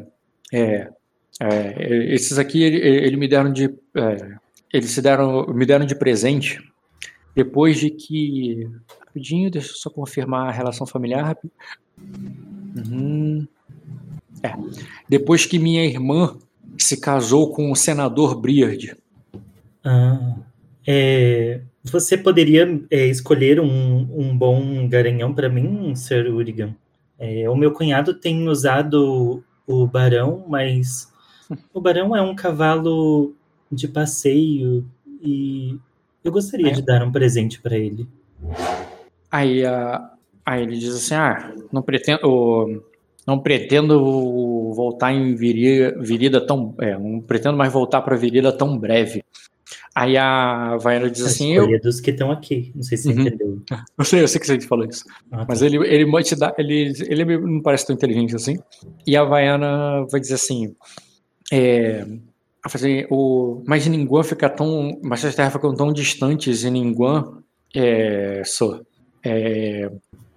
é, 0.52 0.92
é, 1.40 2.14
esses 2.14 2.38
aqui 2.38 2.62
ele, 2.62 2.78
ele 2.78 3.18
me 3.18 3.28
deram 3.28 3.52
de 3.52 3.66
é, 3.96 4.36
eles 4.72 4.92
se 4.92 5.02
deram 5.02 5.48
me 5.48 5.66
deram 5.66 5.86
de 5.86 5.96
presente 5.96 6.62
depois 7.36 7.80
de 7.80 7.90
que 7.90 8.70
rapidinho 9.00 9.50
deixa 9.50 9.72
eu 9.72 9.76
só 9.76 9.90
confirmar 9.90 10.48
a 10.48 10.52
relação 10.52 10.86
familiar 10.86 11.36
uhum. 11.98 13.48
É, 14.44 14.54
depois 15.08 15.46
que 15.46 15.58
minha 15.58 15.86
irmã 15.86 16.38
se 16.78 16.98
casou 16.98 17.52
com 17.52 17.72
o 17.72 17.76
senador 17.76 18.36
Briard 18.36 18.96
ah, 19.84 20.36
é, 20.88 21.62
você 21.84 22.18
poderia 22.18 22.82
é, 22.90 23.08
escolher 23.08 23.60
um, 23.60 24.08
um 24.12 24.38
bom 24.38 24.88
garanhão 24.88 25.34
para 25.34 25.50
mim, 25.50 25.94
Sir 25.96 26.34
Urigan? 26.34 26.74
É, 27.20 27.50
o 27.50 27.56
meu 27.56 27.72
cunhado 27.72 28.14
tem 28.14 28.48
usado 28.48 29.44
o 29.68 29.86
barão, 29.86 30.46
mas 30.48 31.12
o 31.74 31.82
barão 31.82 32.16
é 32.16 32.22
um 32.22 32.36
cavalo 32.36 33.34
de 33.72 33.88
passeio 33.88 34.86
e 35.22 35.78
eu 36.24 36.32
gostaria 36.32 36.72
de 36.72 36.82
dar 36.82 37.04
um 37.04 37.12
presente 37.12 37.60
para 37.60 37.78
ele. 37.78 38.08
Aí, 39.32 39.66
uh, 39.66 40.02
aí 40.46 40.64
ele 40.64 40.78
diz 40.78 40.96
assim: 40.96 41.16
Ah, 41.16 41.54
não 41.72 41.82
pretendo, 41.82 42.84
não 43.26 43.40
pretendo 43.40 44.74
voltar 44.74 45.14
em 45.14 45.36
virida, 45.36 45.98
virida 46.00 46.46
tão. 46.46 46.76
É, 46.80 46.98
não 46.98 47.22
pretendo 47.22 47.58
mais 47.58 47.72
voltar 47.72 48.02
para 48.02 48.16
virida 48.16 48.52
tão 48.52 48.78
breve. 48.78 49.24
Aí 49.96 50.18
a 50.18 50.76
Vaiana 50.78 51.10
diz 51.10 51.24
assim: 51.24 51.54
eu. 51.54 51.80
dos 51.80 52.02
que 52.02 52.12
estão 52.12 52.32
aqui. 52.32 52.72
Não 52.76 52.84
sei 52.84 52.98
se 52.98 53.04
você 53.04 53.14
uhum. 53.14 53.28
entendeu. 53.28 53.62
Eu 53.98 54.06
sei, 54.06 54.22
eu 54.24 54.28
sei 54.28 54.42
que 54.42 54.48
você 54.48 54.60
falou 54.62 54.86
isso. 54.86 55.06
Ah, 55.32 55.40
tá. 55.40 55.46
Mas 55.50 55.62
ele, 55.62 55.78
ele, 55.78 56.24
te 56.24 56.36
dá, 56.36 56.54
ele, 56.58 56.94
ele 57.08 57.38
não 57.38 57.62
parece 57.62 57.86
tão 57.86 57.96
inteligente 57.96 58.36
assim. 58.36 58.58
E 59.06 59.16
a 59.16 59.24
Vaiana 59.24 60.06
vai 60.12 60.20
dizer 60.20 60.34
assim: 60.36 60.76
é, 61.52 62.06
assim 62.64 63.06
o, 63.10 63.64
mas 63.68 63.86
Ninguan 63.86 64.24
fica 64.24 64.50
tão. 64.50 65.00
Mas 65.04 65.24
as 65.24 65.36
terras 65.36 65.54
ficam 65.54 65.76
tão 65.76 65.94
distantes 65.94 66.64
e 66.64 66.70
Ninguan. 66.70 67.38
É, 67.76 68.42
so, 68.46 68.86
é, 69.24 69.92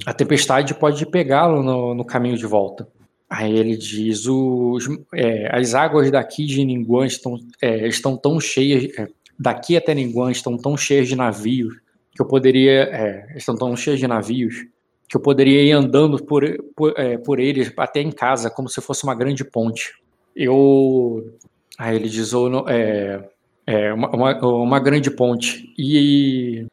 a 0.06 0.14
tempestade 0.14 0.72
pode 0.72 1.04
pegá-lo 1.04 1.64
no, 1.64 1.92
no, 1.92 2.04
caminho 2.04 2.38
de 2.38 2.46
volta. 2.46 2.86
Aí 3.28 3.52
ele 3.52 3.76
diz: 3.76 4.24
os, 4.26 4.86
é, 5.12 5.48
as 5.52 5.74
águas 5.74 6.08
daqui 6.12 6.46
de 6.46 6.64
Ninguan 6.64 7.06
estão, 7.06 7.36
é, 7.60 7.88
estão 7.88 8.16
tão 8.16 8.38
cheias, 8.38 8.96
é, 8.96 9.08
daqui 9.36 9.76
até 9.76 9.92
Ninguan 9.92 10.30
estão 10.30 10.56
tão 10.56 10.76
cheias 10.76 11.08
de 11.08 11.16
navios 11.16 11.74
que 12.14 12.22
eu 12.22 12.26
poderia. 12.26 12.84
É, 12.84 13.36
estão 13.36 13.56
tão 13.56 13.76
cheias 13.76 13.98
de 13.98 14.06
navios 14.06 14.66
que 15.08 15.16
eu 15.16 15.20
poderia 15.20 15.62
ir 15.62 15.72
andando 15.72 16.22
por, 16.22 16.44
por, 16.76 16.94
é, 16.96 17.18
por 17.18 17.40
eles 17.40 17.72
até 17.76 18.00
em 18.00 18.12
casa, 18.12 18.48
como 18.48 18.68
se 18.68 18.80
fosse 18.80 19.02
uma 19.02 19.14
grande 19.14 19.44
ponte. 19.44 19.92
Eu. 20.36 21.34
Aí 21.76 21.96
ele 21.96 22.08
diz: 22.08 22.32
oh, 22.32 22.64
é, 22.68 23.92
uma, 23.92 24.08
uma, 24.10 24.46
uma, 24.46 24.78
grande 24.78 25.10
ponte. 25.10 25.74
E, 25.76 26.64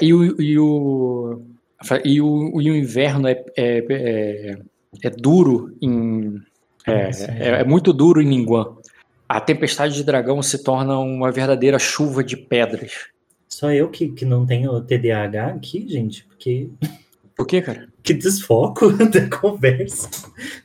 e, 0.00 0.14
o, 0.14 0.40
e, 0.40 0.56
o, 0.56 1.42
e, 2.04 2.20
o, 2.20 2.60
e 2.60 2.70
o 2.70 2.76
inverno 2.76 3.28
é, 3.28 3.44
é, 3.56 3.84
é, 3.88 4.58
é 5.02 5.10
duro 5.10 5.76
em. 5.80 6.40
É, 6.86 7.10
é, 7.10 7.60
é, 7.60 7.64
muito 7.64 7.92
duro 7.92 8.22
em 8.22 8.26
Ninguan 8.26 8.76
a 9.30 9.40
tempestade 9.40 9.94
de 9.94 10.02
dragão 10.02 10.42
se 10.42 10.60
torna 10.60 10.98
uma 10.98 11.30
verdadeira 11.30 11.78
chuva 11.78 12.24
de 12.24 12.36
pedras. 12.36 13.06
Só 13.48 13.70
eu 13.70 13.88
que, 13.88 14.08
que 14.08 14.24
não 14.24 14.44
tenho 14.44 14.80
TDAH 14.80 15.46
aqui, 15.50 15.86
gente, 15.88 16.24
porque. 16.24 16.68
Por 17.36 17.46
quê, 17.46 17.62
cara? 17.62 17.88
Que 18.02 18.12
desfoco 18.12 18.90
da 19.06 19.28
conversa. 19.28 20.10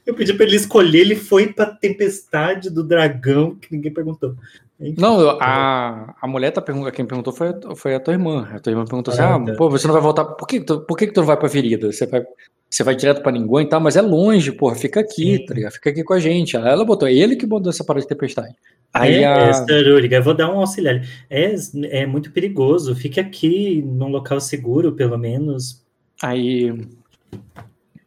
Eu 0.04 0.16
pedi 0.16 0.34
para 0.34 0.48
ele 0.48 0.56
escolher, 0.56 1.02
ele 1.02 1.16
foi 1.16 1.54
pra 1.54 1.68
tempestade 1.68 2.72
do 2.72 2.84
dragão, 2.84 3.56
que 3.56 3.72
ninguém 3.72 3.94
perguntou. 3.94 4.36
Enfim, 4.80 5.02
não, 5.02 5.30
a, 5.40 6.16
a 6.22 6.28
mulher 6.28 6.52
tá 6.52 6.62
perguntando, 6.62 6.92
quem 6.92 7.06
perguntou 7.06 7.32
foi, 7.32 7.48
foi 7.76 7.96
a 7.96 8.00
tua 8.00 8.14
irmã. 8.14 8.50
A 8.52 8.60
tua 8.60 8.72
irmã 8.72 8.84
perguntou 8.84 9.14
assim: 9.14 9.24
ah, 9.24 9.36
ah 9.36 9.56
pô, 9.56 9.70
você 9.70 9.88
não 9.88 9.94
vai 9.94 10.04
voltar. 10.04 10.26
Por 10.26 10.46
que, 10.46 10.60
por 10.60 10.98
que, 10.98 11.08
que 11.08 11.14
tu 11.14 11.22
não 11.22 11.28
vai 11.28 11.38
pra 11.38 11.48
ferida? 11.48 11.92
Você 11.92 12.06
vai, 12.06 12.26
você 12.70 12.84
vai 12.84 12.96
direto 12.96 13.22
pra 13.22 13.32
Ninguém 13.32 13.66
e 13.66 13.70
tal, 13.70 13.80
mas 13.80 13.96
é 13.96 14.02
longe, 14.02 14.52
porra, 14.52 14.76
fica 14.76 15.00
aqui, 15.00 15.38
Sim. 15.38 15.46
tá 15.46 15.54
ligado? 15.54 15.72
Fica 15.74 15.90
aqui 15.92 16.04
com 16.04 16.14
a 16.14 16.20
gente. 16.20 16.58
Ela 16.58 16.84
botou, 16.84 17.08
ele 17.08 17.38
que 17.38 17.46
botou 17.46 17.70
essa 17.70 17.86
parada 17.86 18.02
de 18.04 18.10
tempestade. 18.10 18.54
Aí 18.94 19.24
é, 19.24 19.28
a... 19.28 19.66
é, 19.70 20.18
eu 20.18 20.24
vou 20.24 20.34
dar 20.34 20.54
um 20.54 20.60
auxiliar. 20.60 21.02
É, 21.30 21.56
é 21.90 22.06
muito 22.06 22.32
perigoso, 22.32 22.96
fique 22.96 23.20
aqui 23.20 23.82
num 23.82 24.10
local 24.10 24.42
seguro, 24.42 24.94
pelo 24.94 25.18
menos. 25.18 25.86
Aí, 26.22 26.74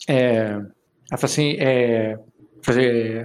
é, 0.07 0.61
ela 1.11 1.25
assim, 1.25 1.57
é, 1.59 2.19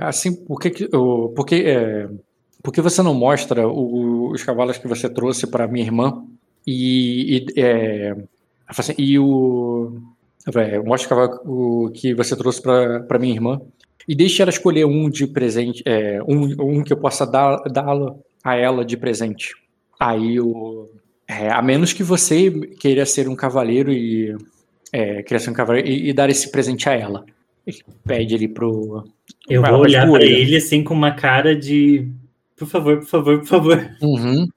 assim, 0.01 0.45
por 0.45 0.59
que, 0.59 0.87
por 0.89 1.45
que, 1.45 1.55
é, 1.65 2.09
por 2.63 2.73
que 2.73 2.81
você 2.81 3.03
não 3.03 3.13
mostra 3.13 3.67
o, 3.67 4.31
os 4.31 4.43
cavalos 4.43 4.77
que 4.77 4.87
você 4.87 5.09
trouxe 5.09 5.45
para 5.45 5.67
minha 5.67 5.85
irmã 5.85 6.23
e, 6.65 7.37
e, 7.37 7.61
é, 7.61 8.15
assim, 8.67 8.93
e 8.97 9.19
o 9.19 10.01
é, 10.55 10.79
mostra 10.79 11.25
o 11.45 11.91
que 11.93 12.13
você 12.13 12.35
trouxe 12.35 12.61
para 12.61 13.19
minha 13.19 13.33
irmã 13.33 13.61
e 14.07 14.15
deixe 14.15 14.41
ela 14.41 14.49
escolher 14.49 14.85
um 14.85 15.09
de 15.09 15.27
presente, 15.27 15.83
é, 15.85 16.21
um, 16.23 16.79
um 16.79 16.83
que 16.83 16.91
eu 16.91 16.97
possa 16.97 17.25
dar, 17.25 17.57
dar 17.69 17.85
a 18.43 18.55
ela 18.55 18.83
de 18.83 18.97
presente. 18.97 19.53
Aí 19.99 20.39
o. 20.39 20.89
É, 21.27 21.49
a 21.49 21.61
menos 21.61 21.93
que 21.93 22.03
você 22.03 22.51
queira 22.79 23.05
ser 23.05 23.29
um 23.29 23.35
cavaleiro 23.35 23.91
e. 23.91 24.35
É, 24.91 25.23
queira 25.23 25.39
ser 25.41 25.49
um 25.49 25.53
cavaleiro 25.53 25.87
e, 25.87 26.09
e, 26.09 26.13
dar 26.13 26.29
esse 26.29 26.51
presente 26.51 26.89
a 26.89 26.93
ela. 26.93 27.25
Ele 27.65 27.77
pede 28.05 28.35
ele 28.35 28.47
pro. 28.49 29.05
Eu 29.49 29.61
vou 29.61 29.79
olhar 29.79 30.09
para 30.09 30.25
ele 30.25 30.57
assim 30.57 30.83
com 30.83 30.93
uma 30.93 31.11
cara 31.11 31.55
de. 31.55 32.09
Por 32.55 32.67
favor, 32.67 32.97
por 32.99 33.07
favor, 33.07 33.39
por 33.39 33.47
favor. 33.47 33.97
Uhum. 34.01 34.47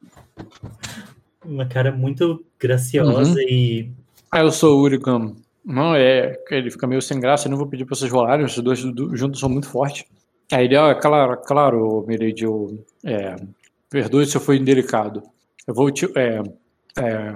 Uma 1.45 1.67
cara 1.67 1.93
muito 1.93 2.45
graciosa 2.59 3.33
uhum. 3.33 3.49
e. 3.49 3.91
Ah, 4.31 4.41
eu 4.41 4.51
sou 4.51 4.79
o 4.79 4.83
Uricam. 4.83 5.37
Não, 5.65 5.95
é, 5.95 6.39
ele 6.51 6.71
fica 6.71 6.87
meio 6.87 7.03
sem 7.03 7.19
graça, 7.19 7.49
eu 7.49 7.51
não 7.51 7.59
vou 7.59 7.67
pedir 7.67 7.85
para 7.85 7.97
vocês 7.97 8.11
rolarem, 8.11 8.47
os 8.47 8.57
dois 8.59 8.79
juntos 8.79 9.41
são 9.41 9.49
muito 9.49 9.69
fortes. 9.69 10.05
Aí 10.53 10.67
ele, 10.67 10.77
ah, 10.77 10.95
claro, 10.95 11.37
claro, 11.45 12.05
Mireide, 12.07 12.45
eu, 12.45 12.85
é, 13.05 13.35
perdoe 13.91 14.27
se 14.27 14.37
eu 14.37 14.41
fui 14.41 14.59
indelicado. 14.59 15.23
Eu 15.67 15.75
vou 15.75 15.91
te, 15.91 16.07
é, 16.17 16.41
é, 16.99 17.35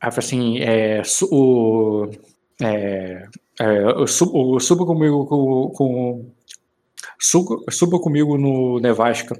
assim, 0.00 0.58
é, 0.58 1.02
o, 1.30 2.10
é, 2.62 3.26
é, 3.60 4.06
suba, 4.06 4.58
suba 4.60 4.86
comigo 4.86 5.26
com, 5.26 5.70
com 5.74 6.26
suba, 7.18 7.62
suba 7.70 7.98
comigo 7.98 8.38
no 8.38 8.80
Nevasca. 8.80 9.38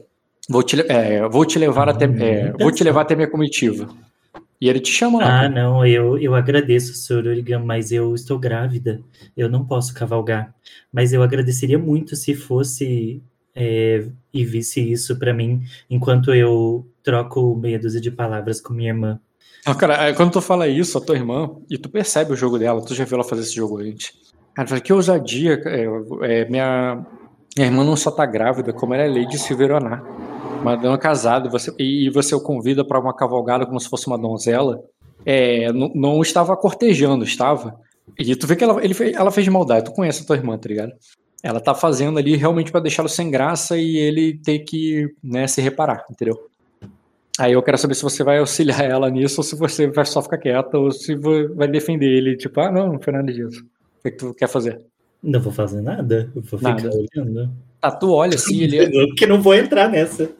Vou 0.49 0.63
te, 0.63 0.81
é, 0.89 1.29
vou 1.29 1.45
te 1.45 1.59
levar 1.59 1.89
até, 1.89 2.05
é, 2.05 2.53
vou 2.53 2.71
te 2.71 2.85
levar 2.85 3.03
até 3.03 3.17
minha 3.17 3.29
comitiva. 3.29 3.89
E 4.61 4.69
ele 4.69 4.81
te 4.81 4.91
chama 4.91 5.19
lá. 5.19 5.41
Ah, 5.43 5.49
não, 5.49 5.85
eu, 5.85 6.17
eu 6.19 6.35
agradeço, 6.35 6.95
senhor 6.95 7.27
Origan, 7.27 7.59
mas 7.59 7.93
eu 7.93 8.15
estou 8.15 8.39
grávida. 8.39 9.03
Eu 9.37 9.51
não 9.51 9.67
posso 9.67 9.93
cavalgar. 9.93 10.55
Mas 10.91 11.13
eu 11.13 11.23
agradeceria 11.23 11.79
muito 11.79 12.17
se 12.17 12.35
fosse 12.35 13.21
é, 13.55 14.07
e 14.33 14.45
visse 14.45 14.81
isso 14.81 15.19
para 15.19 15.35
mim, 15.35 15.63
enquanto 15.91 16.33
eu 16.35 16.87
troco 17.03 17.55
meia 17.57 17.79
dúzia 17.79 18.01
de 18.01 18.11
palavras 18.11 18.61
com 18.61 18.73
minha 18.73 18.91
irmã. 18.91 19.21
Ah, 19.65 19.75
cara, 19.75 20.15
quando 20.15 20.33
tu 20.33 20.41
fala 20.41 20.69
isso, 20.69 20.97
a 20.97 21.01
tua 21.01 21.17
irmã, 21.17 21.51
e 21.69 21.77
tu 21.77 21.89
percebe 21.89 22.33
o 22.33 22.37
jogo 22.37 22.59
dela, 22.59 22.85
tu 22.85 22.95
já 22.95 23.05
viu 23.05 23.17
ela 23.17 23.25
fazer 23.25 23.43
esse 23.43 23.57
jogo 23.57 23.79
antes. 23.79 24.13
Ela 24.57 24.67
fala, 24.67 24.81
que 24.81 24.93
ousadia, 24.93 25.61
é, 25.67 25.87
é, 26.23 26.49
minha, 26.49 27.05
minha 27.57 27.69
irmã 27.69 27.85
não 27.85 27.97
só 27.97 28.11
tá 28.11 28.25
grávida, 28.25 28.73
como 28.73 28.95
ela 28.95 29.03
é 29.03 29.09
Lady 29.09 29.39
Silveronar 29.39 30.05
uma 30.61 30.77
dama 30.77 30.99
casada, 30.99 31.49
você, 31.49 31.73
e 31.79 32.11
você 32.11 32.35
o 32.35 32.41
convida 32.41 32.85
para 32.85 33.01
uma 33.01 33.15
cavalgada 33.15 33.67
como 33.67 33.81
se 33.81 33.89
fosse 33.89 34.07
uma 34.07 34.19
donzela, 34.19 34.83
é, 35.25 35.73
não, 35.73 35.91
não, 35.95 36.23
estava 36.23 36.57
cortejando, 36.57 37.25
estava? 37.25 37.79
E 38.19 38.35
tu 38.37 38.47
vê 38.47 38.57
que 38.57 38.65
ela, 38.65 38.83
ele 38.85 38.95
fez, 38.95 39.15
ela 39.15 39.31
fez 39.31 39.47
maldade, 39.49 39.87
tu 39.87 39.93
conhece 39.93 40.23
a 40.23 40.27
tua 40.27 40.37
irmã, 40.37 40.57
tá 40.57 40.69
ligado? 40.69 40.93
Ela 41.43 41.61
tá 41.61 41.75
fazendo 41.75 42.19
ali 42.19 42.37
realmente 42.37 42.73
para 42.73 42.81
deixá-lo 42.81 43.09
sem 43.09 43.31
graça 43.31 43.77
e 43.77 43.97
ele 43.97 44.39
ter 44.39 44.61
que 44.61 45.09
né, 45.23 45.47
se 45.47 45.61
reparar, 45.61 46.05
entendeu? 46.11 46.39
Aí 47.39 47.53
eu 47.53 47.63
quero 47.63 47.77
saber 47.77 47.95
se 47.95 48.03
você 48.03 48.25
vai 48.25 48.39
auxiliar 48.39 48.83
ela 48.89 49.11
nisso 49.11 49.41
ou 49.41 49.45
se 49.45 49.55
você 49.55 49.87
vai 49.89 50.05
só 50.05 50.23
ficar 50.23 50.39
quieta 50.39 50.79
ou 50.79 50.91
se 50.91 51.15
vai 51.15 51.69
defender 51.69 52.07
ele, 52.07 52.37
tipo, 52.37 52.61
ah, 52.61 52.71
não, 52.71 52.93
não 52.93 53.01
foi 53.01 53.13
nada 53.13 53.33
disso. 53.33 53.63
O 53.99 54.03
que, 54.03 54.09
é 54.09 54.11
que 54.11 54.17
tu 54.17 54.35
quer 54.35 54.49
fazer? 54.49 54.81
Não 55.23 55.41
vou 55.41 55.53
fazer 55.53 55.81
nada, 55.81 56.31
eu 56.35 56.43
vou 56.43 56.61
nada. 56.61 56.91
ficar 56.91 56.97
olhando. 56.97 57.51
Ah, 57.81 57.91
tu 57.91 58.13
olha 58.13 58.35
assim, 58.35 58.63
ele. 58.63 58.79
É 58.79 58.89
Porque 59.09 59.27
não 59.27 59.41
vou 59.41 59.55
entrar 59.55 59.89
nessa. 59.89 60.31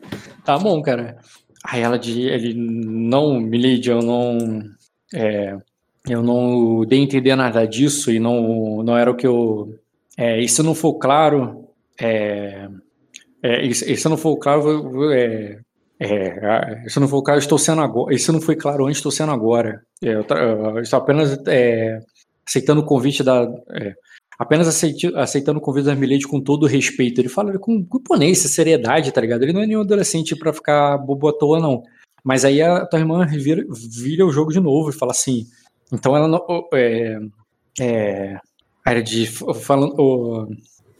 Tá 0.45 0.59
bom, 0.59 0.81
cara. 0.83 1.19
Aí 1.65 1.83
ela 1.83 1.99
diz, 1.99 2.17
ele 2.17 2.55
não, 2.55 3.41
Milady, 3.41 3.91
eu 3.91 4.01
não. 4.01 4.61
É, 5.15 5.57
eu 6.09 6.23
não 6.23 6.85
dei 6.85 7.01
a 7.01 7.03
entender 7.03 7.35
nada 7.35 7.67
disso 7.67 8.11
e 8.11 8.19
não, 8.19 8.83
não 8.83 8.97
era 8.97 9.11
o 9.11 9.17
que 9.17 9.27
eu. 9.27 9.75
É, 10.17 10.41
e 10.41 10.49
se 10.49 10.63
não 10.63 10.75
for 10.75 10.95
claro, 10.95 11.69
é, 12.01 12.69
é, 13.43 13.65
e, 13.65 13.75
se 13.75 14.09
não 14.09 14.17
for 14.17 14.37
claro, 14.37 15.13
é, 15.13 15.59
é, 15.99 16.89
se 16.89 16.99
não 17.01 17.09
for 17.09 17.23
claro, 17.23 17.39
estou 17.39 17.59
sendo 17.59 17.81
agora. 17.81 18.15
E 18.15 18.19
se 18.19 18.33
não 18.33 18.41
foi 18.41 18.57
claro 18.57 18.87
antes, 18.87 18.99
estou 18.99 19.13
sendo 19.13 19.33
agora. 19.33 19.83
É, 20.03 20.15
eu, 20.15 20.25
eu 20.29 20.81
estou 20.81 20.99
apenas 20.99 21.39
é, 21.47 22.01
aceitando 22.47 22.81
o 22.81 22.85
convite 22.85 23.23
da. 23.23 23.43
É, 23.73 23.95
apenas 24.39 24.69
aceitando 25.15 25.59
o 25.59 25.63
convite 25.63 25.87
da 25.87 25.95
Milady 25.95 26.27
com 26.27 26.41
todo 26.41 26.65
o 26.65 26.69
respeito. 26.69 27.21
Ele 27.21 27.29
fala 27.29 27.59
com, 27.59 27.87
imponência, 27.95 28.49
seriedade, 28.49 29.13
tá 29.13 29.21
ligado? 29.21 29.43
Ele 29.43 29.53
não 29.53 29.63
é 29.63 29.67
nenhum 29.67 29.81
adolescente 29.81 30.37
para 30.37 30.53
ficar 30.53 30.99
bobo 30.99 31.29
à 31.29 31.33
toa, 31.33 31.61
não. 31.61 31.83
Mas 32.23 32.45
aí 32.45 32.61
a 32.61 32.85
tua 32.85 32.99
irmã 32.99 33.25
vira, 33.27 33.65
vira 33.71 34.27
o 34.27 34.33
jogo 34.33 34.53
de 34.53 34.61
novo 34.61 34.91
e 34.91 34.93
fala 34.93 35.13
assim: 35.13 35.47
então 35.93 36.17
ela 36.17 36.29
não. 36.29 36.45
É, 36.75 37.19
é, 37.81 38.41
a 38.85 38.91
Ered 38.91 39.27
falando. 39.27 40.49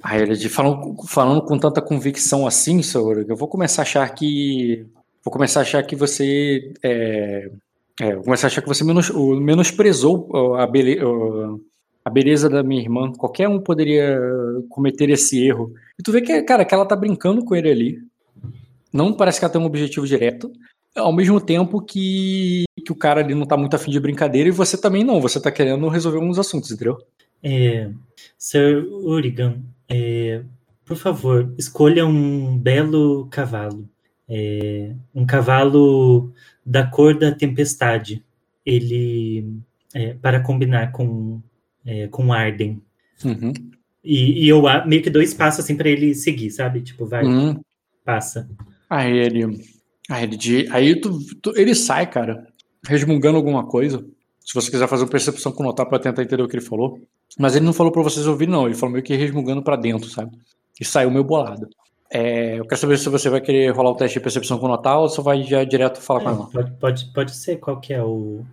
A 0.03 0.19
Ered 0.19 0.49
falando, 0.49 0.95
falando 1.09 1.43
com 1.43 1.59
tanta 1.59 1.83
convicção 1.83 2.47
assim, 2.47 2.83
senhor, 2.83 3.25
eu 3.29 3.37
vou 3.37 3.49
começar 3.49 3.83
a 3.83 3.85
achar 3.85 4.09
que. 4.15 4.87
Vou 5.25 5.33
começar 5.33 5.61
a 5.61 5.63
achar 5.63 5.83
que 5.83 5.97
você. 5.97 6.73
É, 6.83 7.51
é, 8.01 8.15
vou 8.15 8.25
começar 8.25 8.47
a 8.47 8.49
achar 8.49 8.63
que 8.63 8.69
você 8.69 8.85
menos, 8.85 9.11
menosprezou 9.11 10.57
a, 10.57 10.67
bele, 10.67 11.01
a 11.01 11.57
beleza 12.17 12.49
da 12.49 12.63
minha 12.63 12.81
irmã. 12.81 13.13
Qualquer 13.13 13.47
um 13.47 13.61
poderia 13.61 14.19
cometer 14.71 15.11
esse 15.11 15.47
erro. 15.47 15.75
E 15.99 16.03
tu 16.03 16.11
vê 16.11 16.23
que, 16.23 16.43
cara, 16.43 16.65
que 16.65 16.75
ela 16.75 16.87
tá 16.87 16.97
brincando 16.97 17.45
com 17.45 17.55
ele 17.55 17.71
ali. 17.71 17.99
Não 18.91 19.13
parece 19.13 19.39
que 19.39 19.45
ela 19.45 19.53
tem 19.53 19.61
um 19.61 19.67
objetivo 19.67 20.07
direto 20.07 20.51
ao 20.95 21.13
mesmo 21.13 21.39
tempo 21.39 21.83
que, 21.83 22.65
que 22.83 22.91
o 22.91 22.97
cara 22.97 23.21
ali 23.21 23.35
não 23.35 23.45
tá 23.45 23.55
muito 23.55 23.77
afim 23.77 23.91
de 23.91 24.01
brincadeira 24.01 24.49
e 24.49 24.53
você 24.53 24.81
também 24.81 25.05
não, 25.05 25.21
você 25.21 25.39
tá 25.39 25.53
querendo 25.53 25.87
resolver 25.89 26.17
alguns 26.17 26.39
assuntos, 26.39 26.71
entendeu? 26.71 26.97
É, 27.43 27.91
Sir 28.39 28.83
Urigan, 28.91 29.59
é, 29.87 30.43
por 30.87 30.97
favor, 30.97 31.53
escolha 31.59 32.07
um 32.07 32.57
belo 32.57 33.27
cavalo. 33.31 33.87
É, 34.27 34.95
um 35.15 35.27
cavalo 35.27 36.33
da 36.65 36.87
cor 36.87 37.19
da 37.19 37.31
tempestade. 37.31 38.25
Ele 38.65 39.61
é, 39.95 40.15
para 40.15 40.41
combinar 40.41 40.93
com 40.93 41.43
é, 41.87 42.09
com 42.09 42.33
Arden. 42.33 42.83
Uhum. 43.25 43.53
E, 44.05 44.45
e, 44.45 44.49
eu 44.49 44.63
meio 44.87 45.03
que 45.03 45.11
dois 45.11 45.33
passos 45.33 45.65
assim 45.65 45.77
para 45.77 45.89
ele 45.89 46.15
seguir, 46.15 46.51
sabe? 46.51 46.81
Tipo, 46.81 47.07
vai, 47.07 47.25
uhum. 47.25 47.61
passa. 48.05 48.49
Aí 48.89 49.17
ele 49.17 49.45
Aí 50.09 50.25
ele, 50.25 50.69
aí 50.71 51.01
tu, 51.01 51.19
tu, 51.43 51.53
ele 51.57 51.75
sai, 51.75 52.09
cara, 52.09 52.47
resmungando 52.87 53.37
alguma 53.37 53.67
coisa. 53.67 54.05
Se 54.41 54.55
você 54.55 54.71
quiser 54.71 54.87
fazer 54.87 55.03
uma 55.03 55.11
percepção 55.11 55.51
com 55.51 55.65
notar 55.65 55.87
para 55.87 55.99
tentar 55.99 56.23
entender 56.23 56.43
o 56.43 56.49
que 56.49 56.57
ele 56.57 56.65
falou. 56.65 57.01
Mas 57.37 57.57
ele 57.57 57.65
não 57.65 57.73
falou 57.73 57.91
para 57.91 58.03
vocês 58.03 58.27
ouvirem, 58.27 58.53
não. 58.53 58.67
Ele 58.67 58.77
falou 58.77 58.93
meio 58.93 59.05
que 59.05 59.17
resmungando 59.17 59.63
para 59.63 59.75
dentro, 59.75 60.09
sabe? 60.09 60.31
E 60.81 60.85
saiu 60.85 61.11
meio 61.11 61.25
bolado. 61.25 61.69
É, 62.09 62.61
eu 62.61 62.65
quero 62.65 62.81
saber 62.81 62.99
se 62.99 63.09
você 63.09 63.29
vai 63.29 63.41
querer 63.41 63.75
rolar 63.75 63.91
o 63.91 63.97
teste 63.97 64.19
de 64.19 64.23
percepção 64.23 64.59
com 64.59 64.69
notar 64.69 65.01
ou 65.01 65.09
se 65.09 65.21
vai 65.21 65.43
já 65.43 65.65
direto 65.65 66.01
falar 66.01 66.21
é, 66.21 66.25
com 66.25 66.31
ela. 66.31 66.47
Pode, 66.47 66.73
pode, 66.79 67.13
pode 67.13 67.37
ser 67.37 67.57
qual 67.57 67.81
que 67.81 67.93
é 67.93 68.03
o. 68.03 68.45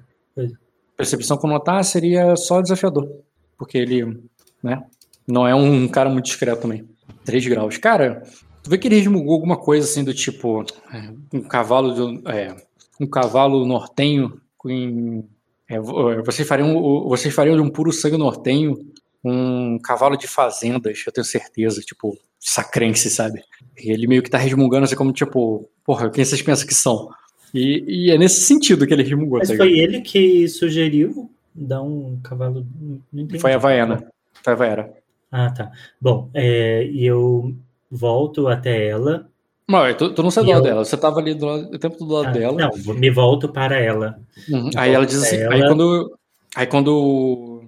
Percepção 0.95 1.38
com 1.38 1.47
notar 1.47 1.83
seria 1.83 2.35
só 2.35 2.61
desafiador. 2.61 3.09
Porque 3.57 3.77
ele, 3.77 4.22
né? 4.61 4.83
Não 5.27 5.47
é 5.47 5.55
um 5.55 5.88
cara 5.88 6.09
muito 6.09 6.25
discreto 6.25 6.63
também. 6.63 6.88
3 7.25 7.47
graus. 7.47 7.77
Cara, 7.77 8.23
Tu 8.63 8.69
vê 8.69 8.77
que 8.77 8.88
ele 8.88 8.95
resmungou 8.95 9.33
alguma 9.33 9.57
coisa 9.57 9.85
assim 9.85 10.05
do 10.05 10.13
tipo 10.13 10.63
é, 10.93 11.13
um 11.33 11.41
cavalo 11.41 11.93
de, 11.93 12.30
é, 12.31 12.55
um 12.99 13.05
cavalo 13.05 13.65
nortenho 13.65 14.39
com 14.57 15.27
é, 15.69 15.75
é, 15.75 15.80
vocês 15.80 16.47
fariam 16.47 16.73
vocês 17.09 17.33
fariam 17.33 17.57
de 17.57 17.61
um 17.61 17.69
puro 17.69 17.91
sangue 17.91 18.17
nortenho 18.17 18.77
um 19.22 19.77
cavalo 19.80 20.17
de 20.17 20.27
fazendas, 20.27 21.01
eu 21.05 21.11
tenho 21.11 21.23
certeza, 21.23 21.81
tipo 21.81 22.17
sacrense, 22.39 23.09
sabe? 23.09 23.41
E 23.77 23.89
ele 23.89 24.05
meio 24.05 24.22
que 24.22 24.30
tá 24.30 24.38
resmungando 24.38 24.83
assim 24.83 24.97
como 24.97 25.13
tipo, 25.13 25.69
porra, 25.85 26.09
quem 26.09 26.25
vocês 26.25 26.41
pensam 26.41 26.67
que 26.67 26.73
são? 26.73 27.09
E, 27.53 28.07
e 28.07 28.11
é 28.11 28.17
nesse 28.17 28.41
sentido 28.41 28.88
que 28.88 28.93
ele 28.93 29.03
resmungou. 29.03 29.40
Mas 29.40 29.49
tá 29.49 29.56
foi 29.56 29.77
ele 29.77 30.01
que 30.01 30.48
sugeriu 30.48 31.30
dar 31.53 31.82
um 31.82 32.19
cavalo. 32.23 32.65
Foi 33.40 33.53
a 33.53 33.57
Vaiana. 33.57 34.07
Foi 34.41 34.53
a 34.53 34.56
Vaiana. 34.56 34.90
Ah, 35.32 35.51
tá. 35.51 35.72
Bom, 36.01 36.30
é, 36.33 36.85
e 36.85 37.06
eu 37.06 37.56
volto 37.90 38.48
até 38.48 38.88
ela. 38.88 39.30
Mas 39.67 39.95
tu, 39.95 40.14
tu 40.14 40.22
não 40.22 40.32
saiu 40.32 40.45
do 40.45 40.51
lado 40.51 40.59
eu... 40.59 40.64
dela, 40.64 40.85
você 40.85 40.98
tava 40.98 41.19
ali 41.19 41.33
do 41.33 41.45
lado, 41.45 41.73
o 41.73 41.80
tempo 41.80 41.98
do 41.98 42.14
lado 42.14 42.27
ah, 42.27 42.32
dela. 42.32 42.57
Não, 42.57 42.93
me 42.95 43.09
volto 43.09 43.48
para 43.49 43.80
ela. 43.80 44.19
Uhum. 44.49 44.69
Aí 44.75 44.93
ela 44.93 45.06
diz 45.06 45.23
assim, 45.23 45.38
ela... 45.38 45.53
aí 45.53 45.61
quando. 45.61 46.19
Aí 46.56 46.67
quando. 46.67 47.64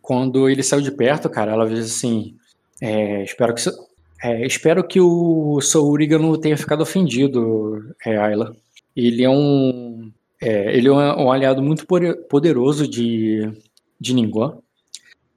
Quando 0.00 0.48
ele 0.48 0.62
saiu 0.62 0.80
de 0.80 0.90
perto, 0.90 1.28
cara, 1.28 1.52
ela 1.52 1.68
diz 1.68 1.96
assim. 1.96 2.34
É, 2.80 3.24
espero 3.24 3.54
que. 3.54 3.62
É, 4.22 4.46
espero 4.46 4.82
que 4.82 5.00
o 5.00 5.60
Souriga 5.60 6.18
não 6.18 6.38
tenha 6.40 6.56
ficado 6.56 6.82
ofendido, 6.82 7.94
é, 8.04 8.16
Ayla. 8.16 8.54
Ele 8.98 9.22
é 9.22 9.30
um. 9.30 10.10
É, 10.42 10.76
ele 10.76 10.88
é 10.88 10.92
um 10.92 11.30
aliado 11.30 11.62
muito 11.62 11.86
poderoso 12.28 12.86
de, 12.88 13.48
de 14.00 14.12
Ningguang 14.12 14.58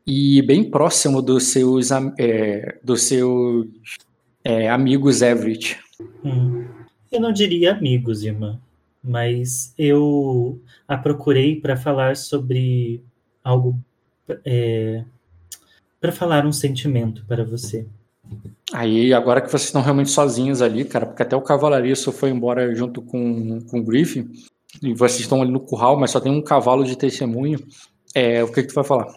e 0.06 0.42
bem 0.42 0.64
próximo 0.64 1.22
dos 1.22 1.46
seus, 1.46 1.90
é, 2.18 2.80
dos 2.84 3.04
seus 3.04 3.68
é, 4.44 4.68
amigos 4.68 5.22
Everett. 5.22 5.80
Hum. 6.24 6.68
Eu 7.12 7.22
não 7.22 7.32
diria 7.32 7.74
amigos, 7.74 8.24
irmã, 8.24 8.60
mas 9.04 9.74
eu 9.78 10.60
a 10.88 10.98
procurei 10.98 11.60
para 11.60 11.78
falar 11.78 12.16
sobre 12.16 13.04
algo. 13.44 13.80
É, 14.44 15.04
para 16.00 16.12
falar 16.12 16.48
um 16.48 16.52
sentimento 16.52 17.24
para 17.28 17.44
você. 17.44 17.86
Aí, 18.74 19.14
agora 19.14 19.42
que 19.42 19.50
vocês 19.50 19.64
estão 19.64 19.82
realmente 19.82 20.10
sozinhos 20.10 20.62
ali, 20.62 20.86
cara, 20.86 21.06
porque 21.06 21.24
até 21.24 21.36
o 21.36 21.42
cavalariço 21.42 22.12
foi 22.12 22.30
embora 22.30 22.74
junto 22.74 23.02
com, 23.02 23.60
com 23.62 23.80
o 23.80 23.84
Griffin, 23.84 24.32
e 24.82 24.94
vocês 24.94 25.22
estão 25.22 25.42
ali 25.42 25.52
no 25.52 25.60
curral, 25.60 26.00
mas 26.00 26.12
só 26.12 26.20
tem 26.20 26.32
um 26.32 26.42
cavalo 26.42 26.86
de 26.86 26.98
testemunho, 26.98 27.60
é, 28.16 28.44
o 28.44 28.52
que, 28.52 28.62
que 28.62 28.70
tu 28.70 28.76
vai 28.76 28.84
falar? 28.84 29.14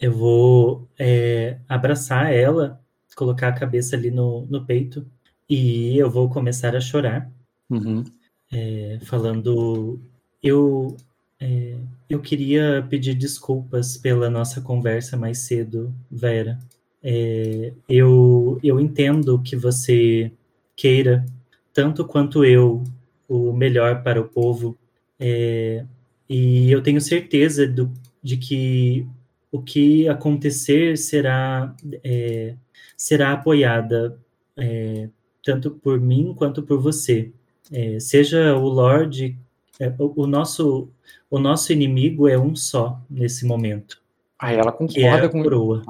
Eu 0.00 0.12
vou 0.12 0.86
é, 0.98 1.58
abraçar 1.68 2.32
ela, 2.32 2.80
colocar 3.16 3.48
a 3.48 3.52
cabeça 3.52 3.96
ali 3.96 4.10
no, 4.10 4.46
no 4.46 4.64
peito 4.64 5.06
e 5.48 5.96
eu 5.96 6.10
vou 6.10 6.28
começar 6.28 6.76
a 6.76 6.80
chorar, 6.80 7.30
uhum. 7.70 8.04
é, 8.52 8.98
falando: 9.02 10.00
eu, 10.42 10.96
é, 11.40 11.76
eu 12.08 12.20
queria 12.20 12.86
pedir 12.88 13.14
desculpas 13.14 13.96
pela 13.96 14.28
nossa 14.28 14.60
conversa 14.60 15.16
mais 15.16 15.38
cedo, 15.38 15.94
Vera. 16.10 16.58
É, 17.06 17.72
eu, 17.86 18.58
eu 18.64 18.80
entendo 18.80 19.38
que 19.42 19.54
você 19.54 20.32
queira, 20.74 21.26
tanto 21.72 22.04
quanto 22.06 22.44
eu, 22.44 22.82
o 23.28 23.52
melhor 23.52 24.02
para 24.02 24.18
o 24.18 24.24
povo, 24.24 24.76
é, 25.20 25.84
e 26.28 26.70
eu 26.70 26.82
tenho 26.82 27.00
certeza 27.00 27.66
do, 27.66 27.92
de 28.22 28.38
que 28.38 29.06
o 29.52 29.60
que 29.60 30.08
acontecer 30.08 30.96
será, 30.96 31.76
é, 32.02 32.54
será 32.96 33.32
apoiada 33.32 34.18
é, 34.56 35.08
tanto 35.44 35.70
por 35.70 36.00
mim 36.00 36.34
quanto 36.34 36.62
por 36.62 36.80
você. 36.80 37.30
É, 37.70 38.00
seja 38.00 38.56
o 38.56 38.66
Lorde, 38.66 39.36
é, 39.78 39.92
o, 39.98 40.22
o, 40.22 40.26
nosso, 40.26 40.88
o 41.30 41.38
nosso 41.38 41.72
inimigo 41.72 42.28
é 42.28 42.38
um 42.38 42.56
só 42.56 43.00
nesse 43.08 43.44
momento. 43.46 44.02
Aí 44.38 44.56
ela 44.56 44.72
concorda 44.72 45.26
é 45.26 45.28
com 45.28 45.42
coroa. 45.42 45.82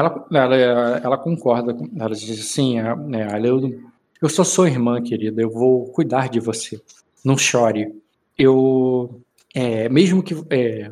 Ela, 0.00 0.26
ela, 0.32 0.56
ela 1.04 1.18
concorda, 1.18 1.76
ela 1.94 2.14
diz 2.14 2.40
assim, 2.40 2.78
é, 2.78 2.96
né, 2.96 3.28
eu, 3.44 3.78
eu 4.22 4.28
sou 4.30 4.46
sua 4.46 4.66
irmã, 4.66 5.02
querida, 5.02 5.42
eu 5.42 5.50
vou 5.50 5.92
cuidar 5.92 6.30
de 6.30 6.40
você. 6.40 6.80
Não 7.22 7.36
chore. 7.36 7.94
Eu, 8.38 9.20
é, 9.54 9.90
mesmo 9.90 10.22
que 10.22 10.34
é, 10.48 10.90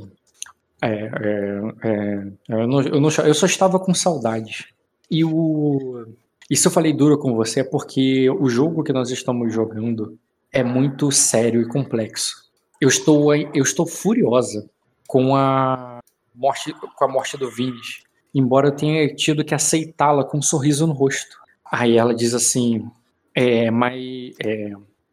é, 0.83 0.91
é, 0.91 1.61
é, 1.85 2.33
eu, 2.51 2.69
não, 2.69 2.83
eu, 2.83 3.01
não, 3.01 3.09
eu 3.09 3.35
só 3.35 3.47
estava 3.47 3.81
com 3.81 3.95
saudades. 3.95 4.67
E 5.11 5.25
o. 5.25 6.07
Isso 6.51 6.69
eu 6.69 6.73
falei 6.73 6.93
duro 6.93 7.19
com 7.19 7.35
você 7.35 7.65
porque 7.65 8.28
o 8.28 8.49
jogo 8.51 8.85
que 8.85 8.93
nós 8.93 9.11
estamos 9.11 9.53
jogando 9.55 10.19
é 10.53 10.62
muito 10.62 11.11
sério 11.11 11.62
e 11.62 11.69
complexo. 11.69 12.45
Eu 12.78 12.89
estou, 12.89 13.35
eu 13.35 13.62
estou 13.62 13.87
furiosa 13.87 14.69
com 15.07 15.35
a 15.35 15.99
morte, 16.35 16.75
com 16.75 17.05
a 17.05 17.09
morte 17.09 17.39
do 17.39 17.51
Vinicius, 17.51 18.08
embora 18.35 18.69
eu 18.69 18.77
tenha 18.77 19.15
tido 19.15 19.45
que 19.45 19.55
aceitá-la 19.55 20.25
com 20.25 20.39
um 20.39 20.43
sorriso 20.43 20.87
no 20.87 20.93
rosto. 20.93 21.37
Aí 21.71 21.97
ela 21.97 22.15
diz 22.15 22.35
assim: 22.35 22.89
é, 23.35 23.71
mas, 23.71 24.35
é, 24.45 24.73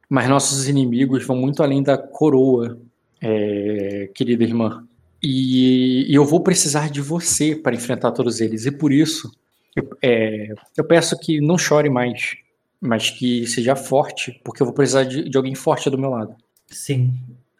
mas 0.09 0.29
nossos 0.29 0.67
inimigos 0.67 1.25
vão 1.25 1.37
muito 1.37 1.61
além 1.61 1.83
da 1.83 1.97
coroa, 1.97 2.79
é, 3.21 4.09
querida 4.13 4.43
irmã. 4.43 4.83
E, 5.21 6.11
e, 6.11 6.15
eu 6.15 6.25
vou 6.25 6.41
precisar 6.41 6.89
de 6.89 7.01
você 7.01 7.55
para 7.55 7.75
enfrentar 7.75 8.11
todos 8.11 8.41
eles. 8.41 8.65
E 8.65 8.71
por 8.71 8.91
isso, 8.91 9.31
eu, 9.75 9.89
é, 10.01 10.53
eu 10.77 10.83
peço 10.83 11.17
que 11.19 11.41
não 11.41 11.57
chore 11.57 11.89
mais, 11.89 12.35
mas 12.79 13.09
que 13.09 13.45
seja 13.47 13.75
forte, 13.75 14.39
porque 14.43 14.61
eu 14.61 14.65
vou 14.65 14.75
precisar 14.75 15.03
de, 15.03 15.27
de 15.27 15.37
alguém 15.37 15.55
forte 15.55 15.89
do 15.89 15.97
meu 15.97 16.09
lado. 16.09 16.35
Sim, 16.67 17.13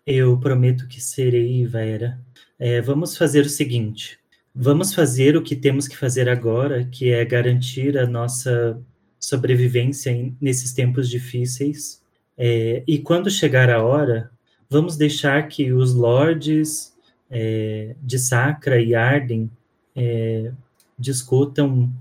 eu 0.06 0.38
prometo 0.40 0.88
que 0.88 1.02
serei, 1.02 1.66
Vera. 1.66 2.20
É, 2.58 2.82
vamos 2.82 3.18
fazer 3.18 3.42
o 3.42 3.50
seguinte: 3.50 4.20
vamos 4.56 4.94
fazer 4.94 5.36
o 5.36 5.42
que 5.42 5.56
temos 5.56 5.88
que 5.88 5.98
fazer 5.98 6.30
agora, 6.30 6.86
que 6.86 7.12
é 7.12 7.26
garantir 7.26 7.98
a 7.98 8.08
nossa 8.08 8.82
sobrevivência 9.20 10.32
nesses 10.40 10.72
tempos 10.72 11.10
difíceis. 11.10 12.02
É, 12.38 12.82
e 12.88 13.00
quando 13.00 13.30
chegar 13.30 13.70
a 13.70 13.84
hora, 13.84 14.32
vamos 14.70 14.96
deixar 14.96 15.48
que 15.48 15.74
os 15.74 15.94
lords 15.94 16.94
é, 17.30 17.96
de 18.02 18.18
Sacra 18.18 18.82
e 18.82 18.96
Arden 18.96 19.50
é, 19.96 20.52
discutam 20.98 21.92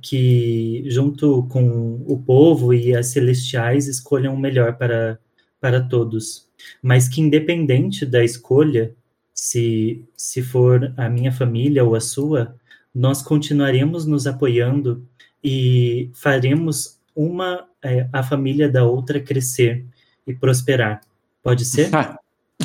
que, 0.00 0.84
junto 0.86 1.44
com 1.44 2.02
o 2.06 2.18
povo 2.18 2.74
e 2.74 2.96
as 2.96 3.08
celestiais, 3.08 3.86
escolham 3.86 4.34
o 4.34 4.38
melhor 4.38 4.76
para, 4.76 5.18
para 5.60 5.80
todos. 5.80 6.48
Mas 6.82 7.08
que, 7.08 7.20
independente 7.20 8.06
da 8.06 8.24
escolha, 8.24 8.92
se, 9.34 10.04
se 10.16 10.42
for 10.42 10.92
a 10.96 11.08
minha 11.08 11.32
família 11.32 11.84
ou 11.84 11.94
a 11.94 12.00
sua, 12.00 12.54
nós 12.94 13.22
continuaremos 13.22 14.06
nos 14.06 14.26
apoiando 14.26 15.06
e 15.42 16.10
faremos 16.14 16.98
uma 17.14 17.66
é, 17.82 18.08
a 18.12 18.22
família 18.22 18.68
da 18.70 18.84
outra 18.84 19.20
crescer 19.20 19.84
e 20.26 20.34
prosperar. 20.34 21.00
Pode 21.42 21.64
ser? 21.64 21.90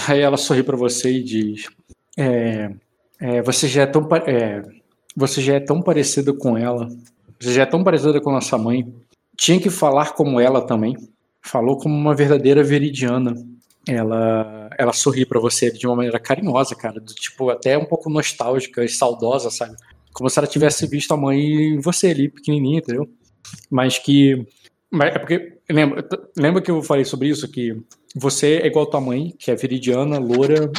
Aí 0.07 0.19
ela 0.19 0.37
sorri 0.37 0.63
para 0.63 0.77
você 0.77 1.11
e 1.11 1.23
diz: 1.23 1.67
é, 2.17 2.71
é, 3.19 3.41
você 3.41 3.67
já 3.67 3.83
é 3.83 3.85
tão 3.87 4.07
é, 4.25 4.61
você 5.15 5.41
já 5.41 5.55
é 5.55 5.59
tão 5.59 5.81
parecido 5.81 6.35
com 6.35 6.57
ela, 6.57 6.87
você 7.39 7.53
já 7.53 7.63
é 7.63 7.65
tão 7.65 7.83
parecida 7.83 8.21
com 8.21 8.31
nossa 8.31 8.57
mãe. 8.57 8.93
Tinha 9.35 9.59
que 9.59 9.69
falar 9.69 10.13
como 10.13 10.39
ela 10.39 10.65
também. 10.65 10.95
Falou 11.41 11.77
como 11.77 11.95
uma 11.95 12.15
verdadeira 12.15 12.63
veridiana. 12.63 13.35
Ela, 13.87 14.66
ela 14.77 14.93
sorri 14.93 15.25
para 15.25 15.39
você 15.39 15.71
de 15.71 15.85
uma 15.87 15.95
maneira 15.95 16.19
carinhosa, 16.19 16.75
cara, 16.75 16.99
do 16.99 17.13
tipo 17.13 17.49
até 17.49 17.77
um 17.77 17.85
pouco 17.85 18.09
nostálgica 18.09 18.83
e 18.83 18.89
saudosa, 18.89 19.49
sabe? 19.49 19.75
Como 20.13 20.29
se 20.29 20.39
ela 20.39 20.47
tivesse 20.47 20.87
visto 20.87 21.13
a 21.13 21.17
mãe 21.17 21.39
em 21.39 21.79
você 21.79 22.07
ali, 22.07 22.29
pequenininha, 22.29 22.79
entendeu? 22.79 23.09
Mas 23.69 23.97
que 23.97 24.45
mas 24.89 25.15
é 25.15 25.19
porque 25.19 25.59
lembra, 25.69 26.07
lembra 26.37 26.61
que 26.61 26.71
eu 26.71 26.81
falei 26.81 27.03
sobre 27.03 27.27
isso 27.27 27.51
que 27.51 27.75
você 28.15 28.59
é 28.63 28.67
igual 28.67 28.85
tua 28.85 29.01
mãe, 29.01 29.33
que 29.37 29.51
é 29.51 29.55
viridiana, 29.55 30.17
loura, 30.17 30.71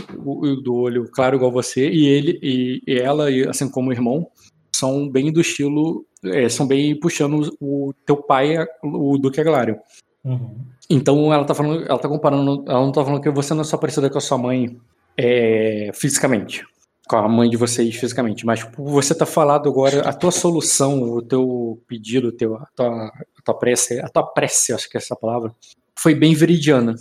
do 0.62 0.74
olho 0.74 1.08
claro 1.10 1.36
igual 1.36 1.52
você, 1.52 1.88
e 1.88 2.06
ele 2.06 2.38
e, 2.42 2.82
e 2.86 2.98
ela, 2.98 3.28
assim 3.48 3.70
como 3.70 3.90
o 3.90 3.92
irmão, 3.92 4.26
são 4.74 5.08
bem 5.08 5.30
do 5.32 5.40
estilo, 5.40 6.06
é, 6.24 6.48
são 6.48 6.66
bem 6.66 6.98
puxando 6.98 7.54
o, 7.60 7.92
teu 8.06 8.16
pai, 8.16 8.56
o 8.82 9.18
Duque 9.18 9.40
Aglário. 9.40 9.78
Uhum. 10.24 10.56
Então 10.90 11.32
ela 11.32 11.44
tá 11.44 11.54
falando, 11.54 11.84
ela 11.86 11.98
tá 11.98 12.08
comparando, 12.08 12.64
ela 12.66 12.80
não 12.80 12.92
tá 12.92 13.04
falando 13.04 13.20
que 13.20 13.30
você 13.30 13.52
não 13.52 13.60
é 13.60 13.64
só 13.64 13.76
parecida 13.76 14.08
com 14.08 14.18
a 14.18 14.20
sua 14.20 14.38
mãe 14.38 14.80
é, 15.16 15.90
fisicamente, 15.92 16.64
com 17.06 17.16
a 17.16 17.28
mãe 17.28 17.50
de 17.50 17.56
vocês 17.56 17.94
fisicamente, 17.96 18.46
mas 18.46 18.66
você 18.76 19.14
tá 19.14 19.26
falando 19.26 19.68
agora, 19.68 20.08
a 20.08 20.12
tua 20.12 20.30
solução, 20.30 21.02
o 21.02 21.20
teu 21.20 21.82
pedido, 21.86 22.32
teu, 22.32 22.56
a, 22.56 22.66
tua, 22.74 23.06
a 23.08 23.42
tua 23.44 23.54
prece, 23.58 24.00
a 24.00 24.08
tua 24.08 24.22
prece, 24.22 24.72
acho 24.72 24.88
que 24.88 24.96
é 24.96 25.00
essa 25.00 25.16
palavra, 25.16 25.54
foi 25.98 26.14
bem 26.14 26.34
veridiana. 26.34 26.94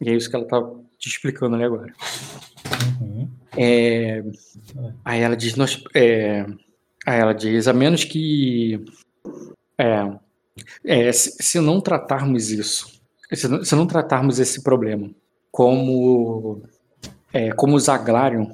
E 0.00 0.10
é 0.10 0.14
isso 0.14 0.28
que 0.28 0.36
ela 0.36 0.46
tá 0.46 0.60
te 0.98 1.08
explicando 1.08 1.56
ali 1.56 1.64
agora. 1.64 1.92
Uhum. 3.00 3.28
É, 3.56 4.22
aí 5.04 5.20
ela 5.20 5.36
diz, 5.36 5.56
nós, 5.56 5.82
é, 5.94 6.46
aí 7.06 7.20
ela 7.20 7.32
diz, 7.32 7.68
a 7.68 7.72
menos 7.72 8.04
que 8.04 8.84
é, 9.78 10.12
é, 10.84 11.12
se, 11.12 11.36
se, 11.40 11.60
não 11.60 11.80
tratarmos 11.80 12.50
isso, 12.50 12.93
se 13.36 13.48
não, 13.48 13.64
se 13.64 13.74
não, 13.74 13.86
tratarmos 13.86 14.38
esse 14.38 14.62
problema 14.62 15.10
como 15.50 16.62
é, 17.32 17.50
como 17.52 17.76
os 17.76 17.88
agrários, 17.88 18.46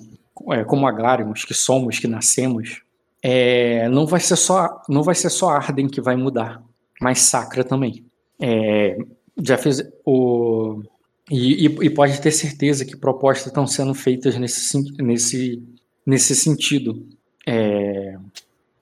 é, 0.52 0.65
como 0.65 0.86
agrários 0.86 1.44
que 1.44 1.55
somos, 1.55 1.99
que 1.99 2.07
nascemos, 2.07 2.83
é, 3.23 3.89
não 3.89 4.07
vai 4.07 4.20
ser 4.20 4.36
só 4.36 4.83
não 4.89 5.02
vai 5.02 5.15
ser 5.15 5.31
só 5.31 5.50
Arden 5.50 5.89
que 5.89 6.00
vai 6.00 6.17
mudar, 6.17 6.62
mas 7.00 7.20
Sacra 7.20 7.65
também. 7.65 8.05
É, 8.39 8.97
já 9.42 9.59
fez 9.59 9.83
o 10.05 10.83
e, 11.31 11.67
e, 11.67 11.86
e, 11.86 11.91
pode 11.91 12.20
ter 12.20 12.33
certeza 12.33 12.84
que 12.84 12.97
propostas 12.97 13.47
estão 13.47 13.65
sendo 13.65 13.94
feitas 13.94 14.36
nesse, 14.36 14.76
nesse, 15.00 15.62
nesse 16.05 16.34
sentido. 16.34 17.07
É, 17.47 18.17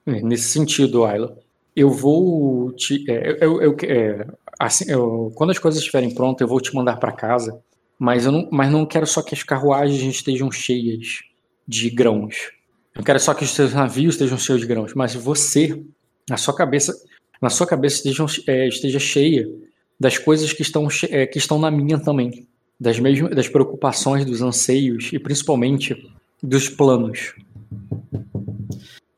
nesse 0.03 0.45
sentido, 0.45 1.05
Ayla. 1.05 1.37
Eu 1.75 1.91
vou 1.91 2.71
te. 2.71 3.05
É, 3.07 3.37
eu, 3.39 3.61
eu, 3.61 3.77
é, 3.83 4.25
assim, 4.59 4.85
eu, 4.91 5.31
quando 5.35 5.51
as 5.51 5.57
coisas 5.57 5.79
estiverem 5.79 6.13
prontas, 6.13 6.41
eu 6.41 6.47
vou 6.47 6.59
te 6.59 6.75
mandar 6.75 6.97
para 6.97 7.13
casa. 7.13 7.61
Mas 7.97 8.25
eu 8.25 8.31
não, 8.31 8.47
mas 8.51 8.71
não 8.71 8.85
quero 8.85 9.07
só 9.07 9.21
que 9.21 9.33
as 9.33 9.43
carruagens 9.43 10.01
estejam 10.01 10.51
cheias 10.51 11.21
de 11.67 11.89
grãos. 11.89 12.51
Eu 12.95 13.03
quero 13.03 13.19
só 13.19 13.33
que 13.33 13.43
os 13.43 13.51
seus 13.51 13.73
navios 13.73 14.15
estejam 14.15 14.37
cheios 14.37 14.61
de 14.61 14.67
grãos. 14.67 14.93
Mas 14.93 15.15
você, 15.15 15.81
na 16.29 16.37
sua 16.37 16.55
cabeça, 16.55 16.93
na 17.41 17.49
sua 17.49 17.65
cabeça 17.65 17.97
estejam, 17.97 18.25
é, 18.47 18.67
esteja 18.67 18.99
cheia 18.99 19.47
das 19.99 20.17
coisas 20.17 20.51
que 20.53 20.61
estão, 20.61 20.87
é, 21.09 21.25
que 21.25 21.37
estão 21.37 21.59
na 21.59 21.69
minha 21.69 21.99
também, 21.99 22.47
das 22.79 22.99
mesmas 22.99 23.35
das 23.35 23.47
preocupações, 23.47 24.25
dos 24.25 24.41
anseios 24.41 25.11
e 25.11 25.19
principalmente 25.19 25.95
dos 26.41 26.69
planos. 26.69 27.35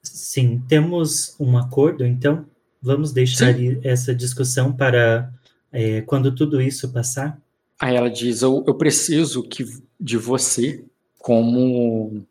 Sim, 0.01 0.63
temos 0.67 1.35
um 1.39 1.57
acordo, 1.57 2.05
então 2.05 2.45
vamos 2.81 3.11
deixar 3.11 3.55
Sim. 3.55 3.79
essa 3.83 4.13
discussão 4.13 4.71
para 4.71 5.31
é, 5.71 6.01
quando 6.01 6.33
tudo 6.33 6.61
isso 6.61 6.91
passar. 6.91 7.39
Aí 7.79 7.95
ela 7.95 8.09
diz: 8.09 8.41
eu, 8.41 8.63
eu 8.67 8.75
preciso 8.75 9.43
que 9.43 9.65
de 9.99 10.17
você 10.17 10.83
como 11.19 12.25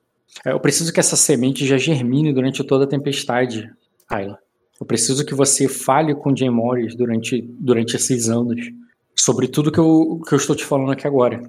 eu 0.44 0.60
preciso 0.60 0.92
que 0.92 1.00
essa 1.00 1.16
semente 1.16 1.66
já 1.66 1.76
germine 1.76 2.32
durante 2.32 2.62
toda 2.64 2.84
a 2.84 2.88
tempestade, 2.88 3.70
Ayla. 4.08 4.38
Eu 4.80 4.86
preciso 4.86 5.26
que 5.26 5.34
você 5.34 5.68
fale 5.68 6.14
com 6.14 6.34
Jay 6.34 6.48
Morris 6.48 6.94
durante, 6.94 7.42
durante 7.42 7.96
esses 7.96 8.30
anos 8.30 8.70
sobre 9.14 9.46
tudo 9.46 9.70
que 9.70 9.78
eu, 9.78 10.22
que 10.26 10.32
eu 10.32 10.38
estou 10.38 10.56
te 10.56 10.64
falando 10.64 10.92
aqui 10.92 11.06
agora. 11.06 11.42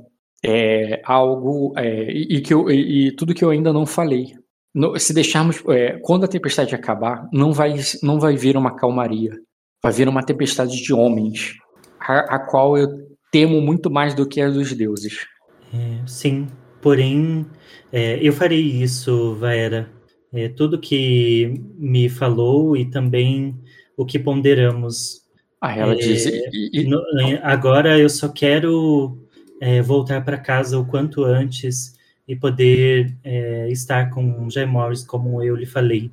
É 0.43 1.01
algo. 1.05 1.73
É, 1.77 2.11
e, 2.11 2.41
que 2.41 2.53
eu, 2.53 2.69
e, 2.69 3.07
e, 3.07 3.11
tudo 3.13 3.33
que 3.33 3.43
eu 3.43 3.49
ainda 3.49 3.71
não 3.71 3.85
falei. 3.85 4.33
No, 4.73 4.97
se 4.99 5.13
deixarmos. 5.13 5.63
É, 5.69 5.99
quando 6.01 6.23
a 6.23 6.27
tempestade 6.27 6.73
acabar, 6.73 7.27
não 7.31 7.53
vai, 7.53 7.75
não 8.01 8.19
vai 8.19 8.35
vir 8.35 8.55
uma 8.55 8.75
calmaria. 8.75 9.37
Vai 9.83 9.91
vir 9.91 10.07
uma 10.07 10.23
tempestade 10.23 10.81
de 10.81 10.93
homens, 10.93 11.55
a, 11.99 12.35
a 12.35 12.39
qual 12.39 12.77
eu 12.77 12.87
temo 13.31 13.59
muito 13.59 13.89
mais 13.89 14.13
do 14.13 14.27
que 14.27 14.39
a 14.39 14.49
dos 14.49 14.71
deuses. 14.73 15.25
É, 15.73 16.05
sim, 16.05 16.47
porém, 16.81 17.45
é, 17.91 18.19
eu 18.21 18.31
farei 18.31 18.61
isso, 18.61 19.35
Vaera 19.35 19.89
é, 20.33 20.47
tudo 20.47 20.79
que 20.79 21.61
me 21.77 22.09
falou 22.09 22.75
e 22.77 22.85
também 22.85 23.59
o 23.97 24.05
que 24.05 24.17
ponderamos. 24.17 25.21
Ah, 25.59 25.77
ela 25.77 25.93
é, 25.93 25.95
diz. 25.95 26.25
E, 26.25 26.69
e... 26.73 26.83
No, 26.85 27.01
agora 27.43 27.99
eu 27.99 28.09
só 28.09 28.29
quero 28.29 29.17
é, 29.59 29.81
voltar 29.81 30.23
para 30.23 30.37
casa 30.37 30.79
o 30.79 30.85
quanto 30.85 31.23
antes 31.23 31.93
e 32.31 32.35
poder 32.37 33.13
é, 33.25 33.69
estar 33.69 34.09
com 34.09 34.49
Jay 34.49 34.65
Morris, 34.65 35.03
como 35.03 35.43
eu 35.43 35.53
lhe 35.53 35.65
falei. 35.65 36.09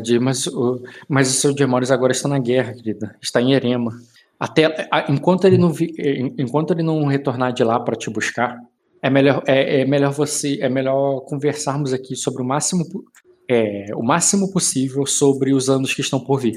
Diz, 0.00 0.20
mas 0.20 0.46
o, 0.46 0.80
mas 1.08 1.28
o 1.28 1.32
seu 1.32 1.56
Jay 1.56 1.66
Morris 1.66 1.90
agora 1.90 2.12
está 2.12 2.28
na 2.28 2.38
guerra, 2.38 2.72
querida. 2.72 3.16
Está 3.20 3.42
em 3.42 3.52
Erema. 3.52 3.90
Até, 4.38 4.88
enquanto, 5.08 5.48
ele 5.48 5.58
não 5.58 5.72
vi, 5.72 5.92
enquanto 6.38 6.72
ele 6.72 6.84
não 6.84 7.04
retornar 7.04 7.52
de 7.52 7.64
lá 7.64 7.80
para 7.80 7.96
te 7.96 8.08
buscar, 8.08 8.56
é 9.02 9.10
melhor, 9.10 9.42
é, 9.44 9.80
é, 9.80 9.84
melhor 9.84 10.12
você, 10.12 10.58
é 10.60 10.68
melhor 10.68 11.22
conversarmos 11.22 11.92
aqui 11.92 12.14
sobre 12.14 12.42
o 12.42 12.44
máximo 12.44 12.84
é, 13.48 13.86
o 13.96 14.02
máximo 14.04 14.52
possível 14.52 15.04
sobre 15.04 15.52
os 15.52 15.68
anos 15.68 15.92
que 15.92 16.00
estão 16.00 16.20
por 16.20 16.38
vir. 16.38 16.54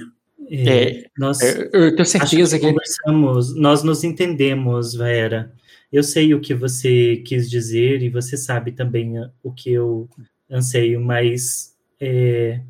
É, 0.51 0.99
é 0.99 1.03
nós, 1.17 1.41
é, 1.41 1.67
eu 1.73 1.95
tenho 1.95 2.05
certeza 2.05 2.59
que, 2.59 2.65
que 2.65 2.71
conversamos, 2.71 3.55
nós 3.55 3.81
nos 3.81 4.03
entendemos, 4.03 4.93
Vera. 4.93 5.51
Eu 5.93 6.01
sei 6.01 6.33
o 6.33 6.41
que 6.41 6.55
você 6.55 7.17
quis 7.17 7.47
dizer 7.47 8.01
e 8.01 8.09
você 8.09 8.35
sabe 8.35 8.71
também 8.71 9.13
o 9.43 9.51
que 9.51 9.71
eu 9.71 10.09
anseio, 10.51 10.99
mas 10.99 11.75
é, 12.01 12.61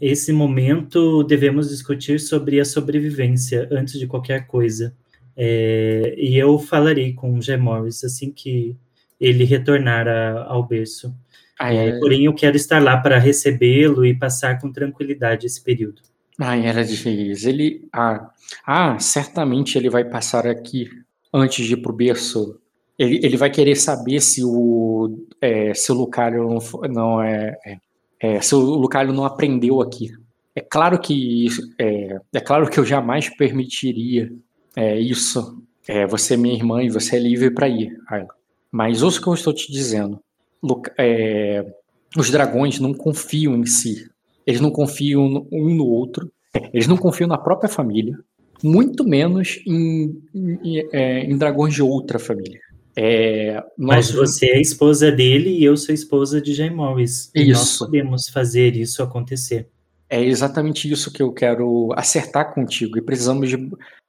esse 0.00 0.32
momento 0.32 1.22
devemos 1.24 1.68
discutir 1.68 2.18
sobre 2.18 2.58
a 2.58 2.64
sobrevivência 2.64 3.68
antes 3.70 3.98
de 3.98 4.06
qualquer 4.06 4.46
coisa. 4.46 4.96
É, 5.36 6.14
e 6.16 6.38
eu 6.38 6.58
falarei 6.58 7.12
com 7.12 7.34
o 7.34 7.42
G. 7.42 7.54
Morris 7.58 8.02
assim 8.02 8.30
que 8.32 8.74
ele 9.20 9.44
retornar 9.44 10.08
a, 10.08 10.44
ao 10.44 10.66
berço. 10.66 11.14
Ah, 11.60 11.70
é... 11.70 11.98
Porém, 11.98 12.24
eu 12.24 12.32
quero 12.32 12.56
estar 12.56 12.82
lá 12.82 12.96
para 12.96 13.18
recebê-lo 13.18 14.06
e 14.06 14.14
passar 14.14 14.58
com 14.58 14.72
tranquilidade 14.72 15.44
esse 15.44 15.62
período. 15.62 16.00
Ah, 16.38 16.56
era 16.56 16.82
difícil. 16.82 17.50
Ele, 17.50 17.88
ah, 17.92 18.30
ah, 18.66 18.98
certamente 18.98 19.76
ele 19.76 19.90
vai 19.90 20.02
passar 20.02 20.46
aqui 20.46 21.03
antes 21.34 21.66
de 21.66 21.74
ir 21.74 21.78
pro 21.78 21.92
berço. 21.92 22.60
Ele, 22.96 23.18
ele 23.26 23.36
vai 23.36 23.50
querer 23.50 23.74
saber 23.74 24.20
se 24.20 24.44
o, 24.44 25.26
é, 25.40 25.74
se 25.74 25.90
o 25.90 25.94
Lucario 25.96 26.44
não, 26.44 26.88
não 26.88 27.20
é, 27.20 27.58
é, 27.66 27.78
é, 28.20 28.40
se 28.40 28.54
o 28.54 28.60
Lucario 28.60 29.12
não 29.12 29.24
aprendeu 29.24 29.82
aqui. 29.82 30.12
É 30.54 30.60
claro 30.60 31.00
que 31.00 31.48
é, 31.76 32.16
é 32.32 32.40
claro 32.40 32.70
que 32.70 32.78
eu 32.78 32.84
jamais 32.86 33.28
permitiria 33.28 34.32
é, 34.76 34.96
isso. 34.96 35.60
É, 35.88 36.06
você 36.06 36.34
é 36.34 36.36
minha 36.36 36.54
irmã 36.54 36.82
e 36.82 36.88
você 36.88 37.16
é 37.16 37.18
livre 37.18 37.50
para 37.50 37.68
ir, 37.68 37.98
Ayla. 38.08 38.28
Mas 38.70 39.02
ouça 39.02 39.18
o 39.18 39.22
que 39.22 39.28
eu 39.28 39.34
estou 39.34 39.52
te 39.52 39.70
dizendo. 39.72 40.20
É, 40.96 41.66
os 42.16 42.30
dragões 42.30 42.78
não 42.78 42.94
confiam 42.94 43.56
em 43.56 43.66
si. 43.66 44.08
Eles 44.46 44.60
não 44.60 44.70
confiam 44.70 45.46
um 45.50 45.74
no 45.74 45.86
outro. 45.86 46.30
Eles 46.72 46.86
não 46.86 46.96
confiam 46.96 47.28
na 47.28 47.36
própria 47.36 47.68
família. 47.68 48.16
Muito 48.64 49.04
menos 49.04 49.60
em, 49.66 50.22
em, 50.34 50.88
é, 50.90 51.20
em 51.20 51.36
dragões 51.36 51.74
de 51.74 51.82
outra 51.82 52.18
família. 52.18 52.58
É, 52.96 53.62
Mas 53.76 54.10
você 54.10 54.46
é 54.46 54.56
a 54.56 54.60
esposa 54.60 55.12
dele 55.12 55.50
e 55.50 55.64
eu 55.64 55.76
sou 55.76 55.92
a 55.92 55.94
esposa 55.94 56.40
de 56.40 56.54
Jay 56.54 56.70
Morris. 56.70 57.30
E 57.34 57.52
nós 57.52 57.76
podemos 57.76 58.28
fazer 58.32 58.74
isso 58.74 59.02
acontecer. 59.02 59.68
É 60.08 60.22
exatamente 60.24 60.90
isso 60.90 61.12
que 61.12 61.22
eu 61.22 61.30
quero 61.30 61.90
acertar 61.94 62.54
contigo. 62.54 62.96
E 62.96 63.02
precisamos 63.02 63.50
de, 63.50 63.56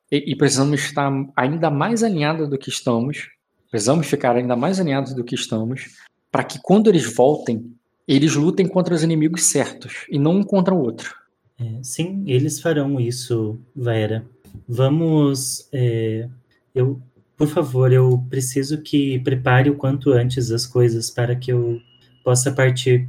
e, 0.09 0.31
e 0.31 0.35
precisamos 0.37 0.79
estar 0.79 1.11
ainda 1.35 1.69
mais 1.69 2.01
alinhados 2.01 2.47
do 2.47 2.57
que 2.57 2.69
estamos. 2.69 3.27
Precisamos 3.69 4.07
ficar 4.07 4.37
ainda 4.37 4.55
mais 4.55 4.79
alinhados 4.79 5.13
do 5.13 5.23
que 5.25 5.35
estamos, 5.35 5.97
para 6.31 6.45
que 6.45 6.59
quando 6.61 6.89
eles 6.89 7.13
voltem, 7.13 7.73
eles 8.07 8.35
lutem 8.35 8.65
contra 8.65 8.95
os 8.95 9.03
inimigos 9.03 9.43
certos 9.43 10.05
e 10.09 10.17
não 10.17 10.37
um 10.37 10.43
contra 10.43 10.73
o 10.73 10.79
outro. 10.79 11.13
É, 11.59 11.83
sim, 11.83 12.23
eles 12.25 12.61
farão 12.61 13.01
isso, 13.01 13.59
Vera. 13.75 14.25
Vamos. 14.67 15.67
É, 15.73 16.27
eu, 16.73 17.01
por 17.37 17.47
favor, 17.47 17.91
eu 17.91 18.23
preciso 18.29 18.81
que 18.81 19.19
prepare 19.19 19.69
o 19.69 19.75
quanto 19.75 20.11
antes 20.11 20.51
as 20.51 20.65
coisas 20.65 21.09
para 21.09 21.35
que 21.35 21.51
eu 21.51 21.79
possa 22.23 22.51
partir. 22.51 23.07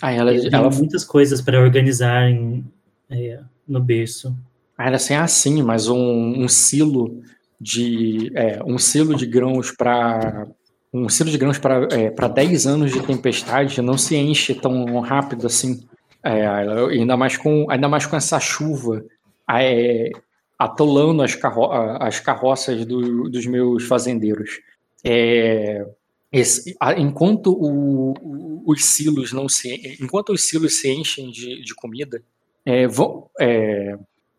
Ah, 0.00 0.12
ela, 0.12 0.34
ela... 0.34 0.70
muitas 0.70 1.04
coisas 1.04 1.40
para 1.40 1.60
organizar 1.60 2.30
em, 2.30 2.64
é, 3.10 3.40
no 3.66 3.80
berço. 3.80 4.36
Era 4.78 4.96
assim, 4.96 5.14
assim, 5.14 5.62
mas 5.62 5.88
um, 5.88 6.42
um 6.42 6.48
silo 6.48 7.22
de 7.58 8.30
é, 8.34 8.62
um 8.64 8.76
silo 8.76 9.14
de 9.14 9.24
grãos 9.24 9.70
para 9.70 10.46
um 10.92 11.08
silo 11.08 11.30
de 11.30 11.38
grãos 11.38 11.58
para 11.58 11.88
é, 11.90 12.10
para 12.10 12.28
10 12.28 12.66
anos 12.66 12.92
de 12.92 13.02
tempestade 13.02 13.80
não 13.80 13.96
se 13.96 14.16
enche 14.16 14.54
tão 14.54 15.00
rápido 15.00 15.46
assim. 15.46 15.80
É, 16.22 16.46
ainda 16.46 17.16
mais 17.16 17.36
com 17.36 17.66
ainda 17.70 17.88
mais 17.88 18.04
com 18.04 18.16
essa 18.16 18.38
chuva 18.38 19.04
é, 19.50 20.10
atolando 20.58 21.22
as, 21.22 21.34
carro 21.34 21.70
as 22.00 22.20
carroças 22.20 22.84
do, 22.84 23.28
dos 23.28 23.46
meus 23.46 23.84
fazendeiros. 23.84 24.60
É, 25.04 25.86
esse, 26.32 26.76
enquanto 26.96 27.52
o, 27.52 28.62
os 28.66 28.84
silos 28.84 29.32
não 29.32 29.48
se 29.48 29.96
enquanto 30.00 30.32
os 30.32 30.48
silos 30.48 30.80
se 30.80 30.90
enchem 30.90 31.30
de, 31.30 31.62
de 31.62 31.74
comida 31.74 32.22
é, 32.64 32.86
vão, 32.88 33.30
é, 33.38 33.96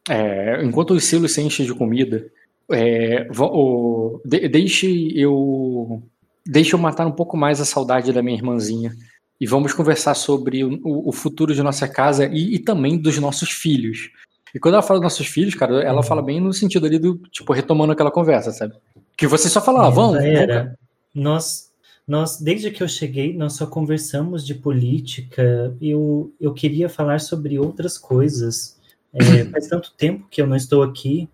é, 0.10 0.64
enquanto 0.64 0.92
os 0.92 1.06
silos 1.06 1.34
se 1.34 1.42
enchem 1.42 1.66
de 1.66 1.74
comida, 1.74 2.30
é, 2.70 3.28
o, 3.40 4.22
de, 4.26 4.48
deixe 4.50 5.18
eu 5.18 6.04
deixe 6.46 6.74
eu 6.74 6.80
matar 6.80 7.08
um 7.08 7.12
pouco 7.12 7.38
mais 7.38 7.62
a 7.62 7.66
saudade 7.66 8.12
da 8.12 8.22
minha 8.22 8.38
irmãzinha 8.38 8.94
e 9.40 9.46
vamos 9.46 9.74
conversar 9.74 10.16
sobre 10.16 10.64
o, 10.64 10.80
o 10.84 11.12
futuro 11.12 11.54
de 11.54 11.62
nossa 11.62 11.88
casa 11.88 12.26
e, 12.26 12.56
e, 12.56 12.60
também 12.60 12.98
dos 12.98 13.18
nossos 13.20 13.52
filhos. 13.52 14.10
E 14.54 14.60
quando 14.60 14.76
ela 14.76 14.84
fala 14.84 15.00
dos 15.00 15.06
nossos 15.06 15.28
filhos, 15.28 15.56
cara, 15.56 15.82
ela 15.82 16.04
fala 16.04 16.22
bem 16.22 16.40
no 16.40 16.54
sentido 16.54 16.86
ali 16.86 16.98
do 16.98 17.18
tipo 17.32 17.54
retomando 17.54 17.94
aquela 17.94 18.12
conversa, 18.12 18.52
sabe? 18.52 18.76
Que 19.16 19.28
você 19.28 19.50
só 19.50 19.62
fala, 19.62 19.88
ah, 19.88 19.90
vamos. 19.90 20.18
Era. 20.24 20.78
Nós 21.14 21.68
nós, 22.08 22.40
desde 22.40 22.72
que 22.72 22.82
eu 22.82 22.88
cheguei, 22.88 23.34
nós 23.36 23.54
só 23.54 23.68
conversamos 23.68 24.46
de 24.46 24.56
política. 24.56 25.76
Eu, 25.82 26.34
eu 26.40 26.54
queria 26.54 26.88
falar 26.88 27.20
sobre 27.20 27.60
outras 27.60 27.98
coisas. 27.98 28.80
É, 29.14 29.44
faz 29.52 29.68
tanto 29.68 29.92
tempo 29.92 30.26
que 30.32 30.42
eu 30.42 30.48
não 30.48 30.56
estou 30.56 30.84
aqui. 30.84 31.28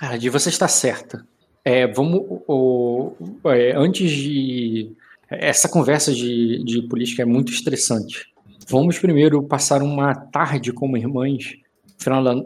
Ah, 0.00 0.16
de 0.16 0.28
você 0.28 0.48
está 0.48 0.66
certa. 0.66 1.24
É, 1.64 1.86
vamos. 1.86 2.40
O, 2.48 3.12
é, 3.44 3.72
antes 3.76 4.10
de. 4.10 4.90
Essa 5.30 5.68
conversa 5.68 6.12
de, 6.12 6.62
de 6.64 6.82
política 6.82 7.22
é 7.22 7.24
muito 7.24 7.52
estressante. 7.52 8.26
Vamos 8.68 8.98
primeiro 8.98 9.42
passar 9.42 9.80
uma 9.82 10.12
tarde 10.14 10.72
como 10.72 10.96
irmãs 10.96 11.54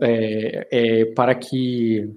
é, 0.01 0.69
é, 0.71 1.05
para 1.07 1.35
que. 1.35 2.11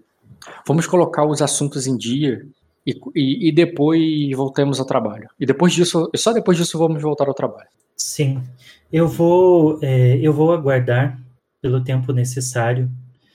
Vamos 0.68 0.86
colocar 0.86 1.26
os 1.26 1.42
assuntos 1.42 1.88
em 1.88 1.96
dia 1.96 2.46
e, 2.86 2.92
e, 3.16 3.48
e, 3.48 3.52
depois 3.52 4.02
voltemos 4.36 4.80
ao 4.80 4.86
trabalho. 4.86 5.30
E 5.40 5.46
depois 5.46 5.74
disso, 5.74 6.10
só 6.16 6.34
depois 6.34 6.58
disso 6.58 6.78
vamos 6.78 7.02
voltar 7.02 7.28
ao 7.28 7.34
trabalho. 7.34 7.70
Sim, 7.96 8.42
eu 8.92 9.08
vou, 9.08 9.80
é, 9.82 10.18
eu 10.22 10.34
vou 10.34 10.52
aguardar 10.52 11.18
pelo 11.62 11.82
tempo 11.82 12.12
necessário. 12.12 12.90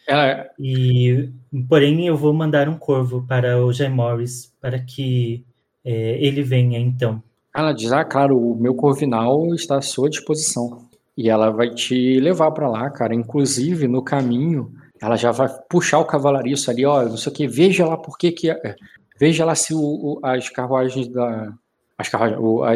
É. 0.06 0.50
E, 0.58 1.30
porém, 1.68 2.06
eu 2.06 2.16
vou 2.16 2.32
mandar 2.32 2.68
um 2.68 2.76
corvo 2.76 3.24
para 3.26 3.62
o 3.62 3.72
Jay 3.72 3.88
Morris 3.88 4.52
para 4.60 4.78
que 4.78 5.44
é, 5.84 6.18
ele 6.20 6.42
venha 6.42 6.78
então. 6.78 7.22
Ela 7.54 7.72
diz: 7.72 7.90
Ah, 7.92 8.04
claro, 8.04 8.38
o 8.38 8.54
meu 8.54 8.74
corvinal 8.74 9.54
está 9.54 9.78
à 9.78 9.82
sua 9.82 10.10
disposição. 10.10 10.87
E 11.18 11.28
ela 11.28 11.50
vai 11.50 11.68
te 11.68 12.20
levar 12.20 12.52
para 12.52 12.68
lá, 12.68 12.88
cara. 12.90 13.12
Inclusive, 13.12 13.88
no 13.88 14.00
caminho, 14.00 14.72
ela 15.02 15.16
já 15.16 15.32
vai 15.32 15.48
puxar 15.68 15.98
o 15.98 16.04
cavalariço 16.04 16.70
ali, 16.70 16.86
ó, 16.86 17.02
não 17.02 17.16
sei 17.16 17.32
o 17.32 17.34
que, 17.34 17.48
veja 17.48 17.84
lá 17.84 17.96
por 17.96 18.16
que 18.16 18.30
que. 18.30 18.48
É, 18.48 18.76
veja 19.18 19.44
lá 19.44 19.56
se 19.56 19.74
o, 19.74 19.80
o, 19.80 20.20
as 20.22 20.48
carruagens 20.48 21.08
da. 21.08 21.52
As, 21.98 22.08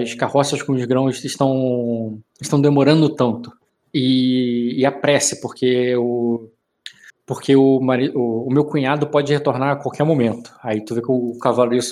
as 0.03 0.15
carroças 0.15 0.61
com 0.61 0.73
os 0.73 0.85
grãos 0.85 1.25
estão, 1.25 2.19
estão 2.41 2.61
demorando 2.61 3.09
tanto 3.15 3.53
e, 3.95 4.75
e 4.77 4.85
apresse, 4.85 5.41
porque 5.41 5.95
o 5.95 6.49
porque 7.25 7.55
o, 7.55 7.79
o, 7.79 8.53
meu 8.53 8.65
cunhado 8.65 9.07
pode 9.07 9.33
retornar 9.33 9.71
a 9.71 9.77
qualquer 9.77 10.03
momento. 10.03 10.53
Aí 10.61 10.85
tu 10.85 10.97
vê 10.97 11.01
que 11.01 11.13
o 11.13 11.39
cavaleiro 11.39 11.87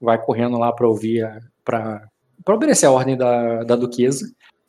vai 0.00 0.16
correndo 0.24 0.56
lá 0.56 0.72
para 0.72 0.88
ouvir, 0.88 1.28
para 1.64 2.08
obedecer 2.48 2.86
a 2.86 2.92
ordem 2.92 3.16
da, 3.16 3.64
da 3.64 3.74
duquesa, 3.74 4.24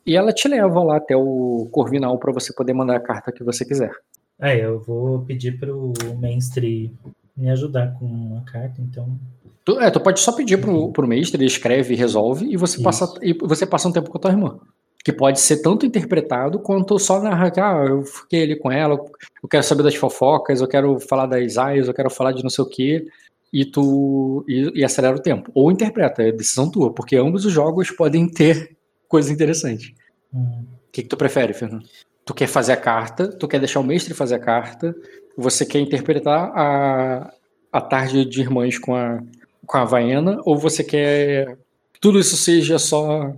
e 0.06 0.16
ela 0.16 0.32
te 0.32 0.48
leva 0.48 0.82
lá 0.82 0.96
até 0.96 1.16
o 1.16 1.68
Corvinal 1.70 2.18
para 2.18 2.32
você 2.32 2.52
poder 2.52 2.72
mandar 2.72 2.96
a 2.96 3.00
carta 3.00 3.32
que 3.32 3.44
você 3.44 3.64
quiser. 3.64 3.92
É, 4.40 4.64
eu 4.64 4.80
vou 4.80 5.20
pedir 5.20 5.58
pro 5.58 5.92
mestre 6.18 6.92
me 7.36 7.50
ajudar 7.50 7.94
com 7.98 8.04
uma 8.04 8.42
carta, 8.42 8.80
então. 8.80 9.18
Tu, 9.64 9.80
é, 9.80 9.90
tu 9.90 10.00
pode 10.00 10.20
só 10.20 10.32
pedir 10.32 10.58
pro, 10.58 10.92
pro 10.92 11.08
mestre, 11.08 11.36
ele 11.38 11.46
escreve 11.46 11.94
e 11.94 11.96
resolve, 11.96 12.46
e 12.46 12.56
você, 12.56 12.82
passa, 12.82 13.12
e 13.22 13.32
você 13.32 13.64
passa 13.64 13.88
um 13.88 13.92
tempo 13.92 14.10
com 14.10 14.18
a 14.18 14.20
tua 14.20 14.30
irmã 14.30 14.58
que 15.04 15.12
pode 15.12 15.38
ser 15.38 15.60
tanto 15.60 15.84
interpretado 15.84 16.58
quanto 16.58 16.98
só 16.98 17.20
narrar 17.20 17.50
que 17.50 17.60
ah, 17.60 17.84
eu 17.86 18.02
fiquei 18.04 18.44
ali 18.44 18.56
com 18.56 18.72
ela, 18.72 18.94
eu 19.42 19.48
quero 19.48 19.62
saber 19.62 19.82
das 19.82 19.94
fofocas, 19.94 20.62
eu 20.62 20.66
quero 20.66 20.98
falar 20.98 21.26
das 21.26 21.58
aias, 21.58 21.86
eu 21.86 21.92
quero 21.92 22.08
falar 22.08 22.32
de 22.32 22.42
não 22.42 22.48
sei 22.48 22.64
o 22.64 22.68
que, 22.68 23.06
e 23.52 23.66
tu 23.66 24.42
e, 24.48 24.80
e, 24.80 24.82
acelera 24.84 25.14
o 25.14 25.20
tempo. 25.20 25.50
Ou 25.54 25.70
interpreta, 25.70 26.22
é 26.22 26.32
decisão 26.32 26.70
tua, 26.70 26.90
porque 26.90 27.16
ambos 27.16 27.44
os 27.44 27.52
jogos 27.52 27.90
podem 27.90 28.26
ter 28.26 28.74
coisas 29.08 29.30
interessantes. 29.30 29.92
O 30.32 30.38
hum. 30.38 30.64
que, 30.92 31.02
que 31.02 31.08
tu 31.08 31.16
prefere, 31.16 31.52
Fernando? 31.52 31.84
Tu 32.24 32.34
quer 32.34 32.46
fazer 32.46 32.72
a 32.72 32.76
carta, 32.76 33.28
tu 33.28 33.46
quer 33.46 33.58
deixar 33.58 33.80
o 33.80 33.84
mestre 33.84 34.14
fazer 34.14 34.36
a 34.36 34.38
carta, 34.38 34.94
você 35.36 35.66
quer 35.66 35.78
interpretar 35.80 36.50
a, 36.54 37.32
a 37.72 37.80
tarde 37.80 38.24
de 38.24 38.40
irmãs 38.40 38.78
com 38.78 38.94
a, 38.94 39.22
com 39.66 39.76
a 39.76 39.82
Havaiana, 39.82 40.40
ou 40.44 40.56
você 40.56 40.82
quer 40.82 41.58
tudo 42.00 42.18
isso 42.18 42.36
seja 42.36 42.78
só 42.78 43.34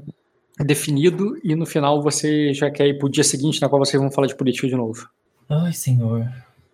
definido 0.64 1.38
e 1.44 1.54
no 1.54 1.64
final 1.64 2.02
você 2.02 2.52
já 2.52 2.70
quer 2.70 2.88
ir 2.88 2.98
pro 2.98 3.08
dia 3.08 3.22
seguinte 3.22 3.60
na 3.60 3.68
qual 3.68 3.84
vocês 3.84 4.00
vão 4.00 4.10
falar 4.10 4.26
de 4.26 4.34
política 4.34 4.66
de 4.66 4.74
novo. 4.74 5.08
Ai, 5.48 5.72
senhor. 5.72 6.26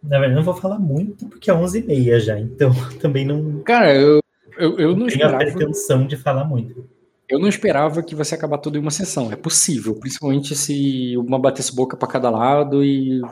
Na 0.02 0.18
verdade, 0.18 0.34
não 0.34 0.42
vou 0.42 0.54
falar 0.54 0.78
muito 0.78 1.26
porque 1.28 1.50
é 1.50 1.54
11h30 1.54 2.20
já, 2.20 2.40
então 2.40 2.72
também 2.98 3.26
não. 3.26 3.60
Cara, 3.60 3.94
eu, 3.94 4.20
eu, 4.56 4.78
eu 4.78 4.90
não, 4.92 5.00
não 5.00 5.06
esperava. 5.06 5.38
Tenho 5.38 5.50
a 5.50 5.54
pretensão 5.54 6.06
de 6.06 6.16
falar 6.16 6.44
muito. 6.44 6.88
Eu 7.32 7.38
não 7.38 7.48
esperava 7.48 8.02
que 8.02 8.14
você 8.14 8.34
acabar 8.34 8.58
tudo 8.58 8.76
em 8.76 8.80
uma 8.80 8.90
sessão. 8.90 9.32
É 9.32 9.36
possível, 9.36 9.94
principalmente 9.94 10.54
se 10.54 11.16
uma 11.16 11.38
batesse 11.38 11.74
boca 11.74 11.96
para 11.96 12.08
cada 12.08 12.28
lado 12.28 12.84
e. 12.84 13.22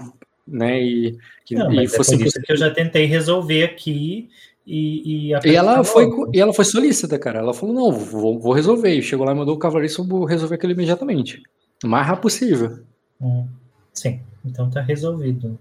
Né, 0.48 0.82
e, 0.82 1.18
não, 1.52 1.70
e 1.70 1.86
fosse. 1.86 2.14
É 2.14 2.18
por 2.18 2.26
isso 2.26 2.40
que 2.40 2.52
eu 2.52 2.56
já 2.56 2.70
tentei 2.70 3.04
resolver 3.04 3.62
aqui 3.62 4.30
e, 4.66 5.32
e, 5.32 5.38
e 5.44 5.54
ela 5.56 5.84
foi 5.84 6.08
e 6.32 6.40
ela 6.40 6.52
foi 6.52 6.64
solícita, 6.64 7.18
cara. 7.18 7.40
Ela 7.40 7.52
falou: 7.52 7.74
não, 7.74 7.92
vou, 7.92 8.38
vou 8.38 8.52
resolver. 8.52 8.94
E 8.94 9.02
chegou 9.02 9.26
lá 9.26 9.32
e 9.32 9.34
mandou 9.34 9.54
o 9.54 9.58
cavaleiro 9.58 10.04
vou 10.04 10.24
resolver 10.24 10.54
aquilo 10.54 10.72
imediatamente. 10.72 11.42
O 11.84 11.88
mais 11.88 12.06
rápido 12.06 12.22
possível. 12.22 12.78
Hum, 13.20 13.46
sim, 13.92 14.20
então 14.44 14.70
tá 14.70 14.80
resolvido. 14.80 15.58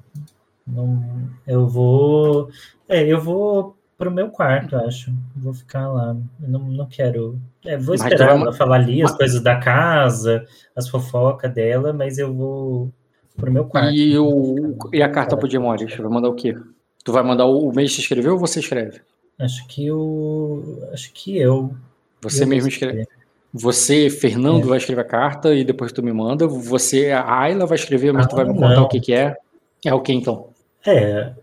Não, 0.65 1.03
eu 1.45 1.67
vou. 1.67 2.49
É, 2.87 3.05
eu 3.05 3.19
vou 3.19 3.75
pro 3.99 4.09
meu 4.09 4.29
quarto, 4.29 4.77
acho. 4.77 5.13
Vou 5.35 5.53
ficar 5.53 5.89
lá. 5.89 6.15
Eu 6.41 6.47
não, 6.47 6.59
não 6.59 6.85
quero. 6.85 7.37
É, 7.65 7.77
vou 7.77 7.93
esperar 7.93 8.29
ela 8.29 8.53
falar 8.53 8.77
ali 8.77 9.03
as 9.03 9.15
coisas 9.15 9.41
da 9.41 9.57
casa, 9.57 10.45
as 10.73 10.87
fofocas 10.87 11.53
dela, 11.53 11.91
mas 11.91 12.17
eu 12.17 12.33
vou 12.33 12.89
pro 13.35 13.51
meu 13.51 13.65
quarto. 13.65 13.93
E, 13.93 14.17
o, 14.17 14.77
e 14.93 15.03
a 15.03 15.09
carta 15.09 15.35
pro 15.35 15.49
Demores? 15.49 15.93
Vai 15.97 16.09
mandar 16.09 16.29
o 16.29 16.33
quê? 16.33 16.55
Tu 17.03 17.11
vai 17.11 17.21
mandar 17.21 17.45
o, 17.45 17.67
o 17.69 17.75
mês 17.75 17.93
que 17.93 18.01
escreveu 18.01 18.33
ou 18.33 18.39
você 18.39 18.61
escreve? 18.61 19.01
Acho 19.37 19.67
que 19.67 19.85
eu. 19.85 20.89
Acho 20.93 21.11
que 21.13 21.37
eu. 21.37 21.75
Você 22.21 22.45
eu 22.45 22.47
mesmo 22.47 22.69
escreve. 22.69 23.05
Você, 23.53 24.09
Fernando, 24.09 24.63
é. 24.63 24.67
vai 24.67 24.77
escrever 24.77 25.01
a 25.01 25.05
carta 25.05 25.53
e 25.53 25.65
depois 25.65 25.91
tu 25.91 26.01
me 26.01 26.13
manda. 26.13 26.47
Você, 26.47 27.11
a 27.11 27.41
Ayla, 27.41 27.65
vai 27.65 27.77
escrever, 27.77 28.13
mas 28.13 28.25
ah, 28.25 28.29
tu 28.29 28.35
vai 28.37 28.45
me 28.45 28.53
contar 28.53 28.75
não. 28.75 28.83
o 28.83 28.87
que, 28.87 28.99
que 28.99 29.13
é. 29.13 29.35
É 29.83 29.93
o 29.93 30.01
que 30.01 30.13
então? 30.13 30.47
É. 30.85 31.33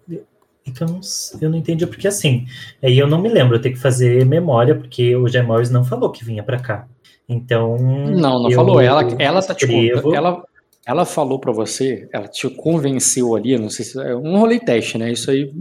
Então, 0.66 1.00
eu 1.40 1.48
não 1.48 1.58
entendi 1.58 1.86
porque 1.86 2.08
assim. 2.08 2.46
Aí 2.82 2.98
eu 2.98 3.06
não 3.06 3.20
me 3.20 3.28
lembro, 3.28 3.56
eu 3.56 3.60
tenho 3.60 3.74
que 3.74 3.80
fazer 3.80 4.26
memória, 4.26 4.74
porque 4.74 5.14
o 5.14 5.28
Jay 5.28 5.42
Morris 5.42 5.70
não 5.70 5.84
falou 5.84 6.10
que 6.10 6.24
vinha 6.24 6.42
para 6.42 6.58
cá. 6.58 6.88
Então. 7.28 7.76
Não, 7.78 8.42
não 8.42 8.50
falou. 8.50 8.80
Ela, 8.80 9.06
ela 9.18 9.42
tá 9.42 9.54
tipo. 9.54 9.72
Ela, 10.14 10.42
ela 10.86 11.04
falou 11.04 11.40
para 11.40 11.52
você, 11.52 12.08
ela 12.12 12.28
te 12.28 12.48
convenceu 12.48 13.34
ali, 13.34 13.58
não 13.58 13.68
sei 13.68 13.84
se 13.84 14.00
é 14.00 14.14
um 14.14 14.38
rolê 14.38 14.60
teste, 14.60 14.96
né? 14.96 15.10
Isso 15.10 15.30
aí, 15.30 15.52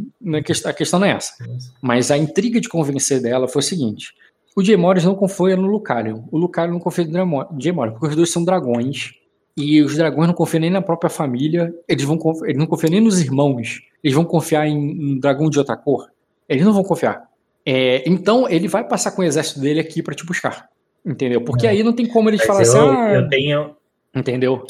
a 0.66 0.74
questão 0.74 1.00
não 1.00 1.08
é 1.08 1.12
essa. 1.12 1.34
Mas 1.82 2.12
a 2.12 2.18
intriga 2.18 2.62
de 2.62 2.70
convencer 2.70 3.22
dela 3.22 3.48
foi 3.48 3.60
o 3.60 3.64
seguinte: 3.64 4.14
o 4.56 4.64
Jay 4.64 4.78
Morris 4.78 5.04
não 5.04 5.16
confia 5.16 5.56
no 5.56 5.68
Lucario. 5.68 6.24
O 6.32 6.38
Lucario 6.38 6.72
não 6.72 6.80
confia 6.80 7.06
no 7.06 7.60
Jay 7.60 7.72
Morris, 7.72 7.94
porque 7.94 8.08
os 8.08 8.16
dois 8.16 8.32
são 8.32 8.44
dragões. 8.44 9.14
E 9.58 9.82
os 9.82 9.96
dragões 9.96 10.28
não 10.28 10.34
confiam 10.34 10.62
nem 10.62 10.70
na 10.70 10.82
própria 10.82 11.10
família, 11.10 11.74
eles, 11.88 12.04
vão 12.04 12.20
eles 12.44 12.58
não 12.58 12.68
confiam 12.68 12.92
nem 12.92 13.02
nos 13.02 13.22
irmãos. 13.22 13.82
Eles 14.04 14.16
vão 14.16 14.26
confiar 14.26 14.68
em 14.68 14.78
um 14.78 15.20
dragão 15.20 15.50
de 15.50 15.58
outra 15.58 15.78
cor. 15.78 16.10
Eles 16.48 16.66
não 16.66 16.74
vão 16.74 16.84
confiar. 16.84 17.30
É, 17.66 18.08
então 18.08 18.48
ele 18.50 18.68
vai 18.68 18.88
passar 18.88 19.12
com 19.12 19.22
o 19.22 19.26
exército 19.26 19.60
dele 19.60 19.80
aqui 19.80 20.04
para 20.04 20.14
te 20.14 20.26
buscar. 20.26 20.70
Entendeu? 21.06 21.42
Porque 21.42 21.66
é. 21.66 21.70
aí 21.70 21.84
não 21.84 21.94
tem 21.94 22.06
como 22.06 22.30
eles 22.30 22.46
falar 22.46 22.62
assim. 22.62 22.78
Ah, 22.78 23.14
eu 23.14 23.30
tenho. 23.30 23.76
Entendeu? 24.14 24.66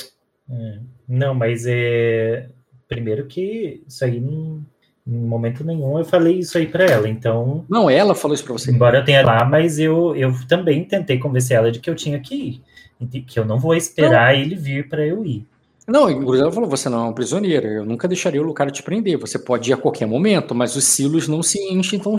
É. 0.50 0.80
Não, 1.08 1.34
mas 1.34 1.66
é. 1.66 2.50
Primeiro 2.88 3.26
que 3.26 3.84
isso 3.88 4.06
aí 4.06 4.20
não 4.20 4.64
em 5.08 5.20
momento 5.20 5.64
nenhum 5.64 6.00
eu 6.00 6.06
falei 6.06 6.40
isso 6.40 6.58
aí 6.58 6.66
para 6.66 6.84
ela, 6.84 7.08
então... 7.08 7.64
Não, 7.70 7.90
ela 7.90 8.16
falou 8.16 8.34
isso 8.34 8.44
para 8.44 8.54
você. 8.54 8.72
Embora 8.72 9.00
eu 9.00 9.06
tenha 9.06 9.24
lá, 9.24 9.46
mas 9.46 9.78
eu, 9.78 10.16
eu 10.16 10.34
também 10.48 10.84
tentei 10.84 11.20
convencer 11.20 11.58
ela 11.58 11.72
de 11.72 11.80
que 11.80 11.90
eu 11.90 11.96
tinha 11.96 12.20
que 12.20 12.36
ir, 12.36 12.62
que 13.28 13.40
eu 13.40 13.46
não 13.46 13.60
vou 13.60 13.76
esperar 13.76 14.34
não. 14.34 14.42
ele 14.42 14.56
vir 14.56 14.88
para 14.90 15.06
eu 15.06 15.26
ir. 15.26 15.46
Não, 15.88 16.10
inclusive 16.10 16.42
ela 16.42 16.52
falou, 16.52 16.70
você 16.70 16.90
não 16.90 17.00
é 17.00 17.04
uma 17.04 17.14
prisioneira, 17.14 17.68
eu 17.68 17.86
nunca 17.86 18.08
deixaria 18.08 18.42
o 18.42 18.46
Lucario 18.46 18.74
te 18.74 18.82
prender, 18.82 19.20
você 19.20 19.38
pode 19.38 19.70
ir 19.70 19.74
a 19.74 19.78
qualquer 19.78 20.08
momento, 20.08 20.56
mas 20.56 20.76
os 20.76 20.84
silos 20.84 21.28
não 21.28 21.44
se 21.44 21.60
enchem 21.72 22.00
tão, 22.00 22.18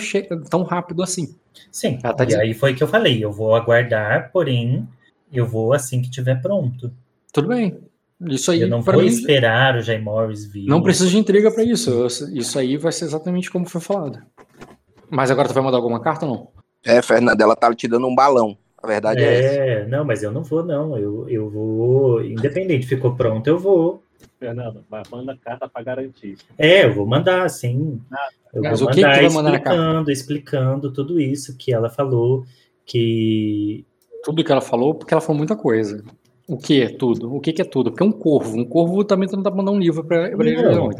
tão 0.48 0.62
rápido 0.62 1.02
assim. 1.02 1.34
Sim, 1.72 1.98
tá 1.98 2.14
e 2.28 2.34
aí 2.36 2.54
foi 2.54 2.74
que 2.74 2.82
eu 2.82 2.86
falei, 2.86 3.24
eu 3.24 3.32
vou 3.32 3.56
aguardar, 3.56 4.30
porém, 4.32 4.86
eu 5.32 5.44
vou 5.44 5.72
assim 5.72 6.00
que 6.00 6.08
tiver 6.08 6.40
pronto. 6.40 6.92
Tudo 7.32 7.48
bem, 7.48 7.76
isso 8.20 8.50
aí, 8.50 8.62
eu 8.62 8.68
não 8.68 8.80
vou 8.80 8.98
mim, 8.98 9.06
esperar 9.06 9.76
o 9.76 9.82
Jay 9.82 10.00
Morris 10.00 10.46
vir. 10.46 10.66
Não 10.66 10.82
precisa 10.82 11.10
de 11.10 11.18
intriga 11.18 11.50
para 11.50 11.62
isso. 11.62 12.06
Isso 12.32 12.58
aí 12.58 12.76
vai 12.76 12.90
ser 12.90 13.04
exatamente 13.04 13.50
como 13.50 13.66
foi 13.66 13.80
falado. 13.80 14.22
Mas 15.10 15.30
agora 15.30 15.48
tu 15.48 15.54
vai 15.54 15.62
mandar 15.62 15.76
alguma 15.76 16.00
carta 16.00 16.24
ou 16.24 16.32
não? 16.32 16.48
É, 16.84 17.02
Fernanda, 17.02 17.42
ela 17.42 17.54
tá 17.54 17.72
te 17.74 17.86
dando 17.86 18.06
um 18.06 18.14
balão. 18.14 18.56
A 18.86 18.88
verdade 18.88 19.20
é, 19.20 19.26
é 19.26 19.80
essa. 19.80 19.88
Não, 19.88 20.04
mas 20.04 20.22
eu 20.22 20.30
não 20.30 20.44
vou, 20.44 20.64
não. 20.64 20.96
Eu, 20.96 21.28
eu 21.28 21.50
vou. 21.50 22.24
Independente, 22.24 22.86
ficou 22.86 23.16
pronto, 23.16 23.46
eu 23.48 23.58
vou. 23.58 24.02
Fernando, 24.38 24.84
vai 24.88 25.02
manda 25.10 25.36
carta 25.36 25.68
para 25.68 25.82
garantir. 25.82 26.36
É, 26.56 26.84
eu 26.84 26.94
vou 26.94 27.06
mandar, 27.06 27.48
sim. 27.50 28.00
Ah, 28.12 28.28
eu 28.54 28.62
mas 28.62 28.80
vou 28.80 28.88
o 28.88 28.92
que 28.92 29.00
mandar 29.00 29.18
que 29.18 29.28
mandar 29.34 29.50
explicando, 29.50 30.10
explicando 30.10 30.92
tudo 30.92 31.20
isso 31.20 31.56
que 31.56 31.72
ela 31.72 31.90
falou, 31.90 32.44
que 32.84 33.84
tudo 34.22 34.44
que 34.44 34.52
ela 34.52 34.60
falou, 34.60 34.94
porque 34.94 35.12
ela 35.12 35.20
falou 35.20 35.38
muita 35.38 35.56
coisa. 35.56 36.04
O 36.48 36.56
que 36.56 36.80
é 36.80 36.88
tudo? 36.88 37.34
O 37.34 37.40
que, 37.40 37.52
que 37.52 37.62
é 37.62 37.64
tudo? 37.64 37.90
Porque 37.90 38.04
é 38.04 38.06
um 38.06 38.12
corvo. 38.12 38.56
Um 38.56 38.64
corvo 38.64 39.02
também 39.02 39.28
não 39.32 39.42
dá 39.42 39.50
pra 39.50 39.58
mandar 39.58 39.72
um 39.72 39.80
livro 39.80 40.04
pra, 40.04 40.30
pra 40.30 40.46
ele, 40.46 40.62
não. 40.62 40.90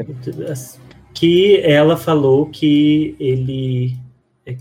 Que 1.14 1.60
ela 1.60 1.96
falou 1.96 2.46
que 2.46 3.14
ele 3.20 3.96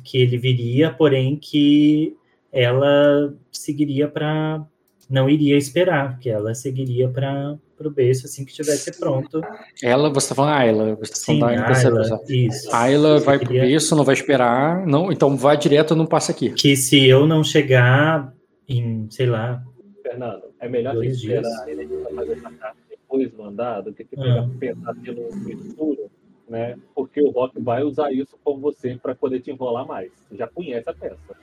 que 0.03 0.19
ele 0.19 0.37
viria, 0.37 0.91
porém 0.91 1.35
que 1.35 2.15
ela 2.55 3.35
seguiria 3.51 4.07
para 4.07 4.65
não 5.07 5.29
iria 5.29 5.55
esperar, 5.55 6.17
que 6.17 6.29
ela 6.29 6.55
seguiria 6.55 7.07
para 7.07 7.59
o 7.79 7.89
berço 7.91 8.25
assim 8.25 8.43
que 8.43 8.49
estivesse 8.49 8.97
pronto. 8.97 9.39
Ela, 9.83 10.09
você 10.09 10.25
está 10.25 10.35
falando 10.35 10.53
Ayla, 10.53 10.95
você 10.95 11.13
está 11.13 11.25
falando 11.25 11.41
da 11.41 11.77
Ayla, 11.77 12.23
isso. 12.27 12.75
Ayla 12.75 13.19
vai 13.19 13.37
para 13.37 13.49
o 13.49 13.53
berço, 13.53 13.95
não 13.95 14.03
vai 14.03 14.15
esperar, 14.15 14.87
não, 14.87 15.11
então 15.11 15.37
vai 15.37 15.57
direto, 15.57 15.95
não 15.95 16.07
passa 16.07 16.31
aqui. 16.31 16.49
Que 16.53 16.75
se 16.75 17.05
eu 17.05 17.27
não 17.27 17.43
chegar 17.43 18.33
em, 18.67 19.05
sei 19.11 19.27
lá, 19.27 19.61
Fernando, 20.01 20.45
é 20.59 20.67
melhor 20.67 20.95
você 20.95 21.07
esperar 21.07 21.69
ele 21.69 21.87
fazer 22.15 22.31
essa 22.31 22.51
carta 22.51 22.77
depois 22.89 23.31
mandar 23.33 23.81
do 23.81 23.93
que 23.93 24.03
pegar, 24.03 24.39
ah. 24.39 24.49
pensar 24.59 24.95
no 24.95 25.57
futuro, 25.57 26.09
né? 26.47 26.77
Porque 26.93 27.21
o 27.21 27.29
Rock 27.29 27.59
vai 27.61 27.83
usar 27.83 28.11
isso 28.11 28.37
com 28.43 28.59
você 28.59 28.97
para 29.01 29.15
poder 29.15 29.41
te 29.41 29.51
enrolar 29.51 29.87
mais. 29.87 30.11
Você 30.27 30.37
já 30.37 30.47
conhece 30.47 30.89
a 30.89 30.93
peça. 30.93 31.35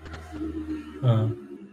Ah. 1.02 1.28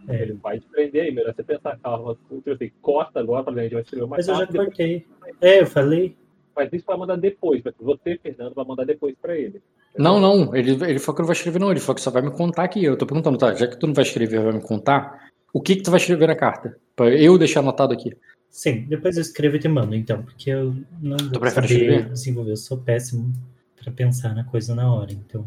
É. 0.08 0.22
Ele 0.22 0.32
vai 0.34 0.58
te 0.58 0.66
prender 0.66 1.04
aí, 1.04 1.12
melhor 1.12 1.34
você 1.34 1.42
pensar, 1.42 1.78
calma, 1.78 2.16
tipo 2.28 2.50
assim, 2.50 2.70
corta 2.82 3.20
agora 3.20 3.44
para 3.44 3.54
a 3.54 3.62
gente 3.62 3.72
vai 3.72 3.82
escrever 3.82 4.06
mais 4.06 4.26
Mas 4.26 4.40
eu 4.40 4.46
já 4.46 4.64
cortei. 4.64 5.06
É, 5.40 5.60
eu 5.60 5.66
falei. 5.66 6.16
Mas 6.56 6.72
isso 6.72 6.84
vai 6.84 6.96
mandar 6.96 7.16
depois, 7.16 7.62
você, 7.80 8.18
Fernando, 8.20 8.54
vai 8.54 8.64
mandar 8.64 8.84
depois 8.84 9.14
para 9.22 9.38
ele. 9.38 9.62
Não, 9.96 10.20
não, 10.20 10.54
ele, 10.54 10.72
ele 10.72 10.98
falou 10.98 11.16
que 11.16 11.22
não 11.22 11.26
vai 11.26 11.36
escrever, 11.36 11.58
não. 11.58 11.70
Ele 11.70 11.80
falou 11.80 11.94
que 11.94 12.00
só 12.00 12.10
vai 12.10 12.22
me 12.22 12.30
contar 12.30 12.64
aqui. 12.64 12.84
Eu 12.84 12.96
tô 12.96 13.06
perguntando, 13.06 13.38
tá? 13.38 13.54
Já 13.54 13.66
que 13.66 13.78
tu 13.78 13.86
não 13.86 13.94
vai 13.94 14.04
escrever, 14.04 14.40
vai 14.40 14.52
me 14.52 14.60
contar, 14.60 15.30
o 15.52 15.60
que 15.60 15.76
que 15.76 15.82
tu 15.82 15.90
vai 15.90 15.98
escrever 15.98 16.28
na 16.28 16.36
carta? 16.36 16.76
Para 16.94 17.14
eu 17.14 17.38
deixar 17.38 17.60
anotado 17.60 17.92
aqui. 17.92 18.12
Sim, 18.50 18.84
depois 18.88 19.16
eu 19.16 19.22
escrevo 19.22 19.56
e 19.56 19.58
te 19.60 19.68
mando, 19.68 19.94
então, 19.94 20.22
porque 20.22 20.50
eu 20.50 20.74
não 21.00 21.16
tu 21.16 21.38
vou 21.38 21.50
saber 21.50 21.66
escrever? 21.66 22.08
desenvolver. 22.10 22.50
Eu 22.50 22.56
sou 22.56 22.78
péssimo 22.78 23.32
para 23.76 23.92
pensar 23.92 24.34
na 24.34 24.44
coisa 24.44 24.74
na 24.74 24.92
hora, 24.92 25.12
então. 25.12 25.46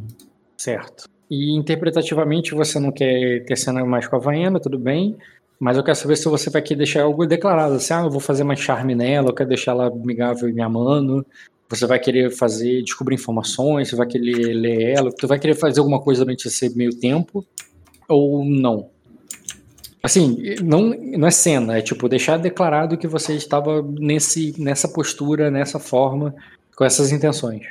Certo. 0.57 1.09
E 1.29 1.55
interpretativamente 1.55 2.55
você 2.55 2.79
não 2.79 2.91
quer 2.91 3.43
ter 3.45 3.57
cena 3.57 3.85
mais 3.85 4.07
com 4.07 4.15
a 4.15 4.19
Havaiana, 4.19 4.59
tudo 4.59 4.79
bem. 4.79 5.17
Mas 5.59 5.77
eu 5.77 5.83
quero 5.83 5.95
saber 5.95 6.15
se 6.15 6.27
você 6.27 6.49
vai 6.49 6.61
querer 6.61 6.79
deixar 6.79 7.03
algo 7.03 7.25
declarado, 7.25 7.75
assim, 7.75 7.93
ah, 7.93 8.01
eu 8.01 8.09
vou 8.09 8.19
fazer 8.19 8.43
mais 8.43 8.59
charme 8.59 8.95
nela, 8.95 9.29
eu 9.29 9.33
quero 9.33 9.49
deixar 9.49 9.71
ela 9.71 9.87
amigável 9.87 10.49
e 10.49 10.53
me 10.53 10.61
amando. 10.61 11.25
Você 11.69 11.87
vai 11.87 11.99
querer 11.99 12.31
fazer, 12.31 12.83
descobrir 12.83 13.15
informações, 13.15 13.89
você 13.89 13.95
vai 13.95 14.07
querer 14.07 14.53
ler 14.53 14.95
ela, 14.97 15.11
tu 15.11 15.27
vai 15.27 15.39
querer 15.39 15.55
fazer 15.55 15.79
alguma 15.79 16.01
coisa 16.01 16.23
durante 16.23 16.47
esse 16.47 16.75
meio 16.75 16.97
tempo, 16.99 17.45
ou 18.07 18.43
não? 18.45 18.89
Assim, 20.05 20.55
não, 20.61 20.89
não 20.89 21.29
é 21.29 21.31
cena, 21.31 21.77
é 21.77 21.81
tipo 21.81 22.09
deixar 22.09 22.35
declarado 22.35 22.97
que 22.97 23.07
você 23.07 23.35
estava 23.35 23.81
nesse, 23.81 24.53
nessa 24.61 24.85
postura, 24.89 25.49
nessa 25.49 25.79
forma, 25.79 26.35
com 26.75 26.83
essas 26.83 27.13
intenções. 27.13 27.65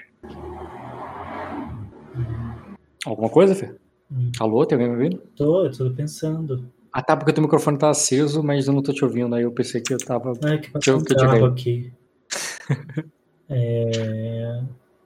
Alguma 3.05 3.29
coisa, 3.29 3.55
Fê? 3.55 3.75
Hum. 4.11 4.33
Alô, 4.41 4.65
tem 4.65 4.77
alguém 4.77 4.91
me 4.91 4.97
ouvindo? 4.97 5.23
Tô, 5.37 5.67
eu 5.67 5.71
tô 5.71 5.91
pensando. 5.91 6.73
Ah, 6.91 7.03
tá, 7.03 7.15
porque 7.15 7.35
teu 7.35 7.43
microfone 7.43 7.77
tá 7.77 7.91
aceso, 7.91 8.43
mas 8.43 8.67
eu 8.67 8.73
não 8.73 8.83
tô 8.83 8.95
te 8.95 9.05
ouvindo, 9.05 9.35
aí 9.35 9.43
eu 9.43 9.53
pensei 9.53 9.83
que 9.83 9.93
eu 9.93 9.99
tava. 9.99 10.33
Ah, 10.43 10.57
que 10.57 10.71
passou 10.71 10.97
um 10.97 11.05
carro 11.05 11.45
aqui. 11.45 11.93
é... 13.51 14.63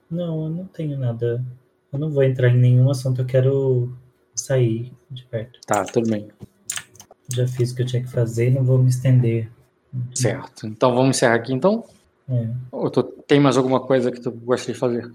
Não, 0.09 0.45
eu 0.45 0.49
não 0.49 0.65
tenho 0.65 0.97
nada. 0.97 1.43
Eu 1.91 1.99
não 1.99 2.09
vou 2.09 2.23
entrar 2.23 2.47
em 2.47 2.57
nenhum 2.57 2.89
assunto, 2.89 3.19
eu 3.19 3.25
quero 3.25 3.91
sair 4.33 4.93
de 5.11 5.25
perto. 5.25 5.59
Tá, 5.67 5.83
tudo 5.83 6.09
bem 6.09 6.29
já 7.33 7.47
fiz 7.47 7.71
o 7.71 7.75
que 7.75 7.81
eu 7.81 7.85
tinha 7.85 8.01
que 8.01 8.09
fazer 8.09 8.49
e 8.49 8.51
não 8.51 8.63
vou 8.63 8.77
me 8.77 8.89
estender. 8.89 9.49
Certo. 10.13 10.67
Então 10.67 10.93
vamos 10.93 11.17
encerrar 11.17 11.35
aqui 11.35 11.53
então? 11.53 11.83
É. 12.29 12.47
Ou 12.71 12.89
tu, 12.89 13.03
tem 13.03 13.39
mais 13.39 13.57
alguma 13.57 13.79
coisa 13.79 14.11
que 14.11 14.19
tu 14.19 14.31
gostaria 14.31 14.73
de 14.73 14.79
fazer? 14.79 15.11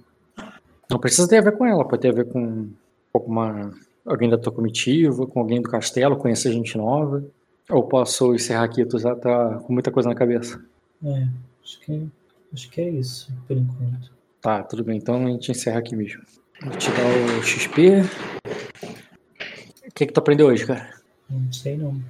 Não 0.90 0.98
precisa 0.98 1.28
ter 1.28 1.38
a 1.38 1.42
ver 1.42 1.56
com 1.56 1.66
ela, 1.66 1.86
pode 1.86 2.02
ter 2.02 2.08
a 2.08 2.12
ver 2.12 2.26
com 2.26 2.68
uma, 3.14 3.72
alguém 4.04 4.28
da 4.28 4.38
tua 4.38 4.52
comitiva, 4.52 5.26
com 5.26 5.40
alguém 5.40 5.60
do 5.60 5.68
castelo, 5.68 6.16
conhecer 6.16 6.52
gente 6.52 6.76
nova. 6.76 7.24
Ou 7.70 7.84
posso 7.84 8.34
encerrar 8.34 8.64
aqui, 8.64 8.84
tu 8.84 8.98
já 8.98 9.14
tá 9.14 9.60
com 9.60 9.72
muita 9.72 9.90
coisa 9.90 10.08
na 10.08 10.14
cabeça? 10.14 10.62
É, 11.04 11.28
acho 11.62 11.80
que, 11.80 12.08
acho 12.52 12.70
que 12.70 12.80
é 12.80 12.90
isso, 12.90 13.32
por 13.46 13.56
enquanto. 13.56 14.12
Tá, 14.40 14.62
tudo 14.62 14.84
bem, 14.84 14.98
então 14.98 15.24
a 15.24 15.30
gente 15.30 15.50
encerra 15.50 15.78
aqui 15.78 15.94
mesmo. 15.94 16.22
Vou 16.62 16.76
te 16.76 16.90
dar 16.90 17.38
o 17.38 17.42
XP. 17.42 18.02
O 19.86 19.94
que, 19.94 20.06
que 20.06 20.12
tu 20.12 20.18
aprendeu 20.18 20.48
hoje, 20.48 20.66
cara? 20.66 20.91
Não 21.32 21.52
sei 21.52 21.76
não. 21.76 22.00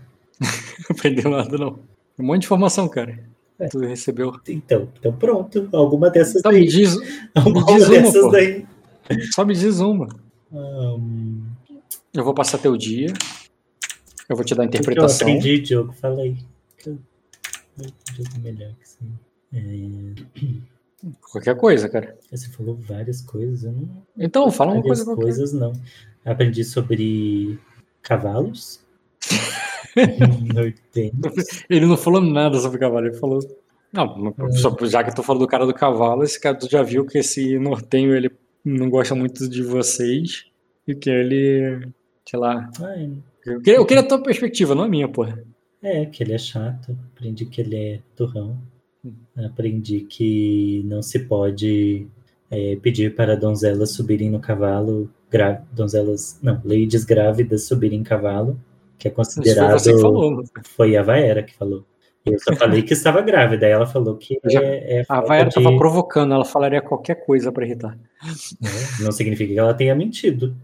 Aprendeu 0.91 1.31
nada 1.31 1.57
não. 1.57 1.79
Um 2.19 2.25
monte 2.25 2.41
de 2.41 2.47
informação, 2.47 2.89
cara. 2.89 3.19
É. 3.59 3.69
Tu 3.69 3.79
recebeu. 3.79 4.33
Então, 4.49 4.89
então 4.99 5.13
pronto. 5.13 5.69
Alguma 5.73 6.11
dessas 6.11 6.37
então, 6.37 6.51
daí. 6.51 6.63
Me 6.63 6.69
diz, 6.69 6.97
Alguma 7.35 7.67
me 7.67 7.79
diz 7.79 7.89
dessas 7.89 8.23
uma, 8.23 8.33
daí. 8.33 8.67
Só 9.33 9.45
me 9.45 9.55
diz 9.55 9.81
uma. 9.81 10.09
Um... 10.51 11.47
Eu 12.13 12.25
vou 12.25 12.35
passar 12.35 12.59
teu 12.59 12.77
dia. 12.77 13.13
Eu 14.29 14.37
vou 14.37 14.45
te 14.45 14.55
dar 14.55 14.65
a 14.65 14.67
interpretação. 14.67 15.29
Eu 15.29 15.37
aprendi, 15.37 15.61
Diogo. 15.61 15.93
Falei. 15.93 16.37
Diogo 16.85 18.39
melhor 18.43 18.73
que 18.81 18.89
sim. 18.89 19.13
É... 19.53 20.15
Qualquer 21.33 21.57
coisa, 21.57 21.89
cara. 21.89 22.17
Você 22.31 22.49
falou 22.49 22.77
várias 22.77 23.21
coisas. 23.23 23.65
Eu 23.65 23.73
não... 23.73 24.03
Então, 24.17 24.51
fala 24.51 24.73
uma 24.73 24.83
coisa 24.83 25.05
qualquer. 25.05 25.23
coisas 25.23 25.53
não. 25.53 25.73
Aprendi 26.25 26.65
sobre 26.65 27.59
cavalos. 28.03 28.82
ele 31.69 31.87
não 31.87 31.97
falou 31.97 32.21
nada 32.21 32.59
sobre 32.59 32.79
cavalo, 32.79 33.07
ele 33.07 33.17
falou. 33.17 33.41
Não, 33.93 34.35
já 34.83 35.05
que 35.05 35.15
tu 35.15 35.23
falou 35.23 35.41
do 35.41 35.47
cara 35.47 35.67
do 35.67 35.75
cavalo, 35.75 36.25
esse 36.25 36.41
cara 36.41 36.57
tu 36.57 36.69
já 36.71 36.83
viu 36.83 37.05
que 37.05 37.19
esse 37.19 37.59
nortenho 37.59 38.15
ele 38.15 38.31
não 38.65 38.89
gosta 38.89 39.15
muito 39.15 39.49
de 39.49 39.63
vocês 39.63 40.47
e 40.87 40.95
que 40.95 41.11
ele, 41.11 41.89
sei 42.27 42.39
lá. 42.39 42.71
Ai. 42.81 43.13
Eu 43.45 43.61
queria, 43.61 43.79
eu 43.79 43.87
queria 43.87 44.03
a 44.03 44.07
tua 44.07 44.23
perspectiva, 44.23 44.75
não 44.75 44.85
a 44.85 44.89
minha, 44.89 45.09
porra. 45.09 45.45
É, 45.83 46.07
que 46.07 46.23
ele 46.23 46.33
é 46.33 46.39
chato. 46.39 46.97
Aprendi 47.13 47.45
que 47.45 47.61
ele 47.61 47.77
é 47.77 48.01
turrão. 48.17 48.57
Hum. 49.05 49.13
Aprendi 49.45 50.03
que 50.03 50.83
não 50.85 51.03
se 51.03 51.19
pode 51.19 52.07
é, 52.51 52.77
pedir 52.77 53.15
para 53.17 53.37
donzelas 53.37 53.91
subirem 53.91 54.31
no 54.31 54.39
cavalo, 54.39 55.11
donzelas, 55.73 56.39
não, 56.43 56.61
ladies 56.65 57.05
grávidas 57.05 57.65
subirem 57.65 58.01
em 58.01 58.05
cavalo, 58.05 58.61
que 59.03 59.09
é 59.09 59.11
considerado. 59.11 59.83
Foi, 59.83 60.01
falou, 60.01 60.45
foi 60.77 60.97
a 60.97 61.03
Vaera 61.03 61.43
que 61.43 61.55
falou. 61.55 61.85
Eu 62.25 62.39
só 62.39 62.55
falei 62.55 62.83
que 62.83 62.93
estava 62.93 63.21
grávida, 63.21 63.67
aí 63.67 63.73
ela 63.73 63.85
falou 63.85 64.17
que 64.17 64.39
Já, 64.45 64.63
é, 64.63 65.01
é 65.01 65.05
A 65.09 65.21
Vaera 65.21 65.49
estava 65.49 65.73
de... 65.73 65.77
provocando, 65.77 66.33
ela 66.33 66.45
falaria 66.45 66.81
qualquer 66.81 67.17
coisa 67.17 67.51
para 67.51 67.67
irritar. 67.67 67.99
Não, 68.61 69.07
não 69.07 69.13
significa 69.13 69.53
que 69.53 69.59
ela 69.59 69.75
tenha 69.75 69.93
mentido. 69.97 70.57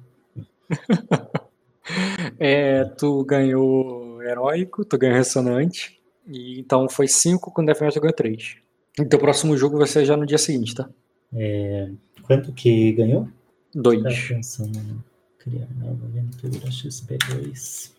é, 2.38 2.84
tu 2.84 3.24
ganhou 3.24 4.22
heróico, 4.22 4.84
tu 4.84 4.96
ganhou 4.96 5.16
ressonante, 5.16 5.98
e 6.24 6.60
então 6.60 6.88
foi 6.88 7.08
5 7.08 7.50
com 7.50 7.64
Death 7.64 7.80
Metal 7.80 8.00
ganhou 8.00 8.14
3. 8.14 8.56
Então 9.00 9.18
o 9.18 9.20
próximo 9.20 9.56
jogo 9.56 9.78
vai 9.78 9.88
ser 9.88 10.04
já 10.04 10.16
no 10.16 10.26
dia 10.26 10.38
seguinte, 10.38 10.76
tá? 10.76 10.88
É, 11.34 11.90
quanto 12.22 12.52
que 12.52 12.92
ganhou? 12.92 13.28
2. 13.74 14.02
Tá 14.04 14.34
pensando 14.34 14.78
em 14.78 15.02
criar 15.38 15.66
nova 15.80 16.04
aventura 16.06 16.70
XP2. 16.70 17.97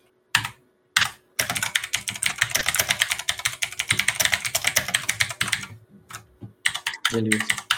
Beleza. 7.12 7.69